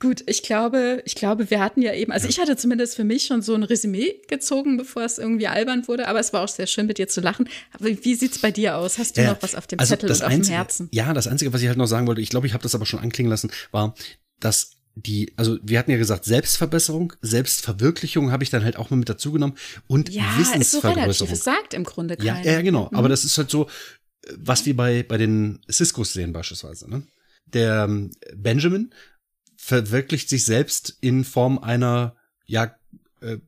Gut, 0.00 0.24
ich 0.26 0.42
glaube, 0.42 1.02
ich 1.06 1.14
glaube, 1.14 1.50
wir 1.50 1.60
hatten 1.60 1.80
ja 1.80 1.94
eben, 1.94 2.10
also 2.12 2.28
ich 2.28 2.38
hatte 2.38 2.56
zumindest 2.56 2.96
für 2.96 3.04
mich 3.04 3.26
schon 3.26 3.42
so 3.42 3.54
ein 3.54 3.62
Resümee 3.62 4.16
gezogen, 4.28 4.76
bevor 4.76 5.04
es 5.04 5.18
irgendwie 5.18 5.46
albern 5.46 5.86
wurde, 5.88 6.08
aber 6.08 6.18
es 6.20 6.32
war 6.32 6.42
auch 6.42 6.48
sehr 6.48 6.66
schön 6.66 6.86
mit 6.86 6.98
dir 6.98 7.08
zu 7.08 7.20
lachen. 7.20 7.48
Aber 7.72 7.86
wie 7.88 8.14
sieht's 8.14 8.38
bei 8.40 8.50
dir 8.50 8.76
aus? 8.76 8.98
Hast 8.98 9.16
du 9.16 9.22
Ja, 9.22 9.30
noch 9.32 9.42
was 9.42 9.54
auf 9.54 9.66
dem 9.66 9.78
also 9.78 9.90
Zettel 9.94 10.08
das 10.08 10.18
und 10.18 10.26
auf 10.26 10.32
Einzige, 10.32 10.52
dem 10.52 10.56
Herzen? 10.56 10.88
Ja, 10.92 11.12
das 11.14 11.26
Einzige, 11.28 11.52
was 11.52 11.62
ich 11.62 11.68
halt 11.68 11.78
noch 11.78 11.86
sagen 11.86 12.06
wollte, 12.06 12.20
ich 12.20 12.28
glaube, 12.28 12.46
ich 12.46 12.52
habe 12.52 12.62
das 12.62 12.74
aber 12.74 12.86
schon 12.86 13.00
anklingen 13.00 13.30
lassen, 13.30 13.50
war, 13.70 13.94
dass 14.40 14.72
die, 14.96 15.32
also 15.36 15.58
wir 15.62 15.78
hatten 15.78 15.90
ja 15.90 15.96
gesagt, 15.96 16.24
Selbstverbesserung, 16.24 17.14
Selbstverwirklichung 17.20 18.30
habe 18.30 18.44
ich 18.44 18.50
dann 18.50 18.64
halt 18.64 18.76
auch 18.76 18.90
mal 18.90 18.96
mit 18.96 19.08
dazu 19.08 19.32
genommen 19.32 19.54
und 19.88 20.08
Ja, 20.08 20.22
ist 20.22 20.36
so 20.70 20.78
relativ. 20.78 21.08
Wissensvergrößerung. 21.08 21.34
Sagt 21.34 21.74
im 21.74 21.84
Grunde 21.84 22.16
Ja, 22.20 22.34
keiner. 22.34 22.50
ja, 22.50 22.62
genau. 22.62 22.88
Mhm. 22.90 22.96
Aber 22.98 23.08
das 23.08 23.24
ist 23.24 23.36
halt 23.36 23.50
so, 23.50 23.68
was 24.36 24.64
wir 24.66 24.76
bei, 24.76 25.02
bei 25.02 25.18
den 25.18 25.60
Ciscos 25.70 26.12
sehen 26.12 26.32
beispielsweise. 26.32 26.88
Ne? 26.88 27.02
Der 27.46 27.84
ähm, 27.84 28.10
Benjamin 28.34 28.94
verwirklicht 29.56 30.28
sich 30.28 30.44
selbst 30.44 30.96
in 31.00 31.24
Form 31.24 31.58
einer, 31.58 32.14
ja, 32.46 32.74
äh, 33.20 33.38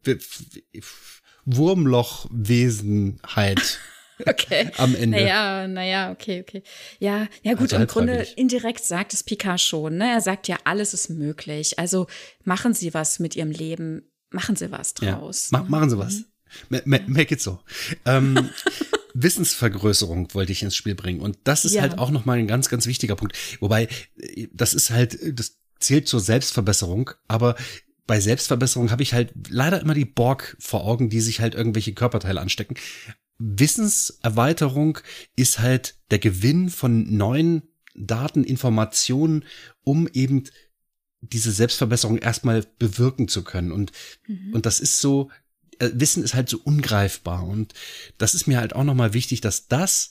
Wurmlochwesenheit 1.44 3.78
Okay. 4.26 4.70
am 4.78 4.94
Ende. 4.94 5.18
Naja, 5.18 5.68
naja, 5.68 6.10
okay, 6.10 6.40
okay. 6.40 6.62
Ja, 6.98 7.26
ja 7.42 7.52
gut, 7.54 7.72
Also 7.72 7.76
im 7.76 7.86
Grunde 7.86 8.26
indirekt 8.36 8.84
sagt 8.84 9.12
es 9.12 9.22
Picard 9.22 9.60
schon. 9.60 9.98
Ne? 9.98 10.08
Er 10.10 10.20
sagt 10.20 10.48
ja, 10.48 10.56
alles 10.64 10.94
ist 10.94 11.10
möglich. 11.10 11.78
Also 11.78 12.06
machen 12.44 12.72
Sie 12.72 12.94
was 12.94 13.18
mit 13.18 13.36
Ihrem 13.36 13.50
Leben. 13.50 14.10
Machen 14.30 14.56
Sie 14.56 14.70
was 14.70 14.94
Ja. 15.02 15.16
draus. 15.16 15.50
Ma 15.50 15.62
machen 15.68 15.90
Sie 15.90 15.98
was. 15.98 16.24
Ma 16.70 16.78
ma 16.84 16.98
make 17.06 17.34
it 17.34 17.40
so. 17.42 17.60
Ähm, 18.06 18.50
Wissensvergrößerung 19.14 20.32
wollte 20.34 20.52
ich 20.52 20.62
ins 20.62 20.76
Spiel 20.76 20.94
bringen. 20.94 21.20
Und 21.20 21.38
das 21.44 21.64
ist 21.64 21.74
Ja. 21.74 21.82
halt 21.82 21.98
auch 21.98 22.10
nochmal 22.10 22.38
ein 22.38 22.46
ganz, 22.46 22.68
ganz 22.68 22.86
wichtiger 22.86 23.16
Punkt. 23.16 23.36
Wobei, 23.60 23.88
äh, 24.18 24.46
das 24.52 24.74
ist 24.74 24.90
halt, 24.90 25.20
äh, 25.20 25.32
das 25.34 25.58
zählt 25.80 26.08
zur 26.08 26.20
Selbstverbesserung, 26.20 27.10
aber 27.28 27.54
bei 28.06 28.20
Selbstverbesserung 28.20 28.90
habe 28.90 29.02
ich 29.02 29.12
halt 29.14 29.32
leider 29.48 29.80
immer 29.80 29.92
die 29.94 30.04
Borg 30.04 30.56
vor 30.60 30.84
Augen, 30.84 31.10
die 31.10 31.20
sich 31.20 31.40
halt 31.40 31.54
irgendwelche 31.54 31.92
Körperteile 31.92 32.40
anstecken. 32.40 32.76
Wissenserweiterung 33.38 34.98
ist 35.36 35.58
halt 35.58 35.96
der 36.10 36.18
Gewinn 36.18 36.70
von 36.70 37.16
neuen 37.16 37.62
Daten, 37.94 38.44
Informationen, 38.44 39.44
um 39.84 40.08
eben 40.12 40.44
diese 41.20 41.50
Selbstverbesserung 41.50 42.18
erstmal 42.18 42.64
bewirken 42.78 43.28
zu 43.28 43.42
können. 43.42 43.72
Und, 43.72 43.92
Mhm. 44.26 44.52
und 44.54 44.66
das 44.66 44.80
ist 44.80 45.00
so, 45.00 45.30
äh, 45.78 45.90
Wissen 45.94 46.22
ist 46.22 46.34
halt 46.34 46.48
so 46.48 46.58
ungreifbar. 46.62 47.46
Und 47.46 47.72
das 48.18 48.34
ist 48.34 48.46
mir 48.46 48.58
halt 48.58 48.74
auch 48.74 48.84
nochmal 48.84 49.14
wichtig, 49.14 49.40
dass 49.40 49.66
das, 49.68 50.10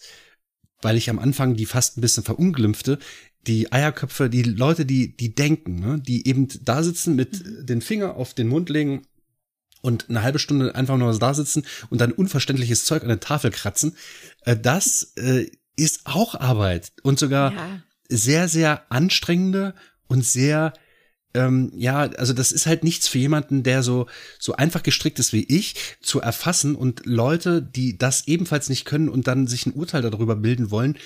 weil 0.81 0.97
ich 0.97 1.09
am 1.09 1.19
Anfang 1.19 1.55
die 1.55 1.65
fast 1.65 1.97
ein 1.97 2.01
bisschen 2.01 2.23
verunglimpfte, 2.23 2.99
die 3.47 3.71
Eierköpfe, 3.71 4.29
die 4.29 4.43
Leute, 4.43 4.85
die, 4.85 5.15
die 5.15 5.35
denken, 5.35 5.75
ne, 5.79 5.99
die 5.99 6.27
eben 6.27 6.47
da 6.63 6.81
sitzen 6.83 7.15
mit 7.15 7.45
Mhm. 7.45 7.65
den 7.65 7.81
Finger 7.81 8.15
auf 8.15 8.33
den 8.33 8.47
Mund 8.47 8.69
legen 8.69 9.03
und 9.85 10.09
eine 10.09 10.23
halbe 10.23 10.39
Stunde 10.39 10.73
einfach 10.73 10.97
nur 10.97 11.17
da 11.17 11.33
sitzen 11.35 11.63
und 11.91 12.01
dann 12.01 12.11
unverständliches 12.11 12.85
Zeug 12.85 13.03
an 13.03 13.09
der 13.09 13.19
Tafel 13.19 13.51
kratzen, 13.51 13.95
äh, 14.41 14.57
das 14.57 15.13
äh, 15.15 15.45
ist 15.77 16.01
auch 16.05 16.33
Arbeit 16.33 16.91
und 17.03 17.19
sogar 17.19 17.53
Ja. 17.53 17.81
sehr, 18.09 18.47
sehr 18.47 18.91
anstrengende 18.91 19.75
und 20.07 20.25
sehr, 20.25 20.73
ähm, 21.35 21.71
ja, 21.75 21.99
also 22.17 22.33
das 22.33 22.51
ist 22.51 22.65
halt 22.65 22.83
nichts 22.83 23.07
für 23.07 23.19
jemanden, 23.19 23.61
der 23.61 23.83
so, 23.83 24.07
so 24.39 24.55
einfach 24.55 24.81
gestrickt 24.83 25.19
ist 25.19 25.33
wie 25.33 25.43
ich, 25.43 25.75
zu 26.01 26.19
erfassen 26.19 26.75
und 26.75 27.05
Leute, 27.05 27.61
die 27.61 27.97
das 27.97 28.27
ebenfalls 28.27 28.69
nicht 28.69 28.85
können 28.85 29.09
und 29.09 29.27
dann 29.27 29.45
sich 29.47 29.65
ein 29.65 29.73
Urteil 29.73 30.01
darüber 30.01 30.35
bilden 30.35 30.71
wollen, 30.71 30.97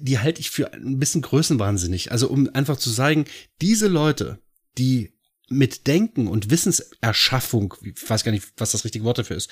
die 0.00 0.18
halte 0.18 0.40
ich 0.40 0.50
für 0.50 0.72
ein 0.72 0.98
bisschen 0.98 1.22
größenwahnsinnig. 1.22 2.10
Also 2.10 2.28
um 2.28 2.48
einfach 2.54 2.78
zu 2.78 2.90
sagen, 2.90 3.26
diese 3.60 3.86
Leute, 3.88 4.38
die 4.78 5.12
mit 5.52 5.86
Denken 5.86 6.26
und 6.28 6.50
Wissenserschaffung, 6.50 7.74
ich 7.82 8.08
weiß 8.08 8.24
gar 8.24 8.32
nicht, 8.32 8.52
was 8.56 8.72
das 8.72 8.84
richtige 8.84 9.04
Wort 9.04 9.18
dafür 9.18 9.36
ist, 9.36 9.50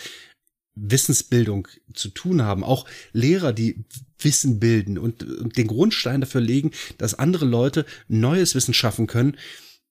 Wissensbildung 0.74 1.68
zu 1.94 2.08
tun 2.08 2.42
haben, 2.42 2.64
auch 2.64 2.86
Lehrer, 3.12 3.52
die 3.52 3.84
Wissen 4.18 4.60
bilden 4.60 4.98
und, 4.98 5.22
und 5.22 5.56
den 5.56 5.66
Grundstein 5.66 6.20
dafür 6.20 6.40
legen, 6.40 6.70
dass 6.98 7.14
andere 7.14 7.44
Leute 7.44 7.84
neues 8.08 8.54
Wissen 8.54 8.74
schaffen 8.74 9.06
können, 9.06 9.36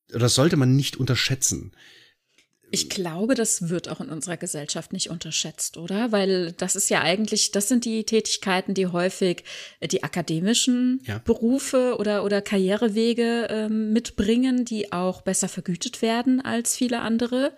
das 0.07 0.35
sollte 0.35 0.57
man 0.57 0.75
nicht 0.75 0.97
unterschätzen. 0.97 1.71
Ich 2.71 2.89
glaube, 2.89 3.35
das 3.35 3.69
wird 3.69 3.89
auch 3.89 3.99
in 3.99 4.09
unserer 4.09 4.37
Gesellschaft 4.37 4.93
nicht 4.93 5.09
unterschätzt, 5.09 5.77
oder? 5.77 6.11
Weil 6.11 6.51
das 6.53 6.75
ist 6.75 6.89
ja 6.89 7.01
eigentlich, 7.01 7.51
das 7.51 7.67
sind 7.67 7.85
die 7.85 8.03
Tätigkeiten, 8.03 8.73
die 8.73 8.87
häufig 8.87 9.43
äh, 9.79 9.87
die 9.87 10.03
akademischen 10.03 11.01
Ja. 11.05 11.19
Berufe 11.23 11.95
oder, 11.97 12.23
oder 12.23 12.41
Karrierewege 12.41 13.47
ähm, 13.49 13.93
mitbringen, 13.93 14.65
die 14.65 14.91
auch 14.91 15.21
besser 15.21 15.49
vergütet 15.49 16.01
werden 16.01 16.41
als 16.41 16.75
viele 16.75 17.01
andere. 17.01 17.53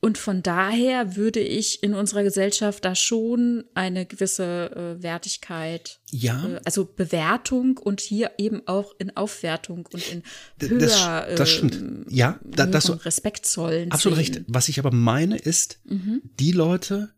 Und 0.00 0.16
von 0.16 0.44
daher 0.44 1.16
würde 1.16 1.40
ich 1.40 1.82
in 1.82 1.92
unserer 1.94 2.22
Gesellschaft 2.22 2.84
da 2.84 2.94
schon 2.94 3.64
eine 3.74 4.06
gewisse 4.06 4.96
äh, 4.98 5.02
Wertigkeit, 5.02 5.98
Ja, 6.12 6.46
äh, 6.48 6.60
also 6.64 6.84
Bewertung 6.84 7.78
und 7.78 8.00
hier 8.00 8.30
eben 8.38 8.62
auch 8.66 8.94
in 9.00 9.16
Aufwertung 9.16 9.88
und 9.92 10.06
in 10.12 10.22
höher, 10.60 10.78
das, 11.26 11.34
das 11.36 11.50
stimmt. 11.50 11.74
ähm, 11.74 12.06
Ja, 12.08 12.38
da, 12.44 12.66
das 12.66 12.84
so, 12.84 12.92
Respekt 12.92 13.44
zollen. 13.44 13.90
absolut 13.90 14.18
sehen. 14.18 14.34
recht. 14.36 14.44
Was 14.46 14.68
ich 14.68 14.78
aber 14.78 14.92
meine 14.92 15.36
ist, 15.36 15.80
Mhm. 15.84 16.22
die 16.38 16.52
Leute, 16.52 17.10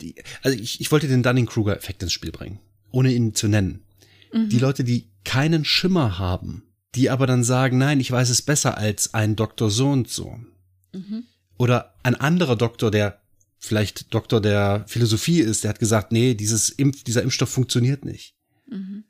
die, 0.00 0.14
also 0.42 0.56
ich, 0.56 0.80
ich 0.80 0.92
wollte 0.92 1.08
den 1.08 1.24
Dunning-Kruger-Effekt 1.24 2.04
ins 2.04 2.12
Spiel 2.12 2.30
bringen, 2.30 2.60
ohne 2.92 3.12
ihn 3.12 3.34
zu 3.34 3.48
nennen. 3.48 3.82
Mhm. 4.32 4.48
Die 4.48 4.58
Leute, 4.60 4.84
die 4.84 5.10
keinen 5.24 5.64
Schimmer 5.64 6.20
haben, 6.20 6.62
die 6.94 7.10
aber 7.10 7.26
dann 7.26 7.42
sagen, 7.42 7.78
nein, 7.78 7.98
ich 7.98 8.12
weiß 8.12 8.30
es 8.30 8.42
besser 8.42 8.78
als 8.78 9.12
ein 9.12 9.34
Doktor 9.34 9.70
so 9.70 9.88
und 9.90 10.08
so. 10.08 10.38
Mhm. 10.92 11.24
Oder 11.60 11.94
ein 12.02 12.14
anderer 12.14 12.56
Doktor, 12.56 12.90
der 12.90 13.20
vielleicht 13.58 14.14
Doktor 14.14 14.40
der 14.40 14.82
Philosophie 14.86 15.40
ist, 15.40 15.62
der 15.62 15.68
hat 15.68 15.78
gesagt, 15.78 16.10
nee, 16.10 16.32
dieses 16.32 16.70
Impf, 16.70 17.04
dieser 17.04 17.22
Impfstoff 17.22 17.50
funktioniert 17.50 18.02
nicht. 18.02 18.34
Mhm. 18.66 19.04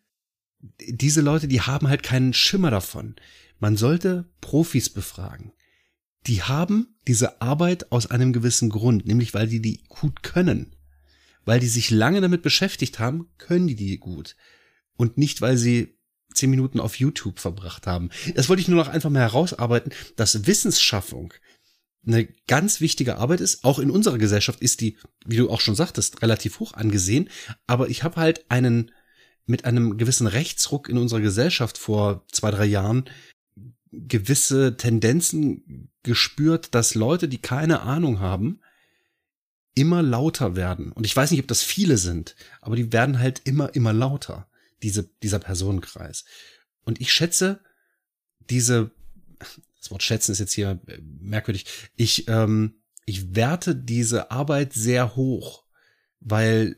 Diese 0.81 1.21
Leute, 1.21 1.47
die 1.47 1.61
haben 1.61 1.87
halt 1.87 2.03
keinen 2.03 2.35
Schimmer 2.35 2.73
davon. 2.73 3.15
Man 3.61 3.77
sollte 3.77 4.29
Profis 4.41 4.91
befragen. 4.91 5.53
Die 6.27 6.43
haben 6.43 6.97
diese 7.07 7.41
Arbeit 7.41 7.93
aus 7.93 8.11
einem 8.11 8.33
gewissen 8.33 8.69
Grund, 8.69 9.07
nämlich 9.07 9.33
weil 9.33 9.47
die 9.47 9.63
die 9.63 9.85
gut 9.89 10.25
können. 10.25 10.75
Weil 11.45 11.61
die 11.61 11.69
sich 11.69 11.91
lange 11.91 12.21
damit 12.21 12.43
beschäftigt 12.43 12.99
haben, 12.99 13.29
können 13.39 13.69
die 13.69 13.77
die 13.77 13.99
gut. 13.99 14.35
Und 14.97 15.17
nicht, 15.17 15.41
weil 15.41 15.57
sie 15.57 16.01
zehn 16.35 16.51
Minuten 16.51 16.81
auf 16.81 16.97
YouTube 16.97 17.39
verbracht 17.39 17.87
haben. 17.87 18.11
Das 18.35 18.49
wollte 18.49 18.61
ich 18.61 18.69
nur 18.69 18.83
noch 18.83 18.91
einfach 18.91 19.11
mal 19.11 19.21
herausarbeiten, 19.21 19.93
dass 20.17 20.49
Wissensschaffung 20.49 21.33
eine 22.07 22.27
ganz 22.47 22.81
wichtige 22.81 23.19
Arbeit 23.19 23.41
ist. 23.41 23.65
Auch 23.65 23.79
in 23.79 23.91
unserer 23.91 24.19
Gesellschaft 24.19 24.61
ist 24.61 24.81
die, 24.81 24.97
wie 25.25 25.37
du 25.37 25.51
auch 25.51 25.61
schon 25.61 25.75
sagtest, 25.75 26.23
relativ 26.23 26.61
hoch 26.61 26.73
angesehen. 26.75 27.29
Aber 27.67 27.89
ich 27.89 28.03
habe 28.03 28.17
halt 28.17 28.51
einen 28.51 28.91
mit 29.47 29.65
einem 29.65 29.99
gewissen 29.99 30.27
Rechtsruck 30.27 30.89
in 30.89 30.97
unserer 30.97 31.21
Gesellschaft 31.21 31.77
vor 31.77 32.25
zwei, 32.31 32.51
drei 32.51 32.67
Jahren 32.67 33.05
gewisse 33.93 34.77
Tendenzen 34.77 35.91
gespürt, 36.03 36.75
dass 36.75 36.95
Leute, 36.95 37.29
die 37.29 37.39
keine 37.39 37.81
Ahnung 37.81 38.21
haben, 38.21 38.61
immer 39.75 40.03
lauter 40.03 40.57
werden. 40.57 40.93
Und 40.93 41.05
ich 41.05 41.15
weiß 41.15 41.31
nicht, 41.31 41.41
ob 41.41 41.49
das 41.49 41.63
viele 41.63 41.99
sind, 41.99 42.37
aber 42.61 42.77
die 42.77 42.93
werden 42.93 43.19
halt 43.19 43.43
immer, 43.45 43.75
immer 43.75 43.93
lauter, 43.93 44.49
diese, 44.83 45.11
dieser 45.23 45.39
Personenkreis. 45.39 46.25
Und 46.85 47.01
ich 47.01 47.13
schätze 47.13 47.61
diese, 48.49 48.91
das 49.81 49.91
Wort 49.91 50.03
schätzen 50.03 50.33
ist 50.33 50.39
jetzt 50.39 50.53
hier 50.53 50.81
äh, 50.87 50.99
merkwürdig, 51.21 51.67
ich, 51.97 52.29
ähm, 52.29 52.83
ich 53.07 53.35
werte 53.35 53.75
diese 53.75 54.31
Arbeit 54.31 54.73
sehr 54.73 55.17
hoch, 55.17 55.65
weil 56.21 56.77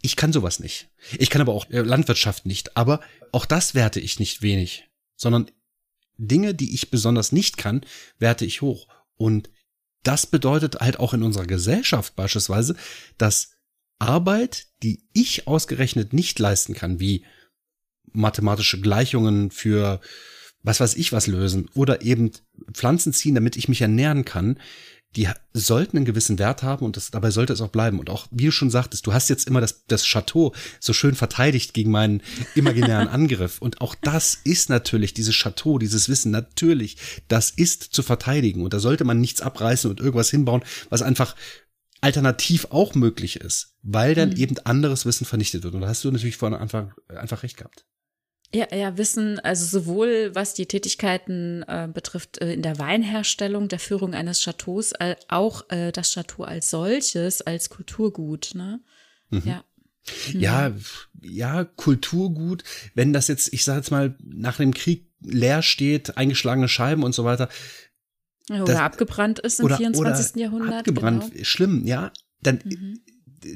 ich 0.00 0.16
kann 0.16 0.32
sowas 0.32 0.58
nicht. 0.58 0.90
Ich 1.18 1.30
kann 1.30 1.40
aber 1.40 1.52
auch 1.52 1.70
äh, 1.70 1.80
Landwirtschaft 1.80 2.46
nicht. 2.46 2.76
Aber 2.76 3.00
auch 3.30 3.46
das 3.46 3.74
werte 3.74 4.00
ich 4.00 4.18
nicht 4.18 4.42
wenig, 4.42 4.88
sondern 5.16 5.50
Dinge, 6.18 6.54
die 6.54 6.74
ich 6.74 6.90
besonders 6.90 7.32
nicht 7.32 7.56
kann, 7.56 7.84
werte 8.18 8.44
ich 8.44 8.62
hoch. 8.62 8.88
Und 9.16 9.50
das 10.02 10.26
bedeutet 10.26 10.80
halt 10.80 10.98
auch 10.98 11.14
in 11.14 11.22
unserer 11.22 11.46
Gesellschaft 11.46 12.16
beispielsweise, 12.16 12.74
dass 13.18 13.52
Arbeit, 13.98 14.66
die 14.82 15.04
ich 15.12 15.46
ausgerechnet 15.46 16.12
nicht 16.12 16.38
leisten 16.38 16.74
kann, 16.74 16.98
wie 16.98 17.24
mathematische 18.12 18.80
Gleichungen 18.80 19.50
für 19.50 20.00
was 20.62 20.80
weiß 20.80 20.94
ich 20.94 21.12
was 21.12 21.26
lösen 21.26 21.68
oder 21.74 22.02
eben 22.02 22.30
Pflanzen 22.72 23.12
ziehen, 23.12 23.34
damit 23.34 23.56
ich 23.56 23.68
mich 23.68 23.82
ernähren 23.82 24.24
kann, 24.24 24.58
die 25.16 25.28
sollten 25.52 25.98
einen 25.98 26.06
gewissen 26.06 26.38
Wert 26.38 26.62
haben 26.62 26.86
und 26.86 26.96
das, 26.96 27.10
dabei 27.10 27.30
sollte 27.30 27.52
es 27.52 27.60
auch 27.60 27.68
bleiben. 27.68 27.98
Und 27.98 28.08
auch, 28.08 28.28
wie 28.30 28.46
du 28.46 28.50
schon 28.50 28.70
sagtest, 28.70 29.06
du 29.06 29.12
hast 29.12 29.28
jetzt 29.28 29.46
immer 29.46 29.60
das, 29.60 29.84
das 29.86 30.04
Chateau 30.04 30.54
so 30.80 30.92
schön 30.94 31.14
verteidigt 31.14 31.74
gegen 31.74 31.90
meinen 31.90 32.22
imaginären 32.54 33.08
Angriff. 33.10 33.60
Und 33.60 33.82
auch 33.82 33.94
das 33.94 34.38
ist 34.44 34.70
natürlich, 34.70 35.12
dieses 35.12 35.34
Chateau, 35.34 35.78
dieses 35.78 36.08
Wissen, 36.08 36.30
natürlich, 36.30 36.96
das 37.28 37.50
ist 37.50 37.82
zu 37.82 38.02
verteidigen. 38.02 38.62
Und 38.62 38.72
da 38.72 38.80
sollte 38.80 39.04
man 39.04 39.20
nichts 39.20 39.42
abreißen 39.42 39.90
und 39.90 40.00
irgendwas 40.00 40.30
hinbauen, 40.30 40.64
was 40.88 41.02
einfach 41.02 41.36
alternativ 42.00 42.66
auch 42.70 42.94
möglich 42.94 43.36
ist, 43.36 43.76
weil 43.82 44.14
dann 44.14 44.30
mhm. 44.30 44.36
eben 44.36 44.58
anderes 44.64 45.04
Wissen 45.04 45.26
vernichtet 45.26 45.62
wird. 45.62 45.74
Und 45.74 45.82
da 45.82 45.88
hast 45.88 46.02
du 46.04 46.10
natürlich 46.10 46.38
von 46.38 46.54
Anfang 46.54 46.94
einfach 47.08 47.42
recht 47.42 47.58
gehabt. 47.58 47.84
Ja, 48.54 48.66
ja, 48.74 48.98
Wissen, 48.98 49.38
also 49.40 49.64
sowohl 49.64 50.34
was 50.34 50.52
die 50.52 50.66
Tätigkeiten 50.66 51.62
äh, 51.66 51.88
betrifft 51.92 52.38
äh, 52.38 52.52
in 52.52 52.62
der 52.62 52.78
Weinherstellung, 52.78 53.68
der 53.68 53.78
Führung 53.78 54.14
eines 54.14 54.42
Chateaus, 54.42 54.92
äh, 54.92 55.16
auch 55.28 55.62
das 55.68 56.12
Chateau 56.12 56.44
als 56.44 56.70
solches, 56.70 57.40
als 57.40 57.70
Kulturgut, 57.70 58.52
ne? 58.54 58.80
Mhm. 59.30 59.42
Ja. 59.44 59.64
Mhm. 60.32 60.40
Ja, 60.40 60.72
ja, 61.22 61.64
Kulturgut, 61.64 62.64
wenn 62.94 63.12
das 63.12 63.28
jetzt, 63.28 63.52
ich 63.52 63.64
sage 63.64 63.78
jetzt 63.78 63.90
mal, 63.90 64.16
nach 64.18 64.56
dem 64.56 64.74
Krieg 64.74 65.08
leer 65.20 65.62
steht, 65.62 66.16
eingeschlagene 66.16 66.68
Scheiben 66.68 67.04
und 67.04 67.14
so 67.14 67.24
weiter. 67.24 67.48
Oder 68.50 68.64
das, 68.64 68.76
abgebrannt 68.76 69.38
ist 69.38 69.60
im 69.60 69.66
oder, 69.66 69.76
24. 69.76 70.34
Oder 70.34 70.42
Jahrhundert. 70.42 70.78
Abgebrannt, 70.80 71.30
genau. 71.30 71.44
schlimm, 71.44 71.86
ja. 71.86 72.12
Dann 72.42 72.60
mhm 72.64 73.00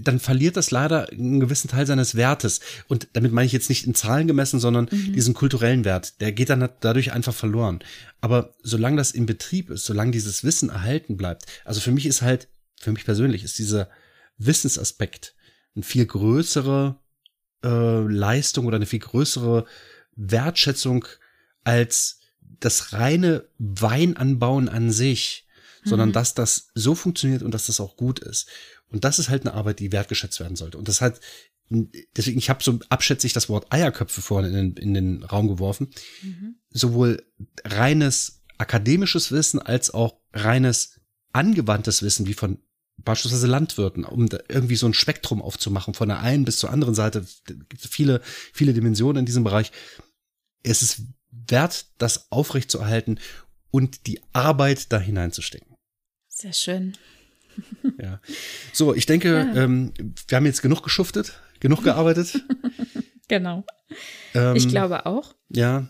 dann 0.00 0.20
verliert 0.20 0.56
das 0.56 0.70
leider 0.70 1.08
einen 1.10 1.40
gewissen 1.40 1.68
Teil 1.68 1.86
seines 1.86 2.14
Wertes. 2.14 2.60
Und 2.88 3.08
damit 3.12 3.32
meine 3.32 3.46
ich 3.46 3.52
jetzt 3.52 3.68
nicht 3.68 3.86
in 3.86 3.94
Zahlen 3.94 4.26
gemessen, 4.26 4.60
sondern 4.60 4.88
mhm. 4.90 5.12
diesen 5.12 5.34
kulturellen 5.34 5.84
Wert. 5.84 6.20
Der 6.20 6.32
geht 6.32 6.50
dann 6.50 6.68
dadurch 6.80 7.12
einfach 7.12 7.34
verloren. 7.34 7.80
Aber 8.20 8.54
solange 8.62 8.96
das 8.96 9.12
im 9.12 9.26
Betrieb 9.26 9.70
ist, 9.70 9.84
solange 9.84 10.10
dieses 10.10 10.44
Wissen 10.44 10.70
erhalten 10.70 11.16
bleibt, 11.16 11.46
also 11.64 11.80
für 11.80 11.92
mich 11.92 12.06
ist 12.06 12.22
halt, 12.22 12.48
für 12.80 12.92
mich 12.92 13.04
persönlich 13.04 13.44
ist 13.44 13.58
dieser 13.58 13.88
Wissensaspekt 14.38 15.34
eine 15.74 15.84
viel 15.84 16.06
größere 16.06 16.96
äh, 17.64 18.00
Leistung 18.00 18.66
oder 18.66 18.76
eine 18.76 18.86
viel 18.86 18.98
größere 18.98 19.66
Wertschätzung 20.16 21.04
als 21.64 22.20
das 22.60 22.92
reine 22.92 23.44
Weinanbauen 23.58 24.68
an 24.68 24.90
sich, 24.90 25.46
mhm. 25.84 25.88
sondern 25.88 26.12
dass 26.12 26.34
das 26.34 26.68
so 26.74 26.94
funktioniert 26.94 27.42
und 27.42 27.52
dass 27.52 27.66
das 27.66 27.80
auch 27.80 27.96
gut 27.96 28.18
ist. 28.18 28.48
Und 28.96 29.04
das 29.04 29.18
ist 29.18 29.28
halt 29.28 29.46
eine 29.46 29.54
Arbeit, 29.54 29.78
die 29.78 29.92
wertgeschätzt 29.92 30.40
werden 30.40 30.56
sollte. 30.56 30.78
Und 30.78 30.88
das 30.88 31.00
hat, 31.00 31.20
deswegen, 31.68 32.38
ich 32.38 32.50
habe 32.50 32.62
so 32.62 32.78
abschätzig 32.88 33.32
das 33.32 33.48
Wort 33.48 33.72
Eierköpfe 33.72 34.22
vorhin 34.22 34.52
in 34.52 34.74
den, 34.74 34.82
in 34.82 34.94
den 34.94 35.22
Raum 35.22 35.48
geworfen. 35.48 35.90
Mhm. 36.22 36.56
Sowohl 36.70 37.22
reines 37.64 38.42
akademisches 38.58 39.32
Wissen 39.32 39.60
als 39.60 39.92
auch 39.92 40.18
reines 40.32 41.00
angewandtes 41.32 42.02
Wissen, 42.02 42.26
wie 42.26 42.34
von 42.34 42.58
beispielsweise 42.96 43.46
Landwirten, 43.46 44.04
um 44.04 44.28
irgendwie 44.48 44.76
so 44.76 44.86
ein 44.86 44.94
Spektrum 44.94 45.42
aufzumachen, 45.42 45.94
von 45.94 46.08
der 46.08 46.20
einen 46.20 46.44
bis 46.44 46.58
zur 46.58 46.70
anderen 46.70 46.94
Seite. 46.94 47.26
Gibt 47.44 47.82
viele, 47.82 48.20
viele 48.52 48.72
Dimensionen 48.72 49.20
in 49.20 49.26
diesem 49.26 49.44
Bereich. 49.44 49.72
Es 50.62 50.82
ist 50.82 51.02
wert, 51.30 51.86
das 51.98 52.32
aufrechtzuerhalten 52.32 53.20
und 53.70 54.06
die 54.06 54.22
Arbeit 54.32 54.92
da 54.92 54.98
hineinzustecken. 54.98 55.76
Sehr 56.28 56.54
schön. 56.54 56.96
Ja. 58.02 58.20
So, 58.72 58.94
ich 58.94 59.06
denke, 59.06 59.28
ja. 59.28 59.62
ähm, 59.62 59.92
wir 60.28 60.36
haben 60.36 60.46
jetzt 60.46 60.62
genug 60.62 60.82
geschuftet, 60.82 61.40
genug 61.60 61.82
gearbeitet. 61.82 62.44
genau. 63.28 63.64
Ähm, 64.34 64.56
ich 64.56 64.68
glaube 64.68 65.06
auch. 65.06 65.34
Ja. 65.48 65.88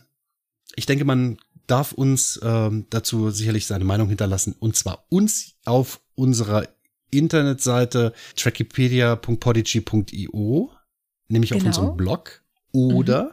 Ich 0.76 0.86
denke, 0.86 1.04
man 1.04 1.38
darf 1.66 1.92
uns 1.92 2.40
ähm, 2.42 2.86
dazu 2.90 3.30
sicherlich 3.30 3.66
seine 3.66 3.84
Meinung 3.84 4.08
hinterlassen. 4.08 4.54
Und 4.58 4.76
zwar 4.76 5.04
uns 5.08 5.56
auf 5.64 6.00
unserer 6.14 6.68
Internetseite 7.10 8.12
trackipedia.podigy.io, 8.36 10.72
nämlich 11.28 11.50
genau. 11.50 11.60
auf 11.60 11.66
unserem 11.66 11.96
Blog. 11.96 12.42
Oder 12.72 13.24
mhm. 13.24 13.30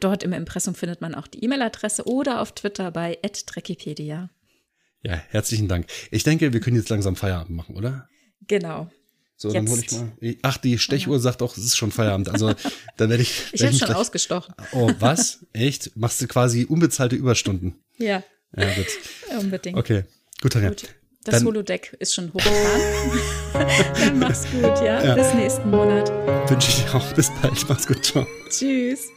Dort 0.00 0.22
im 0.22 0.32
Impressum 0.32 0.74
findet 0.74 1.00
man 1.00 1.14
auch 1.14 1.26
die 1.26 1.42
E-Mail-Adresse 1.44 2.06
oder 2.06 2.42
auf 2.42 2.52
Twitter 2.52 2.90
bei 2.90 3.18
@trackipedia. 3.46 4.28
Ja, 5.04 5.22
herzlichen 5.28 5.68
Dank. 5.68 5.86
Ich 6.10 6.24
denke, 6.24 6.52
wir 6.52 6.60
können 6.60 6.76
jetzt 6.76 6.88
langsam 6.88 7.14
Feierabend 7.14 7.54
machen, 7.54 7.76
oder? 7.76 8.08
Genau. 8.46 8.90
So, 9.36 9.48
jetzt. 9.48 9.56
dann 9.56 9.68
hole 9.68 9.82
ich 9.82 9.92
mal. 9.92 10.36
Ach, 10.42 10.56
die 10.56 10.78
Stechuhr 10.78 11.20
sagt 11.20 11.40
doch, 11.40 11.56
es 11.56 11.64
ist 11.64 11.76
schon 11.76 11.90
Feierabend. 11.90 12.30
Also, 12.30 12.54
dann 12.96 13.10
werde 13.10 13.22
ich. 13.22 13.52
ich 13.52 13.62
habe 13.62 13.74
schon 13.74 13.86
gleich, 13.86 13.98
ausgestochen. 13.98 14.54
Oh, 14.72 14.90
was? 14.98 15.44
Echt? 15.52 15.96
Machst 15.96 16.22
du 16.22 16.26
quasi 16.26 16.64
unbezahlte 16.64 17.16
Überstunden? 17.16 17.74
Ja. 17.98 18.22
Ja, 18.56 18.74
gut. 18.74 18.86
Unbedingt. 19.38 19.76
Okay, 19.76 20.04
gut, 20.40 20.52
Tanja. 20.52 20.70
Gut. 20.70 20.84
Das 21.24 21.36
dann, 21.36 21.46
Holodeck 21.46 21.96
ist 22.00 22.14
schon 22.14 22.32
hochgefahren. 22.32 22.80
dann 23.98 24.18
mach's 24.18 24.44
gut, 24.50 24.62
ja? 24.62 25.02
ja? 25.02 25.14
Bis 25.14 25.34
nächsten 25.34 25.70
Monat. 25.70 26.10
Wünsche 26.50 26.68
ich 26.68 26.84
dir 26.84 26.94
auch. 26.94 27.12
Bis 27.14 27.30
bald. 27.42 27.66
Mach's 27.68 27.86
gut. 27.86 28.04
Ciao. 28.04 28.26
Tschüss. 28.50 29.08